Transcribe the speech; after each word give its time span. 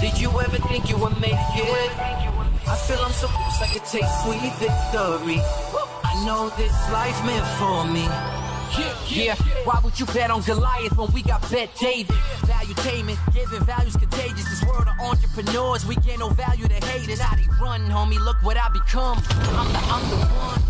Did 0.00 0.18
you 0.20 0.30
ever 0.40 0.58
think 0.68 0.88
you 0.88 0.96
would 0.98 1.20
make 1.20 1.32
it? 1.32 1.90
I 2.68 2.76
feel 2.86 2.98
I'm 2.98 3.10
so 3.10 3.26
close 3.26 3.60
I 3.60 3.66
could 3.72 3.84
take 3.84 4.04
sweet 4.22 4.52
victory. 4.62 5.42
I 6.04 6.22
know 6.24 6.48
this 6.56 6.72
life 6.92 7.18
meant 7.26 7.44
for 7.58 7.84
me. 7.90 8.06
Yeah, 9.08 9.34
why 9.64 9.80
would 9.82 9.98
you 9.98 10.06
bet 10.06 10.30
on 10.30 10.42
Goliath 10.42 10.96
when 10.96 11.12
we 11.12 11.22
got 11.22 11.42
Bet 11.50 11.74
David? 11.74 12.14
Valuetainment, 12.46 13.18
giving 13.34 13.64
values 13.64 13.96
contagious. 13.96 14.44
This 14.48 14.62
world 14.64 14.86
of 14.86 14.94
entrepreneurs, 15.00 15.84
we 15.86 15.96
get 15.96 16.20
no 16.20 16.28
value 16.28 16.68
to 16.68 16.74
haters. 16.86 17.18
How 17.18 17.34
they 17.34 17.48
run, 17.60 17.80
homie, 17.90 18.20
look 18.24 18.40
what 18.42 18.56
I 18.56 18.68
become. 18.68 19.18
I'm 19.28 19.72
the, 19.72 19.78
I'm 19.90 20.10
the 20.10 20.16
one. 20.26 20.62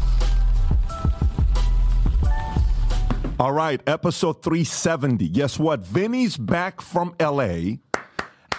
All 3.38 3.52
right, 3.52 3.82
episode 3.86 4.43
370. 4.43 5.29
Guess 5.29 5.59
what? 5.59 5.80
Vinny's 5.80 6.38
back 6.38 6.80
from 6.80 7.14
LA. 7.20 7.77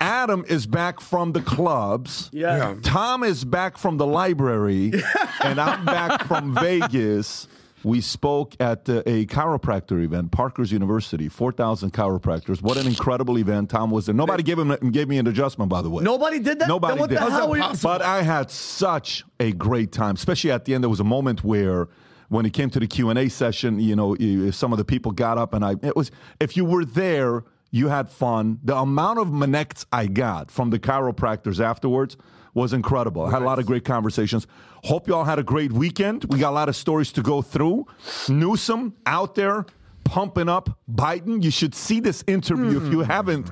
Adam 0.01 0.43
is 0.47 0.65
back 0.65 0.99
from 0.99 1.31
the 1.31 1.41
clubs. 1.41 2.29
Yeah. 2.33 2.57
Yeah. 2.57 2.75
Tom 2.81 3.23
is 3.23 3.45
back 3.45 3.77
from 3.77 3.97
the 3.97 4.05
library. 4.05 4.91
and 5.43 5.61
I'm 5.61 5.85
back 5.85 6.25
from 6.27 6.55
Vegas. 6.55 7.47
We 7.83 8.01
spoke 8.01 8.55
at 8.59 8.89
uh, 8.89 9.03
a 9.05 9.25
chiropractor 9.27 10.03
event, 10.03 10.31
Parker's 10.31 10.71
University, 10.71 11.29
4,000 11.29 11.93
chiropractors. 11.93 12.61
What 12.63 12.77
an 12.77 12.87
incredible 12.87 13.37
event. 13.37 13.69
Tom 13.69 13.91
was 13.91 14.07
there. 14.07 14.15
Nobody 14.15 14.41
gave, 14.43 14.57
him, 14.57 14.75
gave 14.91 15.07
me 15.07 15.19
an 15.19 15.27
adjustment, 15.27 15.69
by 15.69 15.83
the 15.83 15.89
way. 15.89 16.03
Nobody 16.03 16.39
did 16.39 16.59
that? 16.59 16.67
Nobody 16.67 16.93
Then 16.93 16.99
what 16.99 17.09
did. 17.09 17.19
the 17.19 17.29
hell 17.31 17.49
were 17.49 17.57
you- 17.57 17.63
But 17.83 18.01
I 18.01 18.23
had 18.23 18.49
such 18.49 19.23
a 19.39 19.51
great 19.51 19.91
time, 19.91 20.15
especially 20.15 20.51
at 20.51 20.65
the 20.65 20.73
end. 20.73 20.83
There 20.83 20.89
was 20.89 20.99
a 20.99 21.03
moment 21.03 21.43
where, 21.43 21.89
when 22.29 22.45
it 22.47 22.53
came 22.53 22.69
to 22.71 22.79
the 22.79 22.87
Q 22.87 23.09
and 23.09 23.19
A 23.19 23.29
session, 23.29 23.79
you 23.79 23.95
know, 23.95 24.15
some 24.51 24.71
of 24.71 24.77
the 24.79 24.85
people 24.85 25.11
got 25.11 25.37
up, 25.37 25.53
and 25.53 25.63
I 25.65 25.75
it 25.83 25.95
was 25.95 26.11
if 26.39 26.55
you 26.57 26.65
were 26.65 26.85
there, 26.85 27.43
you 27.71 27.87
had 27.87 28.09
fun. 28.09 28.59
The 28.63 28.75
amount 28.75 29.19
of 29.19 29.31
manects 29.31 29.85
I 29.91 30.07
got 30.07 30.51
from 30.51 30.69
the 30.69 30.79
chiropractors 30.79 31.59
afterwards 31.59 32.17
was 32.53 32.73
incredible. 32.73 33.23
I 33.23 33.31
had 33.31 33.41
a 33.41 33.45
lot 33.45 33.59
of 33.59 33.65
great 33.65 33.85
conversations. 33.85 34.45
Hope 34.83 35.07
you 35.07 35.15
all 35.15 35.23
had 35.23 35.39
a 35.39 35.43
great 35.43 35.71
weekend. 35.71 36.25
We 36.25 36.39
got 36.39 36.49
a 36.49 36.51
lot 36.51 36.69
of 36.69 36.75
stories 36.75 37.11
to 37.13 37.21
go 37.21 37.41
through. 37.41 37.87
Newsom 38.27 38.93
out 39.05 39.35
there 39.35 39.65
pumping 40.03 40.49
up 40.49 40.77
Biden. 40.91 41.41
You 41.41 41.51
should 41.51 41.73
see 41.73 42.01
this 42.01 42.23
interview 42.27 42.85
if 42.85 42.91
you 42.91 43.03
hmm. 43.03 43.09
haven't. 43.09 43.51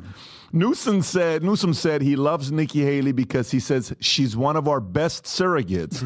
Newsom 0.51 1.01
said 1.01 1.43
Newsom 1.43 1.73
said 1.73 2.01
he 2.01 2.15
loves 2.15 2.51
Nikki 2.51 2.81
Haley 2.81 3.11
because 3.11 3.51
he 3.51 3.59
says 3.59 3.93
she's 3.99 4.35
one 4.35 4.55
of 4.55 4.67
our 4.67 4.79
best 4.79 5.25
surrogates 5.25 6.01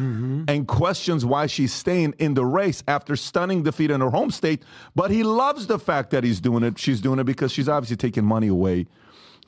and 0.48 0.68
questions 0.68 1.24
why 1.24 1.46
she's 1.46 1.72
staying 1.72 2.14
in 2.18 2.34
the 2.34 2.44
race 2.44 2.82
after 2.86 3.16
stunning 3.16 3.62
defeat 3.62 3.90
in 3.90 4.00
her 4.00 4.10
home 4.10 4.30
state. 4.30 4.62
But 4.94 5.10
he 5.10 5.22
loves 5.22 5.66
the 5.66 5.78
fact 5.78 6.10
that 6.10 6.24
he's 6.24 6.40
doing 6.40 6.62
it. 6.62 6.78
She's 6.78 7.00
doing 7.00 7.18
it 7.18 7.24
because 7.24 7.52
she's 7.52 7.68
obviously 7.68 7.96
taking 7.96 8.24
money 8.24 8.48
away 8.48 8.86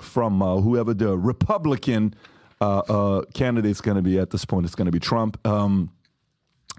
from 0.01 0.43
uh, 0.43 0.57
whoever 0.61 0.95
the 0.95 1.17
Republican 1.17 2.15
uh, 2.61 2.79
uh, 2.79 3.23
candidate's 3.35 3.81
going 3.81 3.97
to 3.97 4.03
be 4.03 4.19
at 4.19 4.31
this 4.31 4.45
point. 4.45 4.67
It's 4.67 4.75
going 4.75 4.87
to 4.87 4.93
be 4.93 5.01
Trump. 5.01 5.45
Um, 5.47 5.91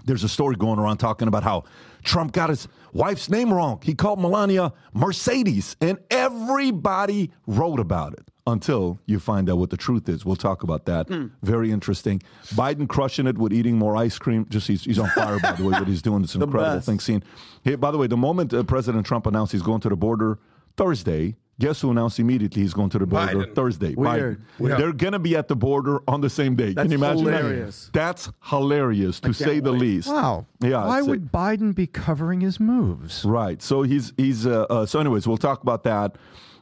there's 0.04 0.24
a 0.24 0.28
story 0.28 0.56
going 0.56 0.78
around 0.78 0.98
talking 0.98 1.28
about 1.28 1.42
how 1.42 1.64
Trump 2.02 2.32
got 2.32 2.50
his 2.50 2.68
wife's 2.92 3.28
name 3.28 3.52
wrong. 3.52 3.80
He 3.82 3.94
called 3.94 4.20
Melania 4.20 4.72
Mercedes, 4.94 5.76
and 5.80 5.98
everybody 6.10 7.30
wrote 7.46 7.80
about 7.80 8.12
it 8.14 8.26
until 8.46 8.98
you 9.04 9.18
find 9.18 9.50
out 9.50 9.58
what 9.58 9.68
the 9.70 9.76
truth 9.76 10.08
is. 10.08 10.24
We'll 10.24 10.36
talk 10.36 10.62
about 10.62 10.86
that. 10.86 11.08
Very 11.42 11.70
interesting. 11.70 12.22
Biden 12.54 12.88
crushing 12.88 13.26
it 13.26 13.36
with 13.36 13.52
eating 13.52 13.76
more 13.76 13.96
ice 13.96 14.18
cream. 14.18 14.46
Just 14.48 14.66
he's, 14.68 14.84
he's 14.84 14.98
on 14.98 15.10
fire, 15.10 15.38
by 15.38 15.52
the 15.52 15.64
way. 15.64 15.72
What 15.72 15.86
he's 15.88 16.00
doing, 16.02 16.24
it's 16.24 16.34
an 16.34 16.42
incredible 16.44 16.76
best. 16.76 16.86
thing. 16.86 17.00
Seeing. 17.00 17.22
Hey, 17.62 17.74
by 17.74 17.90
the 17.90 17.98
way, 17.98 18.06
the 18.06 18.16
moment 18.16 18.54
uh, 18.54 18.62
President 18.62 19.04
Trump 19.04 19.26
announced 19.26 19.52
he's 19.52 19.62
going 19.62 19.80
to 19.80 19.88
the 19.90 19.96
border 19.96 20.38
Thursday. 20.76 21.36
Guess 21.60 21.80
who 21.80 21.90
announced 21.90 22.20
immediately 22.20 22.62
he's 22.62 22.72
going 22.72 22.88
to 22.90 22.98
the 23.00 23.06
border 23.06 23.34
Biden. 23.46 23.54
Thursday? 23.54 23.94
Weird. 23.94 24.40
Biden. 24.60 24.78
They're 24.78 24.92
going 24.92 25.12
to 25.12 25.18
be 25.18 25.34
at 25.36 25.48
the 25.48 25.56
border 25.56 26.00
on 26.06 26.20
the 26.20 26.30
same 26.30 26.54
day. 26.54 26.72
That's 26.72 26.84
Can 26.84 26.92
you 26.92 26.98
imagine 26.98 27.24
hilarious. 27.26 27.86
that? 27.86 27.92
That's 27.94 28.30
hilarious, 28.44 29.18
to 29.20 29.32
say 29.34 29.58
the 29.58 29.72
least. 29.72 30.08
Wow. 30.08 30.46
Yeah. 30.60 30.86
Why 30.86 30.98
it's 30.98 31.06
a- 31.08 31.10
would 31.10 31.32
Biden 31.32 31.74
be 31.74 31.88
covering 31.88 32.40
his 32.40 32.60
moves? 32.60 33.24
Right. 33.24 33.60
So 33.60 33.82
he's 33.82 34.12
he's 34.16 34.46
uh, 34.46 34.66
uh, 34.70 34.86
so. 34.86 35.00
Anyways, 35.00 35.26
we'll 35.26 35.36
talk 35.36 35.62
about 35.62 35.82
that. 35.82 36.14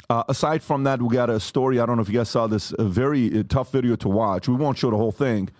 Uh, 0.08 0.22
aside 0.28 0.62
from 0.62 0.84
that, 0.84 1.02
we 1.02 1.12
got 1.14 1.28
a 1.28 1.40
story. 1.40 1.78
I 1.80 1.84
don't 1.84 1.96
know 1.96 2.02
if 2.02 2.08
you 2.08 2.14
guys 2.18 2.30
saw 2.30 2.46
this. 2.46 2.72
A 2.78 2.84
very 2.84 3.40
uh, 3.40 3.42
tough 3.48 3.72
video 3.72 3.96
to 3.96 4.08
watch. 4.08 4.48
We 4.48 4.54
won't 4.54 4.78
show 4.78 4.90
the 4.90 4.96
whole 4.96 5.12
thing. 5.12 5.50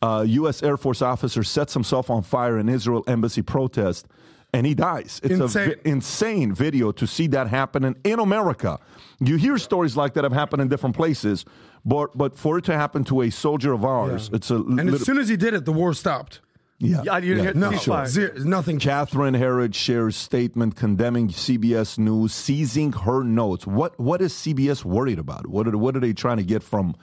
Uh, 0.00 0.24
U.S. 0.28 0.62
Air 0.62 0.76
Force 0.76 1.02
officer 1.02 1.42
sets 1.42 1.74
himself 1.74 2.08
on 2.08 2.22
fire 2.22 2.58
in 2.58 2.68
Israel 2.68 3.02
embassy 3.08 3.42
protest, 3.42 4.06
and 4.52 4.66
he 4.66 4.74
dies. 4.74 5.20
It's 5.22 5.34
Insane. 5.38 5.62
a 5.62 5.74
vi- 5.74 5.80
insane 5.84 6.54
video 6.54 6.90
to 6.92 7.06
see 7.06 7.26
that 7.28 7.48
happening 7.48 7.96
in 8.04 8.18
America. 8.18 8.78
You 9.20 9.36
hear 9.36 9.58
stories 9.58 9.96
like 9.96 10.14
that 10.14 10.24
have 10.24 10.32
happened 10.32 10.62
in 10.62 10.68
different 10.68 10.96
places, 10.96 11.44
but 11.84 12.16
but 12.16 12.36
for 12.36 12.58
it 12.58 12.64
to 12.64 12.74
happen 12.74 13.04
to 13.04 13.22
a 13.22 13.30
soldier 13.30 13.72
of 13.72 13.84
ours, 13.84 14.30
it's 14.32 14.50
a 14.50 14.56
And 14.56 14.76
little- 14.76 14.94
as 14.94 15.02
soon 15.04 15.18
as 15.18 15.28
he 15.28 15.36
did 15.36 15.54
it, 15.54 15.64
the 15.64 15.72
war 15.72 15.92
stopped. 15.94 16.40
yeah, 16.78 17.02
Yeah, 17.04 17.18
you 17.18 17.34
didn't 17.34 17.44
hear 17.44 17.54
No, 17.54 17.70
ceasefire. 17.76 18.06
zero, 18.06 18.32
nothing. 18.44 18.78
Catherine 18.78 19.34
Herridge 19.34 19.74
shares 19.74 20.14
statement 20.16 20.76
condemning 20.76 21.28
CBS 21.28 21.98
News 21.98 22.32
seizing 22.32 22.92
her 22.92 23.22
notes. 23.24 23.66
What 23.66 23.98
what 24.00 24.22
is 24.22 24.32
CBS 24.32 24.84
worried 24.84 25.18
about? 25.18 25.46
What 25.48 25.66
are 25.68 25.76
what 25.76 25.96
are 25.96 26.00
they 26.00 26.12
trying 26.12 26.36
to 26.38 26.44
get 26.44 26.62
from 26.62 26.94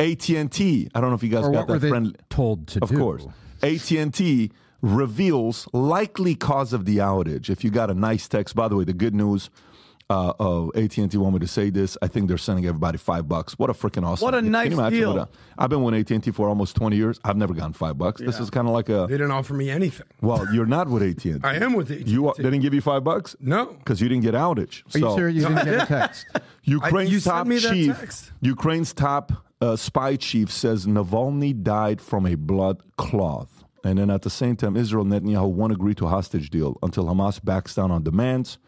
AT 0.00 0.30
and 0.36 0.50
T? 0.50 0.88
I 0.94 1.00
don't 1.00 1.10
know 1.10 1.16
if 1.16 1.22
you 1.22 1.28
guys 1.28 1.44
Or 1.44 1.52
got 1.52 1.58
what 1.60 1.68
were 1.68 1.74
that 1.74 1.80
they 1.80 1.88
friendly. 1.90 2.14
told 2.30 2.66
to 2.68 2.82
of 2.82 2.88
do? 2.88 2.96
course, 2.98 3.26
AT 3.62 3.92
and 3.98 4.12
T 4.14 4.50
reveals 4.82 5.68
likely 5.72 6.34
cause 6.34 6.72
of 6.72 6.84
the 6.84 6.98
outage. 6.98 7.50
If 7.50 7.64
you 7.64 7.70
got 7.70 7.90
a 7.90 7.94
nice 7.94 8.28
text, 8.28 8.54
by 8.54 8.68
the 8.68 8.76
way, 8.76 8.84
the 8.84 8.92
good 8.92 9.14
news. 9.14 9.50
Uh, 10.10 10.32
oh, 10.40 10.72
AT 10.74 10.96
and 10.96 11.12
T 11.12 11.18
want 11.18 11.34
me 11.34 11.40
to 11.40 11.46
say 11.46 11.68
this. 11.68 11.98
I 12.00 12.06
think 12.06 12.28
they're 12.28 12.38
sending 12.38 12.64
everybody 12.64 12.96
five 12.96 13.28
bucks. 13.28 13.58
What 13.58 13.68
a 13.68 13.74
freaking 13.74 14.06
awesome! 14.06 14.24
What 14.24 14.34
a 14.34 14.40
nice 14.40 14.72
imagine 14.72 14.98
deal. 15.00 15.12
what 15.14 15.28
a- 15.28 15.28
I've 15.58 15.68
been 15.68 15.82
with 15.82 15.94
AT 15.96 16.10
and 16.12 16.24
T 16.24 16.30
for 16.30 16.48
almost 16.48 16.74
twenty 16.76 16.96
years. 16.96 17.20
I've 17.24 17.36
never 17.36 17.52
gotten 17.52 17.74
five 17.74 17.98
bucks. 17.98 18.18
This 18.22 18.40
is 18.40 18.48
kind 18.48 18.66
of 18.66 18.72
like 18.72 18.88
a. 18.88 19.06
They 19.06 19.18
didn't 19.18 19.32
offer 19.32 19.52
me 19.52 19.68
anything. 19.68 20.06
Well, 20.22 20.46
you're 20.54 20.64
not 20.64 20.88
with 20.88 21.02
AT 21.02 21.22
and 21.26 21.42
T. 21.42 21.44
I 21.46 21.56
am 21.56 21.74
with 21.74 21.90
AT&T. 21.90 22.04
You 22.10 22.32
they 22.38 22.44
didn't 22.44 22.60
give 22.60 22.72
you 22.72 22.80
five 22.80 23.04
bucks? 23.04 23.36
No. 23.38 23.66
because 23.66 24.00
you 24.00 24.08
didn't 24.08 24.22
get 24.22 24.32
outage. 24.32 24.82
Are 24.94 24.98
you 24.98 25.04
so 25.04 25.14
serious? 25.14 25.42
You 25.42 25.48
didn't 25.54 25.64
get 25.66 25.82
a 25.82 25.86
text? 25.86 26.26
Ukraine's 26.64 27.10
I- 27.10 27.12
you 27.12 27.20
sent 27.20 27.36
top 27.36 27.46
me 27.46 27.58
that 27.58 27.70
chief, 27.74 27.98
text. 27.98 28.32
Ukraine's 28.40 28.94
top 28.94 29.32
uh, 29.60 29.76
spy 29.76 30.16
chief 30.16 30.50
says 30.50 30.86
Navalny 30.86 31.62
died 31.62 32.00
from 32.00 32.24
a 32.24 32.34
blood 32.34 32.82
cloth. 32.96 33.57
And 33.84 33.98
then 33.98 34.10
at 34.10 34.22
the 34.22 34.30
same 34.30 34.56
time, 34.56 34.76
Israel 34.76 35.04
Netanyahu 35.04 35.50
won't 35.50 35.72
agree 35.72 35.94
to 35.96 36.06
a 36.06 36.08
hostage 36.08 36.50
deal 36.50 36.78
until 36.82 37.04
Hamas 37.04 37.42
backs 37.42 37.74
down 37.74 37.90
on 37.90 38.02
demands. 38.02 38.58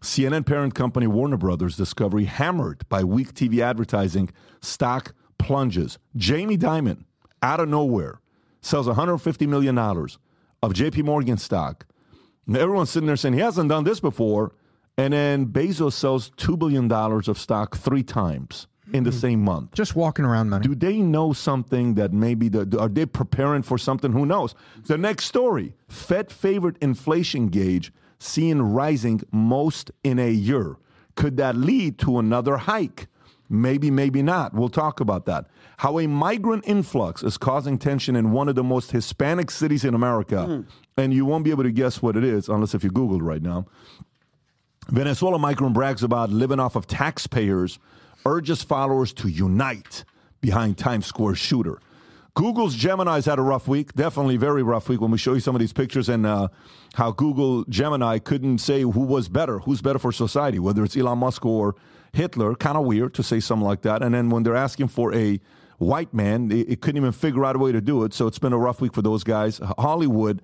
CNN 0.00 0.44
parent 0.46 0.74
company 0.74 1.06
Warner 1.06 1.36
Brothers 1.36 1.76
Discovery 1.76 2.24
hammered 2.24 2.88
by 2.88 3.04
weak 3.04 3.34
TV 3.34 3.60
advertising, 3.60 4.30
stock 4.60 5.14
plunges. 5.38 5.98
Jamie 6.16 6.58
Dimon, 6.58 7.04
out 7.42 7.60
of 7.60 7.68
nowhere, 7.68 8.20
sells 8.60 8.86
$150 8.88 9.48
million 9.48 9.78
of 9.78 10.72
JP 10.72 11.04
Morgan 11.04 11.38
stock. 11.38 11.86
And 12.46 12.56
everyone's 12.56 12.90
sitting 12.90 13.06
there 13.06 13.16
saying 13.16 13.34
he 13.34 13.40
hasn't 13.40 13.68
done 13.68 13.84
this 13.84 14.00
before. 14.00 14.52
And 14.98 15.12
then 15.12 15.46
Bezos 15.46 15.92
sells 15.92 16.30
$2 16.32 16.58
billion 16.58 16.90
of 16.92 17.38
stock 17.38 17.76
three 17.76 18.02
times 18.02 18.66
in 18.92 19.04
the 19.04 19.10
mm. 19.10 19.20
same 19.20 19.42
month. 19.42 19.72
Just 19.74 19.96
walking 19.96 20.24
around 20.24 20.50
money. 20.50 20.66
Do 20.66 20.74
they 20.74 20.98
know 20.98 21.32
something 21.32 21.94
that 21.94 22.12
maybe 22.12 22.48
the, 22.48 22.78
are 22.78 22.88
they 22.88 23.06
preparing 23.06 23.62
for 23.62 23.78
something? 23.78 24.12
Who 24.12 24.26
knows? 24.26 24.54
The 24.86 24.98
next 24.98 25.26
story: 25.26 25.74
Fed 25.88 26.30
favored 26.30 26.78
inflation 26.80 27.48
gauge 27.48 27.92
seen 28.18 28.60
rising 28.60 29.20
most 29.32 29.90
in 30.04 30.18
a 30.18 30.30
year. 30.30 30.76
Could 31.16 31.36
that 31.36 31.56
lead 31.56 31.98
to 31.98 32.18
another 32.18 32.56
hike? 32.56 33.08
Maybe, 33.48 33.90
maybe 33.90 34.22
not. 34.22 34.54
We'll 34.54 34.70
talk 34.70 35.00
about 35.00 35.26
that. 35.26 35.46
How 35.78 35.98
a 35.98 36.06
migrant 36.06 36.64
influx 36.66 37.22
is 37.22 37.36
causing 37.36 37.76
tension 37.76 38.16
in 38.16 38.32
one 38.32 38.48
of 38.48 38.54
the 38.54 38.64
most 38.64 38.92
Hispanic 38.92 39.50
cities 39.50 39.84
in 39.84 39.94
America, 39.94 40.44
hmm. 40.44 40.60
and 40.96 41.12
you 41.12 41.26
won't 41.26 41.44
be 41.44 41.50
able 41.50 41.64
to 41.64 41.72
guess 41.72 42.00
what 42.00 42.16
it 42.16 42.24
is 42.24 42.48
unless 42.48 42.74
if 42.74 42.82
you 42.82 42.90
Googled 42.90 43.20
right 43.20 43.42
now. 43.42 43.66
Venezuela 44.88 45.38
migrant 45.38 45.74
brags 45.74 46.02
about 46.02 46.30
living 46.30 46.60
off 46.60 46.76
of 46.76 46.86
taxpayers, 46.86 47.78
urges 48.26 48.62
followers 48.62 49.12
to 49.14 49.28
unite 49.28 50.04
behind 50.40 50.78
Times 50.78 51.06
Square 51.06 51.36
shooter. 51.36 51.78
Google's 52.34 52.74
Gemini's 52.74 53.26
had 53.26 53.38
a 53.38 53.42
rough 53.42 53.68
week, 53.68 53.92
definitely 53.92 54.38
very 54.38 54.62
rough 54.62 54.88
week 54.88 55.00
when 55.02 55.10
we 55.10 55.18
show 55.18 55.34
you 55.34 55.40
some 55.40 55.54
of 55.54 55.60
these 55.60 55.72
pictures 55.72 56.08
and 56.08 56.24
uh, 56.24 56.48
how 56.94 57.12
Google 57.12 57.64
Gemini 57.64 58.18
couldn't 58.18 58.58
say 58.58 58.80
who 58.80 59.00
was 59.00 59.28
better, 59.28 59.58
who's 59.58 59.82
better 59.82 59.98
for 59.98 60.12
society, 60.12 60.58
whether 60.58 60.82
it's 60.82 60.96
Elon 60.96 61.18
Musk 61.18 61.44
or 61.44 61.76
Hitler. 62.14 62.54
Kind 62.54 62.78
of 62.78 62.86
weird 62.86 63.12
to 63.14 63.22
say 63.22 63.38
something 63.38 63.66
like 63.66 63.82
that. 63.82 64.02
And 64.02 64.14
then 64.14 64.30
when 64.30 64.44
they're 64.44 64.56
asking 64.56 64.88
for 64.88 65.14
a 65.14 65.40
white 65.76 66.14
man, 66.14 66.50
it, 66.50 66.70
it 66.70 66.80
couldn't 66.80 66.96
even 66.96 67.12
figure 67.12 67.44
out 67.44 67.54
a 67.54 67.58
way 67.58 67.70
to 67.70 67.82
do 67.82 68.02
it. 68.04 68.14
So 68.14 68.26
it's 68.26 68.38
been 68.38 68.54
a 68.54 68.58
rough 68.58 68.80
week 68.80 68.94
for 68.94 69.02
those 69.02 69.24
guys. 69.24 69.60
Hollywood 69.78 70.40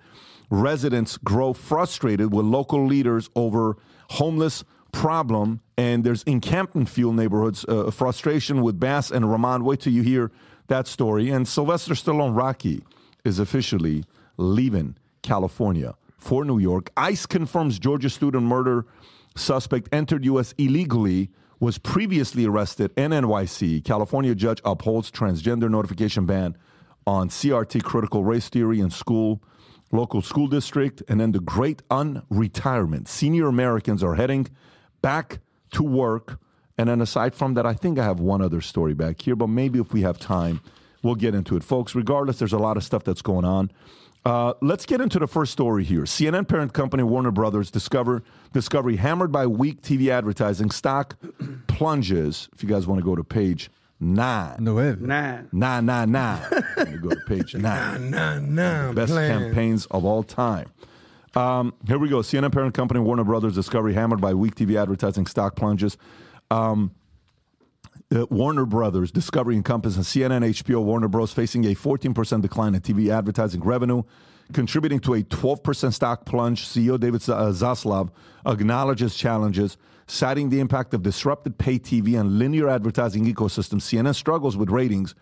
residents 0.50 1.16
grow 1.16 1.54
frustrated 1.54 2.34
with 2.34 2.44
local 2.44 2.86
leaders 2.86 3.30
over 3.34 3.78
homeless 4.10 4.62
problem 4.92 5.60
and 5.76 6.04
there's 6.04 6.22
encampment 6.24 6.88
Field 6.88 7.16
neighborhoods 7.16 7.64
uh, 7.68 7.90
frustration 7.90 8.62
with 8.62 8.80
Bass 8.80 9.10
and 9.10 9.30
Raman. 9.30 9.64
Wait 9.64 9.80
till 9.80 9.92
you 9.92 10.02
hear 10.02 10.30
that 10.68 10.86
story. 10.86 11.30
And 11.30 11.46
Sylvester 11.46 11.94
Stallone 11.94 12.36
Rocky 12.36 12.82
is 13.24 13.38
officially 13.38 14.04
leaving 14.36 14.96
California 15.22 15.94
for 16.18 16.44
New 16.44 16.58
York. 16.58 16.90
ICE 16.96 17.26
confirms 17.26 17.78
Georgia 17.78 18.10
student 18.10 18.44
murder 18.44 18.86
suspect 19.36 19.88
entered 19.92 20.24
U.S. 20.24 20.52
illegally 20.58 21.30
was 21.60 21.78
previously 21.78 22.44
arrested 22.44 22.92
in 22.96 23.10
NYC. 23.10 23.84
California 23.84 24.34
judge 24.34 24.60
upholds 24.64 25.10
transgender 25.10 25.70
notification 25.70 26.26
ban 26.26 26.56
on 27.06 27.28
CRT 27.28 27.82
critical 27.82 28.24
race 28.24 28.48
theory 28.48 28.80
in 28.80 28.90
school, 28.90 29.42
local 29.90 30.22
school 30.22 30.46
district, 30.46 31.02
and 31.08 31.20
then 31.20 31.32
the 31.32 31.40
great 31.40 31.82
unretirement. 31.88 33.08
Senior 33.08 33.46
Americans 33.48 34.02
are 34.02 34.14
heading 34.14 34.46
back 35.02 35.40
to 35.72 35.82
work. 35.82 36.38
And 36.76 36.88
then 36.88 37.00
aside 37.00 37.34
from 37.34 37.54
that, 37.54 37.66
I 37.66 37.74
think 37.74 37.98
I 37.98 38.04
have 38.04 38.20
one 38.20 38.40
other 38.40 38.60
story 38.60 38.94
back 38.94 39.20
here, 39.20 39.34
but 39.36 39.48
maybe 39.48 39.78
if 39.80 39.92
we 39.92 40.02
have 40.02 40.18
time, 40.18 40.60
we'll 41.02 41.16
get 41.16 41.34
into 41.34 41.56
it. 41.56 41.64
Folks, 41.64 41.94
regardless, 41.94 42.38
there's 42.38 42.52
a 42.52 42.58
lot 42.58 42.76
of 42.76 42.84
stuff 42.84 43.02
that's 43.04 43.22
going 43.22 43.44
on. 43.44 43.70
Uh, 44.24 44.52
let's 44.60 44.84
get 44.84 45.00
into 45.00 45.18
the 45.18 45.26
first 45.26 45.52
story 45.52 45.84
here. 45.84 46.02
CNN 46.02 46.46
parent 46.46 46.72
company 46.72 47.02
Warner 47.02 47.30
Brothers 47.30 47.70
discover 47.70 48.22
discovery 48.52 48.96
hammered 48.96 49.32
by 49.32 49.46
weak 49.46 49.80
TV 49.80 50.08
advertising. 50.10 50.70
Stock 50.70 51.16
plunges. 51.66 52.48
If 52.54 52.62
you 52.62 52.68
guys 52.68 52.86
want 52.86 53.00
to 53.00 53.04
go 53.04 53.16
to 53.16 53.24
page 53.24 53.70
nine, 54.00 54.56
Nueve. 54.60 55.00
Nah. 55.00 55.38
nine, 55.52 55.86
nine, 55.86 56.12
nine. 56.12 56.42
Go 57.02 57.10
to 57.10 57.20
page 57.26 57.54
nine. 57.54 58.10
Nah, 58.10 58.38
nah, 58.40 58.92
Best 58.92 59.12
plan. 59.12 59.40
campaigns 59.40 59.86
of 59.86 60.04
all 60.04 60.22
time. 60.22 60.68
Um, 61.38 61.72
here 61.86 61.98
we 61.98 62.08
go. 62.08 62.16
CNN 62.18 62.50
parent 62.50 62.74
company 62.74 62.98
Warner 62.98 63.22
Brothers 63.22 63.54
discovery 63.54 63.94
hammered 63.94 64.20
by 64.20 64.34
weak 64.34 64.56
TV 64.56 64.74
advertising. 64.74 65.24
Stock 65.26 65.54
plunges. 65.54 65.96
Um, 66.50 66.92
uh, 68.12 68.26
Warner 68.28 68.64
Brothers, 68.66 69.12
Discovery 69.12 69.54
encompasses 69.54 70.08
CNN, 70.08 70.42
HBO, 70.42 70.82
Warner 70.82 71.06
Bros. 71.06 71.32
facing 71.32 71.64
a 71.66 71.76
14% 71.76 72.42
decline 72.42 72.74
in 72.74 72.80
TV 72.80 73.16
advertising 73.16 73.60
revenue, 73.60 74.02
contributing 74.52 74.98
to 75.00 75.14
a 75.14 75.22
12% 75.22 75.92
stock 75.92 76.24
plunge. 76.24 76.66
CEO 76.66 76.98
David 76.98 77.22
uh, 77.28 77.52
Zaslav 77.52 78.10
acknowledges 78.44 79.14
challenges, 79.14 79.76
citing 80.08 80.48
the 80.48 80.58
impact 80.58 80.92
of 80.92 81.04
disrupted 81.04 81.56
pay 81.56 81.78
TV 81.78 82.18
and 82.18 82.40
linear 82.40 82.68
advertising 82.68 83.32
ecosystem. 83.32 83.78
CNN 83.78 84.14
struggles 84.16 84.56
with 84.56 84.70
ratings, 84.70 85.14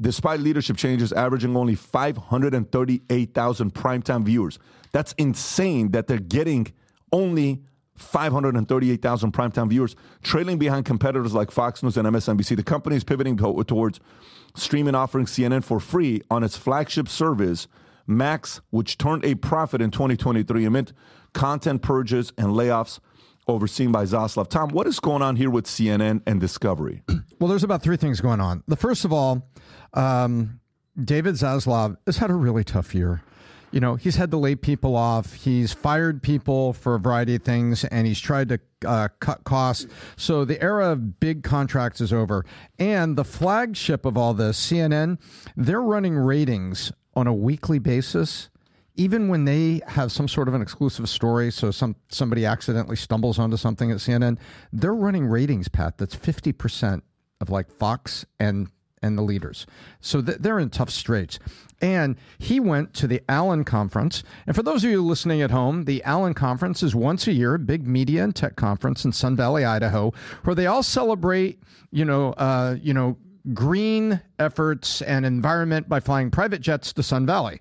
despite 0.00 0.40
leadership 0.40 0.76
changes, 0.76 1.12
averaging 1.12 1.56
only 1.56 1.74
538,000 1.74 3.74
primetime 3.74 4.24
viewers. 4.24 4.58
That's 4.92 5.14
insane 5.18 5.90
that 5.92 6.06
they're 6.06 6.18
getting 6.18 6.68
only 7.12 7.62
538,000 7.96 9.32
primetime 9.32 9.70
viewers, 9.70 9.96
trailing 10.22 10.58
behind 10.58 10.84
competitors 10.84 11.34
like 11.34 11.50
Fox 11.50 11.82
News 11.82 11.96
and 11.96 12.06
MSNBC. 12.06 12.56
The 12.56 12.62
company 12.62 12.96
is 12.96 13.04
pivoting 13.04 13.36
to- 13.38 13.64
towards 13.64 14.00
streaming, 14.54 14.94
offering 14.94 15.26
CNN 15.26 15.64
for 15.64 15.80
free 15.80 16.22
on 16.30 16.42
its 16.42 16.56
flagship 16.56 17.08
service, 17.08 17.68
Max, 18.06 18.60
which 18.70 18.98
turned 18.98 19.24
a 19.24 19.34
profit 19.34 19.80
in 19.80 19.90
2023 19.90 20.64
amid 20.64 20.92
content 21.32 21.82
purges 21.82 22.32
and 22.38 22.48
layoffs 22.48 23.00
overseen 23.48 23.92
by 23.92 24.04
Zaslav. 24.04 24.48
Tom, 24.48 24.70
what 24.70 24.86
is 24.86 25.00
going 25.00 25.22
on 25.22 25.36
here 25.36 25.50
with 25.50 25.66
CNN 25.66 26.22
and 26.26 26.40
Discovery? 26.40 27.02
Well, 27.38 27.48
there's 27.48 27.64
about 27.64 27.82
three 27.82 27.96
things 27.96 28.20
going 28.20 28.40
on. 28.40 28.62
The 28.66 28.76
first 28.76 29.04
of 29.04 29.12
all, 29.12 29.48
um, 29.96 30.60
David 31.02 31.34
Zaslav 31.34 31.96
has 32.06 32.18
had 32.18 32.30
a 32.30 32.34
really 32.34 32.64
tough 32.64 32.94
year. 32.94 33.22
You 33.72 33.80
know, 33.80 33.96
he's 33.96 34.16
had 34.16 34.30
to 34.30 34.36
lay 34.36 34.54
people 34.54 34.94
off. 34.94 35.34
He's 35.34 35.72
fired 35.72 36.22
people 36.22 36.72
for 36.72 36.94
a 36.94 37.00
variety 37.00 37.34
of 37.34 37.42
things, 37.42 37.84
and 37.84 38.06
he's 38.06 38.20
tried 38.20 38.48
to 38.50 38.60
uh, 38.86 39.08
cut 39.18 39.44
costs. 39.44 39.86
So 40.16 40.44
the 40.44 40.62
era 40.62 40.92
of 40.92 41.18
big 41.18 41.42
contracts 41.42 42.00
is 42.00 42.12
over. 42.12 42.46
And 42.78 43.16
the 43.16 43.24
flagship 43.24 44.06
of 44.06 44.16
all 44.16 44.34
this, 44.34 44.58
CNN, 44.70 45.18
they're 45.56 45.82
running 45.82 46.16
ratings 46.16 46.92
on 47.14 47.26
a 47.26 47.34
weekly 47.34 47.78
basis 47.78 48.48
even 48.96 49.28
when 49.28 49.44
they 49.44 49.80
have 49.86 50.10
some 50.10 50.26
sort 50.26 50.48
of 50.48 50.54
an 50.54 50.62
exclusive 50.62 51.08
story, 51.08 51.50
so 51.50 51.70
some 51.70 51.96
somebody 52.08 52.44
accidentally 52.46 52.96
stumbles 52.96 53.38
onto 53.38 53.56
something 53.56 53.90
at 53.90 53.98
CNN, 53.98 54.38
they're 54.72 54.94
running 54.94 55.26
ratings, 55.26 55.68
Pat, 55.68 55.98
that's 55.98 56.14
fifty 56.14 56.52
percent 56.52 57.04
of 57.40 57.50
like 57.50 57.70
Fox 57.70 58.24
and 58.40 58.68
and 59.06 59.16
the 59.16 59.22
leaders. 59.22 59.66
So 60.00 60.20
th- 60.20 60.38
they're 60.38 60.58
in 60.58 60.70
tough 60.70 60.90
straits. 60.90 61.38
And 61.80 62.16
he 62.38 62.58
went 62.58 62.94
to 62.94 63.06
the 63.06 63.22
Allen 63.28 63.64
Conference. 63.64 64.22
And 64.46 64.56
for 64.56 64.62
those 64.62 64.82
of 64.82 64.90
you 64.90 65.02
listening 65.02 65.42
at 65.42 65.50
home, 65.50 65.84
the 65.84 66.02
Allen 66.04 66.34
Conference 66.34 66.82
is 66.82 66.94
once 66.94 67.26
a 67.26 67.32
year, 67.32 67.54
a 67.54 67.58
big 67.58 67.86
media 67.86 68.24
and 68.24 68.34
tech 68.34 68.56
conference 68.56 69.04
in 69.04 69.12
Sun 69.12 69.36
Valley, 69.36 69.64
Idaho, 69.64 70.12
where 70.44 70.54
they 70.54 70.66
all 70.66 70.82
celebrate, 70.82 71.60
you 71.90 72.04
know, 72.04 72.32
uh, 72.32 72.76
you 72.80 72.94
know, 72.94 73.18
green 73.52 74.20
efforts 74.38 75.02
and 75.02 75.24
environment 75.26 75.88
by 75.88 76.00
flying 76.00 76.30
private 76.30 76.60
jets 76.60 76.92
to 76.94 77.02
Sun 77.02 77.26
Valley. 77.26 77.60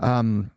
Um, 0.00 0.50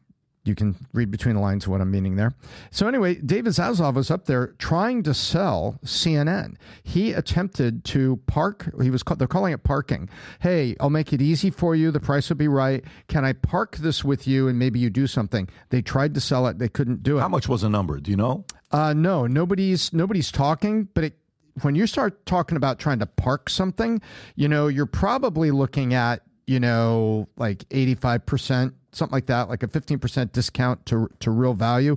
you 0.45 0.55
can 0.55 0.75
read 0.93 1.11
between 1.11 1.35
the 1.35 1.41
lines 1.41 1.65
of 1.65 1.71
what 1.71 1.81
I'm 1.81 1.91
meaning 1.91 2.15
there. 2.15 2.33
So 2.71 2.87
anyway, 2.87 3.15
David 3.15 3.53
Zaslav 3.53 3.95
was 3.95 4.11
up 4.11 4.25
there 4.25 4.47
trying 4.59 5.03
to 5.03 5.13
sell 5.13 5.79
CNN. 5.83 6.55
He 6.83 7.13
attempted 7.13 7.83
to 7.85 8.17
park. 8.27 8.69
He 8.81 8.89
was 8.89 9.03
they're 9.17 9.27
calling 9.27 9.53
it 9.53 9.63
parking. 9.63 10.09
Hey, 10.39 10.75
I'll 10.79 10.89
make 10.89 11.13
it 11.13 11.21
easy 11.21 11.49
for 11.49 11.75
you. 11.75 11.91
The 11.91 11.99
price 11.99 12.29
will 12.29 12.37
be 12.37 12.47
right. 12.47 12.83
Can 13.07 13.25
I 13.25 13.33
park 13.33 13.77
this 13.77 14.03
with 14.03 14.27
you 14.27 14.47
and 14.47 14.59
maybe 14.59 14.79
you 14.79 14.89
do 14.89 15.07
something? 15.07 15.49
They 15.69 15.81
tried 15.81 16.13
to 16.13 16.21
sell 16.21 16.47
it. 16.47 16.59
They 16.59 16.69
couldn't 16.69 17.03
do 17.03 17.17
it. 17.17 17.21
How 17.21 17.27
much 17.27 17.49
was 17.49 17.61
the 17.61 17.69
number? 17.69 17.99
Do 17.99 18.11
you 18.11 18.17
know? 18.17 18.45
Uh, 18.71 18.93
no, 18.93 19.27
nobody's 19.27 19.93
nobody's 19.93 20.31
talking, 20.31 20.89
but 20.93 21.05
it, 21.05 21.17
when 21.61 21.75
you 21.75 21.87
start 21.87 22.25
talking 22.25 22.57
about 22.57 22.79
trying 22.79 22.99
to 22.99 23.05
park 23.05 23.49
something, 23.49 24.01
you 24.35 24.47
know, 24.47 24.67
you're 24.67 24.85
probably 24.85 25.51
looking 25.51 25.93
at 25.93 26.21
you 26.47 26.59
know 26.59 27.27
like 27.37 27.63
eighty 27.71 27.95
five 27.95 28.25
percent, 28.25 28.73
something 28.95 29.13
like 29.13 29.27
that, 29.27 29.49
like 29.49 29.63
a 29.63 29.67
fifteen 29.67 29.99
percent 29.99 30.33
discount 30.33 30.85
to 30.87 31.09
to 31.19 31.31
real 31.31 31.53
value, 31.53 31.95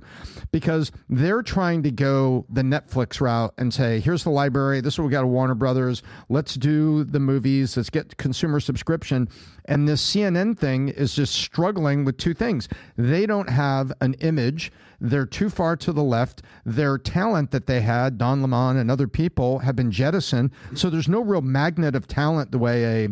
because 0.51 0.91
they're 1.09 1.41
trying 1.41 1.83
to 1.83 1.91
go 1.91 2.45
the 2.49 2.61
Netflix 2.61 3.21
route 3.21 3.53
and 3.57 3.73
say, 3.73 3.99
here's 3.99 4.23
the 4.23 4.29
library, 4.29 4.81
this 4.81 4.95
is 4.95 4.99
what 4.99 5.05
we 5.05 5.11
got 5.11 5.21
at 5.23 5.27
Warner 5.27 5.55
Brothers, 5.55 6.03
let's 6.29 6.55
do 6.55 7.03
the 7.03 7.19
movies, 7.19 7.77
let's 7.77 7.89
get 7.89 8.17
consumer 8.17 8.59
subscription, 8.59 9.29
and 9.65 9.87
this 9.87 10.05
CNN 10.05 10.57
thing 10.57 10.89
is 10.89 11.13
just 11.13 11.33
struggling 11.33 12.05
with 12.05 12.17
two 12.17 12.33
things. 12.33 12.67
They 12.97 13.25
don't 13.25 13.49
have 13.49 13.93
an 14.01 14.15
image. 14.15 14.71
They're 15.01 15.25
too 15.25 15.49
far 15.49 15.77
to 15.77 15.93
the 15.93 16.03
left. 16.03 16.41
Their 16.65 16.97
talent 16.97 17.51
that 17.51 17.67
they 17.67 17.81
had, 17.81 18.17
Don 18.17 18.41
Lemon 18.41 18.77
and 18.77 18.91
other 18.91 19.07
people, 19.07 19.59
have 19.59 19.75
been 19.75 19.91
jettisoned. 19.91 20.51
So 20.75 20.89
there's 20.89 21.07
no 21.07 21.21
real 21.21 21.41
magnet 21.41 21.95
of 21.95 22.07
talent 22.07 22.51
the 22.51 22.57
way 22.57 23.05
a 23.05 23.09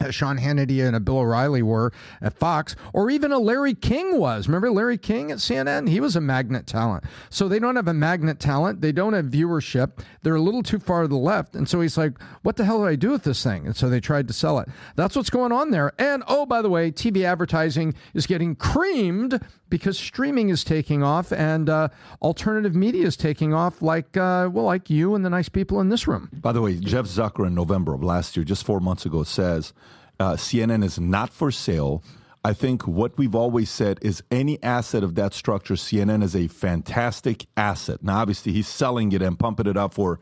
a 0.00 0.12
Sean 0.12 0.38
Hannity 0.38 0.84
and 0.84 0.96
a 0.96 1.00
Bill 1.00 1.18
O'Reilly 1.18 1.62
were 1.62 1.92
at 2.22 2.32
Fox, 2.32 2.74
or 2.92 3.10
even 3.10 3.32
a 3.32 3.38
Larry 3.38 3.74
King 3.74 4.18
was. 4.18 4.48
Remember 4.48 4.70
Larry 4.70 4.96
King 4.96 5.30
at 5.30 5.38
CNN? 5.38 5.88
He 5.88 6.00
was 6.00 6.16
a 6.16 6.20
magnet 6.20 6.66
talent. 6.66 7.04
So 7.28 7.48
they 7.48 7.58
don't 7.58 7.76
have 7.76 7.88
a 7.88 7.94
magnet 7.94 8.40
talent. 8.40 8.80
They 8.80 8.92
don't 8.92 9.12
have 9.12 9.26
viewership. 9.26 10.02
They're 10.22 10.34
a 10.34 10.40
little 10.40 10.62
too 10.62 10.78
far 10.78 11.02
to 11.02 11.08
the 11.08 11.16
left. 11.16 11.54
And 11.54 11.68
so 11.68 11.80
he's 11.80 11.98
like, 11.98 12.18
what 12.42 12.56
the 12.56 12.64
hell 12.64 12.78
do 12.78 12.86
I 12.86 12.96
do 12.96 13.10
with 13.10 13.24
this 13.24 13.42
thing? 13.42 13.66
And 13.66 13.76
so 13.76 13.88
they 13.90 14.00
tried 14.00 14.26
to 14.28 14.34
sell 14.34 14.58
it. 14.58 14.68
That's 14.96 15.16
what's 15.16 15.30
going 15.30 15.52
on 15.52 15.70
there. 15.70 15.92
And 15.98 16.22
oh, 16.26 16.46
by 16.46 16.62
the 16.62 16.70
way, 16.70 16.90
TV 16.90 17.24
advertising 17.24 17.94
is 18.14 18.26
getting 18.26 18.56
creamed 18.56 19.40
because 19.68 19.98
streaming 19.98 20.48
is 20.48 20.64
taking 20.64 21.02
off 21.02 21.32
and 21.32 21.70
uh, 21.70 21.88
alternative 22.20 22.74
media 22.74 23.06
is 23.06 23.16
taking 23.16 23.54
off, 23.54 23.80
like 23.80 24.16
uh, 24.16 24.48
well, 24.52 24.64
like 24.64 24.90
you 24.90 25.14
and 25.14 25.24
the 25.24 25.30
nice 25.30 25.48
people 25.48 25.80
in 25.80 25.88
this 25.88 26.06
room. 26.06 26.28
By 26.32 26.52
the 26.52 26.60
way, 26.60 26.76
Jeff 26.76 27.06
Zucker 27.06 27.46
in 27.46 27.54
November 27.54 27.94
of 27.94 28.02
last 28.02 28.36
year, 28.36 28.44
just 28.44 28.64
four 28.64 28.80
months 28.80 29.06
ago, 29.06 29.22
says 29.22 29.72
uh, 30.20 30.34
CNN 30.34 30.84
is 30.84 31.00
not 31.00 31.30
for 31.30 31.50
sale. 31.50 32.04
I 32.44 32.52
think 32.52 32.86
what 32.86 33.18
we've 33.18 33.34
always 33.34 33.68
said 33.70 33.98
is 34.02 34.22
any 34.30 34.62
asset 34.62 35.02
of 35.02 35.14
that 35.16 35.34
structure, 35.34 35.74
CNN 35.74 36.22
is 36.22 36.36
a 36.36 36.46
fantastic 36.46 37.46
asset. 37.56 38.02
Now, 38.02 38.18
obviously, 38.18 38.52
he's 38.52 38.68
selling 38.68 39.12
it 39.12 39.22
and 39.22 39.38
pumping 39.38 39.66
it 39.66 39.76
up 39.76 39.94
for 39.94 40.20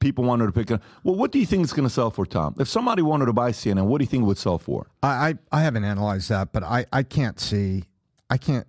people 0.00 0.24
wanted 0.24 0.46
to 0.46 0.52
pick 0.52 0.70
it. 0.70 0.74
Up. 0.74 0.82
Well, 1.02 1.14
what 1.14 1.32
do 1.32 1.38
you 1.38 1.46
think 1.46 1.64
it's 1.64 1.72
going 1.72 1.88
to 1.88 1.92
sell 1.92 2.10
for, 2.10 2.24
Tom? 2.24 2.54
If 2.58 2.68
somebody 2.68 3.02
wanted 3.02 3.26
to 3.26 3.32
buy 3.32 3.50
CNN, 3.50 3.86
what 3.86 3.98
do 3.98 4.04
you 4.04 4.08
think 4.08 4.22
it 4.22 4.26
would 4.26 4.38
sell 4.38 4.58
for? 4.58 4.86
I, 5.02 5.08
I, 5.08 5.34
I 5.52 5.62
haven't 5.62 5.84
analyzed 5.84 6.28
that, 6.30 6.52
but 6.52 6.62
I, 6.62 6.86
I 6.92 7.02
can't 7.02 7.40
see. 7.40 7.84
I 8.30 8.36
can't. 8.36 8.66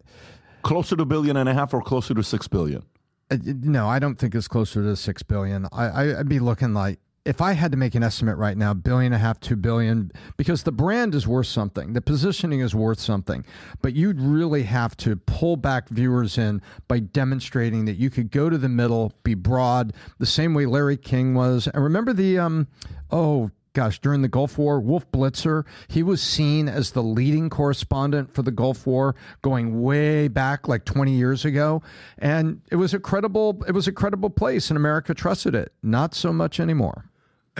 Closer 0.62 0.96
to 0.96 1.04
a 1.04 1.06
billion 1.06 1.38
and 1.38 1.48
a 1.48 1.54
half 1.54 1.74
or 1.74 1.82
closer 1.82 2.14
to 2.14 2.24
six 2.24 2.48
billion? 2.48 2.84
Uh, 3.32 3.38
no, 3.44 3.88
I 3.88 4.00
don't 4.00 4.16
think 4.16 4.34
it's 4.36 4.48
closer 4.48 4.82
to 4.82 4.96
six 4.96 5.24
billion. 5.24 5.68
I, 5.72 5.86
I, 5.88 6.20
I'd 6.20 6.30
be 6.30 6.40
looking 6.40 6.74
like 6.74 7.00
if 7.26 7.42
I 7.42 7.54
had 7.54 7.72
to 7.72 7.78
make 7.78 7.96
an 7.96 8.04
estimate 8.04 8.38
right 8.38 8.58
now, 8.58 8.74
billion 8.74 9.14
and 9.14 9.22
a 9.22 9.24
half, 9.24 9.40
two 9.40 9.56
billion, 9.56 10.12
because 10.38 10.64
the 10.64 10.72
brand 10.72 11.14
is 11.14 11.28
worth 11.28 11.48
something, 11.48 11.94
the 11.94 12.02
positioning 12.02 12.60
is 12.62 12.74
worth 12.74 13.00
something, 13.00 13.46
but 13.82 13.94
you'd 13.94 14.20
really 14.20 14.64
have 14.64 14.96
to 14.98 15.16
pull 15.16 15.58
back 15.58 15.90
viewers 15.90 16.38
in 16.38 16.62
by 16.88 17.00
demonstrating 17.00 17.86
that 17.86 17.98
you 17.98 18.10
could 18.10 18.32
go 18.32 18.50
to 18.50 18.58
the 18.58 18.70
middle, 18.70 19.14
be 19.24 19.34
broad, 19.34 19.94
the 20.18 20.26
same 20.26 20.54
way 20.54 20.66
Larry 20.66 20.98
King 20.98 21.34
was. 21.36 21.68
And 21.68 21.84
remember 21.84 22.14
the 22.14 22.40
um, 22.40 22.68
oh 23.12 23.52
gosh, 23.74 24.00
during 24.00 24.22
the 24.22 24.28
Gulf 24.28 24.58
War, 24.58 24.80
Wolf 24.80 25.10
Blitzer, 25.12 25.66
he 25.88 26.04
was 26.04 26.22
seen 26.22 26.68
as 26.68 26.92
the 26.92 27.04
leading 27.04 27.50
correspondent 27.50 28.34
for 28.34 28.42
the 28.42 28.52
Gulf 28.52 28.86
War 28.86 29.16
going 29.42 29.82
way 29.82 30.28
back 30.28 30.68
like 30.68 30.86
20 30.86 31.12
years 31.12 31.46
ago. 31.46 31.82
And 32.18 32.62
it 32.72 32.76
was 32.78 32.94
a 32.94 33.00
credible 33.00 33.64
it 33.68 33.72
was 33.72 33.88
a 33.88 33.92
credible 33.92 34.30
place 34.30 34.70
and 34.70 34.78
America 34.78 35.14
trusted 35.14 35.56
it. 35.56 35.74
Not 35.84 36.14
so 36.14 36.34
much 36.34 36.60
anymore. 36.60 37.06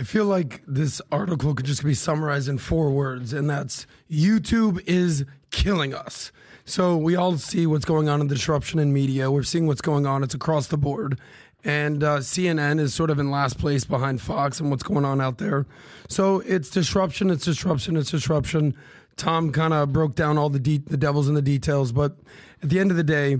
I 0.00 0.02
feel 0.02 0.24
like 0.24 0.62
this 0.66 1.02
article 1.12 1.54
could 1.54 1.66
just 1.66 1.84
be 1.84 1.92
summarized 1.92 2.48
in 2.48 2.56
four 2.56 2.90
words, 2.90 3.34
and 3.34 3.50
that's 3.50 3.86
YouTube 4.10 4.80
is 4.86 5.26
killing 5.50 5.92
us. 5.92 6.32
So 6.64 6.96
we 6.96 7.16
all 7.16 7.36
see 7.36 7.66
what's 7.66 7.84
going 7.84 8.08
on 8.08 8.22
in 8.22 8.28
the 8.28 8.34
disruption 8.34 8.78
in 8.78 8.94
media. 8.94 9.30
We're 9.30 9.42
seeing 9.42 9.66
what's 9.66 9.82
going 9.82 10.06
on. 10.06 10.22
It's 10.22 10.32
across 10.32 10.68
the 10.68 10.78
board. 10.78 11.20
and 11.64 12.02
uh, 12.02 12.20
CNN 12.20 12.80
is 12.80 12.94
sort 12.94 13.10
of 13.10 13.18
in 13.18 13.30
last 13.30 13.58
place 13.58 13.84
behind 13.84 14.22
Fox 14.22 14.58
and 14.58 14.70
what's 14.70 14.82
going 14.82 15.04
on 15.04 15.20
out 15.20 15.36
there. 15.36 15.66
So 16.08 16.40
it's 16.46 16.70
disruption, 16.70 17.28
it's 17.28 17.44
disruption, 17.44 17.98
it's 17.98 18.10
disruption. 18.10 18.74
Tom 19.18 19.52
kind 19.52 19.74
of 19.74 19.92
broke 19.92 20.14
down 20.14 20.38
all 20.38 20.48
the 20.48 20.58
de- 20.58 20.78
the 20.78 20.96
devils 20.96 21.28
in 21.28 21.34
the 21.34 21.42
details, 21.42 21.92
but 21.92 22.16
at 22.62 22.70
the 22.70 22.80
end 22.80 22.90
of 22.90 22.96
the 22.96 23.04
day, 23.04 23.36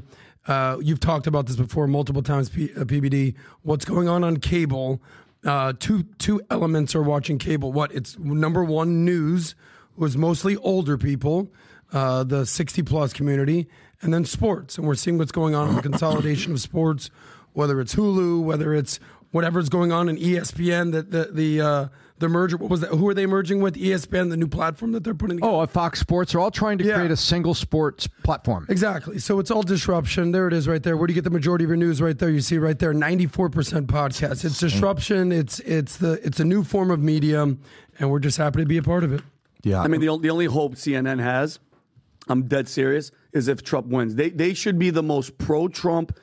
uh, 0.47 0.76
you've 0.83 1.00
talked 1.00 1.26
about 1.26 1.47
this 1.47 1.57
before 1.57 1.87
multiple 1.87 2.23
times, 2.23 2.49
P- 2.50 2.73
uh, 2.76 2.85
PBD. 2.85 3.35
What's 3.62 3.85
going 3.85 4.09
on 4.09 4.25
on 4.25 4.38
cable? 4.38 5.00
Uh, 5.44 5.73
two 5.78 6.02
two 6.18 6.40
elements 6.50 6.94
are 6.94 7.02
watching 7.02 7.38
cable. 7.38 7.73
What 7.73 7.92
it's 7.92 8.18
number 8.18 8.62
one 8.62 9.04
news 9.04 9.54
was 9.97 10.16
mostly 10.16 10.56
older 10.59 10.99
people, 10.99 11.50
uh, 11.92 12.25
the 12.25 12.44
sixty 12.44 12.82
plus 12.82 13.12
community, 13.12 13.68
and 14.02 14.12
then 14.12 14.25
sports. 14.25 14.76
And 14.76 14.87
we're 14.87 14.94
seeing 14.97 15.16
what's 15.16 15.32
going 15.32 15.54
on 15.54 15.70
in 15.70 15.76
the 15.76 15.82
consolidation 15.82 16.52
of 16.52 16.61
sports, 16.61 17.11
whether 17.54 17.80
it's 17.80 17.94
Hulu, 17.94 18.42
whether 18.42 18.75
it's 18.75 19.00
whatever's 19.30 19.68
going 19.68 19.92
on 19.92 20.09
in 20.09 20.16
ESPN. 20.16 20.92
That 20.92 21.11
the 21.11 21.30
the 21.32 21.61
uh, 21.61 21.88
the 22.21 22.29
merger. 22.29 22.57
What 22.57 22.71
was 22.71 22.81
that? 22.81 22.91
Who 22.91 23.09
are 23.09 23.15
they 23.15 23.27
merging 23.27 23.61
with? 23.61 23.75
ESPN, 23.75 24.31
the 24.31 24.37
new 24.37 24.47
platform 24.47 24.93
that 24.93 25.03
they're 25.03 25.15
putting. 25.15 25.39
together? 25.39 25.53
Oh, 25.53 25.67
Fox 25.67 25.99
Sports, 25.99 26.33
they're 26.33 26.41
all 26.41 26.50
trying 26.50 26.79
to 26.79 26.85
Yeah. 26.85 26.95
create 26.95 27.11
a 27.11 27.17
single 27.17 27.55
sports 27.55 28.07
platform. 28.23 28.67
Exactly. 28.69 29.19
So 29.19 29.39
it's 29.41 29.50
all 29.50 29.62
disruption. 29.62 30.31
There 30.33 30.47
it 30.47 30.53
is 30.55 30.69
right 30.69 30.83
there. 30.83 30.97
Where 30.97 31.07
do 31.07 31.12
you 31.12 31.17
get 31.17 31.25
the 31.25 31.31
majority 31.31 31.65
of 31.65 31.71
your 31.71 31.77
news 31.77 32.00
right 32.00 32.17
there? 32.19 32.31
You 32.31 32.41
see 32.41 32.59
right 32.59 32.79
there, 32.79 32.93
94% 32.95 33.87
podcast. 33.89 34.45
It's 34.45 34.59
disruption. 34.61 35.33
It's 35.33 35.59
it's 35.61 35.97
the 35.97 36.21
it's 36.25 36.39
a 36.41 36.45
new 36.45 36.62
form 36.62 36.91
of 36.91 37.00
media 37.00 37.43
and 37.43 38.11
we're 38.11 38.21
just 38.21 38.37
happy 38.39 38.61
to 38.61 38.67
be 38.67 38.77
a 38.77 38.83
part 38.83 39.03
of 39.05 39.12
it. 39.12 39.23
Yeah. 39.62 39.81
I 39.83 39.89
mean, 39.89 40.00
the, 40.00 40.17
the 40.19 40.31
only 40.31 40.47
hope 40.47 40.75
CNN 40.77 41.21
has, 41.21 41.59
I'm 42.29 42.45
dead 42.45 42.69
serious, 42.69 43.11
is 43.33 43.47
if 43.49 43.62
Trump 43.62 43.87
wins. 43.89 44.15
They, 44.15 44.31
they 44.31 44.55
should 44.55 44.79
be 44.79 44.91
the 44.91 45.03
most 45.03 45.37
pro 45.37 45.69
Trump 45.69 46.17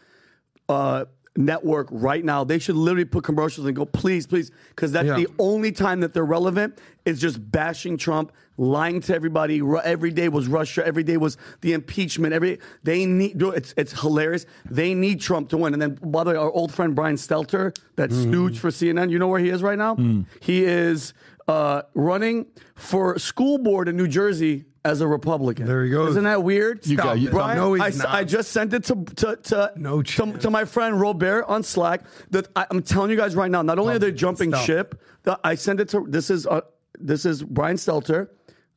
uh, 0.69 1.05
network 1.37 1.87
right 1.91 2.25
now. 2.25 2.43
They 2.43 2.59
should 2.59 2.75
literally 2.75 3.05
put 3.05 3.23
commercials 3.23 3.67
and 3.67 3.75
go, 3.75 3.85
please, 3.85 4.25
please, 4.27 4.51
because 4.69 4.91
that's 4.91 5.07
Yeah. 5.07 5.15
the 5.15 5.27
only 5.39 5.71
time 5.71 5.99
that 6.01 6.13
they're 6.13 6.25
relevant 6.25 6.79
is 7.05 7.19
just 7.21 7.51
bashing 7.51 7.95
Trump, 7.97 8.31
lying 8.57 8.99
to 9.01 9.15
everybody. 9.15 9.61
Every 9.83 10.11
day 10.11 10.29
was 10.29 10.47
Russia. 10.47 10.85
Every 10.85 11.03
day 11.03 11.17
was 11.17 11.37
the 11.61 11.73
impeachment. 11.73 12.33
Every 12.33 12.59
they 12.83 13.05
need. 13.05 13.41
It's 13.41 13.73
it's 13.77 14.01
hilarious. 14.01 14.45
They 14.69 14.93
need 14.93 15.21
Trump 15.21 15.49
to 15.49 15.57
win. 15.57 15.73
And 15.73 15.81
then 15.81 15.99
by 16.03 16.23
the 16.23 16.31
way, 16.31 16.35
our 16.37 16.51
old 16.51 16.73
friend 16.73 16.95
Brian 16.95 17.15
Stelter, 17.15 17.75
that 17.95 18.09
Mm-hmm. 18.09 18.29
stooge 18.31 18.59
for 18.59 18.69
CNN. 18.71 19.09
You 19.11 19.19
know 19.19 19.27
where 19.27 19.39
he 19.39 19.49
is 19.49 19.61
right 19.63 19.77
now? 19.77 19.95
Mm. 19.95 20.25
He 20.41 20.63
is 20.65 21.13
uh, 21.47 21.83
running 21.93 22.45
for 22.75 23.17
school 23.19 23.57
board 23.57 23.87
in 23.87 23.95
New 23.95 24.07
Jersey. 24.07 24.65
As 24.85 25.01
a 25.01 25.07
Republican, 25.07 25.65
There 25.65 25.83
he 25.83 25.91
goes. 25.91 26.11
Isn't 26.11 26.23
that 26.23 26.43
weird? 26.43 26.85
You 26.87 26.95
got- 26.97 27.19
you- 27.19 27.29
Brian, 27.29 27.57
No, 27.57 27.73
he's 27.73 27.99
I, 27.99 28.03
not. 28.03 28.13
I 28.15 28.23
just 28.23 28.51
sent 28.51 28.73
it 28.73 28.83
to 28.85 28.95
to 29.17 29.35
to, 29.35 29.71
No 29.75 30.01
to, 30.01 30.33
to 30.37 30.49
my 30.49 30.65
friend 30.65 30.99
Robert 30.99 31.43
on 31.47 31.63
Slack. 31.63 32.03
That 32.31 32.47
I, 32.55 32.65
I'm 32.69 32.81
telling 32.81 33.09
you 33.11 33.17
guys 33.17 33.35
right 33.35 33.51
now. 33.51 33.61
Not 33.61 33.79
only 33.79 33.95
are 33.95 33.99
they 33.99 34.11
jumping 34.11 34.51
Stop. 34.51 34.65
ship, 34.65 35.01
I 35.43 35.55
sent 35.55 35.79
it 35.81 35.89
to. 35.89 36.05
This 36.07 36.29
is 36.29 36.47
uh, 36.47 36.61
this 36.99 37.25
is 37.25 37.43
Brian 37.43 37.75
Stelter. 37.75 38.29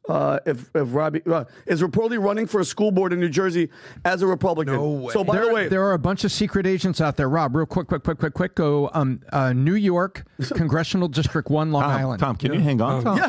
Uh, 0.08 0.38
if 0.46 0.70
if 0.74 0.94
Robbie 0.94 1.22
uh, 1.26 1.44
is 1.66 1.82
reportedly 1.82 2.20
running 2.22 2.46
for 2.46 2.58
a 2.58 2.64
school 2.64 2.90
board 2.90 3.12
in 3.12 3.20
New 3.20 3.28
Jersey 3.28 3.68
as 4.04 4.22
a 4.22 4.26
Republican. 4.26 4.74
No 4.74 4.90
way. 4.90 5.12
So 5.12 5.22
by 5.22 5.36
there, 5.36 5.46
the 5.46 5.52
way, 5.52 5.68
there 5.68 5.84
are 5.84 5.92
a 5.92 5.98
bunch 5.98 6.24
of 6.24 6.32
secret 6.32 6.66
agents 6.66 7.00
out 7.00 7.16
there. 7.16 7.28
Rob, 7.28 7.54
real 7.54 7.66
quick, 7.66 7.86
quick, 7.88 8.02
quick, 8.02 8.18
quick, 8.18 8.32
quick. 8.34 8.54
Go. 8.54 8.90
Um, 8.94 9.20
uh, 9.30 9.52
New 9.52 9.74
York, 9.74 10.24
Congressional 10.54 11.06
District 11.06 11.50
One, 11.50 11.70
Long 11.70 11.82
Tom, 11.82 11.90
Island. 11.92 12.20
Tom, 12.20 12.36
can 12.36 12.54
you 12.54 12.60
hang 12.60 12.80
on, 12.80 13.04
Tom? 13.04 13.20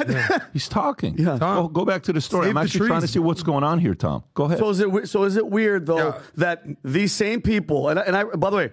He's 0.53 0.69
talking. 0.69 1.17
Yeah. 1.17 1.37
Go, 1.37 1.67
go 1.67 1.83
back 1.85 2.03
to 2.03 2.13
the 2.13 2.21
story. 2.21 2.45
Save 2.45 2.49
I'm 2.51 2.55
the 2.55 2.61
actually 2.61 2.87
trying 2.87 3.01
to 3.01 3.07
see 3.07 3.19
what's 3.19 3.43
going 3.43 3.63
on 3.65 3.77
here, 3.79 3.93
Tom. 3.93 4.23
Go 4.33 4.45
ahead. 4.45 4.57
So 4.59 4.69
is 4.69 4.79
it 4.79 5.09
so 5.09 5.23
is 5.23 5.35
it 5.35 5.47
weird 5.47 5.85
though 5.85 5.97
Yeah. 5.97 6.19
that 6.35 6.63
these 6.83 7.11
same 7.11 7.41
people 7.41 7.89
and 7.89 7.99
I- 7.99 8.03
and 8.03 8.15
I 8.15 8.23
by 8.23 8.49
the 8.49 8.55
way 8.55 8.71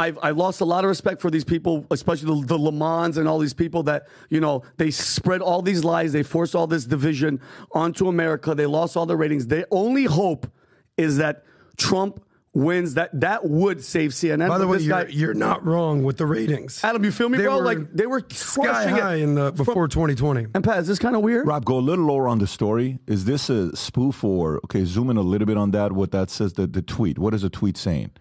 I've, 0.00 0.18
I've 0.22 0.36
lost 0.36 0.60
a 0.60 0.64
lot 0.64 0.84
of 0.84 0.88
respect 0.88 1.20
for 1.20 1.30
these 1.30 1.44
people, 1.44 1.86
especially 1.90 2.40
the, 2.40 2.46
the 2.46 2.58
Lemons 2.58 3.18
and 3.18 3.28
all 3.28 3.38
these 3.38 3.52
people 3.54 3.82
that, 3.84 4.08
you 4.30 4.40
know, 4.40 4.62
they 4.78 4.90
spread 4.90 5.42
all 5.42 5.60
these 5.60 5.84
lies. 5.84 6.12
They 6.12 6.22
forced 6.22 6.54
all 6.54 6.66
this 6.66 6.86
division 6.86 7.40
onto 7.72 8.08
America. 8.08 8.54
They 8.54 8.66
lost 8.66 8.96
all 8.96 9.04
their 9.06 9.18
ratings. 9.18 9.48
Their 9.48 9.66
only 9.70 10.04
hope 10.04 10.50
is 10.96 11.18
that 11.18 11.44
Trump 11.76 12.24
wins. 12.54 12.94
That 12.94 13.10
that 13.20 13.44
would 13.44 13.84
save 13.84 14.12
CNN. 14.12 14.48
By 14.48 14.58
the 14.58 14.66
way, 14.66 14.78
this 14.78 14.86
you're, 14.86 15.04
guy- 15.04 15.10
you're 15.10 15.34
not 15.34 15.64
wrong 15.66 16.02
with 16.02 16.16
the 16.16 16.26
ratings. 16.26 16.82
Adam, 16.82 17.04
you 17.04 17.12
feel 17.12 17.28
me, 17.28 17.36
They 17.38 17.44
bro? 17.44 17.58
like 17.58 17.92
they 17.92 18.06
were 18.06 18.24
sky 18.30 18.88
high 18.88 19.14
it 19.16 19.22
in 19.22 19.34
the 19.34 19.52
before 19.52 19.86
2020. 19.86 20.46
And 20.54 20.64
Pat, 20.64 20.78
is 20.78 20.88
this 20.88 20.98
kind 20.98 21.14
of 21.14 21.22
weird? 21.22 21.46
Rob, 21.46 21.64
go 21.64 21.78
a 21.78 21.80
little 21.80 22.06
lower 22.06 22.26
on 22.26 22.38
the 22.38 22.46
story. 22.46 22.98
Is 23.06 23.26
this 23.26 23.50
a 23.50 23.76
spoof 23.76 24.24
or 24.24 24.60
okay? 24.64 24.84
Zoom 24.84 25.10
in 25.10 25.16
a 25.16 25.22
little 25.22 25.46
bit 25.46 25.56
on 25.58 25.72
that. 25.72 25.92
What 25.92 26.10
that 26.12 26.30
says, 26.30 26.54
the, 26.54 26.66
the 26.66 26.82
tweet. 26.82 27.18
What 27.18 27.34
is 27.34 27.42
the 27.42 27.50
tweet 27.50 27.76
saying? 27.76 28.12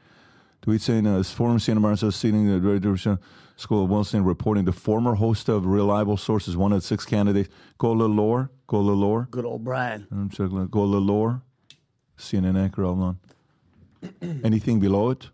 Saying, 0.77 1.07
uh, 1.07 1.23
former 1.23 1.59
Santa 1.59 1.79
Marcos 1.79 2.15
seating 2.15 2.47
the 2.47 2.59
director 2.59 3.19
School 3.55 3.83
of 3.83 3.89
Wilson 3.89 4.23
reporting 4.23 4.63
the 4.63 4.71
former 4.71 5.15
host 5.15 5.49
of 5.49 5.65
reliable 5.65 6.15
sources, 6.15 6.55
one 6.55 6.71
of 6.71 6.79
the 6.81 6.87
six 6.87 7.05
candidates. 7.05 7.49
Go 7.77 7.91
a 7.91 7.93
little 7.93 8.15
lower. 8.15 8.51
Go 8.67 8.77
a 8.77 8.79
little 8.79 8.99
lower. 8.99 9.27
Good 9.31 9.45
old 9.45 9.65
Brian. 9.65 10.07
I'm 10.11 10.29
checking. 10.29 10.65
Go 10.67 10.81
a 10.81 10.83
little 10.83 11.01
lower. 11.01 11.41
CNN 12.17 12.57
anchor. 12.57 12.83
Hold 12.83 13.17
on. 14.21 14.41
Anything 14.43 14.79
below 14.79 15.09
it 15.09 15.29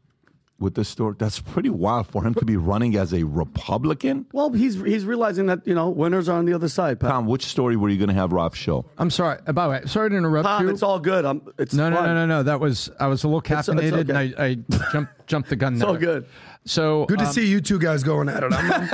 with 0.60 0.76
this 0.76 0.88
story? 0.90 1.16
That's 1.18 1.40
pretty 1.40 1.70
wild 1.70 2.08
for 2.08 2.24
him 2.24 2.34
to 2.36 2.46
be 2.46 2.56
running 2.58 2.96
as 2.96 3.14
a 3.14 3.24
Republican. 3.24 4.26
Well, 4.32 4.52
he's 4.52 4.76
he's 4.82 5.06
realizing 5.06 5.48
that 5.48 5.66
you 5.68 5.74
know 5.76 5.90
winners 5.90 6.30
are 6.30 6.38
on 6.38 6.46
the 6.46 6.54
other 6.54 6.70
side. 6.70 7.00
Pat. 7.00 7.10
Tom, 7.10 7.26
which 7.26 7.46
story 7.46 7.76
were 7.76 7.90
you 7.90 7.98
going 7.98 8.10
to 8.10 8.16
have 8.16 8.32
Rob 8.32 8.56
show? 8.56 8.86
I'm 8.98 9.10
sorry. 9.10 9.40
uh, 9.48 9.54
By 9.54 9.66
the 9.66 9.70
way, 9.72 9.82
sorry 9.86 10.10
to 10.12 10.16
interrupt 10.18 10.46
Tom, 10.48 10.64
you. 10.68 10.70
it's 10.74 10.84
all 10.84 11.00
good. 11.00 11.26
I'm, 11.26 11.42
it's 11.58 11.74
no, 11.74 11.90
no, 11.90 11.98
fun. 11.98 12.06
no, 12.06 12.14
no, 12.14 12.26
no. 12.26 12.44
That 12.44 12.60
was 12.60 12.90
I 13.00 13.08
was 13.08 13.24
a 13.24 13.28
little 13.28 13.40
It's- 13.40 13.68
it's 13.68 13.78
caffeinated, 13.80 14.10
okay. 14.10 14.34
and 14.34 14.40
I, 14.40 14.46
I 14.46 14.92
jumped 14.92 15.28
jumped 15.28 15.50
the 15.50 15.56
gun. 15.56 15.74
It's 15.74 15.82
there. 15.82 15.90
all 15.90 15.98
good. 15.98 16.26
So 16.68 17.06
Good 17.06 17.20
to 17.20 17.26
um, 17.26 17.32
see 17.34 17.46
you 17.48 17.62
two 17.62 17.78
guys 17.78 18.04
going 18.04 18.28
at 18.28 18.42
it. 18.44 18.52
I'm, 18.52 18.90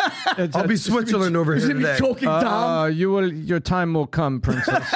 I'll 0.55 0.67
be 0.67 0.75
Switzerland 0.75 1.37
over 1.37 1.53
He's 1.53 1.63
here 1.65 1.73
today. 1.75 1.95
choking 1.97 2.27
Tom. 2.27 2.43
Uh, 2.43 2.85
you 2.87 3.11
will. 3.11 3.31
Your 3.31 3.61
time 3.61 3.93
will 3.93 4.07
come, 4.07 4.41
princess. 4.41 4.83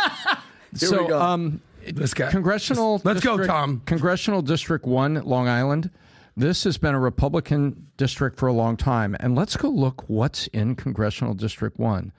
Here 0.77 0.89
so, 0.89 1.03
we 1.03 1.07
go. 1.07 1.21
um, 1.21 1.61
This 1.87 2.13
guy. 2.13 2.29
congressional. 2.31 2.99
Let's 3.05 3.21
go, 3.21 3.37
Tom. 3.45 3.81
Congressional 3.85 4.41
District 4.41 4.85
One, 4.85 5.13
Long 5.23 5.47
Island. 5.47 5.89
This 6.37 6.65
has 6.65 6.77
been 6.77 6.93
a 6.93 6.99
Republican 6.99 7.87
district 7.95 8.37
for 8.37 8.47
a 8.47 8.53
long 8.53 8.75
time, 8.75 9.15
and 9.21 9.35
let's 9.35 9.55
go 9.55 9.69
look 9.69 10.03
what's 10.07 10.47
in 10.47 10.75
Congressional 10.75 11.33
District 11.33 11.79
One. 11.79 12.11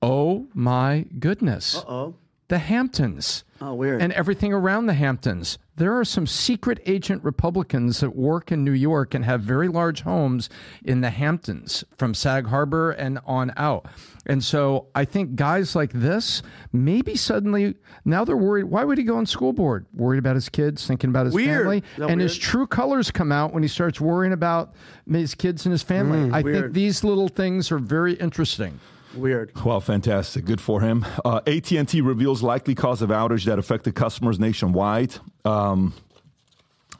Oh 0.00 0.46
my 0.54 1.04
goodness! 1.18 1.76
oh. 1.86 2.14
The 2.50 2.58
Hamptons. 2.58 3.44
Oh, 3.60 3.74
weird. 3.74 4.02
And 4.02 4.12
everything 4.14 4.52
around 4.52 4.86
the 4.86 4.94
Hamptons. 4.94 5.56
There 5.76 5.96
are 5.96 6.04
some 6.04 6.26
secret 6.26 6.80
agent 6.84 7.22
Republicans 7.22 8.00
that 8.00 8.16
work 8.16 8.50
in 8.50 8.64
New 8.64 8.72
York 8.72 9.14
and 9.14 9.24
have 9.24 9.40
very 9.42 9.68
large 9.68 10.02
homes 10.02 10.50
in 10.84 11.00
the 11.00 11.10
Hamptons 11.10 11.84
from 11.96 12.12
Sag 12.12 12.48
Harbor 12.48 12.90
and 12.90 13.20
on 13.24 13.52
out. 13.56 13.86
And 14.26 14.42
so 14.42 14.88
I 14.96 15.04
think 15.04 15.36
guys 15.36 15.76
like 15.76 15.92
this, 15.92 16.42
maybe 16.72 17.14
suddenly 17.14 17.76
now 18.04 18.24
they're 18.24 18.36
worried. 18.36 18.64
Why 18.64 18.82
would 18.82 18.98
he 18.98 19.04
go 19.04 19.16
on 19.16 19.26
school 19.26 19.52
board? 19.52 19.86
Worried 19.94 20.18
about 20.18 20.34
his 20.34 20.48
kids, 20.48 20.84
thinking 20.84 21.10
about 21.10 21.26
his 21.26 21.34
Weird. 21.34 21.60
family. 21.60 21.84
And 21.98 22.20
his 22.20 22.36
true 22.36 22.66
colors 22.66 23.12
come 23.12 23.30
out 23.30 23.52
when 23.52 23.62
he 23.62 23.68
starts 23.68 24.00
worrying 24.00 24.32
about 24.32 24.74
his 25.08 25.36
kids 25.36 25.66
and 25.66 25.72
his 25.72 25.84
family. 25.84 26.30
Mm, 26.30 26.34
I 26.34 26.42
think 26.42 26.72
these 26.72 27.04
little 27.04 27.28
things 27.28 27.70
are 27.70 27.78
very 27.78 28.14
interesting. 28.14 28.80
Weird. 29.14 29.52
Well, 29.64 29.80
fantastic. 29.80 30.44
Good 30.44 30.60
for 30.60 30.80
him. 30.80 31.04
Uh, 31.24 31.40
AT&T 31.46 32.00
reveals 32.00 32.42
likely 32.42 32.74
cause 32.74 33.02
of 33.02 33.10
outage 33.10 33.44
that 33.44 33.58
affected 33.58 33.94
customers 33.94 34.38
nationwide. 34.38 35.14
Um, 35.44 35.94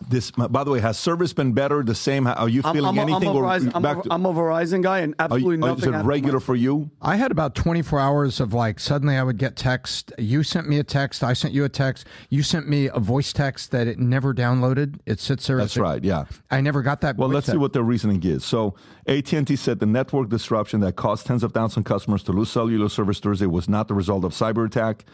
this, 0.09 0.31
by 0.31 0.65
the 0.65 0.71
way, 0.71 0.81
has 0.81 0.99
service 0.99 1.33
been 1.33 1.53
better? 1.53 1.83
The 1.83 1.95
same? 1.95 2.27
Are 2.27 2.49
you 2.49 2.63
I'm, 2.65 2.75
feeling 2.75 2.89
I'm, 2.89 2.99
a, 2.99 3.03
I'm, 3.03 3.09
anything? 3.11 3.29
a 3.29 3.33
or 3.33 3.43
Verizon, 3.43 3.73
I'm, 3.75 3.83
back 3.83 3.99
a, 3.99 4.03
to- 4.03 4.13
I'm 4.13 4.25
a 4.25 4.33
Verizon 4.33 4.83
guy, 4.83 5.01
and 5.01 5.15
are 5.19 5.25
absolutely 5.25 5.57
you, 5.57 5.59
nothing. 5.59 5.95
is 5.95 6.01
it 6.01 6.05
regular 6.05 6.41
for 6.41 6.57
you? 6.57 6.91
I 7.03 7.17
had 7.17 7.31
about 7.31 7.55
24 7.55 8.01
hours 8.01 8.41
of 8.41 8.55
like 8.55 8.81
suddenly 8.81 9.17
I 9.17 9.23
would 9.23 9.37
get 9.37 9.57
text. 9.57 10.13
You 10.19 10.43
sent 10.43 10.69
me 10.69 10.79
a 10.79 10.85
text. 10.85 11.23
I 11.23 11.35
sent 11.35 11.53
you 11.53 11.65
a 11.65 11.69
text. 11.69 12.07
You 12.31 12.43
sent 12.43 12.69
me 12.69 12.89
a 12.89 12.99
voice 12.99 13.33
text 13.33 13.73
that 13.73 13.87
it 13.87 13.99
never 13.99 14.33
downloaded. 14.33 14.99
It 15.07 15.21
sits 15.21 15.47
there. 15.47 15.59
That's 15.59 15.77
right. 15.77 16.03
Yeah. 16.03 16.25
I 16.51 16.61
never 16.61 16.83
got 16.83 17.03
that. 17.03 17.17
Well, 17.17 17.29
voice 17.29 17.35
let's 17.35 17.47
see 17.49 17.59
what 17.59 17.73
their 17.73 17.83
reasoning 17.83 18.23
is. 18.23 18.45
So, 18.45 18.77
AT&T 19.07 19.57
said 19.57 19.81
the 19.81 19.87
network 19.87 20.29
disruption 20.29 20.81
that 20.81 20.97
caused 20.97 21.27
tens 21.27 21.43
of 21.43 21.53
thousands 21.53 21.79
of 21.79 21.85
customers 21.85 22.23
to 22.25 22.33
lose 22.33 22.51
cellular 22.51 22.89
service 22.89 23.19
Thursday 23.21 23.47
was 23.47 23.69
not 23.69 23.89
the 23.89 23.95
result 23.95 24.25
of 24.25 24.33
cyber 24.33 24.67
attack. 24.67 25.05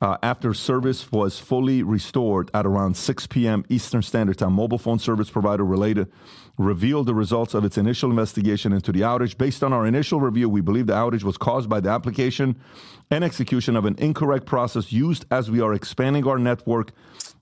Uh, 0.00 0.16
after 0.22 0.52
service 0.54 1.10
was 1.12 1.38
fully 1.38 1.82
restored 1.82 2.50
at 2.54 2.66
around 2.66 2.96
6 2.96 3.26
p.m. 3.28 3.64
Eastern 3.68 4.02
Standard 4.02 4.38
Time, 4.38 4.52
mobile 4.52 4.78
phone 4.78 4.98
service 4.98 5.30
provider 5.30 5.64
related 5.64 6.10
revealed 6.58 7.06
the 7.06 7.14
results 7.14 7.54
of 7.54 7.64
its 7.64 7.78
initial 7.78 8.10
investigation 8.10 8.72
into 8.72 8.92
the 8.92 9.00
outage. 9.00 9.38
Based 9.38 9.64
on 9.64 9.72
our 9.72 9.86
initial 9.86 10.20
review, 10.20 10.48
we 10.48 10.60
believe 10.60 10.86
the 10.86 10.92
outage 10.92 11.22
was 11.22 11.38
caused 11.38 11.68
by 11.68 11.80
the 11.80 11.88
application 11.88 12.56
and 13.10 13.24
execution 13.24 13.76
of 13.76 13.84
an 13.86 13.96
incorrect 13.98 14.46
process 14.46 14.92
used 14.92 15.24
as 15.30 15.50
we 15.50 15.60
are 15.60 15.72
expanding 15.72 16.26
our 16.26 16.38
network, 16.38 16.92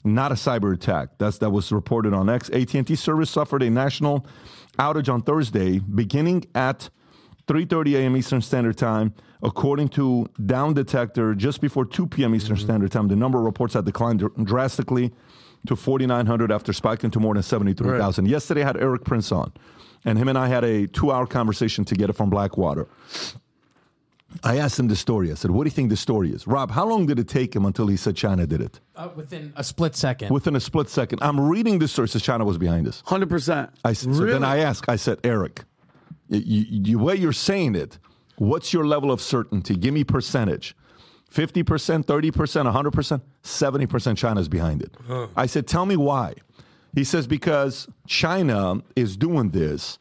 not 0.04 0.30
a 0.30 0.37
cyber 0.37 0.73
attack. 0.73 1.11
That's 1.18 1.38
that 1.38 1.50
was 1.50 1.73
reported 1.73 2.14
on 2.14 2.28
X. 2.28 2.49
AT&T 2.50 2.95
service 2.95 3.30
suffered 3.30 3.62
a 3.62 3.71
national 3.71 4.25
outage 4.78 5.12
on 5.12 5.23
Thursday, 5.23 5.78
beginning 5.78 6.47
at 6.54 6.90
3:30 7.47 7.97
a.m. 7.97 8.16
Eastern 8.16 8.40
Standard 8.40 8.76
Time, 8.76 9.14
according 9.42 9.88
to 9.90 10.28
Down 10.44 10.75
Detector. 10.75 11.35
Just 11.35 11.61
before 11.61 11.85
2 11.85 12.06
p.m. 12.06 12.35
Eastern 12.35 12.56
mm-hmm. 12.56 12.64
Standard 12.64 12.92
Time, 12.92 13.08
the 13.08 13.16
number 13.16 13.38
of 13.38 13.44
reports 13.44 13.75
had 13.75 13.85
declined 13.85 14.20
dr- 14.20 14.44
drastically 14.44 15.12
to 15.66 15.75
4,900 15.75 16.52
after 16.52 16.73
spiking 16.73 17.11
to 17.11 17.20
more 17.20 17.35
than 17.35 17.42
73,000. 17.42 18.26
Yesterday, 18.26 18.62
I 18.62 18.66
had 18.66 18.76
Erik 18.76 19.04
Prince 19.04 19.32
on. 19.32 19.52
and 20.04 20.16
him 20.16 20.28
and 20.28 20.38
I 20.38 20.47
had 20.47 20.62
a 20.62 20.87
two-hour 20.87 21.26
conversation 21.26 21.85
together 21.85 22.12
from 22.12 22.30
Blackwater. 22.30 22.87
I 24.44 24.58
asked 24.58 24.78
him 24.78 24.88
the 24.88 24.97
story. 24.97 25.30
I 25.30 25.35
said, 25.35 25.50
"What 25.50 25.64
do 25.64 25.68
you 25.68 25.75
think 25.75 25.88
the 25.90 25.97
story 25.97 26.32
is?" 26.32 26.47
Rob, 26.47 26.70
how 26.70 26.87
long 26.87 27.06
did 27.06 27.18
it 27.18 27.28
take 27.28 27.56
him 27.56 27.64
until 27.64 27.87
he 27.87 27.97
said 27.97 28.14
China 28.14 28.47
did 28.47 28.61
it? 28.61 28.78
Uh, 28.94 29.08
within 29.16 29.52
a 29.56 29.64
split 29.64 29.97
second. 29.97 30.30
Within 30.30 30.54
a 30.54 30.61
split 30.61 30.88
second. 30.90 31.20
I'm 31.23 31.40
reading 31.40 31.78
the 31.78 31.88
story. 31.88 32.06
It 32.06 32.11
says 32.12 32.23
China 32.23 32.44
was 32.44 32.58
behind 32.58 32.87
this. 32.87 33.02
Hundred 33.06 33.30
percent. 33.30 33.70
I 33.85 33.94
said, 33.94 34.14
so 34.14 34.25
then 34.26 34.44
I 34.44 34.58
asked. 34.58 34.85
I 34.88 34.97
said, 34.97 35.18
Erik, 35.25 35.64
y- 36.28 36.42
y- 36.47 36.66
the 36.82 36.97
way 36.97 37.14
you're 37.16 37.32
saying 37.32 37.75
it, 37.75 37.99
what's 38.37 38.73
your 38.73 38.87
level 38.87 39.11
of 39.11 39.20
certainty? 39.23 39.75
Give 39.76 39.94
me 39.94 40.04
percentage. 40.04 40.76
50%, 41.32 42.04
30%, 42.06 42.32
100%, 42.32 43.20
70% 43.42 44.16
China's 44.16 44.49
behind 44.49 44.80
it. 44.82 44.97
I 45.37 45.44
said, 45.47 45.66
tell 45.66 45.85
me 45.85 45.97
why. 45.97 46.35
He 46.94 47.04
says, 47.04 47.26
because 47.26 47.87
China 48.06 48.82
is 48.97 49.16
doing 49.16 49.50
this 49.50 49.99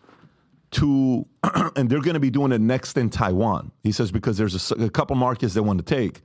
to, 0.71 1.25
and 1.75 1.89
they're 1.89 2.01
going 2.01 2.15
to 2.15 2.19
be 2.19 2.29
doing 2.29 2.51
it 2.51 2.61
next 2.61 2.97
in 2.97 3.09
Taiwan. 3.09 3.71
He 3.83 3.91
says, 3.91 4.11
because 4.11 4.37
there's 4.37 4.71
a 4.71 4.89
couple 4.89 5.15
markets 5.15 5.53
they 5.53 5.61
want 5.61 5.85
to 5.85 5.95
take, 5.95 6.21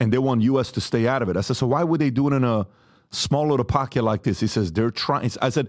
and 0.00 0.12
they 0.12 0.18
want 0.18 0.42
U.S. 0.42 0.70
to 0.72 0.80
stay 0.80 1.08
out 1.08 1.22
of 1.22 1.28
it. 1.28 1.36
I 1.36 1.40
said, 1.40 1.56
so 1.56 1.66
why 1.66 1.82
would 1.84 2.00
they 2.00 2.10
do 2.10 2.28
it 2.28 2.34
in 2.34 2.44
a 2.44 2.66
small 3.10 3.48
little 3.48 3.64
pocket 3.64 4.02
like 4.02 4.22
this? 4.22 4.40
He 4.40 4.46
says, 4.46 4.72
they're 4.72 4.90
trying. 4.90 5.30
I 5.42 5.48
said, 5.48 5.68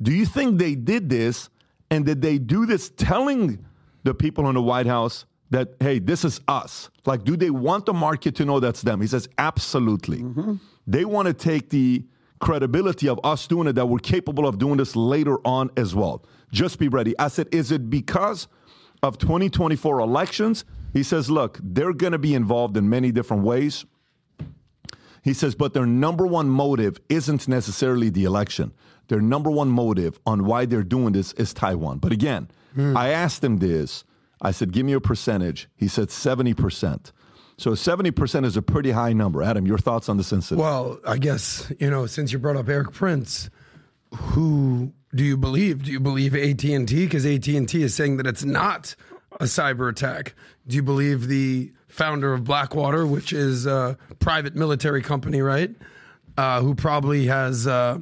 do 0.00 0.12
you 0.12 0.26
think 0.26 0.58
they 0.58 0.74
did 0.74 1.08
this, 1.08 1.48
and 1.90 2.04
did 2.04 2.22
they 2.22 2.38
do 2.38 2.66
this 2.66 2.90
telling 2.90 3.64
the 4.02 4.14
people 4.14 4.48
in 4.48 4.54
the 4.54 4.62
White 4.62 4.86
House 4.86 5.24
that, 5.50 5.74
hey, 5.80 5.98
this 5.98 6.24
is 6.24 6.40
us? 6.48 6.90
Like, 7.06 7.24
do 7.24 7.36
they 7.36 7.50
want 7.50 7.86
the 7.86 7.92
market 7.92 8.34
to 8.36 8.44
know 8.44 8.60
that's 8.60 8.82
them? 8.82 9.00
He 9.00 9.06
says, 9.06 9.28
absolutely. 9.38 10.18
Mm-hmm. 10.18 10.54
They 10.86 11.04
want 11.04 11.28
to 11.28 11.34
take 11.34 11.70
the 11.70 12.04
credibility 12.40 13.08
of 13.08 13.20
us 13.22 13.46
doing 13.46 13.68
it 13.68 13.74
that 13.74 13.86
we're 13.86 13.98
capable 13.98 14.46
of 14.46 14.58
doing 14.58 14.76
this 14.76 14.96
later 14.96 15.38
on 15.46 15.70
as 15.76 15.94
well. 15.94 16.24
Just 16.52 16.78
be 16.78 16.88
ready. 16.88 17.18
I 17.18 17.28
said, 17.28 17.48
is 17.50 17.72
it 17.72 17.90
because 17.90 18.46
of 19.02 19.18
2024 19.18 19.98
elections? 19.98 20.64
He 20.92 21.02
says, 21.02 21.30
look, 21.30 21.58
they're 21.62 21.94
going 21.94 22.12
to 22.12 22.18
be 22.18 22.34
involved 22.34 22.76
in 22.76 22.88
many 22.88 23.10
different 23.10 23.42
ways. 23.42 23.84
He 25.22 25.32
says, 25.32 25.54
but 25.54 25.72
their 25.72 25.86
number 25.86 26.26
one 26.26 26.48
motive 26.48 26.98
isn't 27.08 27.48
necessarily 27.48 28.10
the 28.10 28.24
election. 28.24 28.72
Their 29.08 29.20
number 29.20 29.50
one 29.50 29.68
motive 29.68 30.18
on 30.26 30.44
why 30.44 30.66
they're 30.66 30.82
doing 30.82 31.12
this 31.12 31.32
is 31.34 31.54
Taiwan. 31.54 31.98
But 31.98 32.12
again, 32.12 32.48
hmm. 32.74 32.96
I 32.96 33.10
asked 33.10 33.42
him 33.42 33.58
this. 33.58 34.04
I 34.40 34.50
said, 34.50 34.72
give 34.72 34.84
me 34.84 34.92
a 34.92 35.00
percentage. 35.00 35.68
He 35.76 35.88
said 35.88 36.08
70%. 36.08 37.12
So 37.56 37.72
70% 37.72 38.44
is 38.44 38.56
a 38.56 38.62
pretty 38.62 38.90
high 38.90 39.12
number. 39.12 39.42
Adam, 39.42 39.66
your 39.66 39.78
thoughts 39.78 40.08
on 40.08 40.16
this 40.16 40.32
incident? 40.32 40.60
Well, 40.60 40.98
I 41.06 41.18
guess 41.18 41.72
you 41.78 41.90
know 41.90 42.06
since 42.06 42.32
you 42.32 42.38
brought 42.38 42.56
up 42.56 42.68
Erik 42.68 42.92
Prince, 42.92 43.50
who 44.12 44.92
do 45.14 45.24
you 45.24 45.36
believe? 45.36 45.84
Do 45.84 45.92
you 45.92 46.00
believe 46.00 46.34
AT 46.34 46.64
and 46.64 46.88
T 46.88 47.04
because 47.04 47.26
AT 47.26 47.46
and 47.48 47.68
T 47.68 47.82
is 47.82 47.94
saying 47.94 48.16
that 48.18 48.26
it's 48.26 48.44
not 48.44 48.94
a 49.40 49.44
cyber 49.44 49.88
attack? 49.90 50.34
Do 50.66 50.76
you 50.76 50.82
believe 50.82 51.28
the 51.28 51.72
founder 51.88 52.32
of 52.32 52.44
Blackwater, 52.44 53.06
which 53.06 53.32
is 53.32 53.66
a 53.66 53.98
private 54.20 54.54
military 54.54 55.02
company, 55.02 55.42
right? 55.42 55.70
Uh, 56.38 56.62
who 56.62 56.74
probably 56.74 57.26
has 57.26 57.66
uh, 57.66 57.98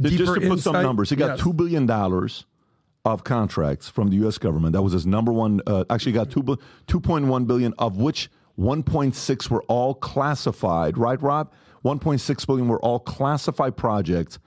Just 0.00 0.34
to 0.34 0.40
put 0.48 0.60
some 0.60 0.72
numbers, 0.82 1.10
he 1.10 1.16
got 1.16 1.36
Yes. 1.38 1.46
$2 1.46 1.54
billion 1.54 1.90
of 3.04 3.24
contracts 3.24 3.90
from 3.90 4.08
the 4.08 4.16
U.S. 4.16 4.38
government. 4.38 4.72
That 4.72 4.82
was 4.82 4.94
his 4.94 5.06
number 5.06 5.32
one. 5.32 5.60
Uh, 5.66 5.84
actually, 5.90 6.12
got 6.12 6.30
two, 6.30 6.42
bu- 6.42 6.56
2.1 6.86 7.46
billion, 7.46 7.74
of 7.78 7.98
which 7.98 8.30
1.6 8.58 9.50
were 9.50 9.62
all 9.64 9.92
classified. 9.94 10.96
Right, 10.96 11.20
Rob? 11.20 11.52
1.6 11.84 12.46
billion 12.46 12.68
were 12.68 12.80
all 12.80 12.98
classified 12.98 13.76
projects, 13.76 14.38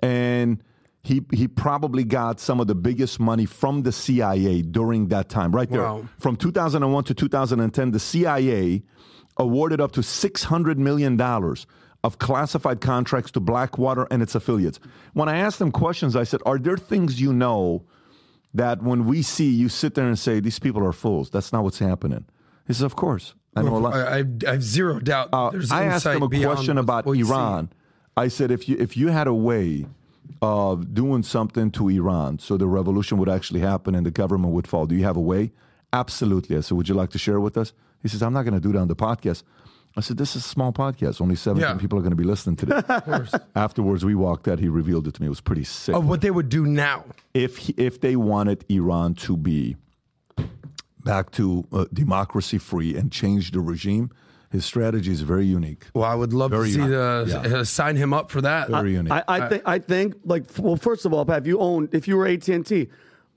and 0.00 0.62
he 1.06 1.22
he 1.32 1.46
probably 1.48 2.04
got 2.04 2.40
some 2.40 2.60
of 2.60 2.66
the 2.66 2.74
biggest 2.74 3.18
money 3.20 3.46
from 3.46 3.82
the 3.82 3.92
CIA 3.92 4.62
during 4.62 5.08
that 5.08 5.28
time. 5.28 5.52
Right 5.52 5.70
there, 5.70 5.82
Wow. 5.82 6.08
from 6.18 6.36
2001 6.36 7.04
to 7.04 7.14
2010, 7.14 7.90
the 7.92 7.98
CIA 8.00 8.82
awarded 9.36 9.80
up 9.80 9.92
to 9.92 10.02
600 10.02 10.78
million 10.78 11.16
dollars 11.16 11.66
of 12.04 12.18
classified 12.18 12.80
contracts 12.80 13.30
to 13.32 13.40
Blackwater 13.40 14.06
and 14.10 14.22
its 14.22 14.34
affiliates. 14.34 14.78
When 15.14 15.28
I 15.28 15.38
asked 15.38 15.58
them 15.58 15.72
questions, 15.72 16.16
I 16.16 16.24
said, 16.24 16.40
"Are 16.44 16.58
there 16.58 16.76
things 16.76 17.20
you 17.20 17.32
know?" 17.32 17.84
that 18.54 18.82
when 18.82 19.04
we 19.04 19.20
see 19.20 19.50
you 19.50 19.68
sit 19.68 19.94
there 19.94 20.06
and 20.06 20.18
say 20.18 20.40
these 20.40 20.58
people 20.58 20.82
are 20.82 20.92
fools. 20.92 21.28
That's 21.28 21.52
not 21.52 21.62
what's 21.62 21.78
happening. 21.78 22.24
He 22.66 22.72
says, 22.72 22.82
of 22.82 22.96
course. 22.96 23.34
I 23.54 23.60
know 23.60 23.76
a 23.76 23.78
lot. 23.78 23.92
I, 23.94 24.18
I, 24.20 24.24
I 24.48 24.52
have 24.52 24.62
zero 24.62 24.98
doubt. 24.98 25.28
Uh, 25.32 25.50
I 25.70 25.84
asked 25.84 26.06
him 26.06 26.22
a 26.22 26.28
question 26.28 26.78
about 26.78 27.06
you 27.06 27.24
see. 27.26 27.30
Iran. 27.30 27.70
I 28.16 28.28
said, 28.28 28.50
if 28.50 28.66
you 28.66 28.76
if 28.78 28.96
you 28.96 29.08
had 29.08 29.26
a 29.26 29.34
way 29.34 29.84
of 30.42 30.94
doing 30.94 31.22
something 31.22 31.70
to 31.72 31.88
Iran 31.88 32.38
so 32.38 32.56
the 32.56 32.66
revolution 32.66 33.18
would 33.18 33.28
actually 33.28 33.60
happen 33.60 33.94
and 33.94 34.04
the 34.06 34.10
government 34.10 34.52
would 34.54 34.66
fall, 34.66 34.86
do 34.86 34.94
you 34.94 35.04
have 35.04 35.16
a 35.16 35.20
way? 35.20 35.50
Absolutely. 35.92 36.56
I 36.56 36.60
said, 36.60 36.76
would 36.76 36.88
you 36.88 36.94
like 36.94 37.10
to 37.10 37.18
share 37.18 37.40
with 37.40 37.56
us? 37.56 37.72
He 38.02 38.08
says, 38.08 38.22
I'm 38.22 38.32
not 38.32 38.42
going 38.42 38.54
to 38.54 38.60
do 38.60 38.70
it 38.70 38.76
on 38.76 38.88
the 38.88 38.96
podcast. 38.96 39.42
I 39.96 40.00
said, 40.02 40.18
this 40.18 40.36
is 40.36 40.44
a 40.44 40.48
small 40.48 40.72
podcast. 40.72 41.20
Only 41.22 41.36
17 41.36 41.66
Yeah. 41.68 41.78
people 41.80 41.98
are 41.98 42.02
going 42.02 42.10
to 42.10 42.16
be 42.16 42.24
listening 42.24 42.56
to 42.56 42.66
this. 42.66 43.34
Afterwards, 43.56 44.04
we 44.04 44.14
walked 44.14 44.46
out. 44.46 44.58
He 44.58 44.68
revealed 44.68 45.08
it 45.08 45.14
to 45.14 45.22
me. 45.22 45.26
It 45.26 45.30
was 45.30 45.40
pretty 45.40 45.64
sick. 45.64 45.94
Of 45.94 46.06
what 46.06 46.20
they 46.20 46.30
would 46.30 46.50
do 46.50 46.66
now. 46.66 47.04
if 47.32 47.56
he- 47.56 47.74
if 47.78 48.00
they 48.02 48.14
wanted 48.16 48.64
Iran 48.68 49.14
to 49.14 49.36
be 49.38 49.76
back 51.04 51.30
to 51.32 51.66
uh, 51.72 51.84
democracy 51.92 52.58
free 52.58 52.96
and 52.96 53.10
change 53.12 53.52
the 53.52 53.60
regime, 53.60 54.10
his 54.50 54.64
strategy 54.64 55.10
is 55.12 55.22
very 55.22 55.46
unique. 55.46 55.84
Well, 55.94 56.04
I 56.04 56.14
would 56.14 56.32
love 56.32 56.50
Very 56.52 56.68
to 56.68 56.72
see 56.72 56.80
the 56.86 57.40
Yeah. 57.50 57.58
uh, 57.58 57.64
sign 57.64 57.96
him 57.96 58.12
up 58.12 58.30
for 58.30 58.40
that. 58.42 58.68
Very 58.68 58.92
unique. 58.92 59.12
I, 59.12 59.24
I 59.28 59.48
think 59.48 59.62
I 59.66 59.78
think 59.78 60.14
like 60.24 60.44
well, 60.58 60.76
first 60.76 61.04
of 61.04 61.12
all, 61.12 61.24
Pat, 61.24 61.42
if 61.42 61.46
you 61.46 61.58
own 61.58 61.88
if 61.92 62.06
you 62.08 62.16
were 62.16 62.26
AT 62.26 62.48
and 62.48 62.64
T, 62.64 62.88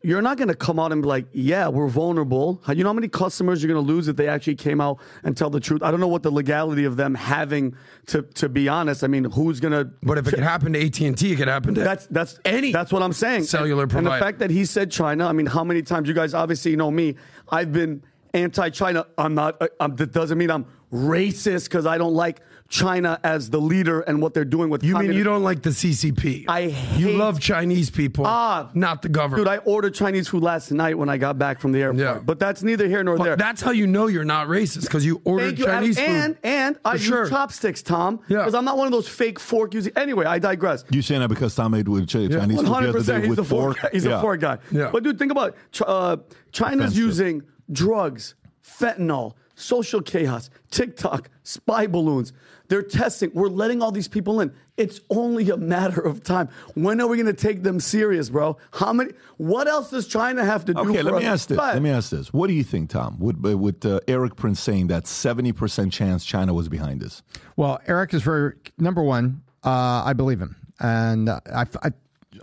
you're 0.01 0.21
not 0.21 0.37
going 0.37 0.47
to 0.47 0.55
come 0.55 0.79
out 0.79 0.93
and 0.93 1.01
be 1.01 1.07
like, 1.09 1.25
yeah, 1.33 1.67
we're 1.67 1.89
vulnerable. 1.89 2.61
You 2.69 2.83
know 2.83 2.89
how 2.89 2.93
many 2.93 3.09
customers 3.09 3.61
you're 3.61 3.73
going 3.73 3.85
to 3.85 3.93
lose 3.93 4.07
if 4.07 4.15
they 4.15 4.29
actually 4.29 4.55
came 4.55 4.79
out 4.79 4.97
and 5.23 5.35
tell 5.35 5.49
the 5.49 5.59
truth. 5.59 5.83
I 5.83 5.91
don't 5.91 5.99
know 5.99 6.07
what 6.07 6.23
the 6.23 6.31
legality 6.31 6.85
of 6.85 6.95
them 6.95 7.15
having 7.15 7.75
to 8.07 8.21
to 8.21 8.47
be 8.47 8.69
honest. 8.69 9.03
I 9.03 9.07
mean, 9.07 9.25
who's 9.25 9.59
going 9.59 9.73
to? 9.73 9.91
but 10.03 10.17
if 10.17 10.27
it 10.27 10.35
could 10.35 10.43
happen 10.43 10.71
to 10.73 10.85
AT 10.85 11.01
and 11.01 11.17
T, 11.17 11.33
it 11.33 11.35
could 11.35 11.47
happen 11.49 11.75
to 11.75 11.81
That's 11.81 12.05
that's 12.07 12.39
Any 12.45 12.71
That's 12.71 12.93
what 12.93 13.03
I'm 13.03 13.13
saying. 13.13 13.43
cellular 13.43 13.83
and, 13.83 13.93
and 13.93 14.07
the 14.07 14.11
fact 14.11 14.39
that 14.39 14.51
he 14.51 14.63
said 14.65 14.89
China. 14.91 15.27
I 15.27 15.33
mean, 15.33 15.47
how 15.47 15.63
many 15.63 15.81
times 15.81 16.07
you 16.07 16.13
guys 16.13 16.33
obviously 16.33 16.75
know 16.75 16.91
me? 16.91 17.15
I've 17.51 17.73
been 17.73 18.03
anti-China. 18.33 19.05
I'm 19.17 19.35
not. 19.35 19.61
uh, 19.61 19.67
I'm, 19.79 19.95
that 19.97 20.11
doesn't 20.11 20.37
mean 20.37 20.51
I'm 20.51 20.65
racist 20.91 21.65
because 21.65 21.85
I 21.85 21.97
don't 21.97 22.13
like 22.15 22.41
China 22.67 23.19
as 23.23 23.49
the 23.49 23.59
leader 23.59 24.01
and 24.01 24.21
what 24.21 24.33
they're 24.35 24.45
doing 24.45 24.69
with. 24.69 24.83
You 24.83 24.95
mean 24.97 25.13
you 25.13 25.23
don't 25.23 25.41
like 25.43 25.63
the 25.63 25.71
CCP? 25.71 26.45
I 26.47 26.69
hate 26.69 26.99
you 26.99 27.11
love 27.17 27.39
Chinese 27.39 27.89
people, 27.89 28.25
Ah, 28.27 28.69
not 28.75 29.01
the 29.01 29.09
government. 29.09 29.41
Dude, 29.45 29.47
I 29.47 29.57
ordered 29.57 29.95
Chinese 29.95 30.27
food 30.27 30.43
last 30.43 30.71
night 30.71 30.95
when 30.97 31.09
I 31.09 31.17
got 31.17 31.37
back 31.39 31.59
from 31.59 31.71
the 31.71 31.81
airport. 31.81 31.99
Yeah. 31.99 32.19
But 32.23 32.37
that's 32.37 32.61
neither 32.61 32.87
here 32.87 33.03
nor 33.03 33.15
Well, 33.15 33.23
there. 33.23 33.35
that's 33.37 33.61
how 33.61 33.71
you 33.71 33.87
know 33.87 34.05
you're 34.07 34.23
not 34.23 34.47
racist 34.47 34.81
because 34.83 35.03
you 35.05 35.19
ordered 35.25 35.57
you, 35.57 35.65
Chinese 35.65 35.97
Adam. 35.97 36.33
food. 36.33 36.39
And 36.43 36.59
and 36.59 36.77
I 36.85 36.97
For 36.97 37.21
use 37.21 37.29
chopsticks, 37.29 37.81
Tom. 37.81 38.19
Yeah. 38.27 38.37
Because 38.39 38.53
I'm 38.53 38.65
not 38.65 38.77
one 38.77 38.85
of 38.85 38.91
those 38.91 39.07
fake 39.07 39.39
fork 39.39 39.73
using. 39.73 39.93
Anyway, 39.95 40.25
I 40.25 40.37
digress. 40.37 40.83
You 40.91 41.01
saying 41.01 41.21
that 41.21 41.29
because 41.29 41.55
Tom 41.55 41.73
ate 41.73 41.87
with 41.87 42.07
Ch- 42.07 42.11
Chinese 42.13 42.31
food 42.33 42.55
One 42.57 42.65
the 42.65 42.71
hundred 42.71 42.89
other 42.89 42.97
percent. 42.99 43.23
day 43.23 43.27
He's 43.29 43.37
with 43.37 43.45
a 43.45 43.49
fork. 43.49 43.77
fork? 43.79 43.91
He's 43.93 44.05
Yeah. 44.05 44.19
a 44.19 44.21
fork 44.21 44.39
guy. 44.41 44.57
Yeah. 44.71 44.89
But 44.91 45.03
dude, 45.03 45.17
think 45.17 45.31
about 45.31 45.49
it. 45.73 45.81
Uh, 45.85 46.17
China's 46.51 46.79
Offensive. 46.91 46.97
using 46.97 47.43
drugs, 47.71 48.35
fentanyl, 48.63 49.33
social 49.55 50.01
chaos, 50.01 50.49
TikTok, 50.71 51.29
spy 51.43 51.87
balloons. 51.87 52.33
They're 52.69 52.83
testing. 52.83 53.31
We're 53.33 53.47
letting 53.47 53.81
all 53.81 53.91
these 53.91 54.07
people 54.07 54.39
in. 54.41 54.53
It's 54.77 55.01
only 55.09 55.49
a 55.49 55.57
matter 55.57 55.99
of 56.01 56.23
time. 56.23 56.49
When 56.75 57.01
are 57.01 57.07
we 57.07 57.17
going 57.17 57.25
to 57.25 57.33
take 57.33 57.63
them 57.63 57.79
serious, 57.79 58.29
bro? 58.29 58.57
How 58.71 58.93
many? 58.93 59.11
What 59.37 59.67
else 59.67 59.89
does 59.89 60.07
China 60.07 60.45
have 60.45 60.65
to 60.65 60.73
do? 60.73 60.79
Okay, 60.81 60.99
for 60.99 61.11
let 61.11 61.21
me 61.21 61.25
us? 61.25 61.41
ask 61.41 61.49
this. 61.49 61.57
But- 61.57 61.73
Let 61.73 61.81
me 61.81 61.89
ask 61.89 62.11
this. 62.11 62.31
What 62.31 62.47
do 62.47 62.53
you 62.53 62.63
think, 62.63 62.91
Tom? 62.91 63.17
With, 63.19 63.37
with 63.43 63.85
uh, 63.85 63.99
Erik 64.07 64.35
Prince 64.35 64.59
saying 64.59 64.87
that 64.87 65.05
70% 65.05 65.91
chance 65.91 66.23
China 66.23 66.53
was 66.53 66.69
behind 66.69 67.01
this? 67.01 67.23
Well, 67.57 67.81
Erik 67.87 68.13
is 68.13 68.21
very 68.21 68.53
number 68.77 69.01
one. 69.03 69.41
Uh, 69.63 70.03
I 70.05 70.13
believe 70.13 70.39
him, 70.39 70.55
and 70.79 71.27
uh, 71.27 71.41
I, 71.53 71.65
I, 71.83 71.91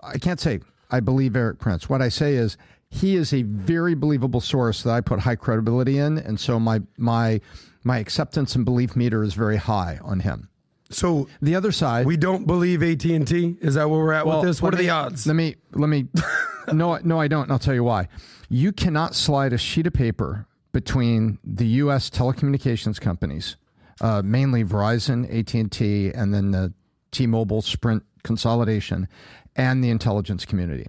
I 0.03 0.19
can't 0.19 0.39
say 0.41 0.61
I 0.91 1.01
believe 1.01 1.35
Erik 1.35 1.59
Prince. 1.59 1.89
What 1.89 2.03
I 2.03 2.11
say 2.11 2.35
is 2.35 2.59
he 2.97 3.17
is 3.17 3.33
a 3.33 3.43
very 3.43 3.95
believable 3.95 4.41
source 4.41 4.83
that 4.83 4.91
I 4.93 5.01
put 5.01 5.21
high 5.21 5.37
credibility 5.37 5.99
in, 5.99 6.19
and 6.19 6.41
so 6.41 6.59
my 6.59 6.81
my 6.97 7.41
my 7.85 7.99
acceptance 7.99 8.55
and 8.57 8.65
belief 8.65 8.97
meter 8.97 9.23
is 9.23 9.35
very 9.35 9.57
high 9.57 9.99
on 10.03 10.21
him. 10.21 10.49
So 10.91 11.29
The 11.43 11.55
other 11.55 11.73
side, 11.73 12.07
we 12.07 12.17
don't 12.17 12.47
believe 12.47 12.83
AT 12.83 13.05
and 13.05 13.27
T. 13.27 13.57
Is 13.61 13.75
that 13.75 13.91
where 13.91 13.99
we're 14.01 14.13
at 14.13 14.27
Well, 14.27 14.41
with 14.41 14.49
this? 14.49 14.63
What 14.63 14.73
are 14.75 14.77
me- 14.79 14.85
the 14.85 14.91
odds? 14.91 15.27
Let 15.27 15.35
me 15.37 15.57
let 15.73 15.89
me. 15.89 16.07
no, 16.73 16.97
no, 17.03 17.21
I 17.21 17.29
don't. 17.29 17.45
And 17.45 17.53
I'll 17.53 17.59
tell 17.59 17.75
you 17.75 17.85
why. 17.85 18.09
You 18.49 18.73
cannot 18.73 19.15
slide 19.15 19.53
a 19.53 19.59
sheet 19.59 19.87
of 19.87 19.93
paper 19.93 20.47
between 20.73 21.39
the 21.43 21.67
U.S. 21.83 22.09
telecommunications 22.11 23.01
companies, 23.01 23.57
uh, 24.01 24.23
mainly 24.25 24.63
Verizon, 24.63 25.25
AT 25.37 25.55
and 25.55 25.73
T, 25.73 26.11
and 26.13 26.33
then 26.33 26.51
the 26.53 26.73
T-Mobile 27.11 27.63
Sprint 27.63 28.05
consolidation, 28.23 29.09
and 29.57 29.83
the 29.83 29.91
intelligence 29.91 30.45
community. 30.45 30.87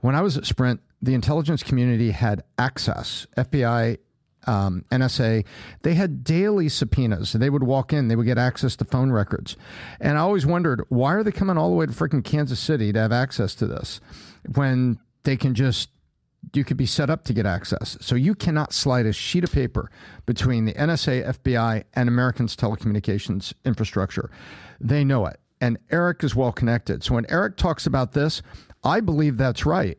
When 0.00 0.14
I 0.14 0.20
was 0.20 0.36
at 0.36 0.44
Sprint, 0.46 0.80
the 1.02 1.14
intelligence 1.14 1.62
community 1.62 2.12
had 2.12 2.42
access. 2.58 3.26
FBI 3.36 3.98
um, 4.46 4.84
NSA, 4.90 5.44
they 5.82 5.94
had 5.94 6.24
daily 6.24 6.68
subpoenas. 6.68 7.32
They 7.32 7.50
would 7.50 7.62
walk 7.62 7.92
in, 7.92 8.08
they 8.08 8.16
would 8.16 8.26
get 8.26 8.38
access 8.38 8.76
to 8.76 8.84
phone 8.84 9.12
records. 9.12 9.56
And 10.00 10.18
I 10.18 10.20
always 10.22 10.46
wondered, 10.46 10.82
why 10.88 11.14
are 11.14 11.22
they 11.22 11.32
coming 11.32 11.56
all 11.56 11.70
the 11.70 11.76
way 11.76 11.86
to 11.86 11.92
freaking 11.92 12.24
Kansas 12.24 12.58
City 12.58 12.92
to 12.92 12.98
have 12.98 13.12
access 13.12 13.54
to 13.56 13.66
this? 13.66 14.00
When 14.54 14.98
they 15.24 15.36
can 15.36 15.54
just 15.54 15.90
you 16.54 16.64
could 16.64 16.76
be 16.76 16.86
set 16.86 17.08
up 17.08 17.24
to 17.24 17.32
get 17.32 17.46
access. 17.46 17.96
So 18.00 18.14
you 18.14 18.34
cannot 18.34 18.72
slide 18.72 19.06
a 19.06 19.12
sheet 19.12 19.44
of 19.44 19.52
paper 19.52 19.90
between 20.26 20.64
the 20.64 20.74
NSA, 20.74 21.24
FBI, 21.38 21.84
and 21.94 22.08
Americans' 22.08 22.56
telecommunications 22.56 23.52
infrastructure. 23.64 24.30
They 24.80 25.04
know 25.04 25.26
it. 25.26 25.38
And 25.60 25.78
Erik 25.90 26.24
is 26.24 26.34
well 26.34 26.52
connected. 26.52 27.04
So 27.04 27.14
when 27.14 27.30
Erik 27.30 27.56
talks 27.56 27.86
about 27.86 28.12
this, 28.12 28.42
I 28.82 29.00
believe 29.00 29.36
that's 29.36 29.64
right. 29.64 29.96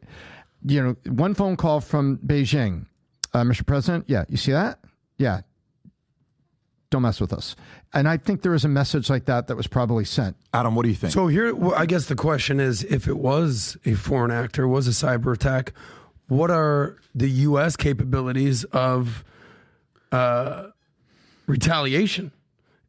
You 0.65 0.83
know, 0.83 1.11
one 1.11 1.33
phone 1.33 1.57
call 1.57 1.81
from 1.81 2.17
Beijing, 2.19 2.85
uh, 3.33 3.43
Mr. 3.43 3.65
President. 3.65 4.05
Yeah, 4.07 4.25
you 4.29 4.37
see 4.37 4.51
that? 4.51 4.79
Yeah. 5.17 5.41
Don't 6.89 7.01
mess 7.01 7.19
with 7.19 7.33
us. 7.33 7.55
And 7.93 8.07
I 8.07 8.17
think 8.17 8.43
there 8.43 8.51
was 8.51 8.65
a 8.65 8.69
message 8.69 9.09
like 9.09 9.25
that 9.25 9.47
that 9.47 9.55
was 9.55 9.67
probably 9.67 10.05
sent. 10.05 10.35
Adam, 10.53 10.75
what 10.75 10.83
do 10.83 10.89
you 10.89 10.95
think? 10.95 11.11
So 11.11 11.27
here, 11.27 11.53
well, 11.53 11.73
I 11.75 11.85
guess 11.85 12.05
the 12.05 12.15
question 12.15 12.59
is, 12.59 12.83
if 12.83 13.07
it 13.07 13.17
was 13.17 13.77
a 13.85 13.93
foreign 13.95 14.31
actor, 14.31 14.67
was 14.67 14.87
a 14.87 14.91
cyber 14.91 15.33
attack, 15.33 15.73
what 16.27 16.49
are 16.49 16.97
the 17.13 17.29
U.S. 17.29 17.75
capabilities 17.75 18.63
of 18.65 19.23
uh, 20.11 20.67
retaliation 21.47 22.31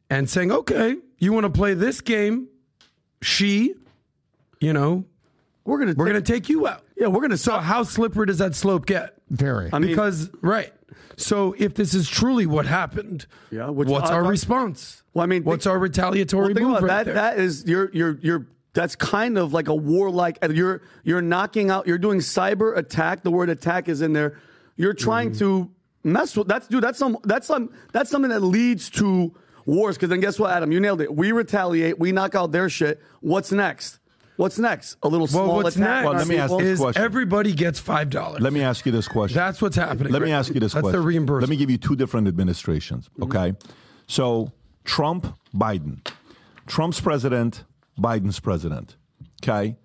and 0.09 0.29
saying, 0.29 0.51
okay, 0.51 0.95
you 1.17 1.33
want 1.33 1.45
to 1.45 1.49
play 1.49 1.73
this 1.73 2.01
game, 2.01 2.47
she, 3.21 3.75
you 4.59 4.73
know, 4.73 5.05
We're 5.65 5.79
gonna 5.79 5.93
we're 5.97 6.05
take- 6.05 6.13
going 6.13 6.23
to 6.23 6.31
take 6.33 6.49
you 6.49 6.67
out. 6.67 6.83
Yeah, 6.95 7.07
we're 7.07 7.21
gonna. 7.21 7.37
So 7.37 7.57
how 7.57 7.83
slippery 7.83 8.27
does 8.27 8.37
that 8.37 8.55
slope 8.55 8.85
get? 8.85 9.15
Very. 9.29 9.69
I 9.73 9.79
mean, 9.79 9.89
Because 9.89 10.29
right. 10.41 10.71
So 11.17 11.55
if 11.57 11.73
this 11.75 11.93
is 11.93 12.07
truly 12.09 12.45
what 12.45 12.65
happened, 12.65 13.25
Yeah, 13.51 13.69
which 13.69 13.87
what's 13.89 14.09
I- 14.09 14.15
our 14.15 14.25
I- 14.25 14.29
response? 14.29 15.01
Well, 15.13 15.23
I 15.23 15.27
mean, 15.27 15.43
what's 15.43 15.63
think- 15.63 15.71
our 15.73 15.79
retaliatory 15.79 16.53
Well, 16.53 16.63
move 16.63 16.81
right 16.83 16.87
that. 16.87 17.05
there? 17.05 17.13
That 17.15 17.39
is 17.39 17.65
you're 17.65 17.89
you're 17.93 18.17
you're 18.21 18.47
that's 18.73 18.95
kind 18.95 19.37
of 19.37 19.53
like 19.53 19.67
a 19.69 19.75
warlike. 19.75 20.37
You're 20.49 20.81
you're 21.03 21.21
knocking 21.21 21.69
out. 21.69 21.87
You're 21.87 21.97
doing 21.97 22.19
cyber 22.19 22.77
attack. 22.77 23.23
The 23.23 23.31
word 23.31 23.49
attack 23.49 23.87
is 23.89 24.01
in 24.01 24.13
there. 24.13 24.37
You're 24.75 24.93
trying 24.93 25.29
Mm-hmm. 25.31 25.39
to 25.39 25.71
mess 26.03 26.35
with. 26.37 26.47
That's 26.47 26.67
dude. 26.67 26.83
That's 26.83 26.99
some. 26.99 27.17
That's 27.23 27.47
some. 27.47 27.71
That's 27.93 28.09
something 28.11 28.29
that 28.31 28.41
leads 28.41 28.89
to 28.91 29.33
wars. 29.65 29.95
Because 29.95 30.09
then 30.09 30.19
guess 30.19 30.37
what, 30.37 30.51
Adam? 30.51 30.71
You 30.73 30.79
nailed 30.81 30.99
it. 31.01 31.15
We 31.15 31.31
retaliate. 31.31 31.97
We 31.97 32.11
knock 32.11 32.35
out 32.35 32.51
their 32.51 32.69
shit. 32.69 33.01
What's 33.21 33.51
next? 33.53 33.99
What's 34.37 34.59
next? 34.59 34.97
A 35.01 35.07
little 35.07 35.27
well, 35.27 35.45
small 35.45 35.55
what's 35.63 35.75
attack. 35.75 36.03
next 36.03 36.05
Well, 36.05 36.13
let 36.15 36.27
me 36.27 36.37
ask 36.37 36.57
this 36.57 36.67
is 36.67 36.79
question. 36.79 37.01
everybody 37.03 37.53
gets 37.53 37.79
five 37.79 38.09
dollars. 38.09 38.41
Let 38.41 38.53
me 38.53 38.61
ask 38.61 38.85
you 38.85 38.91
this 38.91 39.07
question. 39.07 39.35
That's 39.35 39.61
what's 39.61 39.75
happening. 39.75 40.11
Let 40.11 40.21
me 40.21 40.31
ask 40.31 40.53
you 40.53 40.59
this 40.59 40.73
That's 40.73 40.81
question. 40.83 40.99
the 41.01 41.05
reimbursement. 41.07 41.49
Let 41.49 41.49
me 41.49 41.57
give 41.57 41.69
you 41.69 41.77
two 41.77 41.95
different 41.95 42.27
administrations. 42.27 43.09
Mm-hmm. 43.19 43.23
Okay. 43.23 43.53
So 44.07 44.51
Trump, 44.83 45.37
Biden. 45.55 46.05
Trump's 46.67 46.99
president, 46.99 47.63
Biden's 47.99 48.39
president. 48.39 48.97
Okay. 49.43 49.77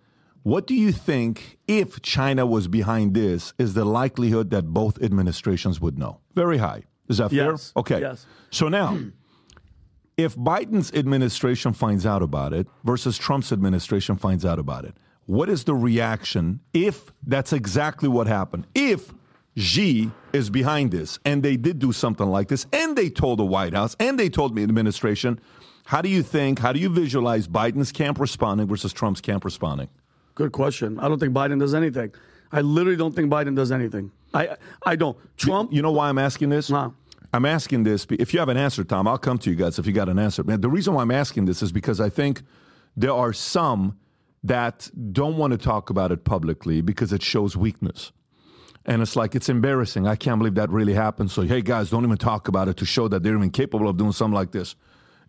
What 0.43 0.67
do 0.67 0.75
you 0.75 0.91
think, 0.91 1.59
if 1.69 2.01
China 2.01 2.47
was 2.47 2.67
behind 2.67 3.13
this, 3.15 3.53
is 3.59 3.75
the 3.75 3.85
likelihood 3.85 4.51
that 4.51 4.67
both 4.69 5.01
administrations 5.03 5.81
would 5.83 5.99
know? 5.99 6.21
Very 6.35 6.57
high. 6.57 6.85
Is 7.11 7.19
that 7.19 7.29
fair? 7.31 7.51
Yes. 7.51 7.73
Okay. 7.77 8.01
Yes. 8.01 8.25
So 8.51 8.69
now, 8.69 8.99
if 10.21 10.37
Biden's 10.37 10.93
administration 10.93 11.73
finds 11.73 12.05
out 12.05 12.23
about 12.23 12.53
it 12.53 12.67
versus 12.85 13.17
Trump's 13.17 13.53
administration 13.53 14.17
finds 14.17 14.45
out 14.45 14.59
about 14.59 14.85
it, 14.85 14.95
what 15.25 15.49
is 15.49 15.65
the 15.65 15.75
reaction 15.75 16.61
if 16.75 17.11
that's 17.27 17.55
exactly 17.55 18.09
what 18.09 18.27
happened? 18.27 18.67
If 18.75 19.15
Xi 19.57 20.11
is 20.35 20.51
behind 20.51 20.91
this 20.91 21.19
and 21.25 21.43
they 21.43 21.57
did 21.57 21.79
do 21.79 21.91
something 21.91 22.27
like 22.27 22.49
this 22.49 22.67
and 22.71 22.97
they 22.97 23.09
told 23.09 23.39
the 23.39 23.45
White 23.47 23.73
House 23.73 23.97
and 23.99 24.21
they 24.21 24.29
told 24.29 24.55
the 24.55 24.63
administration, 24.63 25.41
how 25.87 26.03
do 26.03 26.11
you 26.11 26.23
think, 26.23 26.59
how 26.59 26.75
do 26.75 26.81
you 26.81 26.91
visualize 26.91 27.49
Biden's 27.49 27.91
camp 27.91 28.21
responding 28.21 28.67
versus 28.67 28.93
Trump's 28.93 29.23
camp 29.23 29.43
responding? 29.43 29.89
Good 30.35 30.53
question. 30.53 31.01
I 31.01 31.09
don't 31.09 31.19
think 31.19 31.33
Biden 31.33 31.59
does 31.59 31.75
anything. 31.75 32.13
I 32.53 32.61
literally 32.61 32.97
don't 32.97 33.15
think 33.15 33.33
Biden 33.33 33.57
does 33.57 33.73
anything. 33.73 34.13
I 34.35 34.57
I 34.85 34.97
don't. 34.97 35.17
Trump. 35.39 35.73
You 35.73 35.81
know 35.81 35.93
why 35.93 36.09
I'm 36.09 36.19
asking 36.19 36.51
this? 36.51 36.69
No. 36.69 36.95
I'm 37.33 37.45
asking 37.45 37.85
this. 37.85 38.07
If 38.11 38.35
you 38.35 38.41
have 38.41 38.49
an 38.49 38.57
answer, 38.57 38.83
Tom, 38.83 39.07
I'll 39.07 39.19
come 39.19 39.39
to 39.39 39.51
you 39.51 39.57
guys 39.57 39.79
if 39.79 39.87
you 39.87 39.93
got 39.93 40.09
an 40.09 40.19
answer. 40.19 40.43
Man, 40.43 40.61
the 40.61 40.69
reason 40.69 40.95
why 40.95 41.03
I'm 41.03 41.11
asking 41.11 41.45
this 41.45 41.63
is 41.63 41.71
because 41.71 42.01
I 42.01 42.09
think 42.09 42.43
there 42.97 43.13
are 43.13 43.33
some 43.33 43.99
that 44.43 44.91
don't 45.13 45.37
want 45.37 45.53
to 45.53 45.59
talk 45.59 45.91
about 45.91 46.11
it 46.11 46.25
publicly 46.25 46.81
because 46.81 47.13
it 47.13 47.23
shows 47.23 47.57
weakness. 47.57 48.13
And 48.87 49.03
it's 49.03 49.15
like, 49.15 49.35
it's 49.35 49.49
embarrassing. 49.49 50.07
I 50.07 50.17
can't 50.17 50.39
believe 50.39 50.55
that 50.55 50.71
really 50.71 50.95
happened. 50.95 51.31
So, 51.31 51.43
hey, 51.43 51.61
guys, 51.61 51.91
don't 51.91 52.05
even 52.05 52.17
talk 52.17 52.49
about 52.49 52.67
it 52.67 52.79
to 52.79 52.87
show 52.87 53.07
that 53.09 53.23
they're 53.23 53.37
even 53.37 53.51
capable 53.51 53.89
of 53.89 53.99
doing 53.99 54.13
something 54.13 54.35
like 54.35 54.53
this. 54.53 54.75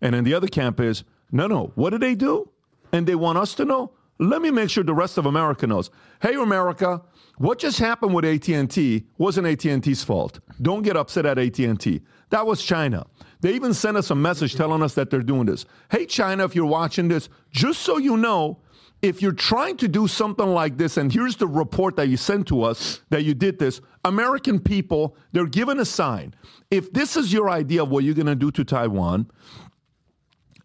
And 0.00 0.14
then 0.14 0.24
the 0.24 0.34
other 0.34 0.48
camp 0.48 0.80
is, 0.80 1.04
no, 1.30 1.46
no, 1.46 1.72
what 1.74 1.90
did 1.90 2.00
they 2.00 2.14
do? 2.14 2.50
And 2.92 3.06
they 3.06 3.14
want 3.14 3.38
us 3.38 3.54
to 3.56 3.64
know? 3.64 3.92
Let 4.18 4.42
me 4.42 4.50
make 4.50 4.70
sure 4.70 4.84
the 4.84 4.94
rest 4.94 5.18
of 5.18 5.26
America 5.26 5.66
knows. 5.66 5.90
Hey, 6.20 6.34
America, 6.34 7.02
what 7.38 7.58
just 7.58 7.78
happened 7.78 8.14
with 8.14 8.24
AT&T 8.24 9.04
wasn't 9.18 9.46
AT&T's 9.46 10.04
fault. 10.04 10.40
Don't 10.60 10.82
get 10.82 10.96
upset 10.96 11.26
at 11.26 11.38
AT&T. 11.38 12.02
That 12.30 12.46
was 12.46 12.62
China. 12.62 13.06
They 13.40 13.54
even 13.54 13.74
sent 13.74 13.96
us 13.96 14.10
a 14.10 14.14
message 14.14 14.54
telling 14.54 14.82
us 14.82 14.94
that 14.94 15.10
they're 15.10 15.20
doing 15.20 15.46
this. 15.46 15.64
Hey, 15.90 16.06
China, 16.06 16.44
if 16.44 16.54
you're 16.54 16.66
watching 16.66 17.08
this, 17.08 17.28
just 17.50 17.80
so 17.80 17.98
you 17.98 18.16
know, 18.16 18.60
if 19.02 19.20
you're 19.20 19.32
trying 19.32 19.76
to 19.78 19.88
do 19.88 20.06
something 20.06 20.46
like 20.46 20.78
this, 20.78 20.96
and 20.96 21.12
here's 21.12 21.36
the 21.36 21.48
report 21.48 21.96
that 21.96 22.06
you 22.06 22.16
sent 22.16 22.46
to 22.46 22.62
us 22.62 23.00
that 23.10 23.24
you 23.24 23.34
did 23.34 23.58
this, 23.58 23.80
American 24.04 24.60
people, 24.60 25.16
they're 25.32 25.46
given 25.46 25.80
a 25.80 25.84
sign. 25.84 26.34
If 26.70 26.92
this 26.92 27.16
is 27.16 27.32
your 27.32 27.50
idea 27.50 27.82
of 27.82 27.90
what 27.90 28.04
you're 28.04 28.14
going 28.14 28.26
to 28.26 28.36
do 28.36 28.52
to 28.52 28.64
Taiwan, 28.64 29.28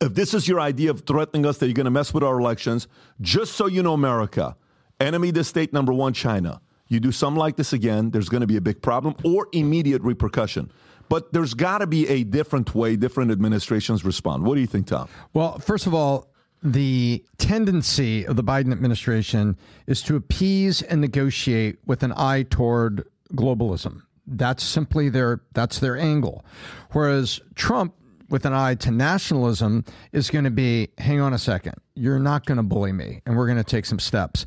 if 0.01 0.13
this 0.13 0.33
is 0.33 0.47
your 0.47 0.59
idea 0.59 0.91
of 0.91 1.01
threatening 1.01 1.45
us 1.45 1.57
that 1.57 1.67
you're 1.67 1.73
going 1.73 1.85
to 1.85 1.91
mess 1.91 2.13
with 2.13 2.23
our 2.23 2.39
elections, 2.39 2.87
just 3.21 3.53
so 3.53 3.65
you 3.65 3.83
know, 3.83 3.93
America, 3.93 4.55
enemy 4.99 5.31
to 5.31 5.43
state 5.43 5.73
number 5.73 5.93
one, 5.93 6.13
China. 6.13 6.61
You 6.87 6.99
do 6.99 7.11
something 7.11 7.39
like 7.39 7.57
this 7.57 7.73
again, 7.73 8.11
there's 8.11 8.29
going 8.29 8.41
to 8.41 8.47
be 8.47 8.57
a 8.57 8.61
big 8.61 8.81
problem 8.81 9.15
or 9.23 9.47
immediate 9.51 10.01
repercussion. 10.01 10.71
But 11.09 11.33
there's 11.33 11.53
got 11.53 11.79
to 11.79 11.87
be 11.87 12.07
a 12.07 12.23
different 12.23 12.75
way 12.75 12.95
different 12.95 13.31
administrations 13.31 14.03
respond. 14.03 14.43
What 14.43 14.55
do 14.55 14.61
you 14.61 14.67
think, 14.67 14.87
Tom? 14.87 15.07
Well, 15.33 15.59
first 15.59 15.87
of 15.87 15.93
all, 15.93 16.31
the 16.63 17.23
tendency 17.37 18.25
of 18.25 18.35
the 18.35 18.43
Biden 18.43 18.71
administration 18.71 19.57
is 19.85 20.01
to 20.03 20.15
appease 20.15 20.81
and 20.81 20.99
negotiate 20.99 21.77
with 21.85 22.03
an 22.03 22.13
eye 22.13 22.43
toward 22.43 23.07
globalism. 23.33 24.01
That's 24.25 24.63
simply 24.63 25.07
their 25.09 25.41
that's 25.53 25.79
their 25.79 25.97
angle. 25.97 26.43
Whereas 26.91 27.39
Trump 27.55 27.93
with 28.29 28.45
an 28.45 28.53
eye 28.53 28.75
to 28.75 28.91
nationalism 28.91 29.85
is 30.11 30.29
going 30.29 30.45
to 30.45 30.51
be 30.51 30.89
hang 30.97 31.19
on 31.19 31.33
a 31.33 31.37
second. 31.37 31.75
You're 31.95 32.19
not 32.19 32.45
going 32.45 32.57
to 32.57 32.63
bully 32.63 32.91
me 32.91 33.21
and 33.25 33.35
we're 33.35 33.47
going 33.47 33.57
to 33.57 33.63
take 33.63 33.85
some 33.85 33.99
steps. 33.99 34.45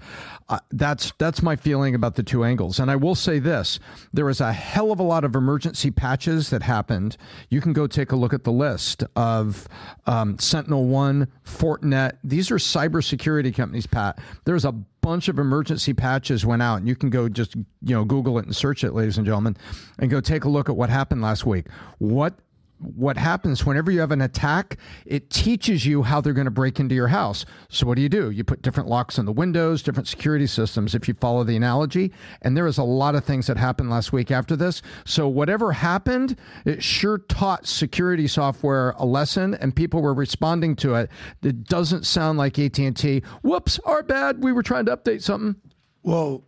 Uh, 0.49 0.59
that's 0.71 1.13
that's 1.19 1.43
my 1.43 1.57
feeling 1.57 1.95
about 1.95 2.15
the 2.15 2.23
two 2.23 2.45
angles. 2.45 2.79
And 2.79 2.91
i 2.91 2.97
will 2.97 3.15
say 3.15 3.39
this 3.39 3.81
there 4.13 4.25
was 4.25 4.41
a 4.41 4.53
hell 4.53 4.93
of 4.93 5.01
a 5.01 5.03
lot 5.03 5.25
of 5.25 5.35
emergency 5.35 5.91
patches 5.91 6.51
that 6.51 6.63
happened. 6.63 7.17
You 7.49 7.61
can 7.61 7.73
go 7.73 7.87
take 7.87 8.13
a 8.13 8.17
look 8.17 8.33
at 8.33 8.45
the 8.45 8.53
list 8.53 9.05
of 9.17 9.67
um, 10.07 10.39
sentinel 10.39 10.87
one 10.87 11.29
fortinet. 11.45 12.19
These 12.23 12.51
are 12.51 12.57
cybersecurity 12.57 13.55
companies 13.55 13.87
pat. 13.87 14.19
There's 14.45 14.65
a 14.65 14.73
bunch 14.73 15.29
of 15.29 15.39
emergency 15.39 15.95
patches 15.95 16.45
went 16.45 16.63
out 16.63 16.77
and 16.77 16.87
you 16.87 16.95
can 16.95 17.11
go 17.11 17.29
just 17.29 17.57
you 17.57 17.95
know 17.95 18.05
google 18.05 18.39
it 18.39 18.45
and 18.45 18.55
search 18.55 18.85
it 18.85 18.93
ladies 18.93 19.17
and 19.17 19.27
gentlemen 19.27 19.57
and 19.99 20.11
go 20.11 20.21
take 20.21 20.45
a 20.45 20.49
look 20.49 20.69
at 20.69 20.77
what 20.77 20.91
happened 20.91 21.23
last 21.23 21.47
week. 21.47 21.67
What 21.99 22.35
what 22.81 23.17
happens 23.17 23.67
whenever 23.67 23.91
you 23.91 24.01
have 24.01 24.11
an 24.11 24.23
attack, 24.23 24.79
it 25.05 25.31
teaches 25.31 25.85
you 25.85 26.03
how 26.03 26.21
they're 26.21 26.33
going 26.33 26.47
to 26.47 26.51
break 26.51 26.81
into 26.81 26.95
your 26.95 27.09
house. 27.09 27.45
So, 27.69 27.87
what 27.87 27.97
do 27.97 28.03
you 28.03 28.09
do? 28.09 28.31
You 28.31 28.43
put 28.43 28.63
different 28.63 28.89
locks 28.89 29.19
on 29.19 29.27
the 29.27 29.33
windows, 29.33 29.83
different 29.83 30.09
security 30.09 30.47
systems, 30.47 30.95
if 30.95 31.07
you 31.07 31.15
follow 31.15 31.45
the 31.45 31.57
analogy. 31.57 32.13
And 32.43 32.57
there 32.57 32.65
was 32.65 32.79
a 32.79 32.83
lot 32.83 33.15
of 33.15 33.25
things 33.25 33.47
that 33.49 33.57
happened 33.57 33.91
last 33.91 34.13
week 34.13 34.31
after 34.31 34.57
this. 34.57 34.83
So, 35.05 35.29
whatever 35.29 35.73
happened, 35.73 36.37
it 36.65 36.83
sure 36.83 37.19
taught 37.19 37.67
security 37.67 38.27
software 38.27 38.91
a 38.99 39.05
lesson, 39.05 39.55
and 39.55 39.77
people 39.77 40.01
were 40.01 40.15
responding 40.15 40.77
to 40.77 40.95
it. 40.95 41.11
It 41.43 41.65
doesn't 41.65 42.07
sound 42.07 42.39
like 42.39 42.59
AT&T, 42.59 43.23
whoops, 43.43 43.79
our 43.85 44.03
bad, 44.03 44.43
we 44.43 44.53
were 44.53 44.63
trying 44.63 44.87
to 44.87 44.97
update 44.97 45.23
something. 45.23 45.61
Well, 46.03 46.45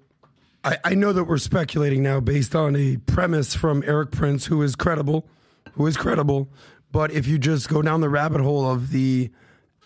I, 0.64 0.79
I 0.85 0.95
know 0.95 1.12
that 1.12 1.25
we're 1.25 1.38
speculating 1.38 2.03
now 2.03 2.21
based 2.21 2.55
on 2.55 2.77
a 2.77 2.97
premise 2.97 3.55
from 3.55 3.83
Erik 3.85 4.12
Prince, 4.12 4.47
who 4.47 4.62
is 4.62 4.77
credible, 4.77 5.29
who 5.73 5.87
is 5.87 5.97
credible. 5.97 6.49
But 6.91 7.11
if 7.11 7.27
you 7.27 7.39
just 7.39 7.69
go 7.69 7.83
down 7.83 8.01
the 8.01 8.09
rabbit 8.09 8.41
hole 8.41 8.71
of 8.71 8.91
the 8.91 9.31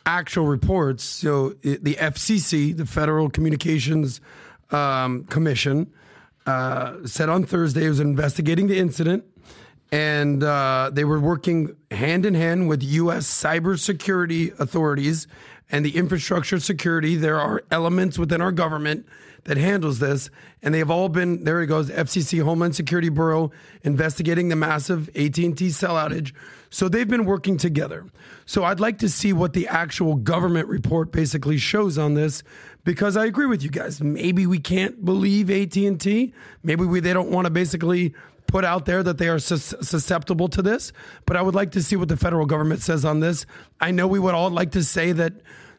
actual 0.04 0.46
reports, 0.46 1.04
so 1.04 1.50
the 1.62 1.94
FCC, 1.94 2.76
the 2.76 2.86
Federal 2.86 3.30
Communications 3.30 4.20
um, 4.70 5.24
Commission, 5.24 5.92
uh, 6.46 6.96
said 7.04 7.28
on 7.28 7.44
Thursday 7.44 7.86
it 7.86 7.88
was 7.88 8.00
investigating 8.00 8.66
the 8.68 8.78
incident, 8.78 9.24
and 9.92 10.42
uh, 10.42 10.90
they 10.92 11.04
were 11.04 11.20
working 11.20 11.76
hand 11.90 12.26
in 12.26 12.34
hand 12.34 12.68
with 12.68 12.82
U.S. 12.82 13.26
cybersecurity 13.26 14.58
authorities 14.58 15.26
and 15.70 15.84
the 15.84 15.96
infrastructure 15.96 16.60
security. 16.60 17.16
There 17.16 17.40
are 17.40 17.62
elements 17.70 18.18
within 18.18 18.40
our 18.40 18.52
government 18.52 19.06
that 19.46 19.56
handles 19.56 20.00
this, 20.00 20.28
and 20.60 20.74
they 20.74 20.78
have 20.78 20.90
all 20.90 21.08
been. 21.08 21.44
There 21.44 21.62
it 21.62 21.66
goes, 21.68 21.88
FCC, 21.88 22.42
Homeland 22.42 22.76
Security 22.76 23.08
Bureau, 23.08 23.52
investigating 23.82 24.48
the 24.48 24.56
massive 24.56 25.08
AT 25.16 25.38
and 25.38 25.56
T 25.56 25.70
cell 25.70 25.94
outage. 25.94 26.32
So 26.68 26.88
they've 26.88 27.08
been 27.08 27.24
working 27.24 27.56
together. 27.56 28.04
So 28.44 28.64
I'd 28.64 28.80
like 28.80 28.98
to 28.98 29.08
see 29.08 29.32
what 29.32 29.52
the 29.52 29.68
actual 29.68 30.16
government 30.16 30.68
report 30.68 31.12
basically 31.12 31.58
shows 31.58 31.96
on 31.96 32.14
this, 32.14 32.42
because 32.84 33.16
I 33.16 33.24
agree 33.26 33.46
with 33.46 33.62
you 33.62 33.70
guys. 33.70 34.00
Maybe 34.00 34.46
we 34.46 34.58
can't 34.58 35.04
believe 35.04 35.48
AT 35.48 35.76
and 35.76 36.00
T. 36.00 36.34
Maybe 36.62 36.84
we 36.84 37.00
they 37.00 37.12
don't 37.12 37.30
want 37.30 37.46
to 37.46 37.50
basically 37.50 38.14
put 38.48 38.64
out 38.64 38.84
there 38.84 39.02
that 39.02 39.18
they 39.18 39.28
are 39.28 39.38
sus- 39.38 39.74
susceptible 39.80 40.48
to 40.48 40.62
this. 40.62 40.92
But 41.24 41.36
I 41.36 41.42
would 41.42 41.54
like 41.54 41.72
to 41.72 41.82
see 41.82 41.94
what 41.94 42.08
the 42.08 42.16
federal 42.16 42.46
government 42.46 42.80
says 42.80 43.04
on 43.04 43.20
this. 43.20 43.46
I 43.80 43.92
know 43.92 44.08
we 44.08 44.18
would 44.18 44.34
all 44.34 44.50
like 44.50 44.72
to 44.72 44.82
say 44.82 45.12
that. 45.12 45.34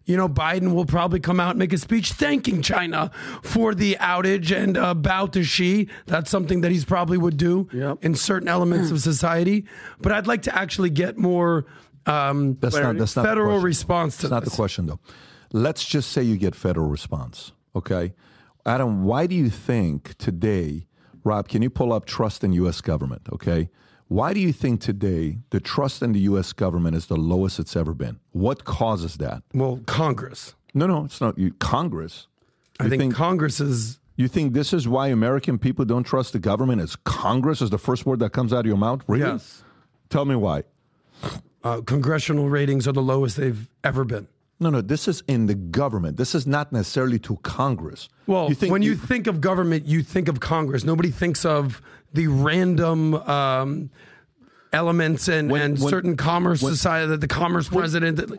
You 0.07 0.17
know, 0.17 0.27
Biden 0.27 0.73
will 0.73 0.85
probably 0.85 1.19
come 1.19 1.39
out 1.39 1.51
and 1.51 1.59
make 1.59 1.73
a 1.73 1.77
speech 1.77 2.13
thanking 2.13 2.61
China 2.61 3.11
for 3.43 3.75
the 3.75 3.97
outage 3.99 4.55
and 4.55 4.77
uh, 4.77 4.93
bow 4.95 5.27
to 5.27 5.43
Xi. 5.43 5.89
That's 6.07 6.31
something 6.31 6.61
that 6.61 6.71
he's 6.71 6.85
probably 6.85 7.17
would 7.17 7.37
do 7.37 7.67
Yep. 7.73 8.03
in 8.03 8.15
certain 8.15 8.47
elements 8.47 8.89
of 8.89 9.01
society. 9.01 9.65
But 10.01 10.13
I'd 10.13 10.25
like 10.25 10.41
to 10.43 10.57
actually 10.57 10.89
get 10.91 11.17
more 11.17 11.65
um, 12.05 12.57
That's 12.61 12.73
not, 12.75 12.97
that's 12.97 13.15
not 13.17 13.23
the 13.23 13.27
federal 13.27 13.59
response 13.59 14.15
to 14.17 14.21
That's 14.23 14.31
not 14.31 14.43
this. 14.45 14.53
the 14.53 14.55
question, 14.55 14.85
though. 14.87 14.99
Let's 15.51 15.83
just 15.85 16.11
say 16.13 16.23
you 16.23 16.37
get 16.37 16.55
federal 16.55 16.87
response, 16.87 17.51
okay? 17.75 18.13
Adam, 18.65 19.03
why 19.03 19.27
do 19.27 19.35
you 19.35 19.49
think 19.49 20.15
today, 20.17 20.87
Rob, 21.25 21.49
can 21.49 21.61
you 21.61 21.69
pull 21.69 21.91
up 21.91 22.05
trust 22.05 22.43
in 22.45 22.53
U.S. 22.53 22.79
government, 22.79 23.23
okay? 23.33 23.69
Why 24.09 24.33
do 24.33 24.39
you 24.39 24.53
think 24.53 24.79
today 24.81 25.39
the 25.49 25.59
trust 25.59 26.01
in 26.01 26.13
the 26.13 26.19
U.S. 26.21 26.53
government 26.53 26.95
is 26.95 27.07
the 27.07 27.17
lowest 27.17 27.59
it's 27.59 27.75
ever 27.75 27.93
been? 27.93 28.19
What 28.31 28.63
causes 28.63 29.17
that? 29.17 29.43
Well, 29.53 29.81
Congress. 29.85 30.55
No, 30.73 30.87
no, 30.87 31.05
it's 31.05 31.19
not 31.19 31.37
you. 31.37 31.53
Congress. 31.59 32.27
I 32.79 32.85
You 32.85 32.89
think, 32.91 33.15
Congress 33.15 33.59
is 33.59 33.99
you 34.15 34.27
think 34.27 34.53
this 34.53 34.71
is 34.73 34.87
why 34.87 35.07
American 35.07 35.57
people 35.59 35.83
don't 35.85 36.03
trust 36.03 36.33
the 36.33 36.39
government? 36.39 36.81
Is 36.81 36.95
Congress 36.95 37.61
is 37.61 37.69
the 37.69 37.77
first 37.77 38.05
word 38.05 38.19
that 38.19 38.31
comes 38.31 38.53
out 38.53 38.61
of 38.61 38.65
your 38.65 38.77
mouth? 38.77 39.01
Really? 39.07 39.23
Yes. 39.23 39.63
Tell 40.09 40.25
me 40.25 40.35
why. 40.35 40.63
uh, 41.63 41.81
congressional 41.81 42.49
ratings 42.49 42.87
are 42.87 42.93
the 42.93 43.01
lowest 43.01 43.37
they've 43.37 43.67
ever 43.83 44.03
been. 44.05 44.27
No, 44.59 44.69
no, 44.71 44.81
this 44.81 45.07
is 45.07 45.23
in 45.27 45.45
the 45.45 45.53
government. 45.53 46.17
This 46.17 46.33
is 46.33 46.47
not 46.47 46.71
necessarily 46.71 47.19
to 47.19 47.37
Congress. 47.37 48.09
Well, 48.25 48.49
you 48.49 48.55
think 48.55 48.71
when 48.71 48.81
you 48.81 48.95
think 48.95 49.27
of 49.27 49.39
government, 49.39 49.85
you 49.85 50.01
think 50.01 50.27
of 50.27 50.39
Congress. 50.39 50.83
Nobody 50.83 51.11
thinks 51.11 51.45
of 51.45 51.81
the 52.13 52.27
random 52.27 53.13
um, 53.13 53.91
elements 54.73 55.27
and, 55.27 55.49
When- 55.49 55.61
and 55.61 55.79
when- 55.79 55.89
certain 55.89 56.17
commerce 56.17 56.59
society, 56.61 57.07
that 57.07 57.21
the 57.21 57.27
commerce 57.27 57.67
president. 57.69 58.17
that- 58.17 58.29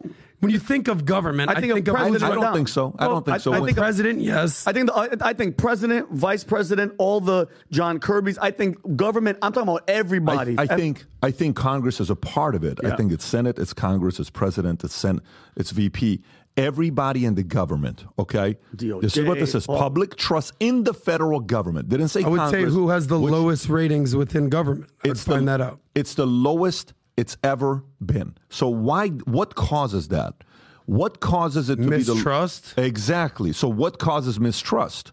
When 0.41 0.53
you 0.53 0.61
think 0.61 0.87
of 0.87 1.05
government, 1.05 1.51
I, 1.51 1.55
I 1.55 1.61
think 1.61 1.73
of 1.73 1.77
think 1.79 1.89
of 1.89 1.95
president- 1.97 2.23
I 2.23 2.29
Right 2.29 2.41
don't 2.41 2.55
think 2.55 2.69
so. 2.69 2.95
I 2.97 3.09
don't 3.09 3.27
think 3.27 3.41
so. 3.41 3.53
I 3.53 3.59
When- 3.59 3.67
think- 3.67 3.79
president. 3.79 4.21
Yes, 4.21 4.67
I 4.69 4.73
think 4.73 4.87
the, 4.87 4.95
I, 4.95 5.09
I 5.21 5.33
think 5.33 5.57
president, 5.57 6.13
vice 6.13 6.45
president, 6.45 6.93
all 6.99 7.21
the 7.21 7.49
John 7.73 7.99
Kirby's. 7.99 8.39
I 8.39 8.53
think 8.53 8.77
government. 8.97 9.39
I'm 9.43 9.53
talking 9.53 9.69
about 9.69 9.83
everybody. 9.89 10.57
I, 10.57 10.63
I 10.63 10.67
think 10.67 11.07
I 11.25 11.33
think 11.33 11.57
Congress 11.57 11.99
is 11.99 12.09
a 12.09 12.15
part 12.17 12.55
of 12.55 12.63
it. 12.63 12.79
I 12.85 12.95
think 12.95 13.11
it's 13.11 13.25
Senate, 13.25 13.59
it's 13.59 13.73
Congress, 13.73 14.21
it's 14.21 14.31
President, 14.31 14.85
it's 14.85 14.95
Senate, 14.95 15.25
it's 15.57 15.73
VP. 15.73 16.23
Everybody 16.59 17.25
in 17.25 17.35
the 17.37 17.45
government, 17.45 18.05
okay? 18.19 18.59
DOJ, 18.77 19.01
this 19.01 19.17
is 19.17 19.25
what 19.27 19.39
this 19.39 19.55
is: 19.55 19.67
all- 19.67 19.79
public 19.79 20.17
trust 20.17 20.53
in 20.59 20.83
the 20.83 20.93
federal 20.93 21.39
government. 21.41 21.89
Didn't 21.89 22.09
say 22.09 22.25
I 22.25 22.29
would 22.29 22.39
Congress. 22.41 22.65
say 22.65 22.71
who 22.71 22.89
has 22.89 23.07
the 23.07 23.19
which- 23.21 23.31
lowest 23.33 23.69
ratings 23.69 24.17
within 24.17 24.49
government. 24.49 24.91
I 25.05 25.09
would 25.09 25.11
It's 25.13 25.25
the- 25.25 25.31
find 25.31 25.47
that 25.49 25.61
out. 25.61 25.79
It's 25.95 26.15
the 26.15 26.27
lowest 26.27 26.95
it's 27.17 27.37
ever 27.45 27.85
been. 28.05 28.35
So 28.51 28.69
why? 28.69 29.09
What 29.09 29.55
causes 29.55 30.09
that? 30.09 30.35
What 30.87 31.21
causes 31.21 31.71
it 31.71 31.77
to 31.77 31.83
Mistrust? 31.83 32.75
be 32.75 32.83
the 32.83 32.89
exactly? 32.89 33.53
So 33.53 33.69
what 33.69 33.99
causes 33.99 34.41
mistrust? 34.41 35.13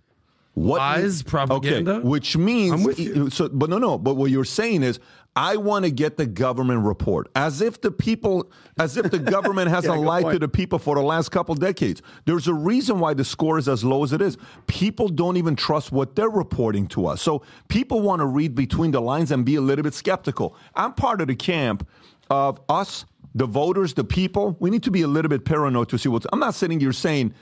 What 0.53 0.77
Lies, 0.79 1.21
propaganda? 1.21 1.95
Okay, 1.95 2.07
which 2.07 2.37
means 2.37 2.71
I'm 2.73 2.83
with 2.83 2.97
you. 2.97 3.29
So, 3.29 3.49
but 3.49 3.69
no, 3.69 3.77
no. 3.77 3.97
But 3.97 4.15
what 4.15 4.31
you're 4.31 4.45
saying 4.45 4.83
is, 4.83 4.99
I 5.37 5.57
want 5.57 5.83
to 5.83 5.91
get 5.91 6.15
the 6.15 6.25
government 6.25 6.85
report, 6.85 7.29
as 7.35 7.61
if 7.61 7.81
the 7.81 7.91
people, 7.91 8.49
as 8.77 8.95
if 8.95 9.11
the 9.11 9.19
government 9.19 9.69
hasn't 9.77 9.99
Yeah, 9.99 10.07
lied 10.07 10.31
to 10.31 10.39
the 10.39 10.47
people 10.47 10.79
for 10.79 10.95
the 10.95 11.01
last 11.01 11.29
couple 11.29 11.53
decades. 11.55 12.01
There's 12.23 12.47
a 12.47 12.53
reason 12.53 12.99
why 12.99 13.13
the 13.13 13.25
score 13.25 13.57
is 13.57 13.67
as 13.67 13.83
low 13.83 14.03
as 14.05 14.13
it 14.13 14.21
is. 14.21 14.37
People 14.67 15.09
don't 15.09 15.35
even 15.35 15.57
trust 15.57 15.91
what 15.91 16.15
they're 16.15 16.29
reporting 16.29 16.87
to 16.87 17.07
us. 17.07 17.21
So 17.21 17.43
people 17.67 18.01
want 18.01 18.21
to 18.21 18.25
read 18.25 18.55
between 18.55 18.91
the 18.91 19.01
lines 19.01 19.29
and 19.31 19.43
be 19.43 19.55
a 19.55 19.61
little 19.61 19.83
bit 19.83 19.93
skeptical. 19.93 20.55
I'm 20.73 20.93
part 20.93 21.19
of 21.19 21.27
the 21.27 21.35
camp 21.35 21.85
of 22.29 22.61
us, 22.69 23.05
the 23.33 23.45
voters, 23.45 23.93
the 23.93 24.05
people. 24.05 24.55
We 24.61 24.69
need 24.69 24.83
to 24.83 24.91
be 24.91 25.01
a 25.01 25.07
little 25.07 25.29
bit 25.29 25.43
paranoid 25.43 25.89
to 25.89 25.97
see 25.97 26.07
what's. 26.07 26.25
I'm 26.31 26.39
not 26.39 26.55
sitting 26.55 26.79
here 26.79 26.93
saying 26.93 27.33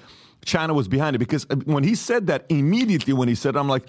China 0.45 0.73
was 0.73 0.87
behind 0.87 1.15
it 1.15 1.19
because 1.19 1.45
uh, 1.51 1.57
when 1.65 1.83
he 1.83 1.93
said 1.93 2.25
that 2.27 2.45
immediately 2.49 3.13
when 3.13 3.27
he 3.27 3.35
said, 3.35 3.55
it, 3.55 3.59
I'm 3.59 3.69
like, 3.69 3.85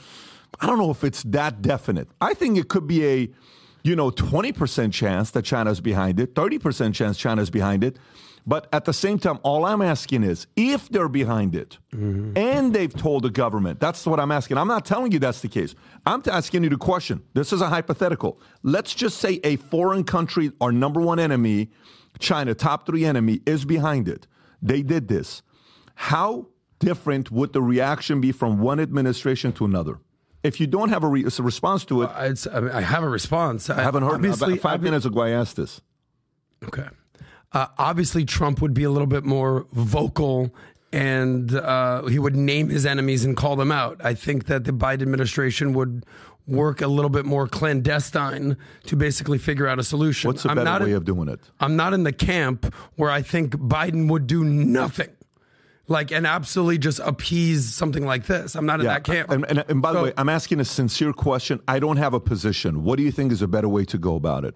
I 0.60 0.66
don't 0.66 0.78
know 0.78 0.90
if 0.90 1.02
it's 1.04 1.22
that 1.24 1.62
definite. 1.62 2.08
I 2.20 2.34
think 2.34 2.58
it 2.58 2.68
could 2.68 2.86
be 2.86 3.04
a, 3.06 3.30
you 3.84 3.94
know, 3.94 4.10
20% 4.10 4.92
chance 4.92 5.30
that 5.32 5.42
China's 5.42 5.80
behind 5.80 6.18
it, 6.18 6.34
30% 6.34 6.94
chance 6.94 7.18
China's 7.18 7.50
behind 7.50 7.84
it. 7.84 7.98
But 8.46 8.68
at 8.72 8.84
the 8.84 8.92
same 8.92 9.18
time, 9.18 9.38
all 9.42 9.64
I'm 9.64 9.80
asking 9.80 10.22
is 10.22 10.46
if 10.56 10.88
they're 10.90 11.08
behind 11.08 11.54
it 11.54 11.78
mm-hmm. 11.94 12.36
and 12.36 12.74
they've 12.74 12.92
told 12.92 13.22
the 13.22 13.30
government, 13.30 13.80
that's 13.80 14.04
what 14.04 14.20
I'm 14.20 14.30
asking. 14.30 14.58
I'm 14.58 14.68
not 14.68 14.84
telling 14.84 15.12
you 15.12 15.18
that's 15.18 15.40
the 15.40 15.48
case. 15.48 15.74
I'm 16.04 16.22
asking 16.30 16.64
you 16.64 16.70
the 16.70 16.76
question. 16.76 17.22
This 17.32 17.54
is 17.54 17.62
a 17.62 17.68
hypothetical. 17.68 18.38
Let's 18.62 18.94
just 18.94 19.18
say 19.18 19.40
a 19.44 19.56
foreign 19.56 20.04
country, 20.04 20.52
our 20.60 20.72
number 20.72 21.00
one 21.00 21.18
enemy, 21.18 21.70
China, 22.18 22.54
top 22.54 22.86
three 22.86 23.06
enemy, 23.06 23.40
is 23.46 23.64
behind 23.64 24.08
it. 24.08 24.26
They 24.60 24.82
did 24.82 25.08
this. 25.08 25.42
How 25.94 26.48
different 26.78 27.30
would 27.30 27.54
the 27.54 27.62
reaction 27.62 28.20
be 28.20 28.32
from 28.32 28.58
one 28.58 28.78
administration 28.78 29.52
to 29.54 29.64
another? 29.64 30.00
If 30.44 30.60
you 30.60 30.66
don't 30.66 30.90
have 30.90 31.02
a, 31.02 31.08
re- 31.08 31.24
a 31.24 31.42
response 31.42 31.84
to 31.86 32.02
it, 32.02 32.10
It's, 32.18 32.46
I, 32.46 32.60
mean, 32.60 32.70
I 32.70 32.82
have 32.82 33.02
a 33.02 33.08
response. 33.08 33.70
I 33.70 33.82
haven't 33.82 34.02
heard. 34.04 34.14
Obviously, 34.14 34.52
About 34.52 34.62
five 34.62 34.80
obvi- 34.80 34.84
minutes 34.84 35.06
ago, 35.06 35.22
I 35.22 35.30
asked 35.30 35.56
this. 35.56 35.80
Okay. 36.62 36.86
Uh, 37.52 37.66
obviously, 37.78 38.24
Trump 38.24 38.60
would 38.60 38.74
be 38.74 38.84
a 38.84 38.90
little 38.90 39.06
bit 39.06 39.24
more 39.24 39.66
vocal 39.72 40.54
and 40.92 41.52
uh, 41.54 42.04
he 42.06 42.20
would 42.20 42.36
name 42.36 42.68
his 42.68 42.86
enemies 42.86 43.24
and 43.24 43.36
call 43.36 43.56
them 43.56 43.72
out. 43.72 44.00
I 44.04 44.14
think 44.14 44.46
that 44.46 44.64
the 44.64 44.72
Biden 44.72 45.02
administration 45.02 45.72
would 45.72 46.06
work 46.46 46.82
a 46.82 46.86
little 46.86 47.08
bit 47.08 47.24
more 47.24 47.48
clandestine 47.48 48.56
to 48.86 48.96
basically 48.96 49.38
figure 49.38 49.66
out 49.66 49.80
a 49.80 49.82
solution. 49.82 50.28
What's 50.28 50.44
a 50.44 50.50
I'm 50.50 50.56
better 50.56 50.84
way 50.84 50.90
in, 50.90 50.96
of 50.96 51.04
doing 51.04 51.28
it? 51.28 51.40
I'm 51.58 51.74
not 51.74 51.94
in 51.94 52.04
the 52.04 52.12
camp 52.12 52.72
where 52.94 53.10
I 53.10 53.22
think 53.22 53.54
Biden 53.54 54.08
would 54.10 54.26
do 54.26 54.44
nothing. 54.44 55.08
Like 55.86 56.12
and 56.12 56.26
absolutely 56.26 56.78
just 56.78 56.98
appease 57.00 57.74
something 57.74 58.06
like 58.06 58.26
this. 58.26 58.54
I'm 58.54 58.64
not 58.64 58.80
in 58.80 58.86
that 58.86 59.04
camp. 59.04 59.30
And, 59.30 59.44
and, 59.48 59.64
and 59.68 59.82
by 59.82 59.92
the 59.92 60.02
way, 60.02 60.12
I'm 60.16 60.30
asking 60.30 60.60
a 60.60 60.64
sincere 60.64 61.12
question. 61.12 61.60
I 61.68 61.78
don't 61.78 61.98
have 61.98 62.14
a 62.14 62.20
position. 62.20 62.84
What 62.84 62.96
do 62.96 63.02
you 63.02 63.12
think 63.12 63.32
is 63.32 63.42
a 63.42 63.48
better 63.48 63.68
way 63.68 63.84
to 63.86 63.98
go 63.98 64.14
about 64.14 64.44
it? 64.44 64.54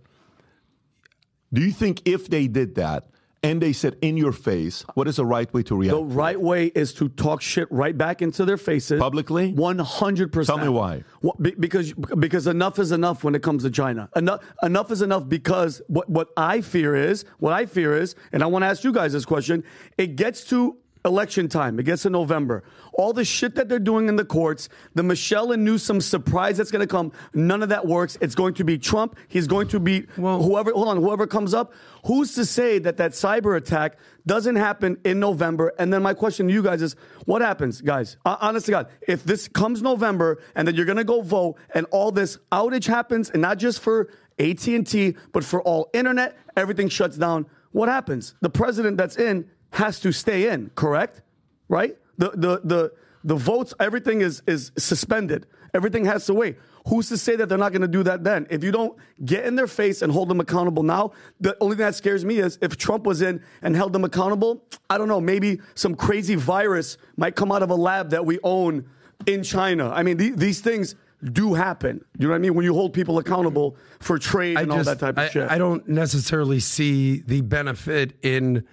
Do 1.52 1.60
you 1.60 1.70
think 1.70 2.02
if 2.06 2.28
they 2.28 2.46
did 2.46 2.74
that 2.76 3.08
and 3.42 3.60
they 3.60 3.72
said 3.72 3.96
in 4.02 4.16
your 4.16 4.32
face, 4.32 4.84
what 4.94 5.06
is 5.06 5.16
the 5.16 5.24
right 5.24 5.52
way 5.54 5.62
to 5.62 5.76
react? 5.76 5.96
the 5.96 6.02
right 6.02 6.40
way 6.40 6.66
is 6.66 6.92
to 6.94 7.08
talk 7.08 7.40
shit 7.40 7.70
right 7.70 7.96
back 7.96 8.20
into 8.20 8.44
their 8.44 8.56
faces 8.56 8.98
Publicly? 8.98 9.52
One 9.52 9.78
hundred 9.78 10.32
percent. 10.32 10.58
Tell 10.58 10.66
me 10.66 10.70
why. 10.70 11.04
Well, 11.22 11.36
be- 11.40 11.52
because 11.52 11.92
because 11.92 12.46
enough 12.46 12.78
is 12.78 12.90
enough 12.90 13.22
when 13.22 13.34
it 13.34 13.42
comes 13.42 13.62
to 13.62 13.70
China. 13.70 14.08
Enough 14.16 14.42
enough 14.62 14.90
is 14.90 15.02
enough 15.02 15.28
because 15.28 15.80
what 15.88 16.08
what 16.10 16.30
I 16.36 16.62
fear 16.62 16.96
is 16.96 17.24
what 17.38 17.52
I 17.52 17.66
fear 17.66 17.96
is, 17.96 18.14
and 18.32 18.42
I 18.42 18.46
want 18.46 18.62
to 18.62 18.66
ask 18.66 18.82
you 18.82 18.92
guys 18.92 19.12
this 19.12 19.24
question. 19.24 19.62
It 19.96 20.16
gets 20.16 20.44
to 20.46 20.76
election 21.08 21.48
time. 21.48 21.80
It 21.80 21.82
gets 21.84 22.02
to 22.02 22.10
November. 22.10 22.62
All 22.92 23.12
the 23.12 23.24
shit 23.24 23.56
that 23.56 23.68
they're 23.68 23.78
doing 23.80 24.08
in 24.08 24.14
the 24.16 24.24
courts, 24.24 24.68
the 24.94 25.02
Michelle 25.02 25.50
and 25.50 25.64
Newsom 25.64 26.00
surprise 26.00 26.56
that's 26.56 26.70
going 26.70 26.86
to 26.86 26.86
come, 26.86 27.10
none 27.34 27.62
of 27.62 27.70
that 27.70 27.86
works. 27.86 28.16
It's 28.20 28.34
going 28.36 28.54
to 28.54 28.64
be 28.64 28.78
Trump. 28.78 29.16
He's 29.26 29.46
going 29.46 29.68
to 29.68 29.80
be 29.80 30.06
Well- 30.16 30.42
whoever. 30.42 30.70
Hold 30.72 30.88
on, 30.88 30.96
whoever 30.98 31.26
comes 31.26 31.54
up. 31.54 31.72
Who's 32.04 32.34
to 32.34 32.44
say 32.44 32.78
that 32.78 32.96
that 32.98 33.12
cyber 33.12 33.56
attack 33.56 33.98
doesn't 34.26 34.56
happen 34.56 34.98
in 35.04 35.18
November? 35.18 35.72
And 35.78 35.92
then 35.92 36.02
my 36.02 36.14
question 36.14 36.46
to 36.48 36.52
you 36.52 36.62
guys 36.62 36.82
is, 36.82 36.94
what 37.24 37.42
happens, 37.42 37.80
guys? 37.80 38.16
Uh, 38.24 38.36
honest 38.40 38.66
to 38.66 38.72
God, 38.72 38.88
if 39.06 39.24
this 39.24 39.48
comes 39.48 39.82
November 39.82 40.40
and 40.54 40.68
then 40.68 40.74
you're 40.74 40.84
going 40.86 40.98
to 40.98 41.04
go 41.04 41.22
vote 41.22 41.56
and 41.74 41.86
all 41.90 42.12
this 42.12 42.38
outage 42.52 42.86
happens, 42.86 43.30
and 43.30 43.42
not 43.42 43.58
just 43.58 43.80
for 43.80 44.08
AT 44.38 44.66
and 44.68 44.86
T, 44.86 45.16
but 45.32 45.42
for 45.44 45.62
all 45.62 45.90
internet, 45.92 46.36
everything 46.56 46.88
shuts 46.88 47.16
down. 47.16 47.46
What 47.72 47.88
happens? 47.88 48.34
The 48.40 48.48
president 48.50 48.96
that's 48.96 49.16
in 49.16 49.48
has 49.70 50.00
to 50.00 50.12
stay 50.12 50.50
in, 50.50 50.70
correct? 50.74 51.22
Right? 51.68 51.96
The 52.16 52.30
the 52.30 52.60
the 52.64 52.92
the 53.24 53.36
votes, 53.36 53.74
everything 53.80 54.20
is 54.20 54.42
is 54.46 54.72
suspended. 54.76 55.46
Everything 55.74 56.06
has 56.06 56.24
to 56.26 56.34
wait. 56.34 56.56
Who's 56.86 57.10
to 57.10 57.18
say 57.18 57.36
that 57.36 57.50
they're 57.50 57.58
not 57.58 57.72
going 57.72 57.82
to 57.82 57.88
do 57.88 58.02
that 58.04 58.24
then? 58.24 58.46
If 58.48 58.64
you 58.64 58.72
don't 58.72 58.96
get 59.22 59.44
in 59.44 59.54
their 59.54 59.66
face 59.66 60.00
and 60.00 60.10
hold 60.10 60.30
them 60.30 60.40
accountable 60.40 60.82
now, 60.82 61.12
the 61.38 61.54
only 61.60 61.76
thing 61.76 61.84
that 61.84 61.94
scares 61.94 62.24
me 62.24 62.38
is 62.38 62.58
if 62.62 62.78
Trump 62.78 63.04
was 63.04 63.20
in 63.20 63.42
and 63.60 63.76
held 63.76 63.92
them 63.92 64.04
accountable, 64.04 64.64
I 64.88 64.96
don't 64.96 65.08
know, 65.08 65.20
maybe 65.20 65.60
some 65.74 65.94
crazy 65.94 66.34
virus 66.34 66.96
might 67.18 67.36
come 67.36 67.52
out 67.52 67.62
of 67.62 67.68
a 67.68 67.74
lab 67.74 68.10
that 68.10 68.24
we 68.24 68.38
own 68.42 68.88
in 69.26 69.42
China. 69.42 69.90
I 69.90 70.02
mean, 70.02 70.16
the- 70.16 70.30
these 70.30 70.62
things 70.62 70.94
do 71.22 71.52
happen. 71.52 72.02
You 72.18 72.28
know 72.28 72.30
what 72.30 72.36
I 72.36 72.38
mean? 72.38 72.54
When 72.54 72.64
you 72.64 72.72
hold 72.72 72.94
people 72.94 73.18
accountable 73.18 73.76
for 74.00 74.18
trade 74.18 74.56
and 74.56 74.72
all 74.72 74.82
that 74.84 75.00
type 75.00 75.18
of 75.18 75.24
I, 75.24 75.28
shit. 75.28 75.50
I 75.50 75.58
don't 75.58 75.86
necessarily 75.86 76.60
see 76.60 77.20
the 77.20 77.42
benefit 77.42 78.14
in 78.22 78.64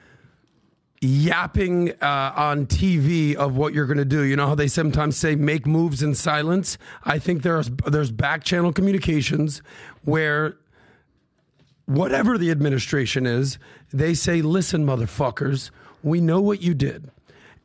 yapping 1.02 1.92
uh, 2.02 2.34
on 2.36 2.66
TV 2.66 3.36
of 3.36 3.56
what 3.56 3.74
you're 3.74 3.86
going 3.86 3.98
to 3.98 4.06
do. 4.06 4.24
You 4.24 4.36
know 4.36 4.48
how 4.48 4.56
they 4.56 4.68
sometimes 4.68 5.18
say 5.18 5.36
make 5.36 5.66
moves 5.66 6.02
in 6.02 6.16
silence. 6.16 6.78
I 7.04 7.20
think 7.20 7.42
there's 7.42 7.70
there's 7.86 8.12
back 8.12 8.44
channel 8.44 8.74
communications 8.74 9.62
where 10.04 10.58
whatever 11.86 12.38
the 12.38 12.52
administration 12.52 13.26
is, 13.26 13.58
they 13.92 14.14
say, 14.14 14.42
"Listen, 14.42 14.86
motherfuckers, 14.86 15.70
we 16.04 16.22
know 16.22 16.42
what 16.42 16.62
you 16.62 16.74
did." 16.74 17.12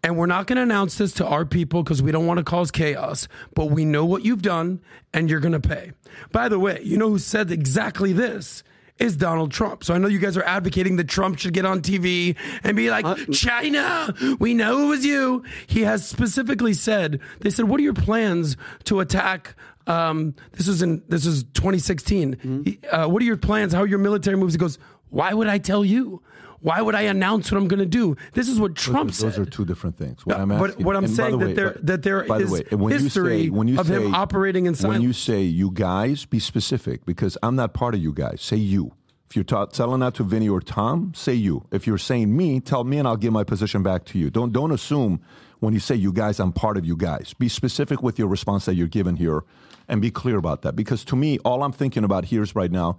And 0.03 0.17
we're 0.17 0.27
not 0.27 0.47
going 0.47 0.57
to 0.57 0.63
announce 0.63 0.97
this 0.97 1.13
to 1.15 1.27
our 1.27 1.45
people 1.45 1.83
because 1.83 2.03
we 2.03 2.11
don't 2.11 2.27
want 2.27 2.39
to 2.39 2.45
cause 2.45 2.71
chaos, 2.71 3.29
but 3.55 3.67
we 3.67 3.85
know 3.85 4.07
what 4.07 4.25
you've 4.25 4.41
done 4.41 4.81
and 5.13 5.29
you're 5.29 5.41
going 5.41 5.53
to 5.53 5.61
pay. 5.61 5.93
By 6.33 6.49
the 6.49 6.59
way, 6.59 6.81
you 6.83 6.97
know 6.97 7.11
who 7.11 7.19
said 7.19 7.51
exactly 7.51 8.15
this? 8.15 8.63
Is 9.01 9.17
Donald 9.17 9.51
Trump. 9.51 9.83
So 9.83 9.95
I 9.95 9.99
know 9.99 10.09
you 10.09 10.19
guys 10.19 10.37
are 10.37 10.43
advocating 10.45 10.97
that 10.97 11.09
Trump 11.09 11.39
should 11.39 11.55
get 11.55 11.65
on 11.65 11.81
TV 11.81 12.37
and 12.63 12.77
be 12.77 12.91
like, 12.91 13.07
China, 13.33 14.15
we 14.39 14.53
know 14.53 14.83
it 14.85 14.89
was 14.89 15.07
you. 15.07 15.43
He 15.67 15.81
has 15.83 16.07
specifically 16.07 16.75
said, 16.75 17.19
they 17.41 17.49
said, 17.49 17.65
what 17.67 17.81
are 17.81 17.83
your 17.83 17.95
plans 17.95 18.59
to 18.85 19.01
attack? 19.01 19.55
Um, 19.87 20.35
this 20.53 20.69
was 20.69 20.83
in, 20.83 21.03
this 21.09 21.25
is 21.25 21.45
2016. 21.55 22.63
He- 22.65 22.79
Uh, 22.93 23.09
what 23.09 23.23
are 23.23 23.25
your 23.25 23.39
plans? 23.39 23.73
How 23.73 23.81
are 23.81 23.87
your 23.87 23.99
military 23.99 24.37
moves? 24.37 24.53
He 24.53 24.59
goes, 24.59 24.79
why 25.11 25.33
would 25.35 25.47
I 25.49 25.59
tell 25.59 25.85
you? 25.85 26.23
Why 26.63 26.83
would 26.83 26.95
I 26.95 27.03
announce 27.03 27.51
what 27.51 27.57
I'm 27.57 27.69
going 27.69 27.79
to 27.81 27.87
do? 27.87 28.17
This 28.35 28.47
is 28.47 28.61
what 28.61 28.75
Trump 28.75 29.09
Those 29.09 29.17
said. 29.17 29.31
Those 29.33 29.39
are 29.39 29.45
two 29.47 29.65
different 29.65 29.97
things. 29.97 30.27
What 30.27 30.39
I'm 30.39 30.51
but 30.51 30.79
what 30.81 30.95
I'm 30.95 31.07
saying 31.07 31.39
the 31.39 31.39
that 31.39 31.47
way, 31.47 31.53
there- 31.55 31.77
that 31.83 32.03
there 32.03 32.25
by 32.25 32.37
the 32.39 32.45
is 32.45 32.51
way, 32.51 32.63
when 32.73 32.93
history 32.93 33.37
you 33.39 33.43
say, 33.45 33.49
when 33.51 33.69
you 33.69 33.81
of 33.81 33.89
him 33.89 34.15
operating 34.15 34.67
in 34.67 34.75
silence. 34.75 34.99
When 34.99 35.03
you 35.03 35.15
say 35.15 35.41
you 35.43 35.71
guys, 35.71 36.27
be 36.27 36.39
specific 36.39 37.07
because 37.07 37.39
I'm 37.43 37.57
not 37.57 37.73
part 37.73 37.95
of 37.95 38.03
you 38.03 38.13
guys. 38.13 38.43
Say 38.43 38.57
you. 38.57 38.93
If 39.31 39.37
you're 39.37 39.45
ta- 39.45 39.67
telling 39.67 40.01
that 40.01 40.13
to 40.15 40.25
Vinny 40.25 40.49
or 40.51 40.61
Tom, 40.61 41.13
say 41.15 41.33
you. 41.35 41.65
If 41.71 41.87
you're 41.87 41.97
saying 41.99 42.37
me, 42.37 42.61
tell 42.61 42.85
me, 42.85 42.99
and 42.99 43.09
I'll 43.09 43.17
give 43.17 43.33
my 43.33 43.45
position 43.45 43.83
back 43.83 44.05
to 44.07 44.19
you. 44.19 44.29
Don't 44.29 44.53
don't 44.53 44.73
assume 44.73 45.21
when 45.61 45.73
you 45.73 45.81
say 45.81 45.95
you 45.95 46.13
guys, 46.13 46.39
I'm 46.41 46.53
part 46.53 46.77
of 46.77 46.85
you 46.85 46.95
guys. 46.97 47.33
Be 47.39 47.49
specific 47.49 48.03
with 48.03 48.19
your 48.19 48.29
response 48.29 48.67
that 48.67 48.75
you're 48.75 48.87
given 48.89 49.17
here, 49.17 49.45
and 49.89 50.03
be 50.03 50.11
clear 50.11 50.37
about 50.37 50.61
that. 50.63 50.77
Because 50.77 51.05
to 51.07 51.17
me, 51.17 51.39
all 51.39 51.63
I'm 51.63 51.73
thinking 51.73 52.05
about 52.05 52.27
here 52.27 52.43
is 52.43 52.55
right 52.55 52.71
now 52.71 52.99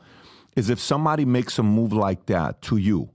is 0.56 0.70
if 0.70 0.80
somebody 0.80 1.26
makes 1.26 1.58
a 1.58 1.64
move 1.64 1.94
like 1.94 2.26
that 2.26 2.62
to 2.64 2.78
you, 2.78 3.10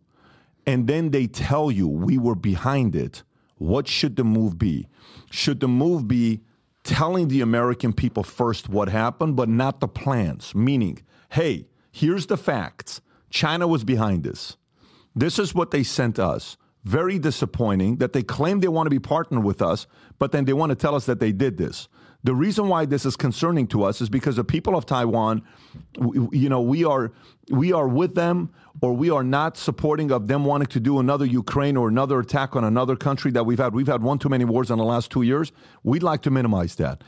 and 0.67 0.87
then 0.87 1.11
they 1.11 1.27
tell 1.27 1.71
you 1.71 1.87
we 1.87 2.19
were 2.19 2.35
behind 2.35 2.97
it, 2.97 3.23
what 3.57 3.87
should 3.89 4.17
the 4.17 4.25
move 4.25 4.59
be? 4.59 4.89
Should 5.31 5.61
the 5.61 5.69
move 5.69 6.09
be 6.09 6.43
telling 6.85 7.29
the 7.29 7.41
American 7.41 7.93
people 7.93 8.23
first 8.23 8.69
what 8.69 8.89
happened, 8.89 9.37
but 9.37 9.49
not 9.49 9.81
the 9.81 9.89
plans? 9.89 10.55
Meaning, 10.55 11.03
hey, 11.31 11.67
here's 11.91 12.27
the 12.27 12.37
facts. 12.37 13.01
China 13.31 13.67
was 13.67 13.85
behind 13.85 14.25
this. 14.25 14.57
This 15.15 15.39
is 15.39 15.55
what 15.55 15.71
they 15.71 15.83
sent 15.83 16.19
us. 16.19 16.57
Very 16.85 17.19
disappointing 17.19 17.97
that 17.97 18.13
they 18.13 18.23
claim 18.23 18.61
they 18.61 18.69
want 18.69 18.87
to 18.87 18.91
be 18.91 19.01
partnered 19.01 19.43
with 19.43 19.61
us, 19.61 19.87
but 20.19 20.31
then 20.31 20.45
they 20.45 20.53
want 20.53 20.71
to 20.71 20.77
tell 20.77 20.95
us 20.95 21.07
that 21.07 21.19
they 21.19 21.33
did 21.33 21.57
this. 21.57 21.89
The 22.25 22.35
reason 22.35 22.69
why 22.69 22.87
this 22.87 23.07
is 23.07 23.17
concerning 23.17 23.67
to 23.69 23.85
us 23.85 24.01
is 24.01 24.09
because 24.09 24.37
the 24.37 24.45
people 24.45 24.77
of 24.77 24.87
Taiwan, 24.87 25.43
you 26.33 26.49
know, 26.49 26.61
we 26.61 26.85
are 26.85 27.13
we 27.51 27.73
are 27.73 27.87
with 27.87 28.15
them, 28.15 28.51
or 28.81 28.93
we 28.93 29.11
are 29.11 29.23
not 29.23 29.57
supporting 29.57 30.11
of 30.11 30.27
them 30.27 30.45
wanting 30.45 30.67
to 30.69 30.81
do 30.81 30.99
another 30.99 31.25
Ukraine 31.25 31.77
or 31.77 31.89
another 31.89 32.19
attack 32.19 32.57
on 32.57 32.65
another 32.65 32.97
country 32.97 33.31
that 33.33 33.45
we've 33.45 33.59
had. 33.59 33.75
We've 33.75 33.87
had 33.87 34.03
one 34.03 34.19
too 34.19 34.29
many 34.29 34.45
wars 34.45 34.71
in 34.71 34.79
the 34.79 34.85
last 34.85 35.11
two 35.11 35.23
years. 35.23 35.53
We'd 35.85 36.03
like 36.03 36.23
to 36.23 36.31
minimize 36.31 36.75
that. 36.77 37.03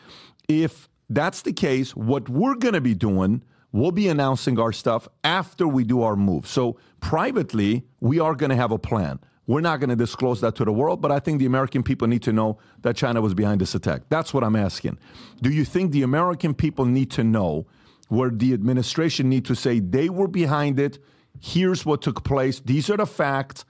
If 0.49 0.89
that's 1.11 1.43
the 1.43 1.53
case, 1.53 1.97
what 1.97 2.29
we're 2.29 2.55
going 2.55 2.75
to 2.75 2.81
be 2.81 2.95
doing, 2.95 3.43
we'll 3.73 3.93
be 3.93 4.09
announcing 4.09 4.59
our 4.59 4.73
stuff 4.73 5.09
after 5.25 5.67
we 5.67 5.85
do 5.85 6.03
our 6.03 6.17
move. 6.17 6.47
So 6.47 6.79
privately, 7.01 7.85
we 8.01 8.21
are 8.21 8.35
going 8.35 8.51
to 8.51 8.57
have 8.57 8.73
a 8.73 8.79
plan. 8.79 9.19
We're 9.49 9.63
not 9.63 9.81
going 9.81 9.89
to 9.89 9.97
disclose 9.97 10.43
that 10.43 10.55
to 10.57 10.65
the 10.67 10.73
world, 10.73 11.01
but 11.01 11.11
I 11.11 11.21
think 11.21 11.39
the 11.39 11.47
American 11.47 11.83
people 11.83 12.07
need 12.07 12.23
to 12.25 12.35
know 12.35 12.59
that 12.83 12.97
China 12.97 13.23
was 13.23 13.33
behind 13.33 13.63
this 13.63 13.75
attack. 13.75 14.03
That's 14.11 14.35
what 14.35 14.45
I'm 14.45 14.55
asking. 14.55 14.99
Do 15.41 15.51
you 15.51 15.65
think 15.65 15.91
the 15.91 16.03
American 16.03 16.53
people 16.53 16.85
need 16.85 17.11
to 17.13 17.25
know 17.25 17.67
where 18.09 18.29
the 18.29 18.53
administration 18.53 19.31
need 19.31 19.47
to 19.47 19.55
say 19.55 19.81
they 19.81 20.11
were 20.11 20.29
behind 20.29 20.79
it? 20.79 20.99
Here's 21.41 21.87
what 21.87 22.03
took 22.03 22.25
place. 22.25 22.61
These 22.61 22.91
are 22.91 22.99
the 22.99 23.07
facts. 23.07 23.65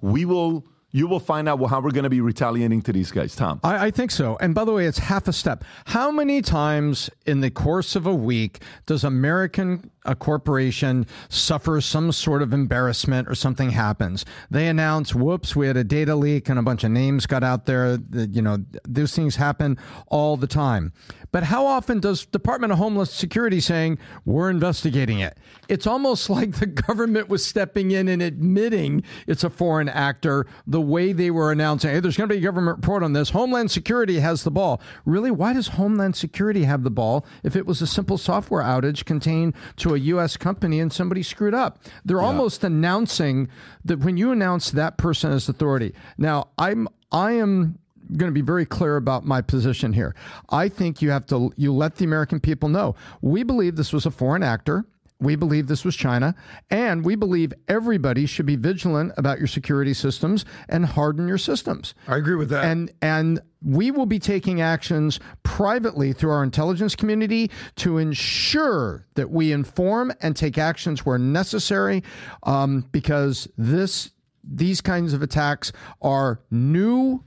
We 0.00 0.24
will. 0.24 0.66
You 0.92 1.08
will 1.08 1.18
find 1.18 1.48
out 1.48 1.60
how 1.64 1.80
we're 1.80 1.90
going 1.90 2.04
to 2.04 2.10
be 2.10 2.20
retaliating 2.20 2.80
to 2.82 2.92
these 2.92 3.10
guys, 3.10 3.34
Tom. 3.34 3.58
I, 3.64 3.86
I 3.86 3.90
think 3.90 4.12
so. 4.12 4.36
And 4.40 4.54
by 4.54 4.64
the 4.64 4.70
way, 4.70 4.86
it's 4.86 4.98
half 4.98 5.26
a 5.26 5.32
step. 5.32 5.64
How 5.86 6.12
many 6.12 6.40
times 6.40 7.10
in 7.26 7.40
the 7.40 7.50
course 7.50 7.96
of 7.96 8.06
a 8.06 8.14
week 8.14 8.60
does 8.86 9.02
American 9.02 9.90
a 10.04 10.14
corporation 10.14 11.06
suffers 11.28 11.84
some 11.84 12.12
sort 12.12 12.42
of 12.42 12.52
embarrassment 12.52 13.28
or 13.28 13.34
something 13.34 13.70
happens? 13.70 14.24
They 14.50 14.68
announce, 14.68 15.14
"Whoops, 15.14 15.56
we 15.56 15.66
had 15.66 15.76
a 15.76 15.84
data 15.84 16.14
leak 16.14 16.48
and 16.48 16.58
a 16.58 16.62
bunch 16.62 16.84
of 16.84 16.90
names 16.90 17.26
got 17.26 17.42
out 17.42 17.66
there." 17.66 17.98
You 18.12 18.42
know, 18.42 18.58
those 18.86 19.14
things 19.14 19.36
happen 19.36 19.78
all 20.08 20.36
the 20.36 20.46
time. 20.46 20.92
But 21.32 21.42
how 21.42 21.66
often 21.66 21.98
does 21.98 22.26
Department 22.26 22.72
of 22.72 22.78
Homeland 22.78 23.08
Security 23.08 23.58
saying 23.58 23.98
we're 24.24 24.50
investigating 24.50 25.18
it? 25.18 25.36
It's 25.68 25.86
almost 25.86 26.30
like 26.34 26.52
the 26.52 26.66
government 26.66 27.28
was 27.28 27.44
stepping 27.44 27.90
in 27.90 28.06
and 28.06 28.22
admitting 28.22 29.02
it's 29.26 29.42
a 29.42 29.50
foreign 29.50 29.88
actor. 29.88 30.46
The 30.66 30.80
way 30.80 31.12
they 31.12 31.30
were 31.30 31.50
announcing, 31.50 31.90
"Hey, 31.90 32.00
there's 32.00 32.16
going 32.16 32.28
to 32.28 32.34
be 32.34 32.38
a 32.38 32.44
government 32.44 32.76
report 32.78 33.02
on 33.02 33.14
this." 33.14 33.30
Homeland 33.30 33.70
Security 33.70 34.20
has 34.20 34.44
the 34.44 34.50
ball. 34.50 34.80
Really, 35.04 35.30
why 35.30 35.52
does 35.54 35.68
Homeland 35.68 36.14
Security 36.14 36.64
have 36.64 36.84
the 36.84 36.90
ball 36.90 37.26
if 37.42 37.56
it 37.56 37.66
was 37.66 37.82
a 37.82 37.86
simple 37.86 38.18
software 38.18 38.62
outage 38.62 39.04
contained 39.04 39.54
to 39.76 39.93
a 39.94 39.98
U.S. 39.98 40.36
company 40.36 40.80
and 40.80 40.92
somebody 40.92 41.22
screwed 41.22 41.54
up? 41.54 41.78
They're 42.04 42.22
almost 42.22 42.64
announcing 42.64 43.48
that 43.84 44.00
when 44.00 44.16
you 44.16 44.32
announce 44.32 44.70
that 44.72 44.98
person 44.98 45.32
as 45.32 45.48
authority. 45.48 45.94
Now, 46.18 46.48
I'm 46.58 46.88
I 47.12 47.32
am 47.32 47.78
going 48.16 48.30
to 48.30 48.34
be 48.34 48.42
very 48.44 48.66
clear 48.66 48.96
about 48.96 49.24
my 49.24 49.40
position 49.40 49.92
here. 49.92 50.14
I 50.50 50.68
think 50.68 51.00
you 51.00 51.10
have 51.10 51.26
to 51.26 51.52
you 51.56 51.72
let 51.72 51.96
the 51.96 52.04
American 52.04 52.40
people 52.40 52.68
know 52.68 52.94
we 53.22 53.42
believe 53.42 53.76
this 53.76 53.92
was 53.92 54.06
a 54.06 54.10
foreign 54.10 54.42
actor. 54.42 54.84
We 55.20 55.36
believe 55.36 55.68
this 55.68 55.84
was 55.84 55.94
China, 55.94 56.34
and 56.70 57.04
we 57.04 57.14
believe 57.14 57.54
everybody 57.68 58.26
should 58.26 58.46
be 58.46 58.56
vigilant 58.56 59.12
about 59.16 59.38
your 59.38 59.46
security 59.46 59.94
systems 59.94 60.44
and 60.68 60.84
harden 60.84 61.28
your 61.28 61.38
systems. 61.38 61.94
I 62.08 62.16
agree 62.16 62.34
with 62.34 62.50
that. 62.50 62.64
And 62.64 62.90
and 63.00 63.40
we 63.64 63.90
will 63.90 64.06
be 64.06 64.18
taking 64.18 64.60
actions 64.60 65.18
privately 65.42 66.12
through 66.12 66.30
our 66.30 66.42
intelligence 66.42 66.94
community 66.94 67.50
to 67.76 67.98
ensure 67.98 69.06
that 69.14 69.30
we 69.30 69.52
inform 69.52 70.12
and 70.20 70.36
take 70.36 70.58
actions 70.58 71.06
where 71.06 71.18
necessary, 71.18 72.02
um, 72.42 72.86
because 72.92 73.48
this 73.56 74.10
these 74.46 74.82
kinds 74.82 75.14
of 75.14 75.22
attacks 75.22 75.72
are 76.02 76.40
new 76.50 77.24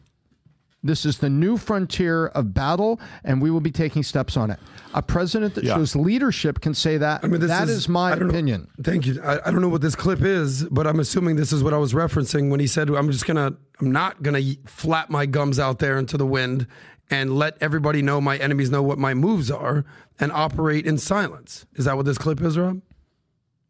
this 0.84 1.06
is 1.06 1.18
the 1.18 1.30
new 1.30 1.58
frontier 1.58 2.28
of 2.28 2.54
battle, 2.54 3.00
and 3.24 3.42
we 3.42 3.50
will 3.52 3.60
be 3.62 3.72
taking 3.72 4.04
steps 4.04 4.38
on 4.38 4.52
it. 4.52 4.60
A 4.94 5.02
president 5.02 5.56
that 5.56 5.64
Yeah. 5.64 5.76
shows 5.76 5.96
leadership 5.96 6.62
can 6.62 6.74
say 6.74 6.98
that. 6.98 7.24
I 7.24 7.28
mean, 7.28 7.42
that 7.42 7.68
is, 7.68 7.90
my 7.90 8.12
I 8.12 8.16
don't 8.16 8.28
know- 8.28 8.34
opinion. 8.34 8.68
thank 8.84 9.06
you. 9.06 9.22
I, 9.22 9.40
I 9.48 9.52
don't 9.52 9.62
know 9.62 9.70
what 9.70 9.82
this 9.82 9.96
clip 9.96 10.22
is, 10.22 10.64
but 10.66 10.88
I'm 10.88 11.00
assuming 11.00 11.36
this 11.36 11.52
is 11.52 11.64
what 11.64 11.74
I 11.74 11.78
was 11.78 11.94
referencing 11.94 12.50
when 12.50 12.60
he 12.60 12.68
said, 12.68 12.90
"I'm 12.90 13.12
just 13.12 13.26
gonna, 13.26 13.54
I'm 13.82 13.92
not 13.92 14.22
gonna 14.24 14.42
flap 14.66 15.10
my 15.10 15.26
gums 15.26 15.60
out 15.60 15.80
there 15.80 15.98
into 15.98 16.16
the 16.18 16.26
wind 16.28 16.68
and 17.10 17.36
let 17.38 17.58
everybody 17.62 18.02
know, 18.02 18.20
my 18.22 18.38
enemies 18.38 18.70
know 18.70 18.84
what 18.84 18.98
my 18.98 19.14
moves 19.14 19.50
are, 19.52 19.84
and 20.20 20.32
operate 20.32 20.86
in 20.86 20.98
silence." 20.98 21.66
Is 21.76 21.86
that 21.86 21.98
what 21.98 22.06
this 22.06 22.18
clip 22.18 22.42
is, 22.42 22.58
Rob? 22.58 22.82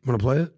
Want 0.06 0.20
to 0.20 0.24
play 0.24 0.38
it? 0.39 0.54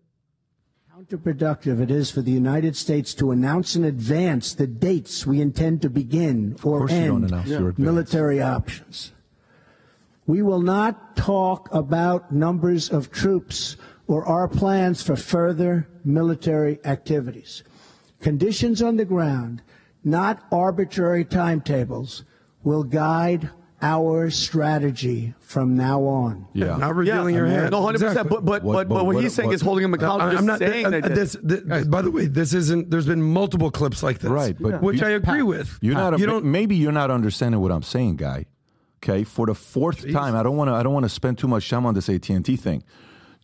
Counterproductive 1.09 1.81
it 1.81 1.89
is 1.89 2.11
for 2.11 2.21
the 2.21 2.31
United 2.31 2.75
States 2.75 3.15
to 3.15 3.31
announce 3.31 3.75
in 3.75 3.83
advance 3.83 4.53
the 4.53 4.67
dates 4.67 5.25
we 5.25 5.41
intend 5.41 5.81
to 5.81 5.89
begin 5.89 6.53
or 6.63 6.79
course 6.79 6.91
you 6.91 7.05
don't 7.07 7.33
end 7.33 7.79
military 7.79 8.39
options. 8.41 9.11
We 10.27 10.43
will 10.43 10.61
not 10.61 11.15
talk 11.15 11.67
about 11.73 12.31
numbers 12.31 12.89
of 12.89 13.11
troops 13.11 13.75
or 14.05 14.23
our 14.27 14.47
plans 14.47 15.01
for 15.01 15.15
further 15.15 15.87
military 16.05 16.79
activities. 16.85 17.63
Conditions 18.21 18.81
on 18.81 18.97
the 18.97 19.05
ground, 19.05 19.63
not 20.03 20.43
arbitrary 20.51 21.25
timetables, 21.25 22.23
will 22.63 22.83
guide 22.83 23.49
our 23.81 24.29
strategy 24.29 25.33
from 25.39 25.75
now 25.75 26.03
on. 26.03 26.45
Yeah. 26.53 26.75
Not 26.77 26.95
revealing 26.95 27.35
your 27.35 27.45
I 27.45 27.49
mean, 27.49 27.59
hand. 27.59 27.71
No, 27.71 27.81
hundred 27.81 28.01
percent. 28.01 28.29
But 28.29 28.43
but 28.45 28.63
What- 28.63 28.73
but, 28.73 28.73
but 28.73 28.87
but 28.89 29.05
what, 29.05 29.15
what- 29.15 29.23
he's 29.23 29.33
saying 29.33 29.47
what- 29.49 29.55
is 29.55 29.61
holding 29.61 29.83
him 29.85 29.93
accountable. 29.93 30.29
I- 30.29 30.31
just 30.31 30.39
I'm 30.41 30.45
not 30.45 30.59
saying 30.59 30.85
uh, 30.85 30.89
that 30.91 31.15
this, 31.15 31.37
this- 31.41 31.87
By 31.87 32.01
the 32.01 32.11
way, 32.11 32.25
this 32.27 32.53
isn't. 32.53 32.89
There's 32.91 33.05
been 33.07 33.21
multiple 33.21 33.71
clips 33.71 34.03
like 34.03 34.19
this, 34.19 34.29
Right, 34.31 34.55
but 34.59 34.81
which 34.81 35.01
you- 35.01 35.07
I 35.07 35.11
agree 35.11 35.41
with. 35.43 35.77
You're 35.81 35.95
not. 35.95 36.19
You 36.19 36.27
ma- 36.27 36.33
don't. 36.33 36.45
maybe 36.45 36.75
you're 36.75 36.91
not 36.91 37.09
understanding 37.11 37.61
what 37.61 37.71
I'm 37.71 37.83
saying, 37.83 38.17
guy. 38.17 38.45
Okay, 39.01 39.23
for 39.23 39.45
the 39.45 39.55
fourth 39.55 40.11
time, 40.11 40.35
I 40.35 40.43
don't 40.43 40.57
want 40.57 40.69
to. 40.69 40.73
I 40.73 40.83
don't 40.83 40.93
want 40.93 41.05
to 41.05 41.09
spend 41.09 41.37
too 41.37 41.47
much 41.47 41.69
time 41.69 41.85
on 41.85 41.93
this 41.93 42.09
AT 42.09 42.29
and 42.29 42.43
T 42.43 42.55
thing. 42.57 42.83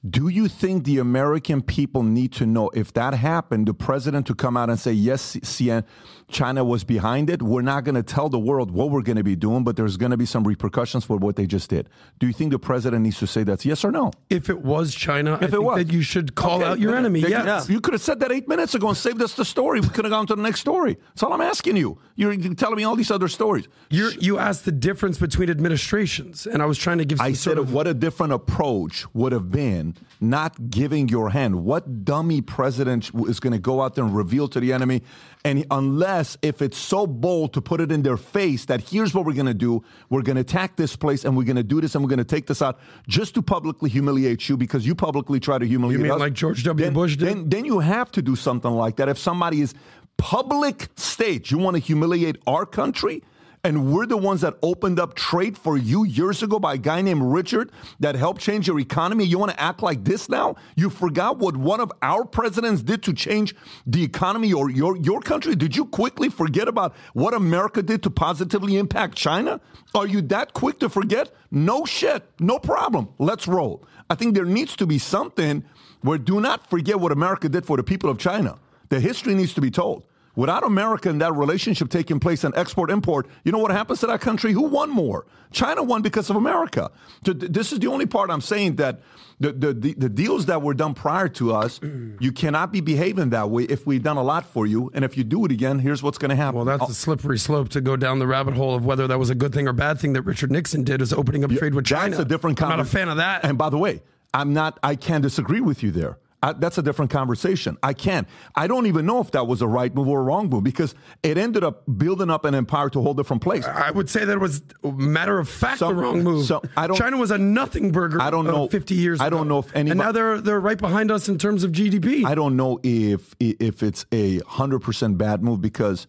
Do 0.08 0.28
you 0.28 0.48
think 0.48 0.84
the 0.84 1.00
American 1.00 1.64
people 1.64 2.04
need 2.04 2.32
to 2.34 2.46
know 2.46 2.70
if 2.76 2.94
that 2.94 3.16
happened, 3.16 3.68
the 3.68 3.74
president 3.74 4.28
to 4.28 4.36
come 4.36 4.56
out 4.56 4.70
and 4.70 4.78
say, 4.78 4.92
yes, 4.92 5.36
CN, 5.38 5.84
China 6.28 6.64
was 6.64 6.84
behind 6.84 7.30
it? 7.30 7.42
We're 7.42 7.62
not 7.62 7.84
going 7.84 7.96
to 7.96 8.04
tell 8.04 8.30
the 8.30 8.40
world 8.40 8.72
what 8.72 8.90
we're 8.90 9.02
going 9.04 9.18
to 9.18 9.24
be 9.24 9.36
doing, 9.36 9.64
but 9.64 9.76
there's 9.76 9.96
going 9.98 10.10
to 10.12 10.18
be 10.18 10.26
some 10.26 10.44
repercussions 10.44 11.06
for 11.06 11.18
what 11.18 11.36
they 11.36 11.46
just 11.46 11.70
did. 11.70 11.88
Do 12.20 12.28
you 12.28 12.34
think 12.34 12.52
the 12.52 12.60
president 12.60 13.04
needs 13.04 13.20
to 13.20 13.28
say 13.28 13.44
that? 13.44 13.64
yes 13.64 13.84
or 13.86 13.92
no? 13.92 14.12
If 14.30 14.50
it 14.50 14.62
was 14.62 14.94
China, 14.96 15.36
If 15.36 15.42
I 15.42 15.46
it 15.46 15.52
think 15.52 15.64
was. 15.64 15.78
that 15.86 15.94
you 15.94 16.02
should 16.02 16.36
call 16.36 16.62
Okay, 16.62 16.66
out 16.72 16.80
your 16.80 16.96
enemy. 16.96 17.20
Yes. 17.22 17.70
You 17.70 17.80
could 17.80 17.94
have 17.94 18.02
said 18.02 18.20
that 18.22 18.32
eight 18.32 18.48
minutes 18.48 18.76
ago 18.76 18.88
and 18.90 18.98
saved 18.98 19.22
us 19.22 19.36
the 19.36 19.46
story. 19.46 19.80
We 19.80 19.90
could 19.90 20.06
have 20.06 20.12
gone 20.12 20.28
to 20.28 20.36
the 20.36 20.42
next 20.42 20.60
story. 20.62 20.98
That's 21.10 21.24
all 21.24 21.32
I'm 21.34 21.42
asking 21.42 21.78
you. 21.78 22.00
You're, 22.16 22.36
telling 22.56 22.78
me 22.78 22.84
all 22.84 22.96
these 22.96 23.12
other 23.12 23.28
stories. 23.28 23.68
You're, 23.90 24.12
you 24.14 24.38
asked 24.40 24.66
the 24.66 24.72
difference 24.72 25.18
between 25.18 25.50
administrations, 25.50 26.48
and 26.48 26.62
I 26.62 26.66
was 26.66 26.78
trying 26.78 26.98
to 26.98 27.06
give 27.06 27.20
some 27.20 27.28
I 27.28 27.34
sort 27.34 27.56
said 27.56 27.58
of 27.58 27.72
what 27.74 27.88
a 27.88 27.94
different 27.94 28.34
approach 28.34 29.06
would 29.14 29.32
have 29.32 29.52
been 29.52 29.96
not 30.20 30.70
giving 30.70 31.08
your 31.10 31.30
hand. 31.30 31.64
What 31.64 32.04
dummy 32.06 32.42
president 32.42 33.12
is 33.28 33.40
going 33.40 33.54
to 33.54 33.60
go 33.60 33.82
out 33.82 33.96
there 33.96 34.04
and 34.06 34.16
reveal 34.16 34.48
to 34.50 34.60
the 34.60 34.74
enemy? 34.74 35.04
And 35.44 35.66
unless 35.70 36.15
if 36.42 36.62
it's 36.62 36.78
so 36.78 37.06
bold 37.08 37.54
to 37.54 37.62
put 37.62 37.82
it 37.82 37.92
in 37.92 38.02
their 38.04 38.18
face 38.18 38.66
that 38.66 38.82
here's 38.82 39.14
what 39.14 39.26
we're 39.26 39.34
going 39.34 39.46
to 39.46 39.54
do, 39.54 39.84
we're 40.10 40.22
going 40.22 40.36
to 40.36 40.42
attack 40.42 40.76
this 40.76 40.96
place 40.96 41.26
and 41.26 41.36
we're 41.38 41.44
going 41.44 41.56
to 41.56 41.64
do 41.64 41.82
this 41.82 41.96
and 41.96 42.04
we're 42.04 42.10
going 42.10 42.18
to 42.20 42.24
take 42.36 42.48
this 42.48 42.62
out 42.62 42.80
just 43.08 43.34
to 43.36 43.42
publicly 43.42 43.90
humiliate 43.90 44.48
you 44.50 44.58
because 44.58 44.86
you 44.86 44.96
publicly 44.96 45.40
try 45.40 45.58
to 45.58 45.66
humiliate 45.66 45.98
You 46.00 46.04
mean 46.04 46.12
us. 46.14 46.20
like 46.20 46.34
George 46.34 46.64
W. 46.64 46.84
Then- 46.86 46.94
Bush 46.94 47.16
did? 47.18 47.28
Then, 47.28 47.50
then 47.50 47.66
you 47.66 47.80
have 47.80 48.12
to 48.12 48.22
do 48.22 48.36
something 48.36 48.72
like 48.72 48.96
that. 48.98 49.10
If 49.10 49.18
somebody 49.20 49.62
is 49.62 49.74
public 50.18 50.88
stage, 50.96 51.52
you 51.52 51.58
want 51.58 51.76
to 51.76 51.82
humiliate 51.82 52.38
our 52.48 52.66
country, 52.66 53.22
and 53.66 53.92
we're 53.92 54.06
the 54.06 54.16
ones 54.16 54.42
that 54.42 54.54
opened 54.62 55.00
up 55.00 55.16
trade 55.16 55.58
for 55.58 55.76
you 55.76 56.04
years 56.06 56.44
ago 56.44 56.60
by 56.60 56.76
a 56.76 56.78
guy 56.78 57.02
named 57.02 57.24
Richard 57.24 57.72
that 58.00 58.14
helped 58.14 58.40
change 58.40 58.68
your 58.68 58.80
economy. 58.80 59.26
You 59.26 59.40
want 59.40 59.54
to 59.54 59.60
act 59.60 59.82
like 59.82 60.04
this 60.04 60.30
now? 60.30 60.56
You 60.76 60.92
forgot 60.92 61.40
what 61.40 61.58
one 61.58 61.80
of 61.80 61.92
our 62.04 62.26
presidents 62.26 62.84
did 62.84 63.02
to 63.02 63.14
change 63.14 63.56
the 63.88 64.04
economy 64.04 64.54
or 64.54 64.70
your, 64.70 64.96
your 64.98 65.20
country? 65.20 65.56
Did 65.56 65.76
you 65.76 65.86
quickly 65.86 66.30
forget 66.30 66.68
about 66.68 66.94
what 67.14 67.34
America 67.34 67.82
did 67.82 68.04
to 68.04 68.12
positively 68.12 68.78
impact 68.78 69.16
China? 69.16 69.60
Are 69.96 70.06
you 70.06 70.22
that 70.22 70.54
quick 70.54 70.78
to 70.82 70.88
forget? 70.88 71.32
No 71.50 71.86
shit. 71.86 72.24
No 72.40 72.60
problem. 72.60 73.10
Let's 73.18 73.48
roll. 73.48 73.84
I 74.12 74.14
think 74.14 74.36
there 74.36 74.46
needs 74.46 74.76
to 74.76 74.86
be 74.86 75.00
something 75.00 75.66
where 76.04 76.20
do 76.20 76.40
not 76.40 76.70
forget 76.70 77.00
what 77.00 77.12
America 77.12 77.50
did 77.50 77.66
for 77.66 77.78
the 77.78 77.84
people 77.84 78.12
of 78.12 78.20
China. 78.20 78.60
The 78.90 79.00
history 79.00 79.34
needs 79.34 79.56
to 79.56 79.62
be 79.62 79.72
told. 79.72 80.04
Without 80.36 80.64
America 80.64 81.10
and 81.10 81.22
that 81.22 81.34
relationship 81.34 81.90
taking 81.90 82.20
place 82.20 82.44
and 82.44 82.56
export 82.58 82.92
import, 82.92 83.28
you 83.44 83.52
know 83.52 83.60
what 83.60 83.72
happens 83.72 84.02
to 84.02 84.08
that 84.08 84.22
country? 84.22 84.52
Who 84.52 84.64
won 84.64 84.90
more? 84.90 85.26
China 85.52 85.84
won 85.84 86.02
because 86.02 86.30
of 86.30 86.36
America. 86.36 86.92
This 87.24 87.72
is 87.72 87.80
the 87.80 87.88
only 87.88 88.06
part 88.06 88.30
I'm 88.30 88.42
saying 88.42 88.76
that 88.76 89.02
the, 89.40 89.52
the, 89.52 89.74
the, 89.74 89.94
the 89.94 90.10
deals 90.10 90.48
that 90.48 90.62
were 90.62 90.74
done 90.74 90.94
prior 90.94 91.28
to 91.30 91.54
us, 91.54 91.80
you 92.20 92.32
cannot 92.32 92.72
be 92.72 92.82
behaving 92.82 93.30
that 93.30 93.50
way 93.50 93.64
if 93.64 93.86
we've 93.86 94.04
done 94.04 94.18
a 94.18 94.24
lot 94.24 94.46
for 94.46 94.66
you. 94.66 94.92
And 94.94 95.06
if 95.06 95.18
you 95.18 95.24
do 95.24 95.46
it 95.46 95.52
again, 95.52 95.80
here's 95.80 96.04
what's 96.04 96.18
going 96.18 96.30
to 96.30 96.36
happen. 96.36 96.56
Well, 96.58 96.66
that's 96.66 96.84
oh. 96.84 96.92
a 96.92 96.94
slippery 96.94 97.38
slope 97.38 97.70
to 97.70 97.82
go 97.82 97.96
down 97.96 98.20
the 98.20 98.28
rabbit 98.28 98.54
hole 98.54 98.76
of 98.76 98.86
whether 98.86 99.08
that 99.08 99.20
was 99.20 99.30
a 99.30 99.36
good 99.36 99.54
thing 99.54 99.68
or 99.68 99.74
bad 99.74 100.00
thing 100.00 100.14
that 100.14 100.24
Richard 100.24 100.52
Nixon 100.52 100.84
did 100.84 101.02
is 101.02 101.14
opening 101.14 101.44
up 101.44 101.52
trade 101.52 101.74
with 101.74 101.86
China. 101.86 102.12
That's 102.12 102.22
a 102.22 102.26
different 102.26 102.62
I'm 102.62 102.70
not 102.70 102.80
a 102.80 102.86
fan 102.86 103.10
of 103.10 103.18
that. 103.18 103.44
And 103.46 103.58
by 103.58 103.70
the 103.70 103.78
way, 103.78 104.02
I'm 104.34 104.54
not. 104.54 104.80
I 104.84 104.96
can't 104.96 105.22
disagree 105.24 105.62
with 105.62 105.82
you 105.82 105.92
there. 105.92 106.18
I, 106.46 106.54
that's 106.54 106.78
a 106.78 106.84
different 106.84 107.10
conversation. 107.10 107.76
I 107.82 107.94
can't. 107.94 108.28
I 108.56 108.68
don't 108.68 108.86
even 108.86 109.08
know 109.08 109.20
if 109.20 109.32
that 109.32 109.48
was 109.48 109.64
a 109.64 109.68
right 109.68 109.94
move 109.94 110.08
or 110.08 110.20
a 110.20 110.24
wrong 110.24 110.48
move 110.50 110.64
because 110.64 110.94
it 111.24 111.40
ended 111.40 111.64
up 111.64 111.84
building 111.98 112.30
up 112.30 112.46
an 112.46 112.54
empire 112.54 112.88
to 112.92 113.00
a 113.00 113.02
whole 113.02 113.16
different 113.16 113.42
place. 113.42 113.66
I 113.66 113.90
would 113.90 114.10
say 114.10 114.26
that 114.26 114.32
it 114.34 114.40
was 114.40 114.62
matter 114.84 115.40
of 115.40 115.50
fact 115.50 115.80
the 115.80 115.92
wrong 115.94 116.24
move. 116.24 116.46
so 116.46 116.62
I 116.78 116.86
don't- 116.86 116.98
China 116.98 117.18
was 117.18 117.32
a 117.32 117.40
nothing 117.40 117.92
burger. 117.92 118.22
I 118.22 118.30
don't 118.30 118.46
know- 118.46 118.68
50 118.68 118.94
years. 118.94 119.22
I 119.22 119.30
don't 119.30 119.48
know 119.48 119.60
if 119.60 119.76
and 119.76 119.90
now 119.98 120.12
they're 120.12 120.40
they're 120.40 120.60
right 120.60 120.78
behind 120.78 121.10
us 121.10 121.28
in 121.28 121.38
terms 121.40 121.64
of 121.64 121.72
GDP. 121.72 122.26
I 122.26 122.36
don't 122.36 122.56
know 122.56 122.80
if 122.84 123.36
if 123.40 123.82
it's 123.82 124.06
a 124.12 124.40
hundred 124.42 124.80
percent 124.82 125.18
bad 125.18 125.42
move 125.44 125.62
because 125.62 126.06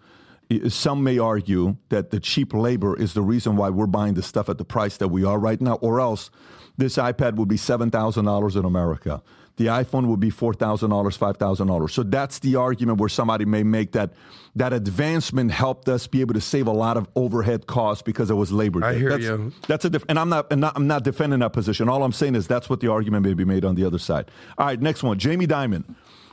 some 0.68 1.02
may 1.02 1.18
argue 1.18 1.76
that 1.88 2.10
the 2.10 2.20
cheap 2.20 2.52
labor 2.54 2.96
is 2.96 3.14
the 3.14 3.22
reason 3.22 3.56
why 3.56 3.70
we're 3.70 3.86
buying 3.86 4.14
the 4.14 4.22
stuff 4.22 4.48
at 4.48 4.58
the 4.58 4.64
price 4.64 4.96
that 4.98 5.08
we 5.08 5.24
are 5.24 5.38
right 5.38 5.60
now, 5.60 5.74
or 5.76 5.98
else 6.00 6.30
this 6.76 6.96
iPad 6.96 7.36
would 7.36 7.48
be 7.48 7.56
seven 7.56 7.90
thousand 7.90 8.26
dollars 8.26 8.54
in 8.54 8.64
America. 8.64 9.22
The 9.56 9.66
iPhone 9.66 10.06
would 10.08 10.20
be 10.20 10.30
four 10.30 10.52
thousand 10.52 10.90
dollars, 10.90 11.16
five 11.16 11.38
thousand 11.38 11.68
dollars. 11.68 11.94
So 11.94 12.02
that's 12.02 12.38
the 12.40 12.56
argument 12.56 13.00
where 13.00 13.08
somebody 13.08 13.44
may 13.44 13.62
make 13.62 13.92
that 13.92 14.10
that 14.56 14.72
advancement 14.72 15.50
helped 15.50 15.88
us 15.88 16.06
be 16.06 16.22
able 16.22 16.34
to 16.34 16.40
save 16.40 16.66
a 16.66 16.72
lot 16.72 16.96
of 16.96 17.06
overhead 17.14 17.66
costs 17.66 18.02
because 18.02 18.30
it 18.30 18.34
was 18.34 18.50
labor. 18.50 18.82
I 18.82 18.94
hear 18.94 19.10
that's, 19.10 19.22
you. 19.22 19.52
That's 19.68 19.84
a 19.84 19.90
different, 19.90 20.10
and 20.10 20.18
I'm 20.18 20.30
not, 20.30 20.50
and 20.50 20.62
not, 20.62 20.72
I'm 20.76 20.86
not 20.86 21.04
defending 21.04 21.40
that 21.40 21.52
position. 21.52 21.90
All 21.90 22.02
I'm 22.02 22.12
saying 22.12 22.34
is 22.34 22.46
that's 22.46 22.70
what 22.70 22.80
the 22.80 22.90
argument 22.90 23.26
may 23.26 23.34
be 23.34 23.44
made 23.44 23.66
on 23.66 23.74
the 23.74 23.84
other 23.84 23.98
side. 23.98 24.30
All 24.56 24.66
right, 24.66 24.80
next 24.80 25.02
one. 25.02 25.18
Jamie 25.18 25.46
Dimon 25.46 25.84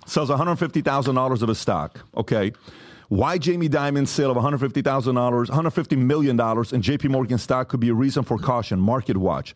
sells 0.06 0.30
$150,000 0.30 1.42
of 1.42 1.50
his 1.50 1.60
stock. 1.60 2.00
Okay. 2.16 2.54
Why 3.10 3.38
Jamie 3.38 3.70
Dimon's 3.70 4.10
sale 4.10 4.32
of 4.32 4.38
$150,000, 4.38 4.82
$150 4.84 5.98
million 5.98 6.32
in 6.32 6.38
JP 6.38 7.10
Morgan 7.10 7.38
stock 7.38 7.68
could 7.68 7.82
be 7.82 7.90
a 7.90 7.94
reason 7.94 8.24
for 8.24 8.38
caution. 8.38 8.80
Market 8.80 9.18
watch. 9.18 9.54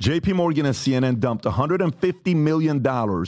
JP 0.00 0.34
Morgan 0.34 0.66
and 0.66 0.74
CNN 0.74 1.20
dumped 1.20 1.44
$150 1.44 2.36
million. 2.36 2.84
Uh, 2.86 3.26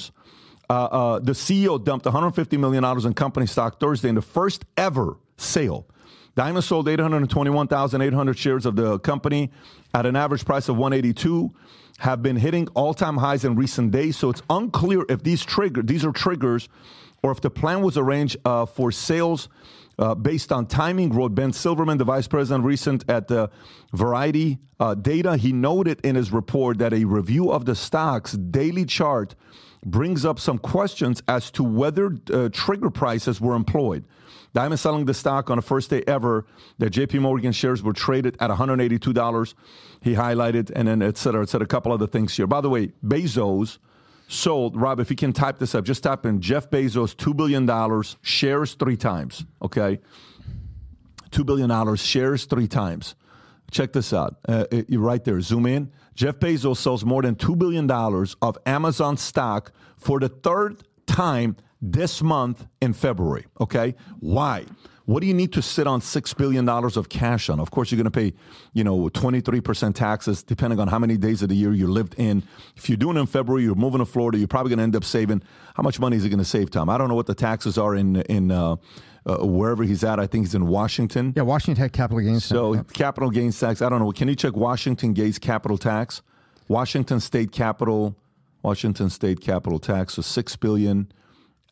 uh, 0.71 1.19
the 1.19 1.33
CEO 1.33 1.83
dumped 1.83 2.07
$150 2.07 2.59
million 2.59 2.85
in 3.07 3.15
company 3.15 3.47
stock 3.47 3.79
Thursday 3.81 4.09
in 4.09 4.15
the 4.15 4.23
first 4.23 4.65
ever 4.77 5.17
sale. 5.37 5.87
Dimon 6.37 6.63
sold 6.63 6.89
821,800 6.89 8.39
shares 8.39 8.67
of 8.67 8.75
the 8.75 8.99
company 9.01 9.53
at 9.93 10.05
an 10.05 10.17
average 10.17 10.45
price 10.45 10.69
of 10.69 10.77
182 10.77 11.53
have 11.99 12.23
been 12.23 12.37
hitting 12.37 12.67
all-time 12.75 13.17
highs 13.17 13.45
in 13.45 13.55
recent 13.55 13.93
days 13.93 14.17
so 14.17 14.31
it's 14.31 14.43
unclear 14.51 15.05
if 15.09 15.23
these 15.23 15.45
trigger 15.45 15.81
these 15.81 16.05
are 16.05 16.11
triggers 16.11 16.69
or 17.23 17.31
if 17.31 17.41
the 17.41 17.51
plan 17.51 17.83
was 17.83 17.97
arranged 17.97 18.37
uh, 18.45 18.67
for 18.67 18.91
sales 18.91 19.49
uh, 19.99 20.15
based 20.15 20.53
on 20.53 20.67
timing, 20.67 21.13
wrote 21.13 21.35
Ben 21.35 21.53
Silverman, 21.53 21.99
the 21.99 22.05
vice 22.05 22.27
president, 22.27 22.65
recent 22.65 23.05
at 23.09 23.29
the 23.29 23.51
Verity 23.93 24.59
uh, 24.81 24.95
Data. 24.95 25.37
He 25.37 25.53
noted 25.53 26.01
in 26.05 26.17
his 26.17 26.33
report 26.33 26.79
that 26.79 26.93
a 26.93 27.05
review 27.05 27.51
of 27.51 27.65
the 27.65 27.75
stock's 27.75 28.33
daily 28.33 28.85
chart 28.85 29.35
brings 29.85 30.25
up 30.25 30.39
some 30.41 30.59
questions 30.59 31.23
as 31.29 31.51
to 31.53 31.63
whether 31.63 32.17
uh, 32.33 32.49
trigger 32.53 32.91
prices 32.91 33.41
were 33.41 33.55
employed. 33.55 34.05
Dimon 34.55 34.79
selling 34.79 35.05
the 35.05 35.15
stock 35.15 35.51
on 35.51 35.57
the 35.57 35.63
first 35.63 35.91
day 35.91 36.03
ever 36.07 36.47
that 36.79 36.93
JP 36.93 37.21
Morgan 37.21 37.53
shares 37.53 37.83
were 37.83 37.93
traded 37.93 38.37
at 38.41 38.51
$182. 38.51 39.55
He 40.01 40.15
highlighted, 40.15 40.71
and 40.75 40.87
then 40.87 41.03
et 41.03 41.17
cetera, 41.17 41.43
et 41.43 41.49
cetera, 41.49 41.65
a 41.65 41.69
couple 41.69 41.93
other 41.93 42.07
things 42.07 42.37
here. 42.37 42.47
By 42.47 42.61
the 42.61 42.71
way, 42.71 42.93
Bezos 43.05 43.79
sold, 44.29 44.77
Rob, 44.81 45.01
if 45.01 45.11
you 45.11 45.17
can 45.17 45.33
type 45.33 45.59
this 45.59 45.75
up, 45.75 45.85
just 45.85 46.03
type 46.03 46.25
in 46.27 46.41
Jeff 46.41 46.71
Bezos, 46.71 47.15
$2 47.15 47.37
billion, 47.37 48.03
shares 48.23 48.75
three 48.75 48.97
times, 48.97 49.45
okay? 49.63 50.01
$2 51.31 51.45
billion, 51.47 51.97
shares 51.97 52.45
three 52.45 52.69
times. 52.69 53.15
Check 53.71 53.93
this 53.93 54.13
out. 54.13 54.37
Uh, 54.49 54.67
it- 54.71 54.89
you're 54.91 55.01
right 55.01 55.23
there. 55.25 55.41
Zoom 55.41 55.67
in. 55.67 55.91
Jeff 56.15 56.39
Bezos 56.39 56.77
sells 56.77 57.05
more 57.05 57.23
than 57.23 57.35
$2 57.35 57.59
billion 57.59 57.91
of 57.91 58.59
Amazon 58.67 59.17
stock 59.17 59.73
for 59.97 60.21
the 60.21 60.29
third 60.29 60.83
time 61.07 61.57
this 61.83 62.23
month 62.23 62.67
in 62.81 62.93
February. 62.93 63.47
Okay? 63.61 63.95
Why? 64.21 64.65
What 65.07 65.21
do 65.21 65.27
you 65.27 65.35
need 65.35 65.53
to 65.53 65.61
sit 65.61 65.87
on 65.87 66.01
$6 66.01 66.37
billion 66.39 66.67
of 66.67 67.09
cash 67.11 67.51
on? 67.51 67.61
Of 67.61 67.71
course, 67.71 67.93
you're 67.93 68.03
going 68.03 68.11
to 68.11 68.11
pay, 68.11 68.33
you 68.73 68.83
know, 68.85 69.11
23% 69.11 69.95
taxes 69.95 70.43
depending 70.43 70.81
on 70.81 70.89
how 70.89 70.99
many 70.99 71.19
days 71.19 71.43
of 71.43 71.51
the 71.51 71.55
year 71.55 71.75
you 71.75 71.87
lived 71.89 72.15
in. 72.17 72.43
If 72.75 72.89
you're 72.89 72.97
doing 72.97 73.19
it 73.19 73.21
in 73.21 73.27
February, 73.27 73.65
you're 73.65 73.75
moving 73.75 73.99
to 73.99 74.07
Florida, 74.07 74.39
you're 74.39 74.49
probably 74.49 74.71
going 74.71 74.79
to 74.79 74.85
end 74.85 74.97
up 74.97 75.05
saving. 75.05 75.43
How 75.75 75.83
much 75.83 76.01
money 76.01 76.17
is 76.17 76.23
he 76.23 76.31
going 76.31 76.39
to 76.39 76.45
save, 76.45 76.71
Tom? 76.71 76.89
I 76.89 76.97
don't 76.97 77.09
know 77.09 77.15
what 77.15 77.27
the 77.27 77.35
taxes 77.35 77.77
are 77.77 77.95
in, 77.95 78.17
in 78.23 78.51
uh, 78.51 78.77
uh, 79.27 79.37
wherever 79.47 79.83
he's 79.85 80.03
at. 80.05 80.19
I 80.19 80.27
think 80.27 80.47
he's 80.47 80.55
in 80.55 80.69
Washington. 80.69 81.35
Yeah, 81.37 81.43
Washington 81.43 81.83
had 81.83 81.93
capital 81.93 82.21
gains. 82.23 82.45
So 82.47 82.73
Yeah. 82.75 82.83
capital 82.95 83.29
gains 83.31 83.61
tax. 83.61 83.83
I 83.83 83.91
don't 83.91 83.99
know. 84.01 84.11
Can 84.13 84.29
you 84.29 84.35
check 84.37 84.57
Washington 84.57 85.13
gains 85.13 85.39
capital 85.39 85.77
tax? 85.77 86.23
Washington 86.67 87.21
state 87.21 87.53
capital, 87.53 88.17
Washington 88.63 89.11
state 89.11 89.43
capital 89.43 89.79
tax. 89.79 90.15
So 90.15 90.23
six 90.23 90.57
billion 90.57 91.13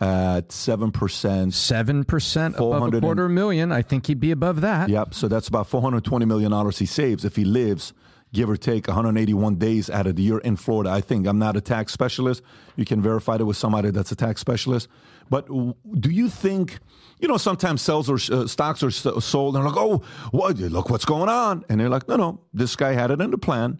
at 0.02 0.50
seven 0.52 0.90
percent. 0.90 1.54
Seven 1.54 2.04
percent 2.04 2.54
above 2.56 2.72
400 2.72 2.94
a 2.94 2.96
and- 2.96 3.04
quarter 3.04 3.28
million. 3.28 3.70
I 3.72 3.82
think 3.82 4.06
he'd 4.06 4.20
be 4.20 4.30
above 4.32 4.60
that. 4.62 4.88
Yep. 4.88 5.14
So 5.14 5.28
that's 5.28 5.48
about 5.48 5.66
four 5.68 5.80
hundred 5.80 6.04
twenty 6.04 6.26
million 6.26 6.50
dollars 6.50 6.78
he 6.78 6.86
saves 6.86 7.24
if 7.24 7.36
he 7.36 7.44
lives, 7.44 7.92
give 8.32 8.50
or 8.50 8.56
take, 8.56 8.88
one 8.88 8.96
hundred 8.96 9.16
eighty-one 9.20 9.56
days 9.56 9.88
out 9.88 10.06
of 10.06 10.16
the 10.16 10.22
year 10.22 10.38
in 10.38 10.56
Florida. 10.56 10.90
I 10.90 11.00
think 11.00 11.26
I'm 11.26 11.38
not 11.38 11.56
a 11.56 11.60
tax 11.60 11.92
specialist. 11.92 12.42
You 12.76 12.84
can 12.84 13.00
verify 13.00 13.36
that 13.36 13.46
with 13.46 13.56
somebody 13.56 13.90
that's 13.90 14.10
a 14.12 14.16
tax 14.16 14.40
specialist. 14.40 14.88
But 15.30 15.46
do 16.00 16.10
you 16.10 16.28
think? 16.28 16.78
You 17.20 17.28
know, 17.28 17.36
sometimes 17.36 17.80
sales 17.82 18.10
or 18.10 18.18
uh, 18.34 18.48
stocks 18.48 18.82
are 18.82 18.90
sold, 18.90 19.54
and 19.54 19.64
they're 19.64 19.70
like, 19.70 19.78
"Oh, 19.80 20.02
what? 20.32 20.58
Look 20.58 20.90
what's 20.90 21.04
going 21.04 21.28
on!" 21.28 21.64
And 21.68 21.80
they're 21.80 21.88
like, 21.88 22.08
"No, 22.08 22.16
no, 22.16 22.40
this 22.52 22.74
guy 22.74 22.94
had 22.94 23.12
it 23.12 23.20
in 23.20 23.30
the 23.30 23.38
plan." 23.38 23.78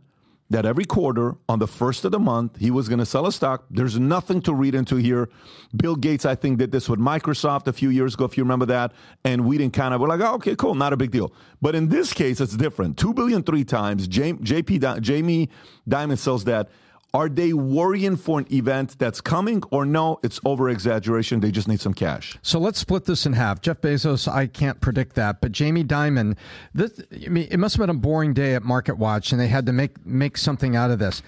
That 0.53 0.67
every 0.67 0.85
quarter 0.85 1.35
on 1.49 1.61
the 1.61 1.67
first 1.67 2.05
of 2.05 2.13
the 2.13 2.19
month 2.19 2.59
he 2.59 2.71
was 2.71 2.87
going 2.87 2.99
to 2.99 3.07
sell 3.07 3.27
a 3.27 3.33
stock. 3.33 3.65
There's 3.71 3.99
nothing 3.99 4.43
to 4.43 4.53
read 4.53 4.75
into 4.75 4.97
here. 4.97 5.31
Bill 5.75 5.97
Gates, 5.97 6.27
I 6.27 6.35
think, 6.35 6.59
did 6.59 6.71
this 6.71 6.91
with 6.91 7.01
Microsoft 7.01 7.69
a 7.69 7.73
few 7.73 7.89
years 7.89 8.13
ago, 8.13 8.27
if 8.27 8.37
you 8.37 8.45
remember 8.45 8.67
that. 8.67 8.93
And 9.25 9.47
we 9.47 9.57
didn't 9.57 9.73
kind 9.73 9.95
of, 9.95 10.03
we're 10.03 10.09
like, 10.09 10.21
oh, 10.21 10.35
okay, 10.35 10.55
cool, 10.55 10.75
not 10.75 10.93
a 10.93 10.97
big 10.99 11.11
deal. 11.11 11.33
But 11.63 11.75
in 11.75 11.89
this 11.89 12.13
case, 12.13 12.39
it's 12.39 12.55
different. 12.55 12.99
Two 12.99 13.15
billion 13.15 13.43
three 13.43 13.65
times. 13.65 14.07
Jamie 14.07 15.49
Dimon 15.89 16.19
sells 16.19 16.45
that 16.45 16.69
Are 17.15 17.29
they 17.29 17.53
worrying 17.53 18.17
for 18.17 18.39
an 18.39 18.47
event 18.51 18.99
that's 18.99 19.21
coming, 19.21 19.63
or 19.71 19.85
no? 19.85 20.19
It's 20.23 20.41
over 20.47 20.71
exaggeration. 20.71 21.41
They 21.41 21.51
just 21.51 21.69
need 21.69 21.81
some 21.81 21.93
cash. 21.93 22.39
So 22.41 22.59
let's 22.59 22.79
split 22.79 23.05
this 23.05 23.27
in 23.27 23.35
half. 23.35 23.61
Jeff 23.61 23.83
Bezos, 23.83 24.27
I 24.27 24.47
can't 24.47 24.81
predict 24.81 25.15
that, 25.17 25.43
but 25.43 25.53
Jamie 25.53 25.85
Dimon, 25.85 26.39
this, 26.73 27.03
I 27.13 27.29
mean, 27.29 27.49
it 27.51 27.59
must 27.59 27.77
have 27.77 27.83
been 27.87 27.95
a 27.95 27.99
boring 27.99 28.33
day 28.33 28.55
at 28.55 28.63
Market 28.63 28.97
Watch, 28.97 29.31
and 29.31 29.41
they 29.41 29.49
had 29.49 29.67
to 29.67 29.73
make 29.73 30.07
make 30.07 30.39
something 30.39 30.75
out 30.75 30.91
of 30.91 30.99
this. 30.99 31.23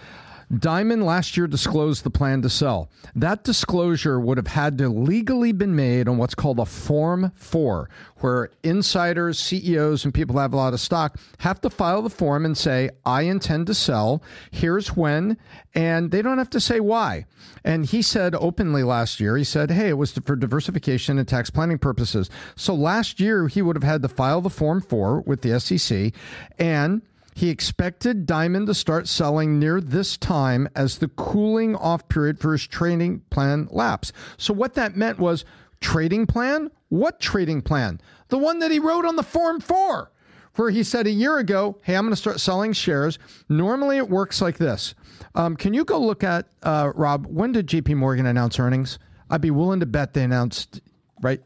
Dimon 0.53 1.05
last 1.05 1.37
year 1.37 1.47
disclosed 1.47 2.05
the 2.05 2.11
plan 2.11 2.43
to 2.43 2.51
sell. 2.51 2.91
That 3.15 3.45
disclosure 3.45 4.21
would 4.21 4.37
have 4.37 4.49
had 4.49 4.79
to 4.79 4.89
legally 4.89 5.53
been 5.53 5.75
made 5.75 6.09
on 6.09 6.19
what's 6.19 6.35
called 6.35 6.59
a 6.59 6.67
Form 6.67 7.33
4, 7.35 7.89
where 8.19 8.51
insiders, 8.63 9.39
CEOs, 9.39 10.05
and 10.05 10.13
people 10.13 10.37
that 10.37 10.43
have 10.43 10.53
a 10.53 10.57
lot 10.57 10.75
of 10.75 10.81
stock 10.81 11.19
have 11.39 11.61
to 11.63 11.71
file 11.71 12.03
the 12.03 12.11
form 12.11 12.45
and 12.45 12.57
say, 12.57 12.91
I 13.05 13.23
intend 13.23 13.67
to 13.69 13.75
sell. 13.75 14.23
Here's 14.51 14.97
when. 14.97 15.37
And 15.75 16.11
they 16.11 16.23
don't 16.23 16.39
have 16.39 16.51
to 16.51 16.61
say 16.61 16.79
why. 16.79 17.27
And 17.65 17.87
he 17.87 18.01
said 18.01 18.35
openly 18.37 18.83
last 18.83 19.19
year, 19.19 19.37
he 19.37 19.45
said, 19.45 19.71
hey, 19.71 19.89
it 19.89 19.99
was 19.99 20.13
for 20.13 20.37
diversification 20.37 21.19
and 21.19 21.27
tax 21.27 21.51
planning 21.51 21.79
purposes. 21.79 22.31
So 22.55 22.75
last 22.75 23.19
year, 23.19 23.49
he 23.49 23.63
would 23.63 23.77
have 23.77 23.83
had 23.83 24.03
to 24.03 24.09
file 24.09 24.41
the 24.41 24.51
Form 24.51 24.81
4 24.81 25.23
with 25.23 25.43
the 25.43 25.59
SEC 25.59 26.13
and 26.59 27.03
he 27.35 27.51
expected 27.51 28.27
Dimon 28.27 28.65
to 28.67 28.75
start 28.75 29.09
selling 29.09 29.59
near 29.59 29.81
this 29.81 30.17
time 30.17 30.69
as 30.77 30.99
the 30.99 31.09
cooling 31.09 31.75
off 31.75 32.09
period 32.09 32.39
for 32.39 32.53
his 32.53 32.67
trading 32.67 33.21
plan 33.31 33.69
lapse. 33.71 34.13
So, 34.37 34.55
what 34.55 34.75
that 34.75 34.97
meant 34.97 35.19
was 35.19 35.45
trading 35.81 36.27
plan? 36.27 36.71
What 36.89 37.19
trading 37.21 37.61
plan? 37.61 38.01
The 38.29 38.39
one 38.39 38.61
that 38.61 38.71
he 38.71 38.79
wrote 38.79 39.05
on 39.05 39.17
the 39.17 39.25
Form 39.25 39.61
4, 39.61 40.13
where 40.55 40.71
he 40.71 40.85
said 40.85 41.09
a 41.09 41.11
year 41.11 41.39
ago, 41.39 41.77
Hey, 41.83 41.97
I'm 41.97 42.05
going 42.05 42.13
to 42.13 42.17
start 42.17 42.39
selling 42.39 42.73
shares. 42.73 43.19
Normally, 43.49 43.97
it 43.97 44.09
works 44.09 44.41
like 44.41 44.59
this. 44.59 44.95
Um, 45.35 45.57
can 45.57 45.75
you 45.75 45.85
go 45.85 46.01
look 46.01 46.23
at, 46.23 46.47
uh, 46.63 46.93
Rob, 46.95 47.27
when 47.27 47.51
did 47.51 47.67
JP 47.67 47.97
Morgan 47.97 48.27
announce 48.27 48.61
earnings? 48.61 49.01
I'd 49.29 49.41
be 49.41 49.51
willing 49.51 49.81
to 49.81 49.87
bet 49.87 50.15
they 50.15 50.23
announced, 50.23 50.81
right? 51.21 51.43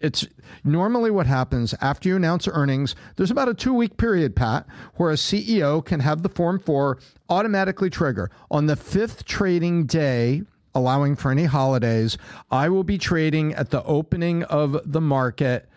It's 0.00 0.26
normally 0.64 1.10
what 1.10 1.26
happens 1.26 1.74
after 1.80 2.08
you 2.08 2.16
announce 2.16 2.48
earnings. 2.48 2.96
There's 3.16 3.30
about 3.30 3.48
a 3.48 3.54
two 3.54 3.74
week 3.74 3.96
period, 3.96 4.34
Pat, 4.34 4.66
where 4.94 5.10
a 5.10 5.14
CEO 5.14 5.84
can 5.84 6.00
have 6.00 6.22
the 6.22 6.28
Form 6.28 6.58
4 6.58 6.98
automatically 7.28 7.90
trigger. 7.90 8.30
On 8.50 8.66
the 8.66 8.76
fifth 8.76 9.24
trading 9.24 9.84
day, 9.84 10.42
allowing 10.74 11.16
for 11.16 11.30
any 11.30 11.44
holidays, 11.44 12.16
I 12.50 12.68
will 12.70 12.84
be 12.84 12.96
trading 12.96 13.54
at 13.54 13.70
the 13.70 13.82
opening 13.84 14.42
of 14.44 14.80
the 14.90 15.00
market, 15.00 15.68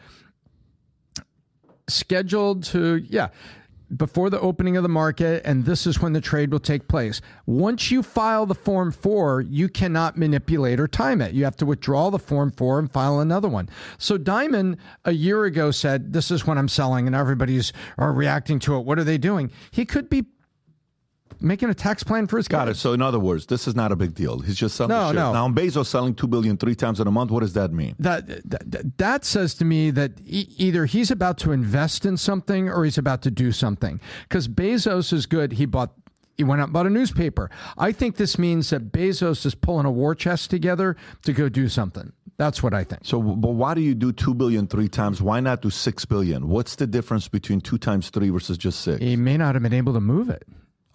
scheduled 1.88 2.64
to, 2.66 2.96
yeah 3.10 3.30
before 3.98 4.30
the 4.30 4.39
opening 4.39 4.78
of 4.78 4.84
the 4.84 4.89
market, 4.89 5.41
and 5.46 5.66
this 5.66 5.86
is 5.86 6.02
when 6.02 6.14
the 6.14 6.22
trade 6.22 6.52
will 6.52 6.60
take 6.60 6.88
place. 6.88 7.22
Once 7.46 7.91
you 7.91 8.04
file 8.04 8.46
the 8.46 8.56
Form 8.56 8.91
4, 8.91 9.41
you 9.41 9.70
cannot 9.70 10.18
manipulate 10.18 10.80
or 10.80 10.88
time 10.88 11.22
it. 11.22 11.34
You 11.34 11.44
have 11.44 11.58
to 11.58 11.66
withdraw 11.66 12.10
the 12.10 12.20
Form 12.20 12.52
4 12.52 12.80
and 12.80 12.91
file 12.91 13.20
another 13.20 13.48
one. 13.48 13.70
So 13.98 14.18
Dimon 14.18 14.78
a 15.06 15.12
year 15.12 15.46
ago 15.46 15.72
said, 15.72 16.14
This 16.14 16.32
is 16.32 16.46
when 16.46 16.58
I'm 16.58 16.68
selling, 16.68 17.08
and 17.08 17.16
everybody's 17.16 17.74
are 17.98 18.14
reacting 18.14 18.60
to 18.60 18.78
it. 18.78 18.86
What 18.86 19.00
are 19.00 19.04
they 19.04 19.18
doing? 19.18 19.52
He 19.72 19.86
could 19.86 20.10
be 20.10 20.26
making 21.44 21.70
a 21.70 21.74
tax 21.74 22.04
plan 22.04 22.26
for 22.28 22.38
his 22.38 22.48
Got 22.48 22.70
it. 22.70 22.78
So 22.78 22.94
in 22.94 23.02
other 23.02 23.20
words, 23.20 23.46
this 23.48 23.68
is 23.68 23.76
not 23.76 23.91
a 23.91 23.96
big 23.96 24.14
deal. 24.16 24.39
He's 24.39 24.56
just 24.56 24.76
selling 24.76 24.89
No, 24.89 25.06
shares. 25.06 25.16
no. 25.16 25.34
Now 25.34 25.50
Bezos 25.50 25.88
selling 25.88 26.16
two 26.16 26.28
billion 26.28 26.58
three 26.58 26.76
times 26.76 27.00
in 27.00 27.08
a 27.08 27.12
month. 27.12 27.30
What 27.32 27.41
does 27.41 27.54
that 27.54 27.72
mean? 27.72 27.96
That, 28.00 28.28
that 28.50 28.98
that 28.98 29.26
says 29.26 29.54
to 29.56 29.66
me 29.66 29.91
that 29.91 30.14
e- 30.26 30.48
either 30.58 30.86
he's 30.86 31.12
about 31.12 31.38
to 31.39 31.52
invest 31.52 32.06
in 32.06 32.18
something 32.18 32.70
or 32.70 32.86
he's 32.86 32.98
about 32.98 33.22
to 33.24 33.32
do 33.32 33.52
something. 33.52 34.00
Because 34.28 34.48
Bezos 34.48 35.12
is 35.14 35.26
good. 35.26 35.54
He 35.54 35.66
bought. 35.66 35.91
He 36.36 36.44
went 36.44 36.62
out 36.62 36.66
and 36.66 36.74
bought 36.74 36.88
a 36.88 36.89
newspaper. 36.89 37.52
I 37.78 37.91
think 37.91 38.16
this 38.16 38.39
means 38.39 38.72
that 38.72 38.91
Bezos 38.91 39.46
is 39.46 39.54
pulling 39.54 39.86
a 39.86 39.91
war 39.91 40.16
chest 40.16 40.50
together 40.50 40.98
to 41.26 41.32
go 41.32 41.48
do 41.48 41.70
something. 41.70 42.12
That's 42.38 42.64
what 42.64 42.74
I 42.74 42.84
think. 42.84 43.02
So, 43.06 43.22
but 43.22 43.52
why 43.52 43.76
do 43.76 43.82
you 43.82 43.94
do 43.94 44.12
two 44.12 44.34
billion 44.34 44.66
three 44.66 44.88
times? 44.88 45.22
Why 45.22 45.39
not 45.39 45.62
do 45.62 45.70
six 45.70 46.06
billion? 46.06 46.48
What's 46.50 46.76
the 46.76 46.88
difference 46.88 47.28
between 47.28 47.62
two 47.62 47.78
times 47.78 48.10
three 48.10 48.32
versus 48.32 48.58
just 48.58 48.82
six? 48.82 49.00
He 49.00 49.16
may 49.16 49.38
not 49.38 49.54
have 49.54 49.62
been 49.62 49.74
able 49.76 49.94
to 49.94 50.02
move 50.02 50.32
it. 50.32 50.44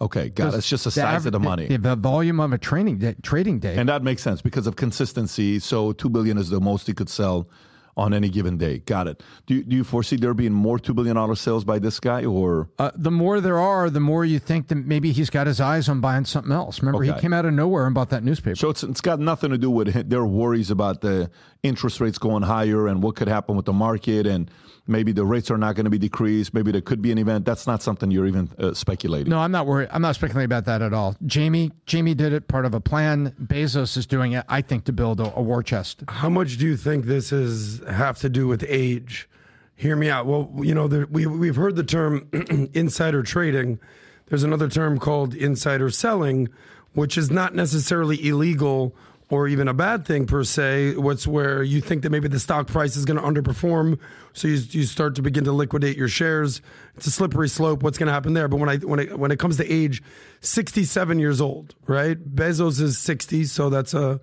Okay, 0.01 0.29
got 0.29 0.53
it. 0.53 0.57
It's 0.57 0.69
just 0.69 0.85
the 0.85 0.91
size 0.91 1.25
of 1.25 1.33
the 1.33 1.39
money. 1.39 1.67
The, 1.67 1.77
the 1.77 1.95
volume 1.95 2.39
of 2.39 2.53
a 2.53 2.57
training 2.57 2.99
day, 2.99 3.15
trading 3.21 3.59
day. 3.59 3.75
And 3.75 3.89
that 3.89 4.01
makes 4.01 4.21
sense 4.21 4.41
because 4.41 4.65
of 4.65 4.75
consistency. 4.75 5.59
So 5.59 5.91
two 5.91 6.09
billion 6.09 6.37
is 6.37 6.49
the 6.49 6.61
most 6.61 6.87
he 6.87 6.93
could 6.93 7.09
sell 7.09 7.49
on 7.97 8.13
any 8.13 8.29
given 8.29 8.57
day. 8.57 8.77
Got 8.79 9.09
it. 9.09 9.21
Do 9.45 9.55
you, 9.55 9.63
do 9.63 9.75
you 9.75 9.83
foresee 9.83 10.15
there 10.15 10.33
being 10.33 10.53
more 10.53 10.79
two 10.79 10.93
billion 10.93 11.17
dollar 11.17 11.35
sales 11.35 11.65
by 11.65 11.79
this 11.79 11.99
guy, 11.99 12.23
or 12.23 12.69
Uh, 12.79 12.91
the 12.95 13.11
more 13.11 13.41
there 13.41 13.59
are, 13.59 13.89
the 13.89 13.99
more 13.99 14.23
you 14.23 14.39
think 14.39 14.69
that 14.69 14.75
maybe 14.75 15.11
he's 15.11 15.29
got 15.29 15.47
his 15.47 15.59
eyes 15.59 15.89
on 15.89 15.99
buying 15.99 16.23
something 16.23 16.53
else. 16.53 16.81
Remember, 16.81 17.03
he 17.03 17.11
came 17.19 17.33
out 17.33 17.43
of 17.45 17.51
nowhere 17.53 17.85
and 17.85 17.93
bought 17.93 18.09
that 18.11 18.23
newspaper. 18.23 18.55
so? 18.55 18.69
It's 18.69 18.83
it's 18.83 19.01
got 19.01 19.19
nothing 19.19 19.49
to 19.51 19.57
do 19.57 19.69
with 19.69 20.09
their 20.09 20.23
worries 20.25 20.71
about 20.71 21.01
the 21.01 21.29
interest 21.61 21.99
rates 21.99 22.17
going 22.17 22.43
higher 22.43 22.87
and 22.87 23.03
what 23.03 23.17
could 23.17 23.27
happen 23.27 23.57
with 23.57 23.65
the 23.65 23.73
market, 23.73 24.25
and 24.25 24.49
maybe 24.89 25.11
the 25.11 25.25
rates 25.25 25.49
are 25.51 25.57
not 25.57 25.75
going 25.75 25.85
to 25.85 25.89
be 25.89 25.97
decreased. 25.99 26.53
Maybe 26.53 26.71
there 26.71 26.81
could 26.81 27.01
be 27.01 27.11
an 27.11 27.17
event. 27.17 27.45
That's 27.45 27.67
not 27.67 27.81
something 27.81 28.11
you're 28.11 28.27
even 28.27 28.49
uh, 28.57 28.73
speculating. 28.73 29.29
no, 29.29 29.39
I'm 29.39 29.51
not 29.51 29.67
worried. 29.67 29.89
I'm 29.91 30.01
not 30.01 30.15
speculating 30.15 30.45
about 30.45 30.65
that 30.65 30.81
at 30.81 30.93
all. 30.93 31.15
Jamie, 31.25 31.71
Jamie 31.85 32.15
did 32.15 32.33
it, 32.33 32.47
part 32.47 32.65
of 32.65 32.73
a 32.73 32.81
plan. 32.81 33.35
Bezos 33.41 33.95
is 33.95 34.05
doing 34.05 34.33
it, 34.33 34.45
I 34.49 34.61
think, 34.61 34.85
to 34.85 34.93
build 34.93 35.19
a, 35.19 35.33
a 35.35 35.41
war 35.41 35.63
chest. 35.63 36.03
How 36.09 36.29
much 36.29 36.57
do 36.57 36.65
you 36.65 36.75
think 36.75 37.05
this 37.05 37.31
is 37.31 37.81
have 37.87 38.17
to 38.19 38.29
do 38.29 38.47
with 38.47 38.65
age? 38.67 39.29
Hear 39.75 39.95
me 39.95 40.09
out. 40.09 40.25
Well, 40.25 40.51
you 40.57 40.75
know, 40.75 40.87
there, 40.87 41.07
we 41.09 41.25
we've 41.25 41.55
heard 41.55 41.75
the 41.77 41.83
term 41.83 42.27
insider 42.73 43.23
trading. 43.23 43.79
There's 44.25 44.43
another 44.43 44.67
term 44.67 44.99
called 44.99 45.33
insider 45.33 45.89
selling, 45.89 46.49
which 46.93 47.17
is 47.17 47.31
not 47.31 47.55
necessarily 47.55 48.27
illegal 48.27 48.95
or 49.29 49.47
even 49.47 49.67
a 49.67 49.73
bad 49.73 50.05
thing 50.05 50.25
per 50.25 50.43
se. 50.43 50.95
What's 50.95 51.27
where 51.27 51.61
you 51.61 51.81
think 51.81 52.01
that 52.03 52.09
maybe 52.09 52.27
the 52.27 52.39
stock 52.39 52.67
price 52.67 52.95
is 52.95 53.05
going 53.05 53.17
to 53.17 53.23
underperform, 53.23 53.99
so 54.33 54.47
you 54.47 54.55
you 54.69 54.83
start 54.83 55.15
to 55.15 55.21
begin 55.21 55.43
to 55.43 55.51
liquidate 55.51 55.97
your 55.97 56.07
shares. 56.07 56.61
It's 56.95 57.05
a 57.05 57.11
slippery 57.11 57.49
slope. 57.49 57.83
What's 57.83 57.97
going 57.97 58.07
to 58.07 58.13
happen 58.13 58.33
there? 58.33 58.47
But 58.47 58.57
when 58.57 58.69
I 58.69 58.77
when 58.77 58.99
it 58.99 59.17
when 59.17 59.31
it 59.31 59.39
comes 59.39 59.57
to 59.57 59.71
age, 59.71 60.01
67 60.41 61.19
years 61.19 61.39
old, 61.39 61.75
right? 61.85 62.17
Bezos 62.17 62.81
is 62.81 62.97
60, 62.97 63.45
so 63.45 63.69
that's 63.69 63.93
a 63.93 64.19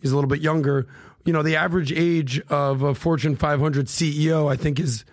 he's 0.00 0.10
a 0.10 0.14
little 0.14 0.28
bit 0.30 0.40
younger. 0.40 0.86
You 1.24 1.32
know, 1.32 1.42
the 1.42 1.56
average 1.56 1.92
age 1.92 2.40
of 2.48 2.82
a 2.82 2.94
Fortune 2.94 3.36
500 3.36 3.86
CEO, 3.86 4.50
I 4.50 4.56
think, 4.56 4.80
is 4.80 5.04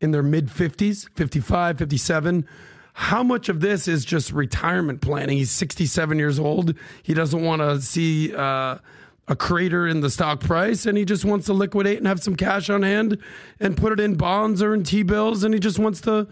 in 0.00 0.10
their 0.10 0.22
mid 0.22 0.48
50s, 0.48 1.08
55, 1.14 1.78
57. 1.78 2.46
How 3.00 3.22
much 3.22 3.48
of 3.48 3.60
this 3.60 3.88
is 3.88 4.04
just 4.04 4.30
retirement 4.30 5.00
planning? 5.00 5.38
He's 5.38 5.50
67 5.50 6.18
years 6.18 6.38
old. 6.38 6.74
He 7.02 7.14
doesn't 7.14 7.42
want 7.42 7.62
to 7.62 7.80
see 7.80 8.34
uh, 8.34 8.76
a 9.26 9.36
crater 9.36 9.88
in 9.88 10.02
the 10.02 10.10
stock 10.10 10.40
price 10.40 10.84
and 10.84 10.98
he 10.98 11.06
just 11.06 11.24
wants 11.24 11.46
to 11.46 11.54
liquidate 11.54 11.96
and 11.96 12.06
have 12.06 12.22
some 12.22 12.36
cash 12.36 12.68
on 12.68 12.82
hand 12.82 13.16
and 13.58 13.74
put 13.74 13.92
it 13.92 14.00
in 14.00 14.16
bonds 14.16 14.62
or 14.62 14.74
in 14.74 14.84
T 14.84 15.02
bills 15.02 15.44
and 15.44 15.54
he 15.54 15.58
just 15.58 15.78
wants 15.78 16.02
to. 16.02 16.28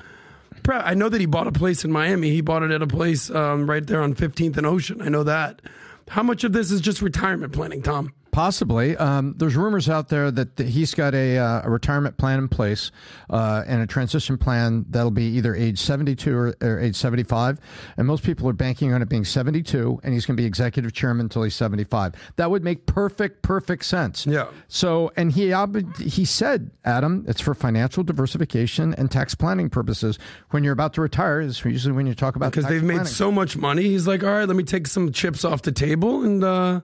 I 0.68 0.92
know 0.92 1.08
that 1.08 1.22
he 1.22 1.26
bought 1.26 1.46
a 1.46 1.52
place 1.52 1.86
in 1.86 1.90
Miami. 1.90 2.32
He 2.32 2.42
bought 2.42 2.62
it 2.62 2.70
at 2.70 2.82
a 2.82 2.86
place 2.86 3.30
um, 3.30 3.68
right 3.68 3.84
there 3.84 4.02
on 4.02 4.14
15th 4.14 4.58
and 4.58 4.66
Ocean. 4.66 5.00
I 5.00 5.08
know 5.08 5.22
that. 5.24 5.62
How 6.08 6.22
much 6.22 6.44
of 6.44 6.52
this 6.52 6.70
is 6.70 6.82
just 6.82 7.00
retirement 7.00 7.54
planning, 7.54 7.80
Tom? 7.80 8.12
Possibly. 8.38 8.96
Um, 8.96 9.34
there's 9.36 9.56
rumors 9.56 9.88
out 9.88 10.10
there 10.10 10.30
that 10.30 10.56
th- 10.56 10.72
he's 10.72 10.94
got 10.94 11.12
a, 11.12 11.38
uh, 11.38 11.62
a 11.64 11.70
retirement 11.70 12.18
plan 12.18 12.38
in 12.38 12.46
place 12.46 12.92
uh, 13.30 13.64
and 13.66 13.82
a 13.82 13.86
transition 13.88 14.38
plan 14.38 14.86
that'll 14.90 15.10
be 15.10 15.24
either 15.24 15.56
age 15.56 15.80
72 15.80 16.36
or, 16.36 16.54
or 16.62 16.78
age 16.78 16.94
75. 16.94 17.58
And 17.96 18.06
most 18.06 18.22
people 18.22 18.48
are 18.48 18.52
banking 18.52 18.92
on 18.92 19.02
it 19.02 19.08
being 19.08 19.24
72, 19.24 19.98
and 20.04 20.14
he's 20.14 20.24
going 20.24 20.36
to 20.36 20.40
be 20.40 20.46
executive 20.46 20.92
chairman 20.92 21.26
until 21.26 21.42
he's 21.42 21.56
75. 21.56 22.14
That 22.36 22.48
would 22.48 22.62
make 22.62 22.86
perfect, 22.86 23.42
perfect 23.42 23.84
sense. 23.84 24.24
Yeah. 24.24 24.46
So, 24.68 25.10
and 25.16 25.32
he 25.32 25.52
ob- 25.52 25.96
he 25.96 26.24
said, 26.24 26.70
Adam, 26.84 27.24
it's 27.26 27.40
for 27.40 27.54
financial 27.54 28.04
diversification 28.04 28.94
and 28.94 29.10
tax 29.10 29.34
planning 29.34 29.68
purposes. 29.68 30.16
When 30.50 30.62
you're 30.62 30.74
about 30.74 30.92
to 30.92 31.00
retire, 31.00 31.40
is 31.40 31.64
usually 31.64 31.92
when 31.92 32.06
you 32.06 32.14
talk 32.14 32.36
about 32.36 32.52
because 32.52 32.68
they've 32.68 32.84
made 32.84 33.08
so 33.08 33.32
much 33.32 33.56
money. 33.56 33.82
He's 33.82 34.06
like, 34.06 34.22
all 34.22 34.30
right, 34.30 34.46
let 34.46 34.56
me 34.56 34.62
take 34.62 34.86
some 34.86 35.10
chips 35.10 35.44
off 35.44 35.62
the 35.62 35.72
table 35.72 36.22
and 36.22 36.44
uh, 36.44 36.80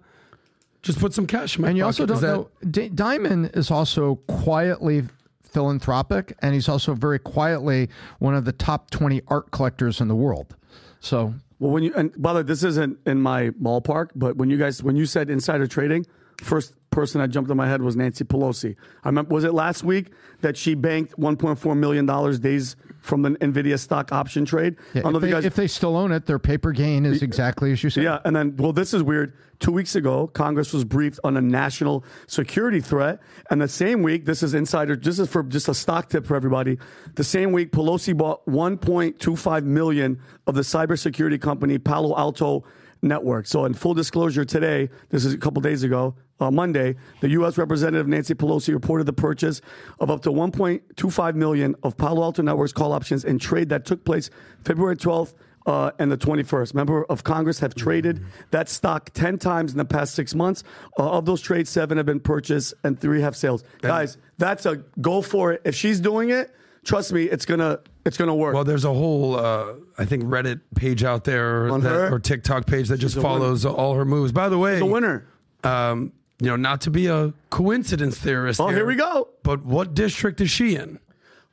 just 0.84 1.00
put 1.00 1.12
some 1.14 1.26
cash 1.26 1.56
in 1.56 1.62
my 1.62 1.68
And 1.68 1.76
you 1.78 1.82
pocket. 1.84 2.00
also 2.02 2.06
don't 2.06 2.20
that- 2.20 2.36
know. 2.36 2.48
D- 2.70 2.90
Dimon 2.90 3.56
is 3.56 3.70
also 3.70 4.16
quietly 4.28 5.04
philanthropic, 5.42 6.36
and 6.40 6.54
he's 6.54 6.68
also 6.68 6.94
very 6.94 7.18
quietly 7.18 7.88
one 8.18 8.34
of 8.34 8.44
the 8.44 8.52
top 8.52 8.90
twenty 8.90 9.22
art 9.28 9.50
collectors 9.50 10.00
in 10.00 10.08
the 10.08 10.14
world. 10.14 10.54
So 11.00 11.34
Well, 11.58 11.70
when 11.72 11.82
you 11.82 11.92
and 11.94 12.10
by 12.20 12.32
the 12.32 12.40
way, 12.40 12.42
this 12.42 12.62
isn't 12.64 12.98
in 13.06 13.20
my 13.20 13.50
ballpark, 13.50 14.08
but 14.14 14.36
when 14.36 14.50
you 14.50 14.58
guys 14.58 14.82
when 14.82 14.96
you 14.96 15.06
said 15.06 15.30
insider 15.30 15.66
trading, 15.66 16.06
first 16.42 16.74
person 16.90 17.20
that 17.20 17.28
jumped 17.28 17.50
in 17.50 17.56
my 17.56 17.66
head 17.68 17.82
was 17.82 17.96
Nancy 17.96 18.24
Pelosi. 18.24 18.76
I 19.04 19.08
remember 19.08 19.34
was 19.34 19.44
it 19.44 19.54
last 19.54 19.82
week 19.84 20.10
that 20.42 20.56
she 20.56 20.74
banked 20.74 21.16
1.4 21.18 21.76
million 21.76 22.04
dollars 22.06 22.38
days 22.40 22.76
from 23.04 23.20
the 23.20 23.30
Nvidia 23.32 23.78
stock 23.78 24.10
option 24.12 24.46
trade? 24.46 24.76
Know 24.94 25.10
if, 25.10 25.20
they, 25.20 25.30
guys- 25.30 25.44
if 25.44 25.54
they 25.54 25.66
still 25.66 25.94
own 25.94 26.10
it, 26.10 26.24
their 26.24 26.38
paper 26.38 26.72
gain 26.72 27.04
is 27.04 27.22
exactly 27.22 27.70
as 27.70 27.84
you 27.84 27.90
said. 27.90 28.02
Yeah, 28.02 28.18
and 28.24 28.34
then 28.34 28.56
well, 28.56 28.72
this 28.72 28.94
is 28.94 29.02
weird. 29.02 29.36
Two 29.60 29.72
weeks 29.72 29.94
ago, 29.94 30.26
Congress 30.26 30.72
was 30.72 30.84
briefed 30.84 31.20
on 31.22 31.36
a 31.36 31.40
national 31.40 32.04
security 32.26 32.80
threat, 32.80 33.20
and 33.50 33.60
the 33.60 33.68
same 33.68 34.02
week, 34.02 34.24
this 34.24 34.42
is 34.42 34.52
insider. 34.54 34.96
This 34.96 35.18
is 35.18 35.28
for 35.28 35.42
just 35.42 35.68
a 35.68 35.74
stock 35.74 36.08
tip 36.08 36.26
for 36.26 36.34
everybody. 36.34 36.78
The 37.14 37.24
same 37.24 37.52
week, 37.52 37.70
Pelosi 37.70 38.16
bought 38.16 38.44
1.25 38.46 39.64
million 39.64 40.18
of 40.46 40.54
the 40.54 40.62
cybersecurity 40.62 41.40
company 41.40 41.78
Palo 41.78 42.16
Alto 42.16 42.64
Network. 43.04 43.46
So, 43.46 43.64
in 43.64 43.74
full 43.74 43.94
disclosure, 43.94 44.44
today, 44.44 44.90
this 45.10 45.24
is 45.24 45.32
a 45.32 45.38
couple 45.38 45.60
days 45.60 45.82
ago, 45.82 46.14
uh, 46.40 46.50
Monday, 46.50 46.96
the 47.20 47.28
U.S. 47.30 47.56
Representative 47.56 48.08
Nancy 48.08 48.34
Pelosi 48.34 48.74
reported 48.74 49.04
the 49.04 49.12
purchase 49.12 49.60
of 50.00 50.10
up 50.10 50.22
to 50.22 50.30
1.25 50.30 51.34
million 51.34 51.76
of 51.82 51.96
Palo 51.96 52.22
Alto 52.22 52.42
Networks 52.42 52.72
call 52.72 52.92
options 52.92 53.24
in 53.24 53.38
trade 53.38 53.68
that 53.68 53.84
took 53.84 54.04
place 54.04 54.30
February 54.64 54.96
12th 54.96 55.34
uh, 55.66 55.92
and 55.98 56.10
the 56.10 56.16
21st. 56.16 56.74
Member 56.74 57.04
of 57.04 57.24
Congress 57.24 57.60
have 57.60 57.74
traded 57.74 58.24
that 58.50 58.68
stock 58.68 59.10
10 59.14 59.38
times 59.38 59.72
in 59.72 59.78
the 59.78 59.84
past 59.84 60.14
six 60.14 60.34
months. 60.34 60.64
Uh, 60.98 61.10
of 61.10 61.24
those 61.24 61.40
trades, 61.40 61.70
seven 61.70 61.96
have 61.96 62.06
been 62.06 62.20
purchased 62.20 62.74
and 62.82 62.98
three 62.98 63.20
have 63.20 63.36
sales. 63.36 63.62
Guys, 63.80 64.18
that's 64.38 64.66
a 64.66 64.76
go 65.00 65.22
for 65.22 65.52
it. 65.52 65.62
If 65.64 65.74
she's 65.74 66.00
doing 66.00 66.30
it, 66.30 66.54
trust 66.84 67.12
me, 67.12 67.24
it's 67.24 67.46
gonna 67.46 67.80
it's 68.04 68.16
gonna 68.16 68.34
work. 68.34 68.54
Well, 68.54 68.64
there's 68.64 68.84
a 68.84 68.92
whole, 68.92 69.36
uh, 69.36 69.74
I 69.98 70.04
think, 70.04 70.24
Reddit 70.24 70.60
page 70.74 71.04
out 71.04 71.24
there 71.24 71.68
On 71.70 71.80
that, 71.82 71.88
her? 71.90 72.14
or 72.14 72.18
TikTok 72.18 72.66
page 72.66 72.88
that 72.88 72.98
just 72.98 73.16
a 73.16 73.18
winner. 73.20 73.28
follows 73.28 73.64
all 73.64 73.94
her 73.94 74.04
moves. 74.04 74.32
By 74.32 74.48
the 74.48 74.58
way, 74.58 74.78
the 74.78 74.84
winner. 74.86 75.26
Um, 75.62 76.12
you 76.40 76.48
know, 76.48 76.56
not 76.56 76.80
to 76.82 76.90
be 76.90 77.06
a 77.06 77.32
coincidence 77.50 78.18
theorist. 78.18 78.60
Oh, 78.60 78.68
here 78.68 78.84
we 78.84 78.96
go. 78.96 79.28
But 79.42 79.64
what 79.64 79.94
district 79.94 80.40
is 80.40 80.50
she 80.50 80.74
in? 80.76 80.98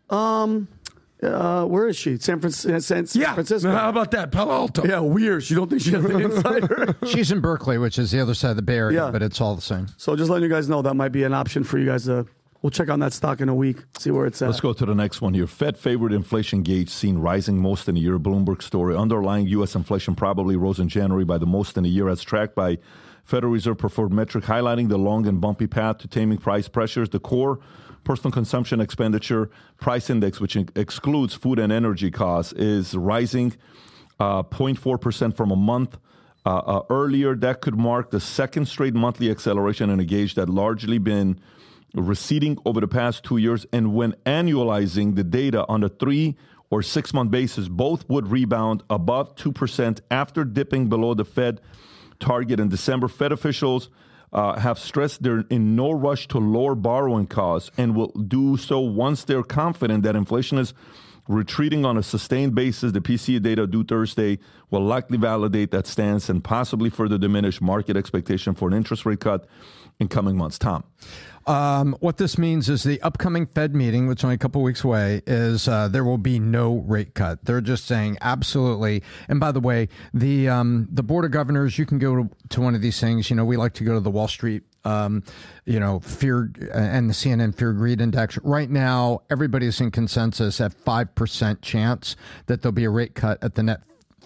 Um, 0.10 0.68
uh, 1.24 1.66
where 1.66 1.88
is 1.88 1.96
she? 1.96 2.18
San, 2.18 2.40
Fran- 2.40 2.52
San, 2.52 2.82
San 2.82 3.22
Yeah. 3.22 3.34
Francisco. 3.36 3.72
How 3.72 3.90
about 3.90 4.12
that? 4.12 4.32
Palo 4.32 4.52
Alto. 4.52 4.86
Yeah, 4.86 5.00
weird. 5.00 5.48
You 5.50 5.56
don't 5.56 5.70
think 5.70 5.82
she 5.84 5.92
has 5.92 6.04
the 6.04 6.18
insider? 6.18 6.96
She's 7.06 7.32
in 7.32 7.40
Berkeley, 7.42 7.78
which 7.78 8.00
is 8.00 8.10
the 8.12 8.20
other 8.20 8.34
side 8.34 8.50
of 8.50 8.56
the 8.56 8.62
Bay 8.64 8.78
Area, 8.78 9.06
Yeah. 9.06 9.12
but 9.12 9.22
it's 9.22 9.40
all 9.40 9.56
the 9.56 9.62
same. 9.62 9.88
so 9.98 10.16
just 10.16 10.30
letting 10.32 10.50
you 10.50 10.54
guys 10.54 10.68
know 10.68 10.82
that 10.82 10.96
might 10.96 11.12
be 11.12 11.24
an 11.24 11.34
option 11.34 11.64
for 11.64 11.78
you 11.78 11.86
guys 11.86 12.06
to. 12.06 12.26
We'll 12.62 12.70
check 12.70 12.90
on 12.90 13.00
that 13.00 13.12
stock 13.12 13.42
in 13.42 13.50
a 13.50 13.56
week, 13.56 13.78
see 13.98 14.12
where 14.12 14.28
it's 14.28 14.40
at. 14.42 14.48
Let's 14.48 14.60
go 14.60 14.72
to 14.72 14.86
the 14.86 14.94
next 14.94 15.20
one 15.20 15.34
here. 15.34 15.48
Fed 15.48 15.78
favorite 15.78 16.14
inflation 16.14 16.62
gauge 16.62 16.90
seen 16.90 17.18
rising 17.18 17.58
most 17.58 17.90
in 17.90 17.98
a 17.98 18.00
year. 18.00 18.20
Bloomberg 18.20 18.62
story. 18.62 18.96
Underlying 18.96 19.48
U.S. 19.48 19.76
inflation 19.76 20.14
probably 20.14 20.56
rose 20.56 20.80
in 20.80 20.88
January 20.88 21.26
by 21.26 21.40
the 21.40 21.48
most 21.48 21.76
in 21.76 21.86
a 21.86 21.88
year, 21.88 22.08
as 22.08 22.22
tracked 22.22 22.54
by 22.54 22.78
Federal 23.24 23.52
Reserve 23.52 23.80
preferred 23.80 24.14
metric, 24.14 24.44
highlighting 24.44 24.90
the 24.90 24.98
long 24.98 25.26
and 25.26 25.42
bumpy 25.42 25.66
path 25.66 25.98
to 26.00 26.08
taming 26.08 26.38
price 26.38 26.68
pressures. 26.68 27.10
The 27.10 27.20
core 27.20 27.60
personal 28.04 28.32
consumption 28.32 28.80
expenditure 28.80 29.50
price 29.80 30.12
index, 30.12 30.40
which 30.40 30.56
excludes 30.56 31.34
food 31.34 31.58
and 31.58 31.74
energy 31.74 32.12
costs, 32.12 32.54
is 32.54 32.96
rising 32.96 33.56
uh, 34.20 34.44
0.4% 34.44 35.36
from 35.36 35.50
a 35.50 35.56
month. 35.56 35.98
Uh, 36.46 36.58
uh, 36.58 36.82
earlier, 36.90 37.36
that 37.36 37.62
could 37.62 37.76
mark 37.76 38.12
the 38.12 38.20
second 38.20 38.68
straight 38.68 38.94
monthly 38.94 39.32
acceleration 39.32 39.90
in 39.90 40.00
a 40.00 40.06
gauge 40.06 40.36
that 40.36 40.50
largely 40.50 41.00
been 41.00 41.40
receding 41.94 42.58
over 42.66 42.80
the 42.80 42.88
past 42.88 43.24
two 43.24 43.38
years. 43.38 43.66
And 43.72 43.94
when 43.94 44.14
annualizing 44.26 45.16
the 45.16 45.24
data 45.24 45.66
on 45.68 45.84
a 45.84 45.90
three 45.90 46.38
or 46.70 46.82
six 46.82 47.14
month 47.14 47.32
basis, 47.32 47.68
both 47.68 48.08
would 48.10 48.28
rebound 48.30 48.84
above 48.90 49.36
2% 49.36 50.00
after 50.10 50.44
dipping 50.44 50.90
below 50.90 51.14
the 51.14 51.26
Fed 51.26 51.62
target 52.20 52.60
in 52.60 52.70
December. 52.70 53.08
Fed 53.08 53.32
officials 53.32 53.90
uh, 54.34 54.58
have 54.58 54.80
stressed 54.80 55.22
they're 55.24 55.44
in 55.50 55.76
no 55.76 55.92
rush 55.92 56.28
to 56.30 56.38
lower 56.38 56.76
borrowing 56.76 57.28
costs 57.28 57.70
and 57.78 57.96
will 57.96 58.12
do 58.12 58.56
so 58.56 58.80
once 58.80 59.26
they're 59.26 59.44
confident 59.44 60.04
that 60.04 60.16
inflation 60.16 60.58
is 60.58 60.74
retreating 61.28 61.86
on 61.86 61.98
a 61.98 62.04
sustained 62.04 62.56
basis. 62.56 62.94
The 62.94 63.02
PCE 63.02 63.42
data 63.42 63.68
due 63.68 63.84
Thursday 63.84 64.40
will 64.70 64.84
likely 64.84 65.18
validate 65.18 65.72
that 65.72 65.88
stance 65.88 66.30
and 66.30 66.44
possibly 66.44 66.90
further 66.90 67.18
diminish 67.18 67.60
market 67.62 67.98
expectation 67.98 68.54
for 68.56 68.70
an 68.70 68.74
interest 68.74 69.06
rate 69.06 69.20
cut 69.20 69.48
in 70.02 70.10
coming 70.10 70.36
months. 70.36 70.60
Tom. 70.60 70.84
Um, 71.48 71.96
what 72.00 72.18
this 72.18 72.38
means 72.38 72.70
is 72.70 72.84
the 72.84 73.02
upcoming 73.02 73.48
Fed 73.48 73.74
meeting, 73.74 74.08
which 74.08 74.20
is 74.20 74.24
only 74.24 74.36
a 74.36 74.38
couple 74.38 74.62
weeks 74.62 74.84
away, 74.84 75.24
is 75.26 75.68
uh, 75.68 75.88
there 75.88 76.04
will 76.04 76.20
be 76.20 76.40
no 76.40 76.78
rate 76.88 77.16
cut. 77.16 77.44
They're 77.46 77.62
just 77.62 77.86
saying 77.86 78.18
absolutely. 78.22 79.02
And 79.28 79.40
by 79.40 79.52
the 79.52 79.60
way, 79.60 79.90
the 80.14 80.50
um, 80.50 80.88
the 80.92 81.02
board 81.02 81.26
of 81.26 81.32
governors, 81.32 81.80
you 81.80 81.86
can 81.86 81.98
go 81.98 82.16
to, 82.16 82.30
to 82.50 82.62
one 82.62 82.76
of 82.76 82.82
these 82.82 83.00
things. 83.00 83.30
You 83.30 83.36
know, 83.36 83.46
we 83.46 83.58
like 83.58 83.74
to 83.76 83.84
go 83.84 83.94
to 83.94 84.00
the 84.00 84.12
Wall 84.12 84.28
Street. 84.28 84.64
Um, 84.84 85.24
you 85.66 85.80
know, 85.80 86.00
fear 86.00 86.52
and 86.74 87.08
the 87.08 87.14
CNN 87.14 87.56
fear 87.56 87.72
greed 87.74 88.02
index. 88.02 88.38
Right 88.44 88.70
now, 88.70 89.22
everybody's 89.30 89.80
in 89.80 89.92
consensus 89.92 90.60
at 90.60 90.74
five 90.74 91.14
percent 91.16 91.62
chance 91.62 92.16
that 92.48 92.62
there'll 92.62 92.74
be 92.74 92.86
a 92.86 92.90
rate 92.90 93.14
cut 93.14 93.44
at 93.44 93.56
the 93.56 93.64
net 93.64 93.82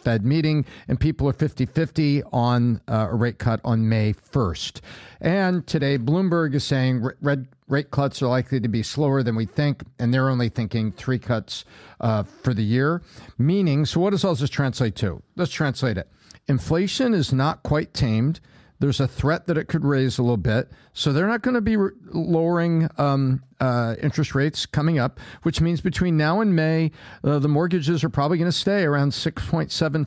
Fed 0.06 0.24
meeting, 0.24 0.66
and 0.88 1.00
people 1.00 1.28
are 1.28 1.34
50 1.34 1.66
50 1.66 2.24
on 2.32 2.80
uh, 2.88 3.08
a 3.12 3.16
rate 3.16 3.40
cut 3.40 3.60
on 3.66 3.90
May 3.90 4.14
1st. 4.14 4.80
And 5.20 5.66
today, 5.66 5.98
Bloomberg 5.98 6.54
is 6.54 6.64
saying 6.64 7.10
red 7.22 7.48
rate 7.68 7.90
cuts 7.90 8.22
are 8.22 8.28
likely 8.28 8.60
to 8.60 8.68
be 8.68 8.84
slower 8.84 9.24
than 9.24 9.36
we 9.36 9.46
think, 9.46 9.84
and 10.00 10.14
they're 10.14 10.30
only 10.30 10.48
thinking 10.48 10.92
three 10.92 11.18
cuts 11.18 11.66
uh, 12.00 12.22
for 12.22 12.54
the 12.54 12.64
year. 12.64 13.02
Meaning, 13.40 13.86
so 13.86 14.00
what 14.00 14.12
does 14.12 14.24
all 14.24 14.36
this 14.36 14.50
translate 14.50 14.96
to? 14.98 15.24
Let's 15.36 15.52
translate 15.52 15.98
it. 15.98 16.08
Inflation 16.48 17.16
is 17.16 17.34
not 17.34 17.64
quite 17.64 17.94
tamed. 17.94 18.40
There's 18.80 19.00
a 19.00 19.08
threat 19.08 19.48
that 19.48 19.58
it 19.58 19.66
could 19.66 19.86
raise 19.86 20.18
a 20.18 20.22
little 20.22 20.38
bit. 20.38 20.72
So 20.94 21.14
they're 21.14 21.28
not 21.28 21.42
going 21.42 21.56
to 21.56 21.62
be 21.62 21.78
re- 21.78 21.92
lowering 22.12 22.90
um, 22.98 23.44
uh, 23.60 23.96
interest 24.02 24.36
rates 24.36 24.66
coming 24.66 25.00
up, 25.00 25.20
which 25.44 25.62
means 25.62 25.82
between 25.82 26.18
now 26.18 26.42
and 26.42 26.56
May, 26.56 26.92
uh, 27.24 27.40
the 27.40 27.48
mortgages 27.48 28.04
are 28.04 28.10
probably 28.10 28.38
going 28.38 28.52
to 28.52 28.58
stay 28.58 28.84
around 28.84 29.12
6.75, 29.12 30.06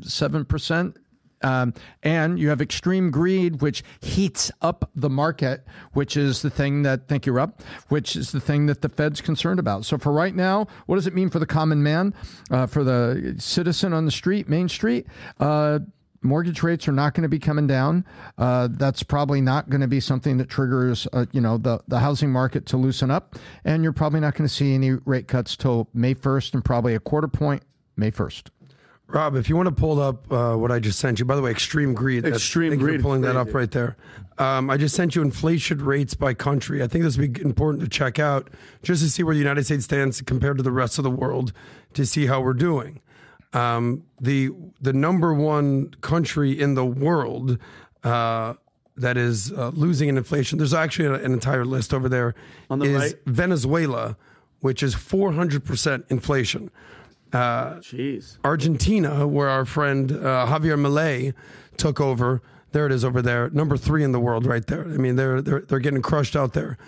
7%. 0.00 0.96
Um, 1.42 1.72
and 2.02 2.38
you 2.38 2.50
have 2.50 2.60
extreme 2.60 3.10
greed, 3.10 3.62
which 3.62 3.82
heats 4.00 4.50
up 4.60 4.90
the 4.94 5.08
market, 5.08 5.66
which 5.92 6.16
is 6.16 6.42
the 6.42 6.50
thing 6.50 6.82
that, 6.82 7.08
thank 7.08 7.24
you, 7.24 7.32
Rob, 7.32 7.58
which 7.88 8.14
is 8.14 8.32
the 8.32 8.40
thing 8.40 8.66
that 8.66 8.82
the 8.82 8.88
Fed's 8.88 9.20
concerned 9.20 9.58
about. 9.58 9.86
So 9.86 9.96
for 9.96 10.12
right 10.12 10.34
now, 10.34 10.66
what 10.86 10.96
does 10.96 11.06
it 11.06 11.14
mean 11.14 11.30
for 11.30 11.38
the 11.38 11.46
common 11.46 11.82
man, 11.82 12.14
uh, 12.50 12.66
for 12.66 12.84
the 12.84 13.36
citizen 13.38 13.92
on 13.92 14.04
the 14.04 14.10
street, 14.10 14.48
Main 14.48 14.68
Street? 14.68 15.06
Uh, 15.38 15.80
mortgage 16.22 16.62
rates 16.62 16.86
are 16.88 16.92
not 16.92 17.14
going 17.14 17.22
to 17.22 17.28
be 17.28 17.38
coming 17.38 17.66
down. 17.66 18.04
Uh, 18.38 18.68
that's 18.70 19.02
probably 19.02 19.40
not 19.40 19.70
going 19.70 19.80
to 19.80 19.88
be 19.88 20.00
something 20.00 20.36
that 20.38 20.48
triggers, 20.48 21.06
uh, 21.12 21.26
you 21.32 21.40
know, 21.40 21.56
the, 21.58 21.80
the 21.88 21.98
housing 21.98 22.30
market 22.30 22.66
to 22.66 22.76
loosen 22.76 23.10
up. 23.10 23.36
And 23.64 23.82
you're 23.82 23.92
probably 23.92 24.20
not 24.20 24.34
going 24.34 24.48
to 24.48 24.54
see 24.54 24.74
any 24.74 24.92
rate 24.92 25.28
cuts 25.28 25.56
till 25.56 25.88
May 25.94 26.14
1st 26.14 26.54
and 26.54 26.64
probably 26.64 26.94
a 26.94 27.00
quarter 27.00 27.28
point 27.28 27.62
May 27.96 28.10
1st. 28.10 28.48
Rob, 29.08 29.34
if 29.34 29.48
you 29.48 29.56
want 29.56 29.66
to 29.66 29.74
pull 29.74 30.00
up 30.00 30.30
uh, 30.32 30.54
what 30.54 30.70
I 30.70 30.78
just 30.78 31.00
sent 31.00 31.18
you, 31.18 31.24
by 31.24 31.34
the 31.34 31.42
way, 31.42 31.50
extreme 31.50 31.94
greed. 31.94 32.24
Extreme 32.24 32.70
thank 32.70 32.80
you 32.80 32.86
for 32.86 32.92
greed, 32.92 33.02
pulling 33.02 33.20
that 33.22 33.34
up 33.34 33.52
right 33.52 33.70
there. 33.70 33.96
Um, 34.38 34.70
I 34.70 34.76
just 34.76 34.94
sent 34.94 35.16
you 35.16 35.22
inflation 35.22 35.84
rates 35.84 36.14
by 36.14 36.32
country. 36.32 36.80
I 36.80 36.86
think 36.86 37.02
this 37.02 37.18
would 37.18 37.32
be 37.32 37.42
important 37.42 37.82
to 37.82 37.88
check 37.88 38.20
out 38.20 38.48
just 38.82 39.02
to 39.02 39.10
see 39.10 39.24
where 39.24 39.34
the 39.34 39.40
United 39.40 39.64
States 39.64 39.84
stands 39.84 40.22
compared 40.22 40.58
to 40.58 40.62
the 40.62 40.70
rest 40.70 40.96
of 40.98 41.04
the 41.04 41.10
world 41.10 41.52
to 41.94 42.06
see 42.06 42.26
how 42.26 42.40
we're 42.40 42.54
doing. 42.54 43.00
Um, 43.52 44.04
the 44.20 44.50
the 44.80 44.92
number 44.92 45.34
one 45.34 45.94
country 46.00 46.58
in 46.58 46.74
the 46.74 46.84
world 46.84 47.58
uh, 48.04 48.54
that 48.96 49.16
is 49.16 49.52
uh, 49.52 49.70
losing 49.74 50.08
in 50.08 50.16
inflation. 50.16 50.58
There's 50.58 50.74
actually 50.74 51.22
an, 51.24 51.32
entire 51.32 51.64
list 51.64 51.92
over 51.92 52.08
there. 52.08 52.34
On 52.68 52.78
the 52.78 52.86
is 52.86 53.02
right? 53.02 53.14
Venezuela, 53.26 54.16
which 54.60 54.82
is 54.82 54.94
400 54.94 55.64
percent 55.64 56.04
inflation. 56.08 56.70
Jeez. 57.32 58.38
Argentina, 58.44 59.26
where 59.26 59.48
our 59.48 59.64
friend 59.64 60.12
uh, 60.12 60.46
Javier 60.46 60.78
Milei 60.78 61.34
took 61.76 62.00
over. 62.00 62.42
There 62.72 62.86
it 62.86 62.92
is 62.92 63.04
over 63.04 63.20
there, 63.20 63.50
number 63.50 63.76
three 63.76 64.04
in 64.04 64.12
the 64.12 64.20
world, 64.20 64.46
right 64.46 64.64
there. 64.64 64.84
I 64.84 64.96
mean, 64.96 65.16
they're 65.16 65.42
they're 65.42 65.62
they're 65.62 65.80
getting 65.80 66.02
crushed 66.02 66.36
out 66.36 66.52
there. 66.52 66.78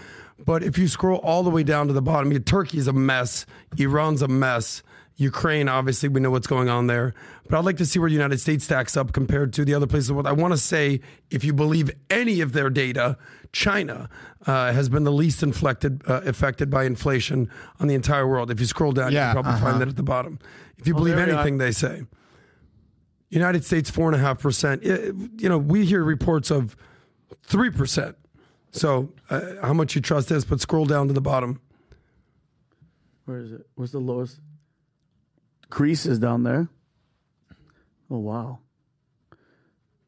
But 0.45 0.63
if 0.63 0.79
you 0.79 0.89
scroll 0.89 1.19
all 1.19 1.43
the 1.43 1.51
way 1.51 1.63
down 1.63 1.87
to 1.89 1.93
the 1.93 2.03
bottom, 2.03 2.33
Turkey's 2.45 2.87
a 2.87 2.93
mess, 2.93 3.47
Iran's 3.79 4.23
a 4.23 4.29
mess, 4.29 4.83
Ukraine, 5.17 5.69
obviously, 5.69 6.09
we 6.09 6.21
know 6.21 6.31
what's 6.31 6.47
going 6.47 6.69
on 6.69 6.87
there. 6.87 7.15
But 7.49 7.59
I'd 7.59 7.65
like 7.65 7.77
to 7.79 7.87
see 7.87 7.99
where 7.99 8.09
the 8.09 8.15
United 8.15 8.41
States 8.41 8.65
stacks 8.65 8.97
up 8.97 9.13
compared 9.13 9.53
to 9.55 9.65
the 9.65 9.75
other 9.75 9.87
places. 9.87 10.11
What 10.13 10.27
I 10.27 10.33
want 10.33 10.53
to 10.53 10.59
say, 10.59 11.01
if 11.31 11.45
you 11.45 11.53
believe 11.53 11.91
any 12.11 12.41
of 12.41 12.53
their 12.53 12.71
data, 12.71 13.19
China 13.53 14.09
uh, 14.47 14.73
has 14.73 14.89
been 14.89 15.05
the 15.05 15.13
least 15.13 15.43
inflected, 15.43 16.03
uh, 16.09 16.23
affected 16.25 16.71
by 16.71 16.85
inflation 16.85 17.51
on 17.79 17.89
the 17.89 17.95
entire 17.95 18.27
world. 18.27 18.51
If 18.51 18.59
you 18.59 18.67
scroll 18.67 18.93
down, 18.93 19.13
Yeah, 19.13 19.29
you 19.29 19.35
can 19.35 19.43
probably 19.43 19.53
uh-huh. 19.59 19.71
find 19.71 19.81
that 19.83 19.89
at 19.89 19.97
the 19.97 20.03
bottom. 20.03 20.39
If 20.79 20.87
you 20.87 20.95
believe 20.95 21.17
there 21.17 21.27
we 21.27 21.33
are. 21.33 21.37
anything 21.37 21.59
they 21.59 21.73
say. 21.73 22.05
United 23.29 23.65
States 23.65 23.91
four 23.91 24.09
and 24.09 24.17
a 24.17 24.19
half 24.19 24.41
percent. 24.41 24.83
You 24.83 25.49
know, 25.49 25.59
we 25.59 25.87
hear 25.87 26.05
reports 26.05 26.51
of 26.51 26.77
three 27.43 27.71
percent. 27.71 28.17
So, 28.73 29.13
uh, 29.31 29.41
how 29.63 29.73
much 29.73 29.95
you 29.95 30.01
trust 30.01 30.29
this? 30.29 30.45
But 30.45 30.61
scroll 30.61 30.85
down 30.87 31.07
to 31.09 31.15
the 31.15 31.21
bottom. 31.21 31.61
Where 33.25 33.39
is 33.39 33.53
it? 33.53 33.67
Where's 33.75 33.93
the 33.93 34.01
lowest? 34.01 34.41
Greece 35.73 36.05
is 36.05 36.19
down 36.19 36.43
there. 36.43 36.69
Oh 38.11 38.19
wow. 38.19 38.59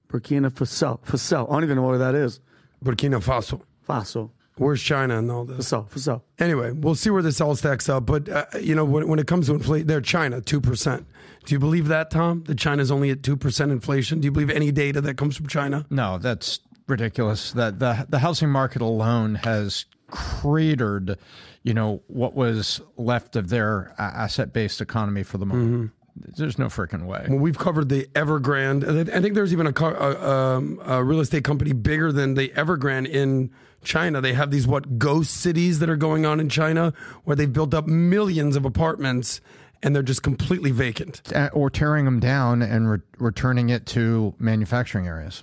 Burkina 0.08 0.50
Faso. 0.50 1.02
Faso. 1.02 1.48
I 1.48 1.54
don't 1.54 1.64
even 1.64 1.76
know 1.76 1.86
where 1.86 1.96
that 1.96 2.14
is. 2.14 2.40
Burkina 2.84 3.18
Faso. 3.24 3.62
Faso. 3.88 4.30
Where's 4.58 4.82
China 4.82 5.18
and 5.18 5.30
all 5.30 5.46
this? 5.46 5.72
Faso. 5.72 5.88
Faso. 5.88 6.22
Anyway, 6.38 6.72
we'll 6.72 6.94
see 6.94 7.08
where 7.08 7.22
this 7.22 7.40
all 7.40 7.56
stacks 7.56 7.88
up. 7.88 8.04
But 8.04 8.28
uh, 8.28 8.44
you 8.60 8.74
know, 8.74 8.84
when, 8.84 9.08
when 9.08 9.18
it 9.18 9.26
comes 9.26 9.46
to 9.46 9.54
inflation, 9.54 9.86
they're 9.86 10.02
China 10.02 10.42
two 10.42 10.60
percent. 10.60 11.06
Do 11.46 11.54
you 11.54 11.58
believe 11.58 11.88
that, 11.88 12.10
Tom? 12.10 12.44
That 12.44 12.58
China's 12.58 12.90
only 12.90 13.08
at 13.08 13.22
two 13.22 13.38
percent 13.38 13.72
inflation? 13.72 14.20
Do 14.20 14.26
you 14.26 14.32
believe 14.32 14.50
any 14.50 14.70
data 14.70 15.00
that 15.00 15.16
comes 15.16 15.34
from 15.34 15.46
China? 15.46 15.86
No, 15.88 16.18
that's 16.18 16.60
ridiculous. 16.86 17.52
That 17.52 17.78
the 17.78 18.06
the 18.10 18.18
housing 18.18 18.50
market 18.50 18.82
alone 18.82 19.36
has 19.36 19.86
cratered, 20.10 21.18
you 21.62 21.74
know, 21.74 22.02
what 22.06 22.34
was 22.34 22.80
left 22.96 23.36
of 23.36 23.48
their 23.48 23.94
asset 23.98 24.52
based 24.52 24.80
economy 24.80 25.22
for 25.22 25.38
the 25.38 25.46
moment. 25.46 25.92
There's 26.16 26.58
no 26.58 26.66
freaking 26.66 27.06
way. 27.06 27.26
Well, 27.28 27.40
we've 27.40 27.58
covered 27.58 27.88
the 27.88 28.06
Evergrande. 28.14 29.10
I 29.12 29.20
think 29.20 29.34
there's 29.34 29.52
even 29.52 29.66
a, 29.66 29.72
car, 29.72 29.96
a, 29.96 30.30
um, 30.30 30.80
a 30.84 31.02
real 31.02 31.18
estate 31.18 31.42
company 31.42 31.72
bigger 31.72 32.12
than 32.12 32.34
the 32.34 32.50
Evergrande 32.50 33.08
in 33.08 33.50
China. 33.82 34.20
They 34.20 34.32
have 34.34 34.52
these 34.52 34.66
what 34.66 34.98
ghost 34.98 35.32
cities 35.32 35.80
that 35.80 35.90
are 35.90 35.96
going 35.96 36.24
on 36.24 36.38
in 36.38 36.48
China, 36.48 36.92
where 37.24 37.34
they've 37.34 37.52
built 37.52 37.74
up 37.74 37.88
millions 37.88 38.54
of 38.54 38.64
apartments 38.64 39.40
and 39.82 39.94
they're 39.94 40.04
just 40.04 40.22
completely 40.22 40.70
vacant. 40.70 41.20
Or 41.52 41.68
tearing 41.68 42.04
them 42.04 42.20
down 42.20 42.62
and 42.62 42.88
re- 42.88 42.98
returning 43.18 43.70
it 43.70 43.84
to 43.86 44.34
manufacturing 44.38 45.08
areas. 45.08 45.42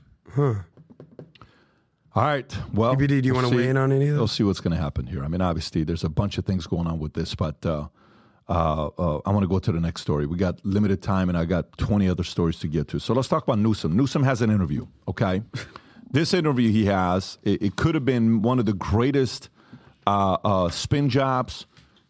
All 2.14 2.24
right. 2.24 2.58
Well, 2.74 2.94
do 2.96 3.16
you 3.16 3.34
wanna 3.34 3.50
weigh 3.50 3.70
in 3.70 3.78
on 3.78 3.94
any 3.94 4.08
of 4.08 4.12
this? 4.12 4.18
We'll 4.18 4.28
see 4.28 4.44
what's 4.44 4.60
going 4.60 4.76
to 4.76 4.82
happen 4.82 5.08
here. 5.08 5.24
I 5.24 5.30
mean, 5.30 5.40
obviously, 5.40 5.86
there's 5.86 6.04
a 6.04 6.10
bunch 6.10 6.38
of 6.38 6.46
things 6.46 6.68
going 6.68 6.86
on 6.86 7.00
with 7.00 7.14
this, 7.14 7.36
but 7.36 7.66
uh, 7.66 7.88
uh, 8.50 8.88
uh, 8.98 9.22
I 9.26 9.32
want 9.32 9.44
to 9.44 9.48
go 9.48 9.60
to 9.60 9.72
the 9.72 9.80
next 9.80 10.02
story. 10.02 10.26
We 10.26 10.36
got 10.36 10.60
limited 10.66 11.02
time, 11.02 11.30
and 11.30 11.38
I 11.38 11.46
got 11.46 11.78
20 11.78 12.10
other 12.10 12.26
stories 12.26 12.60
to 12.60 12.68
get 12.68 12.90
to. 12.90 13.00
So 13.00 13.14
let's 13.14 13.30
talk 13.30 13.44
about 13.44 13.60
Newsom. 13.60 13.96
Newsom 13.96 14.24
has 14.24 14.42
an 14.42 14.52
interview. 14.52 14.88
Okay, 15.08 15.42
this 16.12 16.34
interview 16.34 16.70
he 16.70 16.86
has, 16.86 17.38
it, 17.44 17.62
it 17.62 17.76
could 17.78 17.96
have 17.96 18.04
been 18.04 18.42
one 18.42 18.60
of 18.60 18.66
the 18.66 18.74
greatest 18.74 19.48
uh, 20.06 20.38
uh, 20.44 20.70
spin 20.70 21.08
jobs, 21.08 21.66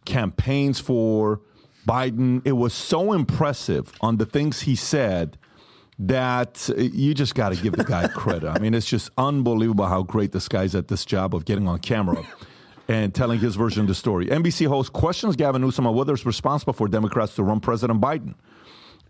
campaigns 0.06 0.80
for 0.80 1.42
Biden. 1.88 2.42
It 2.44 2.54
was 2.54 2.74
so 2.74 3.14
impressive 3.14 3.94
on 4.02 4.18
the 4.18 4.26
things 4.26 4.62
he 4.62 4.76
said 4.76 5.38
that 6.08 6.68
uh, 6.70 6.82
you 6.82 7.14
just 7.14 7.36
got 7.36 7.50
to 7.54 7.62
give 7.62 7.74
the 7.74 7.84
guy 7.84 8.08
credit. 8.08 8.50
I 8.50 8.60
mean, 8.60 8.74
it's 8.74 8.88
just 8.88 9.12
unbelievable 9.18 9.86
how 9.86 10.02
great 10.02 10.32
this 10.32 10.48
guy's 10.48 10.74
at 10.74 10.88
this 10.88 11.06
job 11.06 11.36
of 11.36 11.46
getting 11.46 11.68
on 11.68 11.80
camera 11.80 12.26
and 12.88 13.14
telling 13.14 13.40
his 13.40 13.56
version 13.56 13.82
of 13.82 13.88
the 13.88 13.96
story. 13.96 14.26
NBC 14.26 14.68
host 14.68 14.94
questions 14.94 15.36
Gavin 15.36 15.62
Newsom 15.62 15.86
on 15.86 15.96
whether 15.96 16.14
it's 16.14 16.26
responsible 16.26 16.74
for 16.74 16.88
Democrats 16.88 17.36
to 17.36 17.44
run 17.44 17.60
President 17.60 18.02
Biden. 18.02 18.34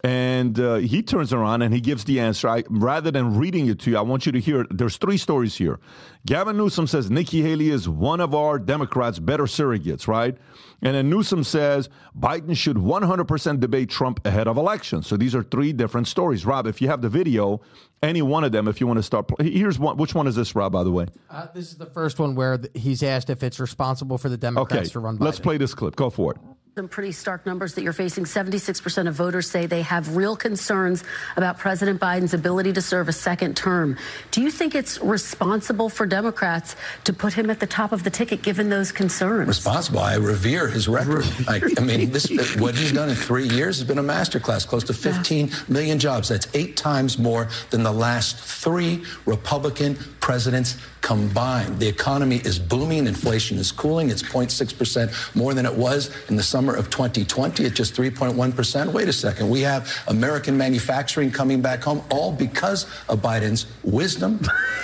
And 0.03 0.59
uh, 0.59 0.75
he 0.77 1.03
turns 1.03 1.31
around 1.31 1.61
and 1.61 1.73
he 1.73 1.79
gives 1.79 2.05
the 2.05 2.19
answer. 2.19 2.49
I, 2.49 2.63
rather 2.69 3.11
than 3.11 3.37
reading 3.37 3.67
it 3.67 3.79
to 3.81 3.91
you, 3.91 3.97
I 3.97 4.01
want 4.01 4.25
you 4.25 4.31
to 4.31 4.39
hear. 4.39 4.61
it. 4.61 4.75
There's 4.75 4.97
three 4.97 5.17
stories 5.17 5.55
here. 5.55 5.79
Gavin 6.25 6.57
Newsom 6.57 6.87
says 6.87 7.11
Nikki 7.11 7.41
Haley 7.43 7.69
is 7.69 7.87
one 7.87 8.19
of 8.19 8.33
our 8.33 8.57
Democrats' 8.57 9.19
better 9.19 9.43
surrogates, 9.43 10.07
right? 10.07 10.35
And 10.81 10.95
then 10.95 11.09
Newsom 11.09 11.43
says 11.43 11.89
Biden 12.17 12.55
should 12.57 12.77
100% 12.77 13.59
debate 13.59 13.89
Trump 13.89 14.25
ahead 14.25 14.47
of 14.47 14.57
elections. 14.57 15.05
So 15.07 15.15
these 15.15 15.35
are 15.35 15.43
three 15.43 15.73
different 15.73 16.07
stories. 16.07 16.45
Rob, 16.45 16.65
if 16.65 16.81
you 16.81 16.87
have 16.87 17.01
the 17.01 17.09
video, 17.09 17.61
any 18.01 18.21
one 18.23 18.43
of 18.43 18.51
them, 18.51 18.67
if 18.67 18.81
you 18.81 18.87
want 18.87 18.97
to 18.97 19.03
start, 19.03 19.29
here's 19.39 19.77
one. 19.77 19.97
Which 19.97 20.15
one 20.15 20.25
is 20.27 20.35
this, 20.35 20.55
Rob? 20.55 20.71
By 20.71 20.83
the 20.83 20.91
way. 20.91 21.05
Uh, 21.29 21.47
this 21.53 21.71
is 21.71 21.77
the 21.77 21.85
first 21.85 22.17
one 22.19 22.33
where 22.33 22.59
he's 22.73 23.03
asked 23.03 23.29
if 23.29 23.43
it's 23.43 23.59
responsible 23.59 24.17
for 24.17 24.29
the 24.29 24.37
Democrats 24.37 24.73
Okay, 24.73 24.89
to 24.89 24.99
run 24.99 25.17
Biden. 25.17 25.21
let's 25.21 25.39
play 25.39 25.57
this 25.57 25.73
clip. 25.75 25.95
Go 25.95 26.09
for 26.09 26.33
it. 26.33 26.39
Some 26.75 26.87
pretty 26.87 27.11
stark 27.11 27.45
numbers 27.45 27.73
that 27.73 27.83
you're 27.83 27.91
facing. 27.91 28.23
76% 28.23 29.05
of 29.09 29.13
voters 29.13 29.51
say 29.51 29.65
they 29.65 29.81
have 29.81 30.15
real 30.15 30.37
concerns 30.37 31.03
about 31.35 31.57
President 31.57 31.99
Biden's 31.99 32.33
ability 32.33 32.71
to 32.71 32.81
serve 32.81 33.09
a 33.09 33.11
second 33.11 33.57
term. 33.57 33.97
Do 34.31 34.41
you 34.41 34.49
think 34.49 34.73
it's 34.73 34.97
responsible 35.01 35.89
for 35.89 36.05
Democrats 36.05 36.77
to 37.03 37.11
put 37.11 37.33
him 37.33 37.49
at 37.49 37.59
the 37.59 37.67
top 37.67 37.91
of 37.91 38.05
the 38.05 38.09
ticket 38.09 38.41
given 38.41 38.69
those 38.69 38.93
concerns? 38.93 39.49
responsible. 39.49 39.99
I 39.99 40.15
revere 40.15 40.69
his 40.69 40.87
record. 40.87 41.25
I, 41.45 41.59
I 41.77 41.81
mean, 41.81 42.09
this 42.09 42.29
what 42.55 42.75
he's 42.75 42.93
done 42.93 43.09
in 43.09 43.15
three 43.15 43.49
years 43.49 43.79
has 43.79 43.85
been 43.85 43.99
a 43.99 44.03
masterclass. 44.03 44.65
Close 44.65 44.85
to 44.85 44.93
15 44.93 45.51
million 45.67 45.99
jobs. 45.99 46.29
That's 46.29 46.47
eight 46.53 46.77
times 46.77 47.17
more 47.17 47.49
than 47.71 47.83
the 47.83 47.91
last 47.91 48.37
three 48.37 49.03
Republican 49.25 49.95
presidents 50.21 50.77
combined. 51.01 51.79
The 51.79 51.87
economy 51.87 52.37
is 52.37 52.59
booming. 52.59 53.07
Inflation 53.07 53.57
is 53.57 53.71
cooling. 53.71 54.09
It's 54.09 54.23
0.6 54.23 54.77
percent 54.77 55.11
more 55.35 55.53
than 55.53 55.65
it 55.65 55.73
was 55.73 56.09
in 56.29 56.35
the 56.35 56.43
summer 56.43 56.75
of 56.75 56.89
2020. 56.89 57.63
It's 57.65 57.75
just 57.75 57.93
3.1 57.95 58.55
percent. 58.55 58.91
Wait 58.93 59.07
a 59.07 59.13
second. 59.13 59.49
We 59.49 59.61
have 59.61 59.91
American 60.07 60.57
manufacturing 60.57 61.31
coming 61.31 61.61
back 61.61 61.83
home, 61.83 62.01
all 62.09 62.31
because 62.31 62.85
of 63.09 63.21
Biden's 63.21 63.65
wisdom, 63.83 64.39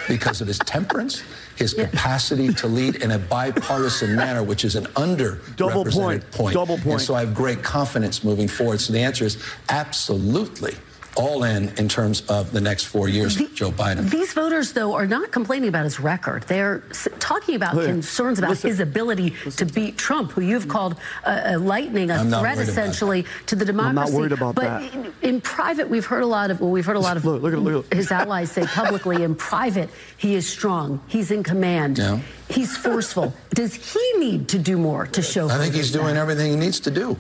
because 0.08 0.42
of 0.42 0.48
his 0.48 0.60
temperance. 0.60 1.24
His 1.56 1.74
capacity 1.74 2.54
to 2.54 2.68
lead 2.68 2.98
in 2.98 3.10
a 3.10 3.18
bipartisan 3.18 4.16
manner, 4.16 4.44
which 4.44 4.64
is 4.64 4.76
an 4.76 4.86
underrepresented 4.94 5.56
Double 5.56 5.86
point. 5.86 6.32
point. 6.32 6.54
Double 6.54 6.76
And 6.76 6.84
point. 6.84 7.02
so 7.02 7.16
I 7.16 7.22
have 7.22 7.34
great 7.34 7.64
confidence 7.64 8.24
moving 8.24 8.48
forward. 8.48 8.80
So 8.80 8.94
the 8.94 9.00
answer 9.00 9.26
is 9.26 9.44
absolutely 9.70 10.76
all 11.18 11.44
in 11.44 11.70
in 11.78 11.90
terms 11.90 12.22
of 12.30 12.52
the 12.52 12.62
next 12.62 12.84
four 12.86 13.10
years, 13.10 13.36
The- 13.36 13.50
Joe 13.54 13.72
Biden. 13.72 14.10
These 14.10 14.34
voters, 14.34 14.74
though, 14.74 14.94
are 14.94 15.08
not 15.08 15.32
complaining 15.32 15.70
about 15.70 15.84
his 15.86 16.00
record. 16.00 16.44
They're 16.44 16.80
talking 17.20 17.56
about 17.56 17.76
Look, 17.76 17.86
concerns 17.86 18.38
about 18.40 18.52
listen. 18.52 18.70
his 18.70 18.80
ability 18.80 19.34
to 19.58 19.66
beat 19.66 19.98
Trump, 19.98 20.32
who 20.32 20.42
you've 20.42 20.68
called 20.68 20.96
a, 21.26 21.56
a 21.56 21.58
lightning, 21.58 22.12
a 22.12 22.16
I'm 22.16 22.30
threat 22.30 22.58
essentially 22.60 23.26
to 23.48 23.56
the 23.56 23.66
democracy. 23.66 23.90
I'm 23.90 23.96
not 23.96 24.06
democracy. 24.08 24.18
worried 24.18 24.32
about 24.32 24.56
but 24.56 24.64
that. 24.64 24.94
In, 24.94 25.14
in 25.36 25.42
private, 25.42 25.90
we've 25.90 26.06
heard 26.06 26.24
a 26.24 26.28
lot 26.28 26.52
of. 26.52 26.62
Well, 26.62 26.70
we've 26.72 26.86
heard 26.86 26.96
a 26.96 27.00
lot 27.00 27.18
of 27.18 27.26
Look, 27.26 27.42
look 27.42 27.54
at- 27.54 27.60
look 27.60 27.86
at- 27.92 27.98
his 27.98 28.12
allies 28.12 28.52
say 28.52 28.66
publicly. 28.66 29.24
In 29.24 29.34
private, 29.36 29.90
he 30.18 30.36
is 30.36 30.48
strong. 30.48 31.02
He's 31.08 31.32
in 31.32 31.42
command. 31.44 31.98
Yeah. 31.98 32.20
He's 32.50 32.78
forceful. 32.78 33.34
Does 33.54 33.74
he 33.74 34.14
need 34.20 34.48
to 34.50 34.60
do 34.60 34.78
more 34.78 35.08
to 35.08 35.22
show? 35.22 35.50
I 35.50 35.58
think 35.58 35.74
he's 35.74 35.92
doing 35.92 36.14
that? 36.16 36.22
everything 36.22 36.52
he 36.52 36.58
needs 36.58 36.80
to 36.82 36.92
do. 36.92 37.18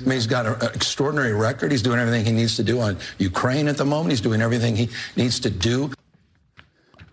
I 0.00 0.04
mean, 0.04 0.12
he's 0.12 0.26
got 0.26 0.46
an 0.46 0.56
extraordinary 0.74 1.32
record. 1.32 1.72
He's 1.72 1.82
doing 1.82 1.98
everything 1.98 2.24
he 2.24 2.32
needs 2.32 2.56
to 2.56 2.62
do 2.62 2.80
on 2.80 2.96
Ukraine 3.18 3.68
at 3.68 3.76
the 3.76 3.84
moment. 3.84 4.10
He's 4.12 4.20
doing 4.20 4.40
everything 4.40 4.76
he 4.76 4.88
needs 5.16 5.40
to 5.40 5.50
do. 5.50 5.90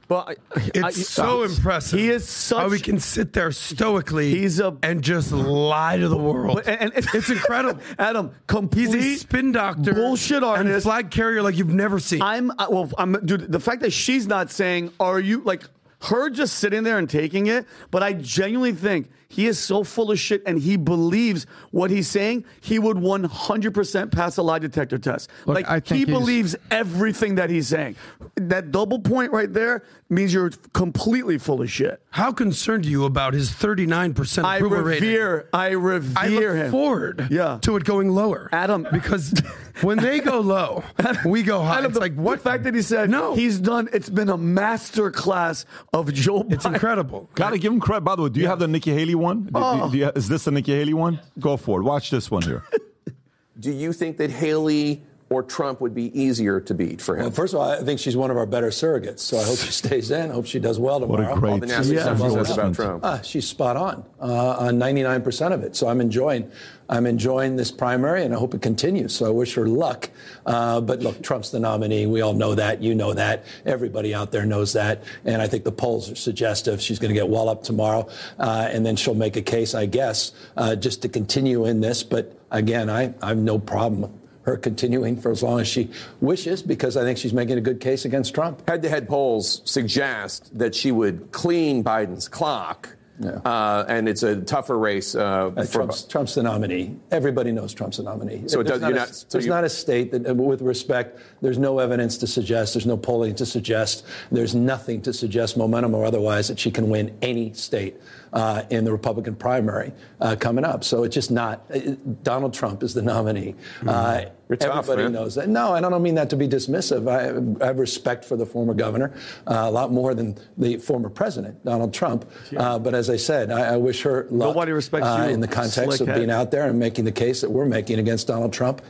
But 0.07 0.37
I- 0.55 0.61
It's 0.75 0.83
I- 0.83 0.91
so 0.91 1.41
impressive. 1.41 1.97
He 1.99 2.09
is 2.11 2.27
such. 2.29 2.59
how 2.59 2.69
we 2.69 2.79
can 2.79 2.99
sit 2.99 3.33
there 3.33 3.51
stoically 3.51 4.29
He's 4.29 4.59
a- 4.59 4.77
and 4.83 5.01
just 5.01 5.31
lie 5.31 5.97
to 5.97 6.07
the 6.07 6.17
world. 6.17 6.61
And- 6.67 6.93
and- 6.93 7.05
it's 7.15 7.29
incredible. 7.31 7.81
Adam, 7.97 8.27
He's 8.27 8.35
complete 8.45 8.93
a 8.93 9.15
spin 9.15 9.51
doctor, 9.51 9.95
bullshit 9.95 10.43
artist, 10.43 10.71
and 10.71 10.83
flag 10.83 11.09
carrier 11.09 11.41
like 11.41 11.57
you've 11.57 11.69
never 11.73 11.97
seen. 11.97 12.21
I'm 12.21 12.51
uh, 12.51 12.67
well. 12.69 12.91
I'm 12.99 13.13
dude. 13.25 13.51
The 13.51 13.59
fact 13.59 13.81
that 13.81 13.93
she's 13.93 14.27
not 14.27 14.51
saying, 14.51 14.91
"Are 14.99 15.19
you 15.19 15.41
like?" 15.43 15.63
Her 16.01 16.29
just 16.29 16.57
sitting 16.59 16.83
there 16.83 16.99
and 16.99 17.09
taking 17.09 17.47
it, 17.47 17.65
but 17.89 18.03
I 18.03 18.13
genuinely 18.13 18.73
think 18.73 19.09
he 19.27 19.47
is 19.47 19.59
so 19.59 19.83
full 19.83 20.11
of 20.11 20.19
shit 20.19 20.41
and 20.45 20.59
he 20.59 20.77
believes 20.77 21.45
what 21.71 21.91
he's 21.91 22.07
saying. 22.07 22.45
He 22.61 22.79
would 22.79 22.97
100% 22.97 24.11
pass 24.11 24.37
a 24.37 24.41
lie 24.43 24.59
detector 24.59 24.97
test. 24.97 25.29
Look, 25.45 25.55
like 25.55 25.69
I 25.69 25.79
think 25.79 25.99
he 25.99 26.05
he's- 26.05 26.19
believes 26.19 26.55
everything 26.71 27.35
that 27.35 27.49
he's 27.49 27.67
saying. 27.67 27.95
That 28.35 28.71
double 28.71 28.99
point 28.99 29.31
right 29.31 29.51
there 29.51 29.83
means 30.09 30.33
you're 30.33 30.51
completely 30.73 31.37
full 31.37 31.61
of 31.61 31.71
shit. 31.71 32.01
How 32.11 32.31
concerned 32.31 32.85
are 32.85 32.89
you 32.89 33.05
about 33.05 33.33
his 33.33 33.49
39% 33.51 34.45
I 34.45 34.57
approval 34.57 34.79
rating? 34.79 35.09
revere, 35.09 35.49
I 35.53 35.69
revere 35.71 36.13
I 36.17 36.27
look 36.27 36.55
him. 36.65 36.71
forward 36.71 37.27
Yeah. 37.31 37.57
to 37.61 37.75
it 37.75 37.83
going 37.83 38.09
lower. 38.09 38.49
Adam- 38.51 38.87
Because 38.91 39.33
when 39.81 39.97
they 39.97 40.19
go 40.19 40.39
low, 40.55 40.83
we 41.25 41.41
go 41.43 41.61
high. 41.61 41.79
Adam, 41.79 41.85
It's 41.85 41.93
the, 41.95 41.99
like, 41.99 42.13
what? 42.15 42.37
The 42.43 42.49
fact 42.49 42.63
that 42.65 42.75
he 42.75 42.81
said 42.81 43.09
No. 43.09 43.33
he's 43.35 43.59
done, 43.59 43.89
it's 43.93 44.09
been 44.09 44.29
a 44.29 44.37
master 44.37 45.09
class 45.11 45.65
of 45.93 46.13
Joe 46.13 46.43
Biden. 46.43 46.53
It's 46.53 46.65
incredible. 46.65 47.29
Got 47.35 47.49
to 47.51 47.57
give 47.57 47.73
him 47.73 47.79
credit. 47.79 48.01
By 48.01 48.15
the 48.15 48.23
way, 48.23 48.29
do 48.29 48.39
you 48.39 48.47
have 48.47 48.59
the 48.59 48.67
Nikki 48.67 48.91
Haley 48.91 49.14
one? 49.15 49.49
Oh. 49.53 49.91
is 50.15 50.27
this 50.27 50.45
the 50.45 50.51
Nikki 50.51 50.73
Haley 50.73 50.93
one? 50.93 51.19
Go 51.39 51.57
for 51.57 51.79
it. 51.79 51.83
Watch 51.83 52.09
this 52.09 52.29
one 52.29 52.43
here. 52.43 52.63
Do 53.59 53.71
you 53.71 53.93
think 53.93 54.17
that 54.17 54.31
Haley 54.31 55.01
or 55.29 55.41
Trump 55.41 55.81
would 55.81 55.95
be 55.95 56.17
easier 56.19 56.59
to 56.59 56.73
beat 56.73 57.01
for 57.01 57.15
him? 57.15 57.23
Well, 57.23 57.31
first 57.31 57.53
of 57.53 57.59
all, 57.59 57.71
I 57.71 57.81
think 57.81 57.99
she's 57.99 58.15
one 58.15 58.29
of 58.29 58.37
our 58.37 58.45
better 58.45 58.67
surrogates, 58.67 59.19
so 59.19 59.37
I 59.37 59.43
hope 59.43 59.57
she 59.57 59.71
stays 59.83 60.11
in. 60.11 60.29
I 60.29 60.33
hope 60.33 60.45
she 60.45 60.59
does 60.59 60.79
well 60.79 60.99
tomorrow. 60.99 61.23
What 61.23 61.35
tomorrow. 61.35 61.37
a 61.37 61.39
great 61.39 61.51
All 61.51 61.59
the 61.59 61.67
nasty 61.67 61.97
stuff 61.97 62.19
about. 62.19 62.75
Trump. 62.75 63.01
Ah, 63.03 63.21
she's 63.21 63.47
spot 63.47 63.75
on 63.75 64.05
uh, 64.19 64.57
on 64.57 64.75
99% 64.75 65.51
of 65.51 65.63
it. 65.63 65.75
So 65.75 65.87
I'm 65.87 65.99
enjoying, 65.99 66.51
I'm 66.89 67.07
enjoying 67.07 67.55
this 67.55 67.71
primary, 67.71 68.23
and 68.23 68.35
I 68.35 68.37
hope 68.37 68.53
it 68.53 68.61
continues. 68.61 69.15
So 69.15 69.25
I 69.25 69.29
wish 69.29 69.55
her 69.55 69.67
luck. 69.67 70.11
Uh, 70.45 70.79
but 70.81 70.99
look, 70.99 71.23
Trump's 71.23 71.49
the 71.49 71.59
nominee. 71.59 72.05
We 72.05 72.21
all 72.21 72.33
know 72.33 72.53
that. 72.53 72.83
You 72.83 72.93
know 72.93 73.13
that. 73.13 73.45
Everybody 73.65 74.13
out 74.13 74.31
there 74.31 74.45
knows 74.45 74.73
that. 74.73 75.03
And 75.23 75.41
I 75.41 75.47
think 75.47 75.63
the 75.63 75.71
polls 75.71 76.11
are 76.11 76.15
suggestive. 76.15 76.81
She's 76.81 76.99
going 76.99 77.09
to 77.09 77.19
get 77.19 77.29
well 77.29 77.49
up 77.49 77.63
tomorrow, 77.63 78.07
uh, 78.37 78.69
and 78.71 78.85
then 78.85 78.95
she'll 78.95 79.15
make 79.15 79.37
a 79.37 79.41
case, 79.41 79.73
I 79.73 79.87
guess, 79.87 80.33
uh, 80.55 80.75
just 80.75 81.01
to 81.01 81.09
continue 81.09 81.65
in 81.65 81.81
this. 81.81 82.03
But 82.03 82.37
again, 82.51 82.91
I, 82.91 83.15
I 83.23 83.29
have 83.29 83.37
no 83.37 83.57
problem. 83.57 84.19
Her 84.45 84.57
continuing 84.57 85.19
for 85.19 85.31
as 85.31 85.41
long 85.41 85.59
as 85.59 85.67
she 85.67 85.89
wishes, 86.21 86.61
because 86.61 86.95
I 86.95 87.01
think 87.01 87.17
she's 87.17 87.33
making 87.33 87.57
a 87.57 87.61
good 87.61 87.79
case 87.79 88.05
against 88.05 88.35
Trump. 88.35 88.67
Head 88.69 88.83
to 88.83 88.89
head 88.89 89.09
polls 89.09 89.61
suggest 89.65 90.55
that 90.59 90.75
she 90.75 90.91
would 90.91 91.31
clean 91.31 91.83
Biden's 91.83 92.27
clock. 92.27 92.95
Yeah. 93.19 93.37
Uh, 93.45 93.85
and 93.87 94.09
it's 94.09 94.23
a 94.23 94.41
tougher 94.41 94.77
race 94.77 95.15
uh, 95.15 95.47
Uh, 95.55 95.63
for 95.63 95.71
Trump's, 95.71 96.03
Trump's 96.03 96.35
the 96.35 96.43
nominee. 96.43 96.97
Everybody 97.11 97.53
knows 97.53 97.73
Trump's 97.73 97.95
the 97.97 98.03
nominee. 98.03 98.43
So 98.47 98.59
it 98.59 98.65
There's 98.67 98.81
does- 98.81 98.89
you're 98.89 98.97
a- 98.97 98.99
not- 98.99 99.15
so 99.15 99.25
there's 99.31 99.45
you- 99.45 99.51
not 99.51 99.63
a 99.63 99.69
state 99.69 100.11
that, 100.11 100.35
with 100.35 100.61
respect, 100.61 101.17
there's 101.41 101.57
no 101.57 101.79
evidence 101.79 102.17
to 102.17 102.27
suggest, 102.27 102.73
there's 102.73 102.85
no 102.85 102.97
polling 102.97 103.33
to 103.35 103.45
suggest, 103.45 104.03
there's 104.33 104.53
nothing 104.53 105.01
to 105.03 105.13
suggest, 105.13 105.55
momentum 105.57 105.95
or 105.95 106.03
otherwise, 106.05 106.49
that 106.49 106.59
she 106.59 106.69
can 106.69 106.89
win 106.89 107.13
any 107.21 107.53
state 107.53 107.95
uh, 108.35 108.63
in 108.69 108.83
the 108.83 108.91
Republican 108.91 109.35
primary 109.35 109.93
uh, 110.19 110.35
coming 110.35 110.65
up. 110.65 110.83
So 110.83 111.03
it's 111.03 111.15
just 111.15 111.31
not. 111.31 111.65
uh, 111.73 111.95
Donald 112.21 112.53
Trump 112.53 112.83
is 112.83 112.93
the 112.93 113.01
nominee. 113.01 113.55
Uh, 113.87 114.25
You're 114.49 114.57
tough, 114.57 114.79
everybody 114.79 115.03
man. 115.03 115.13
knows 115.13 115.35
that. 115.35 115.47
No, 115.47 115.73
and 115.73 115.85
I 115.85 115.89
don't 115.89 116.03
mean 116.03 116.15
that 116.15 116.29
to 116.31 116.35
be 116.35 116.47
dismissive. 116.47 117.09
I, 117.09 117.63
I 117.63 117.67
have 117.67 117.79
respect 117.79 118.25
for 118.25 118.35
the 118.35 118.45
former 118.45 118.73
governor 118.73 119.13
uh, 119.47 119.63
a 119.65 119.71
lot 119.71 119.91
more 119.91 120.13
than 120.13 120.37
the 120.57 120.77
former 120.77 121.09
president, 121.09 121.63
Donald 121.63 121.93
Trump. 121.93 122.29
Uh, 122.55 122.77
but 122.77 122.93
as 122.93 123.09
I 123.09 123.15
said, 123.15 123.51
I, 123.51 123.73
I 123.73 123.77
wish 123.77 124.01
her 124.03 124.27
luck 124.29 124.49
Nobody 124.49 124.73
respects 124.73 125.07
uh, 125.07 125.25
you, 125.27 125.33
in 125.33 125.39
the 125.39 125.47
context 125.47 126.01
of 126.01 126.07
slickhead. 126.07 126.15
being 126.15 126.31
out 126.31 126.51
there 126.51 126.67
and 126.69 126.77
making 126.77 127.05
the 127.05 127.11
case 127.13 127.41
that 127.41 127.49
we're 127.49 127.65
making 127.65 127.99
against 127.99 128.27
Donald 128.27 128.51
Trump. 128.51 128.81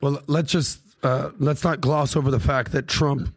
Well, 0.00 0.20
let's 0.26 0.50
just 0.50 0.80
uh, 1.02 1.30
let's 1.38 1.62
not 1.64 1.80
gloss 1.82 2.16
over 2.16 2.30
the 2.30 2.40
fact 2.40 2.72
that 2.72 2.88
Trump 2.88 3.32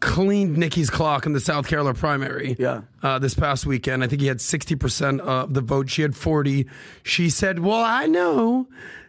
cleaned 0.00 0.56
Nikki's 0.56 0.90
clock 0.90 1.26
in 1.26 1.32
the 1.32 1.40
South 1.40 1.68
Carolina 1.68 1.94
primary. 1.94 2.56
Yeah. 2.58 2.82
Uh, 3.02 3.18
this 3.18 3.34
past 3.34 3.66
weekend, 3.66 4.02
I 4.02 4.06
think 4.06 4.20
he 4.20 4.26
had 4.26 4.40
sixty 4.40 4.74
percent 4.74 5.20
of 5.20 5.54
the 5.54 5.60
vote. 5.60 5.90
She 5.90 6.02
had 6.02 6.16
forty. 6.16 6.66
She 7.02 7.30
said, 7.30 7.60
"Well, 7.60 7.82
I 7.82 8.06
know 8.06 8.66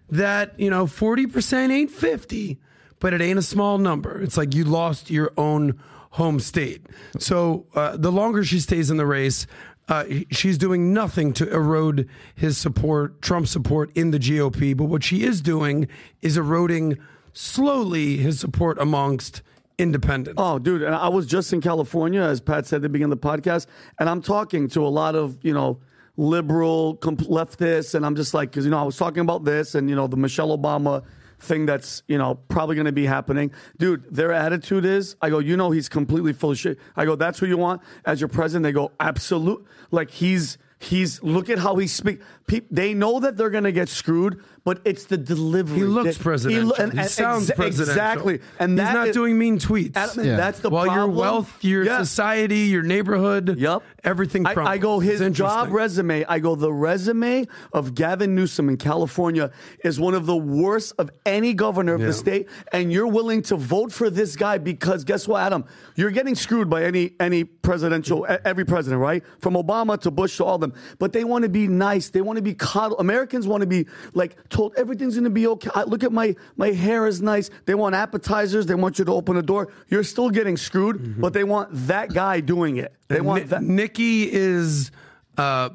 that 0.09 0.59
you 0.59 0.69
know 0.69 0.87
forty 0.87 1.25
percent 1.25 1.71
ain't 1.71 1.91
fifty, 1.91 2.59
but 2.99 3.13
it 3.13 3.21
ain't 3.21 3.39
a 3.39 3.43
small 3.43 3.77
number. 3.77 4.21
It's 4.21 4.37
like 4.37 4.53
you 4.53 4.65
lost 4.65 5.09
your 5.09 5.31
own 5.37 5.79
home 6.11 6.39
state. 6.39 6.85
So 7.17 7.65
uh, 7.73 7.95
the 7.97 8.11
longer 8.11 8.43
she 8.43 8.59
stays 8.59 8.91
in 8.91 8.97
the 8.97 9.05
race." 9.05 9.47
Uh, 9.87 10.05
she's 10.29 10.57
doing 10.57 10.93
nothing 10.93 11.33
to 11.33 11.51
erode 11.51 12.07
his 12.33 12.57
support, 12.57 13.21
Trump's 13.21 13.51
support 13.51 13.91
in 13.93 14.11
the 14.11 14.19
GOP. 14.19 14.77
But 14.77 14.85
what 14.85 15.03
she 15.03 15.23
is 15.23 15.41
doing 15.41 15.89
is 16.21 16.37
eroding 16.37 16.97
slowly 17.33 18.15
his 18.15 18.39
support 18.39 18.77
amongst 18.79 19.41
independents. 19.82 20.39
Oh, 20.41 20.59
dude, 20.59 20.84
and 20.84 20.93
I 20.93 21.09
was 21.09 21.25
just 21.25 21.51
in 21.53 21.61
California, 21.61 22.21
as 22.21 22.39
Pat 22.39 22.65
said 22.65 22.77
at 22.77 22.82
the 22.84 22.89
beginning 22.89 23.13
of 23.13 23.21
the 23.21 23.27
podcast, 23.27 23.65
and 23.99 24.07
I'm 24.07 24.21
talking 24.21 24.67
to 24.69 24.86
a 24.86 24.89
lot 24.89 25.15
of, 25.15 25.38
you 25.41 25.53
know, 25.53 25.79
liberal 26.17 26.95
comp- 26.97 27.21
leftists, 27.21 27.95
and 27.95 28.05
I'm 28.05 28.15
just 28.15 28.34
like, 28.34 28.51
because, 28.51 28.65
you 28.65 28.71
know, 28.71 28.79
I 28.79 28.84
was 28.84 28.97
talking 28.97 29.21
about 29.21 29.43
this 29.43 29.75
and, 29.75 29.89
you 29.89 29.95
know, 29.95 30.07
the 30.07 30.17
Michelle 30.17 30.55
Obama 30.57 31.03
thing 31.39 31.65
that's, 31.65 32.03
you 32.07 32.17
know, 32.17 32.36
probably 32.49 32.75
going 32.75 32.86
to 32.86 32.91
be 32.91 33.05
happening. 33.05 33.51
Dude, 33.79 34.05
their 34.13 34.32
attitude 34.32 34.86
is, 34.86 35.15
I 35.21 35.32
go, 35.32 35.39
you 35.39 35.57
know, 35.57 35.71
he's 35.71 35.89
completely 35.89 36.34
full 36.34 36.51
of 36.51 36.59
shit. 36.59 36.77
I 36.95 37.05
go, 37.05 37.15
that's 37.15 37.39
who 37.39 37.47
you 37.47 37.57
want 37.57 37.82
as 38.05 38.21
your 38.21 38.27
president? 38.27 38.63
They 38.63 38.71
go, 38.71 38.91
absolute. 38.99 39.65
Like, 39.89 40.11
he's, 40.11 40.59
he's, 40.77 41.23
look 41.23 41.49
at 41.49 41.57
how 41.57 41.77
he 41.77 41.88
speaks. 41.88 42.23
They 42.69 42.93
know 42.93 43.19
that 43.21 43.38
they're 43.38 43.49
going 43.49 43.63
to 43.63 43.71
get 43.71 43.89
screwed, 43.89 44.43
but 44.64 44.80
it's 44.86 45.05
the 45.05 45.18
delivery. 45.18 45.80
He 45.80 45.84
looks 45.84 46.18
that- 46.18 46.24
presidential. 46.24 46.74
and- 46.76 46.93
He 46.99 47.03
sounds 47.07 47.49
exa- 47.49 47.55
presidential. 47.55 47.91
Exactly. 47.93 48.39
And 48.59 48.80
he's 48.80 48.93
not 48.93 49.07
is- 49.07 49.14
doing 49.16 49.38
mean 49.38 49.57
tweets. 49.57 49.95
Adam, 49.97 50.26
That's 50.26 50.59
the 50.59 50.70
While 50.70 50.86
problem. 50.86 51.12
your 51.12 51.20
wealth, 51.20 51.57
your 51.62 51.84
Yeah. 51.84 51.97
society, 51.99 52.59
your 52.59 52.84
neighborhood, 52.84 53.55
Yep. 53.57 53.82
everything. 54.03 54.45
I, 54.45 54.53
I 54.55 54.78
go 54.78 54.99
his 54.99 55.20
job 55.32 55.72
resume. 55.72 56.26
I 56.28 56.39
go 56.39 56.55
the 56.55 56.72
resume 56.72 57.47
of 57.74 57.95
Gavin 57.95 58.36
Newsom 58.36 58.70
in 58.70 58.78
California 58.78 59.49
is 59.84 59.99
one 59.99 60.14
of 60.14 60.26
the 60.26 60.36
worst 60.38 60.93
of 60.99 61.09
any 61.26 61.53
governor 61.53 61.93
of 61.95 62.01
Yeah. 62.01 62.07
the 62.07 62.14
state, 62.14 62.47
and 62.72 62.91
you're 62.93 63.07
willing 63.07 63.41
to 63.43 63.55
vote 63.55 63.91
for 63.91 64.09
this 64.09 64.36
guy 64.36 64.57
because 64.59 65.03
guess 65.03 65.28
what, 65.28 65.41
Adam? 65.41 65.66
You're 65.95 66.12
getting 66.12 66.36
screwed 66.36 66.70
by 66.70 66.84
any 66.84 67.14
any 67.20 67.43
presidential 67.43 68.26
every 68.45 68.66
president, 68.66 69.01
right? 69.01 69.24
From 69.39 69.53
Obama 69.55 69.99
to 70.01 70.12
Bush 70.12 70.38
to 70.38 70.45
all 70.45 70.55
of 70.55 70.62
them. 70.62 70.74
But 70.99 71.14
they 71.14 71.24
want 71.24 71.43
to 71.43 71.49
be 71.49 71.68
nice. 71.68 72.09
They 72.09 72.22
want 72.22 72.38
to 72.38 72.43
be 72.43 72.53
coddled. 72.53 72.99
Americans 72.99 73.47
want 73.47 73.62
to 73.62 73.68
be 73.68 73.88
like 74.14 74.36
told 74.51 74.75
everything's 74.77 75.15
going 75.15 75.23
to 75.23 75.29
be 75.31 75.47
okay. 75.47 75.69
I, 75.73 75.83
look 75.83 76.03
at 76.03 76.11
my 76.11 76.35
my 76.57 76.69
hair 76.71 77.07
is 77.07 77.21
nice. 77.21 77.49
They 77.65 77.73
want 77.73 77.95
appetizers. 77.95 78.67
They 78.67 78.75
want 78.75 78.99
you 78.99 79.05
to 79.05 79.11
open 79.13 79.35
the 79.35 79.41
door. 79.41 79.69
You're 79.89 80.03
still 80.03 80.29
getting 80.29 80.57
screwed, 80.57 81.19
but 81.19 81.33
they 81.33 81.43
want 81.43 81.69
that 81.87 82.13
guy 82.13 82.39
doing 82.41 82.77
it. 82.77 82.93
They 83.07 83.17
And 83.17 83.25
want 83.25 83.43
Ni- 83.43 83.47
that. 83.49 83.63
Nikki 83.63 84.31
is 84.31 84.91
uh, 85.37 85.69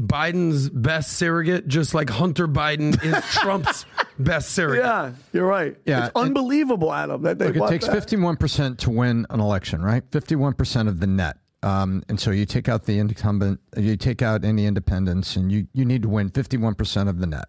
Biden's 0.00 0.70
best 0.70 1.12
surrogate, 1.14 1.68
just 1.68 1.94
like 1.94 2.08
Hunter 2.10 2.48
Biden 2.48 3.02
is 3.04 3.22
Trump's 3.34 3.84
best 4.18 4.50
surrogate. 4.52 4.84
Yeah, 4.84 5.12
you're 5.32 5.46
right. 5.46 5.76
Yeah, 5.84 6.06
it's 6.06 6.12
and- 6.16 6.28
unbelievable, 6.28 6.92
Adam. 6.92 7.22
That 7.22 7.38
they 7.38 7.52
Look, 7.52 7.70
it 7.70 7.80
takes 7.80 7.86
that. 7.86 8.08
51% 8.08 8.78
to 8.78 8.90
win 8.90 9.26
an 9.30 9.40
election, 9.40 9.82
right? 9.82 10.08
51% 10.10 10.88
of 10.88 11.00
the 11.00 11.06
net. 11.06 11.36
Um, 11.62 12.02
and 12.08 12.18
so 12.18 12.30
you 12.30 12.44
take 12.44 12.68
out 12.68 12.84
the 12.84 12.98
incumbent, 12.98 13.60
you 13.76 13.96
take 13.96 14.22
out 14.22 14.44
any 14.44 14.66
independents, 14.66 15.36
and 15.36 15.50
you, 15.52 15.68
you 15.72 15.84
need 15.84 16.02
to 16.02 16.08
win 16.08 16.30
51% 16.30 17.08
of 17.08 17.20
the 17.20 17.26
net. 17.26 17.44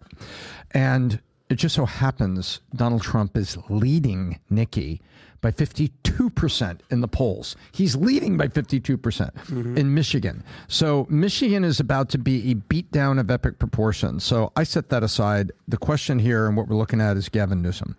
And 0.70 1.20
it 1.48 1.56
just 1.56 1.74
so 1.74 1.84
happens 1.84 2.60
Donald 2.74 3.02
Trump 3.02 3.36
is 3.36 3.58
leading 3.68 4.40
Nikki 4.50 5.00
by 5.44 5.50
52% 5.50 6.80
in 6.90 7.02
the 7.02 7.06
polls. 7.06 7.54
He's 7.70 7.94
leading 7.94 8.38
by 8.38 8.48
52% 8.48 9.76
in 9.76 9.92
Michigan. 9.92 10.42
So 10.68 11.06
Michigan 11.10 11.64
is 11.64 11.80
about 11.80 12.08
to 12.10 12.18
be 12.18 12.50
a 12.50 12.54
beatdown 12.54 13.20
of 13.20 13.30
epic 13.30 13.58
proportions. 13.58 14.24
So 14.24 14.52
I 14.56 14.64
set 14.64 14.88
that 14.88 15.02
aside. 15.02 15.52
The 15.68 15.76
question 15.76 16.18
here 16.18 16.46
and 16.46 16.56
what 16.56 16.66
we're 16.66 16.76
looking 16.76 17.02
at 17.02 17.18
is 17.18 17.28
Gavin 17.28 17.60
Newsom. 17.60 17.94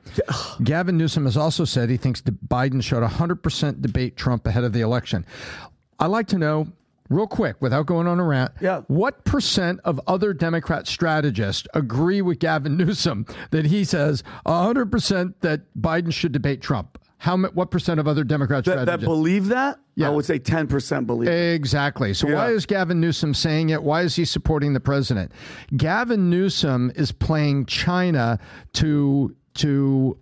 Gavin 0.63 0.97
Newsom 0.97 1.26
has 1.26 1.38
also 1.38 1.66
said 1.66 1.91
he 1.91 1.97
thinks 1.97 2.22
that 2.22 2.49
Biden 2.49 2.82
showed 2.82 3.03
100% 3.03 3.80
debate 3.80 4.18
Trump 4.18 4.47
ahead 4.47 4.63
of 4.63 4.74
the 4.74 4.82
election. 4.82 5.24
I'd 6.00 6.08
like 6.08 6.28
to 6.28 6.38
know, 6.38 6.68
real 7.10 7.28
quick, 7.28 7.56
without 7.62 7.86
going 7.86 8.08
on 8.08 8.20
a 8.20 8.24
rant, 8.24 8.52
Yeah. 8.60 8.82
what 8.88 9.24
percent 9.26 9.80
of 9.84 10.00
other 10.08 10.34
Democrat 10.34 10.88
strategists 10.88 11.68
agree 11.74 12.22
with 12.22 12.39
Gavin 12.39 12.78
Newsom 12.78 13.26
that 13.52 13.66
he 13.66 13.84
says 13.84 14.24
100% 14.46 15.34
that 15.41 15.62
Biden 15.80 16.12
should 16.14 16.32
debate 16.32 16.62
Trump? 16.62 16.98
How 17.18 17.38
what 17.38 17.72
percent 17.72 18.00
of 18.00 18.08
other 18.08 18.24
Democrat 18.24 18.66
that, 18.66 18.86
that 18.86 19.00
believe 19.00 19.48
that. 19.48 19.80
Yeah. 19.96 20.08
I 20.08 20.10
would 20.12 20.26
say 20.26 20.38
10% 20.38 21.08
believe. 21.08 21.30
Exactly. 21.30 22.14
So 22.14 22.32
why 22.32 22.50
is 22.52 22.66
Gavin 22.68 23.00
Newsom 23.02 23.34
saying 23.34 23.70
it? 23.70 23.82
Why 23.82 24.02
is 24.02 24.16
he 24.16 24.26
supporting 24.26 24.74
the 24.74 24.80
president? 24.80 25.32
Gavin 25.76 26.30
Newsom 26.30 26.91
is 26.96 27.12
playing 27.12 27.66
China 27.66 28.38
to 28.74 29.36
to 29.56 30.18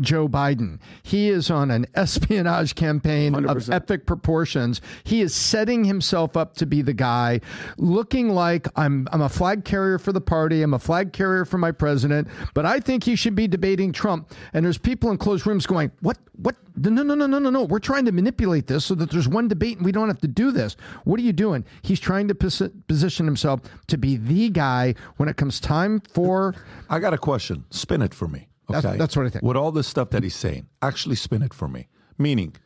Joe 0.00 0.28
Biden. 0.28 0.78
He 1.02 1.28
is 1.28 1.50
on 1.50 1.70
an 1.70 1.86
espionage 1.94 2.74
campaign 2.74 3.34
of 3.34 3.44
100%. 3.44 3.72
epic 3.74 4.06
proportions. 4.06 4.80
He 5.04 5.20
is 5.20 5.34
setting 5.34 5.84
himself 5.84 6.36
up 6.36 6.54
to 6.56 6.66
be 6.66 6.82
the 6.82 6.92
guy, 6.92 7.40
looking 7.76 8.30
like 8.30 8.66
I'm 8.76 9.08
I'm 9.12 9.20
a 9.22 9.28
flag 9.28 9.64
carrier 9.64 9.98
for 9.98 10.12
the 10.12 10.20
party. 10.20 10.62
I'm 10.62 10.74
a 10.74 10.78
flag 10.78 11.12
carrier 11.12 11.44
for 11.44 11.58
my 11.58 11.72
president, 11.72 12.28
but 12.54 12.64
I 12.66 12.80
think 12.80 13.04
he 13.04 13.16
should 13.16 13.34
be 13.34 13.46
debating 13.48 13.92
Trump. 13.92 14.32
And 14.52 14.64
there's 14.64 14.78
people 14.78 15.10
in 15.10 15.18
closed 15.18 15.46
rooms 15.46 15.66
going, 15.66 15.90
"What? 16.00 16.18
What? 16.36 16.56
No, 16.76 16.90
no, 16.90 17.14
no, 17.14 17.26
no, 17.26 17.38
no, 17.38 17.50
no. 17.50 17.62
We're 17.64 17.78
trying 17.78 18.04
to 18.06 18.12
manipulate 18.12 18.66
this 18.66 18.84
so 18.84 18.94
that 18.96 19.10
there's 19.10 19.28
one 19.28 19.46
debate 19.48 19.76
and 19.76 19.84
we 19.84 19.92
don't 19.92 20.08
have 20.08 20.20
to 20.20 20.28
do 20.28 20.50
this. 20.50 20.76
What 21.04 21.20
are 21.20 21.22
you 21.24 21.32
doing?" 21.32 21.64
He's 21.82 22.00
trying 22.00 22.28
to 22.28 22.34
posi- 22.34 22.72
position 22.88 23.26
himself 23.26 23.60
to 23.88 23.98
be 23.98 24.16
the 24.16 24.48
guy 24.50 24.94
when 25.16 25.28
it 25.28 25.36
comes 25.36 25.60
time 25.60 26.00
for 26.12 26.54
I 26.88 26.98
got 27.00 27.12
a 27.14 27.18
question. 27.18 27.64
Spin 27.70 28.02
it 28.02 28.14
for 28.14 28.28
me. 28.28 28.48
Okay. 28.70 28.80
That's- 28.80 28.98
that's 28.98 29.16
what 29.16 29.26
I 29.26 29.28
think. 29.30 29.44
With 29.44 29.56
all 29.56 29.72
this 29.72 29.86
stuff 29.86 30.10
that 30.10 30.22
he's 30.22 30.34
saying, 30.34 30.68
actually 30.82 31.16
spin 31.16 31.42
it 31.42 31.52
for 31.54 31.68
me. 31.68 31.88
Meaning, 32.18 32.56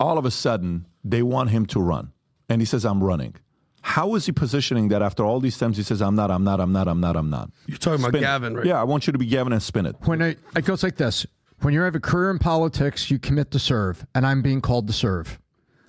all 0.00 0.18
of 0.18 0.24
a 0.24 0.30
sudden, 0.30 0.86
they 1.04 1.22
want 1.22 1.50
him 1.50 1.66
to 1.66 1.80
run. 1.80 2.12
And 2.48 2.60
he 2.60 2.66
says, 2.66 2.84
I'm 2.84 3.02
running. 3.02 3.34
How 3.82 4.14
is 4.16 4.26
he 4.26 4.32
positioning 4.32 4.88
that 4.88 5.02
after 5.02 5.24
all 5.24 5.40
these 5.40 5.56
times 5.56 5.76
he 5.76 5.82
says, 5.82 6.02
I'm 6.02 6.14
not, 6.14 6.30
I'm 6.30 6.44
not, 6.44 6.60
I'm 6.60 6.72
not, 6.72 6.88
I'm 6.88 7.00
not, 7.00 7.16
I'm 7.16 7.30
not? 7.30 7.50
You're 7.66 7.78
talking 7.78 8.00
about 8.00 8.08
Spin 8.10 8.22
it. 8.22 8.26
Gavin, 8.26 8.54
right? 8.56 8.66
Yeah, 8.66 8.80
I 8.80 8.84
want 8.84 9.06
you 9.06 9.12
to 9.12 9.18
be 9.18 9.26
Gavin 9.26 9.52
and 9.52 9.62
spin 9.62 9.86
it. 9.86 9.96
when 10.04 10.20
I, 10.20 10.36
it 10.56 10.64
goes 10.64 10.82
like 10.82 10.96
this 10.96 11.26
when 11.60 11.74
you 11.74 11.80
have 11.80 11.94
a 11.94 12.00
career 12.00 12.30
in 12.30 12.38
politics 12.38 13.10
you 13.10 13.18
commit 13.18 13.50
to 13.50 13.58
serve 13.58 14.06
and 14.14 14.24
i'm 14.24 14.42
being 14.42 14.60
called 14.60 14.86
to 14.86 14.92
serve 14.92 15.40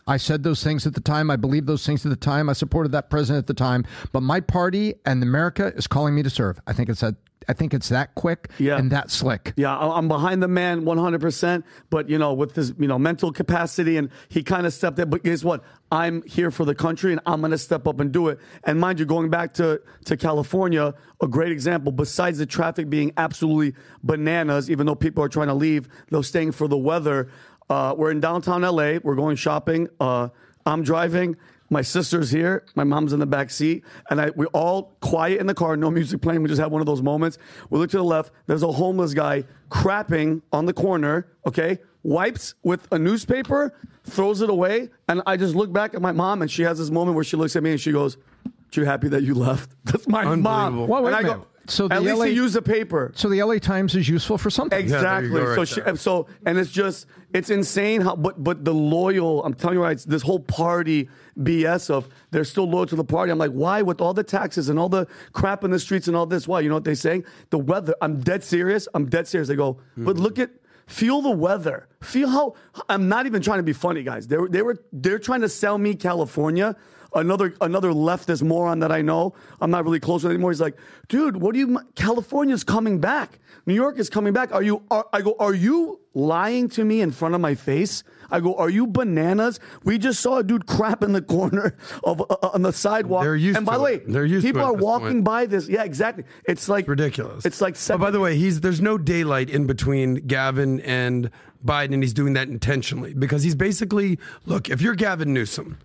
i 0.07 0.17
said 0.17 0.41
those 0.41 0.63
things 0.63 0.87
at 0.87 0.95
the 0.95 0.99
time 1.01 1.29
i 1.29 1.35
believed 1.35 1.67
those 1.67 1.85
things 1.85 2.03
at 2.05 2.09
the 2.09 2.15
time 2.15 2.49
i 2.49 2.53
supported 2.53 2.91
that 2.91 3.11
president 3.11 3.43
at 3.43 3.45
the 3.47 3.53
time 3.53 3.85
but 4.11 4.21
my 4.23 4.39
party 4.39 4.95
and 5.05 5.21
america 5.21 5.71
is 5.75 5.85
calling 5.85 6.15
me 6.15 6.23
to 6.23 6.29
serve 6.29 6.59
i 6.65 6.73
think 6.73 6.89
it's 6.89 7.01
that 7.01 7.13
i 7.47 7.53
think 7.53 7.73
it's 7.73 7.89
that 7.89 8.13
quick 8.15 8.49
Yeah. 8.59 8.77
and 8.77 8.91
that 8.91 9.09
slick 9.11 9.53
Yeah, 9.55 9.75
I'm 9.77 10.07
behind 10.07 10.43
the 10.43 10.47
man 10.47 10.83
100%, 10.85 11.63
but 11.89 12.09
you 12.09 12.17
know, 12.17 12.33
with 12.33 12.55
his, 12.55 12.73
you 12.77 12.87
know, 12.87 12.99
mental 12.99 13.31
capacity 13.31 13.97
and 13.97 14.09
he 14.27 14.43
kind 14.43 14.65
of 14.67 14.73
stepped 14.73 14.99
in, 14.99 15.09
but 15.09 15.23
guess 15.23 15.43
what? 15.43 15.63
I'm 15.91 16.21
here 16.23 16.51
for 16.51 16.65
the 16.65 16.75
country 16.75 17.11
and 17.11 17.21
I'm 17.25 17.39
going 17.41 17.51
to 17.51 17.57
step 17.57 17.87
up 17.87 17.99
and 17.99 18.11
do 18.11 18.27
it. 18.27 18.39
And 18.63 18.79
mind 18.79 18.99
you, 18.99 19.05
going 19.05 19.29
back 19.29 19.53
to 19.55 19.81
to 20.05 20.17
California, 20.17 20.93
a 21.21 21.27
great 21.27 21.51
example 21.51 21.91
besides 21.91 22.37
the 22.37 22.45
traffic 22.45 22.89
being 22.89 23.11
absolutely 23.17 23.73
bananas 24.03 24.69
even 24.69 24.85
though 24.85 24.95
people 24.95 25.23
are 25.23 25.29
trying 25.29 25.47
to 25.47 25.53
leave, 25.53 25.87
they're 26.09 26.23
staying 26.23 26.51
for 26.51 26.67
the 26.67 26.77
weather. 26.77 27.29
Uh, 27.69 27.93
we're 27.97 28.11
in 28.11 28.19
downtown 28.19 28.61
LA, 28.61 28.97
we're 29.03 29.15
going 29.15 29.35
shopping. 29.35 29.87
Uh, 29.99 30.29
I'm 30.65 30.83
driving 30.83 31.35
my 31.69 31.81
sister's 31.81 32.31
here. 32.31 32.63
My 32.75 32.83
mom's 32.83 33.13
in 33.13 33.19
the 33.19 33.25
back 33.25 33.49
seat, 33.49 33.83
and 34.09 34.19
I 34.19 34.31
we're 34.35 34.47
all 34.47 34.95
quiet 35.01 35.39
in 35.39 35.47
the 35.47 35.53
car, 35.53 35.77
no 35.77 35.91
music 35.91 36.21
playing. 36.21 36.41
We 36.41 36.49
just 36.49 36.61
had 36.61 36.71
one 36.71 36.81
of 36.81 36.87
those 36.87 37.01
moments. 37.01 37.37
We 37.69 37.79
look 37.79 37.89
to 37.91 37.97
the 37.97 38.03
left. 38.03 38.31
There's 38.47 38.63
a 38.63 38.71
homeless 38.71 39.13
guy 39.13 39.43
crapping 39.69 40.41
on 40.51 40.65
the 40.65 40.73
corner. 40.73 41.27
Okay, 41.45 41.79
wipes 42.03 42.55
with 42.63 42.87
a 42.91 42.99
newspaper, 42.99 43.73
throws 44.03 44.41
it 44.41 44.49
away, 44.49 44.89
and 45.07 45.21
I 45.25 45.37
just 45.37 45.55
look 45.55 45.71
back 45.71 45.93
at 45.93 46.01
my 46.01 46.11
mom, 46.11 46.41
and 46.41 46.49
she 46.49 46.63
has 46.63 46.77
this 46.79 46.89
moment 46.89 47.15
where 47.15 47.23
she 47.23 47.37
looks 47.37 47.55
at 47.55 47.63
me 47.63 47.71
and 47.71 47.79
she 47.79 47.91
goes, 47.91 48.17
Are 48.45 48.51
"You 48.73 48.85
happy 48.85 49.09
that 49.09 49.23
you 49.23 49.35
left?" 49.35 49.71
That's 49.85 50.07
my 50.07 50.23
mom. 50.23 50.33
Unbelievable. 50.33 50.87
Well, 50.87 51.03
wait 51.03 51.13
and 51.13 51.15
a 51.15 51.29
I 51.29 51.33
minute. 51.33 51.47
So 51.69 51.87
the 51.87 51.95
at 51.95 52.03
least 52.03 52.17
LA 52.17 52.25
he 52.25 52.31
used 52.33 52.55
the 52.55 52.61
paper. 52.61 53.11
so 53.15 53.29
the 53.29 53.41
la 53.43 53.57
times 53.57 53.95
is 53.95 54.09
useful 54.09 54.37
for 54.37 54.49
something. 54.49 54.79
Exactly. 54.79 55.29
you 55.29 55.55
go 55.55 55.63
so 55.63 55.65
she, 55.65 55.95
so 55.95 56.27
and 56.45 56.57
it's 56.57 56.71
just 56.71 57.05
it's 57.33 57.49
insane 57.49 58.01
how 58.01 58.15
but 58.15 58.43
but 58.43 58.65
the 58.65 58.73
loyal 58.73 59.43
I'm 59.45 59.53
telling 59.53 59.77
you 59.77 59.83
right 59.83 59.97
this 59.97 60.21
whole 60.21 60.39
party 60.39 61.09
BS 61.37 61.89
of 61.89 62.09
they're 62.31 62.43
still 62.43 62.69
loyal 62.69 62.87
to 62.87 62.95
the 62.95 63.03
party. 63.03 63.31
I'm 63.31 63.37
like 63.37 63.51
why 63.51 63.81
with 63.81 64.01
all 64.01 64.13
the 64.13 64.23
taxes 64.23 64.69
and 64.69 64.79
all 64.79 64.89
the 64.89 65.07
crap 65.33 65.63
in 65.63 65.71
the 65.71 65.79
streets 65.79 66.07
and 66.07 66.17
all 66.17 66.25
this 66.25 66.47
why? 66.47 66.61
You 66.61 66.69
know 66.69 66.75
what 66.75 66.83
they 66.83 66.95
saying? 66.95 67.25
The 67.49 67.59
weather 67.59 67.93
I'm 68.01 68.19
dead 68.19 68.43
serious. 68.43 68.87
I'm 68.93 69.07
dead 69.07 69.27
serious. 69.27 69.47
They 69.47 69.55
go 69.55 69.79
hmm. 69.95 70.05
but 70.05 70.17
look 70.17 70.39
at 70.39 70.51
feel 70.87 71.21
the 71.21 71.31
weather. 71.31 71.87
Feel 72.01 72.29
how 72.29 72.55
I'm 72.89 73.07
not 73.07 73.25
even 73.27 73.41
trying 73.41 73.59
to 73.59 73.63
be 73.63 73.73
funny 73.73 74.03
guys. 74.03 74.27
They 74.27 74.37
were 74.37 74.49
they 74.49 74.61
were 74.61 74.77
they're 74.91 75.19
trying 75.19 75.41
to 75.41 75.49
sell 75.49 75.77
me 75.77 75.95
California 75.95 76.75
another 77.13 77.53
another 77.61 77.91
leftist 77.91 78.43
moron 78.43 78.79
that 78.79 78.91
I 78.91 79.01
know. 79.01 79.33
I'm 79.61 79.71
not 79.71 79.83
really 79.83 79.99
close 79.99 80.23
with 80.23 80.31
anymore. 80.31 80.51
He's 80.51 80.61
like, 80.61 80.77
dude, 81.07 81.37
what 81.37 81.53
do 81.53 81.59
you? 81.59 81.79
California's 81.95 82.63
coming 82.63 82.99
back. 82.99 83.39
New 83.65 83.73
York 83.73 83.99
is 83.99 84.09
coming 84.09 84.33
back. 84.33 84.53
Are 84.53 84.63
you? 84.63 84.83
Are, 84.89 85.07
I 85.13 85.21
go. 85.21 85.35
Are 85.39 85.53
you 85.53 85.99
lying 86.13 86.69
to 86.69 86.83
me 86.83 87.01
in 87.01 87.11
front 87.11 87.35
of 87.35 87.41
my 87.41 87.55
face? 87.55 88.03
I 88.31 88.39
go. 88.39 88.55
Are 88.55 88.69
you 88.69 88.87
bananas? 88.87 89.59
We 89.83 89.97
just 89.97 90.19
saw 90.19 90.37
a 90.37 90.43
dude 90.43 90.67
crap 90.67 91.03
in 91.03 91.13
the 91.13 91.21
corner 91.21 91.75
of 92.03 92.21
uh, 92.21 92.49
on 92.53 92.61
the 92.61 92.73
sidewalk. 92.73 93.23
They're 93.23 93.35
used 93.35 93.57
and 93.57 93.65
by 93.65 93.77
the 93.77 93.83
way. 93.83 93.97
They're 93.97 94.25
used 94.25 94.45
to 94.45 94.53
people 94.53 94.65
are 94.65 94.73
walking 94.73 95.07
point. 95.07 95.23
by 95.23 95.45
this. 95.45 95.67
Yeah, 95.67 95.83
exactly. 95.83 96.23
It's 96.45 96.69
like 96.69 96.87
ridiculous. 96.87 97.45
It's 97.45 97.61
like. 97.61 97.77
But 97.87 97.97
by 97.97 98.11
the 98.11 98.19
way, 98.19 98.35
he's 98.35 98.61
there's 98.61 98.81
no 98.81 98.97
daylight 98.97 99.49
in 99.49 99.67
between 99.67 100.15
Gavin 100.27 100.79
and 100.81 101.31
Biden, 101.65 101.93
and 101.93 102.03
he's 102.03 102.13
doing 102.13 102.33
that 102.33 102.47
intentionally 102.47 103.13
because 103.13 103.43
he's 103.43 103.55
basically 103.55 104.19
look. 104.45 104.69
If 104.69 104.81
you're 104.81 104.95
Gavin 104.95 105.33
Newsom, 105.33 105.77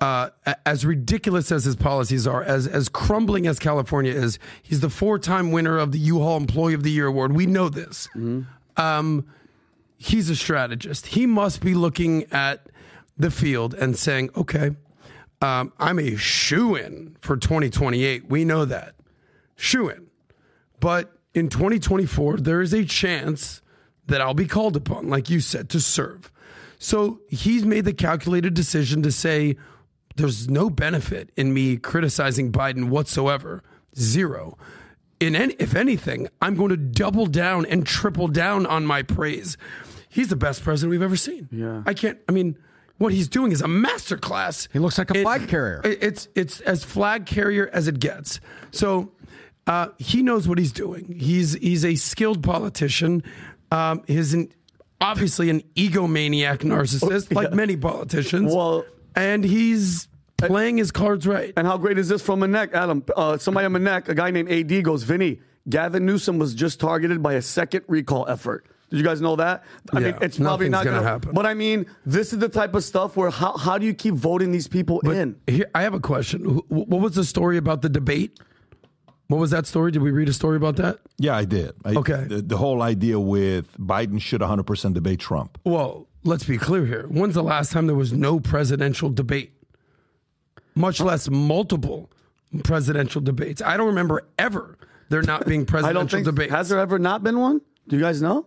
uh, 0.00 0.30
as 0.64 0.86
ridiculous 0.86 1.50
as 1.50 1.64
his 1.64 1.74
policies 1.76 2.26
are, 2.26 2.42
as 2.42 2.66
as 2.66 2.88
crumbling 2.88 3.46
as 3.46 3.58
California 3.58 4.12
is, 4.12 4.38
he's 4.62 4.80
the 4.80 4.90
four-time 4.90 5.50
winner 5.50 5.76
of 5.78 5.90
the 5.92 5.98
U-Haul 5.98 6.36
Employee 6.36 6.74
of 6.74 6.82
the 6.84 6.90
Year 6.90 7.06
award. 7.06 7.32
We 7.32 7.46
know 7.46 7.68
this. 7.68 8.08
Um, 8.76 9.26
he's 9.96 10.30
a 10.30 10.36
strategist. 10.36 11.08
He 11.08 11.26
must 11.26 11.60
be 11.60 11.74
looking 11.74 12.24
at 12.32 12.68
the 13.16 13.30
field 13.30 13.74
and 13.74 13.96
saying, 13.96 14.30
okay, 14.36 14.70
um, 15.42 15.72
I'm 15.78 15.98
a 15.98 16.16
shoe 16.16 16.76
in 16.76 17.16
for 17.20 17.36
2028. 17.36 18.28
We 18.28 18.44
know 18.44 18.64
that. 18.64 18.94
Shoe 19.56 19.88
in. 19.88 20.06
But 20.78 21.12
in 21.34 21.48
2024, 21.48 22.38
there 22.38 22.60
is 22.60 22.72
a 22.72 22.84
chance 22.84 23.62
that 24.06 24.20
I'll 24.20 24.34
be 24.34 24.46
called 24.46 24.76
upon, 24.76 25.08
like 25.08 25.28
you 25.28 25.40
said, 25.40 25.68
to 25.70 25.80
serve. 25.80 26.30
So 26.78 27.20
he's 27.28 27.64
made 27.64 27.84
the 27.84 27.92
calculated 27.92 28.54
decision 28.54 29.02
to 29.02 29.10
say, 29.10 29.56
there's 30.18 30.48
no 30.48 30.68
benefit 30.68 31.30
in 31.36 31.54
me 31.54 31.76
criticizing 31.76 32.52
Biden 32.52 32.88
whatsoever. 32.90 33.62
Zero. 33.96 34.58
In 35.20 35.34
any, 35.34 35.54
if 35.54 35.74
anything, 35.74 36.28
I'm 36.40 36.54
going 36.54 36.68
to 36.70 36.76
double 36.76 37.26
down 37.26 37.66
and 37.66 37.84
triple 37.86 38.28
down 38.28 38.66
on 38.66 38.86
my 38.86 39.02
praise. 39.02 39.56
He's 40.08 40.28
the 40.28 40.36
best 40.36 40.62
president 40.62 40.90
we've 40.90 41.02
ever 41.02 41.16
seen. 41.16 41.48
Yeah. 41.50 41.82
I 41.86 41.94
can't. 41.94 42.18
I 42.28 42.32
mean, 42.32 42.56
what 42.98 43.12
he's 43.12 43.28
doing 43.28 43.52
is 43.52 43.60
a 43.60 43.66
masterclass. 43.66 44.68
He 44.72 44.78
looks 44.78 44.98
like 44.98 45.10
a 45.10 45.18
It- 45.18 45.22
flag 45.22 45.48
carrier. 45.48 45.80
it- 45.84 45.98
It's 46.02 46.28
it's 46.34 46.60
as 46.60 46.84
flag 46.84 47.26
carrier 47.26 47.68
as 47.72 47.88
it 47.88 47.98
gets. 48.00 48.40
So 48.70 49.12
uh, 49.66 49.88
he 49.98 50.22
knows 50.22 50.48
what 50.48 50.58
he's 50.58 50.72
doing. 50.72 51.16
He's 51.18 51.54
he's 51.54 51.84
a 51.84 51.94
skilled 51.96 52.42
politician. 52.42 53.22
Um, 53.70 54.02
he's 54.06 54.32
an, 54.34 54.50
obviously 55.00 55.50
an 55.50 55.62
egomaniac 55.76 56.58
narcissist, 56.58 57.34
like 57.34 57.52
many 57.52 57.76
politicians. 57.76 58.52
Well- 58.54 58.84
and 59.14 59.44
he's 59.44 60.07
playing 60.38 60.78
his 60.78 60.90
cards 60.90 61.26
right. 61.26 61.52
And 61.56 61.66
how 61.66 61.76
great 61.76 61.98
is 61.98 62.08
this 62.08 62.22
from 62.22 62.42
a 62.42 62.48
neck, 62.48 62.70
Adam? 62.72 63.04
Uh, 63.16 63.36
somebody 63.38 63.66
on 63.66 63.72
my 63.72 63.78
neck, 63.78 64.08
a 64.08 64.14
guy 64.14 64.30
named 64.30 64.50
AD 64.50 64.84
goes, 64.84 65.02
Vinny, 65.02 65.40
Gavin 65.68 66.06
Newsom 66.06 66.38
was 66.38 66.54
just 66.54 66.80
targeted 66.80 67.22
by 67.22 67.34
a 67.34 67.42
second 67.42 67.84
recall 67.88 68.26
effort. 68.28 68.66
Did 68.90 68.96
you 68.98 69.04
guys 69.04 69.20
know 69.20 69.36
that? 69.36 69.64
I 69.92 69.96
mean, 70.00 70.04
Yeah, 70.08 70.18
it's 70.22 70.38
probably 70.38 70.70
nothing's 70.70 70.70
not 70.70 70.84
gonna 70.84 70.96
gonna 70.98 71.08
happen. 71.08 71.32
But 71.34 71.44
I 71.44 71.52
mean, 71.52 71.84
this 72.06 72.32
is 72.32 72.38
the 72.38 72.48
type 72.48 72.74
of 72.74 72.82
stuff 72.82 73.16
where 73.16 73.28
how, 73.30 73.56
how 73.56 73.76
do 73.76 73.84
you 73.84 73.92
keep 73.92 74.14
voting 74.14 74.50
these 74.50 74.66
people 74.66 75.00
in? 75.00 75.36
Here, 75.46 75.70
I 75.74 75.82
have 75.82 75.92
a 75.92 76.00
question. 76.00 76.44
What 76.68 77.00
was 77.02 77.14
the 77.14 77.24
story 77.24 77.58
about 77.58 77.82
the 77.82 77.90
debate? 77.90 78.38
What 79.26 79.36
was 79.36 79.50
that 79.50 79.66
story? 79.66 79.90
Did 79.92 80.00
we 80.00 80.10
read 80.10 80.30
a 80.30 80.32
story 80.32 80.56
about 80.56 80.76
that? 80.76 81.00
Yeah, 81.18 81.36
I 81.36 81.44
did. 81.44 81.72
I, 81.84 81.96
Okay. 81.96 82.24
The, 82.24 82.40
the 82.40 82.56
whole 82.56 82.80
idea 82.80 83.20
with 83.20 83.76
Biden 83.76 84.18
should 84.22 84.40
100% 84.40 84.94
debate 84.94 85.20
Trump. 85.20 85.58
Well, 85.64 86.08
let's 86.24 86.44
be 86.44 86.56
clear 86.56 86.86
here. 86.86 87.06
When's 87.08 87.34
the 87.34 87.42
last 87.42 87.70
time 87.72 87.88
there 87.88 87.94
was 87.96 88.14
no 88.14 88.40
presidential 88.40 89.10
debate? 89.10 89.52
Much 90.78 91.00
less 91.00 91.28
multiple 91.28 92.10
presidential 92.64 93.20
debates. 93.20 93.60
I 93.62 93.76
don't 93.76 93.88
remember 93.88 94.26
ever 94.38 94.78
there 95.08 95.22
not 95.22 95.46
being 95.46 95.62
I 95.62 95.64
presidential 95.64 96.00
don't 96.00 96.10
think 96.10 96.24
debates. 96.24 96.52
has 96.52 96.68
there 96.68 96.78
ever 96.78 96.98
not 96.98 97.22
been 97.22 97.38
one? 97.38 97.60
Do 97.88 97.96
you 97.96 98.02
guys 98.02 98.22
know? 98.22 98.46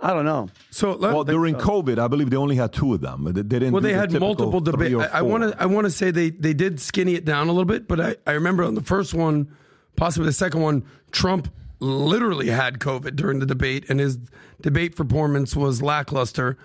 I 0.00 0.12
don't 0.12 0.24
know. 0.24 0.48
so 0.70 0.94
let, 0.94 1.14
Well, 1.14 1.22
during 1.22 1.54
COVID, 1.54 1.98
I 1.98 2.08
believe 2.08 2.30
they 2.30 2.36
only 2.36 2.56
had 2.56 2.72
two 2.72 2.92
of 2.92 3.00
them. 3.00 3.22
They, 3.24 3.30
they 3.30 3.42
didn't. 3.42 3.72
well, 3.72 3.80
they 3.80 3.92
the 3.92 3.98
had 3.98 4.12
multiple 4.18 4.60
debates. 4.60 4.94
I 5.12 5.22
want 5.22 5.44
to 5.44 5.62
I 5.62 5.66
want 5.66 5.84
to 5.84 5.90
say 5.90 6.10
they 6.10 6.30
they 6.30 6.54
did 6.54 6.80
skinny 6.80 7.14
it 7.14 7.24
down 7.24 7.46
a 7.48 7.52
little 7.52 7.64
bit, 7.66 7.86
but 7.86 8.00
I, 8.00 8.16
I 8.26 8.32
remember 8.32 8.64
on 8.64 8.74
the 8.74 8.82
first 8.82 9.14
one, 9.14 9.54
possibly 9.94 10.26
the 10.26 10.32
second 10.32 10.60
one, 10.60 10.84
Trump 11.12 11.52
literally 11.78 12.48
had 12.48 12.80
COVID 12.80 13.14
during 13.14 13.38
the 13.38 13.46
debate, 13.46 13.84
and 13.88 14.00
his 14.00 14.18
debate 14.60 14.96
performance 14.96 15.54
was 15.54 15.82
lackluster. 15.82 16.58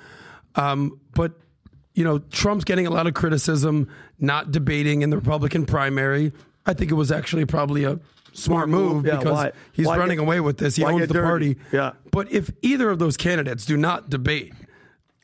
Um, 0.55 0.99
but 1.13 1.33
you 1.97 2.03
know, 2.03 2.19
Trump's 2.31 2.63
getting 2.63 2.85
a 2.85 2.91
lot 2.91 3.07
of 3.07 3.15
criticism 3.15 3.87
not 4.19 4.51
debating 4.51 5.01
in 5.01 5.09
the 5.09 5.17
Republican 5.17 5.65
primary. 5.65 6.31
I 6.65 6.73
think 6.73 6.91
it 6.91 6.93
was 6.93 7.11
actually 7.11 7.45
probably 7.45 7.85
a 7.85 7.99
smart 8.33 8.69
move 8.69 9.03
Yeah, 9.05 9.17
because 9.17 9.31
why- 9.33 9.51
he's 9.71 9.87
why 9.87 9.97
running 9.97 10.17
get- 10.17 10.23
away 10.23 10.39
with 10.39 10.57
this. 10.59 10.75
He 10.75 10.83
owns 10.85 11.07
the 11.07 11.13
dirty? 11.13 11.55
party. 11.55 11.57
Yeah. 11.71 11.93
But 12.11 12.31
if 12.31 12.51
either 12.61 12.91
of 12.91 12.99
those 12.99 13.17
candidates 13.17 13.65
do 13.65 13.77
not 13.77 14.11
debate, 14.11 14.53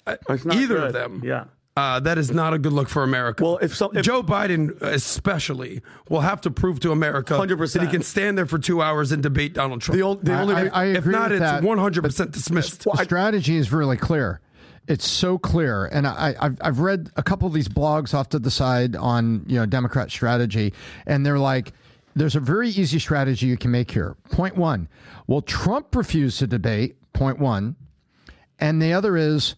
uh, 0.07 0.15
It's 0.30 0.45
not 0.45 0.55
either 0.57 0.76
good. 0.78 0.84
of 0.88 0.93
them, 0.93 1.21
Yeah. 1.24 1.43
uh, 1.78 1.99
that 1.99 2.17
is 2.17 2.32
not 2.32 2.55
a 2.55 2.57
good 2.57 2.74
look 2.74 2.89
for 2.89 3.03
America. 3.03 3.43
Well, 3.43 3.59
if 3.61 3.76
some- 3.76 3.91
if- 3.95 4.03
Joe 4.03 4.24
Biden, 4.24 4.82
especially, 4.82 5.84
will 6.09 6.21
have 6.21 6.41
to 6.41 6.49
prove 6.49 6.80
to 6.80 6.91
America 6.91 7.36
100%. 7.38 7.82
that 7.84 7.86
he 7.86 7.91
can 7.91 8.01
stand 8.01 8.36
there 8.36 8.47
for 8.47 8.57
two 8.57 8.82
hours 8.82 9.11
and 9.11 9.21
debate 9.21 9.53
Donald 9.53 9.82
Trump. 9.82 9.95
The, 9.97 10.01
ol- 10.03 10.15
the 10.15 10.34
I- 10.34 10.41
only 10.41 10.55
I- 10.55 10.67
I 10.69 10.86
if 10.86 10.97
agree 10.99 11.11
not, 11.13 11.30
with 11.30 11.34
it's 11.34 11.51
that, 11.51 11.61
one 11.63 11.78
hundred 11.78 12.01
percent 12.03 12.32
dismissed. 12.32 12.84
the 12.84 13.03
strategy 13.03 13.57
is 13.57 13.71
really 13.71 13.97
clear. 13.97 14.39
It's 14.88 15.08
so 15.08 15.38
clear, 15.38 15.86
and 15.86 16.06
I, 16.06 16.36
I've 16.40 16.58
I've 16.60 16.80
read 16.80 17.10
a 17.16 17.24
couple 17.24 17.48
of 17.48 17.54
these 17.54 17.70
blogs 17.70 18.14
off 18.14 18.30
to 18.30 18.40
the 18.40 18.52
side 18.52 18.96
on 18.98 19.46
you 19.48 19.58
know 19.58 19.66
Democrat 19.66 20.12
strategy, 20.12 20.74
and 21.06 21.26
they're 21.26 21.40
like, 21.40 21.72
there's 22.16 22.36
a 22.36 22.42
very 22.42 22.70
easy 22.70 23.00
strategy 23.00 23.48
you 23.48 23.58
can 23.58 23.72
make 23.72 23.92
here. 23.92 24.18
Point 24.32 24.58
one, 24.58 24.90
well, 25.26 25.42
Trump 25.42 25.96
refused 25.96 26.40
to 26.40 26.48
debate. 26.48 26.98
Point 27.14 27.40
one, 27.40 27.78
and 28.60 28.82
the 28.82 28.92
other 28.92 29.16
is, 29.16 29.56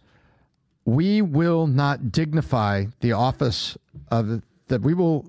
we 0.85 1.23
will 1.23 1.65
not 1.65 2.11
dignify 2.11 2.85
the 2.99 3.13
office 3.13 3.77
of 4.11 4.43
that. 4.67 4.81
We 4.81 4.93
will 4.93 5.25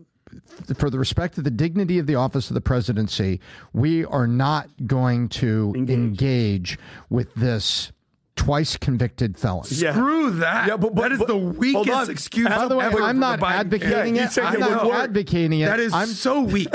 for 0.77 0.91
the 0.91 0.99
respect 0.99 1.39
of 1.39 1.45
the 1.45 1.51
dignity 1.51 1.99
of 1.99 2.07
the 2.07 2.17
office 2.17 2.51
of 2.51 2.55
the 2.55 2.61
presidency, 2.61 3.41
we 3.73 4.05
are 4.05 4.27
not 4.27 4.69
going 4.87 5.29
to 5.31 5.73
engage, 5.77 6.79
with 7.09 7.33
this 7.35 7.93
twice 8.37 8.77
convicted 8.77 9.37
felon. 9.39 9.65
Yeah. 9.71 9.93
Screw 9.93 10.31
that. 10.31 10.69
Yeah, 10.69 10.77
but- 10.77 10.95
but- 10.95 11.03
that 11.03 11.13
is 11.13 11.19
but- 11.19 11.29
the 11.29 11.37
weakest 11.37 11.91
on. 11.91 12.11
excuse. 12.11 12.49
By 12.49 12.69
the 12.69 12.77
way, 12.77 12.85
ever 12.85 13.03
I'm 13.03 13.19
not 13.19 13.43
advocating 13.43 14.17
it. 14.17 14.37
you 14.37 14.43
I'm 14.43 14.55
it 14.57 14.61
not 14.61 14.87
work. 14.87 14.95
advocating 14.95 15.61
it. 15.61 15.67
That 15.67 15.81
is 15.81 15.93
I'm 15.93 16.07
so 16.09 16.43
weak. 16.43 16.69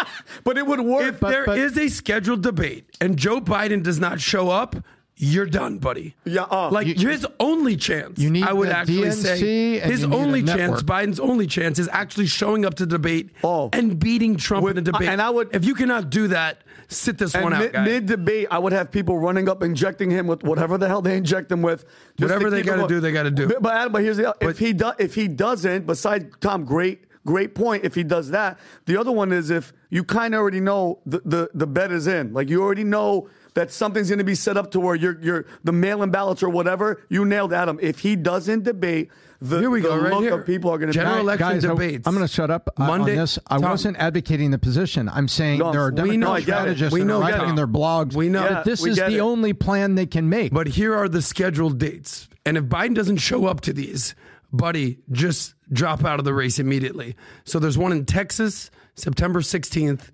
but 0.44 0.56
it 0.56 0.66
would 0.66 0.80
work. 0.80 1.14
if 1.14 1.20
there 1.20 1.44
is 1.54 1.74
but- 1.74 1.82
a 1.82 1.88
scheduled 1.88 2.42
debate 2.42 2.86
and 3.00 3.16
Joe 3.16 3.40
Biden 3.40 3.82
does 3.82 3.98
not 3.98 4.20
show 4.20 4.48
up, 4.48 4.76
you're 5.20 5.46
done, 5.46 5.78
buddy. 5.78 6.14
Yeah, 6.24 6.42
uh, 6.42 6.70
like 6.70 6.86
You- 6.86 7.08
his 7.08 7.26
only 7.40 7.76
chance. 7.76 8.20
You 8.20 8.30
need 8.30 8.44
I 8.44 8.52
would 8.52 8.68
the 8.68 8.76
actually 8.76 8.98
DNC 9.08 9.22
say 9.40 9.80
and 9.80 9.90
his 9.90 10.02
you 10.02 10.06
need 10.06 10.14
a 10.14 10.18
only 10.18 10.42
chance. 10.44 10.82
Biden's 10.84 11.18
only 11.18 11.48
chance, 11.48 11.80
is 11.80 11.88
actually 11.92 12.26
showing 12.26 12.64
up 12.64 12.74
to 12.74 12.86
debate 12.86 13.30
Oh. 13.42 13.68
and 13.72 13.98
beating 13.98 14.36
Trump 14.36 14.62
With- 14.64 14.78
in 14.78 14.86
a 14.86 14.92
debate. 14.92 15.08
and 15.08 15.20
I 15.20 15.30
would- 15.30 15.48
if 15.52 15.64
you 15.64 15.74
cannot 15.74 16.08
do 16.10 16.28
that, 16.28 16.62
sit 16.88 17.18
this 17.18 17.34
and 17.34 17.44
one 17.44 17.52
out, 17.52 17.60
mid, 17.60 17.72
guy. 17.72 17.84
mid 17.84 18.06
debate, 18.06 18.48
I 18.50 18.58
would 18.58 18.72
have 18.72 18.90
people 18.90 19.18
running 19.18 19.48
up, 19.48 19.62
injecting 19.62 20.10
him 20.10 20.26
with 20.26 20.42
whatever 20.42 20.78
the 20.78 20.88
hell 20.88 21.02
they 21.02 21.16
inject 21.16 21.52
him 21.52 21.62
with. 21.62 21.84
Whatever 22.18 22.50
they 22.50 22.62
gotta 22.62 22.88
do, 22.88 22.98
they 23.00 23.12
gotta 23.12 23.30
do. 23.30 23.46
But, 23.46 23.62
but 23.62 23.74
Adam, 23.74 23.92
but 23.92 24.02
here's 24.02 24.16
the 24.16 24.34
But- 24.40 24.50
if 24.50 24.58
he 24.58 24.72
does 24.72 24.94
if 24.98 25.14
he 25.14 25.28
doesn't, 25.28 25.86
besides 25.86 26.34
Tom, 26.40 26.64
great 26.64 27.04
great 27.26 27.54
point. 27.54 27.84
If 27.84 27.94
he 27.94 28.04
does 28.04 28.30
that, 28.30 28.58
the 28.86 28.96
other 28.98 29.12
one 29.12 29.32
is 29.32 29.50
if 29.50 29.72
you 29.90 30.02
kind 30.02 30.34
of 30.34 30.40
already 30.40 30.60
know 30.60 31.00
the, 31.04 31.20
the 31.24 31.50
the 31.52 31.66
bet 31.66 31.92
is 31.92 32.06
in, 32.06 32.32
like 32.32 32.48
you 32.48 32.62
already 32.62 32.84
know. 32.84 33.28
That 33.54 33.72
something's 33.72 34.08
going 34.08 34.18
to 34.20 34.24
be 34.24 34.36
set 34.36 34.56
up 34.56 34.70
to 34.72 34.78
where 34.78 34.94
you're, 34.94 35.18
you're 35.20 35.44
the 35.64 35.72
mail-in 35.72 36.12
ballots 36.12 36.44
or 36.44 36.48
whatever. 36.48 37.02
You 37.08 37.24
nailed 37.24 37.52
Adam. 37.52 37.76
If 37.82 37.98
he 38.00 38.14
doesn't 38.14 38.62
debate, 38.62 39.10
the, 39.40 39.60
Here 39.60 39.70
we 39.70 39.80
the 39.80 39.88
go, 39.88 39.96
right 39.98 40.12
look 40.12 40.22
here. 40.22 40.34
of 40.40 40.46
people 40.46 40.70
are 40.72 40.78
going 40.78 40.88
to 40.88 40.92
General 40.92 41.18
election 41.20 41.48
Guys, 41.48 41.62
debates. 41.62 42.06
I'm 42.08 42.14
going 42.14 42.26
to 42.26 42.32
shut 42.32 42.50
up 42.50 42.68
uh, 42.76 42.86
Monday- 42.86 43.12
on 43.12 43.18
this. 43.18 43.38
I 43.46 43.58
Tom. 43.58 43.70
wasn't 43.70 43.96
advocating 43.98 44.50
the 44.50 44.58
position. 44.58 45.08
I'm 45.08 45.28
saying 45.28 45.60
No, 45.60 45.70
there 45.70 45.82
are 45.82 45.90
Democrat 45.92 46.18
know, 46.18 46.32
I 46.32 46.40
strategists 46.40 46.92
We 46.92 47.04
know, 47.04 47.20
writing 47.20 47.48
in 47.50 47.54
their 47.54 47.68
blogs 47.68 48.14
We 48.14 48.28
know. 48.28 48.42
that 48.42 48.64
this 48.64 48.84
is 48.84 48.96
the 48.96 49.16
it. 49.16 49.20
only 49.20 49.52
plan 49.52 49.94
they 49.94 50.06
can 50.06 50.28
make. 50.28 50.52
But 50.52 50.66
here 50.68 50.94
are 50.94 51.08
the 51.08 51.22
scheduled 51.22 51.78
dates. 51.78 52.28
And 52.44 52.56
if 52.56 52.64
Biden 52.64 52.94
doesn't 52.94 53.18
show 53.18 53.46
up 53.46 53.60
to 53.62 53.72
these, 53.72 54.14
buddy, 54.52 54.98
just 55.12 55.54
drop 55.72 56.04
out 56.04 56.18
of 56.18 56.24
the 56.24 56.34
race 56.34 56.58
immediately. 56.58 57.14
So 57.44 57.58
there's 57.60 57.78
one 57.78 57.92
in 57.92 58.06
Texas, 58.06 58.70
September 58.96 59.40
16th. 59.40 60.10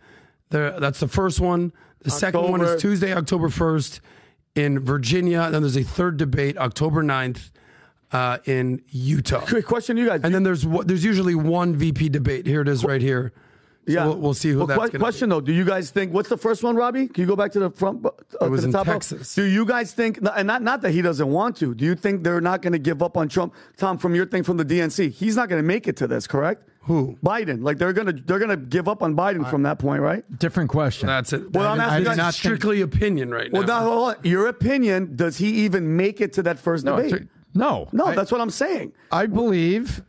There, 0.50 0.78
that's 0.78 1.00
the 1.00 1.08
first 1.08 1.40
one. 1.40 1.72
The 2.00 2.10
second 2.10 2.42
one 2.50 2.60
is 2.60 2.80
Tuesday, 2.82 3.14
October 3.14 3.48
1st 3.48 4.00
in 4.54 4.80
Virginia. 4.80 5.48
Then 5.50 5.62
there's 5.62 5.76
a 5.76 5.82
third 5.82 6.18
debate, 6.18 6.58
October 6.58 7.02
9th 7.02 7.50
uh, 8.12 8.38
in 8.44 8.82
Utah. 8.90 9.40
Quick 9.46 9.66
question, 9.66 9.96
you 9.96 10.06
guys. 10.06 10.20
And 10.24 10.34
then 10.34 10.42
there's 10.42 10.62
there's 10.84 11.04
usually 11.04 11.34
one 11.34 11.74
VP 11.76 12.08
debate. 12.10 12.46
Here 12.46 12.60
it 12.60 12.68
is 12.68 12.84
right 12.84 13.00
here. 13.00 13.32
So 13.86 13.92
Yeah, 13.92 14.06
we'll, 14.06 14.16
we'll 14.16 14.34
see 14.34 14.48
who 14.50 14.58
Well, 14.58 14.66
that's 14.66 14.78
que- 14.78 14.82
going 14.84 14.92
to 14.92 14.98
question 14.98 15.28
though. 15.28 15.42
Do 15.42 15.52
you 15.52 15.64
guys 15.66 15.90
think 15.90 16.12
what's 16.14 16.30
the 16.30 16.38
first 16.38 16.62
one, 16.62 16.74
Robbie? 16.74 17.06
Can 17.06 17.20
you 17.20 17.28
go 17.28 17.36
back 17.36 17.52
to 17.52 17.58
the 17.58 17.70
front? 17.70 18.04
Uh, 18.06 18.10
It 18.40 18.48
was 18.50 18.60
to 18.62 18.62
the 18.62 18.66
in 18.68 18.72
top 18.72 18.86
row? 18.86 18.94
Texas. 18.94 19.34
Do 19.34 19.42
you 19.44 19.66
guys 19.66 19.92
think, 19.92 20.20
and 20.34 20.46
not 20.46 20.62
not 20.62 20.80
that 20.82 20.92
he 20.92 21.02
doesn't 21.02 21.28
want 21.28 21.56
to? 21.58 21.74
Do 21.74 21.84
you 21.84 21.94
think 21.94 22.24
they're 22.24 22.40
not 22.40 22.62
going 22.62 22.72
to 22.72 22.78
give 22.78 23.02
up 23.02 23.16
on 23.18 23.28
Trump? 23.28 23.52
Tom, 23.76 23.98
from 23.98 24.14
your 24.14 24.24
thing 24.26 24.42
from 24.42 24.56
the 24.56 24.64
DNC, 24.64 25.10
he's 25.10 25.36
not 25.36 25.48
going 25.50 25.60
to 25.62 25.66
make 25.66 25.86
it 25.86 25.96
to 25.98 26.06
this, 26.06 26.26
correct? 26.26 26.66
Who? 26.84 27.18
Biden. 27.24 27.62
Like 27.62 27.78
they're 27.78 27.94
gonna 27.94 28.12
they're 28.12 28.38
gonna 28.38 28.58
give 28.58 28.88
up 28.88 29.02
on 29.02 29.14
Biden 29.16 29.48
from 29.48 29.62
that 29.62 29.78
point, 29.78 30.02
right? 30.02 30.22
Different 30.38 30.68
question. 30.68 31.06
That's 31.06 31.32
it. 31.32 31.50
Well, 31.52 31.66
I'm 31.72 31.78
That 31.78 31.88
asking 31.88 32.02
is 32.12 32.16
you 32.18 32.22
guys- 32.22 32.36
strictly 32.36 32.80
opinion 32.82 33.30
right 33.30 33.50
now. 33.50 33.58
Well, 33.60 33.66
now 33.68 33.80
hold 33.80 34.08
on. 34.08 34.16
Your 34.22 34.48
opinion? 34.48 35.16
Does 35.16 35.38
he 35.38 35.48
even 35.64 35.96
make 35.96 36.20
it 36.20 36.34
to 36.34 36.42
that 36.42 36.58
first 36.58 36.84
no, 36.84 37.00
debate? 37.00 37.28
No, 37.54 37.88
no, 37.92 38.06
I- 38.06 38.14
that's 38.14 38.32
what 38.32 38.40
I'm 38.40 38.50
saying. 38.50 38.92
I 39.10 39.26
believe. 39.26 40.02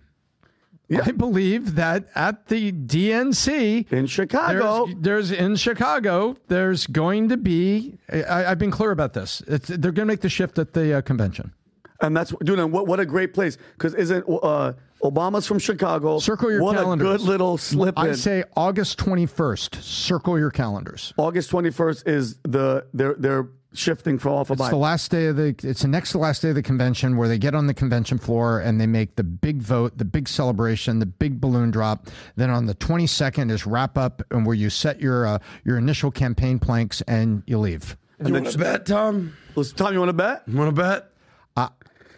I 1.03 1.11
believe 1.11 1.75
that 1.75 2.05
at 2.13 2.47
the 2.47 2.71
DNC 2.71 3.91
in 3.91 4.05
Chicago, 4.05 4.85
there's, 4.85 5.29
there's 5.29 5.31
in 5.31 5.55
Chicago, 5.55 6.37
there's 6.47 6.85
going 6.85 7.29
to 7.29 7.37
be. 7.37 7.97
I, 8.11 8.45
I've 8.45 8.59
been 8.59 8.69
clear 8.69 8.91
about 8.91 9.13
this. 9.13 9.41
It's, 9.47 9.67
they're 9.67 9.91
going 9.91 9.95
to 9.95 10.05
make 10.05 10.21
the 10.21 10.29
shift 10.29 10.59
at 10.59 10.73
the 10.73 10.97
uh, 10.97 11.01
convention. 11.01 11.53
And 12.01 12.15
that's 12.15 12.33
dude. 12.43 12.59
And 12.59 12.71
what 12.71 12.87
what 12.87 12.99
a 12.99 13.05
great 13.05 13.33
place 13.33 13.57
because 13.73 13.95
isn't 13.95 14.25
uh, 14.27 14.73
Obama's 15.01 15.47
from 15.47 15.59
Chicago? 15.59 16.19
Circle 16.19 16.51
your 16.51 16.61
what 16.61 16.75
calendars. 16.75 17.07
a 17.07 17.17
good 17.17 17.21
little 17.21 17.57
slip. 17.57 17.97
I 17.97 18.11
say 18.13 18.43
August 18.55 18.99
21st. 18.99 19.81
Circle 19.81 20.37
your 20.37 20.51
calendars. 20.51 21.13
August 21.17 21.51
21st 21.51 22.07
is 22.07 22.37
the 22.43 22.85
they're 22.93 23.15
they're 23.17 23.47
shifting 23.78 24.17
for 24.17 24.30
off 24.30 24.49
a 24.49 24.53
of 24.53 24.59
It's 24.59 24.69
the 24.69 24.76
last 24.76 25.11
day 25.11 25.28
of 25.28 25.36
the. 25.36 25.55
It's 25.63 25.82
the 25.82 25.88
next 25.88 26.11
to 26.11 26.17
last 26.17 26.41
day 26.41 26.49
of 26.49 26.55
the 26.55 26.63
convention 26.63 27.17
where 27.17 27.28
they 27.28 27.38
get 27.38 27.55
on 27.55 27.67
the 27.67 27.73
convention 27.73 28.17
floor 28.17 28.59
and 28.59 28.80
they 28.80 28.88
make 28.88 29.15
the 29.15 29.23
big 29.23 29.61
vote, 29.61 29.97
the 29.97 30.05
big 30.05 30.28
celebration, 30.28 30.99
the 30.99 31.05
big 31.05 31.39
balloon 31.39 31.71
drop. 31.71 32.07
Then 32.36 32.49
on 32.49 32.65
the 32.65 32.76
22nd 32.76 33.51
is 33.51 33.65
wrap 33.65 33.97
up 33.97 34.21
and 34.32 34.45
where 34.45 34.55
you 34.55 34.69
set 34.69 34.99
your 34.99 35.26
uh, 35.26 35.39
your 35.63 35.78
initial 35.78 36.11
campaign 36.11 36.59
planks 36.59 37.01
and 37.01 37.43
you 37.45 37.57
leave. 37.57 37.97
you 38.23 38.34
want 38.34 38.47
to 38.47 38.57
bet, 38.57 38.86
Tom? 38.86 39.36
Listen, 39.55 39.78
Tom, 39.78 39.93
you 39.93 39.99
want 39.99 40.09
to 40.09 40.13
bet? 40.13 40.43
You 40.47 40.57
want 40.57 40.76
to 40.76 40.82
bet? 40.82 41.11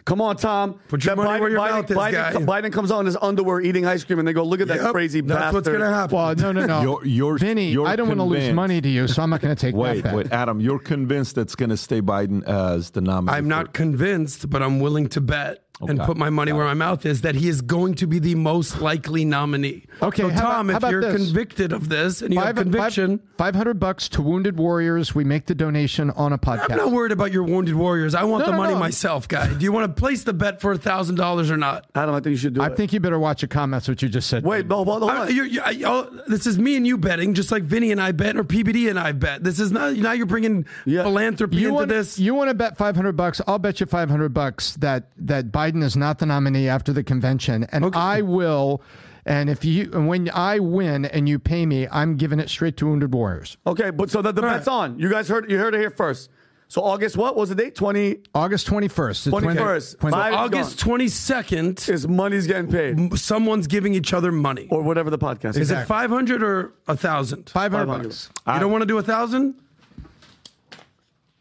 Come 0.08 0.22
on, 0.22 0.36
Tom. 0.38 0.80
Put 0.88 1.04
your 1.04 1.14
That 1.16 1.22
money 1.22 1.36
Biden, 1.36 1.40
where 1.40 1.50
your 1.50 1.60
Biden, 1.60 1.70
mouth 1.70 1.90
is, 1.90 1.96
Biden, 1.98 2.12
guy. 2.12 2.32
Biden 2.62 2.72
comes 2.72 2.90
out 2.90 3.00
in 3.00 3.06
his 3.06 3.16
underwear 3.20 3.60
eating 3.60 3.84
ice 3.84 4.04
cream, 4.04 4.18
and 4.18 4.26
they 4.26 4.32
go, 4.32 4.42
"Look 4.42 4.62
at 4.62 4.68
that 4.68 4.80
Yep, 4.80 4.92
crazy 4.92 5.20
that's 5.20 5.38
bastard." 5.38 5.54
what's 5.54 5.68
gonna 5.68 5.94
happen. 5.94 6.16
Well, 6.16 6.34
no, 6.34 6.52
no, 6.52 6.64
no. 6.64 6.80
You're, 6.80 7.04
you're, 7.04 7.38
Vinny, 7.38 7.70
you're 7.72 7.86
I 7.86 7.94
don't 7.94 8.08
want 8.08 8.18
to 8.20 8.24
lose 8.24 8.50
money 8.54 8.80
to 8.80 8.88
you, 8.88 9.06
so 9.06 9.22
I'm 9.22 9.28
not 9.28 9.42
going 9.42 9.54
to 9.54 9.60
take 9.60 9.74
Wait, 9.74 9.96
that 9.96 10.04
bet. 10.04 10.14
wait, 10.14 10.32
Adam, 10.32 10.60
you're 10.62 10.78
convinced 10.78 11.34
that's 11.34 11.54
going 11.54 11.68
to 11.70 11.76
stay 11.76 12.00
Biden 12.00 12.42
as 12.48 12.90
the 12.90 13.02
nominee? 13.02 13.36
I'm 13.36 13.44
for- 13.44 13.48
not 13.50 13.74
convinced, 13.74 14.48
but 14.48 14.62
I'm 14.62 14.80
willing 14.80 15.08
to 15.10 15.20
bet 15.20 15.62
and 15.80 16.00
put 16.00 16.16
my 16.16 16.30
money 16.30 16.52
where 16.52 16.64
my 16.64 16.74
mouth 16.74 17.06
is 17.06 17.20
that 17.22 17.34
he 17.36 17.48
is 17.48 17.60
going 17.60 17.94
to 17.94 18.06
be 18.06 18.18
the 18.18 18.34
most 18.34 18.80
likely 18.80 19.24
nominee. 19.24 19.86
Okay, 20.02 20.22
so 20.22 20.28
how 20.30 20.38
about- 20.38 20.52
Tom, 20.52 20.70
if 20.70 20.82
you're 20.90 21.00
this? 21.00 21.14
convicted 21.26 21.72
of 21.72 21.88
this 21.88 22.20
and 22.22 22.32
you 22.34 22.40
have 22.40 22.56
Five- 22.56 22.64
conviction, 22.64 23.20
Five 23.36 23.54
hundred 23.54 23.78
bucks 23.78 24.08
to 24.10 24.22
Wounded 24.22 24.58
Warriors. 24.58 25.14
We 25.14 25.22
make 25.22 25.46
the 25.46 25.54
donation 25.54 26.10
on 26.10 26.32
a 26.32 26.38
podcast. 26.38 26.70
I'm 26.72 26.76
not 26.78 26.90
worried 26.90 27.12
about 27.12 27.32
your 27.32 27.44
wounded 27.44 27.76
warriors. 27.76 28.14
I 28.16 28.24
want 28.24 28.40
No, 28.40 28.46
the 28.46 28.52
no, 28.52 28.58
money 28.58 28.74
no. 28.74 28.80
myself, 28.80 29.28
guy. 29.28 29.46
Do 29.54 29.62
you 29.64 29.70
want 29.70 29.94
to 29.94 30.00
place 30.00 30.24
the 30.24 30.32
bet 30.32 30.60
for 30.60 30.72
a 30.72 30.78
thousand 30.78 31.14
dollars 31.14 31.48
or 31.50 31.56
not? 31.56 31.86
Adam, 31.94 32.14
I 32.14 32.18
think 32.18 32.32
you 32.32 32.36
should 32.36 32.54
do 32.54 32.62
I 32.62 32.66
it. 32.66 32.76
think 32.76 32.92
you 32.92 32.98
better 32.98 33.18
watch 33.18 33.42
your 33.42 33.48
comments. 33.48 33.86
What 33.86 34.02
you 34.02 34.08
just 34.08 34.28
said. 34.28 34.42
Wait, 34.44 34.66
no, 34.66 34.84
hold 34.84 35.04
on. 35.04 35.10
I- 35.10 35.28
you're- 35.28 35.48
you- 35.48 35.60
I- 35.64 35.80
oh, 35.86 36.10
this 36.26 36.46
is 36.48 36.58
me 36.58 36.74
and 36.76 36.84
you 36.86 36.98
betting, 36.98 37.34
just 37.34 37.52
like 37.52 37.62
Vinny 37.62 37.92
and 37.92 38.00
I 38.00 38.10
bet, 38.10 38.36
or 38.36 38.42
PBD 38.42 38.88
and 38.90 38.98
I 38.98 39.12
bet. 39.12 39.44
This 39.44 39.60
is 39.60 39.70
not 39.70 39.94
now. 39.94 40.10
You're 40.12 40.26
bringing 40.26 40.64
philanthropy 40.84 41.56
You 41.58 41.68
into 41.68 41.74
want 41.74 41.88
this. 41.88 42.18
You 42.18 42.34
want 42.34 42.48
to 42.50 42.54
bet 42.54 42.76
five 42.76 42.96
hundred 42.96 43.12
bucks? 43.16 43.40
I'll 43.46 43.58
bet 43.60 43.78
you 43.80 43.86
five 43.86 44.10
hundred 44.10 44.34
bucks 44.34 44.74
that 44.80 45.10
that 45.18 45.52
Biden 45.52 45.67
is 45.76 45.96
not 45.96 46.18
the 46.18 46.26
nominee 46.26 46.68
after 46.68 46.92
the 46.92 47.02
convention, 47.02 47.64
and 47.72 47.94
I 47.94 48.22
will. 48.22 48.82
And 49.24 49.50
if 49.50 49.64
you 49.64 49.90
when 49.90 50.30
I 50.32 50.58
win 50.58 51.04
and 51.04 51.28
you 51.28 51.38
pay 51.38 51.66
me, 51.66 51.86
I'm 51.90 52.16
giving 52.16 52.40
it 52.40 52.48
straight 52.48 52.76
to 52.78 52.86
Wounded 52.86 53.12
Warriors. 53.12 53.58
Okay, 53.66 53.90
but 53.90 54.10
so 54.10 54.22
the, 54.22 54.32
the 54.32 54.40
bet's 54.42 54.66
on. 54.66 54.98
You 54.98 55.10
guys 55.10 55.28
heard 55.28 55.50
you 55.50 55.58
heard 55.58 55.74
it 55.74 55.80
here 55.80 55.90
first. 55.90 56.30
So 56.68 56.82
August 56.82 57.16
what 57.16 57.34
was 57.36 57.48
the 57.48 57.54
date? 57.54 57.74
Twenty 57.74 58.18
August 58.34 58.66
twenty 58.66 58.88
first. 58.88 59.26
twenty 59.26 59.54
first. 59.54 60.00
So 60.00 60.08
August 60.14 60.78
22nd 60.78 61.88
is 61.88 62.06
money's 62.06 62.46
getting 62.46 62.70
paid. 62.70 63.18
Someone's 63.18 63.66
giving 63.66 63.94
each 63.94 64.12
other 64.12 64.30
money, 64.30 64.68
or 64.70 64.82
whatever 64.82 65.08
the 65.08 65.18
podcast 65.18 65.50
is. 65.50 65.58
Is 65.58 65.70
it 65.70 65.86
500 65.86 66.42
or 66.42 66.74
a 66.86 66.96
thousand? 66.96 67.48
Five 67.50 67.72
hundred 67.72 68.02
bucks. 68.02 68.30
You 68.46 68.60
don't 68.60 68.70
want 68.70 68.82
to 68.82 68.86
do 68.86 68.98
a 68.98 69.02
thousand? 69.02 69.54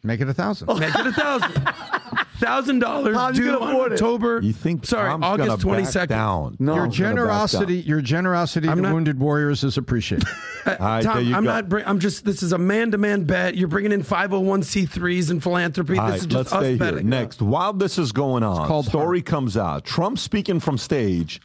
Make 0.04 0.22
it 0.22 0.30
a 0.30 0.34
thousand. 0.34 0.68
Make 0.80 0.96
it 0.96 1.08
a 1.08 1.12
thousand. 1.12 1.70
Thousand 2.40 2.80
dollars 2.80 3.16
Tom, 3.16 3.34
due 3.34 3.50
on 3.60 3.70
afford 3.72 3.92
it. 3.92 3.96
October. 3.96 4.42
You 4.42 4.54
think 4.54 4.86
Sorry, 4.86 5.10
Tom's 5.10 5.24
August 5.26 5.48
gonna 5.50 5.62
twenty 5.62 5.84
back 5.84 5.92
second. 5.92 6.16
down? 6.18 6.56
No. 6.60 6.76
your 6.76 6.84
I'm 6.84 6.90
gonna 6.90 6.90
back 6.90 6.98
generosity, 6.98 7.76
your 7.80 8.02
generosity 8.02 8.68
I'm 8.70 8.76
to 8.78 8.82
not- 8.84 8.94
Wounded 8.94 9.20
Warriors 9.20 9.64
is 9.64 9.78
appreciated. 9.78 10.28
right, 10.80 11.02
Tom, 11.04 11.24
you 11.26 11.36
I'm 11.36 11.44
go. 11.44 11.50
not. 11.52 11.70
Bring, 11.70 11.86
I'm 11.86 12.00
just. 12.00 12.26
This 12.26 12.44
is 12.44 12.54
a 12.54 12.58
man-to-man 12.58 13.24
bet. 13.24 13.56
You're 13.56 13.68
bringing 13.70 13.92
in 13.92 14.04
501c3s 14.04 15.32
and 15.32 15.42
philanthropy. 15.42 15.98
All 15.98 16.06
this 16.06 16.12
right, 16.12 16.20
is 16.20 16.26
just 16.26 16.36
let's 16.36 16.54
us 16.54 16.60
stay 16.60 16.70
here. 16.70 16.78
betting. 16.78 17.10
Next, 17.10 17.42
while 17.42 17.74
this 17.74 17.98
is 17.98 18.12
going 18.12 18.44
on, 18.44 18.68
called 18.68 18.86
story 18.86 19.22
comes 19.22 19.58
out. 19.58 19.84
Trump 19.86 20.20
speaking 20.20 20.60
from 20.60 20.78
stage, 20.78 21.42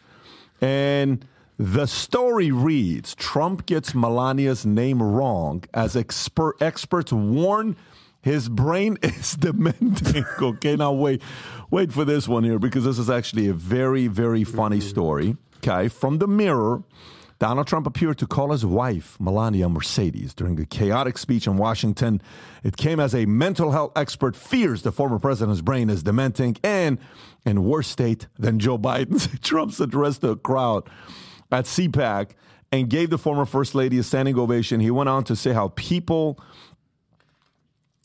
and 0.61 1.25
the 1.59 1.87
story 1.87 2.51
reads: 2.51 3.15
Trump 3.15 3.67
gets 3.67 3.93
Melania's 3.93 4.67
name 4.67 5.03
wrong 5.03 5.65
as 5.73 5.97
expert 5.97 6.57
experts 6.61 7.13
warn 7.13 7.77
his 8.23 8.49
brain 8.49 8.97
is 9.03 9.37
dementing. 9.37 10.25
okay, 10.43 10.77
now 10.77 10.93
wait, 10.93 11.21
wait 11.71 11.93
for 11.93 12.05
this 12.05 12.27
one 12.27 12.45
here 12.45 12.59
because 12.59 12.85
this 12.85 12.99
is 12.99 13.11
actually 13.11 13.49
a 13.49 13.53
very, 13.53 14.07
very 14.07 14.45
funny 14.45 14.81
story. 14.81 15.37
Okay, 15.59 15.89
from 15.89 16.19
the 16.19 16.27
Mirror. 16.27 16.83
Donald 17.39 17.67
Trump 17.67 17.89
appeared 17.89 18.19
to 18.19 18.27
call 18.29 18.53
his 18.53 18.65
wife, 18.65 19.19
Melania 19.19 19.69
Mercedes, 19.69 20.33
during 20.33 20.61
a 20.61 20.65
chaotic 20.65 21.19
speech 21.19 21.49
in 21.49 21.57
Washington. 21.57 22.23
It 22.63 22.77
came 22.77 23.01
as 23.01 23.17
a 23.17 23.27
mental 23.27 23.73
health 23.73 23.91
expert 23.97 24.37
fears 24.37 24.83
the 24.83 24.93
former 24.93 25.19
president's 25.19 25.61
brain 25.61 25.91
is 25.91 26.05
dementing 26.05 26.57
and 26.63 26.99
in 27.45 27.65
worse 27.65 27.89
state 27.89 28.29
than 28.39 28.61
Joe 28.61 28.79
Biden's. 28.79 29.27
Trump's 29.43 29.81
addressed 29.81 30.21
the 30.21 30.37
crowd 30.37 30.89
at 31.51 31.65
CPAC 31.65 32.31
and 32.71 32.89
gave 32.89 33.11
the 33.11 33.19
former 33.19 33.45
first 33.45 33.75
lady 33.75 33.99
a 33.99 34.05
standing 34.05 34.39
ovation. 34.39 34.79
He 34.79 34.93
went 34.93 35.09
on 35.09 35.25
to 35.25 35.35
say 35.35 35.53
how 35.53 35.73
people 35.75 36.39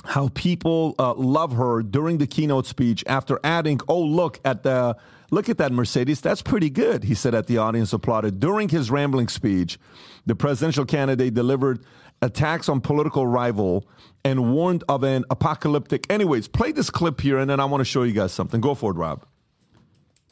how 0.07 0.29
people 0.29 0.95
uh, 0.97 1.13
love 1.13 1.53
her 1.53 1.83
during 1.83 2.17
the 2.17 2.27
keynote 2.27 2.65
speech 2.65 3.03
after 3.07 3.39
adding, 3.43 3.79
"Oh, 3.87 4.01
look 4.01 4.39
at 4.45 4.63
the 4.63 4.97
look 5.31 5.49
at 5.49 5.57
that 5.57 5.71
Mercedes. 5.71 6.21
That's 6.21 6.41
pretty 6.41 6.69
good." 6.69 7.03
He 7.03 7.13
said 7.13 7.35
at 7.35 7.47
the 7.47 7.57
audience 7.57 7.93
applauded. 7.93 8.39
During 8.39 8.69
his 8.69 8.89
rambling 8.89 9.27
speech, 9.27 9.79
the 10.25 10.35
presidential 10.35 10.85
candidate 10.85 11.33
delivered 11.33 11.83
attacks 12.21 12.67
on 12.69 12.81
political 12.81 13.27
rival 13.27 13.87
and 14.23 14.53
warned 14.53 14.83
of 14.89 15.03
an 15.03 15.25
apocalyptic. 15.29 16.11
Anyways, 16.11 16.47
play 16.47 16.71
this 16.71 16.89
clip 16.89 17.21
here, 17.21 17.37
and 17.37 17.49
then 17.49 17.59
I 17.59 17.65
want 17.65 17.81
to 17.81 17.85
show 17.85 18.03
you 18.03 18.13
guys 18.13 18.31
something. 18.31 18.61
Go 18.61 18.75
for 18.75 18.91
it, 18.91 18.95
Rob. 18.95 19.25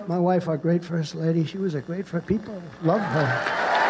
My 0.08 0.20
wife, 0.20 0.48
our 0.48 0.58
great 0.58 0.84
first 0.84 1.16
lady, 1.16 1.46
she 1.46 1.58
was 1.58 1.74
a 1.74 1.82
great 1.82 2.06
first. 2.06 2.28
People 2.28 2.62
loved 2.84 3.06
her. 3.06 3.85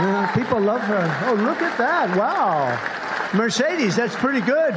Yeah, 0.00 0.32
people 0.34 0.60
love 0.60 0.80
her. 0.82 1.28
Oh, 1.28 1.34
look 1.34 1.60
at 1.60 1.76
that. 1.76 2.16
Wow. 2.16 2.78
Mercedes, 3.34 3.96
that's 3.96 4.16
pretty 4.16 4.40
good. 4.40 4.74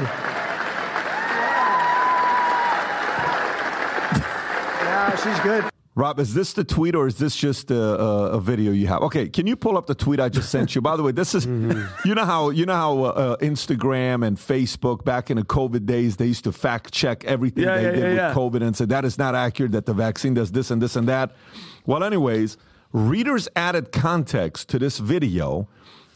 Yeah, 4.82 5.16
she's 5.16 5.40
good. 5.40 5.64
Rob, 5.94 6.20
is 6.20 6.34
this 6.34 6.52
the 6.52 6.62
tweet 6.62 6.94
or 6.94 7.06
is 7.06 7.16
this 7.16 7.34
just 7.34 7.70
a, 7.70 7.78
a, 7.78 8.38
video 8.38 8.70
you 8.70 8.86
have? 8.86 9.00
Okay, 9.00 9.30
can 9.30 9.46
you 9.46 9.56
pull 9.56 9.78
up 9.78 9.86
the 9.86 9.94
tweet 9.94 10.20
I 10.20 10.28
just 10.28 10.50
sent 10.50 10.74
you? 10.74 10.82
By 10.82 10.94
the 10.94 11.02
way, 11.02 11.10
this 11.12 11.34
is 11.34 11.46
you 12.04 12.14
know 12.14 12.26
how 12.26 12.50
you 12.50 12.66
know 12.66 12.74
how 12.74 13.02
uh, 13.04 13.36
Instagram 13.38 14.26
and 14.26 14.36
Facebook 14.36 15.06
back 15.06 15.30
in 15.30 15.38
the 15.38 15.42
COVID 15.42 15.86
days 15.86 16.16
they 16.16 16.26
used 16.26 16.44
to 16.44 16.52
fact 16.52 16.92
check 16.92 17.24
everything 17.24 17.64
Yeah, 17.64 17.76
they 17.76 17.84
yeah, 17.84 17.90
did 17.92 18.16
yeah, 18.16 18.28
with. 18.28 18.36
COVID 18.36 18.62
and 18.62 18.76
said 18.76 18.90
that 18.90 19.06
is 19.06 19.16
not 19.16 19.34
accurate 19.34 19.72
that 19.72 19.86
the 19.86 19.94
vaccine 19.94 20.34
does 20.34 20.52
this 20.52 20.70
and 20.70 20.82
this 20.82 20.96
and 20.96 21.08
that. 21.08 21.34
Well, 21.86 22.04
anyways, 22.04 22.58
readers 22.96 23.46
added 23.54 23.92
context 23.92 24.70
to 24.70 24.78
this 24.78 24.98
video 24.98 25.68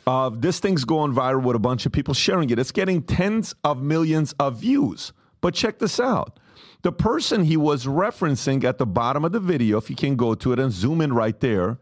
of 0.07 0.41
this 0.41 0.61
thing's 0.61 0.85
going 0.85 1.13
viral 1.13 1.43
with 1.43 1.55
a 1.55 1.59
bunch 1.59 1.85
of 1.85 1.93
people 1.93 2.15
sharing 2.15 2.49
it. 2.49 2.59
It's 2.59 2.73
getting 2.73 3.03
tens 3.03 3.55
of 3.63 3.83
millions 3.83 4.35
of 4.39 4.57
views. 4.57 5.13
But 5.43 5.55
check 5.55 5.79
this 5.79 6.01
out. 6.01 6.39
The 6.83 6.91
person 6.91 7.45
he 7.45 7.59
was 7.59 7.85
referencing 7.85 8.65
at 8.65 8.79
the 8.79 8.87
bottom 8.87 9.27
of 9.27 9.33
the 9.33 9.41
video, 9.41 9.77
if 9.77 9.91
you 9.91 9.97
can 9.97 10.17
go 10.17 10.35
to 10.35 10.53
it 10.55 10.59
and 10.59 10.73
zoom 10.73 11.03
in 11.03 11.13
right 11.13 11.39
there, 11.41 11.77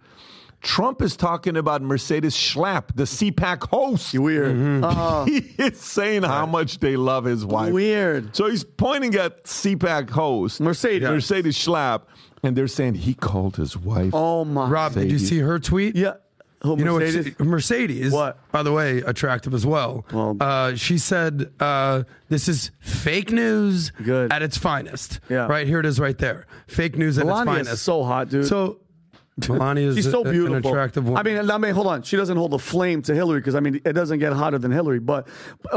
Trump 0.60 1.00
is 1.00 1.16
talking 1.16 1.56
about 1.56 1.82
Mercedes 1.82 2.34
Schlapp, 2.34 2.94
the 2.96 3.04
CPAC 3.04 3.68
host. 3.68 4.18
Weird. 4.18 4.82
Uh, 4.82 5.24
he 5.26 5.36
is 5.58 5.78
saying 5.80 6.24
how 6.24 6.46
much 6.46 6.80
they 6.80 6.96
love 6.96 7.24
his 7.24 7.46
wife. 7.46 7.72
Weird. 7.72 8.34
So 8.34 8.50
he's 8.50 8.64
pointing 8.64 9.14
at 9.14 9.44
CPAC 9.44 10.10
host 10.10 10.60
Mercedes. 10.60 11.08
Mercedes 11.08 11.56
Schlapp, 11.56 12.02
and 12.42 12.56
they're 12.56 12.68
saying 12.68 12.94
he 12.94 13.14
called 13.14 13.56
his 13.56 13.76
wife. 13.76 14.10
oh 14.14 14.44
my. 14.44 14.68
Rob, 14.68 14.94
did 14.94 15.04
you 15.04 15.12
Mercedes. 15.12 15.28
see 15.28 15.38
her 15.40 15.58
tweet? 15.58 15.96
Yeah. 15.96 16.14
Oh, 16.60 16.76
You 16.76 16.84
know 16.84 16.94
what? 16.94 17.02
Mercedes? 17.02 17.34
she- 17.38 17.44
Mercedes, 17.44 18.12
What? 18.12 18.38
by 18.50 18.64
the 18.64 18.72
way, 18.72 18.98
attractive 18.98 19.54
as 19.54 19.64
well. 19.64 20.04
Well- 20.12 20.36
uh, 20.40 20.74
she 20.74 20.98
said, 20.98 21.52
uh, 21.60 22.02
"This 22.28 22.48
is 22.48 22.72
fake 22.80 23.30
news 23.30 23.90
Good. 24.04 24.32
at 24.32 24.42
its 24.42 24.58
finest." 24.58 25.20
Yeah. 25.28 25.46
right 25.46 25.68
here 25.68 25.78
it 25.78 25.86
is, 25.86 26.00
right 26.00 26.18
there. 26.18 26.46
Fake 26.66 26.98
news 26.98 27.16
at 27.16 27.26
Melania 27.26 27.52
its 27.52 27.60
is 27.60 27.66
finest. 27.68 27.82
so 27.84 28.02
hot, 28.02 28.28
dude. 28.30 28.46
So, 28.46 28.78
Melania 29.48 29.86
is 29.90 29.94
She's 29.98 30.10
so 30.10 30.22
a- 30.24 30.30
beautiful. 30.32 30.56
an 30.56 30.66
attractive 30.66 31.04
woman. 31.08 31.18
I 31.18 31.22
mean, 31.22 31.48
I 31.48 31.58
mean, 31.58 31.74
hold 31.74 31.86
on. 31.86 32.02
She 32.02 32.16
doesn't 32.16 32.36
hold 32.36 32.52
a 32.54 32.58
flame 32.58 33.02
to 33.02 33.14
Hillary 33.14 33.38
because 33.38 33.54
I 33.54 33.60
mean, 33.60 33.76
it 33.84 33.92
doesn't 33.92 34.18
get 34.18 34.32
hotter 34.32 34.58
than 34.58 34.72
Hillary. 34.72 34.98
But, 34.98 35.28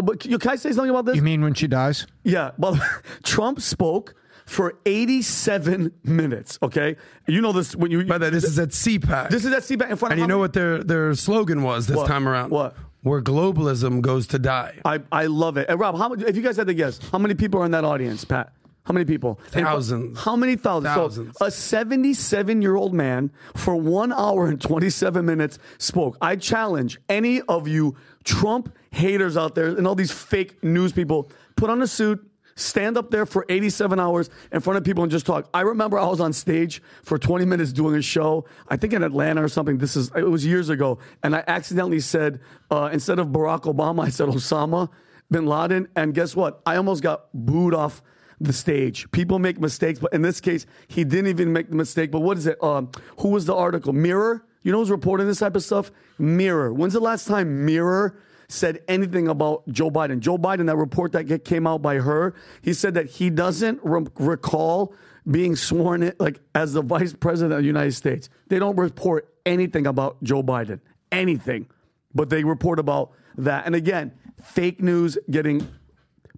but 0.04 0.20
can 0.20 0.40
I 0.50 0.56
say 0.56 0.72
something 0.72 0.90
about 0.90 1.06
this? 1.06 1.16
you 1.16 1.22
mean 1.22 1.44
when 1.44 1.54
she 1.54 1.68
dies? 1.68 2.08
Yeah, 2.24 2.52
but 2.58 2.76
Trump 3.24 3.62
spoke 3.62 4.16
for 4.46 4.74
87 4.86 5.92
minutes. 6.04 6.58
Okay, 6.62 6.96
you 7.28 7.42
know 7.42 7.52
this 7.52 7.76
when 7.76 7.92
you. 7.92 8.06
By 8.06 8.18
the 8.18 8.26
way, 8.26 8.30
this 8.30 8.44
is 8.44 8.60
at 8.60 8.70
CPAC. 8.70 9.30
This 9.30 9.46
is 9.46 9.54
at 9.54 9.64
CPAC 9.64 9.92
in 9.92 9.98
front 9.98 10.14
and 10.14 10.22
you 10.22 10.28
know 10.28 10.38
what 10.40 10.54
their 10.54 10.84
their 10.84 11.14
slogan 11.16 11.64
was 11.64 11.88
this 11.88 11.98
What? 11.98 12.08
time 12.08 12.28
around? 12.28 12.50
What? 12.52 12.76
Where 13.04 13.22
globalism 13.22 14.02
goes 14.02 14.28
to 14.28 14.38
die. 14.40 14.78
I, 14.86 15.00
I 15.12 15.26
love 15.26 15.58
it. 15.58 15.68
And 15.70 15.80
Rob, 15.80 15.98
how 15.98 16.14
if 16.14 16.36
you 16.36 16.44
guys 16.44 16.58
had 16.58 16.68
to 16.68 16.74
guess, 16.76 17.00
how 17.12 17.18
many 17.18 17.34
people 17.34 17.60
are 17.62 17.66
in 17.66 17.72
that 17.72 17.84
audience, 17.84 18.24
Pat? 18.26 18.54
How 18.84 18.94
many 18.94 19.06
people? 19.06 19.40
And 19.54 19.66
Thousands. 19.66 20.20
how 20.20 20.36
many 20.36 20.56
thousands? 20.56 20.94
Thousands. 20.96 21.38
So 21.38 21.46
a 21.46 21.52
77 21.52 22.62
year 22.62 22.76
old 22.76 22.94
man 22.94 23.32
for 23.56 23.76
one 23.76 24.12
hour 24.12 24.48
and 24.48 24.60
27 24.60 25.24
minutes 25.26 25.60
spoke. 25.78 26.18
I 26.22 26.36
challenge 26.36 27.00
any 27.08 27.42
of 27.42 27.68
you 27.68 27.96
Trump 28.24 28.76
haters 28.92 29.38
out 29.38 29.54
there 29.56 29.68
and 29.68 29.86
all 29.88 29.96
these 29.96 30.12
fake 30.12 30.64
news 30.64 30.92
people, 30.94 31.30
put 31.56 31.70
on 31.70 31.82
a 31.82 31.88
suit, 31.88 32.28
stand 32.56 32.98
up 32.98 33.11
there 33.11 33.26
for 33.26 33.45
87 33.49 33.99
hours 33.99 34.30
in 34.52 34.60
front 34.61 34.78
of 34.78 34.84
people 34.84 35.03
and 35.03 35.11
just 35.11 35.26
talk. 35.26 35.49
I 35.53 35.61
remember 35.61 35.98
I 35.98 36.06
was 36.06 36.19
on 36.19 36.34
stage 36.34 36.82
for 37.03 37.18
20 37.18 37.45
minutes 37.45 37.72
doing 37.73 37.95
a 37.95 38.02
show, 38.02 38.45
I 38.68 38.78
think 38.78 38.94
in 38.94 39.03
Atlanta 39.03 39.44
or 39.44 39.48
something. 39.48 39.78
This 39.78 39.95
is, 39.95 40.11
it 40.15 40.30
was 40.30 40.45
years 40.45 40.69
ago. 40.69 40.99
And 41.23 41.36
I 41.36 41.44
accidentally 41.48 41.99
said, 41.99 42.40
uh, 42.69 42.90
instead 42.91 43.19
of 43.19 43.28
Barack 43.28 43.64
Obama, 43.64 44.03
I 44.06 44.10
said 44.10 44.30
Osama 44.30 44.90
bin 45.30 45.45
Laden. 45.45 45.88
And 45.95 46.14
guess 46.14 46.36
what? 46.36 46.61
I 46.65 46.76
almost 46.76 47.02
got 47.02 47.28
booed 47.34 47.73
off 47.73 48.02
the 48.40 48.53
stage. 48.53 49.10
People 49.11 49.40
make 49.40 49.60
mistakes, 49.60 49.99
but 49.99 50.11
in 50.14 50.23
this 50.23 50.41
case, 50.41 50.65
he 50.88 51.03
didn't 51.03 51.28
even 51.28 51.53
make 51.53 51.69
the 51.69 51.76
mistake. 51.76 52.11
But 52.11 52.22
what 52.22 52.38
is 52.38 52.48
it? 52.48 52.61
Um, 52.64 52.90
who 53.19 53.30
was 53.30 53.45
the 53.45 53.56
article? 53.56 53.94
Mirror? 53.94 54.44
You 54.64 54.72
know 54.72 54.80
who's 54.80 54.91
reporting 54.91 55.28
this 55.28 55.40
type 55.40 55.56
of 55.56 55.64
stuff? 55.64 55.91
Mirror. 56.18 56.73
When's 56.73 56.94
the 56.94 56.99
last 56.99 57.28
time 57.28 57.65
Mirror 57.65 58.18
said 58.52 58.82
anything 58.88 59.28
about 59.28 59.68
Joe 59.69 59.90
Biden? 59.90 60.19
Joe 60.19 60.38
Biden, 60.38 60.68
that 60.68 60.76
report 60.76 61.11
that 61.14 61.45
came 61.45 61.65
out 61.65 61.82
by 61.82 61.95
her, 61.95 62.34
he 62.61 62.73
said 62.73 62.94
that 62.95 63.10
he 63.10 63.30
doesn't 63.30 63.80
re- 63.84 64.06
recall 64.19 64.94
being 65.30 65.56
sworn 65.56 66.03
in, 66.03 66.14
like 66.19 66.40
as 66.56 66.73
the 66.73 66.82
vice 66.82 67.14
president 67.14 67.53
of 67.53 67.60
the 67.60 67.68
United 67.68 67.94
States. 67.94 68.30
They 68.48 68.60
don't 68.60 68.76
report 68.76 69.34
anything 69.45 69.88
about 69.88 70.22
Joe 70.23 70.44
Biden, 70.44 70.80
anything, 71.11 71.68
but 72.14 72.30
they 72.30 72.44
report 72.44 72.80
about 72.80 73.11
that. 73.38 73.65
And 73.65 73.76
again, 73.76 74.14
fake 74.44 74.82
news 74.82 75.18
getting 75.30 75.68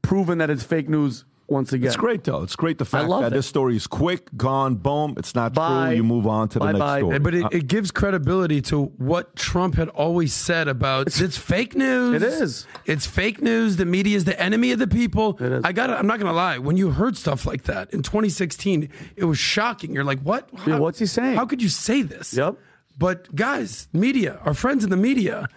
proven 0.02 0.38
that 0.40 0.49
it's 0.49 0.64
fake 0.64 0.90
news 0.90 1.26
once 1.54 1.72
again. 1.72 1.88
It's 1.88 1.96
great 1.96 2.26
though. 2.26 2.44
It's 2.44 2.56
great 2.58 2.78
the 2.80 2.86
fact 2.86 3.08
love 3.08 3.22
that 3.22 3.32
it. 3.32 3.36
this 3.36 3.48
story 3.48 3.76
is 3.78 3.88
quick, 3.88 4.30
gone, 4.36 4.76
boom. 4.76 5.14
It's 5.18 5.34
not 5.36 5.54
Bye. 5.54 5.88
true. 5.90 5.96
You 5.98 6.04
move 6.04 6.28
on 6.28 6.50
to 6.50 6.60
the 6.60 6.66
next 6.66 6.80
Bye-bye. 6.80 7.00
story. 7.00 7.20
But 7.20 7.34
it, 7.36 7.44
Uh, 7.46 7.50
it 7.54 7.68
gives 7.68 7.92
credibility 7.92 8.60
to 8.64 8.86
what 8.98 9.36
Trump 9.38 9.76
had 9.76 9.88
always 9.90 10.34
said 10.34 10.68
about 10.68 11.08
it's, 11.08 11.38
fake 11.38 11.76
news. 11.76 12.22
It 12.22 12.24
is. 12.28 12.68
It's 12.86 13.06
fake 13.06 13.42
news. 13.42 13.78
The 13.78 13.86
media 13.86 14.18
is 14.18 14.26
the 14.26 14.38
enemy 14.42 14.72
of 14.74 14.80
the 14.80 14.88
people. 14.88 15.38
It 15.40 15.52
is. 15.54 15.62
I 15.64 15.72
got. 15.72 15.90
I'm 15.90 16.08
not 16.08 16.20
gonna 16.20 16.34
lie. 16.34 16.58
When 16.58 16.76
you 16.76 16.92
heard 16.92 17.16
stuff 17.16 17.46
like 17.46 17.64
that 17.64 17.94
in 17.94 18.02
2016, 18.04 18.90
it 19.16 19.26
was 19.26 19.38
shocking. 19.40 19.94
You're 19.94 20.04
like, 20.04 20.22
what? 20.22 20.50
Yeah, 20.68 20.80
what's 20.80 21.00
he 21.00 21.06
saying? 21.06 21.38
How 21.38 21.46
could 21.46 21.62
you 21.62 21.70
say 21.70 22.02
this? 22.02 22.34
Yep. 22.34 22.58
But 22.98 23.34
guys, 23.36 23.88
media, 23.94 24.40
our 24.46 24.54
friends 24.54 24.84
in 24.84 24.90
the 24.90 24.98
media, 24.98 25.48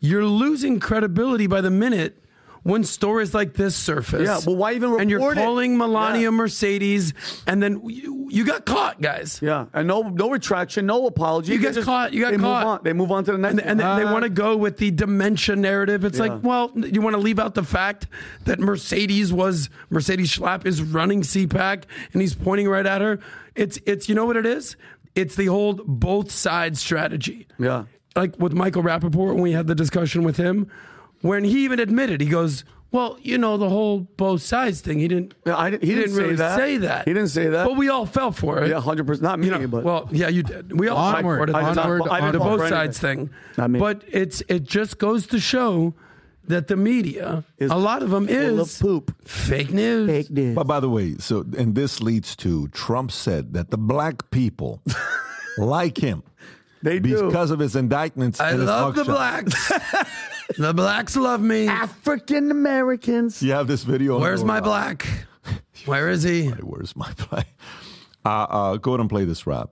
you're 0.00 0.24
losing 0.24 0.80
credibility 0.80 1.46
by 1.46 1.60
the 1.60 1.70
minute. 1.70 2.16
When 2.62 2.84
stories 2.84 3.32
like 3.32 3.54
this 3.54 3.74
surface, 3.74 4.26
Yeah, 4.26 4.38
well, 4.46 4.56
why 4.56 4.74
even 4.74 5.00
And 5.00 5.08
you're 5.08 5.18
report 5.18 5.38
it? 5.38 5.40
calling 5.40 5.78
Melania 5.78 6.24
Yeah. 6.24 6.30
Mercedes, 6.30 7.14
and 7.46 7.62
then 7.62 7.80
you, 7.88 8.28
you 8.30 8.44
got 8.44 8.66
caught, 8.66 9.00
guys. 9.00 9.40
Yeah, 9.42 9.66
and 9.72 9.88
no 9.88 10.02
no 10.02 10.28
retraction, 10.30 10.84
no 10.84 11.06
apology. 11.06 11.52
You 11.52 11.58
They 11.58 11.64
got 11.64 11.74
just- 11.74 11.86
caught. 11.86 12.12
You 12.12 12.20
got 12.20 12.32
they 12.32 12.36
caught. 12.36 12.60
Move 12.60 12.68
on. 12.68 12.80
They 12.84 12.92
move 12.92 13.12
on 13.12 13.24
to 13.24 13.32
the 13.32 13.38
next. 13.38 13.52
And, 13.52 13.60
and 13.62 13.80
they, 13.80 14.04
they 14.04 14.04
want 14.04 14.24
to 14.24 14.30
ah. 14.30 14.34
go 14.34 14.56
with 14.58 14.76
the 14.76 14.90
dementia 14.90 15.56
narrative. 15.56 16.04
It's 16.04 16.18
Yeah. 16.18 16.24
like, 16.24 16.42
well, 16.42 16.70
you 16.76 17.00
want 17.00 17.14
to 17.16 17.20
leave 17.22 17.38
out 17.38 17.54
the 17.54 17.62
fact 17.64 18.06
that 18.44 18.60
Mercedes 18.60 19.32
was 19.32 19.70
Mercedes 19.88 20.36
Schlapp 20.36 20.66
is 20.66 20.82
running 20.82 21.22
CPAC 21.22 21.84
and 22.12 22.20
he's 22.20 22.34
pointing 22.34 22.68
right 22.68 22.84
at 22.86 23.00
her. 23.00 23.20
It's 23.54 23.78
it's 23.86 24.08
you 24.08 24.14
know 24.14 24.26
what 24.26 24.36
it 24.36 24.44
is. 24.46 24.76
It's 25.14 25.34
the 25.34 25.46
whole 25.46 25.72
both 25.86 26.30
sides 26.30 26.78
strategy. 26.80 27.48
Yeah. 27.58 27.84
Like 28.14 28.38
with 28.38 28.52
Michael 28.52 28.82
Rappaport 28.82 29.34
when 29.34 29.42
we 29.42 29.52
had 29.52 29.66
the 29.66 29.74
discussion 29.74 30.24
with 30.24 30.36
him, 30.36 30.70
when 31.22 31.44
he 31.44 31.64
even 31.64 31.78
admitted, 31.80 32.20
he 32.20 32.26
goes, 32.28 32.64
"Well, 32.92 33.18
you 33.22 33.38
know 33.38 33.56
the 33.56 33.68
whole 33.68 34.00
both 34.16 34.42
sides 34.42 34.80
thing." 34.80 34.98
He 34.98 35.08
didn't. 35.08 35.34
Yeah, 35.46 35.56
I 35.56 35.70
didn't- 35.70 35.84
he 35.84 35.94
didn't 35.94 36.14
say 36.14 36.22
really 36.22 36.36
that. 36.36 36.56
say 36.56 36.76
that. 36.78 37.06
He 37.06 37.14
didn't 37.14 37.28
say 37.30 37.48
that. 37.48 37.66
But 37.66 37.76
we 37.76 37.88
all 37.88 38.06
fell 38.06 38.32
for 38.32 38.62
it. 38.62 38.70
Yeah, 38.70 38.80
hundred 38.80 39.06
percent. 39.06 39.22
Not 39.24 39.38
me, 39.38 39.46
You 39.46 39.58
know, 39.58 39.66
but 39.68 39.84
well, 39.84 40.08
yeah, 40.10 40.28
you 40.28 40.42
did. 40.42 40.78
We 40.78 40.88
all 40.88 40.96
Onward, 40.98 41.22
fought 41.22 41.22
for 41.22 41.42
it. 41.50 41.54
I 41.54 41.82
onward, 41.82 42.08
I 42.08 42.20
didn't 42.20 42.32
the 42.32 42.38
both 42.38 42.68
sides 42.68 43.02
anything. 43.04 43.26
thing. 43.28 43.34
Not 43.58 43.70
me. 43.70 43.78
But 43.78 44.02
it's 44.08 44.42
it 44.48 44.64
just 44.64 44.98
goes 44.98 45.26
to 45.28 45.38
show 45.38 45.94
that 46.48 46.66
the 46.66 46.74
media, 46.76 47.44
Is 47.58 47.70
a 47.70 47.76
lot 47.76 48.02
of 48.02 48.10
them 48.10 48.26
full 48.26 48.58
is 48.60 48.74
of 48.76 48.80
poop. 48.82 49.14
fake 49.28 49.72
news. 49.72 50.08
fake 50.08 50.30
news. 50.30 50.54
But 50.56 50.66
by 50.66 50.80
the 50.80 50.88
way, 50.90 51.14
so 51.18 51.44
and 51.56 51.76
this 51.76 52.00
leads 52.02 52.34
to 52.36 52.66
Trump 52.68 53.12
said 53.12 53.52
that 53.52 53.70
the 53.70 53.78
black 53.78 54.30
people 54.32 54.82
like 55.58 55.98
him 55.98 56.24
They 56.82 56.98
do. 56.98 57.26
because 57.26 57.52
of 57.52 57.60
his 57.60 57.76
indictments. 57.76 58.40
I 58.40 58.52
love 58.52 58.96
the 58.96 59.02
mugshot. 59.04 59.06
blacks. 59.06 59.72
the 60.58 60.72
blacks 60.74 61.16
love 61.16 61.40
me. 61.40 61.68
African 61.68 62.50
Americans. 62.50 63.42
You 63.42 63.52
have 63.52 63.66
this 63.66 63.84
video. 63.84 64.16
on 64.16 64.20
Where's 64.20 64.40
the- 64.40 64.46
my 64.46 64.60
black? 64.60 65.06
Where 65.86 66.08
is 66.08 66.22
he? 66.22 66.48
Where's 66.48 66.94
my 66.96 67.12
black? 67.28 67.46
Uh, 68.24 68.28
uh, 68.28 68.76
go 68.76 68.92
ahead 68.92 69.00
and 69.00 69.08
play 69.08 69.24
this 69.24 69.46
rap. 69.46 69.70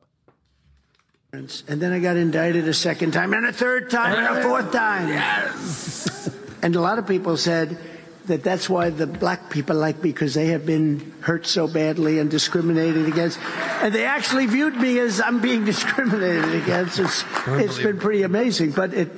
And 1.32 1.50
then 1.66 1.92
I 1.92 1.98
got 1.98 2.16
indicted 2.16 2.66
a 2.66 2.72
second 2.72 3.12
time, 3.12 3.34
and 3.34 3.44
a 3.44 3.52
third 3.52 3.90
time, 3.90 4.14
and 4.16 4.38
a 4.38 4.42
fourth 4.42 4.72
time. 4.72 5.09
Yes. 5.09 6.30
And 6.62 6.74
a 6.74 6.80
lot 6.80 6.98
of 6.98 7.06
people 7.06 7.36
said 7.36 7.78
that 8.24 8.42
that's 8.42 8.68
why 8.70 8.88
the 8.88 9.06
black 9.06 9.50
people 9.50 9.76
like 9.76 9.96
me 10.02 10.10
because 10.10 10.32
they 10.32 10.46
have 10.46 10.64
been 10.64 11.12
hurt 11.20 11.46
so 11.46 11.68
badly 11.68 12.18
and 12.18 12.30
discriminated 12.30 13.06
against. 13.06 13.38
And 13.82 13.94
they 13.94 14.06
actually 14.06 14.46
viewed 14.46 14.76
me 14.76 14.98
as 15.00 15.20
I'm 15.20 15.40
being 15.42 15.64
discriminated 15.66 16.55
against. 16.62 16.98
It's, 16.98 17.24
it's 17.46 17.78
been 17.78 17.98
pretty 17.98 18.22
amazing, 18.22 18.70
but 18.70 18.94
it. 18.94 19.10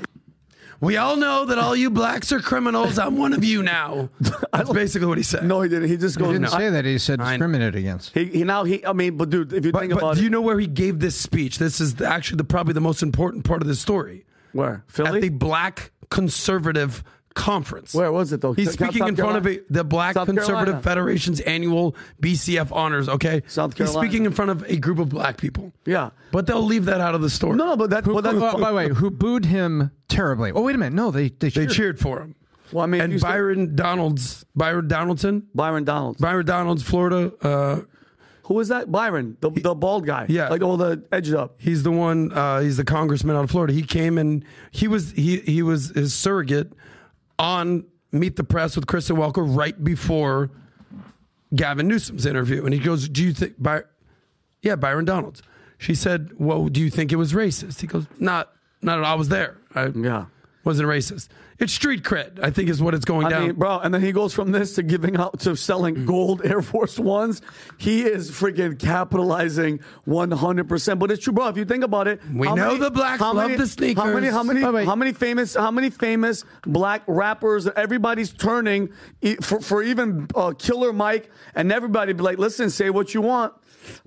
We 0.80 0.96
all 0.96 1.16
know 1.16 1.44
that 1.44 1.58
all 1.58 1.76
you 1.76 1.90
blacks 1.90 2.32
are 2.32 2.40
criminals. 2.40 2.98
I'm 2.98 3.18
one 3.18 3.34
of 3.34 3.44
you 3.44 3.62
now. 3.62 4.08
That's 4.52 4.70
basically 4.72 5.08
what 5.08 5.18
he 5.18 5.24
said. 5.24 5.44
No, 5.44 5.60
he 5.60 5.68
didn't. 5.68 5.88
He 5.90 5.96
just 5.98 6.16
He 6.16 6.22
goes. 6.24 6.32
didn't 6.32 6.46
I- 6.54 6.58
say 6.58 6.70
that. 6.70 6.84
He 6.86 6.96
said 6.98 7.18
discriminate 7.18 7.74
against. 7.74 8.14
He, 8.14 8.24
he 8.26 8.44
now 8.44 8.64
he. 8.64 8.84
I 8.86 8.94
mean, 8.94 9.16
but 9.18 9.28
dude, 9.28 9.52
if 9.52 9.66
you 9.66 9.72
But, 9.72 9.80
think 9.80 9.92
but 9.92 9.98
about 9.98 10.14
do 10.14 10.20
it, 10.20 10.24
you 10.24 10.30
know 10.30 10.40
where 10.40 10.58
he 10.58 10.66
gave 10.66 11.00
this 11.00 11.16
speech? 11.16 11.58
This 11.58 11.80
is 11.80 12.00
actually 12.00 12.38
the, 12.38 12.44
probably 12.44 12.72
the 12.72 12.80
most 12.80 13.02
important 13.02 13.44
part 13.44 13.60
of 13.60 13.68
this 13.68 13.78
story. 13.80 14.24
where 14.52 14.82
At 14.88 14.90
Philly? 14.90 15.20
the 15.20 15.28
Black 15.28 15.90
Conservative 16.08 17.04
Conference. 17.34 17.94
Where 17.94 18.10
was 18.10 18.32
it 18.32 18.40
though? 18.40 18.52
He's 18.52 18.66
South 18.76 18.90
speaking 18.90 19.06
in 19.08 19.16
front 19.16 19.36
of 19.36 19.46
a, 19.46 19.60
the 19.70 19.84
Black 19.84 20.14
South 20.14 20.26
Conservative 20.26 20.56
Carolina. 20.56 20.82
Federation's 20.82 21.40
annual 21.40 21.94
BCF 22.20 22.72
honors. 22.72 23.08
Okay, 23.08 23.42
South 23.46 23.76
Carolina. 23.76 24.00
He's 24.00 24.10
speaking 24.10 24.26
in 24.26 24.32
front 24.32 24.50
of 24.50 24.62
a 24.64 24.76
group 24.76 24.98
of 24.98 25.08
black 25.10 25.36
people. 25.36 25.72
Yeah. 25.86 26.10
but 26.32 26.46
they'll 26.46 26.60
leave 26.62 26.86
that 26.86 27.00
out 27.00 27.14
of 27.14 27.22
the 27.22 27.30
story. 27.30 27.56
No, 27.56 27.66
no, 27.66 27.76
but 27.76 27.90
that. 27.90 28.04
Well, 28.06 28.20
that 28.22 28.34
Oh, 28.34 28.58
by 28.58 28.70
the 28.70 28.76
way, 28.76 28.88
who 28.88 29.10
booed 29.10 29.44
him 29.44 29.92
terribly? 30.08 30.50
Oh, 30.52 30.62
wait 30.62 30.74
a 30.74 30.78
minute. 30.78 30.94
No, 30.94 31.10
they 31.12 31.28
they, 31.28 31.34
they 31.48 31.50
cheered. 31.50 31.70
cheered 31.70 32.00
for 32.00 32.20
him. 32.20 32.34
well, 32.72 32.82
I 32.82 32.86
mean, 32.86 33.00
And 33.00 33.12
you 33.12 33.20
said- 33.20 33.28
Byron 33.28 33.76
Donalds, 33.76 34.44
Byron 34.56 34.88
Donaldson, 34.88 35.46
Byron 35.54 35.84
Donalds. 35.84 36.20
Byron 36.20 36.46
Donalds, 36.46 36.82
Florida. 36.82 37.32
Uh, 37.40 37.80
Who 38.46 38.54
was 38.54 38.68
that? 38.68 38.90
Byron, 38.90 39.36
the, 39.40 39.50
the 39.50 39.74
bald 39.76 40.04
guy. 40.04 40.26
Yeah. 40.28 40.48
like 40.48 40.62
all 40.62 40.76
the 40.76 41.04
edged 41.12 41.34
up. 41.34 41.54
he's 41.58 41.84
the 41.84 41.92
one. 41.92 42.32
Uh, 42.32 42.58
he's 42.60 42.76
the 42.76 42.84
congressman 42.84 43.36
out 43.36 43.44
of 43.44 43.50
Florida. 43.52 43.72
He 43.72 43.82
came 43.84 44.18
and 44.18 44.44
he 44.72 44.88
was 44.88 45.12
he 45.12 45.38
he 45.40 45.62
was 45.62 45.90
his 45.90 46.12
surrogate 46.12 46.72
on 47.40 47.84
Meet 48.12 48.36
the 48.36 48.44
Press 48.44 48.76
with 48.76 48.86
Kristen 48.86 49.16
Welker 49.16 49.44
right 49.56 49.82
before 49.82 50.50
Gavin 51.54 51.88
Newsom's 51.88 52.26
interview, 52.26 52.64
and 52.64 52.74
he 52.74 52.78
goes, 52.80 53.08
"Do 53.08 53.24
you 53.24 53.32
think 53.32 53.54
By- 53.60 53.84
Yeah, 54.62 54.76
Byron 54.76 55.06
Donalds." 55.06 55.42
She 55.78 55.94
said, 55.94 56.32
"Well, 56.36 56.68
do 56.68 56.80
you 56.80 56.90
think 56.90 57.10
it 57.12 57.16
was 57.16 57.32
racist?" 57.32 57.80
He 57.80 57.86
goes, 57.86 58.06
"Not, 58.18 58.52
not 58.82 58.98
at 58.98 59.04
all. 59.04 59.12
I 59.12 59.16
was 59.16 59.28
there. 59.30 59.56
I 59.74 59.86
Yeah. 59.86 60.26
wasn't 60.64 60.88
racist. 60.88 61.28
It's 61.60 61.72
street 61.74 62.02
cred. 62.02 62.40
I 62.42 62.50
think 62.50 62.68
is 62.70 62.80
what 62.82 62.94
it's 62.94 63.04
going 63.04 63.26
I 63.26 63.30
down." 63.30 63.42
mean, 63.48 63.52
bro, 63.56 63.78
and 63.80 63.92
then 63.94 64.00
he 64.02 64.12
goes 64.12 64.32
from 64.34 64.50
this 64.50 64.74
to 64.76 64.82
giving 64.82 65.16
out 65.16 65.40
to 65.40 65.54
selling 65.56 66.06
gold 66.06 66.40
Air 66.44 66.62
Force 66.62 66.98
Ones. 66.98 67.42
He 67.78 68.02
is 68.02 68.30
freaking 68.30 68.78
capitalizing 68.78 69.80
100%. 70.08 70.98
But 70.98 71.10
it's 71.10 71.22
true, 71.22 71.32
bro. 71.32 71.48
If 71.48 71.56
you 71.56 71.64
think 71.64 71.84
about 71.84 72.08
it, 72.08 72.20
We 72.32 72.50
know 72.52 72.76
the 72.76 72.90
blacks 72.90 73.20
how 73.20 73.34
love 73.34 73.46
many- 73.50 73.56
the 73.56 73.66
sneakers. 73.66 74.02
How 74.02 74.12
many, 74.12 74.26
how 74.28 74.42
many, 74.42 74.62
how 74.62 74.94
many 74.96 75.12
famous, 75.12 75.54
how 75.54 75.70
many 75.70 75.90
famous 75.90 76.44
black 76.62 77.02
rappers? 77.06 77.66
Everybody's 77.76 78.32
turning 78.32 78.90
for, 79.42 79.60
for 79.60 79.82
even 79.82 80.28
uh, 80.34 80.52
Killer 80.58 80.92
Mike, 80.92 81.30
and 81.54 81.70
everybody 81.72 82.12
be 82.12 82.22
like, 82.22 82.38
listen, 82.38 82.70
say 82.70 82.90
what 82.90 83.12
you 83.14 83.20
want, 83.20 83.52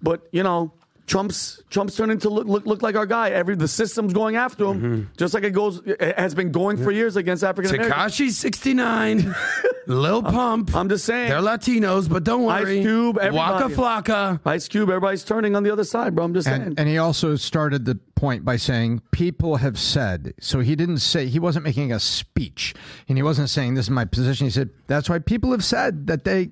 but 0.01 0.27
you 0.31 0.43
know. 0.43 0.73
Trump's 1.05 1.61
Trump's 1.69 1.95
turning 1.97 2.17
to 2.19 2.29
look, 2.29 2.47
look 2.47 2.65
look 2.65 2.81
like 2.81 2.95
our 2.95 3.05
guy. 3.05 3.29
Every 3.31 3.55
the 3.55 3.67
system's 3.67 4.13
going 4.13 4.35
after 4.37 4.65
him, 4.65 4.81
Mm-hmm. 4.81 5.01
just 5.17 5.33
like 5.33 5.43
it 5.43 5.51
goes 5.51 5.81
it 5.85 6.17
has 6.17 6.33
been 6.33 6.51
going 6.51 6.77
for 6.81 6.91
years 6.91 7.17
against 7.17 7.43
African 7.43 7.75
Americans. 7.75 8.13
Tekashi 8.15 8.29
69, 8.31 9.35
Lil 9.87 10.23
Pump. 10.23 10.73
I'm 10.73 10.87
just 10.87 11.03
saying. 11.05 11.29
They're 11.29 11.39
Latinos, 11.41 12.09
but 12.09 12.23
don't 12.23 12.43
worry. 12.45 12.53
Ice 12.55 12.63
worry. 12.63 12.81
Cube, 12.83 13.17
Waka. 13.33 13.65
Flocka. 13.75 14.39
Ice 14.45 14.67
Cube, 14.69 14.89
everybody's 14.89 15.23
turning 15.25 15.55
on 15.57 15.63
the 15.63 15.71
other 15.71 15.83
side, 15.83 16.15
bro. 16.15 16.23
I'm 16.23 16.33
just 16.33 16.47
saying. 16.47 16.61
And, 16.61 16.79
and 16.79 16.87
he 16.87 16.97
also 16.97 17.35
started 17.35 17.83
the 17.83 17.95
point 18.15 18.45
by 18.45 18.55
saying 18.55 19.01
people 19.11 19.57
have 19.57 19.77
said. 19.77 20.33
So 20.39 20.61
he 20.61 20.75
didn't 20.75 20.99
say 20.99 21.27
he 21.27 21.39
wasn't 21.39 21.65
making 21.65 21.91
a 21.91 21.99
speech, 21.99 22.73
and 23.09 23.17
he 23.17 23.23
wasn't 23.23 23.49
saying 23.49 23.73
this 23.73 23.85
is 23.87 23.89
my 23.91 24.05
position. 24.05 24.47
He 24.47 24.51
said 24.51 24.69
that's 24.87 25.09
why 25.09 25.19
people 25.19 25.51
have 25.51 25.65
said 25.65 26.07
that 26.07 26.23
they 26.23 26.51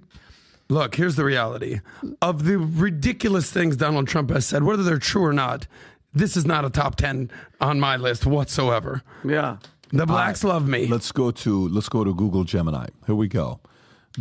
Look, 0.71 0.95
here's 0.95 1.17
the 1.17 1.25
reality 1.25 1.81
of 2.21 2.45
the 2.45 2.57
ridiculous 2.57 3.51
things 3.51 3.75
Donald 3.75 4.07
Trump 4.07 4.29
has 4.29 4.45
said, 4.45 4.63
whether 4.63 4.83
they're 4.83 4.97
true 4.99 5.25
or 5.25 5.33
not. 5.33 5.67
This 6.13 6.37
is 6.37 6.45
not 6.45 6.63
a 6.63 6.69
top 6.69 6.95
ten 6.95 7.29
on 7.59 7.81
my 7.81 7.97
list 7.97 8.25
whatsoever. 8.25 9.01
Yeah. 9.25 9.57
The 9.91 10.05
blacks 10.05 10.45
love 10.45 10.65
me. 10.69 10.87
Let's 10.87 11.11
go 11.11 11.29
to 11.31 11.67
let's 11.67 11.89
go 11.89 12.05
to 12.05 12.13
Google 12.13 12.45
Gemini. 12.45 12.87
Here 13.05 13.15
we 13.15 13.27
go. 13.27 13.59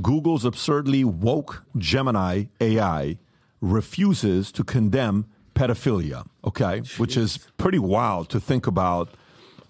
Google's 0.03 0.45
absurdly 0.45 1.05
woke 1.05 1.63
Gemini 1.79 2.47
AI 2.61 3.19
refuses 3.61 4.51
to 4.51 4.65
condemn 4.65 5.27
pedophilia. 5.55 6.27
Okay, 6.45 6.83
which 6.97 7.17
is 7.17 7.39
pretty 7.59 7.79
wild 7.79 8.29
to 8.31 8.41
think 8.41 8.67
about. 8.67 9.09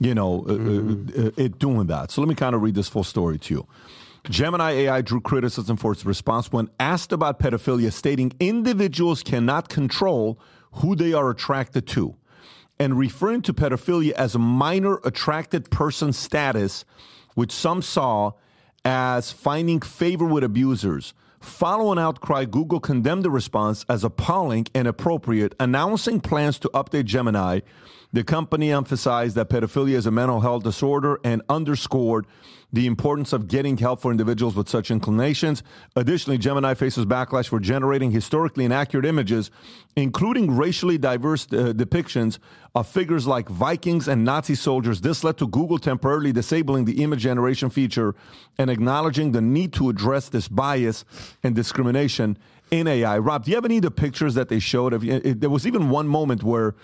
You 0.02 0.14
know, 0.14 0.46
uh, 0.48 0.52
uh, 0.54 1.26
uh, 1.26 1.30
it 1.36 1.58
doing 1.58 1.88
that. 1.88 2.10
So 2.10 2.22
let 2.22 2.28
me 2.28 2.34
kind 2.34 2.54
of 2.54 2.62
read 2.62 2.74
this 2.74 2.88
full 2.88 3.04
story 3.04 3.38
to 3.40 3.54
you. 3.54 3.66
Gemini 4.28 4.70
AI 4.72 5.00
drew 5.00 5.20
criticism 5.20 5.76
for 5.76 5.92
its 5.92 6.04
response 6.04 6.52
when 6.52 6.68
asked 6.78 7.12
about 7.12 7.38
pedophilia, 7.38 7.92
stating 7.92 8.32
individuals 8.38 9.22
cannot 9.22 9.68
control 9.68 10.38
who 10.72 10.94
they 10.94 11.12
are 11.12 11.30
attracted 11.30 11.86
to 11.88 12.16
and 12.78 12.98
referring 12.98 13.42
to 13.42 13.52
pedophilia 13.52 14.12
as 14.12 14.34
a 14.34 14.38
minor 14.38 15.00
attracted 15.04 15.70
person 15.70 16.12
status, 16.12 16.84
which 17.34 17.52
some 17.52 17.82
saw 17.82 18.32
as 18.84 19.32
finding 19.32 19.80
favor 19.80 20.24
with 20.24 20.42
abusers. 20.42 21.12
Following 21.40 21.98
outcry, 21.98 22.44
Google 22.44 22.80
condemned 22.80 23.22
the 23.22 23.30
response 23.30 23.84
as 23.88 24.04
appalling 24.04 24.66
and 24.74 24.86
inappropriate, 24.86 25.54
announcing 25.58 26.20
plans 26.20 26.58
to 26.58 26.68
update 26.70 27.04
Gemini. 27.04 27.60
The 28.12 28.24
company 28.24 28.72
emphasized 28.72 29.36
that 29.36 29.48
pedophilia 29.48 29.94
is 29.94 30.06
a 30.06 30.10
mental 30.10 30.40
health 30.40 30.64
disorder 30.64 31.20
and 31.22 31.42
underscored 31.48 32.26
the 32.72 32.86
importance 32.86 33.32
of 33.32 33.48
getting 33.48 33.76
help 33.76 34.00
for 34.00 34.10
individuals 34.10 34.54
with 34.54 34.68
such 34.68 34.90
inclinations. 34.90 35.62
Additionally, 35.96 36.38
Gemini 36.38 36.74
faces 36.74 37.04
backlash 37.04 37.48
for 37.48 37.58
generating 37.58 38.10
historically 38.10 38.64
inaccurate 38.64 39.04
images, 39.04 39.50
including 39.96 40.56
racially 40.56 40.96
diverse 40.96 41.46
uh, 41.46 41.72
depictions 41.74 42.38
of 42.74 42.86
figures 42.86 43.26
like 43.26 43.48
Vikings 43.48 44.06
and 44.06 44.24
Nazi 44.24 44.54
soldiers. 44.54 45.00
This 45.00 45.24
led 45.24 45.36
to 45.38 45.48
Google 45.48 45.78
temporarily 45.78 46.32
disabling 46.32 46.84
the 46.84 47.02
image 47.02 47.20
generation 47.20 47.70
feature 47.70 48.14
and 48.56 48.70
acknowledging 48.70 49.32
the 49.32 49.40
need 49.40 49.72
to 49.74 49.88
address 49.88 50.28
this 50.28 50.46
bias 50.46 51.04
and 51.42 51.54
discrimination 51.56 52.38
in 52.70 52.86
AI. 52.86 53.18
Rob, 53.18 53.44
do 53.44 53.50
you 53.50 53.56
have 53.56 53.64
any 53.64 53.78
of 53.78 53.82
the 53.82 53.90
pictures 53.90 54.34
that 54.34 54.48
they 54.48 54.60
showed? 54.60 54.92
Of, 54.92 55.04
it, 55.04 55.40
there 55.40 55.50
was 55.50 55.66
even 55.66 55.90
one 55.90 56.06
moment 56.06 56.44
where 56.44 56.76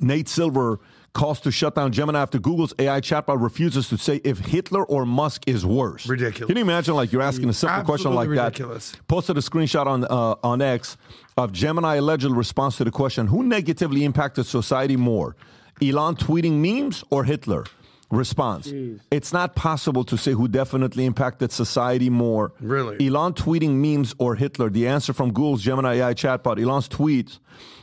Nate 0.00 0.28
Silver 0.28 0.80
calls 1.12 1.40
to 1.40 1.50
shut 1.50 1.74
down 1.74 1.92
Gemini 1.92 2.20
after 2.20 2.38
Google's 2.38 2.74
AI 2.78 3.00
chatbot 3.00 3.42
refuses 3.42 3.88
to 3.88 3.98
say 3.98 4.20
if 4.24 4.38
Hitler 4.38 4.84
or 4.84 5.04
Musk 5.04 5.42
is 5.46 5.66
worse. 5.66 6.06
Ridiculous. 6.08 6.46
Can 6.46 6.56
you 6.56 6.62
imagine, 6.62 6.94
like, 6.94 7.12
you're 7.12 7.22
asking 7.22 7.48
a 7.48 7.52
simple 7.52 7.82
question 7.82 8.14
like 8.14 8.28
ridiculous. 8.28 8.92
that? 8.92 9.08
Posted 9.08 9.36
a 9.36 9.40
screenshot 9.40 9.86
on 9.86 10.04
uh, 10.04 10.36
on 10.42 10.62
X 10.62 10.96
of 11.36 11.52
Gemini 11.52 11.96
alleged 11.96 12.30
response 12.30 12.76
to 12.76 12.84
the 12.84 12.90
question: 12.90 13.26
Who 13.26 13.42
negatively 13.42 14.04
impacted 14.04 14.46
society 14.46 14.96
more, 14.96 15.36
Elon 15.82 16.16
tweeting 16.16 16.52
memes 16.52 17.04
or 17.10 17.24
Hitler? 17.24 17.64
Response: 18.10 18.72
It's 19.10 19.34
not 19.34 19.54
possible 19.54 20.02
to 20.04 20.16
say 20.16 20.32
who 20.32 20.48
definitely 20.48 21.04
impacted 21.04 21.52
society 21.52 22.08
more. 22.08 22.52
Really? 22.58 23.06
Elon 23.06 23.34
tweeting 23.34 23.72
memes 23.74 24.14
or 24.18 24.34
Hitler? 24.34 24.70
The 24.70 24.88
answer 24.88 25.12
from 25.12 25.28
Google's 25.28 25.62
Gemini 25.62 25.96
AI 25.96 26.14
chatbot: 26.14 26.58
Elon's 26.58 26.88
tweets 26.88 27.38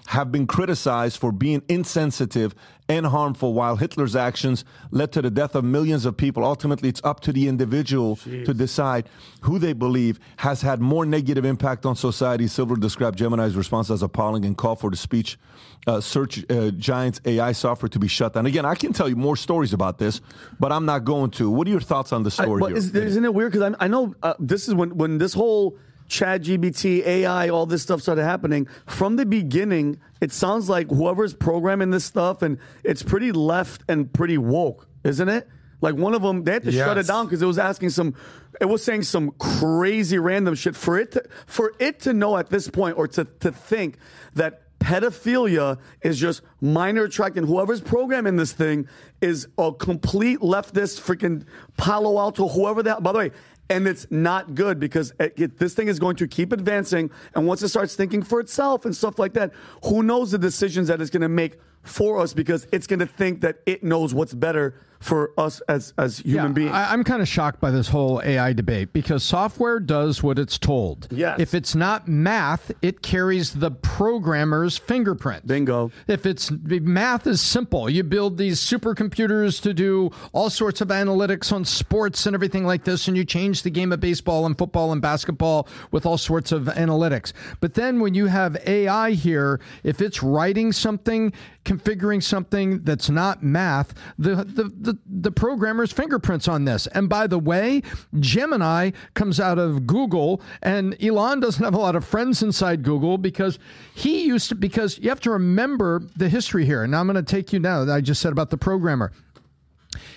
have 0.08 0.32
been 0.32 0.46
criticized 0.48 1.18
for 1.18 1.32
being 1.32 1.64
insensitive 1.68 2.54
and 2.88 3.08
harmful, 3.08 3.54
while 3.54 3.78
Hitler's 3.78 4.16
actions 4.16 4.64
led 4.92 5.12
to 5.14 5.22
the 5.22 5.32
death 5.32 5.56
of 5.56 5.64
millions 5.64 6.06
of 6.06 6.16
people. 6.16 6.44
Ultimately, 6.44 6.90
it's 6.90 7.02
up 7.04 7.20
to 7.22 7.32
the 7.32 7.48
individual 7.48 8.18
to 8.18 8.54
decide 8.54 9.10
who 9.42 9.58
they 9.58 9.74
believe 9.74 10.20
has 10.38 10.62
had 10.62 10.80
more 10.80 11.06
negative 11.06 11.46
impact 11.46 11.86
on 11.86 11.96
society. 11.96 12.48
Silver 12.48 12.76
described 12.76 13.18
Gemini's 13.18 13.56
response 13.56 13.90
as 13.90 14.04
appalling 14.04 14.46
and 14.46 14.56
called 14.56 14.80
for 14.80 14.92
the 14.92 14.98
speech 14.98 15.40
uh, 15.88 16.00
search 16.02 16.44
uh, 16.50 16.72
giant's 16.72 17.22
AI 17.26 17.52
software 17.52 17.90
to 17.90 18.00
be 18.00 18.08
shut 18.08 18.34
down. 18.34 18.46
Again, 18.46 18.66
I 18.66 18.76
can 18.76 18.94
tell 18.94 19.10
you 19.10 19.16
more 19.16 19.36
stories 19.36 19.74
about 19.74 19.98
this, 19.98 20.22
but 20.60 20.72
I'm 20.72 20.86
not 20.86 21.06
going 21.06 21.32
to. 21.32 21.50
What 21.50 21.68
are 21.68 21.72
your 21.72 21.82
thoughts 21.82 22.12
on 22.12 22.24
the 22.24 22.36
I, 22.40 22.44
story 22.44 22.64
here? 22.68 22.78
is, 22.78 22.94
isn't 22.94 23.26
it 23.26 23.34
weird? 23.34 23.52
Because 23.52 23.74
I, 23.80 23.86
I 23.86 23.88
know 23.88 24.16
uh, 24.22 24.36
this 24.40 24.68
is 24.68 24.74
when 24.74 24.96
when 24.98 25.18
this 25.18 25.34
whole 25.34 25.78
Chat 26.08 26.42
GBT, 26.42 27.06
AI, 27.06 27.50
all 27.50 27.66
this 27.66 27.82
stuff 27.82 28.02
started 28.02 28.24
happening. 28.24 28.68
From 28.86 29.16
the 29.16 29.26
beginning, 29.26 30.00
it 30.22 30.32
sounds 30.32 30.70
like 30.70 30.90
whoever's 30.90 31.34
programming 31.34 31.90
this 31.90 32.06
stuff, 32.06 32.42
and 32.42 32.60
it's 32.84 33.04
pretty 33.04 33.32
left 33.32 33.84
and 33.90 34.12
pretty 34.12 34.38
woke, 34.38 34.88
isn't 35.04 35.30
it? 35.30 35.48
Like 35.82 35.96
one 35.96 36.14
of 36.14 36.22
them, 36.22 36.44
they 36.44 36.54
had 36.54 36.64
to 36.64 36.72
shut 36.72 36.98
it 36.98 37.08
down 37.08 37.26
because 37.26 37.42
it 37.42 37.46
was 37.46 37.60
asking 37.60 37.90
some, 37.90 38.16
it 38.62 38.66
was 38.66 38.84
saying 38.84 39.04
some 39.04 39.32
crazy 39.32 40.18
random 40.18 40.56
shit. 40.56 40.76
For 40.76 40.98
it 40.98 41.12
to, 41.14 41.24
for 41.46 41.74
it 41.80 42.00
to 42.02 42.14
know 42.14 42.38
at 42.38 42.50
this 42.50 42.70
point, 42.70 42.98
or 42.98 43.08
to 43.10 43.26
to 43.26 43.52
think 43.52 43.98
that 44.34 44.62
pedophilia 44.80 45.80
is 46.04 46.20
just 46.20 46.42
minor 46.62 47.04
attracting. 47.04 47.46
Whoever's 47.46 47.82
programming 47.82 48.36
this 48.36 48.54
thing 48.54 48.88
is 49.22 49.48
a 49.58 49.74
complete 49.74 50.40
leftist, 50.40 51.02
freaking 51.02 51.46
Palo 51.78 52.20
Alto, 52.20 52.48
whoever 52.48 52.84
that. 52.84 53.04
By 53.04 53.12
the 53.12 53.18
way, 53.18 53.32
and 53.70 53.88
it's 53.88 54.06
not 54.12 54.54
good 54.56 54.80
because 54.80 55.14
it, 55.20 55.34
it- 55.38 55.58
this 55.58 55.74
thing 55.74 55.88
is 55.88 56.00
going 56.00 56.16
to 56.18 56.28
keep 56.28 56.52
advancing. 56.52 57.10
And 57.34 57.48
once 57.48 57.62
it 57.64 57.70
starts 57.70 57.96
thinking 57.96 58.22
for 58.24 58.40
itself 58.40 58.86
and 58.86 58.96
stuff 58.96 59.18
like 59.20 59.34
that, 59.34 59.52
who 59.86 60.04
knows 60.04 60.32
the 60.32 60.38
decisions 60.38 60.88
that 60.88 61.02
it's 61.02 61.10
going 61.10 61.22
to 61.22 61.30
make 61.30 61.58
for 61.84 62.20
us 62.20 62.34
because 62.34 62.68
it's 62.72 62.88
going 62.88 63.00
to 63.00 63.06
think 63.06 63.42
that 63.42 63.60
it 63.66 63.84
knows 63.84 64.14
what's 64.14 64.34
better 64.34 64.76
for 65.00 65.32
us 65.38 65.62
as 65.68 65.94
as 65.98 66.20
human 66.20 66.48
Yeah, 66.48 66.52
beings. 66.54 66.72
I, 66.72 66.92
I'm 66.94 67.04
kind 67.04 67.22
of 67.22 67.28
shocked 67.28 67.60
by 67.60 67.72
this 67.72 67.90
whole 67.90 68.22
AI 68.24 68.54
debate 68.54 68.94
because 68.94 69.24
software 69.24 69.80
does 69.80 70.24
what 70.24 70.40
it's 70.40 70.58
told. 70.58 71.08
Yes. 71.12 71.40
If 71.40 71.54
it's 71.54 71.76
not 71.76 72.08
math, 72.08 72.72
it 72.82 73.02
carries 73.02 73.54
the 73.54 73.72
programmer's 73.72 74.78
fingerprint. 74.78 75.46
Bingo. 75.48 75.92
If 76.08 76.26
it's 76.26 76.52
math 76.52 77.28
is 77.28 77.42
simple, 77.42 77.90
you 77.90 78.04
build 78.04 78.38
these 78.38 78.60
supercomputers 78.60 79.62
to 79.62 79.74
do 79.74 80.12
all 80.34 80.50
sorts 80.50 80.82
of 80.82 80.88
analytics 80.90 81.52
on 81.52 81.66
sports 81.66 82.26
and 82.26 82.34
everything 82.34 82.66
like 82.66 82.84
this, 82.84 83.08
and 83.08 83.18
you 83.18 83.26
change 83.26 83.64
the 83.64 83.70
game 83.70 83.92
of 83.92 84.00
baseball 84.00 84.46
and 84.46 84.58
football 84.58 84.92
and 84.92 85.02
basketball 85.02 85.68
with 85.92 86.06
all 86.06 86.18
sorts 86.18 86.52
of 86.52 86.64
analytics. 86.64 87.34
But 87.60 87.74
then 87.74 88.00
when 88.00 88.14
you 88.14 88.28
have 88.28 88.58
AI 88.68 89.12
here, 89.12 89.60
if 89.84 90.02
it's 90.02 90.24
writing 90.24 90.72
something, 90.72 91.34
configuring 91.64 92.24
something 92.24 92.84
that's 92.84 93.10
not 93.10 93.44
math, 93.44 93.94
the 94.18 94.36
the 94.36 94.85
the, 94.86 94.98
the 95.06 95.32
programmer's 95.32 95.92
fingerprints 95.92 96.48
on 96.48 96.66
this. 96.66 96.88
And 96.88 97.10
by 97.10 97.28
the 97.28 97.40
way, 97.40 97.82
Gemini 98.20 98.92
comes 99.14 99.40
out 99.40 99.58
of 99.58 99.86
Google, 99.86 100.42
and 100.62 100.96
Elon 101.04 101.40
doesn't 101.40 101.64
have 101.64 101.74
a 101.74 101.80
lot 101.80 101.96
of 101.96 102.06
friends 102.06 102.42
inside 102.42 102.84
Google 102.84 103.18
because 103.18 103.60
he 103.94 104.26
used 104.26 104.50
to 104.50 104.56
because 104.56 104.98
you 105.00 105.10
have 105.10 105.20
to 105.22 105.32
remember 105.32 106.02
the 106.16 106.30
history 106.30 106.66
here. 106.66 106.84
And 106.84 106.96
I'm 106.96 107.08
going 107.08 107.16
to 107.16 107.24
take 107.24 107.52
you 107.52 107.60
now 107.60 107.84
that 107.84 107.94
I 107.94 108.02
just 108.02 108.22
said 108.22 108.32
about 108.32 108.50
the 108.50 108.58
programmer. 108.58 109.12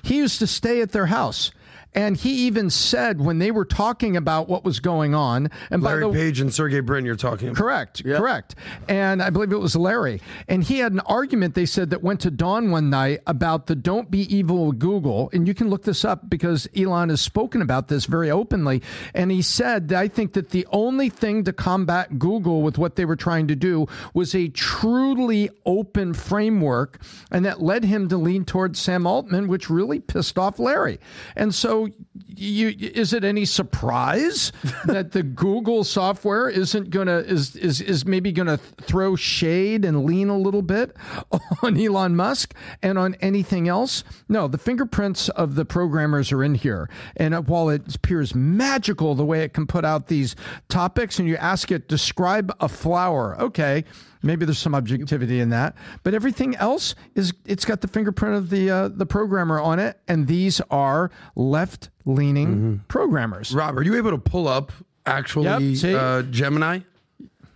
He 0.02 0.16
used 0.16 0.38
to 0.40 0.46
stay 0.46 0.80
at 0.80 0.92
their 0.92 1.06
house. 1.06 1.50
And 1.94 2.16
he 2.16 2.46
even 2.46 2.70
said 2.70 3.20
when 3.20 3.38
they 3.38 3.50
were 3.50 3.64
talking 3.64 4.16
about 4.16 4.48
what 4.48 4.62
was 4.62 4.78
going 4.78 5.14
on, 5.14 5.50
and 5.70 5.82
by 5.82 5.94
Larry 5.94 6.04
the 6.04 6.12
Page 6.12 6.40
and 6.40 6.52
Sergey 6.52 6.80
Brin, 6.80 7.04
you're 7.04 7.16
talking 7.16 7.48
about. 7.48 7.58
Correct, 7.58 8.04
correct. 8.04 8.54
And 8.88 9.22
I 9.22 9.30
believe 9.30 9.52
it 9.52 9.58
was 9.58 9.74
Larry. 9.74 10.20
And 10.48 10.62
he 10.62 10.78
had 10.78 10.92
an 10.92 11.00
argument, 11.00 11.54
they 11.54 11.66
said, 11.66 11.90
that 11.90 12.02
went 12.02 12.20
to 12.20 12.30
Dawn 12.30 12.70
one 12.70 12.90
night 12.90 13.20
about 13.26 13.66
the 13.66 13.74
don't 13.74 14.10
be 14.10 14.32
evil 14.34 14.66
with 14.66 14.78
Google. 14.78 15.30
And 15.32 15.48
you 15.48 15.54
can 15.54 15.70
look 15.70 15.84
this 15.84 16.04
up 16.04 16.28
because 16.28 16.68
Elon 16.76 17.08
has 17.08 17.20
spoken 17.20 17.62
about 17.62 17.88
this 17.88 18.04
very 18.04 18.30
openly. 18.30 18.82
And 19.14 19.30
he 19.30 19.42
said, 19.42 19.92
I 19.92 20.08
think 20.08 20.34
that 20.34 20.50
the 20.50 20.66
only 20.70 21.08
thing 21.08 21.44
to 21.44 21.52
combat 21.52 22.18
Google 22.18 22.62
with 22.62 22.76
what 22.76 22.96
they 22.96 23.06
were 23.06 23.16
trying 23.16 23.48
to 23.48 23.56
do 23.56 23.86
was 24.12 24.34
a 24.34 24.48
truly 24.48 25.50
open 25.64 26.12
framework. 26.12 27.00
And 27.30 27.44
that 27.44 27.62
led 27.62 27.84
him 27.84 28.08
to 28.10 28.18
lean 28.18 28.44
towards 28.44 28.78
Sam 28.78 29.06
Altman, 29.06 29.48
which 29.48 29.70
really 29.70 30.00
pissed 30.00 30.38
off 30.38 30.58
Larry. 30.58 31.00
And 31.34 31.54
so, 31.54 31.77
so 31.78 31.88
you, 32.26 32.74
is 32.78 33.12
it 33.12 33.24
any 33.24 33.44
surprise 33.44 34.52
that 34.86 35.12
the 35.12 35.22
Google 35.22 35.84
software 35.84 36.48
isn't 36.48 36.90
gonna 36.90 37.18
is 37.18 37.56
is 37.56 37.80
is 37.80 38.04
maybe 38.04 38.32
gonna 38.32 38.56
throw 38.56 39.16
shade 39.16 39.84
and 39.84 40.04
lean 40.04 40.28
a 40.28 40.38
little 40.38 40.62
bit 40.62 40.96
on 41.62 41.78
Elon 41.78 42.16
Musk 42.16 42.54
and 42.82 42.98
on 42.98 43.14
anything 43.20 43.68
else? 43.68 44.04
No, 44.28 44.48
the 44.48 44.58
fingerprints 44.58 45.28
of 45.30 45.54
the 45.54 45.64
programmers 45.64 46.32
are 46.32 46.42
in 46.42 46.54
here, 46.54 46.88
and 47.16 47.34
uh, 47.34 47.42
while 47.42 47.68
it 47.68 47.94
appears 47.94 48.34
magical 48.34 49.14
the 49.14 49.24
way 49.24 49.42
it 49.42 49.52
can 49.52 49.66
put 49.66 49.84
out 49.84 50.08
these 50.08 50.36
topics, 50.68 51.18
and 51.18 51.28
you 51.28 51.36
ask 51.36 51.70
it 51.70 51.88
describe 51.88 52.54
a 52.60 52.68
flower, 52.68 53.40
okay. 53.40 53.84
Maybe 54.22 54.44
there's 54.44 54.58
some 54.58 54.74
objectivity 54.74 55.38
in 55.40 55.50
that, 55.50 55.76
but 56.02 56.12
everything 56.12 56.56
else 56.56 56.94
is 57.14 57.32
it's 57.44 57.64
got 57.64 57.82
the 57.82 57.88
fingerprint 57.88 58.34
of 58.34 58.50
the 58.50 58.68
uh, 58.70 58.88
the 58.88 59.06
programmer 59.06 59.60
on 59.60 59.78
it, 59.78 60.00
and 60.08 60.26
these 60.26 60.60
are 60.70 61.10
left 61.36 61.90
leaning 62.08 62.82
programmers. 62.88 63.54
Rob, 63.54 63.78
are 63.78 63.82
you 63.82 63.96
able 63.96 64.10
to 64.10 64.18
pull 64.18 64.48
up 64.48 64.72
actually 65.06 65.72
Yep, 65.74 65.94
uh, 65.96 66.22
Gemini? 66.22 66.80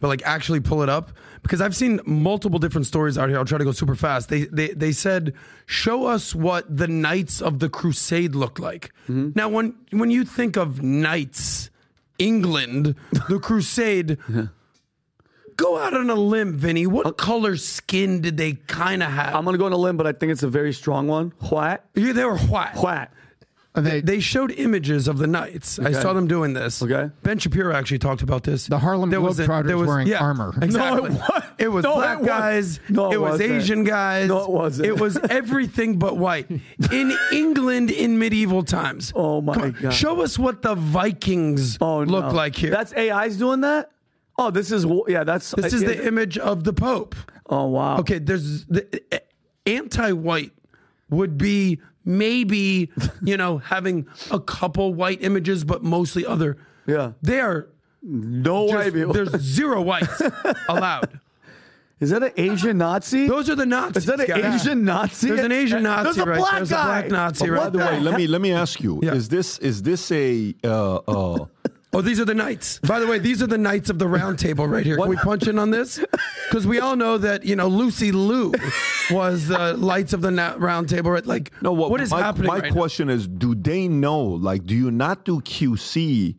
But 0.00 0.08
like 0.08 0.22
actually 0.24 0.58
pull 0.60 0.82
it 0.82 0.88
up 0.88 1.12
because 1.42 1.60
I've 1.60 1.76
seen 1.76 2.00
multiple 2.04 2.58
different 2.58 2.88
stories 2.88 3.16
out 3.16 3.28
here. 3.28 3.38
I'll 3.38 3.44
try 3.44 3.58
to 3.58 3.64
go 3.64 3.70
super 3.70 3.94
fast. 3.94 4.28
They 4.28 4.46
they 4.46 4.68
they 4.68 4.90
said 4.90 5.32
show 5.66 6.06
us 6.06 6.34
what 6.34 6.76
the 6.76 6.88
Knights 6.88 7.40
of 7.40 7.60
the 7.60 7.68
Crusade 7.68 8.34
look 8.34 8.58
like. 8.58 8.92
Mm-hmm. 9.04 9.30
Now 9.36 9.48
when 9.48 9.76
when 9.90 10.10
you 10.10 10.24
think 10.24 10.56
of 10.56 10.82
knights 10.82 11.70
England, 12.18 12.94
the 13.28 13.38
crusade. 13.38 14.18
Go 15.56 15.78
out 15.78 15.92
on 15.92 16.08
a 16.08 16.14
limb, 16.14 16.56
Vinny. 16.56 16.86
What 16.86 17.18
color 17.18 17.58
skin 17.58 18.22
did 18.22 18.38
they 18.38 18.54
kind 18.54 19.02
of 19.02 19.10
have? 19.10 19.34
I'm 19.34 19.44
gonna 19.44 19.58
go 19.58 19.66
on 19.66 19.72
a 19.72 19.76
limb, 19.76 19.98
but 19.98 20.06
I 20.06 20.12
think 20.12 20.32
it's 20.32 20.42
a 20.42 20.48
very 20.48 20.72
strong 20.72 21.08
one. 21.08 21.34
What? 21.50 21.84
Yeah, 21.94 22.12
they 22.14 22.24
were 22.24 22.38
white. 22.38 22.74
What? 22.76 23.10
They, 23.74 24.02
they 24.02 24.20
showed 24.20 24.50
images 24.50 25.08
of 25.08 25.16
the 25.16 25.26
knights. 25.26 25.78
I 25.78 25.92
saw 25.92 26.12
them 26.12 26.26
doing 26.26 26.52
this. 26.52 26.82
Okay. 26.82 27.10
Ben 27.22 27.38
Shapiro 27.38 27.74
actually 27.74 28.00
talked 28.00 28.20
about 28.20 28.42
this. 28.42 28.66
The 28.66 28.78
Harlem 28.78 29.10
a- 29.10 29.16
Globetrotters 29.16 29.86
wearing 29.86 30.12
armor. 30.12 30.52
No, 30.54 30.58
it 30.60 30.64
Exactly. 30.64 31.10
wa- 31.10 31.42
it 31.58 31.68
was 31.68 31.84
no, 31.84 31.92
it 31.92 31.94
black 31.94 32.18
wasn't. 32.20 32.26
guys. 32.26 32.80
No, 32.90 33.10
it 33.10 33.14
it 33.14 33.18
was 33.18 33.30
wasn't. 33.30 33.50
Asian 33.52 33.84
guys. 33.84 34.28
No, 34.28 34.42
it 34.44 34.50
wasn't. 34.50 34.88
It 34.88 35.00
was 35.00 35.16
everything 35.30 35.98
but 35.98 36.18
white. 36.18 36.50
In 36.50 37.16
England 37.32 37.90
in 37.90 38.18
medieval 38.18 38.62
times. 38.62 39.10
Oh 39.16 39.40
my 39.40 39.54
Come 39.54 39.62
on, 39.62 39.72
God. 39.80 39.90
Show 39.94 40.20
us 40.20 40.38
what 40.38 40.60
the 40.60 40.74
Vikings 40.74 41.78
Oh, 41.80 42.00
look 42.02 42.26
no. 42.26 42.30
like 42.32 42.54
here. 42.54 42.70
That's 42.70 42.92
AI's 42.92 43.38
doing 43.38 43.62
that. 43.62 43.90
Oh, 44.38 44.50
this 44.50 44.70
is 44.70 44.84
yeah. 45.08 45.24
That's 45.24 45.50
this 45.52 45.72
is 45.72 45.80
the 45.80 46.06
image 46.06 46.36
of 46.36 46.64
the 46.64 46.74
Pope. 46.74 47.14
Oh 47.48 47.68
wow. 47.68 47.96
Okay, 48.00 48.18
there's 48.18 48.66
the 48.66 48.86
uh, 49.12 49.18
anti-white 49.66 50.52
would 51.10 51.36
be 51.38 51.80
maybe 52.04 52.90
you 53.22 53.36
know 53.36 53.58
having 53.58 54.06
a 54.30 54.40
couple 54.40 54.94
white 54.94 55.22
images, 55.22 55.64
but 55.64 55.82
mostly 55.82 56.24
other. 56.26 56.56
Yeah. 56.86 57.12
they 57.22 57.40
are 57.40 57.68
No 58.02 58.64
way. 58.64 58.70
just, 58.84 58.94
people. 58.94 59.12
there's 59.12 59.36
zero 59.40 59.80
whites 59.82 60.20
allowed. 60.68 61.20
Is 62.00 62.10
that 62.10 62.24
an 62.24 62.32
Asian 62.36 62.78
Nazi? 62.78 63.28
Those 63.28 63.48
are 63.48 63.54
the 63.54 63.64
Nazis. 63.64 63.98
Is 64.02 64.06
that 64.06 64.18
an 64.18 64.26
guys. 64.26 64.60
Asian 64.62 64.84
Nazi? 64.84 65.28
There's 65.28 65.44
an 65.44 65.52
Asian 65.52 65.84
Nazi 65.84 66.02
There's 66.02 66.18
a 66.18 66.24
right 66.26 66.38
black 66.38 66.50
there. 66.50 66.58
There's 66.58 66.72
a 66.72 66.74
black 66.74 67.08
Nazi 67.10 67.46
But 67.46 67.52
right 67.52 67.62
By 67.62 67.70
the 67.70 67.78
way, 67.78 68.00
let 68.00 68.16
me 68.16 68.26
let 68.26 68.40
me 68.40 68.50
ask 68.50 68.80
you: 68.82 68.98
Yeah. 69.04 69.14
Is 69.14 69.28
this 69.28 69.58
is 69.60 69.82
this 69.84 70.10
a 70.10 70.52
uh, 70.64 70.96
uh, 70.96 71.46
Oh, 71.94 72.00
these 72.00 72.18
are 72.18 72.24
the 72.24 72.34
knights. 72.34 72.78
By 72.78 73.00
the 73.00 73.06
way, 73.06 73.18
these 73.18 73.42
are 73.42 73.46
the 73.46 73.58
knights 73.58 73.90
of 73.90 73.98
the 73.98 74.08
round 74.08 74.38
table 74.38 74.66
right 74.66 74.84
here. 74.84 74.96
Can 74.96 75.10
we 75.10 75.16
punch 75.16 75.46
in 75.46 75.58
on 75.58 75.70
this? 75.70 76.02
Because 76.48 76.66
we 76.66 76.80
all 76.80 76.96
know 76.96 77.18
that 77.18 77.44
you 77.44 77.54
know 77.54 77.68
Lucy 77.68 78.12
Liu 78.12 78.54
was 79.10 79.48
the 79.48 79.74
lights 79.74 80.14
of 80.14 80.22
the 80.22 80.30
na- 80.30 80.54
round 80.56 80.88
table. 80.88 81.10
Right? 81.10 81.26
Like, 81.26 81.52
no? 81.60 81.72
What, 81.72 81.90
what 81.90 82.00
is 82.00 82.10
my, 82.10 82.20
happening? 82.20 82.46
My 82.46 82.60
right 82.60 82.72
now? 82.72 82.80
question 82.80 83.10
is: 83.10 83.28
Do 83.28 83.54
they 83.54 83.88
know? 83.88 84.22
Like, 84.24 84.64
do 84.64 84.74
you 84.74 84.90
not 84.90 85.26
do 85.26 85.40
QC 85.42 86.36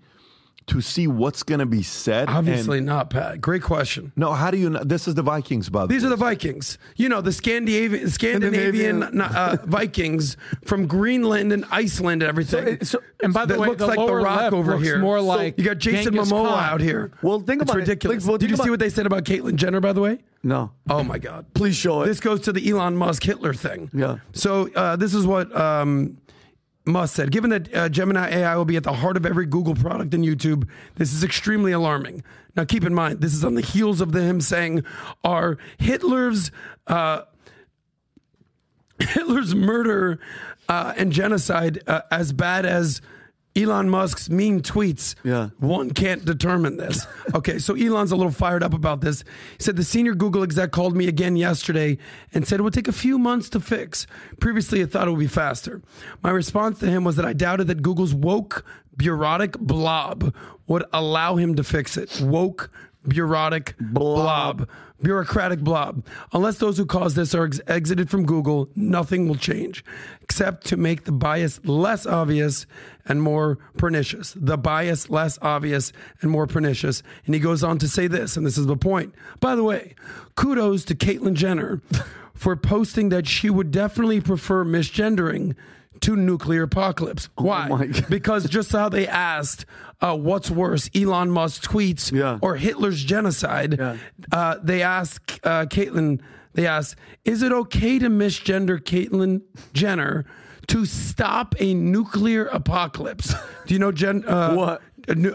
to 0.67 0.81
see 0.81 1.07
what's 1.07 1.43
going 1.43 1.59
to 1.59 1.65
be 1.65 1.83
said? 1.83 2.29
Obviously 2.29 2.77
And- 2.79 2.87
not, 2.87 3.09
Pat. 3.09 3.41
Great 3.41 3.61
question. 3.63 4.11
no. 4.15 4.33
How 4.33 4.49
do 4.51 4.57
you? 4.57 4.69
know? 4.69 4.83
This 4.83 5.07
is 5.07 5.15
the 5.15 5.21
Vikings, 5.21 5.69
by 5.69 5.81
the 5.81 5.87
way. 5.87 5.95
These 5.95 6.03
way. 6.03 6.07
are 6.07 6.09
the 6.11 6.15
Vikings. 6.15 6.77
You 6.95 7.09
know, 7.09 7.21
the 7.21 7.31
Scandinavian, 7.31 8.09
Scandinavian 8.09 9.03
uh, 9.21 9.57
Vikings 9.65 10.37
from 10.65 10.87
Greenland 10.87 11.51
and 11.51 11.65
Iceland 11.71 12.23
and 12.23 12.29
everything. 12.29 12.83
So- 12.83 12.99
And 13.21 13.33
by 13.33 13.45
the 13.45 13.53
that 13.55 13.59
way, 13.59 13.67
looks 13.69 13.79
the 13.79 13.87
like 13.87 13.97
the 14.07 14.13
Rock 14.15 14.37
left 14.41 14.53
over 14.53 14.71
looks 14.73 14.83
here. 14.85 14.99
more 14.99 15.19
So 15.19 15.25
like 15.25 15.57
you 15.57 15.63
got 15.65 15.77
Jason 15.77 16.13
Genghis 16.13 16.31
Momoa 16.31 16.49
Khan. 16.49 16.63
out 16.73 16.81
here. 16.81 17.11
Well, 17.21 17.39
think 17.39 17.61
it's 17.61 17.69
about 17.71 17.77
it. 17.79 17.87
ridiculous. 17.87 18.25
Well, 18.25 18.37
Did 18.37 18.49
you 18.49 18.55
think 18.57 18.65
see 18.65 18.69
what 18.69 18.79
they 18.79 18.89
said 18.89 19.05
about 19.05 19.23
Caitlyn 19.23 19.55
Jenner, 19.55 19.79
by 19.79 19.93
the 19.93 20.01
way? 20.01 20.19
No. 20.45 20.71
Oh 20.89 21.03
my 21.05 21.19
God! 21.19 21.45
Please 21.53 21.75
show 21.77 22.01
it. 22.01 22.07
This 22.07 22.19
goes 22.19 22.41
to 22.41 22.51
the 22.51 22.69
Elon 22.69 22.97
Musk 22.97 23.23
Hitler 23.23 23.53
thing. 23.53 23.89
Yeah. 23.93 24.17
So 24.33 24.69
uh, 24.75 24.97
this 24.97 25.13
is 25.13 25.25
what 25.25 25.55
um, 25.55 26.17
Musk 26.85 27.15
said. 27.15 27.31
Given 27.31 27.49
that 27.49 27.73
uh, 27.73 27.89
Gemini 27.89 28.29
AI 28.29 28.55
will 28.55 28.65
be 28.65 28.75
at 28.75 28.83
the 28.83 28.93
heart 28.93 29.17
of 29.17 29.25
every 29.25 29.45
Google 29.45 29.75
product 29.75 30.13
and 30.13 30.23
YouTube, 30.23 30.67
this 30.95 31.13
is 31.13 31.23
extremely 31.23 31.71
alarming. 31.71 32.23
Now, 32.55 32.65
keep 32.65 32.83
in 32.83 32.93
mind, 32.93 33.21
this 33.21 33.33
is 33.33 33.43
on 33.43 33.55
the 33.55 33.61
heels 33.61 34.01
of 34.01 34.11
the, 34.11 34.21
him 34.21 34.41
saying, 34.41 34.83
"Are 35.23 35.57
Hitler's 35.77 36.51
uh, 36.87 37.23
Hitler's 38.99 39.55
murder 39.55 40.19
uh, 40.67 40.93
and 40.97 41.11
genocide 41.11 41.81
uh, 41.87 42.01
as 42.11 42.33
bad 42.33 42.65
as 42.65 43.01
Elon 43.55 43.89
Musk's 43.89 44.29
mean 44.29 44.61
tweets. 44.61 45.15
Yeah. 45.23 45.49
One 45.59 45.91
can't 45.91 46.25
determine 46.25 46.77
this. 46.77 47.05
Okay, 47.35 47.57
so 47.57 47.73
Elon's 47.75 48.11
a 48.11 48.15
little 48.15 48.31
fired 48.31 48.61
up 48.61 48.73
about 48.75 49.01
this. 49.01 49.23
He 49.57 49.63
said 49.63 49.75
the 49.75 49.83
senior 49.83 50.13
Google 50.13 50.43
exec 50.43 50.71
called 50.71 50.95
me 50.95 51.07
again 51.07 51.35
yesterday 51.35 51.97
and 52.31 52.47
said 52.47 52.59
it 52.59 52.63
would 52.63 52.73
take 52.73 52.87
a 52.87 52.91
few 52.91 53.17
months 53.17 53.49
to 53.49 53.59
fix. 53.59 54.05
Previously, 54.39 54.83
I 54.83 54.85
thought 54.85 55.07
it 55.07 55.11
would 55.11 55.19
be 55.19 55.25
faster. 55.25 55.81
My 56.21 56.29
response 56.29 56.77
to 56.79 56.85
him 56.87 57.03
was 57.03 57.15
that 57.15 57.25
I 57.25 57.33
doubted 57.33 57.67
that 57.67 57.81
Google's 57.81 58.13
woke, 58.13 58.63
bureaucratic 58.95 59.57
blob 59.57 60.35
would 60.67 60.83
allow 60.93 61.37
him 61.37 61.55
to 61.55 61.63
fix 61.63 61.97
it. 61.97 62.21
Woke, 62.21 62.69
bureaucratic 63.07 63.75
blob. 63.79 64.67
Bureaucratic 65.03 65.59
blob. 65.59 66.05
Unless 66.31 66.57
those 66.57 66.77
who 66.77 66.85
caused 66.85 67.15
this 67.15 67.35
are 67.35 67.45
ex- 67.45 67.59
exited 67.67 68.09
from 68.09 68.25
Google, 68.25 68.69
nothing 68.75 69.27
will 69.27 69.35
change, 69.35 69.83
except 70.21 70.65
to 70.67 70.77
make 70.77 71.03
the 71.03 71.11
bias 71.11 71.59
less 71.65 72.05
obvious 72.05 72.65
and 73.05 73.21
more 73.21 73.57
pernicious. 73.77 74.33
The 74.35 74.57
bias 74.57 75.09
less 75.09 75.37
obvious 75.41 75.91
and 76.21 76.31
more 76.31 76.47
pernicious. 76.47 77.03
And 77.25 77.35
he 77.35 77.41
goes 77.41 77.63
on 77.63 77.77
to 77.79 77.87
say 77.87 78.07
this, 78.07 78.37
and 78.37 78.45
this 78.45 78.57
is 78.57 78.65
the 78.65 78.77
point. 78.77 79.13
By 79.39 79.55
the 79.55 79.63
way, 79.63 79.95
kudos 80.35 80.85
to 80.85 80.95
Caitlyn 80.95 81.33
Jenner 81.33 81.81
for 82.33 82.55
posting 82.55 83.09
that 83.09 83.27
she 83.27 83.49
would 83.49 83.71
definitely 83.71 84.21
prefer 84.21 84.63
misgendering 84.63 85.55
to 86.03 86.15
nuclear 86.15 86.63
apocalypse. 86.63 87.29
Why? 87.35 87.67
my 87.67 87.87
God. 87.87 88.05
because 88.09 88.47
just 88.49 88.71
how 88.71 88.89
they 88.89 89.07
asked, 89.07 89.65
uh, 90.01 90.15
what's 90.15 90.49
worse, 90.51 90.89
Elon 90.95 91.29
Musk 91.31 91.63
tweets 91.63 92.11
Yeah. 92.11 92.39
or 92.41 92.55
Hitler's 92.55 93.03
genocide? 93.03 93.77
Yeah. 93.79 93.97
Uh, 94.31 94.55
they 94.63 94.81
asked 94.81 95.39
uh, 95.43 95.65
Caitlyn, 95.65 96.21
they 96.53 96.65
asked, 96.67 96.95
is 97.25 97.41
it 97.41 97.51
okay 97.51 97.99
to 97.99 98.09
misgender 98.09 98.79
Caitlyn 98.79 99.41
Jenner 99.73 100.25
to 100.67 100.85
stop 100.85 101.55
a 101.59 101.73
nuclear 101.73 102.45
apocalypse? 102.45 103.33
Do 103.65 103.73
you 103.73 103.79
know 103.79 103.91
Jen? 103.91 104.23
Uh, 104.25 104.53
What? 104.55 104.81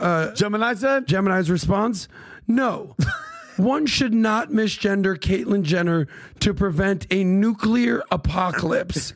Uh, 0.01 0.33
Gemini 0.35 0.75
said. 0.75 1.07
Gemini's 1.07 1.51
response? 1.51 2.09
No. 2.47 2.97
One 3.59 3.87
should 3.87 4.15
not 4.15 4.51
misgender 4.51 5.17
Caitlyn 5.19 5.63
Jenner 5.63 6.07
to 6.41 6.55
prevent 6.55 7.07
a 7.11 7.25
nuclear 7.25 8.03
apocalypse. 8.11 9.13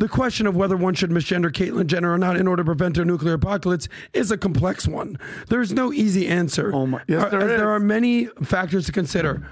The 0.00 0.08
question 0.08 0.46
of 0.46 0.56
whether 0.56 0.78
one 0.78 0.94
should 0.94 1.10
misgender 1.10 1.52
Caitlyn 1.52 1.86
Jenner 1.86 2.10
or 2.10 2.16
not 2.16 2.38
in 2.38 2.48
order 2.48 2.62
to 2.62 2.64
prevent 2.64 2.96
a 2.96 3.04
nuclear 3.04 3.34
apocalypse 3.34 3.86
is 4.14 4.30
a 4.30 4.38
complex 4.38 4.88
one. 4.88 5.18
There's 5.48 5.74
no 5.74 5.92
easy 5.92 6.26
answer. 6.26 6.72
Oh 6.74 6.86
my- 6.86 7.02
yes, 7.06 7.30
there 7.30 7.42
is. 7.42 7.46
there 7.48 7.68
are 7.68 7.78
many 7.78 8.24
factors 8.42 8.86
to 8.86 8.92
consider. 8.92 9.46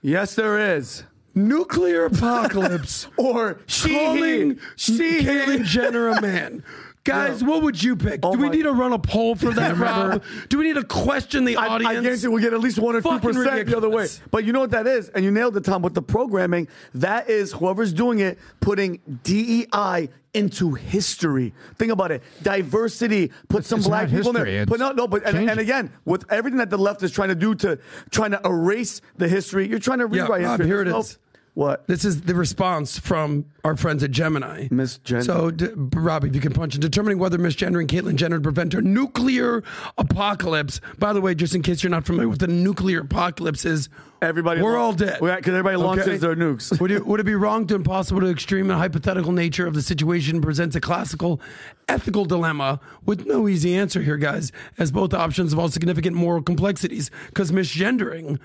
Yes, 0.00 0.34
there 0.36 0.58
is. 0.76 1.04
Nuclear 1.34 2.06
apocalypse 2.06 3.08
Or 3.18 3.58
she, 3.66 3.92
calling 3.92 4.50
he, 4.52 4.58
she, 4.76 5.20
Caitlyn. 5.20 5.64
Jenner 5.64 6.08
a 6.08 6.20
man. 6.22 6.64
Guys, 7.04 7.44
what 7.44 7.62
would 7.62 7.82
you 7.82 7.96
pick? 7.96 8.20
Oh 8.22 8.32
Do 8.32 8.38
we 8.38 8.48
my- 8.48 8.54
need 8.54 8.62
to 8.62 8.72
run 8.72 8.92
a 8.94 8.98
poll 8.98 9.34
for 9.34 9.52
that, 9.52 9.76
Rob? 9.76 10.22
Do 10.48 10.58
we 10.58 10.64
need 10.64 10.76
to 10.76 10.84
question 10.84 11.44
the 11.44 11.56
I, 11.56 11.66
audience? 11.68 11.96
I 11.98 12.00
guarantee 12.02 12.28
we'll 12.28 12.42
get 12.42 12.54
at 12.54 12.60
least 12.60 12.78
one 12.78 12.96
or 12.96 13.00
two 13.02 13.08
Fucking 13.10 13.34
percent 13.34 13.66
the 13.68 13.76
other 13.76 13.90
way. 13.90 14.08
But 14.30 14.44
you 14.44 14.52
know 14.54 14.60
what 14.60 14.70
that 14.70 14.86
is, 14.86 15.10
and 15.10 15.22
you 15.24 15.30
nailed 15.30 15.56
it, 15.56 15.64
Tom. 15.64 15.82
With 15.82 15.92
the 15.94 16.02
programming, 16.02 16.66
that 16.94 17.28
is 17.28 17.52
whoever's 17.52 17.92
doing 17.92 18.20
it 18.20 18.38
putting 18.60 19.00
DEI 19.22 20.08
into 20.32 20.72
history. 20.72 21.52
Think 21.76 21.92
about 21.92 22.10
it. 22.10 22.22
Diversity. 22.42 23.30
Put 23.48 23.64
some 23.64 23.78
it's 23.80 23.88
black 23.88 24.10
not 24.10 24.16
people 24.22 24.36
in 24.36 24.44
there. 24.44 24.66
But 24.66 24.80
no, 24.80 24.92
no. 24.92 25.06
But 25.06 25.24
and, 25.26 25.48
and 25.50 25.60
again, 25.60 25.92
with 26.06 26.24
everything 26.32 26.58
that 26.58 26.70
the 26.70 26.78
left 26.78 27.02
is 27.02 27.12
trying 27.12 27.28
to 27.28 27.34
do 27.34 27.54
to 27.56 27.78
trying 28.10 28.30
to 28.32 28.40
erase 28.44 29.00
the 29.16 29.28
history, 29.28 29.68
you're 29.68 29.78
trying 29.78 29.98
to 29.98 30.08
Yeah, 30.10 30.22
rewrite 30.22 30.42
Rob, 30.42 30.50
history. 30.52 30.66
here 30.66 30.80
it 30.82 30.84
There's 30.86 31.10
is. 31.10 31.18
What? 31.54 31.86
This 31.86 32.04
is 32.04 32.22
the 32.22 32.34
response 32.34 32.98
from 32.98 33.44
our 33.64 33.76
friends 33.76 34.02
at 34.02 34.10
Gemini. 34.10 34.66
Miss 34.72 34.98
Jen- 34.98 35.22
So, 35.22 35.52
d- 35.52 35.68
Robbie, 35.74 36.28
if 36.28 36.34
you 36.34 36.40
can 36.40 36.52
punch 36.52 36.74
in, 36.74 36.80
determining 36.80 37.18
whether 37.20 37.38
Miss 37.38 37.54
Jenner 37.54 37.78
and 37.78 37.88
Caitlyn 37.88 38.16
Jenner 38.16 38.40
prevent 38.40 38.74
a 38.74 38.82
nuclear 38.82 39.62
apocalypse. 39.96 40.80
By 40.98 41.12
the 41.12 41.20
way, 41.20 41.34
just 41.34 41.54
in 41.54 41.62
case 41.62 41.82
you're 41.84 41.90
not 41.90 42.06
familiar 42.06 42.28
with 42.28 42.40
the 42.40 42.48
nuclear 42.48 43.00
apocalypse 43.02 43.64
is, 43.64 43.88
Everybody 44.24 44.62
we're 44.62 44.78
all 44.78 44.92
dead. 44.92 45.20
Because 45.20 45.48
everybody 45.48 45.76
launches 45.76 46.20
their 46.20 46.34
nukes. 46.34 46.80
would, 46.80 46.90
it, 46.90 47.06
would 47.06 47.20
it 47.20 47.24
be 47.24 47.34
wrong 47.34 47.66
to 47.66 47.74
impossible 47.74 48.20
to 48.22 48.30
extreme 48.30 48.70
and 48.70 48.78
hypothetical 48.78 49.32
nature 49.32 49.66
of 49.66 49.74
the 49.74 49.82
situation 49.82 50.40
presents 50.40 50.74
a 50.74 50.80
classical 50.80 51.40
ethical 51.88 52.24
dilemma 52.24 52.80
with 53.04 53.26
no 53.26 53.46
easy 53.48 53.76
answer 53.76 54.02
here, 54.02 54.16
guys, 54.16 54.52
as 54.78 54.90
both 54.90 55.12
options 55.12 55.52
involve 55.52 55.72
significant 55.72 56.16
moral 56.16 56.42
complexities. 56.42 57.10
Because 57.26 57.52
misgendering, 57.52 58.38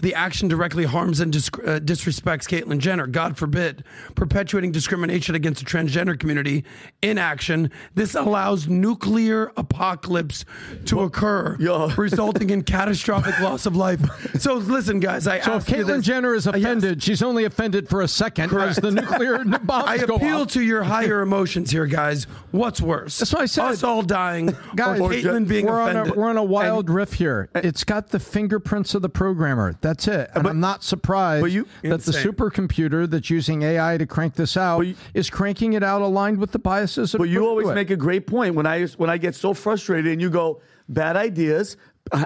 the 0.00 0.14
action 0.14 0.48
directly 0.48 0.84
harms 0.84 1.20
and 1.20 1.32
dis- 1.32 1.48
uh, 1.48 1.80
disrespects 1.82 2.46
Caitlyn 2.46 2.78
Jenner, 2.78 3.06
God 3.06 3.36
forbid, 3.36 3.84
perpetuating 4.14 4.72
discrimination 4.72 5.34
against 5.34 5.64
the 5.64 5.70
transgender 5.70 6.18
community 6.18 6.64
in 7.02 7.18
action. 7.18 7.70
This 7.94 8.14
allows 8.14 8.68
nuclear 8.68 9.52
apocalypse 9.56 10.44
to 10.86 11.00
occur, 11.00 11.56
Yo. 11.58 11.88
resulting 11.96 12.50
in 12.50 12.62
catastrophic 12.64 13.38
loss 13.40 13.66
of 13.66 13.76
life. 13.76 14.00
So 14.40 14.54
listen, 14.54 15.00
guys, 15.00 15.25
as 15.26 15.40
I 15.42 15.44
So 15.44 15.56
if 15.56 15.66
Caitlyn 15.66 16.02
Jenner 16.02 16.34
is 16.34 16.46
Uh, 16.46 16.52
yes. 16.54 16.64
offended, 16.64 17.02
she's 17.02 17.22
only 17.22 17.44
offended 17.44 17.88
for 17.88 18.00
a 18.02 18.08
second 18.08 18.52
as 18.52 18.76
the 18.76 18.90
nuclear 18.90 19.44
bombs 19.62 19.84
I 19.88 19.98
go 19.98 20.16
appeal 20.16 20.42
off. 20.42 20.48
to 20.52 20.62
your 20.62 20.82
higher 20.94 21.20
emotions 21.22 21.70
here, 21.70 21.86
guys. 21.86 22.26
What's 22.50 22.80
worse? 22.80 23.18
That's 23.18 23.32
what 23.32 23.42
I 23.42 23.46
said. 23.46 23.64
Us 23.66 23.82
all 23.82 24.02
dying, 24.02 24.46
Guys, 24.76 25.00
or 25.00 25.10
Caitlyn 25.10 25.46
being 25.48 25.66
we're 25.66 25.80
on, 25.80 25.90
offended. 25.90 26.16
a, 26.16 26.18
we're 26.20 26.28
on 26.28 26.36
a 26.36 26.44
wild 26.44 26.88
riff 26.90 27.14
here. 27.14 27.48
It's 27.54 27.84
got 27.84 28.08
the 28.08 28.20
fingerprints 28.20 28.94
of 28.94 29.02
the 29.02 29.08
programmer. 29.08 29.74
That's 29.80 30.08
it. 30.08 30.30
And 30.34 30.46
I'm 30.46 30.60
not 30.60 30.82
surprised 30.84 31.42
but 31.42 31.50
you- 31.50 31.66
that 31.82 32.02
the 32.02 32.12
supercomputer 32.12 33.08
that's 33.08 33.30
using 33.30 33.62
AI 33.62 33.98
to 33.98 34.06
crank 34.06 34.34
this 34.34 34.56
out 34.56 34.80
you- 34.80 34.94
is 35.14 35.30
cranking 35.30 35.72
it 35.74 35.82
out 35.82 36.02
aligned 36.02 36.38
with 36.38 36.52
the 36.52 36.58
biases. 36.58 37.14
But 37.16 37.24
you 37.28 37.46
always 37.46 37.68
it. 37.68 37.74
make 37.74 37.90
a 37.90 37.96
great 37.96 38.26
point 38.26 38.54
when 38.54 38.66
I 38.66 38.86
when 38.96 39.10
I 39.10 39.18
get 39.18 39.34
so 39.34 39.54
frustrated 39.54 40.10
and 40.12 40.20
you 40.20 40.30
go 40.30 40.60
bad 40.88 41.16
ideas 41.16 41.76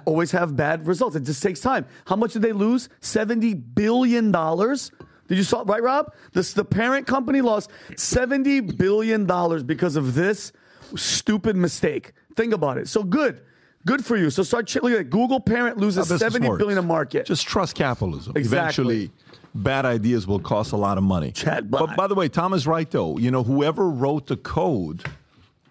always 0.06 0.30
have 0.32 0.56
bad 0.56 0.86
results. 0.86 1.16
It 1.16 1.24
just 1.24 1.42
takes 1.42 1.60
time. 1.60 1.86
How 2.06 2.16
much 2.16 2.32
did 2.32 2.42
they 2.42 2.52
lose? 2.52 2.88
Seventy 3.00 3.54
billion 3.54 4.32
dollars. 4.32 4.90
Did 5.28 5.38
you 5.38 5.44
saw 5.44 5.62
right, 5.64 5.82
Rob? 5.82 6.12
This 6.32 6.52
the 6.52 6.64
parent 6.64 7.06
company 7.06 7.40
lost 7.40 7.70
seventy 7.96 8.60
billion 8.60 9.26
dollars 9.26 9.62
because 9.62 9.96
of 9.96 10.14
this 10.14 10.52
stupid 10.96 11.56
mistake. 11.56 12.12
Think 12.36 12.52
about 12.52 12.78
it. 12.78 12.88
So 12.88 13.02
good, 13.02 13.40
good 13.86 14.04
for 14.04 14.16
you. 14.16 14.30
So 14.30 14.42
start 14.42 14.66
ch- 14.66 14.76
look 14.76 14.92
at 14.92 15.00
it. 15.00 15.10
Google 15.10 15.40
parent 15.40 15.78
loses 15.78 16.08
seventy 16.08 16.48
billion 16.48 16.76
works. 16.76 16.78
a 16.78 16.82
market. 16.82 17.26
Just 17.26 17.46
trust 17.46 17.76
capitalism. 17.76 18.32
Exactly. 18.36 18.58
Eventually, 18.58 19.10
bad 19.54 19.84
ideas 19.84 20.26
will 20.26 20.40
cost 20.40 20.72
a 20.72 20.76
lot 20.76 20.98
of 20.98 21.04
money. 21.04 21.32
Chat 21.32 21.70
but 21.70 21.96
by 21.96 22.06
the 22.06 22.14
way, 22.14 22.28
Tom 22.28 22.52
is 22.52 22.66
right 22.66 22.90
though. 22.90 23.16
You 23.18 23.30
know, 23.30 23.42
whoever 23.42 23.88
wrote 23.88 24.26
the 24.26 24.36
code 24.36 25.04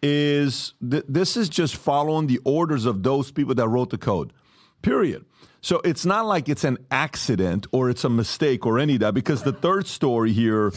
is 0.02 0.74
th- 0.88 1.06
this 1.08 1.36
is 1.38 1.50
just 1.50 1.76
following 1.76 2.28
the 2.28 2.40
orders 2.44 2.86
of 2.86 3.04
those 3.04 3.32
people 3.32 3.56
that 3.56 3.68
wrote 3.68 3.90
the 3.90 3.98
code. 3.98 4.34
Period. 4.82 5.26
So 5.62 5.82
it's 5.84 6.06
not 6.06 6.26
like 6.26 6.48
it's 6.48 6.64
an 6.64 6.78
accident 6.90 7.68
or 7.72 7.90
it's 7.90 8.04
a 8.04 8.10
mistake 8.10 8.66
or 8.66 8.80
any 8.80 8.94
of 8.94 9.02
that 9.02 9.14
because 9.14 9.44
the 9.44 9.52
third 9.52 9.88
story 9.88 10.32
here 10.32 10.72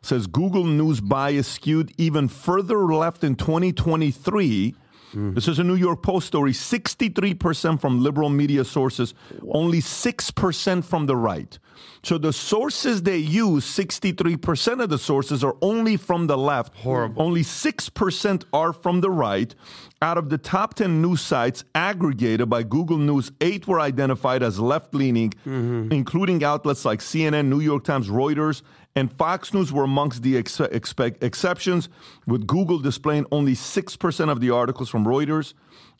says 0.00 0.26
Google 0.26 0.64
News 0.64 1.00
bias 1.00 1.48
skewed 1.48 1.92
even 1.98 2.28
further 2.28 2.78
left 2.84 3.24
in 3.24 3.34
2023. 3.34 4.74
Hmm. 5.12 5.34
This 5.34 5.48
is 5.48 5.58
a 5.58 5.64
New 5.64 5.74
York 5.74 6.02
Post 6.02 6.26
story 6.26 6.52
63% 6.52 7.80
from 7.80 8.02
liberal 8.02 8.28
media 8.28 8.64
sources, 8.64 9.14
only 9.48 9.80
6% 9.80 10.84
from 10.84 11.06
the 11.06 11.16
right. 11.16 11.58
So 12.02 12.18
the 12.18 12.32
sources 12.32 13.02
they 13.02 13.18
use, 13.18 13.64
63% 13.64 14.82
of 14.82 14.88
the 14.88 14.98
sources 14.98 15.42
are 15.42 15.56
only 15.60 15.96
from 15.96 16.26
the 16.26 16.38
left. 16.38 16.74
Horrible. 16.76 17.22
Only 17.22 17.42
6% 17.42 18.44
are 18.52 18.72
from 18.72 19.00
the 19.00 19.10
right. 19.10 19.54
Out 20.00 20.16
of 20.16 20.28
the 20.28 20.38
top 20.38 20.74
10 20.74 21.02
news 21.02 21.20
sites 21.20 21.64
aggregated 21.74 22.48
by 22.48 22.62
Google 22.62 22.98
News, 22.98 23.32
eight 23.40 23.66
were 23.66 23.80
identified 23.80 24.42
as 24.42 24.60
left 24.60 24.94
leaning, 24.94 25.30
mm-hmm. 25.44 25.92
including 25.92 26.44
outlets 26.44 26.84
like 26.84 27.00
CNN, 27.00 27.46
New 27.46 27.60
York 27.60 27.84
Times, 27.84 28.08
Reuters, 28.08 28.62
and 28.98 29.12
Fox 29.12 29.54
News 29.54 29.72
were 29.72 29.84
amongst 29.84 30.24
the 30.24 30.36
ex- 30.36 30.58
expect- 30.58 31.22
exceptions, 31.22 31.88
with 32.26 32.48
Google 32.48 32.80
displaying 32.80 33.26
only 33.30 33.54
6% 33.54 34.28
of 34.28 34.40
the 34.40 34.50
articles 34.50 34.88
from 34.88 35.04
Reuters 35.04 35.54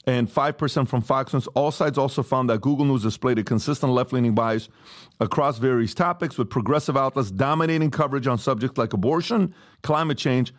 and 0.05 0.29
5% 0.29 0.89
from 0.89 1.03
Fox 1.03 1.33
News. 1.33 1.47
AllSides 1.55 1.97
also 1.97 2.25
found 2.25 2.51
that 2.51 2.61
Google 2.61 2.85
News 2.87 3.05
displayed 3.05 3.39
a 3.39 3.45
consistent 3.45 3.93
left 3.93 4.13
leaning 4.13 4.35
bias 4.35 4.69
across 5.21 5.59
various 5.59 5.95
topics, 5.95 6.37
with 6.37 6.51
progressive 6.51 6.97
outlets 6.97 7.31
dominating 7.31 7.93
coverage 7.93 8.27
on 8.27 8.37
subjects 8.37 8.77
like 8.77 8.93
abortion, 8.93 9.55
climate 9.85 10.19
change, 10.19 10.53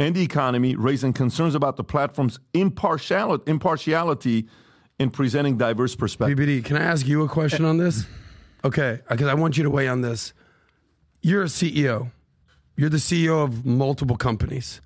and 0.00 0.16
the 0.16 0.22
economy, 0.22 0.74
raising 0.74 1.12
concerns 1.12 1.54
about 1.54 1.76
the 1.76 1.84
platform's 1.84 2.40
impartiality, 2.54 3.44
impartiality 3.48 4.48
in 4.98 5.10
presenting 5.10 5.56
diverse 5.56 5.94
perspectives. 5.94 6.40
PBD, 6.40 6.64
can 6.64 6.76
I 6.76 6.82
ask 6.82 7.06
you 7.06 7.22
a 7.22 7.28
question 7.28 7.64
on 7.64 7.76
this? 7.78 8.04
Okay, 8.64 9.00
because 9.10 9.26
I 9.28 9.34
want 9.34 9.58
you 9.58 9.64
to 9.64 9.68
weigh 9.68 9.88
on 9.88 10.00
this. 10.00 10.32
You're 11.26 11.44
a 11.44 11.46
CEO. 11.46 12.10
You're 12.76 12.90
the 12.90 12.98
CEO 12.98 13.42
of 13.42 13.64
multiple 13.64 14.18
companies. 14.18 14.82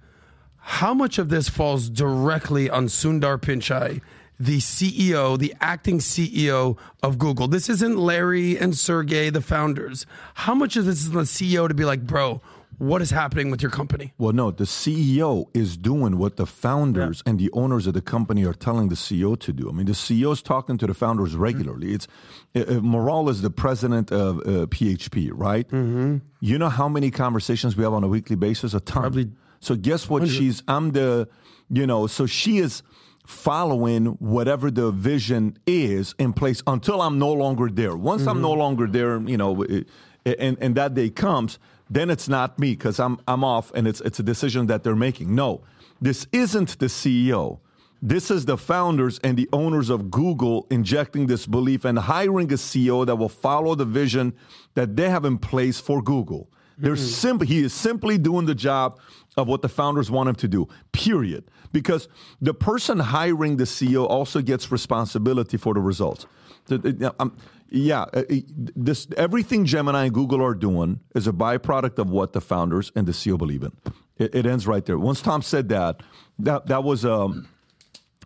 How 0.59 0.95
much 0.95 1.19
of 1.19 1.31
this 1.31 1.49
falls 1.49 1.91
directly 1.91 2.71
on 2.71 2.87
Sundar 2.87 3.39
Pichai, 3.39 4.01
the 4.39 4.59
CEO, 4.59 5.37
the 5.37 5.53
acting 5.61 5.99
CEO 5.99 6.79
of 7.03 7.19
Google? 7.19 7.49
This 7.49 7.69
isn't 7.69 7.99
Larry 7.99 8.57
and 8.57 8.77
Sergey, 8.77 9.31
the 9.31 9.41
founders. 9.41 10.07
How 10.35 10.55
much 10.55 10.77
of 10.77 10.85
this 10.85 11.01
is 11.01 11.11
the 11.11 11.23
CEO 11.23 11.67
to 11.67 11.75
be 11.75 11.85
like, 11.85 12.07
bro, 12.07 12.41
what 12.79 13.03
is 13.03 13.11
happening 13.11 13.51
with 13.51 13.61
your 13.61 13.71
company? 13.71 14.13
Well, 14.19 14.33
no, 14.33 14.51
the 14.51 14.65
CEO 14.65 15.47
is 15.53 15.77
doing 15.77 16.17
what 16.17 16.37
the 16.37 16.47
founders 16.47 17.23
and 17.27 17.39
the 17.39 17.51
owners 17.53 17.87
of 17.87 17.95
the 17.95 18.01
company 18.01 18.45
are 18.45 18.55
telling 18.55 18.89
the 18.89 18.95
CEO 18.95 19.39
to 19.41 19.53
do. 19.53 19.69
I 19.69 19.73
mean, 19.73 19.87
the 19.87 19.93
CEO 19.93 20.33
is 20.33 20.43
talking 20.43 20.79
to 20.79 20.87
the 20.87 20.95
founders 20.95 21.35
regularly. 21.35 21.93
It's 21.93 22.07
uh, 22.55 22.61
uh, 22.69 22.81
Moral 22.81 23.29
is 23.29 23.43
the 23.43 23.51
president 23.51 24.13
of 24.13 24.39
uh, 24.39 24.67
PHP, 24.67 25.31
right? 25.33 25.67
Mm-hmm. 25.69 26.19
You 26.41 26.59
know 26.59 26.69
how 26.69 26.89
many 26.89 27.11
conversations 27.11 27.77
we 27.77 27.83
have 27.83 27.93
on 27.93 28.05
a 28.05 28.09
weekly 28.09 28.37
basis? 28.37 28.75
A 28.75 28.81
ton. 28.81 29.03
Probably 29.03 29.31
So 29.61 29.75
guess 29.75 30.09
what? 30.09 30.29
She's 30.29 30.63
I'm 30.69 30.93
the, 30.93 31.29
you 31.69 31.87
know, 31.87 32.07
so 32.07 32.27
she 32.27 32.59
is 32.59 32.83
following 33.27 34.07
whatever 34.21 34.71
the 34.71 34.91
vision 34.91 35.59
is 35.67 36.15
in 36.19 36.33
place 36.33 36.63
until 36.67 37.03
I'm 37.03 37.19
no 37.19 37.33
longer 37.33 37.69
there. 37.69 37.97
Once 37.97 38.27
I'm 38.27 38.41
no 38.41 38.53
longer 38.53 38.87
there, 38.87 39.21
you 39.21 39.37
know, 39.37 39.65
and 40.25 40.57
and 40.61 40.75
that 40.77 40.95
day 40.95 41.11
comes, 41.11 41.59
then 41.91 42.11
it's 42.11 42.29
not 42.29 42.59
me 42.59 42.73
because 42.73 43.01
I'm 43.01 43.19
I'm 43.27 43.45
off 43.45 43.73
and 43.75 43.89
it's 43.89 44.01
it's 44.01 44.19
a 44.19 44.23
decision 44.23 44.67
that 44.67 44.83
they're 44.83 44.97
making. 44.97 45.35
No, 45.35 45.63
this 46.01 46.27
isn't 46.33 46.79
the 46.79 46.87
CEO. 46.87 47.61
This 48.01 48.31
is 48.31 48.45
the 48.45 48.57
founders 48.57 49.19
and 49.25 49.37
the 49.37 49.49
owners 49.53 49.91
of 49.91 50.11
Google 50.11 50.69
injecting 50.71 51.27
this 51.27 51.47
belief 51.47 51.85
and 51.85 51.99
hiring 51.99 52.53
a 52.53 52.57
CEO 52.57 53.05
that 53.05 53.17
will 53.17 53.29
follow 53.29 53.75
the 53.75 53.85
vision 53.85 54.35
that 54.75 54.95
they 54.95 55.11
have 55.11 55.25
in 55.25 55.37
place 55.39 55.81
for 55.81 56.01
Google. 56.01 56.49
They're 56.77 56.95
mm-hmm. 56.95 57.05
simple. 57.05 57.47
He 57.47 57.59
is 57.65 57.75
simply 57.75 58.17
doing 58.17 58.47
the 58.47 58.55
job 58.55 59.01
of 59.37 59.49
what 59.49 59.63
the 59.63 59.69
founders 59.69 60.13
want 60.13 60.29
him 60.29 60.37
to 60.37 60.49
do. 60.49 60.69
Period. 60.93 61.51
Because 61.73 62.09
the 62.41 62.55
person 62.55 63.01
hiring 63.01 63.57
the 63.57 63.65
CEO 63.65 64.09
also 64.09 64.41
gets 64.43 64.71
responsibility 64.71 65.57
for 65.57 65.75
the 65.75 65.81
results. 65.81 66.27
The- 66.69 66.79
the- 66.79 67.15
um, 67.19 67.37
yeah, 67.71 68.03
uh, 68.15 68.23
uh, 68.31 68.35
this 68.77 69.07
everything 69.17 69.65
Gemini 69.67 70.05
and 70.07 70.15
Google 70.15 70.43
are 70.43 70.55
doing 70.55 71.01
is 71.15 71.27
a 71.27 71.33
byproduct 71.33 71.99
of 71.99 72.09
what 72.11 72.33
the 72.33 72.41
founders 72.41 72.91
and 72.97 73.07
the 73.07 73.13
CEO 73.13 73.37
believe 73.37 73.63
in. 73.63 73.73
It, 74.17 74.35
it 74.35 74.47
ends 74.47 74.67
right 74.67 74.85
there. 74.85 74.99
Once 74.99 75.21
Tom 75.21 75.43
said 75.43 75.69
that, 75.69 76.03
that 76.39 76.67
that 76.69 76.83
was 76.85 77.05
um, 77.05 77.47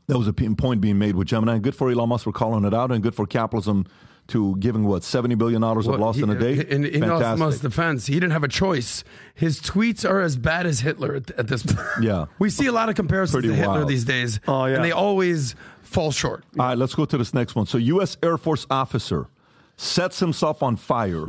that 0.06 0.16
was 0.18 0.28
a 0.28 0.32
p- 0.32 0.48
point 0.54 0.80
being 0.80 0.98
made 0.98 1.16
with 1.16 1.26
Gemini. 1.28 1.58
Good 1.58 1.74
for 1.74 1.90
Elon 1.90 2.08
Musk 2.10 2.24
for 2.24 2.32
calling 2.32 2.64
it 2.64 2.72
out, 2.74 2.92
and 2.92 3.02
good 3.02 3.14
for 3.16 3.26
capitalism 3.26 3.86
to 4.28 4.54
giving 4.60 4.84
what 4.84 5.02
seventy 5.02 5.34
billion 5.34 5.60
dollars 5.60 5.86
of 5.88 5.92
Well, 5.94 6.00
loss 6.02 6.16
he- 6.16 6.22
in 6.22 6.30
a 6.30 6.38
day. 6.38 6.52
In, 6.68 6.84
in 6.84 7.02
Elon 7.02 7.18
Fantastic. 7.18 7.38
Musk's 7.40 7.60
defense, 7.62 8.06
he 8.06 8.14
didn't 8.14 8.30
have 8.30 8.44
a 8.44 8.48
choice. 8.48 9.02
His 9.34 9.60
tweets 9.60 10.08
are 10.08 10.20
as 10.20 10.36
bad 10.36 10.64
as 10.66 10.80
Hitler 10.80 11.16
at, 11.16 11.30
at 11.32 11.48
this 11.48 11.64
point. 11.64 11.80
Yeah. 12.02 12.26
we 12.38 12.48
see 12.48 12.66
a 12.66 12.72
lot 12.72 12.88
of 12.88 12.94
comparisons 12.94 13.34
Pretty 13.34 13.48
to 13.48 13.54
Hitler 13.54 13.74
wild. 13.80 13.88
these 13.88 14.04
days. 14.04 14.38
Oh, 14.46 14.66
yeah. 14.66 14.76
and 14.76 14.84
they 14.84 14.92
always 14.92 15.56
fall 15.92 16.10
short. 16.10 16.44
All 16.58 16.66
right, 16.66 16.78
let's 16.78 16.94
go 16.94 17.04
to 17.04 17.18
this 17.18 17.34
next 17.34 17.54
one. 17.54 17.66
So, 17.66 17.78
U.S. 17.78 18.16
Air 18.22 18.38
Force 18.38 18.66
officer 18.70 19.28
sets 19.76 20.20
himself 20.20 20.62
on 20.62 20.76
fire 20.76 21.28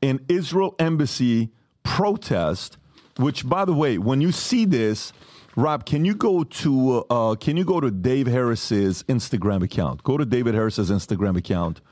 in 0.00 0.24
Israel 0.28 0.74
embassy 0.78 1.50
protest. 1.82 2.78
Which, 3.18 3.46
by 3.46 3.66
the 3.66 3.74
way, 3.74 3.98
when 3.98 4.22
you 4.22 4.32
see 4.32 4.64
this, 4.64 5.12
Rob, 5.54 5.84
can 5.84 6.04
you 6.04 6.14
go 6.14 6.44
to 6.44 7.04
uh, 7.10 7.34
can 7.34 7.56
you 7.56 7.64
go 7.64 7.78
to 7.80 7.90
Dave 7.90 8.26
Harris's 8.26 9.02
Instagram 9.04 9.62
account? 9.62 10.02
Go 10.02 10.16
to 10.16 10.24
David 10.24 10.54
Harris's 10.54 10.90
Instagram 10.90 11.36
account, 11.36 11.82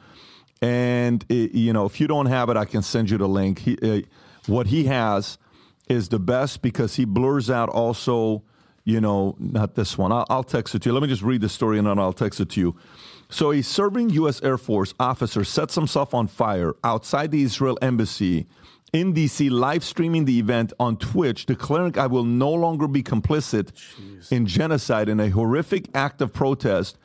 and 0.62 1.24
uh, 1.30 1.34
you 1.34 1.72
know 1.72 1.84
if 1.84 2.00
you 2.00 2.06
don't 2.06 2.26
have 2.26 2.48
it, 2.48 2.56
I 2.56 2.64
can 2.64 2.82
send 2.82 3.10
you 3.10 3.18
the 3.18 3.28
link. 3.28 3.58
He, 3.60 3.76
uh, 3.82 4.00
what 4.46 4.68
he 4.68 4.84
has 4.84 5.36
is 5.88 6.08
the 6.08 6.18
best 6.18 6.62
because 6.62 6.96
he 6.96 7.04
blurs 7.04 7.50
out 7.50 7.68
also 7.68 8.42
you 8.84 9.00
know, 9.00 9.36
not 9.38 9.74
this 9.74 9.96
one. 9.98 10.12
I'll, 10.12 10.26
I'll 10.28 10.44
text 10.44 10.74
it 10.74 10.82
to 10.82 10.88
you. 10.88 10.92
Let 10.92 11.02
me 11.02 11.08
just 11.08 11.22
read 11.22 11.40
the 11.40 11.48
story 11.48 11.78
and 11.78 11.86
then 11.86 11.98
I'll 11.98 12.12
text 12.12 12.40
it 12.40 12.50
to 12.50 12.60
you. 12.60 12.76
So, 13.28 13.52
a 13.52 13.62
serving 13.62 14.10
U.S. 14.10 14.42
Air 14.42 14.58
Force 14.58 14.92
officer 14.98 15.44
sets 15.44 15.76
himself 15.76 16.14
on 16.14 16.26
fire 16.26 16.74
outside 16.82 17.30
the 17.30 17.42
Israel 17.42 17.78
embassy 17.80 18.46
in 18.92 19.12
D.C., 19.12 19.50
live 19.50 19.84
streaming 19.84 20.24
the 20.24 20.38
event 20.38 20.72
on 20.80 20.96
Twitch, 20.96 21.46
declaring, 21.46 21.96
I 21.96 22.08
will 22.08 22.24
no 22.24 22.50
longer 22.50 22.88
be 22.88 23.02
complicit 23.02 23.70
in 24.32 24.46
genocide 24.46 25.08
in 25.08 25.20
a 25.20 25.28
horrific 25.28 25.88
act 25.94 26.20
of 26.20 26.32
protest 26.32 26.98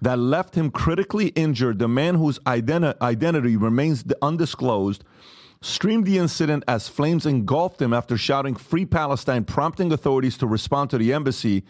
that 0.00 0.18
left 0.18 0.54
him 0.54 0.70
critically 0.70 1.28
injured. 1.28 1.78
The 1.78 1.88
man 1.88 2.14
whose 2.14 2.38
identi- 2.40 3.00
identity 3.00 3.56
remains 3.56 4.04
undisclosed 4.22 5.02
streamed 5.64 6.04
the 6.06 6.18
incident 6.18 6.62
as 6.68 6.88
flames 6.88 7.24
engulfed 7.24 7.80
him 7.80 7.94
after 7.94 8.18
shouting 8.18 8.54
Free 8.54 8.84
Palestine, 8.84 9.44
prompting 9.44 9.92
authorities 9.92 10.36
to 10.38 10.46
respond 10.46 10.90
to 10.90 10.98
the 10.98 11.12
embassy, 11.12 11.64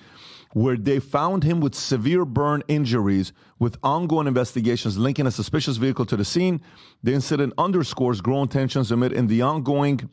where 0.52 0.76
they 0.76 0.98
found 0.98 1.44
him 1.44 1.60
with 1.60 1.74
severe 1.74 2.24
burn 2.24 2.62
injuries 2.66 3.32
with 3.58 3.76
ongoing 3.82 4.26
investigations 4.26 4.98
linking 4.98 5.26
a 5.26 5.30
suspicious 5.30 5.76
vehicle 5.76 6.06
to 6.06 6.16
the 6.16 6.24
scene. 6.24 6.60
The 7.02 7.14
incident 7.14 7.54
underscores 7.56 8.20
growing 8.20 8.48
tensions 8.48 8.90
amid 8.90 9.12
in 9.12 9.28
the 9.28 9.42
ongoing 9.42 10.10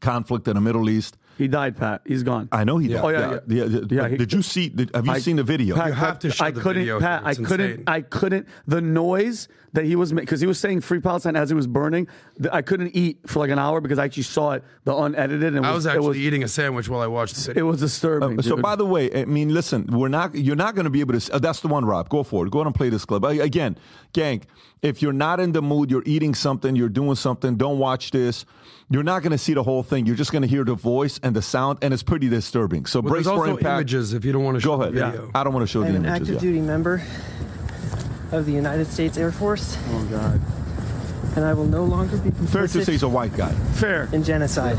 conflict 0.00 0.48
in 0.48 0.54
the 0.54 0.60
Middle 0.60 0.88
East. 0.88 1.16
He 1.40 1.48
died, 1.48 1.74
Pat. 1.78 2.02
He's 2.04 2.22
gone. 2.22 2.50
I 2.52 2.64
know 2.64 2.76
he 2.76 2.88
Yeah. 2.88 2.96
died. 3.00 3.04
Oh, 3.04 3.08
yeah, 3.08 3.18
yeah. 3.48 3.64
yeah. 3.64 3.64
yeah. 3.64 3.80
Yeah, 4.02 4.08
he- 4.08 4.16
did 4.18 4.32
you 4.34 4.42
see? 4.42 4.68
Did, 4.68 4.90
have 4.94 5.06
you 5.06 5.12
I- 5.12 5.20
seen 5.20 5.36
the 5.36 5.42
video? 5.42 5.74
Pat, 5.74 5.86
You 5.88 5.92
have 5.94 6.18
to 6.18 6.30
show 6.30 6.44
I 6.44 6.50
the 6.50 6.60
couldn't, 6.60 6.82
video 6.82 7.00
Pat. 7.00 7.20
here. 7.20 7.26
I 7.26 7.30
It's 7.30 7.38
couldn't. 7.40 7.70
insane. 7.70 7.84
I 7.86 8.00
couldn't. 8.02 8.46
The 8.66 8.82
noise 8.82 9.48
that 9.72 9.84
he 9.86 9.96
was 9.96 10.12
making 10.12 10.26
because 10.26 10.40
he 10.40 10.46
was 10.46 10.58
saying 10.58 10.80
"Free 10.82 11.00
Palestine" 11.00 11.36
as 11.36 11.50
it 11.50 11.54
was 11.54 11.66
burning. 11.66 12.08
th- 12.36 12.52
I 12.52 12.60
couldn't 12.60 12.94
eat 12.94 13.20
for 13.26 13.38
like 13.38 13.50
an 13.50 13.58
hour 13.58 13.80
because 13.80 13.98
I 13.98 14.04
actually 14.04 14.24
saw 14.24 14.52
it, 14.52 14.64
the 14.84 14.94
unedited. 14.94 15.54
And 15.54 15.64
it 15.64 15.68
I 15.68 15.72
was 15.72 15.86
actually 15.86 16.04
it 16.04 16.08
was, 16.08 16.16
eating 16.18 16.42
a 16.42 16.48
sandwich 16.48 16.88
while 16.90 17.00
I 17.00 17.06
watched 17.06 17.36
the 17.36 17.40
video. 17.54 17.64
it 17.64 17.70
was 17.70 17.80
disturbing. 17.80 18.38
Uh, 18.38 18.42
so 18.42 18.56
dude. 18.56 18.62
by 18.62 18.76
the 18.76 18.84
way, 18.84 19.10
I 19.14 19.24
mean, 19.24 19.54
listen, 19.54 19.86
we're 19.90 20.08
not. 20.08 20.34
You're 20.34 20.56
not 20.56 20.74
going 20.74 20.84
to 20.84 20.90
be 20.90 21.00
able 21.00 21.18
to. 21.18 21.32
Uh, 21.34 21.38
that's 21.38 21.60
the 21.60 21.68
one, 21.68 21.84
Rob. 21.86 22.08
Go 22.10 22.22
for 22.22 22.44
it. 22.46 22.50
Go 22.50 22.58
ahead 22.58 22.66
and 22.66 22.74
play 22.74 22.90
this 22.90 23.04
clip. 23.06 23.24
Uh, 23.24 23.28
again, 23.28 23.78
gang. 24.12 24.42
If 24.82 25.02
you're 25.02 25.12
not 25.12 25.40
in 25.40 25.52
the 25.52 25.60
mood, 25.62 25.90
you're 25.90 26.02
eating 26.06 26.34
something, 26.34 26.74
you're 26.74 26.88
doing 26.88 27.14
something. 27.14 27.56
Don't 27.56 27.78
watch 27.78 28.10
this. 28.12 28.44
You're 28.92 29.04
not 29.04 29.22
going 29.22 29.30
to 29.30 29.38
see 29.38 29.54
the 29.54 29.62
whole 29.62 29.84
thing. 29.84 30.04
You're 30.06 30.16
just 30.16 30.32
going 30.32 30.42
to 30.42 30.48
hear 30.48 30.64
the 30.64 30.74
voice 30.74 31.20
and 31.22 31.34
the 31.34 31.42
sound, 31.42 31.78
and 31.80 31.94
it's 31.94 32.02
pretty 32.02 32.28
disturbing. 32.28 32.86
So 32.86 33.00
But 33.00 33.10
brace 33.10 33.24
there's 33.24 33.36
for 33.36 33.40
also 33.42 33.56
impact. 33.56 33.74
images 33.82 34.14
if 34.14 34.24
you 34.24 34.32
don't 34.32 34.42
want 34.42 34.56
to 34.56 34.60
show 34.60 34.76
Go 34.76 34.82
ahead. 34.82 34.94
the 34.94 35.06
video. 35.06 35.30
I 35.32 35.44
don't 35.44 35.54
want 35.54 35.62
to 35.62 35.70
show 35.72 35.82
I'm 35.84 35.92
the 35.92 35.98
an 36.00 36.06
active 36.06 36.28
yeah. 36.34 36.40
duty 36.40 36.60
member 36.60 37.00
of 38.32 38.46
the 38.46 38.52
United 38.52 38.86
States 38.88 39.16
Air 39.16 39.30
Force, 39.32 39.76
oh 39.90 40.04
god, 40.10 40.40
and 41.36 41.44
I 41.44 41.52
will 41.54 41.66
no 41.66 41.84
longer 41.84 42.16
be 42.18 42.30
Fair 42.46 42.62
to 42.62 42.84
say, 42.84 42.92
he's 42.92 43.02
a 43.04 43.08
white 43.08 43.36
guy. 43.36 43.52
fair. 43.74 44.08
in 44.12 44.22
genocide. 44.24 44.76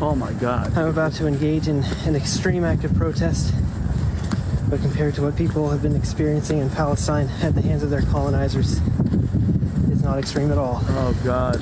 Oh 0.00 0.14
my 0.16 0.32
god. 0.34 0.76
I'm 0.78 0.86
about 0.86 1.12
to 1.14 1.26
engage 1.26 1.66
in 1.68 1.82
an 2.06 2.14
extreme 2.14 2.64
act 2.64 2.84
of 2.84 2.94
protest, 2.94 3.52
but 4.70 4.80
compared 4.80 5.14
to 5.16 5.22
what 5.22 5.36
people 5.36 5.70
have 5.70 5.82
been 5.82 5.96
experiencing 5.96 6.58
in 6.58 6.70
Palestine 6.70 7.28
at 7.42 7.54
the 7.56 7.62
hands 7.62 7.82
of 7.82 7.90
their 7.90 8.02
colonizers, 8.02 8.78
it's 9.90 10.02
not 10.02 10.18
extreme 10.18 10.52
at 10.52 10.58
all. 10.58 10.80
Oh 10.84 11.16
god. 11.24 11.60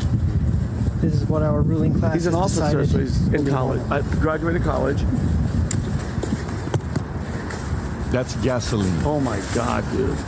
This 1.07 1.23
is 1.23 1.29
what 1.29 1.45
our 1.45 1.63
ruling 1.63 1.97
class 1.97 2.15
He's 2.15 2.27
an 2.27 2.33
has 2.33 2.59
officer, 2.59 2.83
decided 2.83 2.89
so 2.89 2.99
he's 2.99 3.33
in 3.33 3.47
college. 3.47 3.81
I 3.93 4.03
graduated 4.19 4.63
college. 4.63 5.05
That's 8.11 8.35
gasoline. 8.43 9.03
Oh 9.05 9.21
my 9.21 9.41
god, 9.55 9.85
dude. 9.93 10.19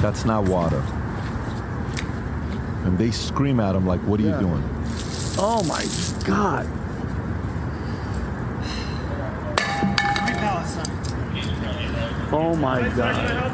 That's 0.00 0.24
not 0.24 0.48
water. 0.48 0.82
And 2.86 2.96
they 2.96 3.10
scream 3.10 3.60
at 3.60 3.74
him 3.76 3.86
like, 3.86 4.00
"What 4.06 4.18
are 4.20 4.22
Yeah. 4.22 4.40
you 4.40 4.46
doing?" 4.46 4.64
Oh 5.38 5.62
my 5.64 5.84
god. 6.24 6.66
Oh 12.32 12.56
my 12.56 12.88
god. 12.96 13.52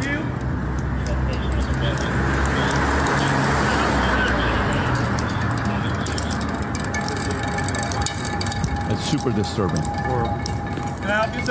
It's 8.91 9.05
super 9.05 9.31
disturbing. 9.33 9.83
can 9.83 11.11
i 11.11 11.25
help 11.25 11.37
you 11.37 11.45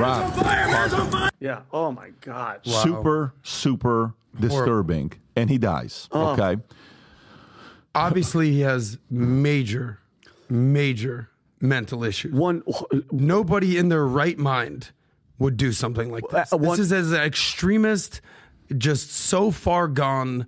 Rob, 0.00 1.32
Yeah. 1.40 1.62
Oh 1.72 1.92
my 1.92 2.10
god. 2.20 2.60
Wow. 2.64 2.82
super, 2.82 3.34
super 3.42 4.14
disturbing, 4.38 5.12
and 5.36 5.50
he 5.50 5.58
dies. 5.58 6.08
Oh. 6.12 6.28
Okay. 6.30 6.62
Obviously, 7.94 8.52
he 8.52 8.60
has 8.60 8.98
major, 9.10 9.98
major 10.48 11.28
mental 11.60 12.04
issues. 12.04 12.32
One. 12.32 12.62
Nobody 13.10 13.76
in 13.76 13.88
their 13.88 14.06
right 14.06 14.38
mind 14.38 14.92
would 15.40 15.56
do 15.56 15.72
something 15.72 16.12
like 16.12 16.22
this. 16.30 16.52
Uh, 16.52 16.56
one- 16.58 16.78
this 16.78 16.86
is 16.86 16.92
as 16.92 17.10
an 17.10 17.20
extremist, 17.20 18.20
just 18.78 19.10
so 19.10 19.50
far 19.50 19.88
gone 19.88 20.46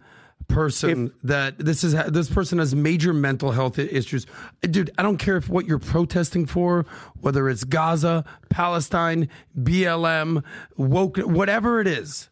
person 0.49 1.13
that 1.25 1.59
this 1.59 1.83
is 1.83 1.95
this 2.09 2.29
person 2.29 2.59
has 2.59 2.75
major 2.75 3.13
mental 3.15 3.53
health 3.53 3.79
issues. 3.79 4.27
Dude, 4.61 4.91
I 4.99 5.03
don't 5.03 5.17
care 5.17 5.37
if 5.39 5.49
what 5.49 5.67
you're 5.67 5.79
protesting 5.79 6.47
for, 6.47 6.85
whether 7.21 7.49
it's 7.49 7.65
Gaza, 7.65 8.25
Palestine, 8.51 9.29
BLM, 9.59 10.45
woke, 10.77 11.17
whatever 11.19 11.81
it 11.81 11.87
is. 11.87 12.29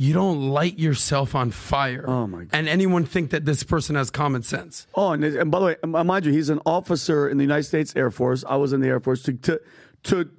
You 0.00 0.14
don't 0.14 0.50
light 0.50 0.78
yourself 0.78 1.34
on 1.34 1.50
fire. 1.50 2.04
Oh, 2.06 2.28
my 2.28 2.44
God. 2.44 2.50
And 2.52 2.68
anyone 2.68 3.04
think 3.04 3.30
that 3.30 3.44
this 3.44 3.64
person 3.64 3.96
has 3.96 4.10
common 4.10 4.44
sense? 4.44 4.86
Oh, 4.94 5.10
and, 5.10 5.24
and 5.24 5.50
by 5.50 5.58
the 5.58 5.64
way, 5.64 5.76
um, 5.82 6.06
mind 6.06 6.24
you, 6.24 6.30
he's 6.30 6.50
an 6.50 6.60
officer 6.64 7.28
in 7.28 7.36
the 7.36 7.42
United 7.42 7.64
States 7.64 7.92
Air 7.96 8.12
Force. 8.12 8.44
I 8.48 8.54
was 8.54 8.72
in 8.72 8.80
the 8.80 8.86
Air 8.86 9.00
Force. 9.00 9.24
To 9.24 9.32
to 9.32 9.60
to 10.04 10.30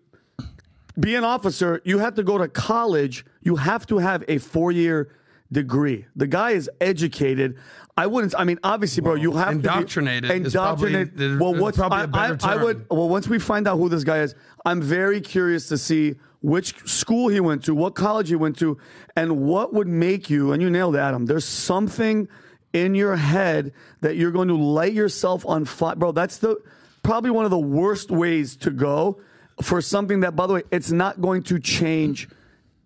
be 1.00 1.16
an 1.16 1.24
officer, 1.24 1.82
you 1.84 2.00
have 2.00 2.16
to 2.16 2.24
go 2.24 2.38
to 2.38 2.48
college. 2.48 3.26
You 3.42 3.56
have 3.58 3.86
to 3.88 3.98
have 4.00 4.24
a 4.28 4.38
four 4.38 4.72
year 4.72 5.10
degree. 5.52 6.06
The 6.16 6.28
guy 6.28 6.52
is 6.52 6.70
educated. 6.80 7.58
I 7.98 8.08
wouldn't. 8.08 8.34
I 8.38 8.44
mean, 8.44 8.60
obviously, 8.64 9.02
bro, 9.02 9.16
you 9.16 9.34
have 9.34 9.52
indoctrinated 9.54 10.30
to 10.30 10.40
be 10.40 10.46
is 10.48 10.54
probably- 10.54 10.94
indoctrinated. 10.94 11.40
well, 11.40 11.54
what's 11.56 11.78
probably 11.78 12.00
a 12.00 12.04
I- 12.04 12.06
better 12.06 12.38
I, 12.48 12.52
I 12.52 12.56
term. 12.56 12.64
would. 12.64 12.86
Well, 12.90 13.10
once 13.10 13.28
we 13.28 13.40
find 13.40 13.68
out 13.68 13.78
who 13.78 13.90
this 13.90 14.04
guy 14.04 14.20
is, 14.20 14.36
I'm 14.66 14.82
very 14.82 15.20
curious 15.22 15.68
to 15.70 15.78
see 15.78 16.16
which 16.42 16.74
school 16.88 17.28
he 17.28 17.40
went 17.42 17.64
to, 17.66 17.76
what 17.76 17.96
college 17.96 18.30
he 18.30 18.36
went 18.36 18.58
to, 18.60 18.78
and 19.16 19.42
what 19.42 19.74
would 19.74 19.88
make 19.88 20.30
you. 20.30 20.54
And 20.54 20.62
you 20.62 20.70
nailed 20.70 20.96
it, 20.96 21.00
Adam. 21.00 21.26
There's 21.26 21.44
something 21.46 22.30
in 22.72 22.96
your 22.96 23.16
head 23.18 23.74
that 24.02 24.16
you're 24.16 24.32
going 24.32 24.48
to 24.48 24.56
light 24.56 24.94
yourself 24.94 25.46
on 25.46 25.66
fire, 25.66 25.96
bro. 25.96 26.12
That's 26.14 26.38
the 26.38 26.56
probably 27.04 27.32
one 27.32 27.44
of 27.44 27.52
the 27.52 27.60
worst 27.60 28.12
ways 28.12 28.56
to 28.58 28.70
go 28.72 29.20
for 29.62 29.82
something 29.82 30.22
that, 30.22 30.36
by 30.36 30.48
the 30.48 30.54
way, 30.54 30.64
it's 30.72 30.92
not 30.92 31.22
going 31.22 31.44
to 31.44 31.60
change 31.60 32.28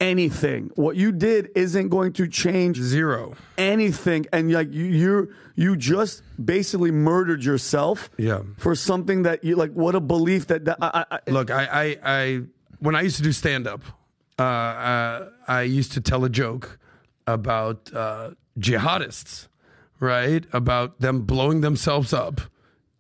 anything. 0.02 0.72
What 0.76 0.96
you 0.96 1.12
did 1.12 1.50
isn't 1.56 1.90
going 1.90 2.14
to 2.14 2.28
change 2.28 2.78
Zero. 2.78 3.36
anything 3.58 4.26
and 4.34 4.52
like 4.52 4.74
you 4.74 4.86
you 4.86 5.34
you 5.56 5.78
just 5.78 6.24
basically 6.44 6.92
murdered 6.92 7.44
yourself 7.44 8.10
Yeah. 8.18 8.42
for 8.58 8.76
something 8.76 9.24
that 9.24 9.44
you 9.44 9.56
like 9.56 9.72
what 9.72 9.96
a 9.96 10.00
belief 10.02 10.48
that, 10.48 10.66
that 10.66 10.78
I, 10.82 11.06
I, 11.12 11.20
Look, 11.32 11.52
I, 11.52 11.64
I, 11.72 11.98
I, 12.04 12.42
when 12.80 12.96
I 12.96 13.02
used 13.02 13.18
to 13.18 13.24
do 13.24 13.32
stand 13.32 13.66
up, 13.68 13.82
uh, 14.40 14.42
uh, 14.44 15.30
I 15.48 15.62
used 15.62 15.92
to 15.94 16.02
tell 16.02 16.26
a 16.26 16.30
joke 16.30 16.80
about 17.28 17.94
uh, 17.94 18.32
jihadists, 18.60 19.48
right? 20.00 20.44
About 20.52 21.00
them 21.00 21.22
blowing 21.22 21.62
themselves 21.62 22.12
up 22.14 22.42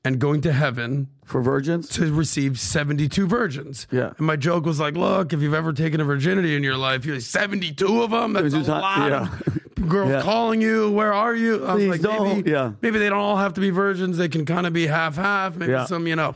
and 0.05 0.19
going 0.19 0.41
to 0.41 0.53
heaven 0.53 1.09
for 1.25 1.41
virgins 1.41 1.87
to 1.89 2.13
receive 2.13 2.59
72 2.59 3.25
virgins. 3.27 3.87
Yeah. 3.91 4.13
And 4.17 4.27
my 4.27 4.35
joke 4.35 4.65
was 4.65 4.79
like, 4.79 4.95
look, 4.95 5.31
if 5.33 5.41
you've 5.41 5.53
ever 5.53 5.71
taken 5.73 6.01
a 6.01 6.03
virginity 6.03 6.55
in 6.55 6.63
your 6.63 6.77
life, 6.77 7.05
you're 7.05 7.15
like, 7.15 7.23
72 7.23 8.01
of 8.03 8.11
them? 8.11 8.33
That's 8.33 8.53
a 8.53 8.59
lot. 8.59 9.09
yeah. 9.09 9.37
Girls 9.87 10.09
Yeah. 10.11 10.21
calling 10.21 10.61
you, 10.61 10.91
where 10.91 11.11
are 11.13 11.35
you? 11.35 11.65
I 11.65 11.73
was 11.75 11.83
Please 11.83 11.89
like, 11.89 12.01
don't. 12.01 12.27
maybe, 12.37 12.51
Yeah. 12.51 12.73
maybe 12.81 12.99
they 12.99 13.09
don't 13.09 13.19
all 13.19 13.37
have 13.37 13.53
to 13.53 13.61
be 13.61 13.69
virgins. 13.69 14.17
They 14.17 14.29
can 14.29 14.45
kind 14.45 14.67
of 14.67 14.73
be 14.73 14.87
half 14.87 15.15
half. 15.15 15.55
Maybe 15.55 15.71
Yeah. 15.71 15.85
some, 15.85 16.07
you 16.07 16.15
know. 16.15 16.35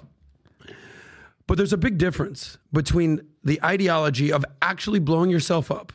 But 1.48 1.58
there's 1.58 1.72
a 1.74 1.78
big 1.78 1.98
difference 1.98 2.58
between 2.74 3.22
the 3.44 3.62
ideology 3.64 4.32
of 4.34 4.44
actually 4.62 5.00
blowing 5.00 5.30
yourself 5.30 5.72
up 5.72 5.94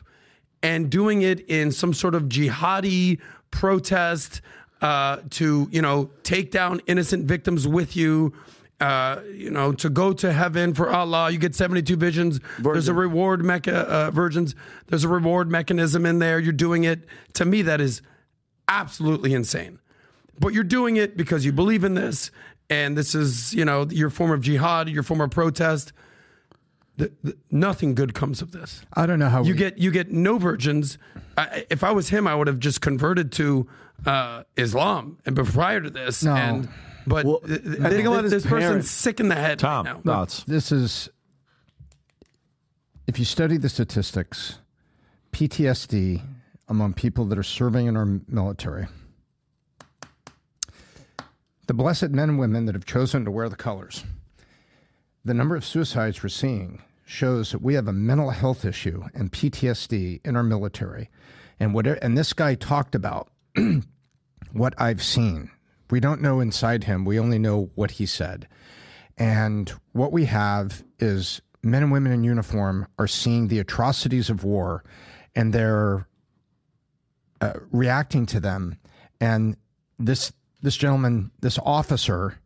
and 0.63 0.89
doing 0.89 1.21
it 1.21 1.41
in 1.41 1.71
some 1.71 1.93
sort 1.93 2.15
of 2.15 2.23
jihadi 2.23 3.19
protest 3.51 4.41
uh, 4.81 5.17
to, 5.29 5.67
you 5.71 5.81
know, 5.81 6.09
take 6.23 6.49
down 6.51 6.81
innocent 6.87 7.25
victims 7.25 7.67
with 7.67 7.95
you. 7.95 8.33
Uh, 8.79 9.21
you 9.33 9.49
know, 9.49 9.71
to 9.71 9.89
go 9.89 10.11
to 10.11 10.33
heaven 10.33 10.73
for 10.73 10.89
Allah, 10.89 11.29
you 11.31 11.37
get 11.37 11.55
72 11.55 11.95
visions. 11.95 12.39
There's 12.59 12.89
a 12.89 12.93
reward 12.93 13.39
mecha 13.41 13.71
uh, 13.73 14.11
virgins. 14.11 14.55
There's 14.87 15.05
a 15.05 15.07
reward 15.07 15.49
mechanism 15.49 16.05
in 16.05 16.19
there. 16.19 16.37
You're 16.39 16.51
doing 16.51 16.83
it. 16.83 17.05
To 17.35 17.45
me, 17.45 17.61
that 17.61 17.79
is 17.79 18.01
absolutely 18.67 19.33
insane. 19.33 19.79
But 20.37 20.53
you're 20.53 20.63
doing 20.65 20.97
it 20.97 21.15
because 21.15 21.45
you 21.45 21.53
believe 21.53 21.83
in 21.85 21.93
this, 21.93 22.29
and 22.69 22.97
this 22.97 23.15
is, 23.15 23.53
you 23.53 23.63
know, 23.63 23.85
your 23.89 24.09
form 24.09 24.31
of 24.31 24.41
jihad, 24.41 24.89
your 24.89 25.03
form 25.03 25.21
of 25.21 25.29
protest. 25.31 25.93
The, 26.97 27.11
the, 27.23 27.37
nothing 27.49 27.95
good 27.95 28.13
comes 28.13 28.41
of 28.41 28.51
this. 28.51 28.81
I 28.93 29.05
don't 29.05 29.17
know 29.19 29.29
how 29.29 29.43
You 29.43 29.53
we- 29.53 29.57
get 29.59 29.77
you 29.77 29.91
get 29.91 30.11
no 30.11 30.37
virgins. 30.37 30.97
I, 31.37 31.65
if 31.69 31.83
I 31.83 31.91
was 31.91 32.09
him, 32.09 32.27
I 32.27 32.35
would 32.35 32.47
have 32.47 32.59
just 32.59 32.81
converted 32.81 33.31
to 33.33 33.67
uh, 34.05 34.43
Islam 34.57 35.17
and 35.25 35.35
prior 35.35 35.79
to 35.81 35.89
this. 35.89 36.23
No. 36.23 36.35
And 36.35 36.69
but 37.07 37.25
Well, 37.25 37.39
th- 37.39 37.63
th- 37.63 37.79
I 37.79 37.89
think 37.89 38.07
about 38.07 38.23
this, 38.23 38.33
his 38.33 38.43
this 38.43 38.49
person's 38.49 38.89
sick 38.89 39.19
in 39.19 39.29
the 39.29 39.35
head. 39.35 39.59
Tom, 39.59 39.85
right 39.85 40.05
now. 40.05 40.13
thoughts? 40.13 40.43
This 40.43 40.71
is, 40.71 41.09
if 43.07 43.19
you 43.19 43.25
study 43.25 43.57
the 43.57 43.69
statistics, 43.69 44.59
PTSD 45.31 46.21
among 46.67 46.93
people 46.93 47.25
that 47.25 47.37
are 47.37 47.43
serving 47.43 47.87
in 47.87 47.97
our 47.97 48.07
military, 48.27 48.87
the 51.67 51.73
blessed 51.73 52.09
men 52.09 52.29
and 52.29 52.39
women 52.39 52.65
that 52.65 52.75
have 52.75 52.85
chosen 52.85 53.25
to 53.25 53.31
wear 53.31 53.49
the 53.49 53.55
colors, 53.55 54.03
the 55.25 55.33
number 55.33 55.55
of 55.55 55.65
suicides 55.65 56.21
we're 56.21 56.29
seeing 56.29 56.81
shows 57.05 57.51
that 57.51 57.61
we 57.61 57.73
have 57.75 57.87
a 57.87 57.93
mental 57.93 58.31
health 58.31 58.65
issue 58.65 59.03
and 59.13 59.31
PTSD 59.31 60.21
in 60.25 60.35
our 60.35 60.43
military. 60.43 61.09
And 61.59 61.73
what 61.73 61.85
and 61.87 62.17
this 62.17 62.33
guy 62.33 62.55
talked 62.55 62.95
about 62.95 63.29
what 64.51 64.73
I've 64.77 65.03
seen. 65.03 65.51
We 65.93 65.99
don't 65.99 66.21
know 66.21 66.39
inside 66.39 66.85
him. 66.85 67.05
We 67.05 67.19
only 67.19 67.37
know 67.37 67.69
what 67.75 67.91
he 67.91 68.07
said. 68.07 68.47
And 69.15 69.71
what 69.91 70.11
we 70.11 70.25
have 70.25 70.83
is 70.97 71.39
men 71.61 71.83
and 71.83 71.91
women 71.91 72.11
in 72.11 72.23
uniform 72.23 72.87
are 72.97 73.05
seeing 73.05 73.47
the 73.47 73.59
atrocities 73.59 74.31
of 74.31 74.43
war 74.43 74.83
and 75.35 75.53
they're 75.53 76.07
uh, 77.41 77.53
reacting 77.71 78.25
to 78.25 78.39
them. 78.39 78.79
And 79.21 79.55
this 79.99 80.33
this 80.63 80.75
gentleman, 80.77 81.29
this 81.41 81.59
officer, 81.59 82.39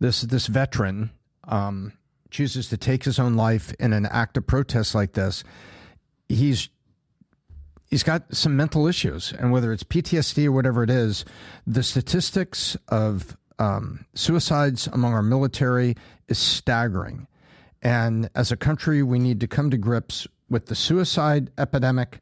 this 0.00 0.22
this 0.22 0.48
veteran, 0.48 1.10
um, 1.44 1.92
chooses 2.32 2.68
to 2.70 2.76
take 2.76 3.04
his 3.04 3.20
own 3.20 3.36
life 3.36 3.72
in 3.78 3.92
an 3.92 4.06
act 4.06 4.36
of 4.36 4.48
protest 4.48 4.96
like 4.96 5.12
this. 5.12 5.44
He's 6.28 6.68
he's 7.88 8.02
got 8.02 8.34
some 8.34 8.56
mental 8.56 8.86
issues, 8.86 9.32
and 9.32 9.50
whether 9.50 9.72
it's 9.72 9.82
PTSD 9.82 10.46
or 10.46 10.52
whatever 10.52 10.82
it 10.82 10.90
is, 10.90 11.24
the 11.66 11.82
statistics 11.82 12.76
of 12.88 13.36
um, 13.58 14.04
suicides 14.14 14.86
among 14.88 15.12
our 15.12 15.22
military 15.22 15.96
is 16.28 16.38
staggering. 16.38 17.26
And 17.82 18.28
as 18.34 18.52
a 18.52 18.56
country, 18.56 19.02
we 19.02 19.18
need 19.18 19.40
to 19.40 19.48
come 19.48 19.70
to 19.70 19.76
grips 19.76 20.26
with 20.48 20.66
the 20.66 20.74
suicide 20.74 21.50
epidemic 21.58 22.20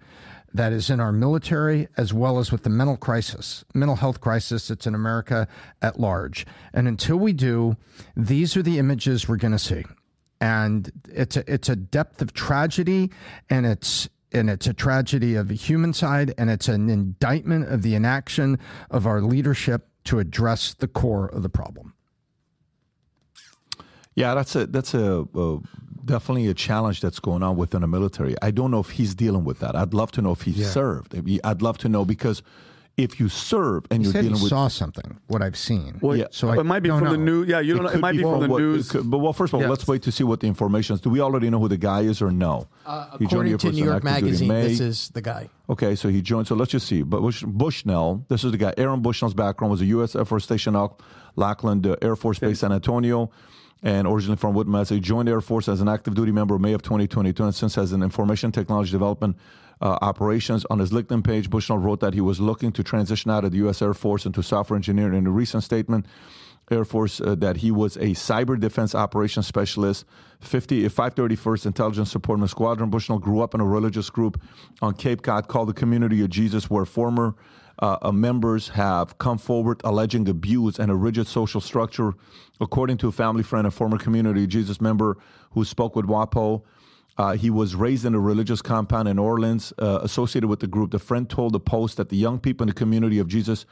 that 0.53 0.73
is 0.73 0.89
in 0.89 1.01
our 1.01 1.13
military, 1.13 1.87
as 1.97 2.15
well 2.15 2.39
as 2.39 2.51
with 2.51 2.63
the 2.63 2.71
mental 2.71 2.97
crisis, 2.97 3.65
mental 3.75 3.97
health 3.97 4.21
crisis 4.21 4.69
that's 4.69 4.87
in 4.87 4.95
America 4.95 5.47
at 5.83 6.01
large. 6.01 6.47
And 6.73 6.89
until 6.89 7.17
we 7.17 7.33
do, 7.33 7.77
these 8.17 8.57
are 8.57 8.63
the 8.63 8.79
images 8.79 9.29
we're 9.29 9.37
going 9.37 9.53
to 9.53 9.59
see. 9.59 9.85
And 10.41 10.91
it's 11.13 11.37
a, 11.37 11.53
it's 11.53 11.69
a 11.69 11.77
depth 11.77 12.23
of 12.23 12.33
tragedy, 12.33 13.11
and 13.49 13.67
it's 13.67 14.09
and 14.37 14.49
it's 14.51 14.67
a 14.67 14.75
tragedy 14.75 15.35
of 15.35 15.49
the 15.49 15.55
human 15.55 15.93
side, 15.93 16.35
and 16.39 16.51
it's 16.51 16.69
an 16.69 16.89
indictment 16.89 17.69
of 17.69 17.83
the 17.83 17.95
inaction 17.95 18.59
of 18.91 19.07
our 19.07 19.21
leadership 19.21 19.89
to 20.05 20.19
address 20.19 20.75
the 20.75 20.87
core 20.87 21.27
of 21.27 21.43
the 21.43 21.49
problem. 21.49 21.95
Yeah, 24.15 24.35
that's 24.35 24.55
a 24.57 24.67
that's 24.67 24.95
a, 24.95 25.27
definitely 26.05 26.47
a 26.49 26.55
challenge 26.55 27.01
that's 27.01 27.19
going 27.19 27.43
on 27.43 27.57
within 27.57 27.81
the 27.83 27.87
military. 27.87 28.35
I 28.41 28.51
don't 28.51 28.71
know 28.71 28.81
if 28.81 28.91
he's 28.91 29.15
dealing 29.15 29.45
with 29.45 29.59
that. 29.59 29.75
I'd 29.77 29.93
love 29.93 30.13
to 30.13 30.23
know 30.23 30.31
if 30.33 30.43
he 30.43 30.53
Yeah. 30.53 30.69
served. 30.69 31.15
I'd 31.45 31.61
love 31.63 31.79
to 31.79 31.89
know 31.89 32.05
because 32.05 32.43
if 32.97 33.21
you 33.21 33.29
serve 33.29 33.85
and 33.91 34.03
You 34.03 34.07
you're 34.07 34.13
said 34.13 34.23
dealing 34.23 34.37
he 34.39 34.43
with 34.45 34.51
saw 34.51 34.69
something. 34.69 35.19
What 35.27 35.43
I've 35.43 35.57
seen. 35.57 35.99
Well, 36.01 36.17
Yeah. 36.17 36.27
So 36.31 36.49
I 36.49 36.57
it 36.59 36.65
might 36.65 36.81
be 36.81 36.89
don't 36.89 37.01
from 37.01 37.11
the 37.11 37.19
know. 37.19 37.25
news. 37.25 37.49
Yeah, 37.49 37.61
you 37.61 37.75
don't. 37.75 37.85
know. 37.85 37.91
It 37.91 38.01
might 38.01 38.13
be 38.13 38.23
from 38.23 38.41
the 38.41 38.49
what- 38.49 38.59
news. 38.61 38.91
could- 38.91 39.11
but 39.11 39.19
well, 39.19 39.35
first 39.35 39.51
of 39.53 39.57
all, 39.57 39.61
Yes. 39.61 39.69
let's 39.71 39.87
wait 39.87 40.03
to 40.03 40.13
see 40.13 40.25
what 40.25 40.41
the 40.41 40.47
information 40.47 40.95
is. 40.95 41.01
Do 41.03 41.11
we 41.11 41.21
already 41.21 41.51
know 41.51 41.59
who 41.61 41.69
the 41.69 41.77
guy 41.77 42.01
is 42.01 42.23
or 42.23 42.31
no? 42.31 42.69
Uh, 42.87 43.19
He 43.19 43.27
joined 43.27 43.49
the 43.49 43.55
according 43.55 43.59
to 43.59 43.73
New 43.73 43.85
York 43.85 44.05
active 44.07 44.31
duty 44.31 44.43
in 44.45 44.49
Magazine, 44.49 44.71
this 44.71 44.81
is 44.81 45.09
the 45.11 45.21
guy. 45.21 45.51
Okay, 45.69 45.95
so 45.95 46.09
he 46.09 46.23
joined. 46.23 46.47
So 46.47 46.55
let's 46.55 46.71
just 46.71 46.87
see. 46.87 47.03
But 47.03 47.21
Bush, 47.21 47.43
Bushnell, 47.47 48.25
this 48.29 48.45
is 48.45 48.53
the 48.53 48.59
guy. 48.59 48.73
Aaron 48.79 49.01
Bushnell's 49.03 49.35
background 49.35 49.73
was 49.73 49.83
a 49.83 49.87
U.S. 49.87 50.17
Air 50.17 50.25
Force 50.25 50.45
station 50.45 50.75
out 50.75 51.01
Lackland 51.37 51.87
uh, 51.87 51.97
Air 52.01 52.17
Force 52.17 52.39
Base, 52.39 52.61
San 52.61 52.73
Antonio, 52.73 53.31
and 53.83 54.07
originally 54.09 54.39
from 54.39 54.55
Whitman, 54.55 54.73
Mass. 54.73 54.89
He 54.89 55.01
joined 55.01 55.29
the 55.29 55.33
Air 55.33 55.43
Force 55.43 55.69
as 55.69 55.83
an 55.83 55.89
active 55.89 56.15
duty 56.15 56.33
member 56.33 56.57
in 56.57 56.63
May 56.63 56.73
of 56.73 56.81
2022, 56.81 57.45
and 57.45 57.55
since 57.55 57.75
has 57.75 57.93
an 57.93 58.03
information 58.03 58.53
technology 58.53 58.91
development 58.91 59.37
uh, 59.81 59.99
operations. 60.01 60.65
On 60.71 60.79
his 60.79 60.91
LinkedIn 60.91 61.25
page, 61.25 61.51
Bushnell 61.51 61.79
wrote 61.79 62.01
that 62.01 62.15
he 62.15 62.21
was 62.21 62.41
looking 62.41 62.73
to 62.73 62.83
transition 62.83 63.31
out 63.31 63.45
of 63.45 63.53
the 63.53 63.59
U.S. 63.59 63.83
Air 63.83 63.95
Force 63.95 64.27
into 64.27 64.43
software 64.43 64.77
engineering. 64.77 65.19
In 65.19 65.27
a 65.27 65.31
recent 65.31 65.63
statement, 65.63 66.07
Air 66.71 66.85
Force 66.85 67.21
uh, 67.21 67.35
that 67.37 67.59
he 67.59 67.71
was 67.71 67.97
a 67.97 68.11
cyber 68.11 68.59
defense 68.59 68.95
operations 68.95 69.47
specialist, 69.47 70.05
50, 70.41 70.89
531st 70.89 71.67
Intelligence 71.67 72.11
Support 72.11 72.49
Squadron. 72.51 72.91
Bushnell 72.91 73.19
grew 73.19 73.41
up 73.41 73.55
in 73.55 73.61
a 73.61 73.65
religious 73.65 74.11
group 74.11 74.41
on 74.83 74.95
Cape 74.95 75.23
Cod 75.23 75.47
called 75.47 75.69
the 75.69 75.75
Community 75.75 76.23
of 76.23 76.31
Jesus, 76.31 76.69
where 76.69 76.85
former 76.85 77.37
uh, 77.81 77.99
uh, 78.03 78.11
members 78.11 78.71
have 78.71 79.19
come 79.19 79.39
forward 79.39 79.81
alleging 79.85 80.29
abuse 80.29 80.79
and 80.79 80.91
a 80.91 80.95
rigid 80.95 81.27
social 81.27 81.61
structure. 81.61 82.15
According 82.61 82.97
to 82.99 83.09
a 83.09 83.13
family 83.13 83.43
friend, 83.43 83.67
a 83.67 83.71
former 83.71 83.99
Community 83.99 84.45
of 84.45 84.49
Jesus 84.49 84.81
member 84.81 85.19
who 85.51 85.65
spoke 85.65 85.95
with 85.95 86.07
WAPO, 86.07 86.63
uh, 87.19 87.33
he 87.33 87.51
was 87.51 87.75
raised 87.75 88.05
in 88.05 88.15
a 88.15 88.21
religious 88.21 88.61
compound 88.61 89.09
in 89.09 89.19
Orleans 89.19 89.73
uh, 89.79 90.01
associated 90.03 90.49
with 90.49 90.61
the 90.61 90.67
group. 90.67 90.91
The 90.91 90.99
friend 90.99 91.29
told 91.29 91.53
the 91.53 91.61
Post 91.61 91.97
that 91.97 92.11
the 92.11 92.17
young 92.17 92.39
people 92.39 92.65
in 92.65 92.69
the 92.69 92.75
community 92.75 93.19
of 93.19 93.29
Jesus 93.29 93.65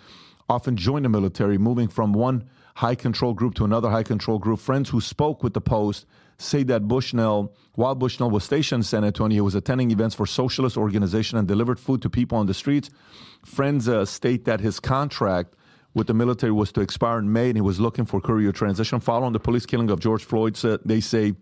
often 0.49 0.77
join 0.77 1.03
the 1.03 1.09
military, 1.09 1.59
moving 1.59 1.89
from 1.89 2.12
one 2.12 2.45
high 2.77 2.95
control 2.95 3.35
group 3.35 3.55
to 3.55 3.65
another 3.65 3.91
high 3.91 4.03
control 4.03 4.39
group. 4.39 4.61
Friends 4.61 4.91
who 4.91 5.01
spoke 5.01 5.43
with 5.43 5.55
the 5.55 5.61
Post 5.61 6.07
say 6.39 6.62
that 6.65 6.89
Bushnell, 6.89 7.55
while 7.75 7.95
Bushnell 7.95 8.31
was 8.31 8.45
stationed 8.45 8.81
in 8.81 8.85
San 8.85 9.05
Antonio, 9.05 9.43
was 9.45 9.55
attending 9.55 9.91
events 9.91 10.15
for 10.15 10.27
socialist 10.27 10.77
organization 10.77 11.39
and 11.39 11.47
delivered 11.47 11.79
food 11.79 12.03
to 12.03 12.11
people 12.11 12.37
on 12.39 12.47
the 12.47 12.55
streets. 12.55 12.91
Friends 13.45 13.89
uh, 13.89 14.05
state 14.05 14.45
that 14.47 14.61
his 14.61 14.81
contract 14.81 15.55
with 15.95 16.09
the 16.09 16.15
military 16.15 16.51
was 16.51 16.73
to 16.73 16.81
expire 16.81 17.19
in 17.19 17.33
May, 17.33 17.49
and 17.49 17.57
he 17.57 17.62
was 17.62 17.79
looking 17.79 18.05
for 18.05 18.21
career 18.21 18.51
transition. 18.51 18.99
Following 18.99 19.33
the 19.33 19.39
police 19.39 19.65
killing 19.65 19.91
of 19.91 20.01
George 20.01 20.25
Floyd, 20.25 20.57
said- 20.57 20.81
they 20.85 21.01
say 21.01 21.35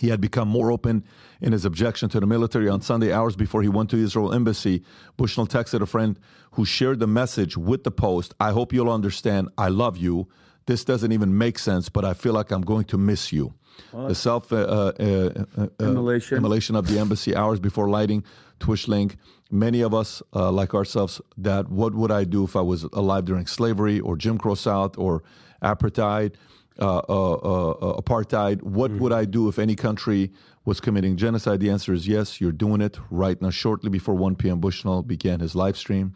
he 0.00 0.08
had 0.08 0.20
become 0.20 0.48
more 0.48 0.70
open 0.70 1.04
in 1.40 1.52
his 1.52 1.64
objection 1.64 2.08
to 2.10 2.20
the 2.20 2.26
military 2.26 2.68
on 2.68 2.80
Sunday 2.80 3.12
hours 3.12 3.36
before 3.36 3.62
he 3.62 3.68
went 3.68 3.90
to 3.90 3.96
Israel 3.96 4.32
embassy. 4.32 4.82
Bushnell 5.16 5.46
texted 5.46 5.80
a 5.80 5.86
friend 5.86 6.18
who 6.52 6.64
shared 6.64 6.98
the 6.98 7.06
message 7.06 7.56
with 7.56 7.84
the 7.84 7.90
post. 7.90 8.34
I 8.40 8.50
hope 8.50 8.72
you'll 8.72 8.90
understand. 8.90 9.48
I 9.56 9.68
love 9.68 9.96
you. 9.96 10.28
This 10.66 10.84
doesn't 10.84 11.12
even 11.12 11.38
make 11.38 11.58
sense, 11.58 11.88
but 11.88 12.04
I 12.04 12.14
feel 12.14 12.32
like 12.34 12.50
I'm 12.50 12.62
going 12.62 12.84
to 12.86 12.98
miss 12.98 13.32
you. 13.32 13.54
The 13.92 14.14
self 14.14 14.52
uh, 14.52 14.56
uh, 14.56 14.92
uh, 14.98 15.44
uh, 15.62 15.68
Immolation. 15.80 16.36
immolation 16.36 16.74
of 16.74 16.88
the 16.88 16.98
embassy 16.98 17.34
hours 17.34 17.60
before 17.60 17.88
lighting 17.88 18.24
Twitch 18.58 18.88
link. 18.88 19.16
Many 19.50 19.80
of 19.82 19.94
us, 19.94 20.20
uh, 20.34 20.50
like 20.50 20.74
ourselves, 20.74 21.20
that 21.38 21.70
what 21.70 21.94
would 21.94 22.10
I 22.10 22.24
do 22.24 22.44
if 22.44 22.56
I 22.56 22.60
was 22.60 22.82
alive 22.92 23.24
during 23.24 23.46
slavery 23.46 24.00
or 24.00 24.16
Jim 24.16 24.36
Crow 24.36 24.56
South 24.56 24.98
or 24.98 25.22
apartheid? 25.62 26.34
Uh, 26.80 26.98
uh, 27.08 27.32
uh, 27.32 28.00
apartheid. 28.00 28.62
What 28.62 28.92
would 28.92 29.12
I 29.12 29.24
do 29.24 29.48
if 29.48 29.58
any 29.58 29.74
country 29.74 30.30
was 30.64 30.80
committing 30.80 31.16
genocide? 31.16 31.58
The 31.58 31.70
answer 31.70 31.92
is 31.92 32.06
yes, 32.06 32.40
you're 32.40 32.52
doing 32.52 32.80
it 32.80 32.98
right 33.10 33.40
now. 33.42 33.50
Shortly 33.50 33.90
before 33.90 34.14
1 34.14 34.36
p.m., 34.36 34.60
Bushnell 34.60 35.02
began 35.02 35.40
his 35.40 35.56
live 35.56 35.76
stream. 35.76 36.14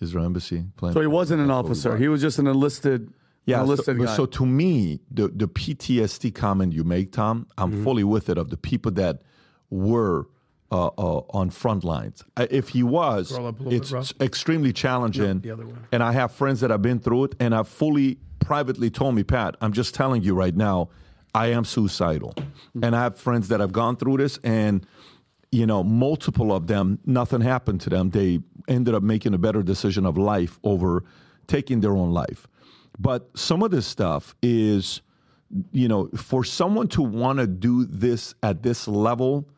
Israel 0.00 0.24
Embassy. 0.24 0.64
So 0.80 1.00
he 1.00 1.06
wasn't 1.06 1.40
an 1.40 1.50
officer. 1.52 1.96
He 1.96 2.08
was 2.08 2.20
just 2.20 2.38
an 2.40 2.46
enlisted. 2.48 3.12
yeah, 3.44 3.60
an 3.60 3.66
so, 3.66 3.72
enlisted 3.72 3.98
guy. 3.98 4.16
so 4.16 4.26
to 4.26 4.44
me, 4.44 5.00
the, 5.10 5.28
the 5.28 5.46
PTSD 5.48 6.34
comment 6.34 6.72
you 6.72 6.82
make, 6.84 7.12
Tom, 7.12 7.46
I'm 7.56 7.70
Mm-hmm. 7.70 7.84
fully 7.84 8.04
with 8.04 8.28
it 8.28 8.38
of 8.38 8.50
the 8.50 8.56
people 8.56 8.90
that 8.92 9.22
were 9.70 10.26
uh, 10.72 10.86
uh, 10.98 11.20
on 11.30 11.50
front 11.50 11.84
lines. 11.84 12.24
If 12.36 12.70
he 12.70 12.82
was, 12.82 13.28
Scroll 13.28 13.46
up 13.46 13.60
a 13.60 13.62
little 13.62 14.00
it's 14.00 14.12
extremely 14.20 14.72
challenging. 14.72 15.40
the 15.40 15.52
other 15.52 15.64
way. 15.66 15.74
And 15.92 16.02
I 16.02 16.10
have 16.12 16.32
friends 16.32 16.60
that 16.60 16.70
have 16.70 16.82
been 16.82 16.98
through 16.98 17.24
it 17.24 17.34
and 17.38 17.54
I 17.54 17.62
fully 17.62 18.18
privately 18.46 18.90
told 18.90 19.14
me, 19.14 19.24
Pat, 19.24 19.56
I'm 19.60 19.72
just 19.72 19.94
telling 19.94 20.22
you 20.22 20.34
right 20.34 20.54
now, 20.54 20.88
I 21.34 21.48
am 21.48 21.64
suicidal. 21.64 22.32
Mm-hmm. 22.36 22.84
And 22.84 22.96
I 22.96 23.02
have 23.02 23.18
friends 23.18 23.48
that 23.48 23.60
have 23.60 23.72
gone 23.72 23.96
through 23.96 24.18
this 24.18 24.38
and 24.44 24.86
you 25.52 25.66
know, 25.66 25.82
multiple 25.82 26.52
of 26.52 26.66
them, 26.66 26.98
nothing 27.06 27.40
happened 27.40 27.80
to 27.80 27.90
them. 27.90 28.10
They 28.10 28.40
ended 28.68 28.94
up 28.94 29.02
making 29.02 29.32
a 29.32 29.38
better 29.38 29.62
decision 29.62 30.04
of 30.04 30.18
life 30.18 30.58
over 30.64 31.04
taking 31.46 31.80
their 31.80 31.92
own 31.92 32.12
life. 32.12 32.46
But 32.98 33.30
some 33.36 33.62
of 33.62 33.70
this 33.70 33.86
stuff 33.86 34.34
is, 34.42 35.02
you 35.72 35.88
know, 35.88 36.08
for 36.16 36.44
someone 36.44 36.88
to 36.88 37.02
want 37.02 37.38
to 37.38 37.46
do 37.46 37.84
this 37.84 38.34
at 38.42 38.62
this 38.62 38.88
level, 38.88 39.48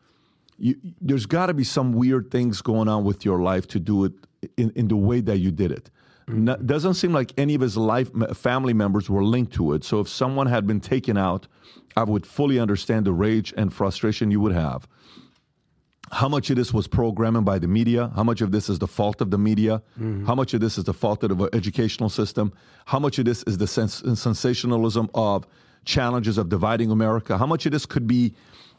you, 0.57 0.75
there's 1.01 1.25
got 1.25 1.47
to 1.47 1.53
be 1.53 1.63
some 1.63 1.93
weird 1.93 2.31
things 2.31 2.61
going 2.61 2.87
on 2.87 3.03
with 3.03 3.25
your 3.25 3.41
life 3.41 3.67
to 3.69 3.79
do 3.79 4.05
it 4.05 4.13
in, 4.57 4.71
in 4.75 4.87
the 4.87 4.95
way 4.95 5.21
that 5.21 5.39
you 5.39 5.51
did 5.51 5.71
it. 5.71 5.89
No, 6.29 6.55
doesn't 6.57 6.93
seem 6.93 7.11
like 7.11 7.33
any 7.37 7.55
of 7.55 7.61
his 7.61 7.75
life 7.75 8.09
family 8.35 8.73
members 8.73 9.09
were 9.09 9.23
linked 9.23 9.53
to 9.53 9.73
it. 9.73 9.83
So 9.83 9.99
if 9.99 10.07
someone 10.07 10.47
had 10.47 10.67
been 10.67 10.79
taken 10.79 11.17
out, 11.17 11.47
I 11.97 12.03
would 12.03 12.25
fully 12.25 12.59
understand 12.59 13.05
the 13.05 13.13
rage 13.13 13.53
and 13.57 13.73
frustration 13.73 14.31
you 14.31 14.39
would 14.39 14.53
have. 14.53 14.87
How 16.11 16.27
much 16.27 16.49
of 16.49 16.55
this 16.55 16.73
was 16.73 16.87
programming 16.87 17.43
by 17.43 17.59
the 17.59 17.67
media, 17.67 18.11
how 18.15 18.23
much 18.23 18.41
of 18.41 18.51
this 18.51 18.67
is 18.69 18.79
the 18.79 18.87
fault 18.87 19.21
of 19.21 19.29
the 19.29 19.37
media, 19.37 19.81
how 20.25 20.33
much 20.33 20.53
of 20.55 20.59
this 20.61 20.77
is 20.77 20.83
the 20.85 20.93
fault 20.93 21.23
of 21.23 21.37
the 21.37 21.49
educational 21.53 22.09
system, 22.09 22.51
how 22.85 22.99
much 22.99 23.19
of 23.19 23.25
this 23.25 23.43
is 23.43 23.57
the 23.59 23.67
sens- 23.67 24.03
sensationalism 24.19 25.09
of 25.13 25.45
challenges 25.85 26.37
of 26.39 26.49
dividing 26.49 26.89
America, 26.89 27.37
how 27.37 27.45
much 27.45 27.65
of 27.67 27.71
this 27.71 27.85
could 27.85 28.07
be 28.07 28.33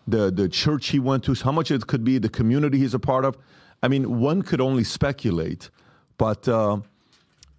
the, 0.09 0.31
the 0.31 0.49
church 0.49 0.89
he 0.89 0.99
went 0.99 1.23
to, 1.25 1.35
how 1.35 1.53
much 1.53 1.71
of 1.71 1.83
it 1.83 1.87
could 1.87 2.03
be 2.05 2.19
the 2.19 2.29
community 2.29 2.79
he's 2.79 2.95
a 2.95 2.99
part 2.99 3.25
of. 3.25 3.37
I 3.83 3.89
mean, 3.89 4.19
one 4.19 4.43
could 4.43 4.61
only 4.61 4.83
speculate, 4.85 5.71
but 6.19 6.49
uh, 6.49 6.81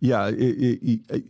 yeah, 0.02 0.28
it, 0.28 0.34
it, 0.36 1.00
it, 1.10 1.24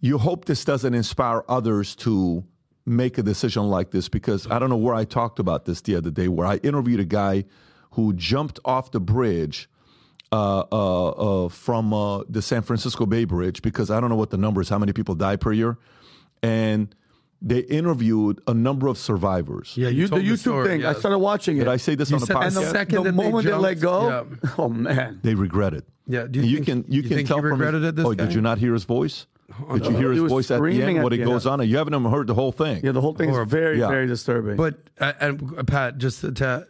you 0.00 0.18
hope 0.18 0.44
this 0.44 0.64
doesn't 0.64 0.94
inspire 0.94 1.42
others 1.48 1.96
to 1.96 2.44
make 2.86 3.18
a 3.18 3.22
decision 3.22 3.64
like 3.64 3.90
this 3.90 4.08
because 4.08 4.46
I 4.50 4.58
don't 4.58 4.70
know 4.70 4.76
where 4.76 4.94
I 4.94 5.04
talked 5.04 5.38
about 5.38 5.64
this 5.64 5.80
the 5.80 5.96
other 5.96 6.10
day, 6.10 6.28
where 6.28 6.46
I 6.46 6.56
interviewed 6.56 7.00
a 7.00 7.04
guy 7.04 7.44
who 7.92 8.12
jumped 8.12 8.60
off 8.64 8.92
the 8.92 9.00
bridge 9.00 9.68
uh, 10.30 10.64
uh, 10.70 11.08
uh, 11.08 11.48
from 11.48 11.92
uh, 11.92 12.22
the 12.28 12.42
San 12.42 12.62
Francisco 12.62 13.06
Bay 13.06 13.24
Bridge 13.24 13.62
because 13.62 13.90
I 13.90 13.98
don't 13.98 14.10
know 14.10 14.16
what 14.16 14.30
the 14.30 14.36
number 14.36 14.60
is, 14.60 14.68
how 14.68 14.78
many 14.78 14.92
people 14.92 15.14
die 15.14 15.36
per 15.36 15.52
year, 15.52 15.78
and 16.42 16.94
they 17.40 17.60
interviewed 17.60 18.40
a 18.46 18.54
number 18.54 18.88
of 18.88 18.98
survivors. 18.98 19.74
Yeah, 19.76 19.88
you, 19.90 20.08
the 20.08 20.16
told 20.16 20.22
YouTube 20.22 20.38
story, 20.38 20.68
thing. 20.68 20.84
I 20.84 20.92
started 20.94 21.18
watching 21.18 21.56
it. 21.56 21.60
Did 21.60 21.68
I 21.68 21.76
say 21.76 21.94
this 21.94 22.10
You 22.10 22.16
on 22.16 22.20
the 22.20 22.26
said 22.26 22.34
the 22.36 22.40
podcast? 22.40 22.46
and 22.46 22.56
the, 22.56 22.70
second 22.70 22.96
the 22.96 23.02
that 23.04 23.10
they 23.16 23.16
moment 23.24 23.46
they, 23.46 23.54
let 23.54 23.80
go, 23.80 24.08
yeah. 24.08 24.50
oh 24.58 24.68
man, 24.68 25.20
they 25.22 25.34
regret 25.34 25.72
it. 25.74 25.84
Yeah, 26.06 26.26
do 26.26 26.40
you 26.40 26.46
you 26.46 26.56
think- 26.64 26.66
can 26.66 26.92
you, 26.92 27.02
you 27.02 27.08
can 27.08 27.16
think 27.18 27.28
tell 27.28 27.36
he 27.38 27.42
from 27.42 27.50
his- 27.52 27.58
regretted 27.60 27.84
it, 27.84 27.96
this 27.96 28.06
oh, 28.06 28.12
guy? 28.14 28.24
did 28.24 28.34
you 28.34 28.40
not 28.40 28.58
hear 28.58 28.72
his 28.72 28.84
voice? 28.84 29.26
Did 29.72 29.86
you 29.86 29.96
hear 29.96 30.12
his 30.12 30.22
voice 30.24 30.50
at 30.50 30.60
the 30.60 30.82
end? 30.82 30.98
at 30.98 31.02
What 31.04 31.12
it 31.12 31.18
the 31.18 31.24
goes 31.24 31.46
end. 31.46 31.62
on? 31.62 31.68
You 31.68 31.76
haven't 31.78 31.94
even 31.94 32.10
heard 32.10 32.26
the 32.26 32.34
whole 32.34 32.52
thing. 32.52 32.80
yeah, 32.84 32.92
the 32.92 33.00
whole 33.00 33.14
thing 33.14 33.30
is 33.30 33.48
very, 33.48 33.78
Yeah. 33.78 33.88
very 33.88 34.06
disturbing. 34.06 34.56
But 34.56 34.78
uh, 35.00 35.12
and 35.20 35.54
uh, 35.58 35.62
Pat, 35.64 35.96
just 35.98 36.20
to, 36.20 36.32
to 36.32 36.66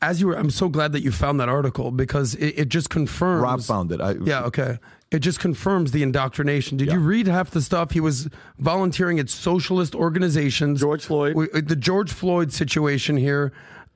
as 0.00 0.20
you 0.20 0.28
were, 0.28 0.36
I'm 0.38 0.50
so 0.50 0.68
glad 0.68 0.92
that 0.92 1.00
you 1.02 1.10
found 1.12 1.38
that 1.40 1.48
article 1.48 1.90
because 1.90 2.34
it, 2.36 2.54
it 2.58 2.68
just 2.68 2.88
confirms. 2.88 3.42
Rob 3.42 3.62
found 3.62 3.92
it. 3.92 4.00
I, 4.00 4.12
Yeah, 4.24 4.44
okay. 4.44 4.78
It 5.12 5.20
just 5.20 5.38
confirms 5.38 5.92
the 5.92 6.02
indoctrination. 6.02 6.76
Did 6.76 6.90
you 6.90 6.98
read 6.98 7.28
half 7.28 7.50
the 7.52 7.62
stuff? 7.62 7.92
He 7.92 8.00
was 8.00 8.28
volunteering 8.58 9.20
at 9.20 9.30
socialist 9.30 9.94
organizations. 9.94 10.80
George 10.80 11.04
Floyd. 11.04 11.36
We- 11.36 11.60
the 11.60 11.76
George 11.76 12.12
Floyd 12.12 12.52
situation 12.52 13.16
here, 13.16 13.52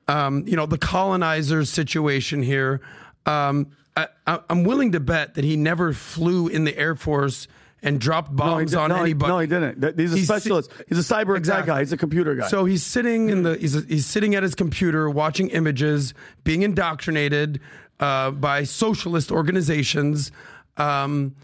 um, 0.07 0.47
you 0.47 0.55
know, 0.55 0.65
the 0.65 0.77
colonizers 0.77 1.69
situation 1.69 2.41
here. 2.41 2.79
Um, 3.25 3.67
I, 3.97 4.07
I'm 4.49 4.63
willing 4.63 4.93
to 4.93 5.01
bet 5.01 5.33
that 5.33 5.43
he 5.43 5.57
never 5.57 5.91
flew 5.91 6.47
in 6.47 6.63
the 6.63 6.77
Air 6.77 6.95
Force 6.95 7.49
and 7.83 7.99
dropped 7.99 8.33
bombs 8.33 8.71
did- 8.71 8.79
on 8.79 8.89
no, 8.89 8.95
he- 8.95 9.01
anybody. 9.01 9.31
no, 9.31 9.39
he 9.39 9.47
didn't. 9.47 9.99
He's 9.99 10.13
a 10.13 10.15
He's 10.15 10.21
si- 10.21 10.25
specialist. 10.33 10.71
He's 10.87 10.97
a 10.97 11.13
cyber 11.13 11.35
exact 11.35 11.67
guy. 11.67 11.79
He's 11.79 11.91
a 11.91 11.97
computer 11.97 12.35
guy. 12.35 12.47
So 12.47 12.63
he's 12.63 12.83
sitting 12.83 13.27
in 13.29 13.43
the 13.43 13.57
he's 13.57 13.73
he's 13.85 14.05
sitting 14.05 14.33
at 14.33 14.43
his 14.43 14.55
computer 14.55 15.09
watching 15.09 15.49
images, 15.49 16.13
being 16.45 16.61
indoctrinated 16.61 17.59
uh, 17.99 18.31
by 18.31 18.63
socialist 18.63 19.29
organizations. 19.29 20.31
Um, 20.77 21.35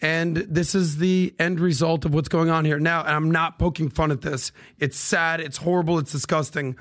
and 0.00 0.36
this 0.36 0.74
is 0.74 0.98
the 0.98 1.32
end 1.38 1.60
result 1.60 2.04
of 2.04 2.12
what's 2.12 2.28
going 2.28 2.50
on 2.50 2.64
here. 2.64 2.80
Now, 2.80 3.00
and 3.02 3.10
I'm 3.10 3.30
not 3.30 3.58
poking 3.58 3.88
fun 3.88 4.10
at 4.10 4.20
this. 4.20 4.50
It's 4.80 4.96
sad, 4.96 5.40
it's 5.40 5.58
horrible, 5.58 5.98
it's 5.98 6.10
disgusting. 6.10 6.76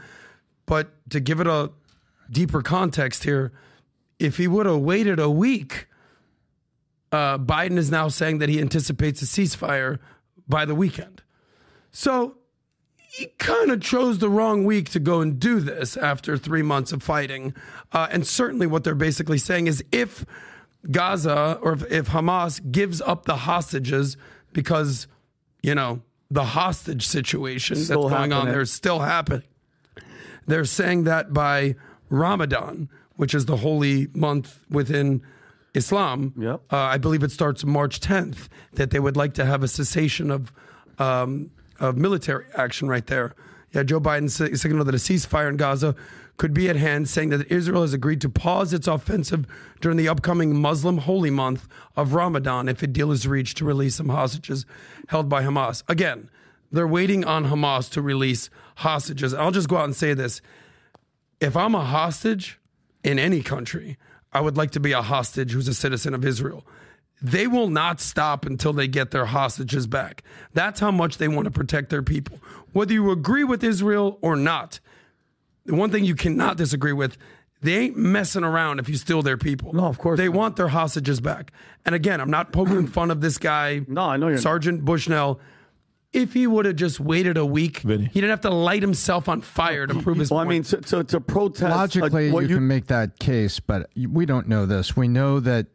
But 0.65 0.89
to 1.11 1.19
give 1.19 1.39
it 1.39 1.47
a 1.47 1.71
deeper 2.31 2.63
context 2.63 3.23
here, 3.23 3.51
if 4.17 4.37
he 4.37 4.47
would 4.47 4.65
have 4.65 4.79
waited 4.79 5.19
a 5.19 5.29
week, 5.29 5.87
uh, 7.11 7.37
Biden 7.37 7.77
is 7.77 7.91
now 7.91 8.07
saying 8.07 8.39
that 8.39 8.49
he 8.49 8.59
anticipates 8.59 9.21
a 9.21 9.25
ceasefire 9.25 9.99
by 10.47 10.65
the 10.65 10.75
weekend. 10.75 11.21
So 11.91 12.37
he 12.95 13.27
kind 13.37 13.69
of 13.69 13.81
chose 13.81 14.19
the 14.19 14.29
wrong 14.29 14.63
week 14.63 14.89
to 14.91 14.99
go 14.99 15.21
and 15.21 15.37
do 15.39 15.59
this 15.59 15.97
after 15.97 16.37
three 16.37 16.61
months 16.61 16.91
of 16.91 17.03
fighting. 17.03 17.53
Uh, 17.91 18.07
and 18.09 18.25
certainly, 18.25 18.65
what 18.65 18.83
they're 18.83 18.95
basically 18.95 19.37
saying 19.37 19.67
is 19.67 19.83
if 19.91 20.25
Gaza 20.89 21.59
or 21.61 21.73
if, 21.73 21.91
if 21.91 22.09
Hamas 22.09 22.59
gives 22.71 23.01
up 23.01 23.25
the 23.25 23.35
hostages 23.37 24.17
because, 24.53 25.07
you 25.61 25.75
know, 25.75 26.01
the 26.29 26.43
hostage 26.45 27.05
situation 27.05 27.75
Still 27.75 28.03
that's 28.07 28.15
going 28.17 28.33
on 28.33 28.47
there 28.47 28.61
is 28.61 28.71
still 28.71 28.99
happening. 28.99 29.43
They're 30.47 30.65
saying 30.65 31.03
that 31.03 31.33
by 31.33 31.75
Ramadan, 32.09 32.89
which 33.15 33.35
is 33.35 33.45
the 33.45 33.57
holy 33.57 34.07
month 34.13 34.59
within 34.69 35.21
Islam, 35.73 36.33
Yep. 36.37 36.61
uh, 36.71 36.77
I 36.77 36.97
believe 36.97 37.23
it 37.23 37.31
starts 37.31 37.63
March 37.63 37.99
10th, 37.99 38.47
that 38.73 38.91
they 38.91 38.99
would 38.99 39.15
like 39.15 39.33
to 39.35 39.45
have 39.45 39.61
a 39.63 39.67
cessation 39.67 40.31
of 40.31 40.51
um, 40.99 41.51
of 41.79 41.97
military 41.97 42.45
action 42.55 42.87
right 42.87 43.07
there. 43.07 43.33
Yeah, 43.71 43.83
Joe 43.83 43.99
Biden 43.99 44.29
signaled 44.29 44.87
that 44.87 44.93
a 44.95 44.99
ceasefire 44.99 45.49
in 45.49 45.57
Gaza 45.57 45.95
could 46.41 46.55
be 46.55 46.67
at 46.67 46.75
hand, 46.75 47.07
saying 47.07 47.29
that 47.29 47.51
Israel 47.51 47.83
has 47.83 47.93
agreed 47.93 48.19
to 48.19 48.27
pause 48.27 48.73
its 48.73 48.87
offensive 48.87 49.45
during 49.79 49.95
the 49.95 50.07
upcoming 50.07 50.59
Muslim 50.59 50.97
holy 50.97 51.29
month 51.29 51.67
of 51.95 52.15
Ramadan 52.15 52.67
if 52.67 52.81
a 52.81 52.87
deal 52.87 53.11
is 53.11 53.27
reached 53.27 53.57
to 53.57 53.65
release 53.65 53.97
some 53.97 54.09
hostages 54.09 54.65
held 55.09 55.29
by 55.29 55.43
Hamas. 55.43 55.83
Again, 55.87 56.31
they're 56.71 56.87
waiting 56.87 57.23
on 57.23 57.45
Hamas 57.45 57.91
to 57.91 58.01
release 58.01 58.49
hostages. 58.77 59.35
I'll 59.35 59.51
just 59.51 59.69
go 59.69 59.77
out 59.77 59.83
and 59.83 59.95
say 59.95 60.15
this. 60.15 60.41
If 61.39 61.55
I'm 61.55 61.75
a 61.75 61.85
hostage 61.85 62.59
in 63.03 63.19
any 63.19 63.43
country, 63.43 63.99
I 64.33 64.41
would 64.41 64.57
like 64.57 64.71
to 64.71 64.79
be 64.79 64.93
a 64.93 65.03
hostage 65.03 65.51
who's 65.51 65.67
a 65.67 65.75
citizen 65.75 66.15
of 66.15 66.25
Israel. 66.25 66.65
They 67.21 67.45
will 67.45 67.69
not 67.69 68.01
stop 68.01 68.47
until 68.47 68.73
they 68.73 68.87
get 68.87 69.11
their 69.11 69.27
hostages 69.27 69.85
back. 69.85 70.23
That's 70.55 70.79
how 70.79 70.89
much 70.89 71.19
they 71.19 71.27
want 71.27 71.45
to 71.45 71.51
protect 71.51 71.91
their 71.91 72.01
people. 72.01 72.39
Whether 72.73 72.93
you 72.93 73.11
agree 73.11 73.43
with 73.43 73.63
Israel 73.63 74.17
or 74.23 74.35
not, 74.35 74.79
the 75.65 75.75
one 75.75 75.91
thing 75.91 76.03
you 76.05 76.15
cannot 76.15 76.57
disagree 76.57 76.93
with, 76.93 77.17
they 77.61 77.77
ain't 77.77 77.97
messing 77.97 78.43
around 78.43 78.79
if 78.79 78.89
you 78.89 78.95
steal 78.95 79.21
their 79.21 79.37
people. 79.37 79.73
No, 79.73 79.85
of 79.85 79.97
course. 79.99 80.17
They 80.17 80.29
want 80.29 80.55
their 80.55 80.69
hostages 80.69 81.21
back. 81.21 81.51
And 81.85 81.93
again, 81.93 82.19
I'm 82.19 82.31
not 82.31 82.51
poking 82.51 82.87
fun 82.97 83.11
of 83.11 83.21
this 83.21 83.37
guy. 83.37 83.81
No, 83.87 84.01
I 84.01 84.17
know 84.17 84.29
you're 84.29 84.37
Sergeant 84.39 84.83
Bushnell. 84.83 85.39
If 86.13 86.33
he 86.33 86.45
would 86.45 86.65
have 86.65 86.75
just 86.75 86.99
waited 86.99 87.37
a 87.37 87.45
week, 87.45 87.77
he 87.79 87.87
didn't 87.97 88.31
have 88.31 88.41
to 88.41 88.49
light 88.49 88.81
himself 88.81 89.29
on 89.29 89.39
fire 89.41 89.87
to 89.87 89.93
prove 90.01 90.17
his 90.17 90.27
point. 90.27 90.37
well, 90.39 90.45
I 90.45 90.49
mean, 90.49 90.63
to, 90.63 90.77
to, 90.81 91.03
to 91.05 91.21
protest. 91.21 91.71
uh, 91.71 91.75
Logically, 91.77 92.31
what 92.31 92.49
you, 92.49 92.55
can 92.55 92.67
make 92.67 92.87
that 92.87 93.17
case, 93.19 93.61
but 93.61 93.89
we 93.95 94.25
don't 94.25 94.49
know 94.49 94.65
this. 94.65 94.97
We 94.97 95.07
know 95.07 95.39
that 95.39 95.67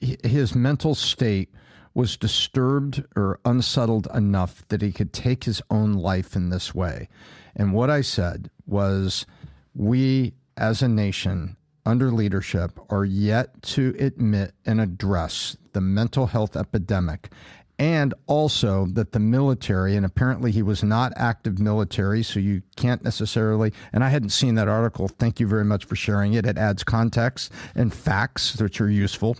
his 0.00 0.54
mental 0.54 0.94
state 0.94 1.52
was 1.94 2.16
disturbed 2.16 3.04
or 3.16 3.40
unsettled 3.44 4.06
enough 4.14 4.62
that 4.68 4.82
he 4.82 4.92
could 4.92 5.12
take 5.12 5.44
his 5.44 5.60
own 5.68 5.94
life 5.94 6.36
in 6.36 6.50
this 6.50 6.74
way. 6.74 7.08
And 7.56 7.72
what 7.72 7.90
I 7.90 8.00
said 8.00 8.50
was, 8.66 9.26
we 9.74 10.34
as 10.56 10.82
a 10.82 10.88
nation 10.88 11.56
under 11.84 12.12
leadership 12.12 12.78
are 12.90 13.04
yet 13.04 13.62
to 13.62 13.94
admit 13.98 14.54
and 14.64 14.80
address 14.80 15.56
the 15.72 15.80
mental 15.80 16.26
health 16.26 16.56
epidemic 16.56 17.30
and 17.78 18.14
also 18.28 18.86
that 18.92 19.10
the 19.10 19.18
military, 19.18 19.96
and 19.96 20.06
apparently 20.06 20.52
he 20.52 20.62
was 20.62 20.84
not 20.84 21.12
active 21.16 21.58
military, 21.58 22.22
so 22.22 22.38
you 22.38 22.62
can't 22.76 23.02
necessarily. 23.02 23.72
And 23.92 24.04
I 24.04 24.08
hadn't 24.08 24.28
seen 24.30 24.54
that 24.54 24.68
article. 24.68 25.08
Thank 25.08 25.40
you 25.40 25.48
very 25.48 25.64
much 25.64 25.84
for 25.84 25.96
sharing 25.96 26.34
it. 26.34 26.46
It 26.46 26.58
adds 26.58 26.84
context 26.84 27.50
and 27.74 27.92
facts 27.92 28.60
which 28.60 28.80
are 28.80 28.88
useful. 28.88 29.36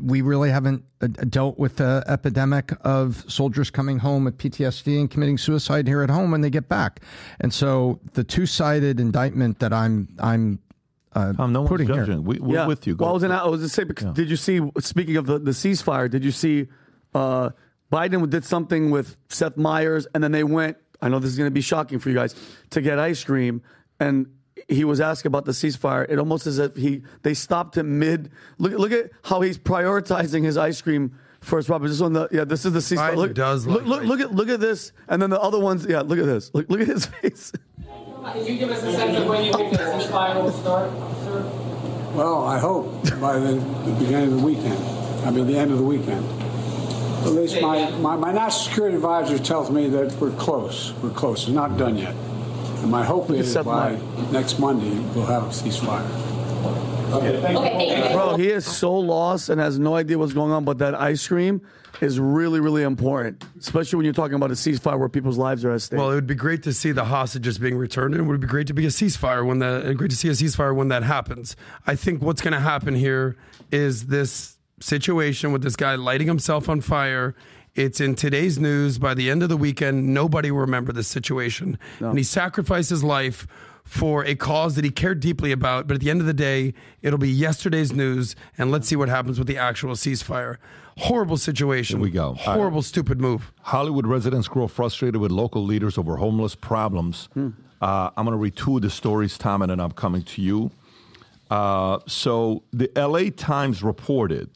We 0.00 0.22
really 0.22 0.50
haven't 0.50 0.84
uh, 1.00 1.06
dealt 1.06 1.58
with 1.58 1.76
the 1.76 2.04
epidemic 2.06 2.72
of 2.82 3.24
soldiers 3.28 3.70
coming 3.70 3.98
home 3.98 4.24
with 4.24 4.38
PTSD 4.38 5.00
and 5.00 5.10
committing 5.10 5.38
suicide 5.38 5.86
here 5.86 6.02
at 6.02 6.10
home 6.10 6.30
when 6.30 6.40
they 6.40 6.50
get 6.50 6.68
back. 6.68 7.00
And 7.40 7.52
so 7.52 8.00
the 8.12 8.24
two-sided 8.24 9.00
indictment 9.00 9.58
that 9.58 9.72
I'm 9.72 10.08
I'm 10.18 10.60
uh, 11.14 11.32
no 11.32 11.60
one's 11.60 11.68
putting 11.68 11.86
here. 11.86 11.96
judging. 11.96 12.24
We, 12.24 12.38
we're 12.38 12.56
yeah. 12.56 12.66
with 12.66 12.86
you. 12.86 12.94
Well, 12.94 13.10
I 13.10 13.12
was, 13.12 13.22
in, 13.22 13.32
I 13.32 13.46
was 13.46 13.60
just 13.60 13.74
say, 13.74 13.84
because 13.84 14.14
did 14.14 14.30
you 14.30 14.36
see? 14.36 14.60
Speaking 14.78 15.16
of 15.16 15.26
the, 15.26 15.38
the 15.38 15.50
ceasefire, 15.50 16.08
did 16.08 16.24
you 16.24 16.30
see 16.30 16.68
uh, 17.14 17.50
Biden 17.92 18.28
did 18.28 18.44
something 18.44 18.90
with 18.90 19.16
Seth 19.28 19.56
Meyers, 19.56 20.06
and 20.14 20.22
then 20.22 20.32
they 20.32 20.44
went. 20.44 20.76
I 21.00 21.08
know 21.08 21.18
this 21.18 21.30
is 21.30 21.38
going 21.38 21.46
to 21.46 21.54
be 21.54 21.60
shocking 21.60 21.98
for 21.98 22.08
you 22.08 22.14
guys 22.14 22.34
to 22.70 22.80
get 22.80 22.98
ice 22.98 23.22
cream, 23.24 23.62
and 23.98 24.26
he 24.68 24.84
was 24.84 25.00
asked 25.00 25.26
about 25.26 25.44
the 25.44 25.52
ceasefire. 25.52 26.08
It 26.08 26.18
almost 26.18 26.46
as 26.46 26.58
if 26.58 26.76
he 26.76 27.02
they 27.22 27.34
stopped 27.34 27.76
him 27.76 27.98
mid. 27.98 28.30
Look, 28.58 28.72
look 28.72 28.92
at 28.92 29.10
how 29.22 29.40
he's 29.40 29.58
prioritizing 29.58 30.44
his 30.44 30.56
ice 30.56 30.80
cream 30.80 31.18
first. 31.40 31.68
Robert, 31.68 31.88
this 31.88 32.00
one, 32.00 32.12
the 32.12 32.28
yeah, 32.32 32.44
this 32.44 32.64
is 32.64 32.72
the 32.72 32.80
ceasefire. 32.80 33.12
Biden 33.12 33.16
Look, 33.16 33.34
does 33.34 33.66
look, 33.66 33.86
like 33.86 34.02
look, 34.02 34.04
look 34.04 34.20
at 34.20 34.34
look 34.34 34.48
at 34.48 34.60
this, 34.60 34.92
and 35.08 35.20
then 35.22 35.30
the 35.30 35.40
other 35.40 35.58
ones. 35.58 35.86
Yeah, 35.86 36.00
look 36.00 36.18
at 36.18 36.26
this. 36.26 36.50
Look, 36.54 36.68
look 36.68 36.80
at 36.80 36.88
his 36.88 37.06
face. 37.22 37.52
Can 38.32 38.44
you 38.44 38.58
give 38.58 38.70
us 38.70 38.82
a 38.82 38.92
sense 38.92 39.16
of 39.16 39.26
when 39.26 39.44
you 39.44 39.52
think 39.52 39.72
the 39.72 39.78
ceasefire 39.78 40.42
will 40.42 40.52
start, 40.52 40.90
sir? 41.24 41.42
Well, 42.14 42.44
I 42.44 42.58
hope 42.58 43.04
by 43.20 43.38
the, 43.38 43.52
the 43.52 43.96
beginning 43.98 44.32
of 44.32 44.40
the 44.40 44.44
weekend. 44.46 44.78
I 45.24 45.30
mean, 45.30 45.46
the 45.46 45.56
end 45.56 45.70
of 45.70 45.78
the 45.78 45.84
weekend. 45.84 46.26
At 47.24 47.32
least 47.32 47.60
my, 47.60 47.90
my, 47.90 48.16
my 48.16 48.32
national 48.32 48.64
security 48.64 48.96
advisor 48.96 49.38
tells 49.38 49.70
me 49.70 49.88
that 49.88 50.12
we're 50.14 50.30
close. 50.32 50.92
We're 51.02 51.10
close. 51.10 51.42
It's 51.42 51.52
not 51.52 51.76
done 51.76 51.98
yet. 51.98 52.14
And 52.82 52.90
my 52.90 53.04
hope 53.04 53.30
is 53.30 53.48
Except 53.48 53.66
by 53.66 53.92
my- 53.96 54.30
next 54.30 54.58
Monday 54.58 54.98
we'll 55.14 55.26
have 55.26 55.44
a 55.44 55.48
ceasefire. 55.48 56.06
Okay. 57.12 58.12
Bro, 58.12 58.36
he 58.36 58.48
is 58.48 58.66
so 58.66 58.94
lost 58.94 59.48
and 59.48 59.58
has 59.60 59.78
no 59.78 59.94
idea 59.96 60.18
what's 60.18 60.34
going 60.34 60.52
on. 60.52 60.64
But 60.64 60.78
that 60.78 60.94
ice 60.94 61.26
cream 61.26 61.62
is 62.02 62.20
really, 62.20 62.60
really 62.60 62.82
important, 62.82 63.44
especially 63.58 63.96
when 63.96 64.04
you're 64.04 64.12
talking 64.12 64.34
about 64.34 64.50
a 64.50 64.54
ceasefire 64.54 64.98
where 64.98 65.08
people's 65.08 65.38
lives 65.38 65.64
are 65.64 65.72
at 65.72 65.80
stake. 65.80 65.98
Well, 65.98 66.10
it 66.10 66.14
would 66.14 66.26
be 66.26 66.34
great 66.34 66.62
to 66.64 66.72
see 66.74 66.92
the 66.92 67.06
hostages 67.06 67.58
being 67.58 67.76
returned, 67.78 68.14
and 68.14 68.22
it 68.22 68.26
would 68.26 68.40
be 68.40 68.46
great 68.46 68.66
to 68.66 68.74
be 68.74 68.84
a 68.84 68.90
ceasefire 68.90 69.44
when 69.46 69.58
that. 69.60 69.84
and 69.86 69.96
Great 69.96 70.10
to 70.10 70.16
see 70.16 70.28
a 70.28 70.32
ceasefire 70.32 70.74
when 70.76 70.88
that 70.88 71.02
happens. 71.02 71.56
I 71.86 71.94
think 71.94 72.20
what's 72.22 72.42
going 72.42 72.52
to 72.52 72.60
happen 72.60 72.94
here 72.94 73.36
is 73.72 74.06
this 74.06 74.56
situation 74.80 75.50
with 75.50 75.62
this 75.62 75.76
guy 75.76 75.94
lighting 75.94 76.26
himself 76.28 76.68
on 76.68 76.80
fire. 76.82 77.34
It's 77.78 78.00
in 78.00 78.16
today's 78.16 78.58
news. 78.58 78.98
By 78.98 79.14
the 79.14 79.30
end 79.30 79.40
of 79.44 79.48
the 79.48 79.56
weekend, 79.56 80.12
nobody 80.12 80.50
will 80.50 80.58
remember 80.58 80.90
the 80.90 81.04
situation, 81.04 81.78
and 82.00 82.18
he 82.18 82.24
sacrificed 82.24 82.90
his 82.90 83.04
life 83.04 83.46
for 83.84 84.24
a 84.24 84.34
cause 84.34 84.74
that 84.74 84.84
he 84.84 84.90
cared 84.90 85.20
deeply 85.20 85.52
about. 85.52 85.86
But 85.86 85.94
at 85.94 86.00
the 86.00 86.10
end 86.10 86.20
of 86.20 86.26
the 86.26 86.34
day, 86.34 86.74
it'll 87.02 87.20
be 87.20 87.30
yesterday's 87.30 87.92
news, 87.92 88.34
and 88.58 88.72
let's 88.72 88.88
see 88.88 88.96
what 88.96 89.08
happens 89.08 89.38
with 89.38 89.46
the 89.46 89.58
actual 89.58 89.92
ceasefire. 89.92 90.56
Horrible 90.96 91.36
situation. 91.36 91.98
Here 91.98 92.02
we 92.02 92.10
go. 92.10 92.34
Horrible, 92.34 92.82
stupid 92.82 93.20
move. 93.20 93.52
Hollywood 93.62 94.08
residents 94.08 94.48
grow 94.48 94.66
frustrated 94.66 95.20
with 95.20 95.30
local 95.30 95.64
leaders 95.64 95.96
over 95.96 96.16
homeless 96.16 96.56
problems. 96.56 97.28
Hmm. 97.34 97.50
Uh, 97.80 98.10
I'm 98.16 98.24
going 98.24 98.36
to 98.36 98.42
read 98.42 98.56
two 98.56 98.74
of 98.74 98.82
the 98.82 98.90
stories, 98.90 99.38
Tom, 99.38 99.62
and 99.62 99.70
then 99.70 99.78
I'm 99.78 99.92
coming 99.92 100.24
to 100.24 100.42
you. 100.42 100.72
Uh, 101.48 102.00
so 102.08 102.64
the 102.72 102.90
LA 102.96 103.30
Times 103.30 103.84
reported 103.84 104.50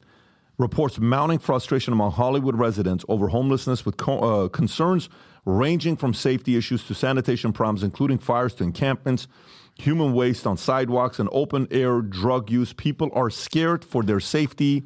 reports 0.57 0.99
mounting 0.99 1.39
frustration 1.39 1.93
among 1.93 2.11
Hollywood 2.11 2.55
residents 2.55 3.03
over 3.07 3.27
homelessness 3.29 3.85
with 3.85 3.97
co- 3.97 4.19
uh, 4.19 4.47
concerns 4.49 5.09
ranging 5.45 5.95
from 5.95 6.13
safety 6.13 6.55
issues 6.55 6.85
to 6.85 6.93
sanitation 6.93 7.51
problems, 7.51 7.83
including 7.83 8.17
fires 8.17 8.53
to 8.55 8.63
encampments, 8.63 9.27
human 9.75 10.13
waste 10.13 10.47
on 10.47 10.55
sidewalks, 10.55 11.19
and 11.19 11.27
open 11.31 11.67
air 11.71 12.01
drug 12.01 12.49
use. 12.49 12.71
People 12.73 13.09
are 13.13 13.29
scared 13.29 13.83
for 13.83 14.03
their 14.03 14.19
safety. 14.19 14.83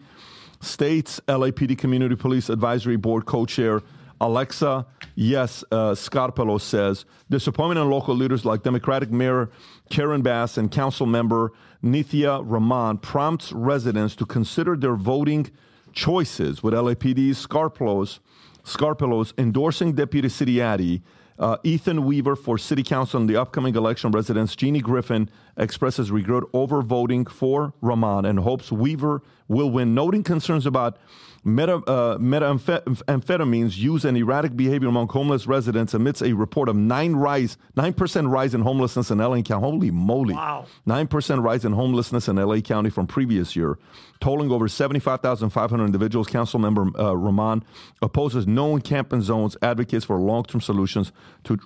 States 0.60 1.22
LAPD 1.28 1.78
Community 1.78 2.16
Police 2.16 2.50
Advisory 2.50 2.96
Board 2.96 3.26
co 3.26 3.46
chair 3.46 3.84
Alexa, 4.20 4.86
yes, 5.16 5.64
uh, 5.72 5.92
Scarpello 5.92 6.60
says 6.60 7.06
disappointment 7.30 7.80
in 7.80 7.90
local 7.90 8.16
leaders 8.16 8.46
like 8.46 8.64
Democratic 8.64 9.12
Mayor 9.12 9.50
Karen 9.92 10.22
Bass 10.24 10.58
and 10.58 10.72
Council 10.72 11.06
Member 11.06 11.52
Nithya 11.84 12.42
Raman 12.44 12.98
prompts 12.98 13.52
residents 13.54 14.16
to 14.16 14.26
consider 14.26 14.76
their 14.76 14.96
voting 14.96 15.52
choices 15.94 16.62
with 16.64 16.74
LAPD's 16.74 17.46
Scarpelos, 17.46 18.20
Scarpello's 18.64 19.34
endorsing 19.38 19.94
Deputy 19.94 20.30
City 20.30 20.62
Addy 20.62 21.02
uh, 21.40 21.58
Ethan 21.64 22.06
Weaver 22.06 22.36
for 22.36 22.58
City 22.58 22.84
Council 22.84 23.20
in 23.20 23.28
the 23.28 23.36
upcoming 23.36 23.76
election. 23.76 24.12
Residents 24.12 24.56
Jeannie 24.56 24.82
Griffin 24.82 25.30
expresses 25.58 26.12
regret 26.12 26.44
over 26.54 26.82
voting 26.82 27.26
for 27.26 27.74
Raman 27.82 28.26
and 28.26 28.40
hopes 28.40 28.72
Weaver 28.72 29.22
will 29.48 29.70
win, 29.70 29.94
noting 29.94 30.24
concerns 30.24 30.66
about 30.66 30.98
meta, 31.44 31.76
uh, 31.76 32.18
methamphetamines 32.18 33.78
use 33.78 34.06
and 34.06 34.18
erratic 34.18 34.56
behavior 34.56 34.90
among 34.90 35.08
homeless 35.08 35.48
residents 35.48 35.94
amidst 35.94 36.22
a 36.22 36.34
report 36.34 36.70
of 36.70 36.76
nine 36.76 37.16
rise, 37.16 37.58
nine 37.76 37.94
percent 37.94 38.28
rise 38.28 38.54
in 38.54 38.62
homelessness 38.62 39.10
in 39.10 39.20
LA 39.20 39.42
County. 39.42 39.66
Holy 39.66 39.92
moly! 39.92 40.34
Wow, 40.34 40.66
nine 40.86 41.08
percent 41.08 41.42
rise 41.42 41.66
in 41.66 41.72
homelessness 41.72 42.28
in 42.28 42.36
LA 42.36 42.60
County 42.60 42.90
from 42.90 43.08
previous 43.08 43.56
year, 43.56 43.78
tolling 44.20 44.52
over 44.52 44.68
seventy-five 44.68 45.22
thousand 45.22 45.50
five 45.52 45.70
hundred 45.70 45.86
individuals. 45.86 46.28
Council 46.28 46.60
member 46.60 46.88
uh, 47.00 47.14
Raman 47.14 47.64
opposes 48.02 48.46
no 48.46 48.76
encampment 48.76 49.24
zones, 49.24 49.56
advocates 49.62 50.06
for 50.06 50.20
long-term 50.20 50.62
solutions 50.62 51.12
to 51.46 51.58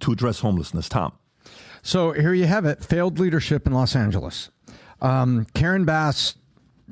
to 0.00 0.12
address 0.12 0.40
homelessness. 0.40 0.88
Tom. 0.88 1.12
So 1.82 2.12
here 2.12 2.34
you 2.34 2.46
have 2.46 2.64
it: 2.64 2.84
failed 2.84 3.18
leadership 3.18 3.66
in 3.66 3.72
Los 3.72 3.96
Angeles. 3.96 4.50
Um, 5.00 5.46
Karen 5.54 5.84
Bass 5.84 6.36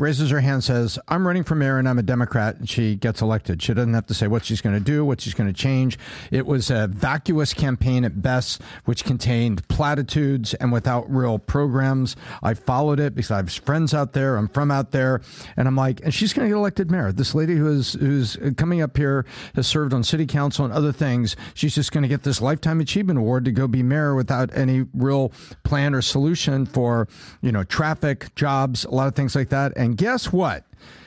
raises 0.00 0.30
her 0.30 0.40
hand, 0.40 0.64
says, 0.64 0.98
I'm 1.08 1.26
running 1.26 1.44
for 1.44 1.54
mayor 1.54 1.78
and 1.78 1.88
I'm 1.88 1.98
a 1.98 2.02
Democrat, 2.02 2.56
and 2.56 2.68
she 2.68 2.96
gets 2.96 3.20
elected. 3.20 3.62
She 3.62 3.74
doesn't 3.74 3.94
have 3.94 4.06
to 4.06 4.14
say 4.14 4.26
what 4.26 4.44
she's 4.44 4.60
going 4.60 4.74
to 4.74 4.80
do, 4.80 5.04
what 5.04 5.20
she's 5.20 5.34
going 5.34 5.52
to 5.52 5.58
change. 5.58 5.98
It 6.30 6.46
was 6.46 6.70
a 6.70 6.88
vacuous 6.88 7.52
campaign 7.52 8.04
at 8.04 8.22
best, 8.22 8.62
which 8.86 9.04
contained 9.04 9.66
platitudes 9.68 10.54
and 10.54 10.72
without 10.72 11.10
real 11.10 11.38
programs. 11.38 12.16
I 12.42 12.54
followed 12.54 12.98
it 12.98 13.14
because 13.14 13.30
I 13.30 13.36
have 13.36 13.52
friends 13.52 13.92
out 13.92 14.14
there. 14.14 14.36
I'm 14.36 14.48
from 14.48 14.70
out 14.70 14.90
there. 14.90 15.20
And 15.56 15.68
I'm 15.68 15.76
like, 15.76 16.00
and 16.02 16.14
she's 16.14 16.32
going 16.32 16.48
to 16.48 16.54
get 16.54 16.58
elected 16.58 16.90
mayor. 16.90 17.12
This 17.12 17.34
lady 17.34 17.56
who 17.56 17.68
is, 17.68 17.92
who's 17.92 18.36
coming 18.56 18.80
up 18.80 18.96
here 18.96 19.26
has 19.54 19.66
served 19.66 19.92
on 19.92 20.02
city 20.02 20.26
council 20.26 20.64
and 20.64 20.72
other 20.72 20.92
things. 20.92 21.36
She's 21.54 21.74
just 21.74 21.92
going 21.92 22.02
to 22.02 22.08
get 22.08 22.22
this 22.22 22.40
lifetime 22.40 22.80
achievement 22.80 23.18
award 23.18 23.44
to 23.44 23.52
go 23.52 23.68
be 23.68 23.82
mayor 23.82 24.14
without 24.14 24.56
any 24.56 24.86
real 24.94 25.32
plan 25.62 25.94
or 25.94 26.02
solution 26.02 26.64
for, 26.64 27.06
you 27.42 27.52
know, 27.52 27.64
traffic, 27.64 28.34
jobs, 28.34 28.84
a 28.84 28.90
lot 28.90 29.06
of 29.06 29.14
things 29.14 29.36
like 29.36 29.50
that. 29.50 29.72
And 29.90 29.98
guess 29.98 30.32
what? 30.32 30.62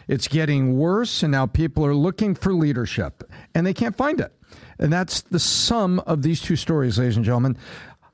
It's 0.10 0.28
getting 0.28 0.78
worse, 0.78 1.24
and 1.24 1.32
now 1.32 1.46
people 1.46 1.86
are 1.86 1.96
looking 1.96 2.36
for 2.36 2.54
leadership, 2.54 3.24
and 3.56 3.66
they 3.66 3.74
can't 3.74 3.96
find 3.96 4.20
it. 4.20 4.34
And 4.78 4.92
that's 4.92 5.22
the 5.22 5.40
sum 5.40 6.00
of 6.00 6.22
these 6.22 6.42
two 6.42 6.58
stories, 6.58 7.00
ladies 7.00 7.16
and 7.16 7.24
gentlemen. 7.24 7.58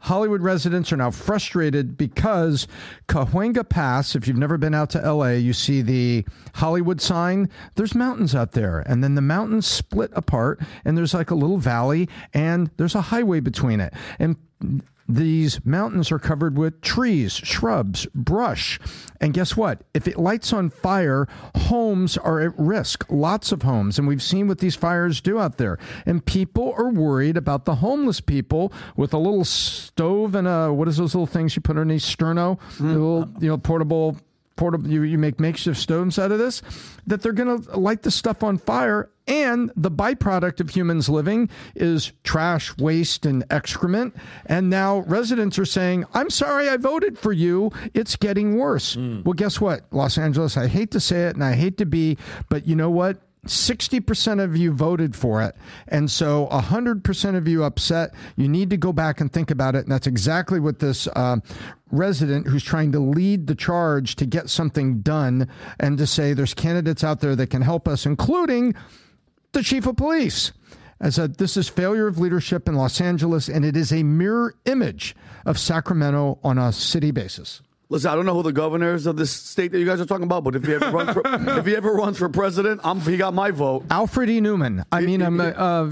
Hollywood 0.01 0.43
residents 0.43 0.93
are 0.93 0.97
now 0.97 1.09
frustrated 1.09 1.97
because 1.97 2.67
Cahuenga 3.07 3.67
Pass, 3.67 4.15
if 4.15 4.27
you've 4.27 4.37
never 4.37 4.59
been 4.59 4.75
out 4.75 4.91
to 4.91 5.11
LA, 5.11 5.29
you 5.29 5.53
see 5.53 5.81
the 5.81 6.23
Hollywood 6.53 7.01
sign. 7.01 7.49
There's 7.73 7.95
mountains 7.95 8.35
out 8.35 8.51
there, 8.51 8.81
and 8.81 9.03
then 9.03 9.15
the 9.15 9.21
mountains 9.21 9.65
split 9.65 10.11
apart, 10.13 10.61
and 10.85 10.95
there's 10.95 11.15
like 11.15 11.31
a 11.31 11.35
little 11.35 11.57
valley, 11.57 12.07
and 12.31 12.69
there's 12.77 12.93
a 12.93 13.01
highway 13.01 13.39
between 13.39 13.79
it. 13.79 13.91
And 14.19 14.35
these 15.10 15.65
mountains 15.65 16.11
are 16.11 16.19
covered 16.19 16.56
with 16.56 16.81
trees, 16.81 17.34
shrubs, 17.34 18.06
brush. 18.14 18.80
And 19.19 19.34
guess 19.34 19.57
what? 19.57 19.81
If 19.95 20.07
it 20.07 20.19
lights 20.19 20.53
on 20.53 20.69
fire, 20.69 21.27
homes 21.56 22.15
are 22.15 22.40
at 22.40 22.57
risk. 22.57 23.06
Lots 23.10 23.52
of 23.52 23.64
homes. 23.64 23.98
And 23.98 24.07
we've 24.07 24.22
seen 24.22 24.48
what 24.48 24.60
these 24.60 24.76
fires 24.76 25.19
do 25.19 25.40
out 25.40 25.57
there. 25.57 25.80
And 26.06 26.23
people 26.23 26.76
are 26.77 26.90
worried 26.90 27.38
about 27.38 27.65
the 27.65 27.76
homeless 27.76 28.22
people 28.22 28.72
with 28.95 29.11
a 29.14 29.18
little 29.18 29.45
stove 29.45 30.36
and 30.36 30.48
a, 30.48 30.72
what 30.72 30.88
is 30.88 30.98
those 30.98 31.15
little 31.15 31.26
things 31.26 31.56
you 31.56 31.61
put 31.64 31.72
underneath 31.72 32.03
sterno? 32.03 32.60
Mm. 32.77 32.94
Little, 32.94 33.30
you 33.40 33.49
know, 33.49 33.57
portable 33.57 34.15
portable 34.60 34.90
you, 34.90 35.03
you 35.03 35.18
make 35.18 35.40
makeshift 35.40 35.80
stoves 35.80 36.19
out 36.19 36.34
of 36.34 36.38
this 36.38 36.61
that 37.07 37.22
they're 37.22 37.31
going 37.31 37.64
to 37.64 37.80
light 37.80 38.02
the 38.02 38.11
stuff 38.11 38.44
on 38.44 38.57
fire 38.57 39.10
and 39.26 39.72
the 39.77 39.90
byproduct 39.90 40.60
of 40.60 40.72
humans 40.72 41.07
living 41.07 41.49
is 41.76 42.11
trash 42.23 42.76
waste 42.77 43.26
and 43.26 43.45
excrement. 43.52 44.15
And 44.48 44.69
now 44.69 44.99
residents 44.99 45.57
are 45.57 45.65
saying 45.65 46.03
i'm 46.14 46.30
sorry 46.30 46.68
i 46.68 46.76
voted 46.76 47.18
for 47.18 47.31
you. 47.31 47.72
It's 47.94 48.18
getting 48.18 48.57
worse. 48.57 48.98
Mm. 48.98 49.23
well 49.23 49.34
guess 49.34 49.61
what? 49.61 49.81
Los 49.91 50.18
angeles 50.18 50.57
i 50.57 50.68
hate 50.68 50.91
to 50.91 50.99
say 50.99 51.27
it 51.27 51.36
and 51.36 51.44
i 51.44 51.53
hate 51.53 51.77
to 51.77 51.86
be 51.86 52.18
but 52.49 52.68
you 52.68 52.76
know 52.76 52.90
what 52.90 53.18
60% 53.45 54.43
of 54.43 54.57
you 54.57 54.73
voted 54.73 55.15
for 55.15 55.41
it. 55.41 55.55
And 55.87 56.11
so 56.11 56.47
100% 56.51 57.37
of 57.37 57.47
you 57.47 57.63
upset. 57.63 58.13
You 58.35 58.49
need 58.49 58.69
to 58.71 58.77
go 58.77 58.91
back 58.91 59.21
and 59.21 59.31
think 59.31 59.49
about 59.49 59.75
it. 59.75 59.79
And 59.79 59.91
that's 59.91 60.07
exactly 60.07 60.59
what 60.59 60.79
this 60.79 61.07
uh, 61.07 61.37
resident 61.91 62.47
who's 62.47 62.63
trying 62.63 62.91
to 62.91 62.99
lead 62.99 63.47
the 63.47 63.55
charge 63.55 64.15
to 64.17 64.25
get 64.25 64.49
something 64.49 65.01
done 65.01 65.47
and 65.79 65.97
to 65.97 66.05
say 66.05 66.33
there's 66.33 66.53
candidates 66.53 67.03
out 67.03 67.21
there 67.21 67.35
that 67.35 67.49
can 67.49 67.61
help 67.61 67.87
us, 67.87 68.05
including 68.05 68.75
the 69.53 69.63
chief 69.63 69.87
of 69.87 69.95
police. 69.95 70.51
As 70.99 71.17
a, 71.17 71.29
this 71.29 71.55
is 71.55 71.69
failure 71.69 72.07
of 72.07 72.19
leadership 72.19 72.67
in 72.67 72.75
Los 72.75 72.99
Angeles, 72.99 73.47
and 73.47 73.63
it 73.63 73.77
is 73.77 73.93
a 73.93 74.03
mirror 74.03 74.55
image 74.65 75.15
of 75.45 75.57
Sacramento 75.57 76.39
on 76.43 76.57
a 76.57 76.73
city 76.73 77.11
basis. 77.11 77.61
Listen, 77.91 78.11
I 78.11 78.15
don't 78.15 78.27
know 78.27 78.35
who 78.35 78.43
the 78.43 78.53
governor 78.53 78.93
is 78.93 79.07
of 79.07 79.17
this 79.17 79.31
state 79.31 79.71
that 79.71 79.79
you 79.79 79.85
guys 79.85 79.99
are 79.99 80.05
talking 80.05 80.23
about, 80.23 80.43
but 80.43 80.55
if 80.55 80.63
he 80.63 80.75
ever 80.75 80.91
runs 80.91 81.11
for, 81.11 81.23
if 81.57 81.65
he 81.65 81.75
ever 81.75 81.91
runs 81.91 82.19
for 82.19 82.29
president, 82.29 82.81
I'm, 82.83 83.01
he 83.01 83.17
got 83.17 83.33
my 83.33 83.49
vote. 83.49 83.85
Alfred 83.89 84.29
E. 84.29 84.39
Neuman. 84.39 84.85
I 84.91 85.01
mean, 85.01 85.23
I'm, 85.23 85.39
uh, 85.39 85.85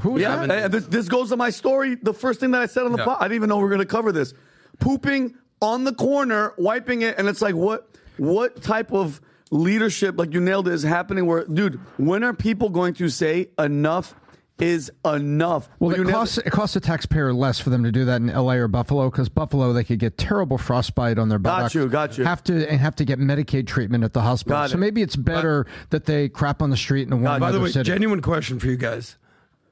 who? 0.00 0.20
Yeah, 0.20 0.46
that? 0.46 0.70
this, 0.70 0.86
this, 0.86 1.08
goes 1.08 1.30
to 1.30 1.36
my 1.38 1.48
story. 1.48 1.94
The 1.94 2.12
first 2.12 2.40
thing 2.40 2.50
that 2.50 2.60
I 2.60 2.66
said 2.66 2.84
on 2.84 2.92
the 2.92 2.98
yeah. 2.98 3.04
pod, 3.04 3.16
I 3.20 3.24
didn't 3.24 3.36
even 3.36 3.48
know 3.48 3.56
we 3.56 3.62
were 3.62 3.70
going 3.70 3.80
to 3.80 3.86
cover 3.86 4.12
this. 4.12 4.34
Pooping 4.80 5.34
on 5.62 5.84
the 5.84 5.94
corner, 5.94 6.52
wiping 6.58 7.00
it, 7.00 7.18
and 7.18 7.26
it's 7.26 7.40
like, 7.40 7.54
what? 7.54 7.88
What 8.18 8.62
type 8.62 8.92
of 8.92 9.20
leadership, 9.50 10.18
like 10.18 10.34
you 10.34 10.40
nailed 10.40 10.68
it, 10.68 10.74
is 10.74 10.82
happening? 10.82 11.24
Where, 11.24 11.46
dude, 11.46 11.80
when 11.96 12.22
are 12.22 12.34
people 12.34 12.68
going 12.68 12.92
to 12.94 13.08
say 13.08 13.48
enough? 13.58 14.14
Is 14.58 14.90
enough. 15.04 15.68
Well, 15.80 15.98
it 15.98 16.06
costs, 16.06 16.38
it 16.38 16.50
costs 16.50 16.74
the 16.74 16.80
taxpayer 16.80 17.32
less 17.32 17.58
for 17.58 17.70
them 17.70 17.82
to 17.82 17.90
do 17.90 18.04
that 18.04 18.20
in 18.20 18.30
L.A. 18.30 18.56
or 18.58 18.68
Buffalo 18.68 19.10
because 19.10 19.28
Buffalo 19.28 19.72
they 19.72 19.82
could 19.82 19.98
get 19.98 20.16
terrible 20.16 20.58
frostbite 20.58 21.18
on 21.18 21.28
their 21.28 21.40
buttock. 21.40 21.72
Got 21.72 21.74
you, 21.74 21.88
got 21.88 22.18
you. 22.18 22.24
Have 22.24 22.44
to 22.44 22.68
and 22.70 22.80
have 22.80 22.94
to 22.96 23.04
get 23.04 23.18
Medicaid 23.18 23.66
treatment 23.66 24.04
at 24.04 24.12
the 24.12 24.20
hospital. 24.20 24.58
Got 24.58 24.70
so 24.70 24.76
it. 24.76 24.80
maybe 24.80 25.02
it's 25.02 25.16
better 25.16 25.64
but, 25.64 25.90
that 25.90 26.04
they 26.06 26.28
crap 26.28 26.62
on 26.62 26.70
the 26.70 26.76
street 26.76 27.06
in 27.06 27.12
a 27.12 27.16
warm 27.16 27.40
By 27.40 27.50
the 27.50 27.60
way, 27.60 27.70
city. 27.70 27.88
genuine 27.88 28.22
question 28.22 28.60
for 28.60 28.68
you 28.68 28.76
guys. 28.76 29.16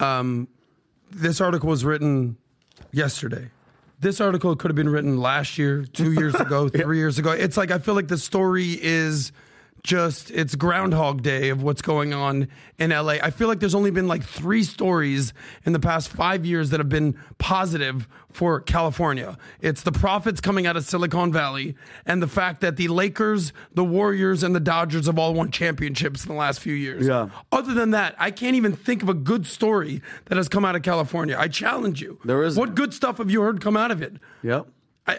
Um, 0.01 0.49
this 1.11 1.41
article 1.41 1.69
was 1.69 1.85
written 1.85 2.37
yesterday. 2.91 3.51
This 4.01 4.21
article 4.21 4.57
could 4.57 4.69
have 4.69 4.77
been 4.77 4.89
written 4.89 5.19
last 5.19 5.59
year, 5.59 5.85
two 5.85 6.13
years 6.13 6.35
ago, 6.41 6.69
three 6.69 6.99
years 6.99 7.21
ago. 7.21 7.31
It's 7.31 7.57
like 7.57 7.71
I 7.71 7.79
feel 7.79 7.95
like 7.95 8.09
the 8.09 8.19
story 8.19 8.77
is 8.83 9.31
just 9.83 10.31
it's 10.31 10.55
groundhog 10.55 11.23
day 11.23 11.49
of 11.49 11.63
what's 11.63 11.83
going 11.83 12.15
on 12.15 12.47
in 12.79 12.91
LA. 12.91 13.15
I 13.15 13.31
feel 13.31 13.49
like 13.49 13.59
there's 13.59 13.75
only 13.75 13.91
been 13.91 14.07
like 14.07 14.23
3 14.23 14.63
stories 14.63 15.33
in 15.65 15.73
the 15.73 15.81
past 15.81 16.09
5 16.09 16.47
years 16.47 16.71
that 16.71 16.79
have 16.79 16.89
been 16.89 17.19
positive 17.39 18.07
for 18.31 18.61
California. 18.61 19.37
It's 19.61 19.83
the 19.83 19.93
profits 19.93 20.41
coming 20.41 20.67
out 20.67 20.77
of 20.77 20.85
Silicon 20.85 21.33
Valley 21.33 21.75
and 22.07 22.23
the 22.23 22.29
fact 22.29 22.61
that 22.61 22.77
the 22.77 22.89
Lakers, 22.89 23.53
the 23.75 23.85
Warriors 23.85 24.43
and 24.43 24.55
the 24.55 24.61
Dodgers 24.61 25.07
have 25.07 25.19
all 25.19 25.35
won 25.35 25.51
championships 25.51 26.25
in 26.25 26.29
the 26.29 26.39
last 26.39 26.61
few 26.61 26.75
years. 26.75 27.07
Yeah. 27.07 27.29
Other 27.51 27.75
than 27.75 27.91
that, 27.91 28.15
I 28.19 28.31
can't 28.31 28.55
even 28.55 28.75
think 28.75 29.03
of 29.03 29.09
a 29.09 29.15
good 29.15 29.47
story 29.47 30.01
that 30.27 30.37
has 30.37 30.49
come 30.49 30.65
out 30.65 30.77
of 30.77 30.83
California. 30.83 31.37
I 31.39 31.49
challenge 31.49 32.01
you. 32.01 32.21
There 32.25 32.43
is 32.45 32.57
What 32.57 32.77
good 32.77 32.95
stuff 32.95 33.19
have 33.19 33.31
you 33.31 33.43
heard 33.43 33.61
come 33.61 33.77
out 33.77 33.91
of 33.91 34.01
it? 34.01 34.15
Yep. 34.43 34.67
I 35.07 35.19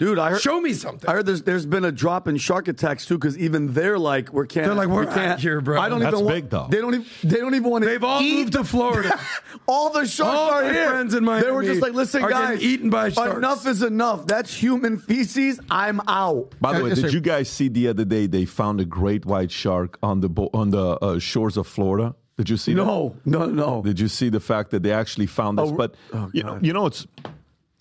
Dude, 0.00 0.18
I 0.18 0.30
heard, 0.30 0.40
show 0.40 0.58
me 0.62 0.72
something. 0.72 1.08
I 1.10 1.12
heard 1.12 1.26
there's 1.26 1.42
there's 1.42 1.66
been 1.66 1.84
a 1.84 1.92
drop 1.92 2.26
in 2.26 2.38
shark 2.38 2.68
attacks 2.68 3.04
too, 3.04 3.18
because 3.18 3.36
even 3.36 3.74
they're 3.74 3.98
like 3.98 4.32
we're 4.32 4.46
can't. 4.46 4.64
They're 4.64 4.74
like 4.74 4.88
we're 4.88 5.04
we 5.04 5.12
can't 5.12 5.38
here, 5.38 5.60
bro. 5.60 5.78
I 5.78 5.90
don't 5.90 6.00
That's 6.00 6.14
even 6.14 6.26
big, 6.26 6.44
want, 6.44 6.50
though. 6.50 6.66
They 6.70 6.80
don't 6.80 6.94
even 6.94 7.06
they 7.22 7.36
don't 7.36 7.54
even 7.54 7.70
want 7.70 7.84
to. 7.84 7.90
They've 7.90 8.02
all 8.02 8.22
eat. 8.22 8.34
moved 8.38 8.52
to 8.54 8.64
Florida. 8.64 9.20
all 9.68 9.92
the 9.92 10.06
sharks 10.06 10.20
all 10.20 10.50
are 10.52 10.62
my 10.62 10.72
here. 10.72 10.88
friends 10.88 11.12
in 11.12 11.22
Miami 11.22 11.44
They 11.44 11.50
were 11.52 11.62
just 11.62 11.82
like, 11.82 11.92
listen, 11.92 12.24
are 12.24 12.30
guys, 12.30 12.58
getting 12.60 12.70
eaten 12.70 12.88
by 12.90 13.10
sharks. 13.10 13.36
enough 13.36 13.66
is 13.66 13.82
enough. 13.82 14.26
That's 14.26 14.54
human 14.54 14.96
feces. 14.96 15.60
I'm 15.70 16.00
out. 16.08 16.54
By 16.62 16.78
the 16.78 16.84
way, 16.84 16.94
did 16.94 17.12
you 17.12 17.20
guys 17.20 17.50
see 17.50 17.68
the 17.68 17.88
other 17.88 18.06
day 18.06 18.26
they 18.26 18.46
found 18.46 18.80
a 18.80 18.86
great 18.86 19.26
white 19.26 19.50
shark 19.50 19.98
on 20.02 20.20
the 20.22 20.30
bo- 20.30 20.48
on 20.54 20.70
the 20.70 20.96
uh, 21.02 21.18
shores 21.18 21.58
of 21.58 21.66
Florida? 21.66 22.14
Did 22.38 22.48
you 22.48 22.56
see 22.56 22.72
that? 22.72 22.82
No, 22.86 23.16
no, 23.26 23.44
no. 23.44 23.82
Did 23.82 24.00
you 24.00 24.08
see 24.08 24.30
the 24.30 24.40
fact 24.40 24.70
that 24.70 24.82
they 24.82 24.92
actually 24.92 25.26
found 25.26 25.58
this? 25.58 25.68
Oh, 25.68 25.74
but 25.74 25.94
oh, 26.14 26.30
you 26.32 26.42
know, 26.42 26.58
you 26.62 26.72
know, 26.72 26.86
it's 26.86 27.06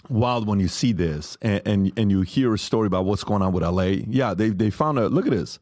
wild 0.10 0.48
when 0.48 0.60
you 0.60 0.68
see 0.68 0.92
this 0.92 1.38
and, 1.42 1.62
and 1.66 1.92
and 1.98 2.12
you 2.12 2.22
hear 2.22 2.54
a 2.54 2.60
story 2.60 2.88
about 2.88 3.06
what's 3.06 3.24
going 3.24 3.42
on 3.42 3.54
with 3.54 3.64
LA. 3.64 4.02
Yeah, 4.08 4.34
they 4.34 4.50
they 4.50 4.70
found 4.70 4.98
a 5.00 5.08
look 5.10 5.26
at 5.26 5.32
this. 5.32 5.60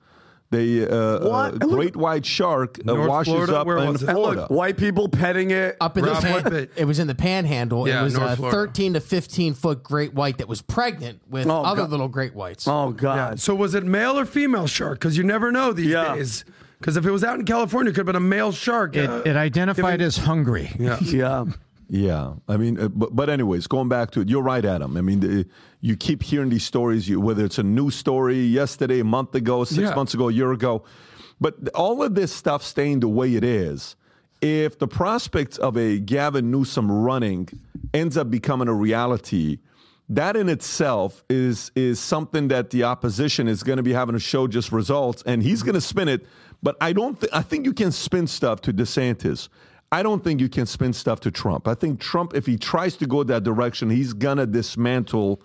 They 0.50 0.88
uh, 0.88 0.96
a 0.96 1.44
And 1.50 1.60
look- 1.62 1.72
great 1.72 1.96
white 1.98 2.26
shark 2.26 2.80
uh, 2.80 2.84
North 2.94 3.10
washes 3.10 3.34
Florida? 3.34 3.58
up 3.60 3.68
Where 3.68 3.80
in 3.80 3.90
was 3.92 4.02
it? 4.02 4.08
And 4.08 4.18
Florida. 4.18 4.42
look, 4.44 4.50
white 4.50 4.78
people 4.78 5.10
petting 5.10 5.52
it. 5.52 5.76
Up 5.82 5.98
in 5.98 6.06
the 6.06 6.12
Rob, 6.12 6.24
pan, 6.24 6.44
what 6.46 6.54
it 6.78 6.86
was 6.86 7.00
in 7.00 7.08
the 7.08 7.16
panhandle. 7.16 7.86
Yeah, 7.86 8.00
it 8.00 8.04
was 8.06 8.14
North 8.14 8.32
a 8.32 8.36
Florida. 8.38 8.58
13 8.58 8.94
to 8.94 9.02
15 9.02 9.54
foot 9.56 9.84
great 9.84 10.14
white 10.14 10.38
that 10.38 10.48
was 10.48 10.62
pregnant 10.62 11.20
with 11.30 11.48
Oh, 11.48 11.64
other 11.64 11.82
God. 11.82 11.90
little 11.90 12.08
great 12.08 12.34
whites. 12.34 12.66
Oh 12.66 12.92
God. 12.92 13.42
So 13.42 13.56
was 13.56 13.74
it 13.76 13.84
male 13.84 14.18
or 14.18 14.26
female 14.26 14.68
shark? 14.68 15.00
Because 15.00 15.18
you 15.18 15.24
never 15.26 15.52
know 15.52 15.74
these 15.74 15.88
Yeah. 15.88 16.16
days. 16.16 16.46
Because 16.80 16.96
if 16.96 17.06
it 17.06 17.12
was 17.12 17.26
out 17.26 17.40
in 17.40 17.46
California, 17.46 17.90
it 17.90 17.96
could 17.96 18.02
have 18.02 18.14
been 18.14 18.16
a 18.16 18.20
male 18.22 18.54
shark. 18.54 18.96
It, 18.96 19.10
uh, 19.10 19.24
it 19.26 19.36
identified 19.36 19.94
giving- 20.00 20.06
as 20.08 20.18
hungry. 20.18 20.72
Yeah. 20.80 20.98
Yeah. 21.02 21.44
Yeah, 21.90 22.34
I 22.50 22.58
mean, 22.58 22.80
uh, 22.80 22.90
but, 22.90 23.16
but 23.16 23.30
anyways, 23.30 23.68
going 23.68 23.88
back 23.88 24.12
to 24.12 24.22
it, 24.22 24.28
you're 24.30 24.42
right, 24.42 24.64
Adam. 24.66 24.98
I 24.98 25.02
mean, 25.02 25.22
the, 25.22 25.46
you 25.80 25.96
keep 25.96 26.22
hearing 26.22 26.50
these 26.50 26.66
stories, 26.66 27.08
you, 27.08 27.22
whether 27.22 27.46
it's 27.46 27.60
a 27.60 27.64
new 27.64 27.90
story 27.92 28.42
yesterday, 28.42 29.00
a 29.00 29.06
month 29.06 29.34
ago, 29.36 29.64
six 29.64 29.80
Yeah. 29.90 29.96
months 29.96 30.14
ago, 30.14 30.28
a 30.28 30.34
year 30.34 30.52
ago, 30.52 30.84
but 31.40 31.56
all 31.76 32.04
of 32.04 32.14
this 32.16 32.34
stuff 32.34 32.62
staying 32.64 33.00
the 33.00 33.08
way 33.08 33.36
it 33.36 33.44
is. 33.44 33.96
If 34.42 34.78
the 34.80 34.88
prospects 34.88 35.58
of 35.58 35.78
a 35.78 35.98
Gavin 36.00 36.52
Newsom 36.52 36.92
running 36.92 37.48
ends 37.94 38.18
up 38.18 38.30
becoming 38.30 38.68
a 38.68 38.74
reality, 38.74 39.60
that 40.10 40.36
in 40.38 40.48
itself 40.50 41.24
is 41.30 41.72
is 41.76 42.00
something 42.00 42.48
that 42.50 42.70
the 42.70 42.84
opposition 42.84 43.48
is 43.48 43.64
going 43.64 43.78
to 43.78 43.84
be 43.84 43.94
having 43.94 44.14
to 44.14 44.20
show 44.20 44.48
just 44.48 44.72
results, 44.72 45.24
and 45.26 45.42
he's 45.42 45.64
going 45.64 45.74
to 45.76 45.82
spin 45.82 46.08
it. 46.08 46.26
But 46.62 46.76
I 46.82 46.94
don't. 46.94 47.20
Th- 47.20 47.32
I 47.34 47.42
think 47.42 47.66
you 47.66 47.74
can 47.74 47.92
spin 47.92 48.28
stuff 48.28 48.62
to 48.62 48.74
DeSantis. 48.74 49.50
I 49.92 50.04
don't 50.04 50.24
think 50.24 50.42
you 50.42 50.50
can 50.50 50.66
spin 50.66 50.94
stuff 50.94 51.22
to 51.22 51.32
Trump. 51.32 51.68
I 51.68 51.74
think 51.74 52.00
Trump, 52.00 52.36
if 52.36 52.46
he 52.46 52.58
tries 52.58 52.98
to 52.98 53.08
go 53.08 53.24
that 53.24 53.44
direction, 53.44 53.90
he's 53.90 54.14
gonna 54.14 54.46
dismantle 54.46 55.42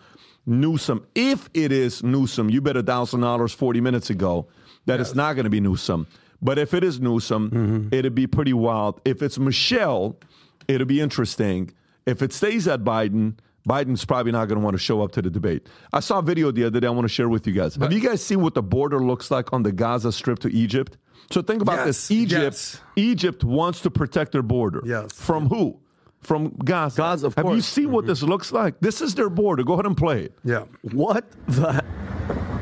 Newsom. 0.47 1.07
If 1.15 1.49
it 1.55 1.71
is 1.71 2.03
Newsom, 2.03 2.51
you 2.51 2.61
bet 2.61 2.77
a 2.77 2.83
thousand 2.83 3.21
dollars 3.21 3.53
forty 3.53 3.81
minutes 3.81 4.11
ago 4.11 4.49
that 4.87 5.01
it's 5.01 5.15
not 5.15 5.35
going 5.35 5.45
to 5.45 5.51
be 5.51 5.61
Newsom. 5.61 6.07
But 6.41 6.59
if 6.59 6.75
it 6.75 6.83
is 6.83 7.01
Newsom, 7.01 7.51
mm-hmm. 7.51 7.89
it'd 7.95 8.15
be 8.15 8.27
pretty 8.27 8.53
wild. 8.53 9.01
If 9.05 9.23
it's 9.23 9.39
Michelle, 9.39 10.19
it'll 10.67 10.87
be 10.87 11.01
interesting. 11.01 11.73
If 12.05 12.21
it 12.21 12.33
stays 12.33 12.67
at 12.67 12.83
Biden, 12.83 13.35
Biden's 13.69 14.05
probably 14.05 14.33
not 14.33 14.49
going 14.49 14.59
to 14.59 14.65
want 14.65 14.75
to 14.75 14.83
show 14.83 15.03
up 15.03 15.13
to 15.13 15.23
the 15.23 15.31
debate. 15.31 15.69
I 15.93 16.01
saw 16.01 16.19
a 16.19 16.23
video 16.23 16.51
the 16.51 16.65
other 16.65 16.81
day 16.81 16.89
I 16.89 16.91
want 16.91 17.05
to 17.05 17.09
share 17.09 17.29
with 17.29 17.47
you 17.47 17.53
guys. 17.53 17.77
Have 17.77 17.93
you 17.93 18.01
guys 18.01 18.25
seen 18.25 18.41
what 18.41 18.55
the 18.55 18.63
border 18.63 18.99
looks 18.99 19.31
like 19.31 19.53
on 19.53 19.63
the 19.63 19.71
Gaza 19.71 20.11
Strip 20.11 20.41
to 20.41 20.53
Egypt? 20.53 20.99
So 21.31 21.43
think 21.43 21.63
about 21.63 21.87
this. 21.87 22.11
Egypt, 22.11 22.43
yes. 22.43 22.81
Egypt 22.97 23.45
wants 23.45 23.81
to 23.83 23.91
protect 23.91 24.33
their 24.33 24.43
border. 24.43 24.83
Yes. 24.85 25.13
From 25.13 25.49
who? 25.49 25.79
From 26.21 26.55
Gaza. 26.65 26.97
Gaza, 26.97 27.27
of 27.27 27.35
Have 27.35 27.47
you 27.47 27.53
course. 27.53 27.67
seen 27.67 27.91
what 27.91 28.03
mm-hmm. 28.03 28.09
this 28.11 28.23
looks 28.23 28.53
like? 28.53 28.79
This 28.81 29.01
is 29.01 29.15
their 29.15 29.29
border. 29.29 29.65
Go 29.65 29.75
ahead 29.75 29.87
and 29.87 29.97
play 29.97 30.23
it. 30.25 30.39
Yeah. 30.45 30.65
What 30.83 31.25
the? 31.49 31.85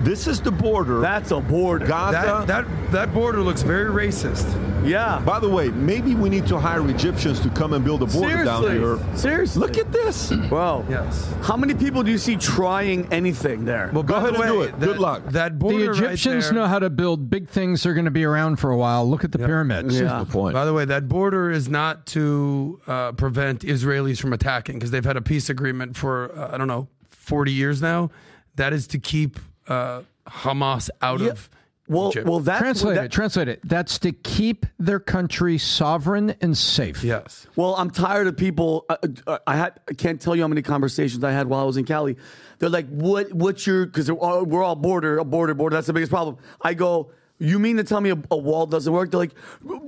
This 0.03 0.27
is 0.27 0.41
the 0.41 0.51
border. 0.51 1.01
That's 1.01 1.31
a 1.31 1.41
border. 1.41 1.87
Gaza. 1.87 2.45
That, 2.47 2.67
that, 2.67 2.93
that 2.93 3.15
border 3.15 3.41
looks 3.43 3.63
very 3.63 3.91
racist. 3.91 4.47
yeah. 4.87 5.21
By 5.27 5.39
the 5.39 5.49
way, 5.49 5.69
maybe 5.69 6.15
we 6.15 6.31
need 6.31 6.47
to 6.47 6.59
hire 6.59 6.89
Egyptians 6.89 7.39
to 7.41 7.51
come 7.51 7.75
and 7.75 7.85
build 7.85 8.03
a 8.03 8.07
border 8.07 8.45
down 8.45 8.63
here. 8.63 8.99
Seriously. 9.15 9.61
Look 9.61 9.77
at 9.77 9.93
this. 9.93 10.33
Bro. 10.49 10.87
Yes. 10.89 11.31
How 11.43 11.55
many 11.57 11.75
people 11.75 12.03
do 12.03 12.11
you 12.11 12.17
see 12.17 12.37
trying 12.37 13.13
anything 13.13 13.67
there? 13.67 13.91
Well, 13.93 14.03
Go 14.03 14.17
ahead 14.17 14.35
the 14.35 14.41
and 14.41 14.53
do 14.53 14.59
way, 14.61 14.67
it. 14.69 14.81
Good 14.81 14.99
luck. 14.99 15.23
That 15.27 15.59
border 15.59 15.79
The 15.79 15.89
right 16.03 16.13
Egyptians 16.13 16.45
there- 16.47 16.55
know 16.55 16.67
how 16.67 16.79
to 16.79 16.89
build 16.89 17.29
big 17.29 17.49
things. 17.49 17.83
They're 17.83 17.93
going 17.95 18.07
to 18.07 18.11
be 18.11 18.25
around 18.25 18.57
for 18.57 18.71
a 18.71 18.77
while. 18.79 19.09
Look 19.09 19.23
at 19.25 19.33
the 19.33 19.39
pyramids. 19.39 20.01
Yeah. 20.01 20.21
The 20.25 20.33
point. 20.33 20.55
By 20.55 20.65
the 20.65 20.73
way, 20.73 20.87
that 20.87 21.09
border 21.09 21.51
is 21.51 21.69
not 21.69 22.07
to 22.07 22.81
uh, 22.87 23.13
prevent 23.13 23.61
Israelis 23.61 24.19
from 24.19 24.33
attacking 24.33 24.77
because 24.77 24.91
they've 24.91 25.05
had 25.05 25.19
a 25.19 25.23
peace 25.23 25.51
agreement 25.51 25.95
for 25.97 26.35
uh, 26.39 26.55
I 26.55 26.59
don't 26.59 26.69
know 26.69 26.89
forty 27.11 27.53
years 27.53 27.83
now. 27.83 28.11
That 28.57 28.73
is 28.73 28.87
to 28.89 28.99
keep 28.99 29.39
uh, 29.69 30.03
Hamas 30.28 30.91
out 31.03 31.20
Yeah. 31.20 31.31
of 31.31 31.51
Well, 31.89 32.09
Egypt. 32.11 32.27
well, 32.28 32.39
that's 32.41 32.61
Translate 32.61 32.95
that, 32.97 33.05
it. 33.07 33.11
Translate 33.12 33.49
it. 33.49 33.61
That's 33.65 33.99
to 34.01 34.12
keep 34.12 34.65
their 34.78 35.01
country 35.01 35.59
sovereign 35.59 36.35
and 36.41 36.57
safe. 36.57 37.03
yes. 37.03 37.47
Well, 37.57 37.74
I'm 37.77 37.91
tired 37.91 38.27
of 38.28 38.37
people. 38.37 38.85
Uh, 38.89 38.97
uh, 39.27 39.39
I 39.47 39.57
had 39.57 39.81
I 39.89 39.95
can't 39.95 40.20
tell 40.20 40.37
you 40.37 40.43
how 40.43 40.49
many 40.49 40.62
conversations 40.62 41.24
I 41.24 41.32
had 41.32 41.49
while 41.49 41.61
I 41.62 41.65
was 41.65 41.77
in 41.77 41.85
Cali. 41.85 42.16
They're 42.61 42.69
like, 42.69 42.89
"What? 42.89 43.32
What's 43.32 43.66
your?" 43.66 43.87
Because 43.87 44.11
we're 44.11 44.62
all 44.62 44.77
border, 44.77 45.19
a 45.19 45.24
border, 45.24 45.55
border. 45.55 45.74
That's 45.77 45.87
the 45.89 45.93
biggest 45.93 46.12
problem. 46.12 46.37
I 46.62 46.74
go, 46.74 47.11
"You 47.39 47.59
mean 47.59 47.77
to 47.78 47.85
tell 47.85 48.01
me 48.01 48.11
a, 48.11 48.19
a 48.31 48.37
wall 48.37 48.66
doesn't 48.66 48.93
work?" 48.93 49.11
They're 49.11 49.19
like, 49.20 49.35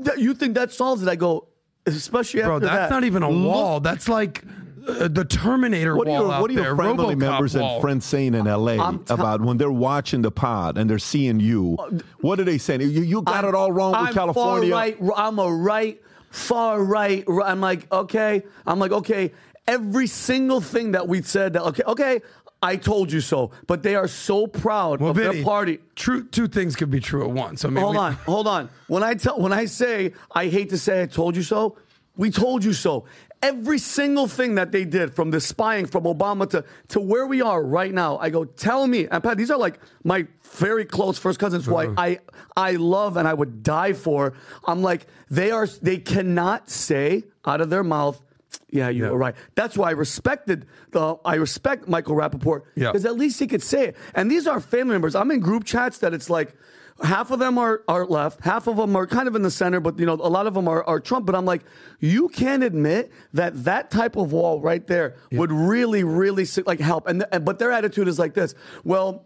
"That- 0.05 0.19
"You 0.19 0.35
think 0.35 0.55
that 0.57 0.73
solves 0.73 1.03
it?" 1.03 1.09
I 1.09 1.15
go, 1.16 1.47
"Especially 1.86 2.43
Bro, 2.43 2.57
after 2.57 2.66
that's 2.66 2.89
that." 2.89 2.90
not 2.90 3.05
even 3.05 3.23
a 3.23 3.31
wall. 3.31 3.78
That's 3.81 4.09
like 4.09 4.43
uh, 4.89 5.09
the 5.09 5.25
Terminator 5.25 5.97
What 5.97 6.07
are 6.07 6.11
wall 6.11 6.21
your, 6.23 6.33
out 6.33 6.41
what 6.43 6.51
are 6.51 6.55
your 6.55 6.63
there. 6.65 6.77
family 6.77 7.15
RoboCop 7.15 7.19
members 7.19 7.55
wall. 7.57 7.75
and 7.75 7.81
friends 7.83 8.05
saying 8.07 8.35
in 8.35 8.45
LA 8.47 8.91
t- 8.93 8.99
about 9.09 9.41
when 9.41 9.57
they're 9.59 9.71
watching 9.71 10.23
the 10.23 10.31
pod 10.31 10.79
and 10.79 10.89
they're 10.91 10.99
seeing 10.99 11.41
you? 11.41 11.77
What 12.21 12.41
are 12.41 12.45
they 12.45 12.59
saying? 12.59 12.81
You, 12.83 12.89
you 13.03 13.23
got 13.23 13.45
it 13.45 13.55
all 13.55 13.73
wrong 13.73 13.93
with 13.93 14.01
I'm 14.09 14.15
California. 14.15 14.71
Far 14.71 14.79
right. 14.79 14.97
I'm 15.17 15.39
a 15.39 15.53
right, 15.53 16.01
far 16.31 16.83
right. 16.83 17.25
I'm 17.45 17.61
like, 17.61 17.91
okay. 17.93 18.43
I'm 18.67 18.79
like, 18.79 18.93
okay. 18.93 19.33
Every 19.69 20.07
single 20.09 20.61
thing 20.61 20.93
that 20.93 21.07
we 21.07 21.23
said 21.23 21.53
that 21.53 21.63
okay, 21.63 21.83
okay. 21.87 22.21
I 22.65 22.77
told 22.77 23.11
you 23.11 23.21
so. 23.21 23.51
But 23.67 23.83
they 23.83 23.97
are 23.97 24.07
so 24.07 24.47
proud 24.47 25.01
Well, 25.01 25.11
of 25.11 25.17
Vinny, 25.17 25.35
their 25.37 25.45
party. 25.45 25.79
True, 25.97 26.25
two 26.29 26.47
things 26.47 26.77
could 26.77 26.91
be 26.93 27.01
true 27.01 27.25
at 27.25 27.31
once. 27.31 27.65
I 27.65 27.69
mean, 27.71 27.83
hold 27.83 27.95
we- 27.97 28.01
on, 28.01 28.13
hold 28.13 28.47
on. 28.47 28.71
When 28.87 29.03
I 29.03 29.15
tell, 29.15 29.41
when 29.41 29.53
I 29.53 29.65
say, 29.65 30.13
I 30.33 30.47
hate 30.47 30.71
to 30.71 30.79
say, 30.79 31.03
I 31.03 31.07
told 31.07 31.35
you 31.37 31.43
so. 31.43 31.77
We 32.17 32.31
told 32.31 32.63
you 32.63 32.73
so. 32.73 33.05
Every 33.43 33.78
single 33.78 34.28
thing 34.28 34.55
that 34.55 34.70
they 34.70 34.85
did, 34.85 35.14
from 35.14 35.32
the 35.32 35.40
spying, 35.40 35.86
from 35.86 36.05
Obama 36.05 36.48
to 36.51 36.64
to 36.89 37.01
where 37.01 37.27
we 37.27 37.43
are 37.43 37.60
right 37.62 37.93
now, 37.93 38.16
I 38.19 38.31
go, 38.31 38.44
tell 38.44 38.86
me. 38.86 39.09
And 39.10 39.23
Pat, 39.23 39.36
these 39.36 39.51
are 39.51 39.59
like 39.59 39.81
my 40.05 40.27
very 40.55 40.85
close 40.85 41.19
first 41.19 41.40
cousins 41.40 41.66
who 41.66 41.74
Uh-huh. 41.77 41.94
I, 41.97 42.06
I 42.06 42.19
I 42.56 42.73
love 42.77 43.16
and 43.16 43.27
I 43.27 43.35
would 43.35 43.62
die 43.64 43.94
for. 43.94 44.35
I'm 44.64 44.82
like, 44.82 45.06
they 45.28 45.51
are. 45.51 45.66
They 45.66 45.98
cannot 45.98 46.70
say 46.70 47.24
out 47.44 47.60
of 47.60 47.69
their 47.69 47.82
mouth. 47.82 48.23
Yeah, 48.70 48.90
you 48.90 49.05
Yeah. 49.05 49.10
were 49.10 49.19
right. 49.19 49.35
That's 49.56 49.77
why 49.77 49.89
I 49.89 49.93
respected 49.93 50.66
the. 50.93 51.16
I 51.24 51.35
respect 51.35 51.89
Michael 51.89 52.14
Rapaport 52.14 52.62
Yeah. 52.77 52.93
because 52.93 53.05
at 53.05 53.16
least 53.16 53.40
he 53.40 53.47
could 53.48 53.62
say 53.62 53.89
it. 53.89 53.97
And 54.14 54.31
these 54.31 54.47
are 54.47 54.60
family 54.60 54.93
members. 54.93 55.16
I'm 55.16 55.31
in 55.32 55.40
group 55.40 55.64
chats 55.64 55.98
that 55.98 56.14
it's 56.14 56.31
like 56.31 56.55
half 57.03 57.31
of 57.31 57.39
them 57.39 57.59
are, 57.59 57.83
are 57.89 58.07
left, 58.07 58.41
half 58.45 58.66
of 58.66 58.77
them 58.77 58.95
are 58.97 59.07
kind 59.07 59.29
of 59.29 59.35
in 59.37 59.43
the 59.43 59.51
center, 59.51 59.81
but 59.81 59.99
you 59.99 60.07
know 60.07 60.15
a 60.15 60.29
lot 60.29 60.47
of 60.47 60.55
them 60.55 60.69
are, 60.69 60.85
are 60.85 61.01
Trump. 61.01 61.27
But 61.27 61.35
I'm 61.35 61.45
like, 61.45 61.62
you 62.01 62.29
can't 62.29 62.62
admit 62.62 63.11
that 63.33 63.65
that 63.65 63.91
type 63.91 64.16
of 64.16 64.33
wall 64.33 64.61
right 64.61 64.87
there 64.87 65.16
would 65.33 65.53
really, 65.53 66.05
really 66.05 66.47
like 66.66 66.81
help. 66.81 67.07
And, 67.09 67.24
and 67.33 67.45
but 67.45 67.59
their 67.59 67.73
attitude 67.73 68.09
is 68.09 68.19
like 68.19 68.35
this. 68.35 68.55
Well. 68.85 69.24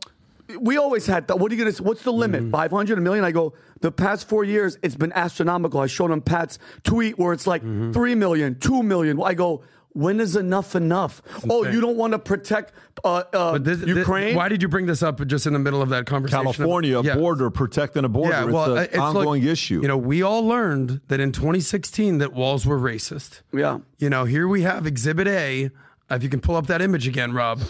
We 0.61 0.77
always 0.77 1.07
had 1.07 1.27
that. 1.27 1.41
What 1.41 1.51
are 1.51 1.57
you 1.57 1.69
to? 1.69 1.83
What's 1.83 2.05
the 2.05 2.13
limit? 2.13 2.43
Mm-hmm. 2.43 2.53
500, 2.53 2.99
a 2.99 3.01
million? 3.01 3.25
I 3.25 3.33
go. 3.33 3.53
The 3.81 3.91
past 3.91 4.29
four 4.29 4.45
years, 4.45 4.79
it's 4.81 4.95
been 4.95 5.13
astronomical. 5.13 5.81
I 5.81 5.89
showed 5.89 6.13
him 6.13 6.21
Pat's 6.21 6.61
tweet 6.85 7.19
where 7.19 7.33
it's 7.33 7.49
like 7.49 7.63
Mm-hmm. 7.63 7.91
three 7.91 8.15
million, 8.15 8.55
two 8.57 8.85
million. 8.85 9.21
I 9.21 9.35
go. 9.35 9.65
When 9.97 10.21
is 10.21 10.37
enough 10.37 10.77
enough? 10.77 11.23
Oh, 11.49 11.61
insane. 11.61 11.73
you 11.75 11.81
don't 11.81 11.97
want 11.97 12.13
to 12.13 12.19
protect 12.19 12.75
uh, 13.03 13.23
uh, 13.33 13.53
But 13.53 13.65
this, 13.65 13.79
this- 13.79 13.89
Ukraine? 13.89 14.37
why 14.37 14.51
did 14.51 14.61
you 14.61 14.69
bring 14.69 14.85
this 14.85 15.03
up 15.03 15.27
just 15.27 15.47
in 15.47 15.55
the 15.55 15.59
middle 15.59 15.81
of 15.81 15.89
that 15.89 16.05
conversation? 16.05 16.43
California, 16.45 16.99
a 16.99 17.03
Yeah. 17.03 17.15
border, 17.17 17.49
protecting 17.49 18.05
a 18.05 18.09
border. 18.11 18.33
Yeah, 18.33 18.45
well, 18.45 18.77
it's 18.77 18.89
it's 18.89 18.95
an 18.97 19.01
like- 19.01 19.17
ongoing 19.17 19.43
issue. 19.45 19.81
You 19.81 19.89
know, 19.89 19.97
we 19.97 20.23
all 20.23 20.47
learned 20.47 21.01
that 21.09 21.19
in 21.19 21.33
2016 21.33 22.19
that 22.19 22.35
walls 22.35 22.67
were 22.67 22.79
racist. 22.79 23.41
Yeah. 23.55 23.79
You 23.99 24.11
know, 24.11 24.25
here 24.27 24.47
we 24.47 24.63
have 24.63 24.87
Exhibit 24.87 25.27
A. 25.29 25.71
If 26.11 26.23
you 26.23 26.29
can 26.29 26.41
pull 26.41 26.57
up 26.57 26.67
that 26.67 26.83
image 26.83 27.09
again, 27.09 27.33
Rob, 27.33 27.63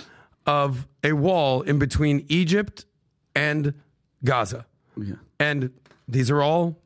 of 0.46 0.88
a 1.04 1.12
wall 1.12 1.62
in 1.62 1.78
between 1.78 2.26
Egypt 2.28 2.86
and 3.36 3.72
Gaza. 4.24 4.66
Yeah. 5.00 5.14
And 5.38 5.70
these 6.08 6.28
are 6.30 6.42
all 6.42 6.76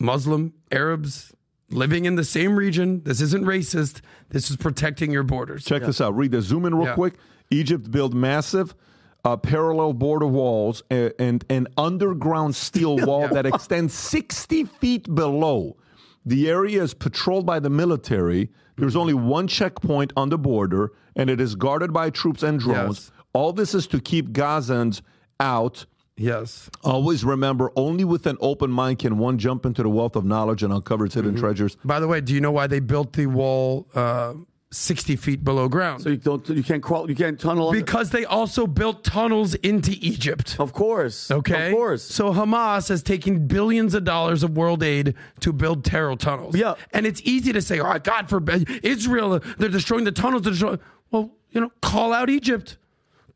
Muslim 0.00 0.54
Arabs 0.72 1.32
living 1.70 2.04
in 2.04 2.14
the 2.16 2.24
same 2.24 2.56
region. 2.56 3.02
This 3.04 3.20
isn't 3.20 3.44
racist. 3.44 4.00
This 4.30 4.50
is 4.50 4.56
protecting 4.56 5.10
your 5.10 5.22
borders. 5.22 5.64
Check 5.64 5.82
this 5.82 6.00
out. 6.00 6.16
Read 6.16 6.32
this. 6.32 6.46
Zoom 6.46 6.64
in 6.64 6.74
real 6.74 6.88
Yeah. 6.88 6.94
quick. 6.94 7.14
Egypt 7.50 7.90
built 7.90 8.12
massive 8.12 8.74
uh, 9.24 9.36
parallel 9.36 9.92
border 9.94 10.26
walls 10.26 10.82
and, 10.90 11.12
and 11.18 11.44
an 11.50 11.66
underground 11.76 12.54
steel 12.54 12.96
wall 13.06 13.28
that 13.28 13.46
extends 13.46 13.92
60 13.94 14.64
feet 14.64 15.14
below. 15.14 15.76
The 16.24 16.48
area 16.50 16.82
is 16.82 16.94
patrolled 16.94 17.46
by 17.46 17.58
the 17.58 17.70
military. 17.70 18.50
There's 18.76 18.96
only 18.96 19.14
one 19.14 19.48
checkpoint 19.48 20.12
on 20.16 20.28
the 20.28 20.38
border, 20.38 20.92
and 21.16 21.30
it 21.30 21.40
is 21.40 21.54
guarded 21.54 21.92
by 21.92 22.10
troops 22.10 22.42
and 22.42 22.60
drones. 22.60 23.10
Yes. 23.10 23.12
All 23.32 23.52
this 23.52 23.74
is 23.74 23.86
to 23.88 24.00
keep 24.00 24.30
Gazans 24.30 25.00
out. 25.40 25.86
Yes. 26.18 26.68
Always 26.82 27.24
remember, 27.24 27.70
only 27.76 28.04
with 28.04 28.26
an 28.26 28.36
open 28.40 28.70
mind 28.70 28.98
can 28.98 29.18
one 29.18 29.38
jump 29.38 29.64
into 29.64 29.82
the 29.82 29.88
wealth 29.88 30.16
of 30.16 30.24
knowledge 30.24 30.62
and 30.62 30.72
uncover 30.72 31.06
its 31.06 31.14
hidden 31.14 31.36
treasures. 31.36 31.76
By 31.84 32.00
the 32.00 32.08
way, 32.08 32.20
do 32.20 32.34
you 32.34 32.40
know 32.40 32.50
why 32.52 32.66
they 32.66 32.80
built 32.80 33.12
the 33.12 33.26
wall 33.26 33.86
uh, 33.94 34.34
60 34.70 35.16
feet 35.16 35.44
below 35.44 35.68
ground? 35.68 36.02
So 36.02 36.08
you 36.10 36.16
don't, 36.16 36.46
you 36.48 36.62
can't 36.64 36.82
crawl, 36.82 37.08
you 37.08 37.14
can't 37.14 37.38
tunnel. 37.38 37.68
under- 37.68 37.80
Because 37.80 38.10
they 38.10 38.24
also 38.24 38.66
built 38.66 39.04
tunnels 39.04 39.54
into 39.54 39.92
Egypt. 40.00 40.56
of 40.58 40.72
course, 40.72 41.30
Okay. 41.30 41.68
of 41.68 41.72
course. 41.74 42.02
So 42.02 42.32
Hamas 42.32 42.88
has 42.88 43.02
taken 43.02 43.46
billions 43.46 43.94
of 43.94 44.04
dollars 44.04 44.42
of 44.42 44.56
world 44.56 44.82
aid 44.82 45.14
to 45.40 45.52
build 45.52 45.84
terror 45.84 46.16
tunnels. 46.16 46.56
Yeah. 46.56 46.74
And 46.92 47.06
it's 47.06 47.22
easy 47.22 47.52
to 47.52 47.62
say, 47.62 47.78
oh, 47.80 47.98
God 48.00 48.28
forbid, 48.28 48.68
Israel, 48.84 49.40
they're 49.58 49.68
destroying 49.68 50.04
the 50.04 50.12
tunnels. 50.12 50.42
They're 50.42 50.52
destroying. 50.52 50.80
Well, 51.10 51.30
you 51.52 51.60
know, 51.62 51.70
call 51.80 52.12
out 52.12 52.28
Egypt. 52.28 52.76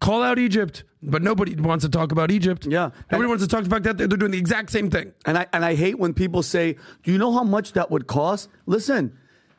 Call 0.03 0.23
out 0.23 0.39
Egypt. 0.39 0.83
But 1.05 1.23
nobody 1.23 1.55
wants 1.55 1.85
to 1.85 1.89
talk 1.91 2.13
about 2.13 2.31
Egypt. 2.31 2.67
Yeah. 2.67 2.91
Nobody 3.11 3.23
And- 3.23 3.29
wants 3.29 3.45
to 3.45 3.49
talk 3.49 3.65
about 3.65 3.83
that. 3.85 3.99
They're 3.99 4.07
doing 4.09 4.31
the 4.33 4.39
exact 4.39 4.71
same 4.71 4.89
thing. 4.91 5.13
And 5.27 5.39
I 5.39 5.47
and 5.53 5.65
I 5.65 5.75
hate 5.75 5.99
when 5.99 6.13
people 6.15 6.43
say, 6.43 6.77
"Do 7.03 7.11
you 7.13 7.19
know 7.19 7.33
how 7.33 7.45
much 7.45 7.73
that 7.73 7.91
would 7.91 8.07
cost?" 8.07 8.49
Listen, 8.67 9.13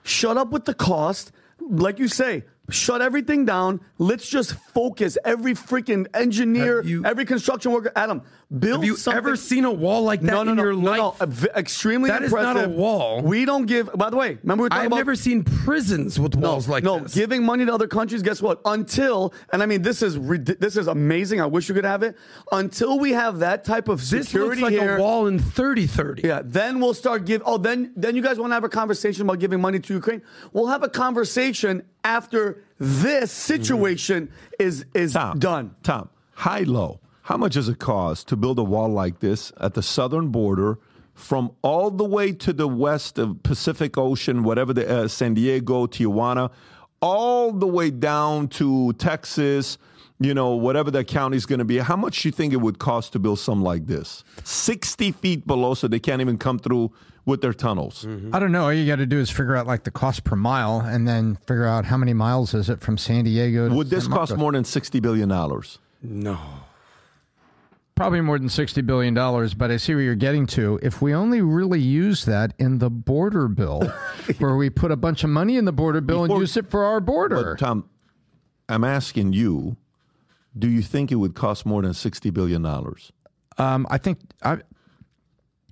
shut 0.04 0.38
up 0.38 0.52
with 0.52 0.66
the 0.66 0.74
cost. 0.74 1.32
Like 1.60 1.98
you 2.00 2.08
say, 2.08 2.44
shut 2.70 3.02
everything 3.02 3.46
down. 3.46 3.80
Let's 3.98 4.28
just 4.30 4.54
focus. 4.74 5.18
Every 5.26 5.54
freaking 5.54 6.08
engineer, 6.14 6.84
every 7.06 7.26
construction 7.26 7.72
worker, 7.72 7.92
Adam, 7.96 8.22
build. 8.58 8.82
Have 8.82 8.86
you 8.86 8.96
something. 8.96 9.18
ever 9.18 9.36
seen 9.36 9.66
a 9.66 9.72
wall 9.72 10.04
like 10.04 10.22
that 10.22 10.32
no, 10.32 10.44
no, 10.44 10.52
in 10.52 10.58
no, 10.58 10.64
your 10.64 10.74
no, 10.74 10.92
life? 10.92 11.20
No, 11.22 11.50
extremely 11.56 12.10
That 12.10 12.24
is 12.24 12.32
not 12.32 12.56
impressive. 12.56 12.72
a 12.72 12.76
wall. 12.76 13.22
We 13.22 13.46
don't 13.46 13.66
give. 13.66 13.92
By 13.94 14.10
the 14.10 14.18
way, 14.18 14.38
remember 14.44 14.64
we 14.64 14.66
were 14.66 14.70
talking 14.70 14.82
I've 14.82 14.88
about 14.88 14.98
never 14.98 15.16
seen 15.16 15.44
prisons 15.44 16.20
with 16.20 16.36
walls 16.36 16.68
like 16.68 16.84
this. 16.84 16.92
no, 16.92 17.00
giving 17.22 17.44
money 17.44 17.66
to 17.66 17.74
other 17.74 17.88
countries. 17.88 18.22
Guess 18.22 18.42
what? 18.42 18.62
Until 18.66 19.34
and 19.52 19.64
I 19.64 19.66
mean 19.66 19.82
this 19.82 20.02
is 20.02 20.20
this 20.20 20.78
is 20.78 20.88
amazing. 20.88 21.42
I 21.42 21.46
wish 21.46 21.70
you 21.70 21.76
could 21.76 21.86
have 21.86 22.04
it. 22.04 22.16
Until 22.52 23.00
we 23.00 23.12
have 23.12 23.40
that 23.40 23.64
type 23.64 23.88
of 23.88 24.00
This 24.00 24.28
security 24.28 24.62
looks 24.62 24.74
like 24.74 24.82
here, 24.82 24.98
a 24.98 25.02
wall 25.02 25.28
in 25.28 25.40
3030. 25.40 26.28
Yeah, 26.28 26.42
then 26.44 26.80
we'll 26.80 26.94
start 26.94 27.26
give. 27.26 27.42
Oh, 27.46 27.58
then 27.58 27.92
then 27.96 28.16
you 28.16 28.22
guys 28.22 28.38
want 28.38 28.52
to 28.52 28.56
have 28.56 28.64
a 28.64 28.70
conversation 28.70 29.24
about 29.24 29.40
giving 29.40 29.62
money 29.62 29.80
to 29.80 29.94
Ukraine? 29.94 30.22
We'll 30.52 30.68
have 30.68 30.84
a 30.84 30.90
conversation 30.90 31.84
after 32.04 32.64
this 32.80 33.32
situation 33.32 34.28
mm-hmm. 34.28 34.54
is 34.60 34.86
is 34.94 35.14
Tom, 35.14 35.40
done. 35.40 35.76
Tom, 35.84 36.10
high 36.34 36.62
low. 36.62 37.00
How 37.24 37.38
much 37.38 37.54
does 37.54 37.70
it 37.70 37.80
cost 37.80 38.28
to 38.28 38.36
build 38.36 38.60
a 38.60 38.64
wall 38.64 38.90
like 38.90 39.20
this 39.20 39.54
at 39.58 39.76
the 39.76 39.82
southern 39.82 40.28
border 40.28 40.78
from 41.14 41.52
all 41.62 41.90
the 41.90 42.04
way 42.04 42.34
to 42.34 42.52
the 42.52 42.68
west 42.68 43.18
of 43.18 43.42
Pacific 43.44 43.98
Ocean, 43.98 44.44
whatever 44.44 44.74
the 44.74 44.90
uh, 44.90 45.08
San 45.08 45.34
Diego, 45.34 45.86
Tijuana, 45.88 46.52
all 47.02 47.54
the 47.54 47.68
way 47.68 47.92
down 47.92 48.50
to 48.50 48.92
Texas, 48.94 49.78
you 50.20 50.34
know, 50.34 50.56
whatever 50.56 50.92
that 50.92 51.08
county 51.08 51.38
is 51.38 51.46
going 51.46 51.60
to 51.60 51.66
be? 51.66 51.78
How 51.78 51.96
much 51.96 52.22
do 52.22 52.28
you 52.28 52.32
think 52.34 52.52
it 52.52 52.58
would 52.58 52.78
cost 52.80 53.14
to 53.14 53.20
build 53.20 53.40
something 53.40 53.64
like 53.64 53.88
this? 53.88 54.26
60 54.44 55.14
feet 55.14 55.48
below, 55.48 55.76
so 55.76 55.88
they 55.88 56.00
can't 56.00 56.22
even 56.22 56.38
come 56.38 56.60
through 56.60 56.92
with 57.26 57.42
their 57.42 57.54
tunnels. 57.54 58.06
I 58.34 58.40
don't 58.40 58.52
know. 58.52 58.66
All 58.66 58.74
you 58.74 58.86
got 58.86 58.98
to 58.98 59.06
do 59.06 59.18
is 59.18 59.30
figure 59.30 59.56
out 59.56 59.66
like 59.66 59.86
the 59.86 59.92
cost 59.92 60.26
per 60.26 60.36
mile, 60.36 60.82
and 60.82 61.08
then 61.08 61.38
figure 61.48 61.66
out 61.66 61.86
how 61.86 61.96
many 61.96 62.14
miles 62.14 62.54
is 62.54 62.70
it 62.70 62.82
from 62.82 62.98
San 62.98 63.24
Diego. 63.24 63.70
to 63.70 63.76
Would 63.76 63.90
this 63.90 64.06
San 64.06 64.14
cost 64.14 64.36
more 64.36 64.52
than 64.52 64.64
$60 64.64 65.02
billion? 65.02 65.30
No. 66.02 66.38
Probably 67.96 68.22
more 68.22 68.40
than 68.40 68.50
sixty 68.50 68.82
billion 68.82 69.14
dollars. 69.14 69.54
But 69.54 69.70
I 69.70 69.78
see 69.78 69.94
where 69.94 70.04
you're 70.04 70.16
getting 70.16 70.48
to. 70.48 70.80
If 70.82 71.02
we 71.02 71.14
only 71.14 71.42
really 71.42 71.80
use 71.80 72.26
that 72.26 72.54
in 72.58 72.80
the 72.80 72.90
border 72.90 73.48
bill, 73.48 73.82
where 74.40 74.56
we 74.56 74.70
put 74.70 74.92
a 74.92 74.96
bunch 74.96 75.24
of 75.24 75.30
money 75.30 75.58
in 75.58 75.66
the 75.66 75.72
border 75.72 76.02
bill 76.02 76.24
and 76.24 76.34
use 76.40 76.58
it 76.58 76.70
for 76.72 76.84
our 76.84 77.00
border. 77.00 77.56
But 77.56 77.60
Tom, 77.60 77.90
I'm 78.68 78.84
asking 78.84 79.34
you, 79.34 79.78
do 80.58 80.68
you 80.68 80.82
think 80.82 81.12
it 81.12 81.16
would 81.16 81.36
cost 81.36 81.66
more 81.66 81.84
than 81.84 81.94
sixty 81.94 82.32
billion 82.32 82.64
dollars? 82.64 83.12
Um, 83.60 83.86
I 83.92 84.00
think 84.00 84.20
I, 84.42 84.58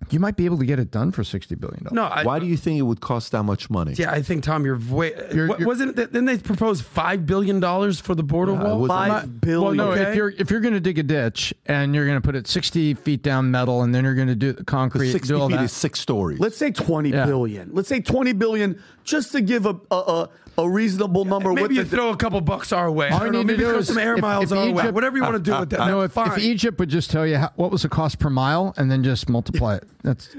you 0.09 0.19
might 0.19 0.35
be 0.35 0.45
able 0.45 0.57
to 0.57 0.65
get 0.65 0.79
it 0.79 0.91
done 0.91 1.11
for 1.11 1.23
sixty 1.23 1.55
billion 1.55 1.83
dollars. 1.83 1.93
No, 1.95 2.03
I, 2.03 2.23
Why 2.23 2.39
do 2.39 2.45
you 2.45 2.57
think 2.57 2.79
it 2.79 2.81
would 2.83 3.01
cost 3.01 3.31
that 3.31 3.43
much 3.43 3.69
money? 3.69 3.93
Yeah, 3.97 4.11
I 4.11 4.21
think 4.21 4.43
Tom, 4.43 4.65
you're 4.65 4.77
way. 4.89 5.13
Uh, 5.13 5.33
you're- 5.33 5.47
what- 5.47 5.59
you're- 5.59 5.67
wasn't 5.67 5.97
it? 5.97 6.11
Didn't 6.11 6.25
they 6.25 6.37
proposed 6.37 6.83
five 6.83 7.25
billion 7.25 7.59
dollars 7.59 7.99
for 7.99 8.15
the 8.15 8.23
border 8.23 8.53
Yeah, 8.53 8.63
wall? 8.63 8.79
was- 8.79 8.89
Five 8.89 9.07
Not- 9.09 9.41
billion. 9.41 9.77
Well, 9.77 9.87
no. 9.87 9.91
Okay. 9.93 10.09
If 10.09 10.15
you're 10.15 10.29
if 10.37 10.51
you're 10.51 10.59
going 10.59 10.73
to 10.73 10.79
dig 10.79 10.99
a 10.99 11.03
ditch 11.03 11.53
and 11.65 11.93
you're 11.95 12.05
going 12.05 12.17
to 12.17 12.25
put 12.25 12.35
it 12.35 12.47
sixty 12.47 12.93
feet 12.93 13.23
down 13.23 13.51
metal, 13.51 13.83
and 13.83 13.93
then 13.95 14.03
you're 14.03 14.15
going 14.15 14.27
to 14.27 14.35
do 14.35 14.53
the 14.53 14.63
concrete, 14.63 15.11
Sixty 15.11 15.33
do 15.33 15.39
all 15.39 15.47
feet 15.49 15.55
that. 15.57 15.63
is 15.65 15.71
six 15.71 15.99
stories. 15.99 16.39
Let's 16.39 16.57
say 16.57 16.71
twenty 16.71 17.09
Yeah. 17.11 17.25
billion. 17.25 17.69
Let's 17.73 17.87
say 17.89 18.01
twenty 18.01 18.33
billion, 18.33 18.81
just 19.03 19.31
to 19.33 19.41
give 19.41 19.65
a 19.65 19.75
a, 19.91 19.95
a, 19.95 20.29
a 20.63 20.69
reasonable 20.69 21.25
number. 21.25 21.53
Maybe 21.53 21.75
you 21.75 21.81
with 21.81 21.91
the, 21.91 21.97
throw 21.97 22.09
a 22.09 22.17
couple 22.17 22.39
bucks 22.41 22.71
our 22.71 22.89
way. 22.91 23.09
I 23.09 23.13
All 23.13 23.19
don't 23.19 23.31
know. 23.33 23.43
Maybe 23.43 23.63
throw 23.63 23.81
some 23.81 23.97
air 23.97 24.15
if- 24.15 24.21
miles 24.21 24.51
if 24.51 24.57
our 24.57 24.65
way. 24.65 24.71
Egypt- 24.71 24.93
Whatever 24.93 25.17
you 25.17 25.23
want 25.23 25.35
to 25.35 25.51
do 25.51 25.59
with 25.59 25.69
that. 25.71 25.87
no, 25.87 26.01
if, 26.01 26.17
if 26.17 26.37
Egypt 26.37 26.79
would 26.79 26.89
just 26.89 27.11
tell 27.11 27.25
you 27.27 27.37
how, 27.37 27.51
what 27.55 27.71
was 27.71 27.81
the 27.83 27.89
cost 27.89 28.19
per 28.19 28.29
mile, 28.29 28.73
and 28.77 28.89
then 28.91 29.03
just 29.03 29.29
multiply 29.29 29.75
it. 29.75 29.83
That's 30.03 30.35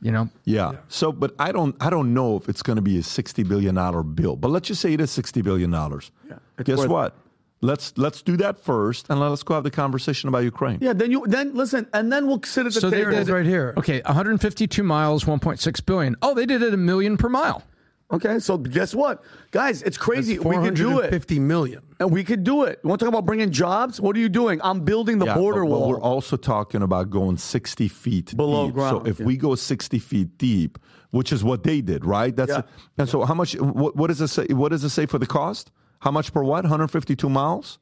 you 0.00 0.12
know. 0.12 0.28
yeah. 0.44 0.76
So, 0.88 1.10
but 1.12 1.34
I 1.38 1.50
don't, 1.52 1.74
I 1.80 1.90
don't 1.90 2.14
know 2.14 2.36
if 2.36 2.48
it's 2.48 2.62
going 2.62 2.76
to 2.76 2.82
be 2.82 2.98
a 2.98 3.02
sixty 3.02 3.42
billion 3.42 3.74
dollar 3.74 4.02
bill. 4.02 4.36
But 4.36 4.48
let's 4.50 4.68
just 4.68 4.80
say 4.80 4.92
it 4.92 5.00
is 5.00 5.10
sixty 5.10 5.42
billion 5.42 5.70
dollars. 5.70 6.10
it's 6.58 6.66
Guess 6.66 6.78
worth 6.78 6.86
it. 6.86 6.90
what? 6.92 7.14
Let's 7.60 7.92
let's 7.98 8.22
do 8.22 8.36
that 8.36 8.60
first, 8.60 9.10
and 9.10 9.18
let's 9.18 9.42
go 9.42 9.54
have 9.54 9.64
the 9.64 9.70
conversation 9.72 10.28
about 10.28 10.44
Ukraine. 10.44 10.78
yeah, 10.80 10.92
then 10.92 11.10
you 11.10 11.24
then 11.26 11.52
listen, 11.56 11.88
and 11.92 12.12
then 12.12 12.28
we'll 12.28 12.40
sit 12.44 12.66
at 12.66 12.72
the 12.74 12.80
So 12.80 12.88
table. 12.88 13.10
There 13.10 13.10
it 13.10 13.18
is 13.18 13.28
right 13.28 13.44
here. 13.44 13.74
Okay, 13.76 14.00
152 14.06 14.84
miles, 14.84 15.24
1.6 15.24 15.84
billion. 15.84 16.14
Oh, 16.22 16.34
they 16.34 16.46
did 16.46 16.62
it 16.62 16.72
a 16.72 16.76
million 16.76 17.16
per 17.16 17.28
mile. 17.28 17.64
Okay, 18.10 18.38
so 18.38 18.56
guess 18.56 18.94
what, 18.94 19.22
guys? 19.50 19.82
It's 19.82 19.98
crazy. 19.98 20.38
We 20.38 20.54
can 20.56 20.72
do 20.72 21.00
it, 21.00 21.10
Fifty 21.10 21.38
million, 21.38 21.82
and 22.00 22.10
we 22.10 22.24
could 22.24 22.42
do 22.42 22.62
it. 22.64 22.80
You 22.82 22.88
want 22.88 23.00
to 23.00 23.04
talk 23.04 23.12
about 23.12 23.26
bringing 23.26 23.50
jobs? 23.50 24.00
What 24.00 24.16
are 24.16 24.18
you 24.18 24.30
doing? 24.30 24.60
I'm 24.64 24.80
building 24.80 25.18
the 25.18 25.26
Yeah, 25.26 25.34
border 25.34 25.62
but, 25.62 25.70
but 25.72 25.78
wall. 25.80 25.88
we're 25.90 26.00
also 26.00 26.38
talking 26.38 26.80
about 26.80 27.10
going 27.10 27.36
60 27.36 27.86
feet 27.88 28.34
Below 28.34 28.66
deep. 28.68 28.74
ground, 28.76 29.02
So 29.04 29.10
if 29.10 29.20
yeah. 29.20 29.26
we 29.26 29.36
go 29.36 29.54
60 29.54 29.98
feet 29.98 30.38
deep, 30.38 30.78
which 31.10 31.32
is 31.34 31.44
what 31.44 31.64
they 31.64 31.82
did, 31.82 32.06
right? 32.06 32.34
That's 32.34 32.50
Yeah. 32.50 32.62
and 32.96 33.10
so 33.10 33.26
how 33.26 33.34
much? 33.34 33.54
What, 33.56 33.94
what 33.94 34.06
does 34.06 34.22
it 34.22 34.28
say? 34.28 34.46
What 34.54 34.70
does 34.70 34.84
it 34.84 34.90
say 34.90 35.04
for 35.04 35.18
the 35.18 35.26
cost? 35.26 35.70
How 36.00 36.10
much 36.10 36.32
per 36.32 36.42
what? 36.42 36.64
152 36.64 37.28
miles? 37.28 37.78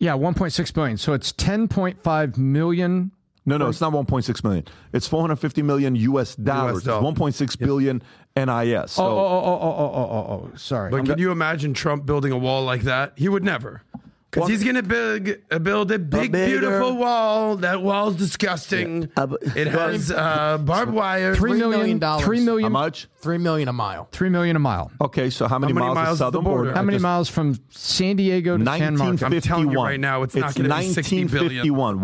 Yeah, 0.00 0.12
1.6 0.12 0.74
billion. 0.74 0.98
So 0.98 1.14
it's 1.14 1.32
10.5 1.32 2.36
million. 2.36 3.12
No, 3.48 3.56
no, 3.56 3.68
it's 3.68 3.80
not 3.80 3.92
1.6 3.92 4.44
million. 4.44 4.64
It's 4.92 5.08
450 5.08 5.62
million 5.62 5.94
U.S. 5.96 6.36
dollars. 6.36 6.78
It's 6.78 6.86
dollars. 6.86 7.18
1.6 7.18 7.58
billion 7.58 8.02
NIS. 8.36 8.92
So 8.92 9.04
Oh, 9.04 9.08
oh, 9.08 9.18
oh, 9.18 9.58
oh, 9.60 9.76
oh, 9.78 9.92
oh, 9.94 10.32
oh, 10.44 10.50
oh. 10.52 10.56
Sorry. 10.56 10.90
But 10.90 11.06
can 11.06 11.18
you 11.18 11.30
imagine 11.32 11.74
Trump 11.74 12.06
building 12.06 12.32
a 12.32 12.38
wall 12.38 12.64
like 12.64 12.82
that? 12.82 13.12
He 13.16 13.28
would 13.28 13.42
never. 13.44 13.82
Because 14.30 14.50
he's 14.50 14.62
going 14.62 14.76
to 14.76 14.82
build, 14.82 15.28
uh, 15.50 15.58
build 15.58 15.90
a 15.90 15.98
big, 15.98 16.32
bigger- 16.32 16.60
beautiful 16.60 16.96
wall. 16.98 17.56
That 17.56 17.82
wall's 17.82 18.14
disgusting. 18.16 19.08
Uh, 19.16 19.26
but- 19.26 19.42
it 19.56 19.68
has 19.68 20.10
uh, 20.10 20.58
barbed 20.58 20.92
wire. 20.92 21.34
Three 21.34 21.52
Three 21.52 21.58
million 21.60 21.78
million 21.80 21.98
dollars. 21.98 22.24
Three 22.26 22.38
how 22.40 22.44
million. 22.44 22.72
much? 22.72 23.08
Three 23.22 23.38
million 23.38 23.68
a 23.68 23.72
mile. 23.72 24.08
Three 24.12 24.28
million 24.28 24.54
a 24.54 24.58
mile. 24.58 24.90
Okay, 25.00 25.30
so 25.30 25.48
how 25.48 25.58
many, 25.58 25.72
many 25.72 25.86
miles, 25.86 25.94
miles 25.94 26.08
is 26.08 26.12
is 26.12 26.18
the 26.18 26.24
southern 26.26 26.44
border? 26.44 26.56
border? 26.64 26.72
How 26.74 26.80
I 26.80 26.84
many 26.84 26.96
just- 26.96 27.02
miles 27.02 27.28
from 27.30 27.58
San 27.70 28.16
Diego 28.16 28.58
to 28.58 28.64
San 28.64 28.96
Marcos? 28.98 29.20
1951. 29.22 29.32
I'm 29.34 29.40
telling 29.40 29.70
you 29.72 29.82
right 29.82 30.00
now, 30.00 30.22
it's 30.24 30.34
not 30.34 30.54
gonna 30.54 30.68
be 30.76 30.92
60 30.92 31.24
billion. 31.24 31.74
1951. 31.74 31.98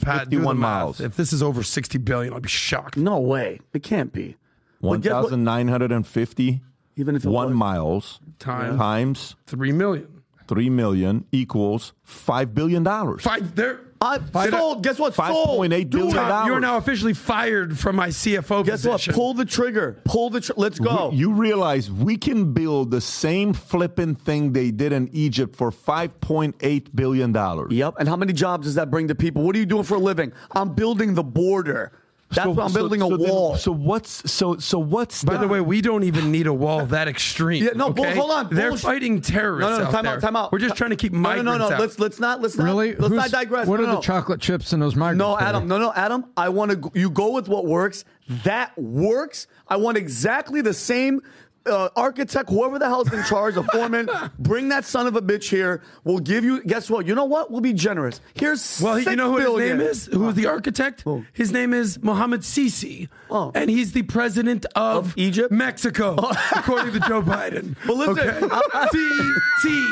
Pat, 0.00 0.28
do 0.28 0.36
the 0.38 0.44
1,951 0.44 0.58
math. 0.58 0.60
miles. 0.60 1.00
If 1.00 1.16
this 1.16 1.32
is 1.32 1.42
over 1.42 1.62
60 1.62 1.96
billion, 1.98 2.34
I'll 2.34 2.40
be 2.40 2.48
shocked. 2.50 2.98
no 2.98 3.18
way, 3.18 3.60
it 3.72 3.82
can't 3.82 4.12
be. 4.12 4.36
But 4.82 5.00
guess 5.00 5.12
what? 5.14 5.30
1,950 5.32 6.60
Even 6.96 7.16
if 7.16 7.24
it 7.24 7.28
one 7.28 7.48
was. 7.48 7.56
miles 7.56 8.20
Times. 8.38 8.76
times 8.76 9.36
3 9.46 9.72
million. 9.72 10.17
3 10.48 10.70
million 10.70 11.24
equals 11.30 11.92
$5 12.06 12.54
billion. 12.54 12.84
Five, 13.18 13.54
there. 13.54 13.80
I 14.00 14.48
sold. 14.48 14.84
Guess 14.84 14.98
what? 15.00 15.14
Sold. 15.14 15.60
$5.8 15.68 15.90
Do 15.90 15.98
billion. 15.98 16.16
it. 16.16 16.28
dollars. 16.28 16.46
You're 16.46 16.60
now 16.60 16.76
officially 16.76 17.14
fired 17.14 17.76
from 17.78 17.96
my 17.96 18.08
CFO 18.08 18.64
Guess 18.64 18.86
what? 18.86 19.04
Pull 19.10 19.34
the 19.34 19.44
trigger. 19.44 20.00
Pull 20.04 20.30
the. 20.30 20.40
Tr- 20.40 20.52
Let's 20.56 20.78
go. 20.78 21.10
You 21.12 21.32
realize 21.32 21.90
we 21.90 22.16
can 22.16 22.52
build 22.52 22.92
the 22.92 23.00
same 23.00 23.52
flipping 23.52 24.14
thing 24.14 24.52
they 24.52 24.70
did 24.70 24.92
in 24.92 25.08
Egypt 25.12 25.56
for 25.56 25.70
$5.8 25.72 26.86
billion. 26.94 27.34
Yep. 27.70 27.94
And 27.98 28.08
how 28.08 28.16
many 28.16 28.32
jobs 28.32 28.66
does 28.66 28.76
that 28.76 28.90
bring 28.90 29.08
to 29.08 29.14
people? 29.16 29.42
What 29.42 29.56
are 29.56 29.58
you 29.58 29.66
doing 29.66 29.84
for 29.84 29.96
a 29.96 30.00
living? 30.00 30.32
I'm 30.52 30.74
building 30.74 31.14
the 31.14 31.24
border. 31.24 31.92
That's 32.30 32.44
So- 32.44 32.50
what 32.50 32.64
I'm 32.66 32.72
building 32.74 33.00
so 33.00 33.14
a 33.14 33.16
then- 33.16 33.28
wall. 33.30 33.56
so 33.56 33.72
what's 33.72 34.30
so 34.30 34.58
so 34.58 34.78
what's 34.78 35.24
By 35.24 35.38
the 35.38 35.48
way, 35.48 35.62
we 35.62 35.80
don't 35.80 36.02
even 36.04 36.30
need 36.30 36.46
a 36.46 36.52
wall 36.52 36.84
that 36.86 37.08
extreme. 37.08 37.64
Yeah, 37.64 37.70
no, 37.74 37.90
bull- 37.90 38.04
okay? 38.04 38.16
hold 38.18 38.30
on, 38.30 38.48
They're 38.54 38.68
bullshit. 38.68 38.84
fighting 38.84 39.20
terrorists. 39.22 39.70
no, 39.70 39.78
no, 39.78 39.84
out 39.86 39.92
time 39.92 40.04
there. 40.04 40.14
out, 40.16 40.20
time 40.20 40.36
out. 40.36 40.52
We're 40.52 40.58
just 40.58 40.76
trying 40.76 40.90
to 40.90 40.96
keep 40.96 41.12
no, 41.12 41.20
migrants 41.20 41.46
no, 41.46 41.52
no, 41.56 41.68
no. 41.70 41.74
out. 41.74 41.80
Let's 41.80 41.98
let's 41.98 42.20
not 42.20 42.42
let's 42.42 42.56
not 42.58 42.64
Really? 42.64 42.88
let's 42.96 43.08
Who's- 43.08 43.12
not 43.16 43.30
digress. 43.30 43.66
What 43.66 43.78
no, 43.80 43.84
are 43.84 43.86
no, 43.86 43.92
the 43.92 43.98
no. 43.98 44.02
chocolate 44.02 44.40
chips 44.40 44.74
in 44.74 44.80
those 44.80 44.94
migrants? 44.94 45.18
No, 45.20 45.36
for? 45.36 45.42
Adam. 45.42 45.68
No, 45.68 45.78
no, 45.78 45.90
Adam. 45.96 46.26
I 46.36 46.50
want 46.50 46.70
to. 46.72 46.90
You 46.94 47.08
go 47.08 47.32
with 47.32 47.48
what 47.48 47.64
works. 47.64 48.04
That 48.44 48.76
works. 48.78 49.46
I 49.66 49.76
want 49.76 49.96
exactly 49.96 50.60
the 50.60 50.74
same 50.74 51.22
uh, 51.68 51.88
architect, 51.96 52.50
whoever 52.50 52.78
the 52.78 52.86
hell's 52.86 53.12
in 53.12 53.22
charge, 53.24 53.54
the 53.54 53.62
foreman. 53.64 54.08
Bring 54.38 54.68
that 54.70 54.84
son 54.84 55.06
of 55.06 55.16
a 55.16 55.22
bitch 55.22 55.48
here. 55.50 55.82
We'll 56.04 56.18
give 56.18 56.44
you. 56.44 56.62
Guess 56.64 56.90
what? 56.90 57.06
You 57.06 57.14
know 57.14 57.24
what? 57.24 57.50
We'll 57.50 57.60
be 57.60 57.72
generous. 57.72 58.20
Here's 58.34 58.80
well, 58.80 58.98
you 58.98 59.16
know 59.16 59.30
who 59.32 59.38
billion. 59.38 59.78
his 59.78 59.78
name 59.78 59.88
is? 59.90 60.06
Who's 60.12 60.34
the 60.34 60.46
architect? 60.46 61.04
His 61.32 61.52
name 61.52 61.72
is 61.74 62.02
Mohammed 62.02 62.40
Sisi, 62.40 63.08
Oh. 63.30 63.52
and 63.54 63.70
he's 63.70 63.92
the 63.92 64.02
president 64.02 64.66
of, 64.74 65.06
Of 65.08 65.14
Egypt? 65.18 65.52
Mexico, 65.52 66.14
according 66.56 66.92
to 66.94 67.00
Joe 67.00 67.22
Biden. 67.22 67.76
But 67.86 67.96
listen, 67.96 68.18
okay? 68.18 68.48
I- 68.50 68.60
I- 68.74 68.88
C 69.60 69.86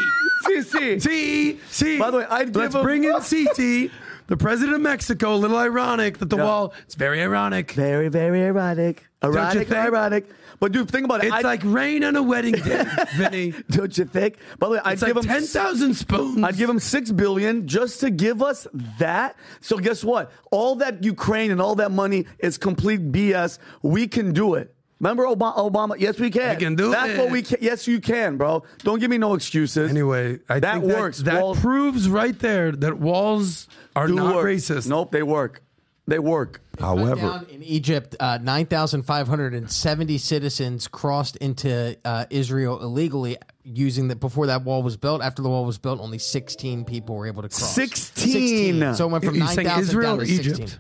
See, 0.47 0.62
see. 0.62 1.01
C 1.01 1.61
C. 1.70 1.98
By 1.98 2.11
the 2.11 2.19
way, 2.19 2.27
I'd 2.31 2.53
give 2.53 2.57
let's 2.57 2.74
bring 2.74 3.05
in 3.05 3.15
Sisi, 3.16 3.90
the 4.28 4.36
president 4.36 4.77
of 4.77 4.81
Mexico. 4.82 5.35
A 5.35 5.36
little 5.36 5.57
ironic 5.57 6.19
that 6.19 6.31
the 6.31 6.36
Yeah. 6.36 6.44
wall. 6.44 6.74
It's 6.85 6.94
very 6.94 7.20
ironic. 7.23 7.73
Very, 7.73 8.09
very 8.09 8.43
erotic. 8.43 9.07
you 9.23 9.28
Erotic, 9.31 9.69
think? 9.69 9.73
ironic. 9.73 10.28
But 10.59 10.73
dude, 10.73 10.91
think 10.91 11.05
about 11.05 11.23
it. 11.23 11.27
It's 11.28 11.35
I'd- 11.37 11.45
like 11.45 11.61
rain 11.65 12.03
on 12.05 12.16
a 12.16 12.23
wedding 12.23 12.53
day, 12.55 12.85
Vinny. 13.16 13.53
Don't 13.70 13.97
you 13.99 14.05
think? 14.05 14.37
By 14.59 14.66
the 14.69 14.73
way, 14.74 14.81
I'd 14.85 14.93
It's 14.95 15.03
give 15.05 15.16
like 15.16 15.24
him 15.24 15.31
ten 15.31 15.43
thousand 15.43 15.95
spoons. 15.95 16.43
I'd 16.43 16.57
give 16.57 16.70
him 16.70 16.78
six 16.78 17.11
billion 17.12 17.66
just 17.69 18.01
to 18.01 18.11
give 18.11 18.43
us 18.43 18.66
that. 18.99 19.37
So 19.61 19.78
guess 19.78 20.03
what? 20.03 20.33
All 20.51 20.77
that 20.77 21.05
Ukraine 21.05 21.51
and 21.51 21.61
all 21.61 21.74
that 21.77 21.91
money 21.91 22.27
is 22.39 22.59
complete 22.59 23.12
BS. 23.12 23.59
We 23.83 24.07
can 24.09 24.33
do 24.33 24.55
it. 24.55 24.73
Remember 24.99 25.24
Obama? 25.24 25.59
Obama? 25.59 25.95
Yes, 25.99 26.19
we 26.19 26.31
can. 26.31 26.57
We 26.57 26.65
can 26.65 26.74
do 26.74 26.91
That's 26.91 27.11
it. 27.11 27.19
what 27.19 27.31
we 27.31 27.43
can. 27.43 27.59
Yes, 27.61 27.87
you 27.87 28.01
can, 28.01 28.39
bro. 28.39 28.62
Don't 28.78 28.99
give 28.99 29.11
me 29.11 29.19
no 29.19 29.35
excuses. 29.35 29.91
Anyway, 29.91 30.39
I 30.49 30.59
that 30.61 30.81
think 30.81 30.85
works. 30.85 31.19
That, 31.19 31.43
Walls 31.43 31.61
proves 31.61 32.09
right 32.09 32.39
there 32.39 32.73
that 32.73 32.99
walls 32.99 33.69
are 33.95 34.09
not 34.09 34.37
work. 34.37 34.47
racist. 34.47 34.89
Nope, 34.89 35.12
they 35.12 35.23
work. 35.23 35.61
They 36.09 36.20
work. 36.20 36.61
However, 36.78 37.45
in 37.51 37.62
Egypt, 37.65 38.15
uh, 38.20 38.39
9,570 38.41 40.19
citizens 40.19 40.87
crossed 40.87 41.37
into 41.37 41.99
uh, 42.05 42.27
Israel 42.31 42.81
illegally. 42.81 43.39
using 43.65 44.09
that 44.09 44.20
before 44.20 44.47
that 44.47 44.62
wall 44.62 44.85
was 44.85 44.97
built. 44.97 45.20
After 45.20 45.43
the 45.43 45.49
wall 45.49 45.65
was 45.65 45.78
built, 45.78 46.01
only 46.01 46.19
16 46.19 46.85
people 46.85 47.16
were 47.16 47.27
able 47.27 47.43
to 47.43 47.49
cross. 47.49 47.74
16. 47.74 48.95
So 48.95 49.09
it 49.09 49.11
went 49.11 49.24
from 49.24 49.35
You're 49.35 49.49
saying 49.49 49.66
9,000 49.66 49.83
Israel 49.83 50.11
down 50.12 50.20
or 50.20 50.27
to 50.27 50.35
16. 50.37 50.55
Egypt? 50.55 50.78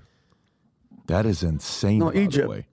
That 1.06 1.26
is 1.26 1.42
insane. 1.42 1.98
No, 1.98 2.10
by 2.10 2.18
Egypt. 2.18 2.44
The 2.44 2.50
way. 2.50 2.66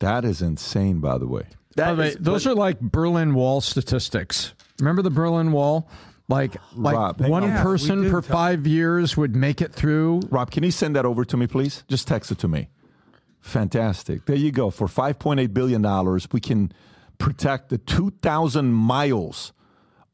That 0.00 0.24
is 0.24 0.42
insane, 0.42 1.00
by 1.00 1.18
the 1.18 1.26
way. 1.28 1.44
By 1.76 1.94
the 1.94 2.00
way, 2.00 2.16
those 2.18 2.46
are 2.46 2.54
like 2.54 2.80
Berlin 2.80 3.34
Wall 3.34 3.60
statistics. 3.60 4.52
Remember 4.80 5.02
the 5.02 5.10
Berlin 5.10 5.52
Wall? 5.52 5.88
Like, 6.28 6.56
like 6.74 6.94
Rob, 6.94 7.20
one 7.22 7.44
on. 7.44 7.62
Person 7.62 8.02
did 8.02 8.10
for 8.10 8.20
tell- 8.20 8.36
five 8.36 8.66
years 8.66 9.16
would 9.16 9.34
make 9.34 9.62
it 9.62 9.72
through. 9.72 10.20
Rob, 10.28 10.50
can 10.50 10.62
you 10.62 10.70
send 10.70 10.94
that 10.96 11.06
over 11.06 11.24
to 11.24 11.36
me, 11.36 11.46
please? 11.46 11.84
Just 11.88 12.06
text 12.06 12.30
it 12.30 12.38
to 12.40 12.48
me. 12.48 12.68
Fantastic. 13.40 14.26
There 14.26 14.36
you 14.36 14.52
go. 14.52 14.70
For 14.70 14.86
$5.8 14.88 15.54
billion, 15.54 15.82
we 16.32 16.40
can 16.40 16.72
protect 17.18 17.70
the 17.70 17.78
2,000 17.78 18.72
miles 18.72 19.52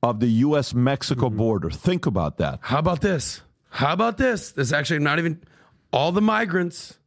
of 0.02 0.20
the 0.20 0.28
U.S. 0.28 0.74
Mexico 0.74 1.28
Mm-hmm. 1.28 1.36
border. 1.38 1.70
Think 1.70 2.06
about 2.06 2.36
that. 2.38 2.58
How 2.62 2.78
about 2.78 3.00
this? 3.00 3.40
How 3.70 3.92
about 3.92 4.18
this? 4.18 4.52
This 4.52 4.68
is 4.68 4.72
actually 4.72 5.00
not 5.00 5.18
even 5.18 5.42
all 5.92 6.12
the 6.12 6.20
migrants 6.22 6.98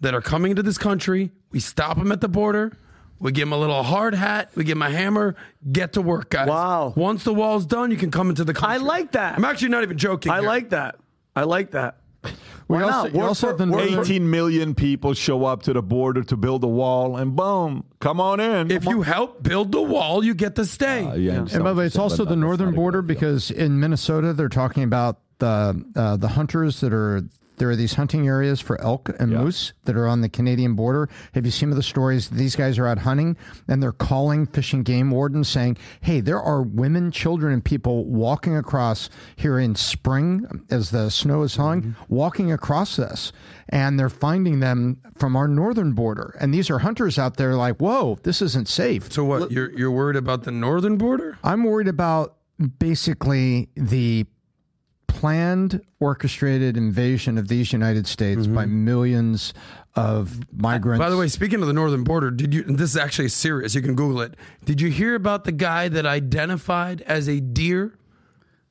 that 0.00 0.14
are 0.14 0.20
coming 0.22 0.50
into 0.50 0.62
this 0.62 0.78
country. 0.78 1.30
We 1.52 1.60
stop 1.60 1.98
them 1.98 2.10
at 2.10 2.20
the 2.20 2.28
border. 2.28 2.76
We 3.20 3.32
give 3.32 3.42
them 3.42 3.52
a 3.52 3.58
little 3.58 3.82
hard 3.82 4.14
hat. 4.14 4.50
We 4.54 4.64
give 4.64 4.76
them 4.76 4.82
a 4.82 4.90
hammer. 4.90 5.36
Get 5.70 5.92
to 5.92 6.02
work, 6.02 6.30
guys. 6.30 6.48
Wow. 6.48 6.94
Once 6.96 7.22
the 7.22 7.34
wall's 7.34 7.66
done, 7.66 7.90
you 7.90 7.98
can 7.98 8.10
come 8.10 8.30
into 8.30 8.44
the 8.44 8.54
country. 8.54 8.74
I 8.74 8.78
like 8.78 9.12
that. 9.12 9.36
I'm 9.36 9.44
actually 9.44 9.68
not 9.68 9.82
even 9.82 9.98
joking. 9.98 10.32
I 10.32 10.40
here. 10.40 10.48
like 10.48 10.70
that. 10.70 10.96
I 11.36 11.42
like 11.44 11.72
that. 11.72 11.98
We 12.22 12.76
Why 12.76 12.82
also, 12.82 12.96
not? 13.02 13.12
you 13.12 13.18
Work 13.18 13.28
also 13.28 13.46
for- 13.56 13.58
have 13.58 13.70
the 13.70 14.00
18 14.00 14.30
million 14.30 14.74
people 14.74 15.12
show 15.14 15.44
up 15.44 15.62
to 15.64 15.72
the 15.72 15.82
border 15.82 16.22
to 16.24 16.36
build 16.36 16.62
a 16.64 16.68
wall, 16.68 17.16
and 17.16 17.34
boom, 17.34 17.84
come 17.98 18.20
on 18.20 18.38
in. 18.40 18.70
If 18.70 18.84
you 18.84 19.02
help 19.02 19.42
build 19.42 19.72
the 19.72 19.82
wall, 19.82 20.24
you 20.24 20.34
get 20.34 20.54
to 20.56 20.64
stay. 20.64 21.04
Uh, 21.04 21.14
yeah, 21.14 21.46
And 21.52 21.64
by 21.64 21.72
the 21.72 21.78
way, 21.80 21.86
it's 21.86 21.98
also 21.98 22.24
the 22.24 22.36
northern 22.36 22.74
border 22.74 23.02
because 23.02 23.50
in 23.50 23.80
Minnesota 23.80 24.32
they're 24.32 24.48
talking 24.48 24.84
about 24.84 25.18
the 25.40 25.84
uh, 25.96 26.16
the 26.16 26.28
hunters 26.28 26.80
that 26.80 26.92
are 26.92 27.22
there 27.60 27.68
are 27.68 27.76
these 27.76 27.94
hunting 27.94 28.26
areas 28.26 28.58
for 28.58 28.80
elk 28.80 29.10
and 29.20 29.32
moose 29.32 29.74
that 29.84 29.94
are 29.94 30.08
on 30.08 30.22
the 30.22 30.30
Canadian 30.30 30.74
border. 30.74 31.10
Have 31.34 31.44
you 31.44 31.52
seen 31.52 31.68
the 31.68 31.82
stories? 31.82 32.30
These 32.30 32.56
guys 32.56 32.78
are 32.78 32.86
out 32.86 32.98
hunting 32.98 33.36
and 33.68 33.82
they're 33.82 33.92
calling 33.92 34.46
fish 34.46 34.72
and 34.72 34.82
game 34.82 35.10
wardens 35.10 35.46
saying, 35.46 35.76
"Hey, 36.00 36.20
there 36.20 36.40
are 36.40 36.62
women, 36.62 37.10
children, 37.12 37.52
and 37.52 37.62
people 37.62 38.06
walking 38.06 38.56
across 38.56 39.10
here 39.36 39.58
in 39.58 39.74
spring 39.74 40.64
as 40.70 40.90
the 40.90 41.10
snow 41.10 41.42
is 41.42 41.54
thawing, 41.54 41.82
mm-hmm. 41.82 42.14
walking 42.14 42.50
across 42.50 42.96
this." 42.96 43.30
And 43.68 44.00
they're 44.00 44.08
finding 44.08 44.60
them 44.60 44.96
from 45.16 45.36
our 45.36 45.46
northern 45.46 45.92
border. 45.92 46.34
And 46.40 46.52
these 46.52 46.70
are 46.70 46.78
hunters 46.80 47.18
out 47.18 47.36
there 47.36 47.54
like, 47.54 47.76
whoa, 47.76 48.18
this 48.22 48.42
isn't 48.42 48.68
safe. 48.68 49.12
So 49.12 49.24
what? 49.24 49.52
You're 49.52 49.70
you're 49.78 49.90
worried 49.90 50.16
about 50.16 50.44
the 50.44 50.50
northern 50.50 50.96
border? 50.96 51.38
I'm 51.44 51.62
worried 51.64 51.88
about 51.88 52.36
basically 52.78 53.68
the 53.76 54.26
planned, 55.10 55.80
orchestrated 55.98 56.76
invasion 56.76 57.38
of 57.38 57.48
these 57.48 57.72
United 57.72 58.06
States 58.06 58.46
by 58.46 58.64
mm-hmm. 58.64 58.84
millions 58.84 59.52
of 59.96 60.40
migrants. 60.52 60.98
By 60.98 61.10
the 61.10 61.16
way, 61.16 61.28
speaking 61.28 61.60
of 61.60 61.66
the 61.66 61.72
northern 61.72 62.04
border, 62.04 62.30
did 62.30 62.54
you? 62.54 62.62
This 62.62 62.90
is 62.90 62.96
actually 62.96 63.28
serious. 63.28 63.74
You 63.74 63.82
can 63.82 63.94
Google 63.94 64.20
it. 64.20 64.34
Did 64.64 64.80
you 64.80 64.90
hear 64.90 65.14
about 65.14 65.44
the 65.44 65.52
guy 65.52 65.88
that 65.88 66.06
identified 66.06 67.02
as 67.02 67.28
a 67.28 67.40
deer 67.40 67.98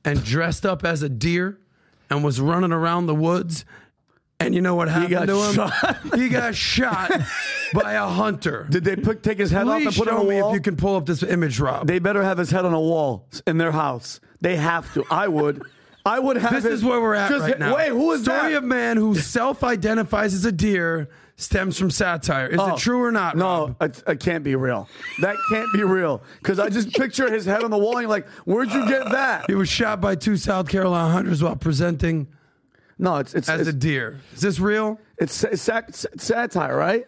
and 0.04 0.24
dressed 0.24 0.64
up 0.64 0.84
as 0.84 1.02
a 1.02 1.08
deer 1.08 1.58
and 2.08 2.24
was 2.24 2.40
running 2.40 2.72
around 2.72 3.06
the 3.06 3.14
woods? 3.14 3.64
And 4.40 4.54
you 4.54 4.62
know 4.62 4.74
what 4.74 4.88
happened 4.88 5.10
got 5.10 5.26
to 5.26 5.42
him? 5.42 5.54
shot. 5.54 5.98
he 6.18 6.30
got 6.30 6.54
shot 6.54 7.12
by 7.74 7.92
a 7.92 8.06
hunter. 8.06 8.66
Did 8.70 8.84
they 8.84 8.96
put, 8.96 9.22
take 9.22 9.36
his 9.36 9.50
head 9.50 9.68
off 9.68 9.82
and 9.82 9.94
put 9.94 10.08
it 10.08 10.10
show 10.10 10.20
on 10.20 10.26
a 10.26 10.28
me 10.28 10.40
wall? 10.40 10.50
if 10.50 10.54
you 10.54 10.60
can 10.62 10.76
pull 10.76 10.96
up 10.96 11.04
this 11.04 11.22
image, 11.22 11.60
Rob. 11.60 11.86
They 11.86 11.98
better 11.98 12.22
have 12.22 12.38
his 12.38 12.50
head 12.50 12.64
on 12.64 12.72
a 12.72 12.80
wall 12.80 13.28
in 13.46 13.58
their 13.58 13.72
house. 13.72 14.18
They 14.40 14.56
have 14.56 14.92
to. 14.94 15.04
I 15.10 15.28
would. 15.28 15.62
I 16.10 16.18
would 16.18 16.36
have. 16.38 16.52
This 16.52 16.64
his- 16.64 16.80
is 16.80 16.84
where 16.84 17.00
we're 17.00 17.14
at 17.14 17.30
just 17.30 17.42
right 17.42 17.58
now. 17.58 17.76
Wait, 17.76 17.88
who 17.88 18.10
is 18.12 18.22
Story 18.22 18.52
that? 18.52 18.58
of 18.58 18.64
man 18.64 18.96
who 18.96 19.14
self-identifies 19.14 20.34
as 20.34 20.44
a 20.44 20.52
deer 20.52 21.08
stems 21.36 21.78
from 21.78 21.90
satire. 21.90 22.46
Is 22.48 22.58
Oh, 22.60 22.74
it 22.74 22.78
true 22.78 23.02
or 23.02 23.10
not? 23.12 23.36
No, 23.36 23.74
it, 23.80 24.02
it 24.06 24.20
can't 24.20 24.44
be 24.44 24.54
real. 24.56 24.88
That 25.22 25.36
can't 25.50 25.72
be 25.72 25.82
real. 25.84 26.22
Because 26.42 26.58
I 26.58 26.68
just 26.68 26.92
picture 26.92 27.30
his 27.32 27.44
head 27.46 27.62
on 27.64 27.70
the 27.70 27.78
wall 27.78 27.92
and 27.96 28.02
you're 28.02 28.10
like, 28.10 28.28
where'd 28.44 28.70
you 28.70 28.86
get 28.86 29.10
that? 29.10 29.44
He 29.48 29.54
was 29.54 29.68
shot 29.68 30.00
by 30.00 30.14
two 30.16 30.36
South 30.36 30.68
Carolina 30.68 31.10
hunters 31.12 31.42
while 31.42 31.56
presenting 31.56 32.26
No, 32.98 33.16
it's 33.16 33.34
it's 33.34 33.48
as 33.48 33.60
it's, 33.60 33.70
a 33.70 33.72
deer. 33.72 34.20
Is 34.34 34.40
this 34.42 34.58
real? 34.60 35.00
it's, 35.18 35.42
it's 35.44 35.62
sat- 35.62 35.94
satire, 36.20 36.76
right? 36.76 37.06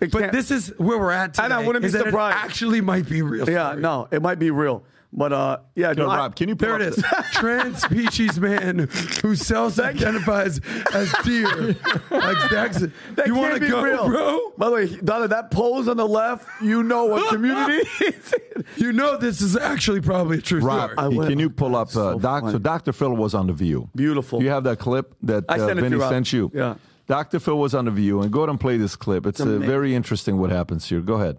It 0.00 0.10
But 0.12 0.32
this 0.32 0.50
is 0.50 0.72
where 0.78 0.98
we're 0.98 1.10
at 1.12 1.34
today. 1.34 1.44
And 1.44 1.52
I 1.52 1.66
wouldn't 1.66 1.82
be 1.82 1.88
is 1.88 1.94
it 1.94 2.04
surprised. 2.04 2.36
actually 2.36 2.80
might 2.80 3.08
be 3.08 3.22
real. 3.22 3.48
yeah, 3.48 3.68
story. 3.70 3.82
no, 3.82 4.08
it 4.10 4.20
might 4.22 4.38
be 4.38 4.50
real. 4.50 4.82
But 5.12 5.32
uh, 5.32 5.58
yeah, 5.74 5.88
Yo, 5.88 6.04
no, 6.04 6.08
I- 6.08 6.16
Rob, 6.18 6.36
can 6.36 6.48
you 6.48 6.54
pull 6.56 6.68
There 6.68 6.76
it 6.80 6.82
up 6.82 6.88
is. 6.90 6.96
the- 6.96 7.24
Trans 7.32 7.82
species 7.82 8.38
man 8.38 8.88
who 9.22 9.34
self-identifies 9.34 10.60
as 10.94 11.12
deer. 11.24 11.76
Like, 12.10 12.36
that's, 12.50 12.78
that 13.16 13.26
you 13.26 13.34
want 13.34 13.60
to 13.60 13.68
go, 13.68 13.82
real. 13.82 14.08
bro? 14.08 14.52
By 14.56 14.66
the 14.68 14.72
way, 14.74 14.86
Donna, 15.02 15.26
that 15.28 15.50
pose 15.50 15.88
on 15.88 15.96
the 15.96 16.06
left, 16.06 16.46
you 16.62 16.82
know 16.82 17.06
what 17.06 17.28
community 17.28 17.88
is. 18.04 18.34
You 18.76 18.92
know 18.92 19.16
this 19.16 19.40
is 19.40 19.56
actually 19.56 20.00
probably 20.00 20.38
a 20.38 20.42
true 20.42 20.60
Rob, 20.60 20.92
story. 20.92 21.18
I 21.18 21.26
can 21.28 21.38
you 21.38 21.50
pull 21.50 21.74
up? 21.74 21.88
Uh, 21.88 21.90
So 21.90 22.18
doc, 22.18 22.42
funny. 22.42 22.52
so 22.52 22.58
Dr. 22.58 22.92
Phil 22.92 23.12
was 23.16 23.34
on 23.34 23.46
The 23.48 23.52
View. 23.52 23.88
Beautiful. 23.96 24.42
You 24.42 24.50
have 24.50 24.64
that 24.64 24.78
clip 24.78 25.14
that 25.22 25.44
I 25.48 25.54
uh, 25.58 25.66
sent 25.66 25.80
Vinny 25.80 25.96
you, 25.96 26.02
sent 26.02 26.32
you? 26.32 26.50
Yeah. 26.54 26.76
Dr. 27.08 27.40
Phil 27.40 27.58
was 27.58 27.74
on 27.74 27.86
The 27.86 27.90
View, 27.90 28.20
and 28.22 28.30
go 28.32 28.40
ahead 28.40 28.50
and 28.50 28.60
play 28.60 28.76
this 28.76 28.94
clip. 28.94 29.26
It's 29.26 29.40
uh, 29.40 29.44
amazing. 29.44 29.66
very 29.66 29.94
interesting 29.96 30.38
what 30.38 30.50
happens 30.50 30.88
here. 30.88 31.00
Go 31.00 31.14
ahead. 31.14 31.38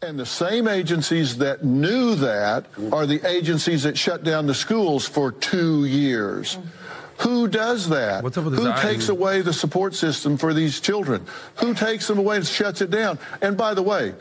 And 0.00 0.18
the 0.18 0.26
same 0.26 0.68
agencies 0.68 1.38
that 1.38 1.64
knew 1.64 2.14
that 2.16 2.66
are 2.92 3.06
the 3.06 3.26
agencies 3.28 3.82
that 3.82 3.98
shut 3.98 4.22
down 4.22 4.46
the 4.46 4.54
schools 4.54 5.08
for 5.08 5.32
two 5.32 5.84
years. 5.86 6.58
Who 7.18 7.48
does 7.48 7.88
that? 7.88 8.22
What's 8.22 8.38
up 8.38 8.44
with 8.44 8.54
Who 8.54 8.72
takes 8.80 9.08
away 9.08 9.40
the 9.40 9.52
support 9.52 9.94
system 9.94 10.36
for 10.36 10.54
these 10.54 10.80
children? 10.80 11.26
Who 11.56 11.74
takes 11.74 12.06
them 12.06 12.18
away 12.18 12.36
and 12.36 12.46
shuts 12.46 12.80
it 12.80 12.90
down? 12.90 13.18
And 13.42 13.56
by 13.56 13.74
the 13.74 13.82
way, 13.82 14.14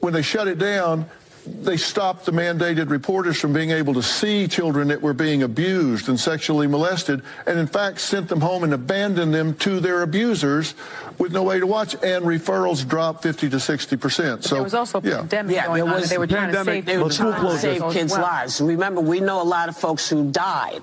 when 0.00 0.14
they 0.14 0.22
shut 0.22 0.48
it 0.48 0.58
down, 0.58 1.06
they 1.44 1.76
stopped 1.76 2.24
the 2.24 2.32
mandated 2.32 2.88
reporters 2.90 3.36
from 3.40 3.52
being 3.52 3.70
able 3.70 3.94
to 3.94 4.02
see 4.02 4.46
children 4.46 4.88
that 4.88 5.02
were 5.02 5.12
being 5.14 5.42
abused 5.42 6.08
and 6.08 6.18
sexually 6.18 6.66
molested, 6.68 7.22
and 7.46 7.58
in 7.58 7.66
fact 7.66 8.00
sent 8.00 8.28
them 8.28 8.40
home 8.40 8.62
and 8.62 8.72
abandoned 8.72 9.34
them 9.34 9.54
to 9.56 9.80
their 9.80 10.02
abusers 10.02 10.74
with 11.18 11.32
no 11.32 11.42
way 11.42 11.58
to 11.58 11.66
watch. 11.66 11.94
And 11.94 12.24
referrals 12.24 12.86
dropped 12.88 13.22
50 13.24 13.48
to 13.50 13.58
60 13.60 13.96
percent. 13.96 14.44
So 14.44 14.54
there 14.56 14.64
was 14.64 14.74
also 14.74 15.00
a 15.00 15.02
yeah. 15.02 15.16
pandemic 15.18 15.56
Yeah, 15.56 15.66
going 15.66 15.84
there 15.84 15.92
on. 15.94 15.94
was 15.94 16.02
and 16.04 16.10
they 16.12 16.18
were 16.18 16.26
trying 16.28 16.50
to 16.52 16.56
pandemic. 16.58 16.84
save, 16.84 16.86
They 16.86 16.96
were 16.96 17.02
Well, 17.02 17.10
school 17.10 17.32
trying 17.32 17.50
to 17.50 17.58
save 17.58 17.92
kids' 17.92 18.12
well. 18.12 18.22
lives. 18.22 18.60
Remember, 18.60 19.00
we 19.00 19.20
know 19.20 19.42
a 19.42 19.44
lot 19.44 19.68
of 19.68 19.76
folks 19.76 20.08
who 20.08 20.30
died 20.30 20.82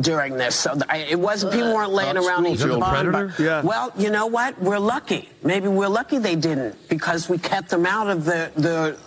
during 0.00 0.36
this. 0.36 0.56
So 0.56 0.74
th- 0.74 1.08
it 1.08 1.20
wasn't 1.20 1.52
people 1.52 1.72
weren't 1.72 1.92
laying 1.92 2.16
Not 2.16 2.24
around 2.26 2.42
school 2.44 2.52
each 2.54 2.60
children. 2.60 3.14
other. 3.14 3.32
Yeah. 3.38 3.62
Well, 3.62 3.92
you 3.96 4.10
know 4.10 4.26
what? 4.26 4.60
We're 4.60 4.80
lucky. 4.80 5.30
Maybe 5.44 5.68
we're 5.68 5.86
lucky 5.88 6.18
they 6.18 6.34
didn't 6.34 6.88
because 6.88 7.28
we 7.28 7.38
kept 7.38 7.68
them 7.70 7.86
out 7.86 8.08
of 8.10 8.24
the 8.24 8.50
the 8.56 8.98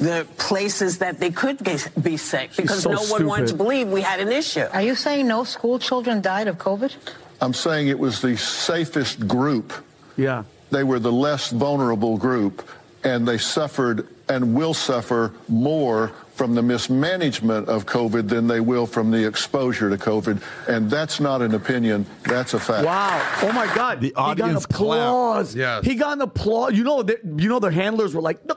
the 0.00 0.26
places 0.38 0.98
that 0.98 1.20
they 1.20 1.30
could 1.30 1.58
be 2.02 2.16
sick 2.16 2.50
because 2.56 2.82
so 2.82 2.90
no 2.92 3.02
one 3.02 3.26
wanted 3.26 3.48
to 3.48 3.54
believe 3.54 3.88
we 3.88 4.00
had 4.00 4.18
an 4.18 4.32
issue. 4.32 4.64
Are 4.72 4.82
you 4.82 4.94
saying 4.94 5.28
no 5.28 5.44
school 5.44 5.78
children 5.78 6.20
died 6.22 6.48
of 6.48 6.56
COVID? 6.58 6.92
I'm 7.40 7.54
saying 7.54 7.88
it 7.88 7.98
was 7.98 8.20
the 8.22 8.36
safest 8.36 9.28
group. 9.28 9.72
Yeah. 10.16 10.44
They 10.70 10.84
were 10.84 10.98
the 10.98 11.12
less 11.12 11.50
vulnerable 11.50 12.16
group, 12.16 12.66
and 13.04 13.28
they 13.28 13.38
suffered 13.38 14.08
and 14.28 14.54
will 14.54 14.74
suffer 14.74 15.32
more 15.48 16.12
from 16.34 16.54
the 16.54 16.62
mismanagement 16.62 17.68
of 17.68 17.84
COVID 17.84 18.28
than 18.28 18.46
they 18.46 18.60
will 18.60 18.86
from 18.86 19.10
the 19.10 19.26
exposure 19.26 19.90
to 19.90 19.98
COVID. 19.98 20.40
And 20.68 20.88
that's 20.90 21.20
not 21.20 21.42
an 21.42 21.54
opinion, 21.54 22.06
that's 22.22 22.54
a 22.54 22.60
fact. 22.60 22.86
Wow! 22.86 23.20
Oh 23.42 23.52
my 23.52 23.66
God! 23.74 24.00
The 24.00 24.14
audience 24.14 24.50
he 24.50 24.54
got 24.54 24.64
applause. 24.64 25.54
Yes. 25.54 25.84
He 25.84 25.94
got 25.96 26.12
an 26.14 26.22
applause. 26.22 26.72
You 26.74 26.84
know, 26.84 27.02
that- 27.02 27.20
you 27.36 27.48
know, 27.50 27.58
their 27.58 27.70
handlers 27.72 28.14
were 28.14 28.22
like, 28.22 28.46
"No, 28.46 28.54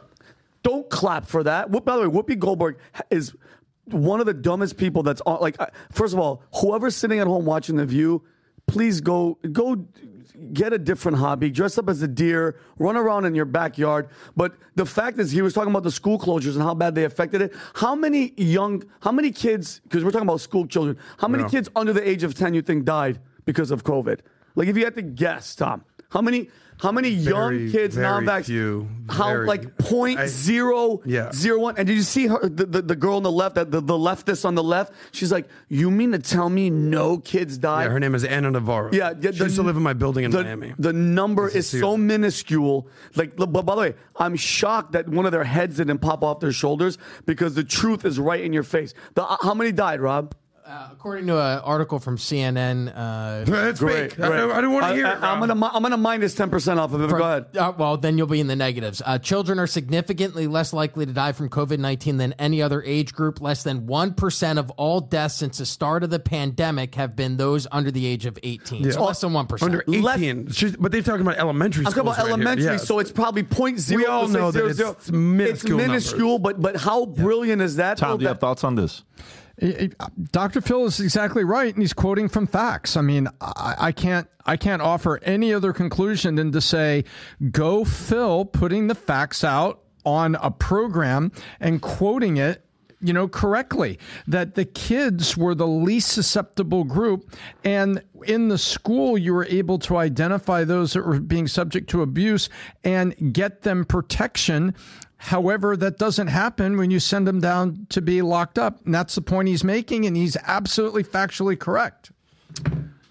"Don't 0.63 0.89
clap 0.89 1.25
for 1.25 1.43
that." 1.43 1.69
Whoop- 1.69 1.85
By 1.85 1.97
the 1.97 2.09
way, 2.09 2.21
Whoopi 2.21 2.37
Goldberg 2.39 2.77
is 3.11 3.33
one 3.85 4.19
of 4.19 4.25
the 4.25 4.33
dumbest 4.33 4.77
people 4.77 5.03
that's 5.03 5.21
on. 5.25 5.41
Like, 5.41 5.55
uh, 5.59 5.67
first 5.91 6.13
of 6.13 6.19
all, 6.19 6.41
whoever's 6.61 6.95
sitting 6.95 7.19
at 7.19 7.27
home 7.27 7.45
watching 7.45 7.75
The 7.75 7.85
View, 7.85 8.23
please 8.67 9.01
go 9.01 9.37
go 9.51 9.85
get 10.51 10.73
a 10.73 10.77
different 10.79 11.17
hobby. 11.19 11.49
Dress 11.49 11.77
up 11.77 11.87
as 11.89 12.01
a 12.01 12.07
deer, 12.07 12.55
run 12.79 12.97
around 12.97 13.25
in 13.25 13.35
your 13.35 13.45
backyard. 13.45 14.09
But 14.35 14.53
the 14.75 14.85
fact 14.85 15.19
is, 15.19 15.31
he 15.31 15.41
was 15.41 15.53
talking 15.53 15.69
about 15.69 15.83
the 15.83 15.91
school 15.91 16.17
closures 16.17 16.53
and 16.53 16.61
how 16.63 16.73
bad 16.73 16.95
they 16.95 17.03
affected 17.05 17.41
it. 17.41 17.53
How 17.75 17.93
many 17.95 18.33
young, 18.35 18.83
how 19.01 19.11
many 19.11 19.31
kids? 19.31 19.79
Because 19.83 20.03
we're 20.03 20.11
talking 20.11 20.27
about 20.27 20.41
school 20.41 20.65
children. 20.65 20.97
How 21.17 21.27
many 21.27 21.43
Yeah. 21.43 21.49
kids 21.49 21.69
under 21.75 21.93
the 21.93 22.07
age 22.07 22.23
of 22.23 22.33
ten 22.35 22.53
you 22.53 22.61
think 22.61 22.83
died 22.83 23.19
because 23.45 23.69
of 23.71 23.83
COVID? 23.83 24.19
Like, 24.55 24.67
if 24.67 24.75
you 24.77 24.83
had 24.85 24.95
to 24.95 25.01
guess, 25.01 25.55
Tom, 25.55 25.83
How 26.09 26.21
many? 26.21 26.49
How 26.83 26.91
many 26.91 27.09
young 27.09 27.49
Very, 27.51 27.71
kids 27.71 27.95
very 27.95 28.05
non-vax? 28.25 28.45
few. 28.45 28.89
How 29.09 29.29
Very- 29.29 29.47
like 29.47 29.77
point 29.77 30.19
I- 30.19 30.27
zero 30.27 31.01
Yeah. 31.05 31.31
zero 31.31 31.57
one? 31.59 31.75
And 31.77 31.87
did 31.87 31.95
you 31.95 32.03
see 32.03 32.27
her? 32.27 32.39
The, 32.41 32.65
the, 32.65 32.81
the 32.81 32.95
girl 32.95 33.15
on 33.15 33.23
the 33.23 33.31
left, 33.31 33.55
that 33.55 33.71
the, 33.71 33.79
the 33.81 33.93
leftist 33.93 34.43
on 34.45 34.55
the 34.55 34.63
left. 34.63 34.91
She's 35.13 35.31
like, 35.31 35.47
"You 35.69 35.89
mean 35.89 36.11
to 36.11 36.19
tell 36.19 36.49
me 36.49 36.69
no 36.69 37.17
kids 37.19 37.57
died?" 37.57 37.85
Yeah, 37.85 37.91
her 37.91 37.99
name 38.01 38.15
is 38.15 38.25
Ana 38.25 38.51
Navarro. 38.51 38.91
Yeah, 38.91 39.13
yeah, 39.19 39.31
she 39.31 39.43
used 39.43 39.55
to 39.55 39.63
live 39.63 39.77
in 39.77 39.83
my 39.83 39.93
building 39.93 40.25
in 40.25 40.31
the, 40.31 40.43
Miami. 40.43 40.73
The 40.77 40.91
number 40.93 41.47
is 41.47 41.69
so 41.69 41.95
minuscule. 41.95 42.87
Like, 43.15 43.35
but 43.37 43.47
by 43.47 43.75
the 43.75 43.81
way, 43.81 43.93
I'm 44.17 44.35
shocked 44.35 44.91
that 44.91 45.07
one 45.07 45.25
of 45.25 45.31
their 45.31 45.45
heads 45.45 45.77
didn't 45.77 45.99
pop 45.99 46.21
off 46.21 46.41
their 46.41 46.51
shoulders 46.51 46.97
because 47.25 47.55
the 47.55 47.63
truth 47.63 48.03
is 48.03 48.19
right 48.19 48.41
in 48.43 48.51
your 48.51 48.63
face. 48.63 48.93
The, 49.15 49.23
uh, 49.23 49.37
how 49.41 49.53
many 49.53 49.71
died, 49.71 50.01
Rob? 50.01 50.35
Uh, 50.65 50.87
according 50.93 51.27
to 51.27 51.33
an 51.37 51.59
article 51.59 51.99
from 51.99 52.15
CNN, 52.17 52.87
uh, 52.95 53.43
That's 53.51 53.81
fake. 53.81 54.17
I, 54.17 54.27
I 54.27 54.55
didn't 54.55 54.71
want 54.71 54.85
to 54.87 54.93
hear 54.95 55.05
it. 55.07 55.09
I, 55.09 55.33
am 55.33 55.39
Rob. 55.39 55.49
gonna 55.49 55.55
mi- 55.55 55.69
I'm 55.73 55.81
gonna 55.83 55.97
minus 55.97 56.35
ten 56.35 56.49
percent 56.49 56.79
off 56.79 56.93
of 56.93 57.01
it. 57.01 57.07
but 57.07 57.09
For- 57.09 57.17
Go 57.17 57.23
ahead. 57.25 57.57
Uh, 57.57 57.73
well, 57.77 57.97
then 57.97 58.17
you'll 58.17 58.27
be 58.27 58.39
in 58.39 58.47
the 58.47 58.55
negatives. 58.55 59.01
Uh, 59.05 59.17
children 59.17 59.59
are 59.59 59.67
significantly 59.67 60.47
less 60.47 60.71
likely 60.71 61.05
to 61.05 61.11
die 61.11 61.33
from 61.33 61.49
COVID 61.49 61.79
19 61.79 62.15
than 62.15 62.31
any 62.39 62.61
other 62.61 62.81
age 62.83 63.13
group. 63.13 63.41
Less 63.41 63.63
than 63.63 63.87
1% 63.87 64.57
of 64.57 64.69
all 64.71 65.01
deaths 65.01 65.35
since 65.35 65.57
the 65.57 65.65
start 65.65 66.01
of 66.03 66.11
the 66.11 66.19
pandemic 66.19 66.95
have 66.95 67.13
been 67.13 67.35
those 67.35 67.67
under 67.69 67.91
the 67.91 68.05
age 68.05 68.25
of 68.25 68.39
18. 68.41 68.89
So 68.93 68.99
Yeah. 69.01 69.05
less 69.05 69.19
than 69.19 69.31
1%. 69.33 69.61
Under 69.63 69.83
18. 69.85 70.49
She's- 70.51 70.75
but 70.79 70.93
they're 70.93 71.01
talking 71.01 71.21
about 71.21 71.37
elementary 71.37 71.85
I'm 71.85 71.91
talking 71.91 72.03
about 72.03 72.17
right 72.19 72.25
here. 72.27 72.33
elementary, 72.35 72.63
Yeah. 72.65 72.77
so 72.77 72.99
it's 72.99 73.11
probably 73.11 73.43
point 73.43 73.79
zero. 73.79 73.99
We 74.01 74.05
all 74.05 74.29
know 74.29 74.49
that 74.51 74.59
zero 74.75 74.91
it's 74.95 75.07
zero. 75.07 75.17
minuscule 75.19 75.79
It's 75.79 75.87
minuscule, 75.87 76.39
but 76.39 76.61
but 76.61 76.77
how 76.77 77.05
brilliant 77.05 77.61
is 77.61 77.75
that? 77.75 77.97
Tom, 77.97 78.11
though, 78.11 78.17
do 78.19 78.21
you 78.23 78.27
have 78.29 78.39
thoughts 78.39 78.63
on 78.63 78.75
this? 78.75 79.03
Uh, 79.61 79.87
Dr. 80.31 80.61
Phil 80.61 80.85
is 80.85 80.99
exactly 80.99 81.43
right, 81.43 81.73
and 81.73 81.83
he's 81.83 81.93
quoting 81.93 82.27
from 82.27 82.47
facts. 82.47 82.97
I 82.97 83.01
mean, 83.01 83.27
I, 83.39 83.75
I 83.77 83.91
can't, 83.91 84.27
I 84.45 84.57
can't 84.57 84.81
offer 84.81 85.19
any 85.23 85.53
other 85.53 85.73
conclusion 85.73 86.35
than 86.35 86.51
to 86.53 86.61
say, 86.61 87.05
go 87.51 87.85
Phil, 87.85 88.45
putting 88.45 88.87
the 88.87 88.95
facts 88.95 89.43
out 89.43 89.83
on 90.05 90.35
a 90.35 90.49
program 90.51 91.31
and 91.59 91.81
quoting 91.81 92.37
it. 92.37 92.65
You 93.05 93.11
know, 93.11 93.27
correctly 93.27 93.99
that 94.27 94.55
the 94.55 94.63
kids 94.63 95.35
were 95.35 95.53
the 95.53 95.67
least 95.67 96.07
susceptible 96.13 96.85
group. 96.85 97.35
And 97.65 98.01
in 98.25 98.47
the 98.47 98.57
school, 98.57 99.17
you 99.17 99.33
were 99.33 99.45
able 99.49 99.77
to 99.79 99.97
identify 99.97 100.63
those 100.63 100.93
that 100.93 101.05
were 101.05 101.19
being 101.19 101.49
subject 101.49 101.89
to 101.89 102.01
abuse 102.01 102.47
and 102.81 103.33
get 103.33 103.63
them 103.63 103.83
protection. 103.83 104.73
However, 105.27 105.77
that 105.77 105.97
doesn't 105.97 106.27
happen 106.27 106.75
when 106.75 106.91
you 106.91 106.99
send 106.99 107.25
them 107.25 107.39
down 107.39 107.87
to 107.91 108.01
be 108.01 108.21
locked 108.21 108.59
up. 108.59 108.85
And 108.85 108.93
that's 108.93 109.15
the 109.15 109.21
point 109.21 109.47
he's 109.47 109.63
making. 109.63 110.05
And 110.05 110.17
he's 110.17 110.35
absolutely 110.43 111.01
factually 111.05 111.57
correct. 111.57 112.11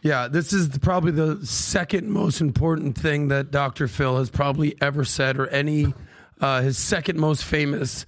Yeah, 0.02 0.28
this 0.28 0.52
is 0.52 0.68
the- 0.68 0.78
probably 0.78 1.12
the 1.12 1.44
second 1.46 2.10
most 2.10 2.42
important 2.42 2.98
thing 2.98 3.28
that 3.28 3.50
Dr. 3.50 3.88
Phil 3.88 4.18
has 4.18 4.28
probably 4.28 4.74
ever 4.82 5.06
said, 5.06 5.38
or 5.38 5.46
any 5.46 5.94
uh, 6.38 6.60
his 6.60 6.76
second 6.76 7.18
most 7.18 7.44
famous 7.44 8.04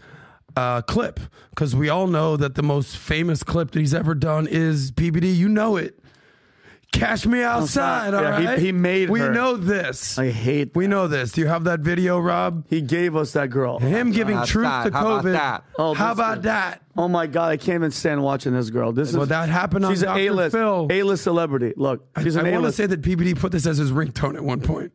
uh, 0.55 0.83
clip. 0.83 1.19
Because 1.49 1.75
we 1.75 1.89
all 1.89 2.07
know 2.07 2.37
that 2.37 2.57
the 2.57 2.63
most 2.63 2.99
famous 2.99 3.43
clip 3.43 3.71
that 3.71 3.79
he's 3.81 3.95
ever 3.95 4.15
done 4.15 4.47
is 4.47 4.93
PBD. 4.93 5.35
You 5.35 5.49
know 5.49 5.77
it. 5.77 5.99
Cash 6.95 7.27
me 7.27 7.43
outside, 7.43 8.15
all 8.15 8.23
Yeah, 8.23 8.39
he- 8.41 8.47
right? 8.47 8.59
he 8.59 8.73
made 8.73 9.11
We 9.11 9.19
her. 9.21 9.33
know 9.33 9.57
this. 9.57 10.16
I 10.19 10.31
hate. 10.31 10.75
We 10.77 10.87
know 10.87 11.09
this. 11.09 11.33
Do 11.33 11.41
you 11.41 11.49
have 11.49 11.65
that 11.65 11.81
video, 11.81 12.19
Rob? 12.21 12.65
He 12.71 12.81
gave 12.81 13.16
us 13.16 13.33
that 13.33 13.51
girl. 13.51 13.81
Him 13.81 14.12
giving 14.12 14.37
Outside. 14.37 14.53
truth 14.53 14.93
to 14.93 14.99
How 14.99 15.07
about 15.19 15.25
that? 15.25 15.65
Oh, 15.79 15.95
How 15.95 16.12
about 16.12 16.39
is- 16.39 16.45
that? 16.45 16.83
Oh 16.97 17.09
my 17.09 17.27
God, 17.27 17.51
I 17.51 17.57
can't 17.57 17.77
even 17.81 17.91
stand 17.91 18.23
watching 18.23 18.53
this 18.55 18.71
girl. 18.71 18.93
This 18.93 19.12
Well, 19.12 19.25
is 19.25 19.29
that 19.31 19.49
happened 19.49 19.85
on 19.85 19.93
She's 19.93 20.03
Dr. 20.03 20.21
an 20.21 20.27
A-list, 20.29 20.55
Phil. 20.57 20.87
A-list 20.91 21.25
celebrity. 21.25 21.73
Look, 21.77 22.07
I, 22.15 22.23
she's 22.23 22.37
an 22.37 22.47
I 22.47 22.53
want 22.53 22.65
to 22.66 22.73
say 22.73 22.87
that 22.87 23.03
PBD 23.03 23.37
put 23.39 23.51
this 23.51 23.66
as 23.66 23.79
his 23.79 23.91
ringtone 23.91 24.37
at 24.37 24.45
one 24.45 24.61
point. 24.61 24.93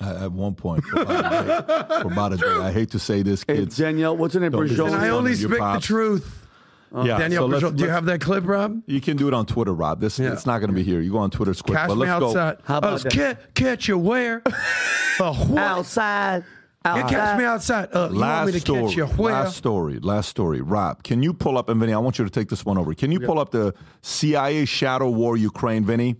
Uh, 0.00 0.24
at 0.24 0.32
one 0.32 0.54
point, 0.54 0.84
for 0.84 1.00
about 1.02 1.24
a 1.24 1.46
day. 1.56 2.00
For 2.02 2.12
about 2.12 2.32
a 2.32 2.36
day. 2.36 2.46
I 2.48 2.72
hate 2.72 2.90
to 2.90 2.98
say 2.98 3.22
this, 3.22 3.44
Hey, 3.46 3.56
kids. 3.58 3.76
Danielle, 3.76 4.16
what's 4.16 4.34
her 4.34 4.40
name? 4.40 4.50
Don't 4.50 4.66
Brigitte? 4.66 4.80
And 4.86 4.96
I 4.96 5.08
only 5.10 5.34
speak 5.34 5.58
the 5.58 5.78
truth. 5.80 6.45
Yeah, 6.94 7.18
Danielle 7.18 7.42
so 7.42 7.46
let's- 7.46 7.60
Brigitte, 7.62 7.76
do 7.76 7.82
you 7.84 7.88
let's- 7.88 7.94
have 7.96 8.04
that 8.06 8.20
clip, 8.20 8.46
Rob? 8.46 8.80
You 8.86 9.00
can 9.00 9.16
do 9.16 9.28
it 9.28 9.34
on 9.34 9.44
Twitter, 9.46 9.74
Rob. 9.74 10.00
This 10.00 10.18
Yeah. 10.18 10.32
it's 10.32 10.46
not 10.46 10.58
going 10.60 10.70
to 10.70 10.74
be 10.74 10.82
here. 10.82 11.00
You 11.00 11.12
go 11.12 11.18
on 11.18 11.30
Twitter, 11.30 11.50
it's 11.50 11.62
quick. 11.62 11.76
Cash 11.76 11.88
but 11.88 11.94
me 11.96 12.00
let's 12.02 12.10
outside. 12.12 12.56
go. 12.58 12.62
How 12.64 12.78
about 12.78 12.92
Uh, 12.94 12.98
that? 12.98 13.12
Catch, 13.12 13.38
catch 13.54 13.88
you 13.88 13.98
where? 13.98 14.42
uh, 15.20 15.34
what? 15.34 15.58
outside. 15.58 16.44
Yeah, 16.84 16.92
outside. 16.94 17.10
catch 17.10 17.38
me 17.38 17.44
outside. 17.44 17.88
Uh, 17.92 17.98
you 17.98 18.00
want 18.02 18.14
Last 18.16 18.46
me 18.46 18.52
to 18.52 18.60
story. 18.60 18.82
catch 18.82 18.96
you 18.96 19.06
where? 19.06 19.32
Last 19.34 19.56
story. 19.56 19.98
Last 19.98 20.28
story. 20.28 20.60
Rob, 20.60 21.02
can 21.02 21.22
you 21.22 21.34
pull 21.34 21.58
up 21.58 21.68
and 21.68 21.80
Vinny? 21.80 21.92
I 21.92 21.98
want 21.98 22.18
you 22.18 22.24
to 22.24 22.30
take 22.30 22.48
this 22.48 22.64
one 22.64 22.78
over. 22.78 22.94
Can 22.94 23.10
you 23.10 23.18
pull 23.20 23.38
up 23.40 23.50
the 23.50 23.74
CIA 24.02 24.64
shadow 24.64 25.10
war 25.10 25.36
Ukraine, 25.36 25.84
Vinny? 25.84 26.14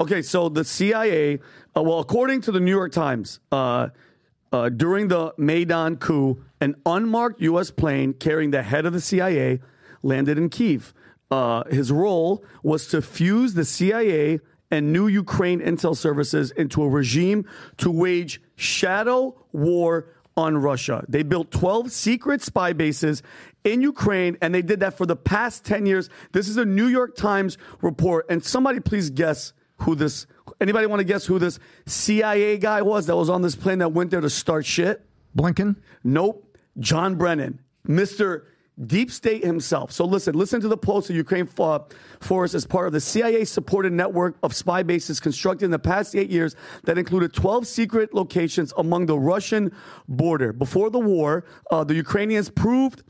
Okay, 0.00 0.20
so 0.22 0.48
the 0.50 0.64
CIA, 0.64 1.38
uh, 1.76 1.82
well, 1.82 1.98
according 2.00 2.42
to 2.42 2.52
the 2.52 2.60
New 2.60 2.70
York 2.70 2.92
Times, 2.92 3.40
uh, 3.52 3.88
uh, 4.52 4.68
during 4.68 5.08
the 5.08 5.32
Maidan 5.38 5.96
coup, 5.96 6.42
an 6.60 6.74
unmarked 6.84 7.40
U.S. 7.42 7.70
plane 7.70 8.12
carrying 8.12 8.50
the 8.50 8.62
head 8.62 8.84
of 8.84 8.92
the 8.92 9.00
CIA 9.00 9.60
landed 10.02 10.38
in 10.38 10.48
Kiev. 10.48 10.92
Uh, 11.30 11.64
his 11.70 11.90
role 11.90 12.44
was 12.62 12.86
to 12.88 13.00
fuse 13.00 13.54
the 13.54 13.64
CIA 13.64 14.40
and 14.70 14.92
new 14.92 15.06
Ukraine 15.06 15.60
intel 15.60 15.96
services 15.96 16.50
into 16.52 16.82
a 16.82 16.88
regime 16.88 17.44
to 17.78 17.90
wage 17.90 18.40
shadow 18.56 19.36
war 19.52 20.06
on 20.36 20.56
Russia. 20.56 21.04
They 21.08 21.22
built 21.22 21.50
12 21.50 21.92
secret 21.92 22.42
spy 22.42 22.72
bases 22.72 23.22
in 23.64 23.82
Ukraine, 23.82 24.36
and 24.40 24.54
they 24.54 24.62
did 24.62 24.80
that 24.80 24.96
for 24.96 25.06
the 25.06 25.16
past 25.16 25.64
10 25.64 25.86
years. 25.86 26.08
This 26.32 26.48
is 26.48 26.56
a 26.56 26.64
New 26.64 26.86
York 26.86 27.16
Times 27.16 27.58
report, 27.80 28.26
and 28.28 28.42
somebody 28.42 28.80
please 28.80 29.10
guess 29.10 29.52
who 29.78 29.94
this. 29.94 30.26
Anybody 30.60 30.86
want 30.86 31.00
to 31.00 31.04
guess 31.04 31.26
who 31.26 31.38
this 31.38 31.58
CIA 31.86 32.56
guy 32.58 32.82
was 32.82 33.06
that 33.06 33.16
was 33.16 33.28
on 33.28 33.42
this 33.42 33.54
plane 33.54 33.78
that 33.78 33.92
went 33.92 34.10
there 34.10 34.20
to 34.20 34.30
start 34.30 34.64
shit? 34.64 35.04
Blinken? 35.36 35.76
Nope. 36.02 36.56
John 36.78 37.16
Brennan, 37.16 37.60
Mr. 37.86 38.44
Deep 38.86 39.10
State 39.10 39.44
himself. 39.44 39.92
So 39.92 40.04
listen, 40.04 40.34
listen 40.34 40.60
to 40.62 40.68
the 40.68 40.76
post 40.76 41.10
of 41.10 41.16
Ukraine 41.16 41.46
for, 41.46 41.84
us 42.44 42.54
as 42.54 42.66
part 42.66 42.86
of 42.86 42.92
the 42.92 43.00
CIA 43.00 43.44
supported 43.44 43.92
network 43.92 44.36
of 44.42 44.54
spy 44.54 44.82
bases 44.82 45.20
constructed 45.20 45.66
in 45.66 45.70
the 45.70 45.78
past 45.78 46.16
eight 46.16 46.30
years 46.30 46.56
that 46.84 46.96
included 46.96 47.34
12 47.34 47.66
secret 47.66 48.14
locations 48.14 48.72
among 48.78 49.06
the 49.06 49.18
Russian 49.18 49.72
border. 50.08 50.52
Before 50.52 50.88
the 50.88 50.98
war, 50.98 51.44
uh, 51.70 51.84
the 51.84 51.94
Ukrainians 51.94 52.48
proved 52.48 53.02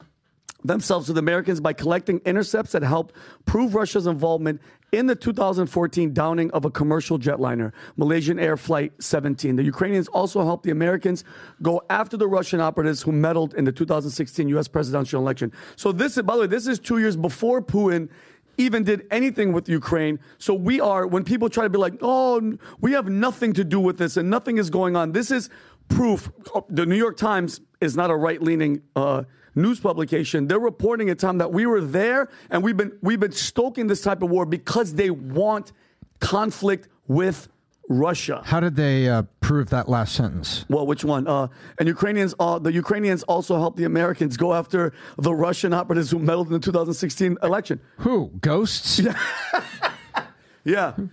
themselves 0.65 1.07
to 1.07 1.13
the 1.13 1.19
Americans 1.19 1.61
by 1.61 1.73
collecting 1.73 2.21
intercepts 2.25 2.73
that 2.73 2.83
helped 2.83 3.15
prove 3.45 3.75
Russia's 3.75 4.07
involvement 4.07 4.61
in 4.93 5.07
the 5.07 5.17
2014 5.17 6.13
downing 6.13 6.51
of 6.51 6.65
a 6.65 6.71
commercial 6.71 7.19
jetliner, 7.19 7.73
Malaysian 7.97 8.39
Air 8.39 8.57
Flight 8.57 8.93
17. 9.01 9.57
The 9.57 9.63
Ukrainians 9.65 10.07
also 10.09 10.45
helped 10.45 10.65
the 10.65 10.71
Americans 10.71 11.25
go 11.63 11.83
after 11.89 12.17
the 12.17 12.29
Russian 12.29 12.61
operatives 12.61 13.03
who 13.03 13.11
meddled 13.11 13.55
in 13.55 13.65
the 13.65 13.73
2016 13.73 14.49
U.S. 14.49 14.69
presidential 14.69 15.21
election. 15.21 15.51
So 15.77 15.93
this, 15.93 16.17
is, 16.19 16.23
by 16.25 16.35
the 16.35 16.43
way, 16.43 16.47
this 16.47 16.67
is 16.67 16.79
two 16.79 16.99
years 16.99 17.17
before 17.17 17.63
Putin 17.63 18.11
even 18.59 18.85
did 18.85 19.07
anything 19.11 19.53
with 19.55 19.67
Ukraine. 19.67 20.19
So 20.37 20.53
we 20.53 20.79
are, 20.79 21.07
when 21.07 21.25
people 21.25 21.49
try 21.49 21.65
to 21.65 21.71
be 21.71 21.79
like, 21.79 21.95
oh, 22.03 22.59
we 22.81 22.93
have 22.93 23.09
nothing 23.09 23.55
to 23.55 23.65
do 23.65 23.81
with 23.81 23.97
this 23.97 24.19
and 24.19 24.29
nothing 24.29 24.59
is 24.59 24.69
going 24.69 24.95
on, 24.95 25.13
this 25.13 25.31
is 25.31 25.49
proof. 25.89 26.31
The 26.69 26.85
New 26.85 26.97
York 26.97 27.17
Times 27.17 27.63
is 27.81 27.97
not 27.97 28.11
a 28.11 28.17
right 28.17 28.43
leaning 28.43 28.83
uh, 28.95 29.25
news 29.55 29.81
publication. 29.81 30.47
They're 30.47 30.59
reporting 30.59 31.11
at 31.11 31.19
time 31.19 31.39
that 31.39 31.53
we 31.53 31.67
were 31.67 31.81
there 31.81 32.29
and 32.51 32.63
we've 32.63 32.77
been, 32.77 32.93
we've 33.03 33.21
been 33.21 33.33
stoking 33.33 33.87
this 33.87 34.03
type 34.03 34.23
of 34.23 34.31
war 34.31 34.47
because 34.47 34.95
they 34.95 35.11
want 35.11 35.73
conflict 36.21 36.89
with 37.07 37.49
Russia. 37.89 38.43
How 38.45 38.61
did 38.61 38.77
they 38.77 39.09
uh, 39.09 39.23
prove 39.41 39.71
that 39.71 39.89
last 39.89 40.15
sentence? 40.15 40.65
Well, 40.69 40.87
which 40.87 41.05
one? 41.05 41.27
Uh, 41.27 41.49
and 41.79 41.89
Ukrainians, 41.89 42.35
uh, 42.39 42.59
the 42.59 42.73
Ukrainians 42.73 43.23
also 43.25 43.59
helped 43.59 43.77
the 43.77 43.85
Americans 43.85 44.37
go 44.37 44.55
after 44.55 44.93
the 45.19 45.35
Russian 45.35 45.75
operatives 45.75 46.11
who 46.11 46.19
meddled 46.19 46.47
in 46.47 46.55
the 46.55 46.59
2016 46.59 47.39
election. 47.43 47.81
Who? 47.99 48.31
Ghosts? 48.41 49.01
Yeah, 49.01 49.19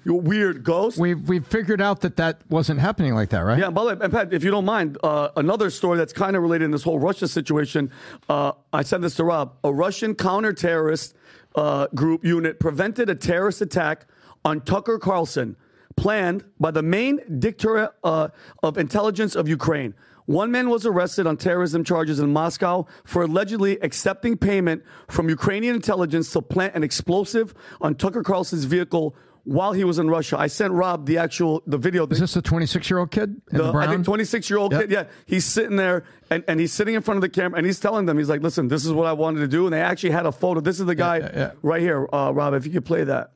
you 0.06 0.14
weird 0.14 0.64
ghost. 0.64 0.98
We've, 0.98 1.28
we've 1.28 1.46
figured 1.46 1.82
out 1.82 2.02
that 2.02 2.18
that 2.18 2.42
wasn't 2.50 2.80
happening 2.80 3.16
like 3.16 3.30
that, 3.30 3.40
right? 3.40 3.58
Yeah, 3.58 3.70
by 3.72 3.82
the 3.84 3.88
way, 3.96 3.98
and 4.02 4.14
Pat, 4.14 4.32
if 4.32 4.44
you 4.44 4.52
don't 4.52 4.66
mind, 4.66 4.98
uh, 5.04 5.30
another 5.36 5.70
story 5.70 5.98
that's 5.98 6.14
kind 6.14 6.36
of 6.36 6.44
related 6.44 6.66
in 6.66 6.72
this 6.72 6.84
whole 6.84 7.00
Russia 7.00 7.28
situation. 7.28 7.92
Uh, 8.28 8.52
I 8.72 8.84
sent 8.84 9.02
this 9.02 9.16
to 9.16 9.24
Rob. 9.24 9.56
A 9.64 9.74
Russian 9.74 10.14
counter-terrorist 10.14 11.16
uh, 11.56 11.88
group 11.96 12.24
unit 12.24 12.60
prevented 12.60 13.10
a 13.10 13.16
terrorist 13.16 13.62
attack 13.62 14.06
on 14.46 14.62
Tucker 14.62 15.00
Carlson, 15.00 15.56
planned 15.98 16.44
by 16.60 16.72
the 16.72 16.84
main 16.84 17.20
dictator 17.40 17.92
uh, 18.04 18.30
of 18.62 18.78
intelligence 18.78 19.36
of 19.36 19.48
Ukraine. 19.50 19.96
One 20.28 20.52
man 20.52 20.70
was 20.70 20.86
arrested 20.86 21.26
on 21.26 21.38
terrorism 21.38 21.84
charges 21.84 22.20
in 22.20 22.32
Moscow 22.32 22.86
for 23.04 23.24
allegedly 23.24 23.80
accepting 23.82 24.38
payment 24.38 24.84
from 25.08 25.28
Ukrainian 25.28 25.74
intelligence 25.74 26.32
to 26.34 26.42
plant 26.44 26.76
an 26.76 26.84
explosive 26.84 27.56
on 27.82 27.96
Tucker 27.96 28.22
Carlson's 28.22 28.66
vehicle 28.66 29.16
while 29.49 29.73
he 29.73 29.85
was 29.85 29.99
in 29.99 30.09
Russia. 30.09 30.39
I 30.39 30.47
sent 30.49 30.73
Rob 30.73 31.07
the 31.07 31.19
actual 31.19 31.63
the 31.67 31.77
video. 31.79 32.07
Is 32.07 32.19
this 32.21 32.35
a 32.37 32.43
26 32.43 32.89
year 32.91 32.99
old 32.99 33.11
kid? 33.11 33.29
In 33.53 33.59
the, 33.59 33.63
The- 33.65 33.69
I 33.69 33.73
brown? 33.73 33.89
think 33.91 34.05
26 34.07 34.49
year 34.51 34.59
old 34.59 34.73
Yep. 34.73 34.81
kid. 34.81 34.91
Yeah, 34.91 35.05
he's 35.27 35.45
sitting 35.45 35.77
there 35.77 36.05
and, 36.31 36.43
and 36.49 36.59
he's 36.61 36.73
sitting 36.73 36.95
in 36.95 37.03
front 37.03 37.19
of 37.19 37.23
the 37.23 37.29
camera 37.29 37.59
and 37.59 37.67
he's 37.67 37.79
telling 37.81 38.07
them, 38.07 38.17
he's 38.19 38.29
like, 38.31 38.43
listen, 38.43 38.69
this 38.69 38.85
is 38.87 38.93
what 38.93 39.07
I 39.07 39.13
wanted 39.13 39.41
to 39.41 39.49
do. 39.49 39.67
And 39.67 39.73
they 39.75 39.81
actually 39.83 40.11
had 40.13 40.25
a 40.27 40.33
photo. 40.33 40.61
This 40.61 40.81
is 40.81 40.87
the 40.87 40.95
guy 40.95 41.19
yeah, 41.19 41.31
yeah. 41.35 41.51
right 41.63 41.81
here, 41.83 42.09
uh, 42.13 42.31
Rob. 42.33 42.55
If 42.55 42.65
you 42.67 42.73
could 42.73 42.87
play 42.87 43.05
that. 43.05 43.33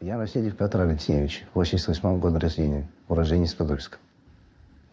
Я 0.00 0.18
Васильев 0.18 0.56
Петр 0.56 0.80
Алексеевич, 0.80 1.44
88 1.54 2.18
года 2.18 2.38
рождения, 2.40 2.88
уроженец 3.08 3.54
Подольска. 3.54 3.98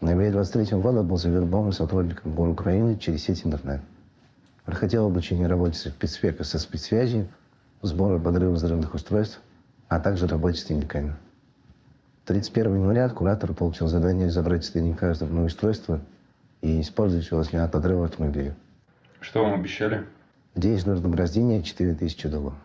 В 0.00 0.04
ноябре 0.04 0.30
23 0.30 0.78
года 0.78 1.02
был 1.02 1.16
завербован 1.18 1.72
сотрудником 1.72 2.32
ГУР 2.34 2.48
Украины 2.50 2.96
через 2.96 3.24
сеть 3.24 3.44
интернет. 3.44 3.80
Проходил 4.64 5.06
обучение 5.06 5.46
работе 5.48 5.76
спецспека 5.78 6.44
со 6.44 6.58
спецсвязью, 6.60 7.26
сбора 7.82 8.18
подрыва 8.18 8.52
взрывных 8.52 8.94
устройств, 8.94 9.40
а 9.87 9.99
также 9.99 10.27
работе 10.27 10.57
с 10.59 10.63
тайниками. 10.65 11.15
31 12.25 12.75
января 12.75 13.07
куратор 13.09 13.53
получил 13.53 13.87
задание 13.87 14.29
забрать 14.29 14.65
с 14.65 14.71
тайника 14.71 15.11
взрывное 15.11 15.45
устройство 15.45 16.01
и 16.61 16.81
использовать 16.81 17.29
его 17.29 17.43
для 17.43 17.67
подрыва 17.67 18.05
автомобиля. 18.05 18.55
Что 19.19 19.43
вам 19.43 19.53
обещали? 19.53 20.05
Здесь 20.55 20.85
вознаграждение 20.85 21.61
4000 21.61 22.29
долларов. 22.29 22.57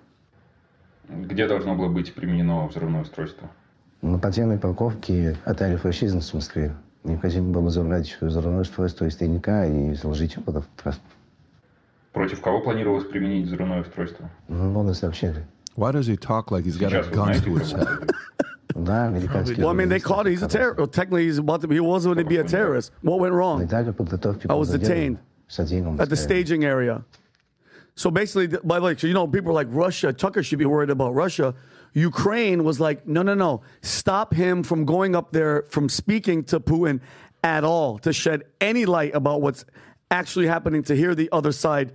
Где 1.08 1.46
должно 1.46 1.74
было 1.74 1.88
быть 1.88 2.14
применено 2.14 2.66
взрывное 2.66 3.02
устройство? 3.02 3.50
На 4.00 4.18
подземной 4.18 4.58
парковке 4.58 5.36
отеля 5.44 5.76
«Фашизм» 5.76 6.20
в 6.20 6.34
Москве 6.34 6.74
необходимо 7.04 7.52
было 7.52 7.68
забрать 7.70 8.16
взрывное 8.20 8.62
устройство 8.62 9.04
из 9.06 9.16
тайника 9.16 9.66
и 9.66 9.92
заложить 9.94 10.34
его 10.34 10.44
под 10.44 10.68
транспорт. 10.76 11.14
Против 12.12 12.40
кого 12.40 12.60
планировалось 12.60 13.04
применить 13.04 13.46
взрывное 13.46 13.82
устройство? 13.82 14.30
Ну, 14.48 14.72
было 14.72 14.92
сообщили. 14.94 15.46
Why 15.80 15.92
does 15.92 16.06
he 16.06 16.14
talk 16.18 16.50
like 16.50 16.64
he's 16.66 16.76
got 16.76 16.92
a 16.92 17.08
gun 17.08 17.40
to 17.40 17.56
his 17.56 17.72
head? 17.72 18.10
Well, 19.58 19.70
I 19.70 19.72
mean, 19.72 19.88
they 19.88 19.98
caught 19.98 20.26
him. 20.26 20.32
He's 20.32 20.42
a 20.42 20.48
terrorist. 20.48 20.92
Technically, 20.92 21.24
he's 21.24 21.38
about 21.38 21.60
to 21.62 21.68
be, 21.68 21.74
he 21.74 21.80
was 21.80 22.04
going 22.04 22.18
to 22.18 22.24
be 22.24 22.36
a 22.36 22.44
terrorist. 22.44 22.92
What 23.02 23.18
went 23.18 23.34
wrong? 23.34 23.60
I 24.48 24.54
was 24.54 24.70
detained 24.70 25.18
at 25.98 26.08
the 26.08 26.16
staging 26.16 26.64
area. 26.64 27.02
So 27.94 28.10
basically, 28.10 28.46
by 28.62 28.78
the 28.78 28.84
way, 28.86 28.96
you 29.00 29.12
know, 29.12 29.26
people 29.26 29.50
are 29.50 29.54
like, 29.54 29.66
Russia, 29.70 30.12
Tucker 30.12 30.42
should 30.42 30.58
be 30.58 30.66
worried 30.66 30.90
about 30.90 31.14
Russia. 31.14 31.54
Ukraine 31.94 32.62
was 32.62 32.78
like, 32.78 33.06
no, 33.06 33.22
no, 33.22 33.34
no, 33.34 33.62
stop 33.82 34.32
him 34.32 34.62
from 34.62 34.84
going 34.84 35.16
up 35.16 35.32
there, 35.32 35.64
from 35.68 35.88
speaking 35.88 36.44
to 36.44 36.60
Putin 36.60 37.00
at 37.42 37.64
all, 37.64 37.98
to 37.98 38.12
shed 38.12 38.44
any 38.60 38.86
light 38.86 39.14
about 39.14 39.42
what's 39.42 39.64
actually 40.10 40.46
happening, 40.46 40.82
to 40.84 40.94
hear 40.94 41.14
the 41.14 41.28
other 41.32 41.52
side 41.52 41.92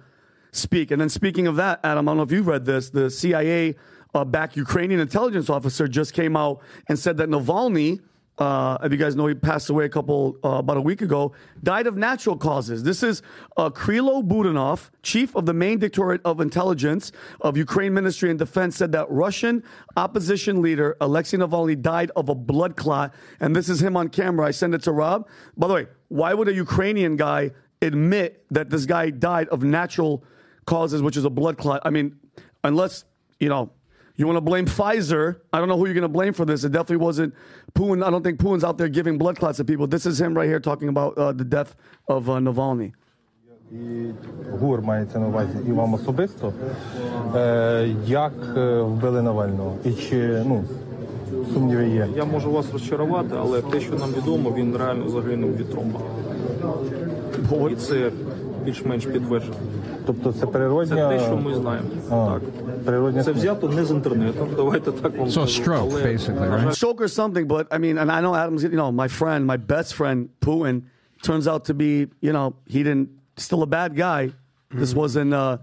speak. 0.56 0.91
And 0.91 0.99
then 0.99 1.10
speaking 1.10 1.48
of 1.48 1.56
that, 1.57 1.80
Adam, 1.84 2.07
I 2.07 2.11
don't 2.11 2.18
know 2.18 2.23
if 2.23 2.32
you've 2.32 2.48
read 2.48 2.65
this. 2.65 2.90
The 2.90 3.10
CIA 3.10 3.76
uh, 4.14 4.23
back 4.23 4.56
Ukrainian 4.56 4.99
intelligence 4.99 5.49
officer 5.49 5.88
just 5.88 6.14
came 6.14 6.36
out 6.36 6.61
and 6.88 6.98
said 6.98 7.18
that 7.18 7.30
Navalny, 7.30 7.99
uh, 8.38 8.77
if 8.84 8.91
you 8.91 8.98
guys 8.98 9.15
know, 9.15 9.27
he 9.27 9.34
passed 9.34 9.69
away 9.69 9.86
a 9.86 9.90
couple 9.90 10.38
uh, 10.44 10.49
about 10.49 10.77
a 10.77 10.82
week 10.82 11.02
ago, 11.02 11.34
died 11.64 11.88
of 11.88 11.98
natural 11.98 12.38
causes. 12.38 12.84
This 12.84 13.03
is 13.03 13.22
uh, 13.57 13.69
Kyrylo 13.69 14.26
Budanov, 14.27 14.90
chief 15.03 15.36
of 15.36 15.45
the 15.45 15.53
main 15.53 15.80
Directorate 15.80 16.22
of 16.26 16.40
Intelligence 16.40 17.11
of 17.41 17.57
Ukraine 17.57 17.94
Ministry 17.94 18.30
and 18.30 18.40
Defense, 18.40 18.77
said 18.77 18.91
that 18.94 19.10
Russian 19.10 19.64
opposition 19.98 20.61
leader 20.61 20.95
Alexei 21.02 21.38
Navalny 21.38 21.82
died 21.82 22.11
of 22.15 22.30
a 22.30 22.36
blood 22.36 22.76
clot, 22.77 23.14
and 23.40 23.56
this 23.56 23.69
is 23.69 23.82
him 23.82 23.98
on 23.98 24.10
camera. 24.10 24.48
I 24.48 24.52
send 24.52 24.73
it 24.73 24.84
to 24.84 24.91
Rob. 24.91 25.27
By 25.57 25.68
the 25.68 25.73
way, 25.73 25.88
why 26.07 26.34
would 26.34 26.48
a 26.48 26.53
Ukrainian 26.53 27.18
guy 27.18 27.52
admit 27.82 28.45
that 28.49 28.69
this 28.69 28.86
guy 28.86 29.10
died 29.10 29.48
of 29.49 29.64
natural 29.64 30.23
causes, 30.66 31.02
which 31.02 31.16
is 31.16 31.24
a 31.24 31.31
blood 31.31 31.59
clot? 31.59 31.81
I 31.85 31.90
mean, 31.90 32.19
unless 32.62 33.05
you 33.39 33.48
know 33.48 33.70
you 34.20 34.27
want 34.27 34.36
to 34.36 34.43
blame 34.43 34.66
Pfizer. 34.66 35.40
I 35.51 35.59
don't 35.59 35.69
know 35.69 35.78
who 35.78 35.86
you're 35.86 35.94
going 35.94 36.02
to 36.02 36.09
blame 36.09 36.35
for 36.35 36.44
this. 36.44 36.62
It 36.62 36.73
definitely 36.73 36.98
wasn't 36.98 37.35
Putin. 37.73 38.05
I 38.07 38.11
don't 38.11 38.23
think 38.23 38.39
Putin's 38.39 38.65
out 38.65 38.77
there 38.77 38.89
giving 38.89 39.16
blood 39.16 39.39
clots 39.39 39.57
to 39.57 39.65
people. 39.65 39.86
This 39.86 40.05
is 40.05 40.20
him 40.20 40.35
right 40.35 40.47
here 40.47 40.61
talking 40.61 40.89
about 40.89 41.16
uh, 41.16 41.32
the 41.32 41.44
death 41.44 41.74
of 42.07 42.28
uh, 42.28 42.39
Navalny. 42.39 42.93
І 43.73 44.11
ГУР 44.61 44.82
мається 44.82 45.19
на 45.19 45.27
увазі 45.27 45.59
і 45.69 45.73
вам 45.73 45.94
особисто. 45.94 46.52
Е, 47.36 47.94
як 48.07 48.32
е, 48.57 48.81
вбили 48.81 49.23
Навального? 49.23 49.77
І 49.85 49.93
чи 49.93 50.43
ну, 50.47 50.65
сумніви 51.52 51.89
є? 51.89 52.09
Я 52.16 52.24
можу 52.24 52.52
вас 52.52 52.73
розчарувати, 52.73 53.35
але 53.39 53.62
те, 53.62 53.81
що 53.81 53.94
нам 53.94 54.11
відомо, 54.12 54.55
він 54.57 54.77
реально 54.77 55.09
загинув 55.09 55.57
від 55.57 55.70
тромба. 55.70 56.01
І 57.70 57.74
це 57.74 58.11
більш-менш 58.65 59.07
підтверджено. 59.07 59.57
Тобто 60.07 60.32
це 60.32 60.47
природня... 60.47 60.97
Це 60.97 61.19
те, 61.19 61.24
що 61.24 61.36
ми 61.36 61.55
знаємо. 61.55 61.89
А, 62.11 62.15
так. 62.15 62.43
Природня 62.85 63.24
Це 63.24 63.32
взято 63.32 63.69
не 63.69 63.85
з 63.85 63.90
інтернету. 63.90 64.48
Давайте 64.57 64.93
так 64.93 65.19
вам 65.19 65.28
So 65.28 65.31
скажу. 65.31 65.62
stroke, 65.62 65.90
Але, 65.93 66.02
basically, 66.02 66.40
на 66.40 66.59
жаль, 66.59 66.66
right? 66.66 66.74
Stroke 66.74 67.01
or 67.01 67.09
something, 67.09 67.47
but 67.47 67.66
I 67.70 67.78
mean, 67.78 67.98
and 67.98 68.11
I 68.11 68.20
know 68.20 68.35
Adam's, 68.35 68.62
you 68.62 68.81
know, 68.82 68.93
my 68.93 69.09
friend, 69.09 69.47
my 69.47 69.57
best 69.57 69.94
friend, 69.94 70.28
Putin, 70.40 70.82
turns 71.23 71.47
out 71.47 71.65
to 71.65 71.74
be, 71.74 71.93
you 72.20 72.32
know, 72.32 72.55
he 72.66 72.82
didn't, 72.82 73.09
still 73.36 73.62
a 73.62 73.70
bad 73.78 73.90
guy. 73.97 74.23
This 74.81 74.94
wasn't, 74.94 75.32
uh, 75.35 75.59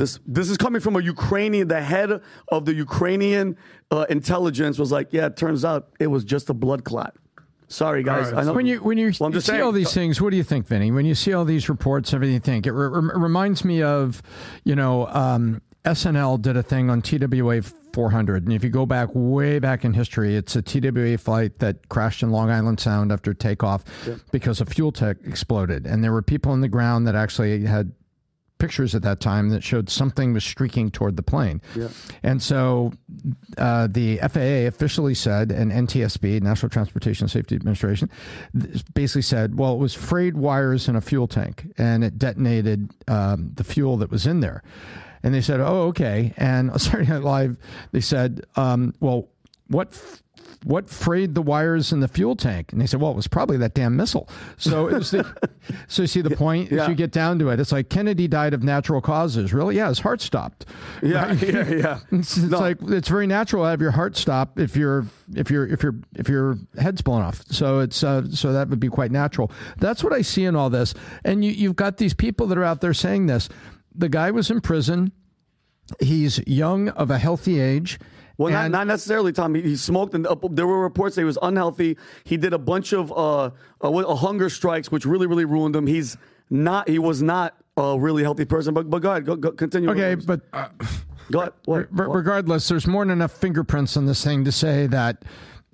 this, 0.00 0.12
this 0.26 0.48
is 0.52 0.56
coming 0.56 0.80
from 0.86 0.94
a 0.96 1.02
Ukrainian, 1.14 1.68
the 1.68 1.82
head 1.94 2.10
of 2.48 2.60
the 2.68 2.74
Ukrainian 2.86 3.56
uh, 3.90 4.06
intelligence 4.16 4.78
was 4.82 4.90
like, 4.96 5.08
yeah, 5.16 5.26
it 5.26 5.36
turns 5.36 5.64
out 5.64 5.80
it 6.04 6.08
was 6.14 6.22
just 6.24 6.46
a 6.50 6.54
blood 6.64 6.82
clot. 6.84 7.12
Sorry, 7.69 8.03
guys. 8.03 8.33
I 8.33 8.43
know. 8.43 8.53
When 8.53 8.65
you 8.65 8.79
when 8.79 8.97
you, 8.97 9.11
Well, 9.19 9.27
I'm 9.27 9.31
you 9.31 9.37
just 9.37 9.45
see 9.47 9.51
saying. 9.53 9.63
all 9.63 9.71
these 9.71 9.93
things, 9.93 10.19
what 10.19 10.31
do 10.31 10.37
you 10.37 10.43
think, 10.43 10.67
Vinny? 10.67 10.91
When 10.91 11.05
you 11.05 11.15
see 11.15 11.33
all 11.33 11.45
these 11.45 11.69
reports, 11.69 12.13
everything 12.13 12.33
you 12.33 12.39
think 12.39 12.65
it 12.67 12.71
re- 12.73 12.87
rem- 12.89 13.11
reminds 13.21 13.63
me 13.63 13.81
of, 13.83 14.21
you 14.63 14.75
know, 14.75 15.07
um, 15.07 15.61
SNL 15.85 16.41
did 16.41 16.57
a 16.57 16.63
thing 16.63 16.89
on 16.89 17.01
TWA 17.01 17.61
400, 17.93 18.43
and 18.43 18.53
if 18.53 18.63
you 18.63 18.69
go 18.69 18.85
back 18.85 19.09
way 19.13 19.59
back 19.59 19.85
in 19.85 19.93
history, 19.93 20.35
it's 20.35 20.55
a 20.55 20.61
TWA 20.61 21.17
flight 21.17 21.59
that 21.59 21.87
crashed 21.89 22.21
in 22.21 22.31
Long 22.31 22.49
Island 22.49 22.79
Sound 22.79 23.11
after 23.11 23.33
takeoff 23.33 23.83
because 24.31 24.61
a 24.61 24.65
fuel 24.65 24.91
tank 24.91 25.19
exploded, 25.25 25.85
and 25.87 26.03
there 26.03 26.11
were 26.11 26.21
people 26.21 26.51
on 26.51 26.61
the 26.61 26.67
ground 26.67 27.07
that 27.07 27.15
actually 27.15 27.65
had 27.65 27.91
pictures 28.59 28.93
at 28.93 29.01
that 29.01 29.19
time 29.19 29.49
that 29.49 29.63
showed 29.63 29.89
something 29.89 30.33
was 30.33 30.43
streaking 30.43 30.91
toward 30.91 31.15
the 31.15 31.23
plane. 31.23 31.61
Yeah. 31.75 31.87
And 32.21 32.41
so 32.41 32.93
uh, 33.57 33.87
the 33.87 34.17
FAA 34.17 34.67
officially 34.67 35.15
said, 35.15 35.51
and 35.51 35.71
NTSB, 35.71 36.41
National 36.41 36.69
Transportation 36.69 37.27
Safety 37.27 37.55
Administration, 37.55 38.09
basically 38.93 39.23
said, 39.23 39.57
well, 39.57 39.73
it 39.73 39.79
was 39.79 39.93
frayed 39.93 40.37
wires 40.37 40.87
in 40.87 40.95
a 40.95 41.01
fuel 41.01 41.27
tank 41.27 41.73
and 41.77 42.03
it 42.03 42.19
detonated 42.19 42.91
um, 43.07 43.51
the 43.55 43.63
fuel 43.63 43.97
that 43.97 44.11
was 44.11 44.27
in 44.27 44.41
there. 44.41 44.61
And 45.23 45.33
they 45.33 45.41
said, 45.41 45.59
oh, 45.59 45.87
okay. 45.87 46.33
And 46.37 46.79
Saturday 46.81 47.09
Night 47.09 47.23
Live, 47.23 47.57
they 47.91 48.01
said, 48.01 48.45
um, 48.55 48.93
well, 48.99 49.27
what. 49.69 49.89
F- 49.93 50.23
what 50.65 50.89
frayed 50.89 51.35
the 51.35 51.41
wires 51.41 51.93
in 51.93 52.01
the 52.01 52.07
fuel 52.09 52.35
tank? 52.35 52.73
And 52.73 52.81
they 52.81 52.85
said, 52.85 52.99
well, 52.99 53.11
it 53.11 53.15
was 53.15 53.27
probably 53.27 53.55
that 53.57 53.73
damn 53.75 53.95
missile. 53.95 54.27
So 54.57 54.87
it 54.87 54.93
was 54.95 55.11
the, 55.11 55.23
so 55.87 56.01
you 56.01 56.07
see 56.07 56.19
the 56.19 56.35
point 56.35 56.69
Yeah. 56.69 56.81
as 56.83 56.89
you 56.89 56.95
get 56.95 57.11
down 57.11 57.39
to 57.39 57.47
it. 57.49 57.61
It's 57.61 57.71
like 57.71 57.87
Kennedy 57.89 58.27
died 58.27 58.53
of 58.53 58.61
natural 58.61 58.99
causes. 58.99 59.53
Really? 59.53 59.77
Yeah, 59.77 59.87
his 59.87 59.99
heart 59.99 60.19
stopped. 60.19 60.65
Yeah, 61.01 61.27
Right? 61.27 61.41
yeah, 61.53 61.69
yeah. 61.69 61.99
It's, 62.11 62.35
it's 62.35 62.51
like 62.51 62.77
it's 62.89 63.07
very 63.07 63.25
natural 63.25 63.63
to 63.63 63.69
have 63.69 63.79
your 63.79 63.91
heart 63.91 64.17
stop 64.17 64.59
if 64.59 64.75
you're 64.75 65.05
if 65.33 65.49
you're 65.49 65.65
if 65.65 65.81
you're 65.81 65.95
if 66.15 66.27
your 66.27 66.57
head's 66.77 67.01
blown 67.01 67.21
off. 67.21 67.41
So 67.49 67.79
it's 67.79 68.03
uh, 68.03 68.29
so 68.29 68.51
that 68.51 68.67
would 68.67 68.81
be 68.81 68.89
quite 68.89 69.11
natural. 69.11 69.51
That's 69.77 70.03
what 70.03 70.11
I 70.11 70.21
see 70.23 70.43
in 70.43 70.57
all 70.57 70.69
this. 70.69 70.93
And 71.23 71.45
you 71.45 71.51
you've 71.51 71.77
got 71.77 71.97
these 71.97 72.13
people 72.13 72.47
that 72.47 72.57
are 72.57 72.65
out 72.65 72.81
there 72.81 72.93
saying 72.93 73.27
this. 73.27 73.47
The 73.95 74.09
guy 74.09 74.31
was 74.31 74.51
in 74.51 74.59
prison. 74.59 75.13
He's 76.01 76.39
young 76.45 76.89
of 76.89 77.09
a 77.09 77.17
healthy 77.17 77.61
age. 77.61 77.97
Well, 78.39 78.53
not, 78.53 78.71
not 78.71 78.87
necessarily, 78.87 79.33
Tom. 79.33 79.53
He, 79.53 79.61
he 79.61 79.75
smoked, 79.75 80.13
and 80.13 80.25
uh, 80.25 80.35
there 80.49 80.65
were 80.65 80.81
reports 80.81 81.15
that 81.15 81.21
he 81.21 81.25
was 81.25 81.37
unhealthy. 81.41 81.97
He 82.23 82.37
did 82.37 82.53
a 82.53 82.57
bunch 82.57 82.93
of 82.93 83.11
uh, 83.11 83.15
uh, 83.45 83.51
uh, 83.81 84.15
hunger 84.15 84.49
strikes, 84.49 84.89
which 84.89 85.05
really, 85.05 85.27
really 85.27 85.43
ruined 85.43 85.75
him. 85.75 85.85
He's 85.85 86.15
not. 86.49 86.87
He 86.87 86.99
was 86.99 87.21
not 87.21 87.57
a 87.75 87.99
really 87.99 88.23
healthy 88.23 88.45
person. 88.45 88.73
But 88.73 88.89
but 88.89 89.01
go 89.01 89.11
ahead, 89.11 89.25
go, 89.25 89.35
go 89.35 89.51
continue. 89.51 89.91
Okay, 89.91 90.15
but 90.15 90.49
go 91.29 91.41
ahead. 91.41 91.53
What? 91.65 91.89
Re- 91.91 92.07
regardless, 92.07 92.69
there's 92.69 92.87
more 92.87 93.03
than 93.03 93.11
enough 93.11 93.33
fingerprints 93.33 93.97
on 93.97 94.05
this 94.05 94.23
thing 94.23 94.45
to 94.45 94.53
say 94.53 94.87
that, 94.87 95.25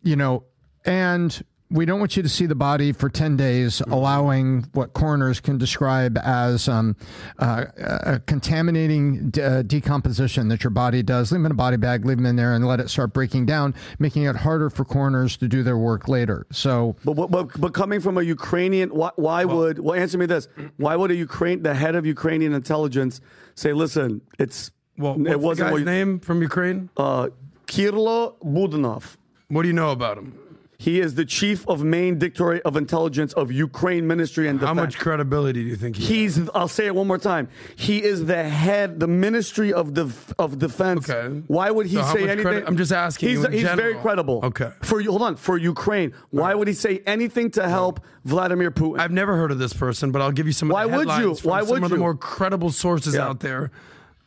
you 0.02 0.16
know, 0.16 0.44
and 0.86 1.40
we 1.72 1.84
don't 1.86 2.00
want 2.00 2.16
you 2.16 2.22
to 2.22 2.30
see 2.30 2.46
the 2.46 2.54
body 2.56 2.92
for 2.92 3.10
10 3.10 3.36
days, 3.38 3.82
allowing 3.88 4.66
what 4.74 4.94
coroners 4.94 5.40
can 5.40 5.58
describe 5.58 6.18
as 6.20 6.70
um, 6.70 6.96
uh, 7.40 7.66
a 7.78 8.20
contaminating 8.28 9.32
de- 9.32 9.44
uh, 9.44 9.62
decomposition 9.64 10.48
that 10.50 10.64
your 10.64 10.70
body 10.70 11.02
does. 11.02 11.32
Leave 11.32 11.40
them 11.40 11.48
in 11.48 11.52
a 11.52 11.56
body 11.56 11.78
bag, 11.78 12.06
leave 12.06 12.18
them 12.18 12.26
in 12.28 12.36
there, 12.36 12.54
and 12.54 12.68
let 12.68 12.80
it 12.80 12.90
start 12.90 13.14
breaking 13.14 13.48
down, 13.48 13.74
making 13.98 14.24
it 14.24 14.36
harder 14.36 14.70
for 14.70 14.86
coroners 14.86 15.38
to 15.38 15.48
do 15.48 15.64
their 15.64 15.78
work 15.78 16.08
later. 16.08 16.46
So, 16.52 16.96
But, 17.04 17.16
but, 17.16 17.32
but, 17.32 17.60
but 17.60 17.74
coming 17.74 18.00
from 18.00 18.18
a 18.20 18.22
Ukrainian, 18.22 18.90
why, 18.90 19.10
why 19.16 19.44
would, 19.46 19.80
well, 19.80 20.00
answer 20.00 20.18
me 20.20 20.28
this. 20.28 20.48
Why 20.78 20.96
would 20.96 21.10
a 21.10 21.16
Ukraine, 21.16 21.64
the 21.64 21.74
head 21.74 21.96
of 21.96 22.06
Ukrainian 22.06 22.54
intelligence 22.54 23.22
say, 23.56 23.74
listen, 23.74 24.22
it's, 24.38 24.70
well, 25.00 25.14
it 25.16 25.18
what's 25.18 25.30
the 25.32 25.38
wasn't 25.40 25.66
guy's 25.68 25.72
what 25.74 25.80
you- 25.80 25.86
name 25.86 26.20
from 26.20 26.42
Ukraine? 26.44 26.90
Uh, 26.96 27.30
Kyrylo 27.66 28.36
Budanov. 28.44 29.18
What 29.48 29.64
do 29.64 29.68
you 29.68 29.74
know 29.74 29.90
about 29.92 30.18
him? 30.20 30.38
He 30.86 31.00
is 31.00 31.16
the 31.16 31.26
chief 31.26 31.68
of 31.68 31.84
main 31.84 32.20
Directorate 32.20 32.62
of 32.64 32.78
intelligence 32.78 33.34
of 33.34 33.52
Ukraine 33.52 34.06
Ministry 34.06 34.48
and 34.48 34.62
How 34.62 34.76
much 34.76 35.00
credibility 35.00 35.64
do 35.64 35.70
you 35.74 35.76
think 35.76 35.96
he 35.96 36.04
He's. 36.06 36.48
I'll 36.54 36.68
say 36.68 36.86
it 36.86 36.94
one 36.94 37.08
more 37.08 37.18
time. 37.18 37.50
He 37.76 38.04
is 38.04 38.26
the 38.26 38.44
head, 38.44 39.00
the 39.00 39.08
Ministry 39.08 39.74
of 39.74 39.96
Def, 39.96 40.32
of 40.38 40.60
Defense. 40.60 41.10
Okay. 41.10 41.42
Why 41.48 41.72
would 41.72 41.88
he 41.88 41.96
So 41.96 42.04
say 42.14 42.24
anything? 42.30 42.44
credi- 42.44 42.66
I'm 42.68 42.78
just 42.78 42.92
asking 42.92 43.30
He's, 43.30 43.42
you 43.42 43.50
he's 43.50 43.64
very 43.64 43.96
credible. 43.96 44.42
Okay. 44.44 44.70
For 44.84 45.02
you, 45.02 45.10
hold 45.10 45.24
on. 45.24 45.38
For 45.38 45.58
Ukraine, 45.58 46.14
why 46.30 46.54
would 46.54 46.68
he 46.68 46.76
say 46.76 47.02
anything 47.08 47.50
to 47.58 47.68
help 47.68 48.00
Vladimir 48.24 48.70
Putin? 48.70 49.00
I've 49.00 49.10
never 49.24 49.36
heard 49.36 49.50
of 49.52 49.58
this 49.58 49.74
person, 49.74 50.12
but 50.12 50.22
I'll 50.22 50.32
give 50.40 50.46
you 50.46 50.54
some. 50.54 50.70
Of 50.70 50.74
Why 50.76 50.86
the 50.88 50.98
would 50.98 51.08
you? 51.20 51.34
Why 51.50 51.62
some 51.62 51.70
would 51.72 51.84
of 51.86 51.90
the 51.90 51.98
more 51.98 52.14
credible 52.14 52.70
sources 52.70 53.16
Yeah. 53.16 53.28
out 53.28 53.40
there, 53.40 53.72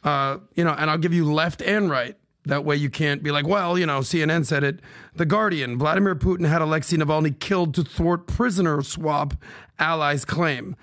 uh, 0.02 0.38
you 0.56 0.64
know, 0.64 0.72
and 0.76 0.90
I'll 0.90 0.98
give 0.98 1.14
you 1.14 1.32
left 1.32 1.62
and 1.62 1.88
right. 1.88 2.16
That 2.48 2.64
way 2.64 2.76
you 2.76 2.88
can't 2.88 3.22
be 3.22 3.30
like, 3.30 3.46
well, 3.46 3.78
you 3.78 3.84
know, 3.84 4.00
CNN 4.00 4.46
said 4.46 4.64
it. 4.64 4.80
The 5.14 5.26
Guardian, 5.26 5.78
Vladimir 5.78 6.14
Putin 6.14 6.48
had 6.48 6.62
Alexei 6.62 6.96
Navalny 6.96 7.38
killed 7.38 7.74
to 7.74 7.84
thwart 7.84 8.26
prisoner 8.26 8.82
swap, 8.82 9.34
allies 9.78 10.24
claim. 10.24 10.74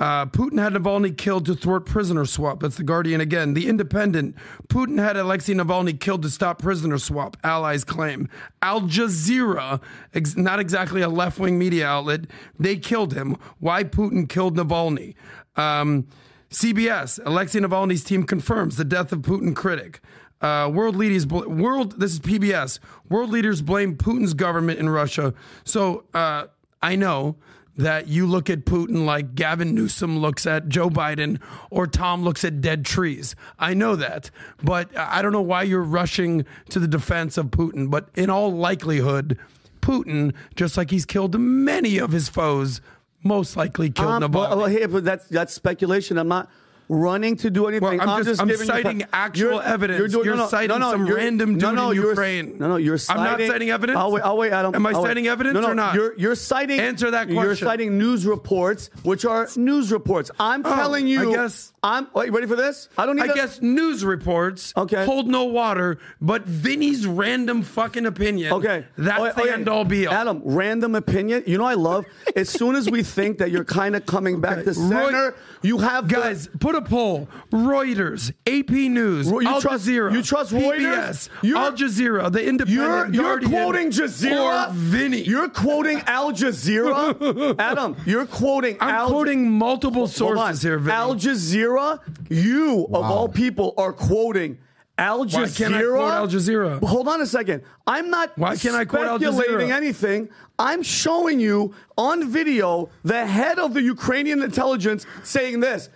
Uh, 0.00 0.24
Putin 0.24 0.58
had 0.58 0.72
Navalny 0.72 1.16
killed 1.16 1.44
to 1.44 1.54
thwart 1.54 1.84
prisoner 1.84 2.24
swap. 2.24 2.60
That's 2.60 2.76
the 2.76 2.82
Guardian 2.82 3.20
again. 3.20 3.52
The 3.52 3.68
Independent. 3.68 4.36
Putin 4.68 4.98
had 4.98 5.18
Alexei 5.18 5.52
Navalny 5.52 6.00
killed 6.00 6.22
to 6.22 6.30
stop 6.30 6.58
prisoner 6.62 6.96
swap. 6.96 7.36
Allies 7.44 7.84
claim. 7.84 8.26
Al 8.62 8.80
Jazeera, 8.80 9.82
ex- 10.14 10.34
not 10.36 10.60
exactly 10.60 11.02
a 11.02 11.10
left 11.10 11.38
wing 11.38 11.58
media 11.58 11.86
outlet, 11.86 12.22
they 12.58 12.76
killed 12.76 13.12
him. 13.12 13.36
Why 13.58 13.84
Putin 13.84 14.26
killed 14.26 14.56
Navalny? 14.56 15.14
Um, 15.56 16.06
CBS. 16.50 17.20
Alexei 17.26 17.60
Navalny's 17.60 18.02
team 18.02 18.24
confirms 18.24 18.76
the 18.76 18.84
death 18.84 19.12
of 19.12 19.20
Putin 19.20 19.54
critic. 19.54 20.00
Uh, 20.42 20.68
world 20.68 20.96
leaders, 20.96 21.24
bl- 21.24 21.48
world. 21.48 22.00
This 22.00 22.12
is 22.12 22.20
PBS. 22.20 22.78
World 23.08 23.30
leaders 23.30 23.62
blame 23.62 23.96
Putin's 23.96 24.34
government 24.34 24.78
in 24.80 24.88
Russia. 24.90 25.32
So 25.64 26.04
uh, 26.12 26.46
I 26.82 26.96
know 26.96 27.36
that 27.76 28.06
you 28.08 28.26
look 28.26 28.50
at 28.50 28.66
Putin 28.66 29.06
like 29.06 29.34
Gavin 29.34 29.74
Newsom 29.74 30.18
looks 30.18 30.44
at 30.46 30.68
Joe 30.68 30.90
Biden 30.90 31.40
or 31.70 31.86
Tom 31.86 32.22
looks 32.22 32.44
at 32.44 32.60
dead 32.60 32.84
trees. 32.84 33.34
I 33.58 33.72
know 33.72 33.96
that, 33.96 34.30
but 34.62 34.90
I 34.98 35.22
don't 35.22 35.32
know 35.32 35.40
why 35.40 35.62
you're 35.62 35.80
rushing 35.82 36.44
to 36.68 36.78
the 36.78 36.88
defense 36.88 37.38
of 37.38 37.46
Putin. 37.46 37.88
But 37.90 38.10
in 38.14 38.28
all 38.28 38.52
likelihood, 38.52 39.38
Putin, 39.80 40.34
just 40.54 40.76
like 40.76 40.90
he's 40.90 41.06
killed 41.06 41.38
many 41.40 41.96
of 41.98 42.10
his 42.12 42.28
foes, 42.28 42.80
most 43.24 43.56
likely 43.56 43.90
killed 43.90 44.22
Um, 44.22 44.32
Navalny. 44.32 44.56
well, 44.56 44.66
hey, 44.66 44.86
but 44.86 45.04
that's 45.04 45.26
that's 45.28 45.54
speculation. 45.54 46.18
I'm 46.18 46.28
not 46.28 46.50
running 46.92 47.36
to 47.36 47.50
do 47.50 47.66
anything. 47.66 47.98
Well, 47.98 48.08
I'm 48.10 48.24
just- 48.24 48.40
I'm 48.40 48.48
giving 48.48 48.66
you 48.66 48.72
citing 48.72 49.00
fa- 49.00 49.08
actual 49.12 49.60
evidence. 49.60 50.12
doing- 50.12 50.24
You're 50.26 50.48
citing 50.48 50.80
some 50.80 51.06
you're- 51.06 51.20
random 51.20 51.56
dude 51.58 51.68
in 51.70 51.76
you're- 51.94 52.08
Ukraine. 52.10 52.56
No, 52.58 52.68
no, 52.68 52.76
you're 52.76 52.98
I'm 53.08 53.16
not 53.16 53.30
citing. 53.32 53.50
citing 53.50 53.70
evidence? 53.70 53.98
I'll 53.98 54.12
wait, 54.12 54.22
I'll 54.22 54.36
wait 54.36 54.52
Adam. 54.52 54.74
Am 54.74 54.84
I 54.86 54.90
I'll 54.90 55.02
wait. 55.02 55.08
citing 55.08 55.26
evidence 55.28 55.54
no, 55.54 55.60
no, 55.62 55.68
or 55.68 55.74
not? 55.74 55.94
You're, 55.94 56.14
you're 56.18 56.34
citing. 56.34 56.78
Answer 56.80 57.10
that 57.10 57.28
question. 57.28 57.42
You're 57.42 57.56
citing 57.56 57.96
news 57.98 58.26
reports, 58.26 58.90
which 59.02 59.24
are 59.24 59.48
news 59.56 59.90
reports. 59.90 60.30
I'm 60.38 60.62
Oh, 60.66 60.74
telling 60.74 61.06
you. 61.06 61.30
I 61.30 61.34
guess- 61.34 61.72
I'm. 61.84 62.06
Wait, 62.14 62.30
ready 62.32 62.46
for 62.46 62.54
this? 62.54 62.88
I 62.98 63.06
don't 63.06 63.16
need. 63.16 63.22
I 63.22 63.28
to- 63.28 63.34
guess 63.34 63.60
news 63.62 64.04
reports 64.04 64.72
Okay. 64.76 65.04
hold 65.04 65.26
no 65.28 65.44
water, 65.44 65.98
but 66.20 66.46
Vinny's 66.46 67.06
random 67.06 67.62
fucking 67.62 68.06
opinion. 68.06 68.52
Okay. 68.52 68.84
That's 68.98 69.20
Oh, 69.20 69.24
the 69.24 69.42
okay. 69.42 69.52
end 69.52 69.68
all 69.68 69.84
be 69.84 70.06
all. 70.06 70.14
Adam, 70.14 70.42
random 70.44 70.94
opinion. 70.94 71.42
You 71.46 71.58
know 71.58 71.64
I 71.64 71.74
love. 71.74 72.04
As 72.36 72.48
soon 72.50 72.76
as 72.76 72.88
we 72.90 73.02
think 73.02 73.38
that 73.38 73.50
you're 73.50 73.64
kind 73.64 73.96
of 73.96 74.06
coming 74.06 74.40
back 74.40 74.62
to 74.64 74.74
center, 74.74 75.34
you 75.62 75.78
have 75.78 76.06
Guys, 76.06 76.48
put 76.60 76.74
a 76.74 76.81
poll. 76.88 77.28
Reuters, 77.52 78.32
AP 78.46 78.70
News, 78.70 79.26
you 79.30 79.46
Al 79.46 79.60
trust- 79.60 79.86
Jazeera. 79.86 80.12
you 80.12 80.22
trust 80.22 80.52
Reuters? 80.52 80.78
PBS, 80.78 81.28
You're- 81.42 81.58
Al 81.60 81.72
Jazeera, 81.72 82.32
The 82.32 82.40
You're, 82.40 82.48
Independent, 82.48 83.14
you're 83.14 83.40
quoting 83.40 83.90
Jazeera. 83.90 84.68
or 84.68 84.72
Vinny. 84.72 85.22
You're 85.22 85.48
quoting 85.48 86.02
Al 86.06 86.32
Jazeera. 86.32 87.54
Adam, 87.58 87.96
you're 88.06 88.26
quoting 88.26 88.76
I'm 88.80 88.94
Al 88.94 89.08
quoting 89.10 89.50
multiple 89.50 90.06
sources 90.06 90.62
here, 90.62 90.78
Vinny. 90.78 90.92
Al 90.96 91.14
Jazeera, 91.14 92.00
you 92.28 92.84
of 92.92 93.04
all 93.04 93.28
people 93.28 93.74
are 93.78 93.92
quoting 93.92 94.58
Al 94.98 95.24
Jazeera. 95.24 95.40
Why 95.40 95.48
can't 95.48 95.74
I 95.74 95.82
quote 95.82 96.12
Al 96.12 96.28
Jazeera? 96.28 96.82
Hold 96.84 97.08
on 97.08 97.20
a 97.22 97.26
second. 97.26 97.62
I'm 97.86 98.10
not 98.10 98.36
Why 98.38 98.56
can't 98.56 98.76
I 98.76 98.84
quote 98.84 99.06
Al 99.06 99.18
Jazeera? 99.18 99.70
anything. 99.70 100.28
I'm 100.58 100.82
showing 100.82 101.40
you 101.40 101.74
on 101.98 102.28
video 102.28 102.88
the 103.02 103.26
head 103.26 103.58
of 103.58 103.74
the 103.74 103.82
Ukrainian 103.82 104.42
intelligence 104.42 105.06
saying 105.24 105.60
this. 105.60 105.88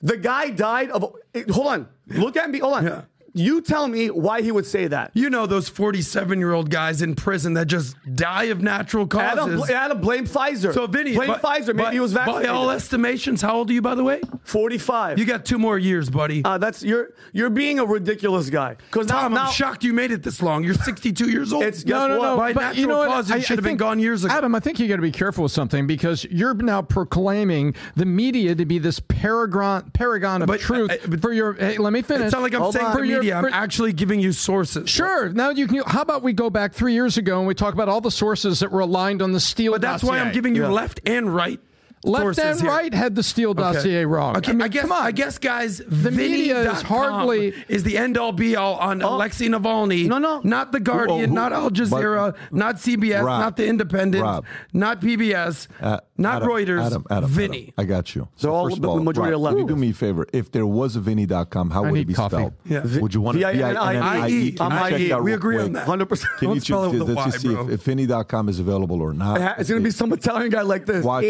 The 0.00 0.16
guy 0.16 0.50
died 0.50 0.90
of. 0.90 1.14
Hold 1.50 1.66
on. 1.66 1.88
Look 2.06 2.36
at 2.36 2.50
me. 2.50 2.58
Hold 2.60 2.74
on. 2.74 2.84
Yeah. 2.84 3.02
You 3.38 3.60
tell 3.60 3.86
me 3.86 4.10
why 4.10 4.42
he 4.42 4.50
would 4.50 4.66
say 4.66 4.88
that. 4.88 5.12
You 5.14 5.30
know 5.30 5.46
those 5.46 5.68
47 5.68 6.38
year 6.38 6.52
old 6.52 6.70
guys 6.70 7.02
in 7.02 7.14
prison 7.14 7.54
that 7.54 7.66
just 7.66 7.96
die 8.14 8.44
of 8.44 8.60
natural 8.62 9.06
causes. 9.06 9.62
Adam, 9.62 9.62
Adam, 9.76 10.00
blame 10.00 10.26
Pfizer. 10.26 10.74
so, 10.74 10.86
Vinny, 10.86 11.14
blame 11.14 11.28
but- 11.28 11.42
Pfizer. 11.42 11.68
Maybe 11.68 11.82
but 11.84 11.92
he 11.92 12.00
was 12.00 12.12
vaccinated. 12.12 12.48
By 12.48 12.52
all 12.52 12.70
estimations, 12.70 13.40
how 13.42 13.54
old 13.56 13.70
are 13.70 13.72
you, 13.72 13.82
by 13.82 13.94
the 13.94 14.02
way? 14.04 14.20
45. 14.42 15.18
You 15.18 15.24
got 15.24 15.44
two 15.44 15.58
more 15.58 15.78
years, 15.78 16.10
buddy. 16.10 16.42
Uh, 16.44 16.58
that's 16.58 16.82
you're 16.82 17.10
you're 17.32 17.50
being 17.50 17.78
a 17.78 17.84
ridiculous 17.84 18.50
guy. 18.50 18.74
Because 18.90 19.08
now, 19.08 19.20
Tom, 19.22 19.34
now 19.34 19.46
I'm 19.46 19.52
shocked 19.52 19.84
you 19.84 19.92
made 19.92 20.10
it 20.10 20.22
this 20.22 20.42
long. 20.42 20.64
You're 20.64 20.74
62 20.74 21.30
years 21.30 21.52
old. 21.52 21.62
It's- 21.62 21.84
guess 21.84 21.92
No, 21.92 22.08
no, 22.08 22.18
what? 22.18 22.24
no, 22.30 22.36
By 22.36 22.52
but 22.52 22.60
natural 22.60 22.80
you 22.80 22.86
know 22.88 23.06
causes, 23.06 23.30
I- 23.30 23.36
you 23.36 23.42
should 23.42 23.52
I 23.52 23.56
have 23.58 23.64
been 23.64 23.76
gone 23.76 23.98
years 24.00 24.24
ago. 24.24 24.34
Adam, 24.34 24.54
I 24.54 24.60
think 24.60 24.80
you 24.80 24.88
got 24.88 24.96
to 24.96 25.02
be 25.02 25.12
careful 25.12 25.44
with 25.44 25.52
something 25.52 25.86
because 25.86 26.24
you're 26.24 26.54
now 26.54 26.82
proclaiming 26.82 27.74
the 27.94 28.04
media 28.06 28.54
to 28.54 28.64
be 28.64 28.78
this 28.78 28.98
paragon 29.00 29.90
paragon 29.92 30.42
of 30.42 30.48
But, 30.48 30.60
truth 30.60 30.90
uh, 30.90 30.96
but- 31.08 31.20
for 31.22 31.32
your. 31.32 31.52
Hey, 31.54 31.76
let 31.78 31.92
me 31.92 32.02
finish. 32.02 32.24
It's 32.26 32.32
not 32.32 32.42
like 32.42 32.54
I'm 32.54 32.62
Hold 32.62 32.74
saying 32.74 32.86
on. 32.86 32.92
for 32.92 32.98
For 32.98 33.04
your- 33.04 33.22
media. 33.34 33.36
I'm 33.36 33.44
for- 33.44 33.50
actually 33.54 33.92
giving 33.92 34.20
you 34.20 34.32
sources. 34.32 34.88
Sure. 34.90 35.28
Now 35.30 35.50
you 35.50 35.66
can. 35.66 35.82
How 35.86 36.02
about 36.02 36.22
we 36.22 36.32
go 36.32 36.50
back 36.50 36.72
three 36.74 36.94
years 36.94 37.16
ago 37.18 37.38
and 37.38 37.46
we 37.46 37.54
talk 37.54 37.74
about 37.74 37.88
all 37.88 38.00
the 38.00 38.10
sources 38.10 38.60
that 38.60 38.70
were 38.72 38.80
aligned 38.80 39.22
on 39.22 39.32
the 39.32 39.40
Steele 39.40 39.72
But 39.72 39.80
that's 39.80 40.02
why 40.04 40.18
I'm 40.18 40.32
giving 40.32 40.54
you 40.54 40.62
Yeah. 40.62 40.68
left 40.70 41.00
and 41.06 41.34
right. 41.34 41.60
Left 42.04 42.22
sources 42.24 42.44
and 42.44 42.60
here. 42.60 42.70
right 42.70 42.94
had 42.94 43.14
the 43.14 43.22
Steele 43.22 43.50
Okay. 43.50 43.60
dossier 43.62 44.04
wrong. 44.04 44.36
Okay, 44.36 44.52
I 44.52 44.54
mean, 44.54 44.68
guess, 44.70 44.82
come 44.82 44.92
on. 44.92 45.02
I 45.02 45.10
guess, 45.10 45.38
guys, 45.38 45.82
The 45.86 46.10
media 46.10 46.70
is 46.72 46.82
hardly- 46.82 47.54
is 47.68 47.82
the 47.82 47.98
end 47.98 48.16
all 48.16 48.32
be 48.32 48.54
all 48.56 48.74
on 48.76 49.02
Alexei 49.02 49.48
Navalny. 49.48 50.06
No, 50.06 50.18
no. 50.18 50.40
not 50.44 50.72
the 50.72 50.80
Guardian, 50.80 51.30
who- 51.30 51.34
not 51.34 51.52
Al 51.52 51.70
Jazeera, 51.70 52.34
not 52.52 52.76
CBS, 52.78 53.22
Rob, 53.24 53.40
not 53.40 53.56
the 53.56 53.66
Independent, 53.66 54.22
Rob. 54.22 54.44
not 54.72 55.00
PBS, 55.00 55.66
Uh, 55.82 55.98
not 56.16 56.36
Adam, 56.42 56.48
Reuters. 56.48 56.86
Adam, 56.86 57.04
Adam, 57.10 57.28
Vinny. 57.30 57.58
Adam, 57.58 57.74
I 57.78 57.84
got 57.84 58.14
you. 58.14 58.28
They're 58.40 58.50
all- 58.50 58.64
first 58.66 58.76
of 58.76 58.82
the 58.82 58.88
all, 58.88 59.00
majority 59.00 59.32
Rob, 59.32 59.40
are 59.40 59.44
left. 59.44 59.58
You 59.58 59.66
do 59.66 59.76
me 59.76 59.90
a 59.90 59.92
favor? 59.94 60.26
If 60.32 60.52
there 60.52 60.66
was 60.66 60.94
a 60.96 61.00
Vinny.com, 61.00 61.70
how 61.70 61.84
I 61.84 61.90
would 61.90 62.00
it 62.00 62.06
be 62.06 62.14
coffee. 62.14 62.36
spelled? 62.36 62.52
Yeah. 62.64 62.82
Would 63.00 63.14
you 63.14 63.20
want 63.20 63.38
to 63.40 63.46
V-I-N-N-I-E. 63.46 64.30
Can 64.30 64.30
you 64.40 64.52
I'm 64.60 64.90
check 64.90 65.00
IE. 65.00 65.14
We 65.20 65.32
agree 65.32 65.58
on 65.58 65.72
that. 65.72 65.86
100%. 65.86 66.28
Can 66.38 66.54
you 66.54 66.60
spell 66.60 66.84
it 66.84 66.88
with 66.92 67.06
choose? 67.06 67.16
Let's 67.16 67.32
just 67.32 67.40
see 67.40 67.54
bro. 67.54 67.64
if, 67.66 67.70
if 67.70 67.82
Vinny.com 67.82 68.48
is 68.48 68.60
available 68.60 69.00
or 69.02 69.12
not. 69.12 69.58
It's 69.58 69.68
going 69.68 69.80
to 69.82 69.84
be 69.84 69.90
some 69.90 70.12
Italian 70.12 70.50
guy 70.50 70.62
like 70.62 70.86
this. 70.86 70.98
As 70.98 71.04
long 71.04 71.24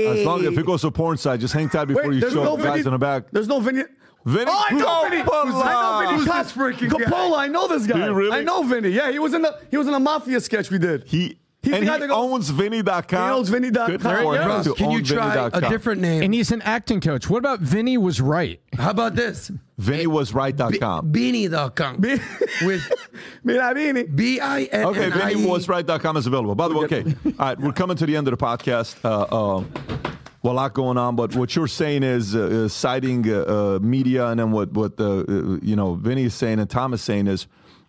as 0.44 0.54
if 0.68 0.72
goes 0.72 0.80
to 0.82 0.90
porn 0.90 1.16
site, 1.16 1.40
just 1.40 1.54
hang 1.54 1.68
tight 1.68 1.86
before 1.86 2.04
Wait, 2.08 2.14
you 2.14 2.20
there's 2.20 2.32
show 2.32 2.44
no 2.44 2.56
the 2.56 2.62
guys 2.64 2.72
Vinny- 2.76 2.86
in 2.86 2.92
the 2.92 2.98
back. 2.98 3.24
There's 3.32 3.48
no 3.48 3.60
Vinny. 3.60 3.82
Vinny 4.24 4.50
Oh, 4.50 4.64
I 4.68 4.74
know 4.74 4.84
Coppola. 4.84 5.10
Vinny. 5.10 5.22
I 5.22 5.72
know 5.72 6.00
Vinny 6.06 6.18
Who's 6.18 6.26
Cop- 6.28 6.44
this 6.44 6.52
freaking 6.52 6.90
guy? 6.90 7.04
Coppola. 7.10 7.38
I 7.38 7.48
know 7.48 7.68
this 7.68 7.86
guy. 7.86 7.98
Do 7.98 8.04
you 8.04 8.12
really? 8.12 8.36
I 8.36 8.42
know 8.42 8.62
Vinny. 8.62 8.90
Yeah, 8.90 9.10
he 9.10 9.18
was 9.18 9.32
in 9.32 9.42
the 9.42 9.58
he 9.70 9.76
was 9.76 9.86
in 9.88 9.94
a 9.94 10.00
mafia 10.00 10.40
sketch 10.40 10.70
we 10.70 10.78
did. 10.78 11.04
He 11.06 11.38
He's 11.60 11.72
and 11.74 11.82
the 11.82 11.86
guy 11.86 11.94
he 11.94 12.00
that 12.02 12.06
goes- 12.08 12.16
owns 12.32 12.50
Vinny.com. 12.50 13.28
He 13.30 13.34
owns 13.34 13.48
Vinny.com. 13.48 13.86
Good 13.90 14.00
There 14.00 14.16
for 14.22 14.34
you 14.36 14.40
him 14.42 14.48
go. 14.48 14.62
to 14.62 14.74
Can 14.74 14.90
you 14.92 14.98
own 14.98 15.04
try 15.04 15.34
a 15.34 15.50
Vinny.com. 15.50 15.72
different 15.72 16.00
name? 16.00 16.22
and 16.22 16.32
he's 16.34 16.52
an 16.52 16.62
acting 16.62 17.00
coach. 17.00 17.28
What 17.28 17.38
about 17.38 17.58
Vinny 17.60 17.96
was 17.98 18.20
right? 18.20 18.60
How 18.78 18.90
about 18.90 19.16
this? 19.16 19.50
VinnyWasRight.com. 19.80 21.12
Beanie.com. 21.12 21.96
Be- 22.00 22.20
with 22.64 22.92
Mira, 23.44 23.74
Vinny. 23.74 24.04
B 24.04 24.40
I 24.40 24.62
N 24.64 24.86
Okay, 24.86 25.04
N 25.06 25.12
I 25.14 25.32
E. 25.32 25.34
VinnyWasRight.com 25.34 26.16
is 26.16 26.26
available. 26.26 26.54
By 26.54 26.68
the 26.68 26.74
way, 26.74 26.84
okay. 26.84 27.04
All 27.26 27.32
right, 27.38 27.58
we're 27.60 27.72
coming 27.72 27.96
to 27.96 28.06
the 28.06 28.16
end 28.16 28.28
of 28.28 28.38
the 28.38 28.44
podcast. 28.44 28.96
Uh, 29.04 29.22
uh, 29.22 29.26
well, 29.30 29.66
a 30.44 30.48
lot 30.48 30.74
going 30.74 30.96
on, 30.96 31.16
but 31.16 31.34
what 31.34 31.54
you're 31.56 31.66
saying 31.66 32.02
is 32.02 32.34
uh, 32.34 32.64
uh, 32.64 32.68
citing 32.68 33.28
uh, 33.28 33.42
uh, 33.42 33.78
media, 33.82 34.26
and 34.26 34.40
then 34.40 34.52
what 34.52 34.72
what 34.72 34.96
the 34.96 35.24
uh, 35.28 35.64
you 35.64 35.76
know 35.76 35.94
Vinny 35.94 36.24
is 36.24 36.34
saying 36.34 36.58
and 36.60 36.70
Tom 36.70 36.94
is 36.94 37.02
saying 37.02 37.26
is 37.26 37.46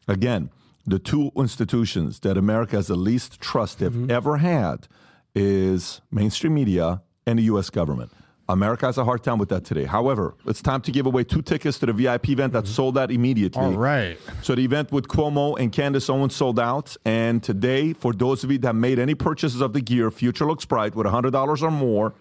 again 0.08 0.50
the 0.86 1.00
two 1.00 1.32
institutions 1.36 2.20
that 2.22 2.38
America 2.38 2.76
has 2.76 2.88
the 2.88 2.96
least 2.96 3.40
trust 3.40 3.80
they've 3.80 4.10
ever 4.10 4.38
had 4.38 4.88
is 5.36 6.02
mainstream 6.12 6.56
media 6.56 7.02
and 7.28 7.38
the 7.38 7.44
U.S. 7.44 7.70
government. 7.70 8.12
America 8.50 8.88
has 8.88 8.98
a 8.98 9.06
hard 9.06 9.24
time 9.24 9.38
with 9.38 9.50
that 9.50 9.64
today. 9.64 9.86
However, 9.86 10.34
it's 10.48 10.62
time 10.62 10.82
to 10.82 10.92
give 10.92 11.06
away 11.06 11.24
two 11.24 11.44
tickets 11.44 11.78
to 11.80 11.86
the 11.86 11.94
VIP 11.94 12.30
event 12.30 12.54
that 12.54 12.66
sold 12.66 12.98
out 12.98 13.12
immediately. 13.12 13.62
All 13.62 13.74
right. 13.74 14.18
So 14.42 14.56
the 14.56 14.64
event 14.64 14.92
with 14.92 15.08
Cuomo 15.08 15.60
and 15.60 15.72
Candace 15.72 16.10
Owens 16.10 16.36
sold 16.36 16.60
out. 16.60 16.98
And 17.06 17.44
today, 17.44 17.94
for 17.94 18.12
those 18.12 18.44
of 18.44 18.52
you 18.52 18.58
that 18.60 18.74
made 18.74 18.98
any 18.98 19.14
purchases 19.14 19.62
of 19.62 19.74
the 19.74 19.82
gear, 19.82 20.10
Future 20.10 20.48
Looks 20.48 20.66
Bright 20.66 20.95
with 20.95 21.06
$100 21.06 21.61
or 21.61 21.69
more, 21.69 22.16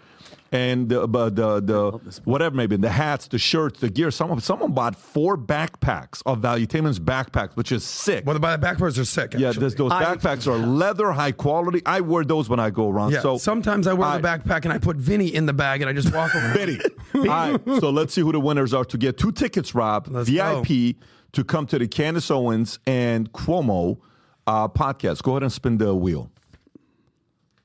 and 0.50 0.88
the, 0.88 1.06
but 1.06 1.36
the, 1.36 1.60
the 1.60 2.20
whatever 2.24 2.56
maybe 2.56 2.76
the 2.76 2.88
hats, 2.88 3.28
the 3.28 3.38
shirts, 3.38 3.80
the 3.80 3.90
gear. 3.90 4.10
Someone 4.10 4.40
someone 4.40 4.72
bought 4.72 4.96
four 4.96 5.36
backpacks 5.36 6.22
of 6.24 6.38
Valuetainment's 6.40 6.98
backpacks, 6.98 7.54
which 7.54 7.70
is 7.72 7.84
sick. 7.84 8.24
Well, 8.26 8.38
the 8.38 8.40
backpacks 8.40 8.98
are 8.98 9.04
sick. 9.04 9.34
yeah, 9.36 9.48
actually. 9.48 9.64
this, 9.64 9.74
those 9.74 9.92
I- 9.92 10.04
backpacks 10.16 10.46
are 10.46 10.56
leather, 10.56 11.12
high 11.12 11.32
quality. 11.32 11.82
I 11.84 12.00
wear 12.00 12.24
those 12.24 12.48
when 12.48 12.60
I 12.60 12.70
go 12.70 12.88
around. 12.88 13.12
Yeah, 13.12 13.20
so 13.20 13.36
sometimes 13.38 13.86
I 13.86 13.92
wear 13.92 14.08
I- 14.08 14.18
the 14.18 14.26
backpack 14.26 14.64
and 14.64 14.72
I 14.72 14.78
put 14.78 14.96
Vinny 14.96 15.34
in 15.34 15.46
the 15.46 15.52
bag 15.52 15.82
and 15.82 15.90
I 15.90 15.92
just 15.92 16.14
walk 16.14 16.34
around. 16.34 16.54
Vinny. 16.56 16.78
All 17.14 17.24
right, 17.24 17.60
so 17.80 17.90
let's 17.90 18.14
see 18.14 18.20
who 18.22 18.32
the 18.32 18.40
winners 18.40 18.72
are 18.72 18.84
to 18.86 18.98
get 18.98 19.18
two 19.18 19.32
tickets, 19.32 19.74
Rob, 19.74 20.08
Let's 20.08 20.28
VIP, 20.30 20.96
to 21.32 21.44
come 21.44 21.66
to 21.66 21.78
the 21.78 21.86
Candace 21.88 22.30
Owens 22.30 22.78
and 22.86 23.30
Cuomo 23.32 23.98
uh, 24.46 24.68
podcast. 24.68 25.22
Go 25.22 25.32
ahead 25.32 25.42
and 25.42 25.52
spin 25.52 25.76
the 25.78 25.94
wheel. 25.94 26.30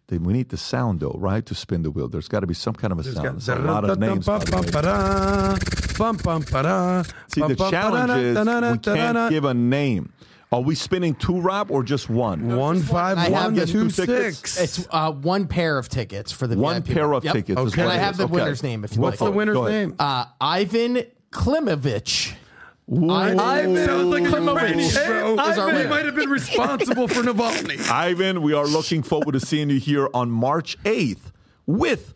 Then 0.08 0.24
we 0.24 0.34
need 0.34 0.50
the 0.50 0.58
sound, 0.58 1.00
though, 1.00 1.16
right, 1.18 1.46
to 1.46 1.56
spin 1.56 1.82
the 1.84 1.90
wheel. 1.92 2.08
There's 2.10 2.28
got 2.28 2.42
to 2.42 2.48
be 2.48 2.54
some 2.54 2.74
kind 2.76 2.92
of 2.92 3.00
a 3.00 3.04
There's 3.04 3.16
sound. 3.16 3.26
got- 3.26 3.40
There's 3.46 3.60
a 3.60 3.62
lot 3.62 3.90
of 3.90 4.00
names. 4.00 4.26
by 4.26 4.38
the 4.40 4.56
way. 4.58 5.96
Bum, 5.98 6.18
bum, 6.18 6.44
ba-da. 6.52 7.04
See, 7.28 7.40
Bum, 7.42 7.50
the 7.50 7.56
bum, 7.56 7.72
challenge 7.72 8.08
ba-da-da, 8.10 8.68
is 8.68 8.74
we 8.74 8.80
can't 8.96 9.30
give 9.32 9.46
a 9.46 9.54
name. 9.54 10.12
Are 10.52 10.62
we 10.62 10.76
spinning 10.76 11.16
two, 11.16 11.40
Rob, 11.42 11.72
or 11.72 11.82
just 11.84 12.10
one? 12.12 12.56
One 12.58 12.80
five 12.82 13.18
I 13.18 13.30
one 13.30 13.56
the 13.56 13.66
two 13.66 13.90
two 13.90 14.06
tickets. 14.06 14.38
six. 14.38 14.60
It's 14.80 14.88
uh, 14.92 15.12
one 15.12 15.48
pair 15.48 15.80
of 15.80 15.90
tickets 15.90 16.32
for 16.32 16.46
the 16.46 16.56
One 16.58 16.84
VIP. 16.84 16.94
pair 16.96 17.12
of 17.14 17.24
Yep. 17.24 17.34
tickets. 17.34 17.60
is 17.62 17.74
And 17.74 17.86
what 17.86 17.92
I 17.96 17.98
have 17.98 18.12
is. 18.12 18.18
the 18.20 18.24
Okay. 18.26 18.34
winner's 18.34 18.62
name 18.62 18.84
if 18.84 18.96
you 18.96 19.02
What's 19.02 19.20
like. 19.20 19.32
the 19.32 19.36
winner's 19.36 19.58
name? 19.62 19.96
Uh, 19.98 20.26
Ivan 20.40 21.04
Klimovich. 21.32 22.34
Ivan 23.10 23.76
sounds 23.86 24.06
like 24.06 24.24
a 24.24 24.42
Ukrainian, 24.42 24.94
bro. 25.06 25.34
is 25.34 25.58
our 25.58 25.70
Ivan 25.70 25.90
might 25.90 26.06
have 26.06 26.16
been 26.16 26.30
responsible 26.30 27.08
for 27.08 27.22
Navalny. 27.22 27.90
Ivan, 27.92 28.42
we 28.42 28.54
are 28.54 28.66
looking 28.66 29.04
forward 29.04 29.34
to 29.34 29.40
seeing 29.40 29.70
you 29.70 29.80
here 29.80 30.10
on 30.14 30.30
March 30.30 30.78
8th 30.84 31.32
with 31.66 32.14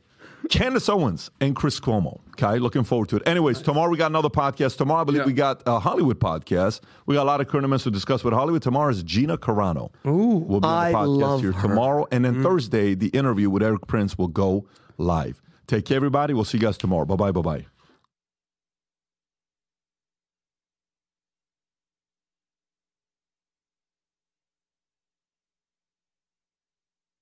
Candace 0.49 0.89
Owens 0.89 1.29
and 1.41 1.55
Chris 1.55 1.79
Cuomo. 1.79 2.19
Okay, 2.31 2.59
looking 2.59 2.83
forward 2.83 3.09
to 3.09 3.15
it. 3.17 3.23
Anyways, 3.25 3.61
tomorrow 3.61 3.89
we 3.89 3.97
got 3.97 4.11
another 4.11 4.29
podcast. 4.29 4.77
Tomorrow, 4.77 5.01
I 5.01 5.03
believe 5.03 5.25
we 5.25 5.33
got 5.33 5.63
a 5.65 5.79
Hollywood 5.79 6.19
podcast. 6.19 6.81
We 7.05 7.15
got 7.15 7.23
a 7.23 7.25
lot 7.25 7.41
of 7.41 7.47
current 7.47 7.65
events 7.65 7.83
to 7.85 7.91
discuss 7.91 8.23
with 8.23 8.33
Hollywood. 8.33 8.61
Tomorrow 8.61 8.91
is 8.91 9.03
Gina 9.03 9.37
Carano. 9.37 9.89
Ooh, 10.05 10.37
will 10.37 10.61
be 10.61 10.67
on 10.67 10.85
I 10.85 10.91
the 10.91 10.97
podcast 10.97 11.17
love 11.17 11.41
here 11.41 11.51
her. 11.51 11.67
tomorrow. 11.67 12.07
And 12.11 12.23
then 12.23 12.35
mm. 12.35 12.43
Thursday, 12.43 12.93
the 12.93 13.07
interview 13.07 13.49
with 13.49 13.63
Erik 13.63 13.87
Prince 13.87 14.17
will 14.17 14.27
go 14.27 14.65
live. 14.97 15.41
Take 15.65 15.85
care, 15.85 15.97
everybody. 15.97 16.33
We'll 16.33 16.45
see 16.45 16.57
you 16.57 16.63
guys 16.63 16.77
tomorrow. 16.77 17.05
Bye 17.05 17.15
bye, 17.15 17.31
bye 17.31 17.41
bye. 17.41 17.65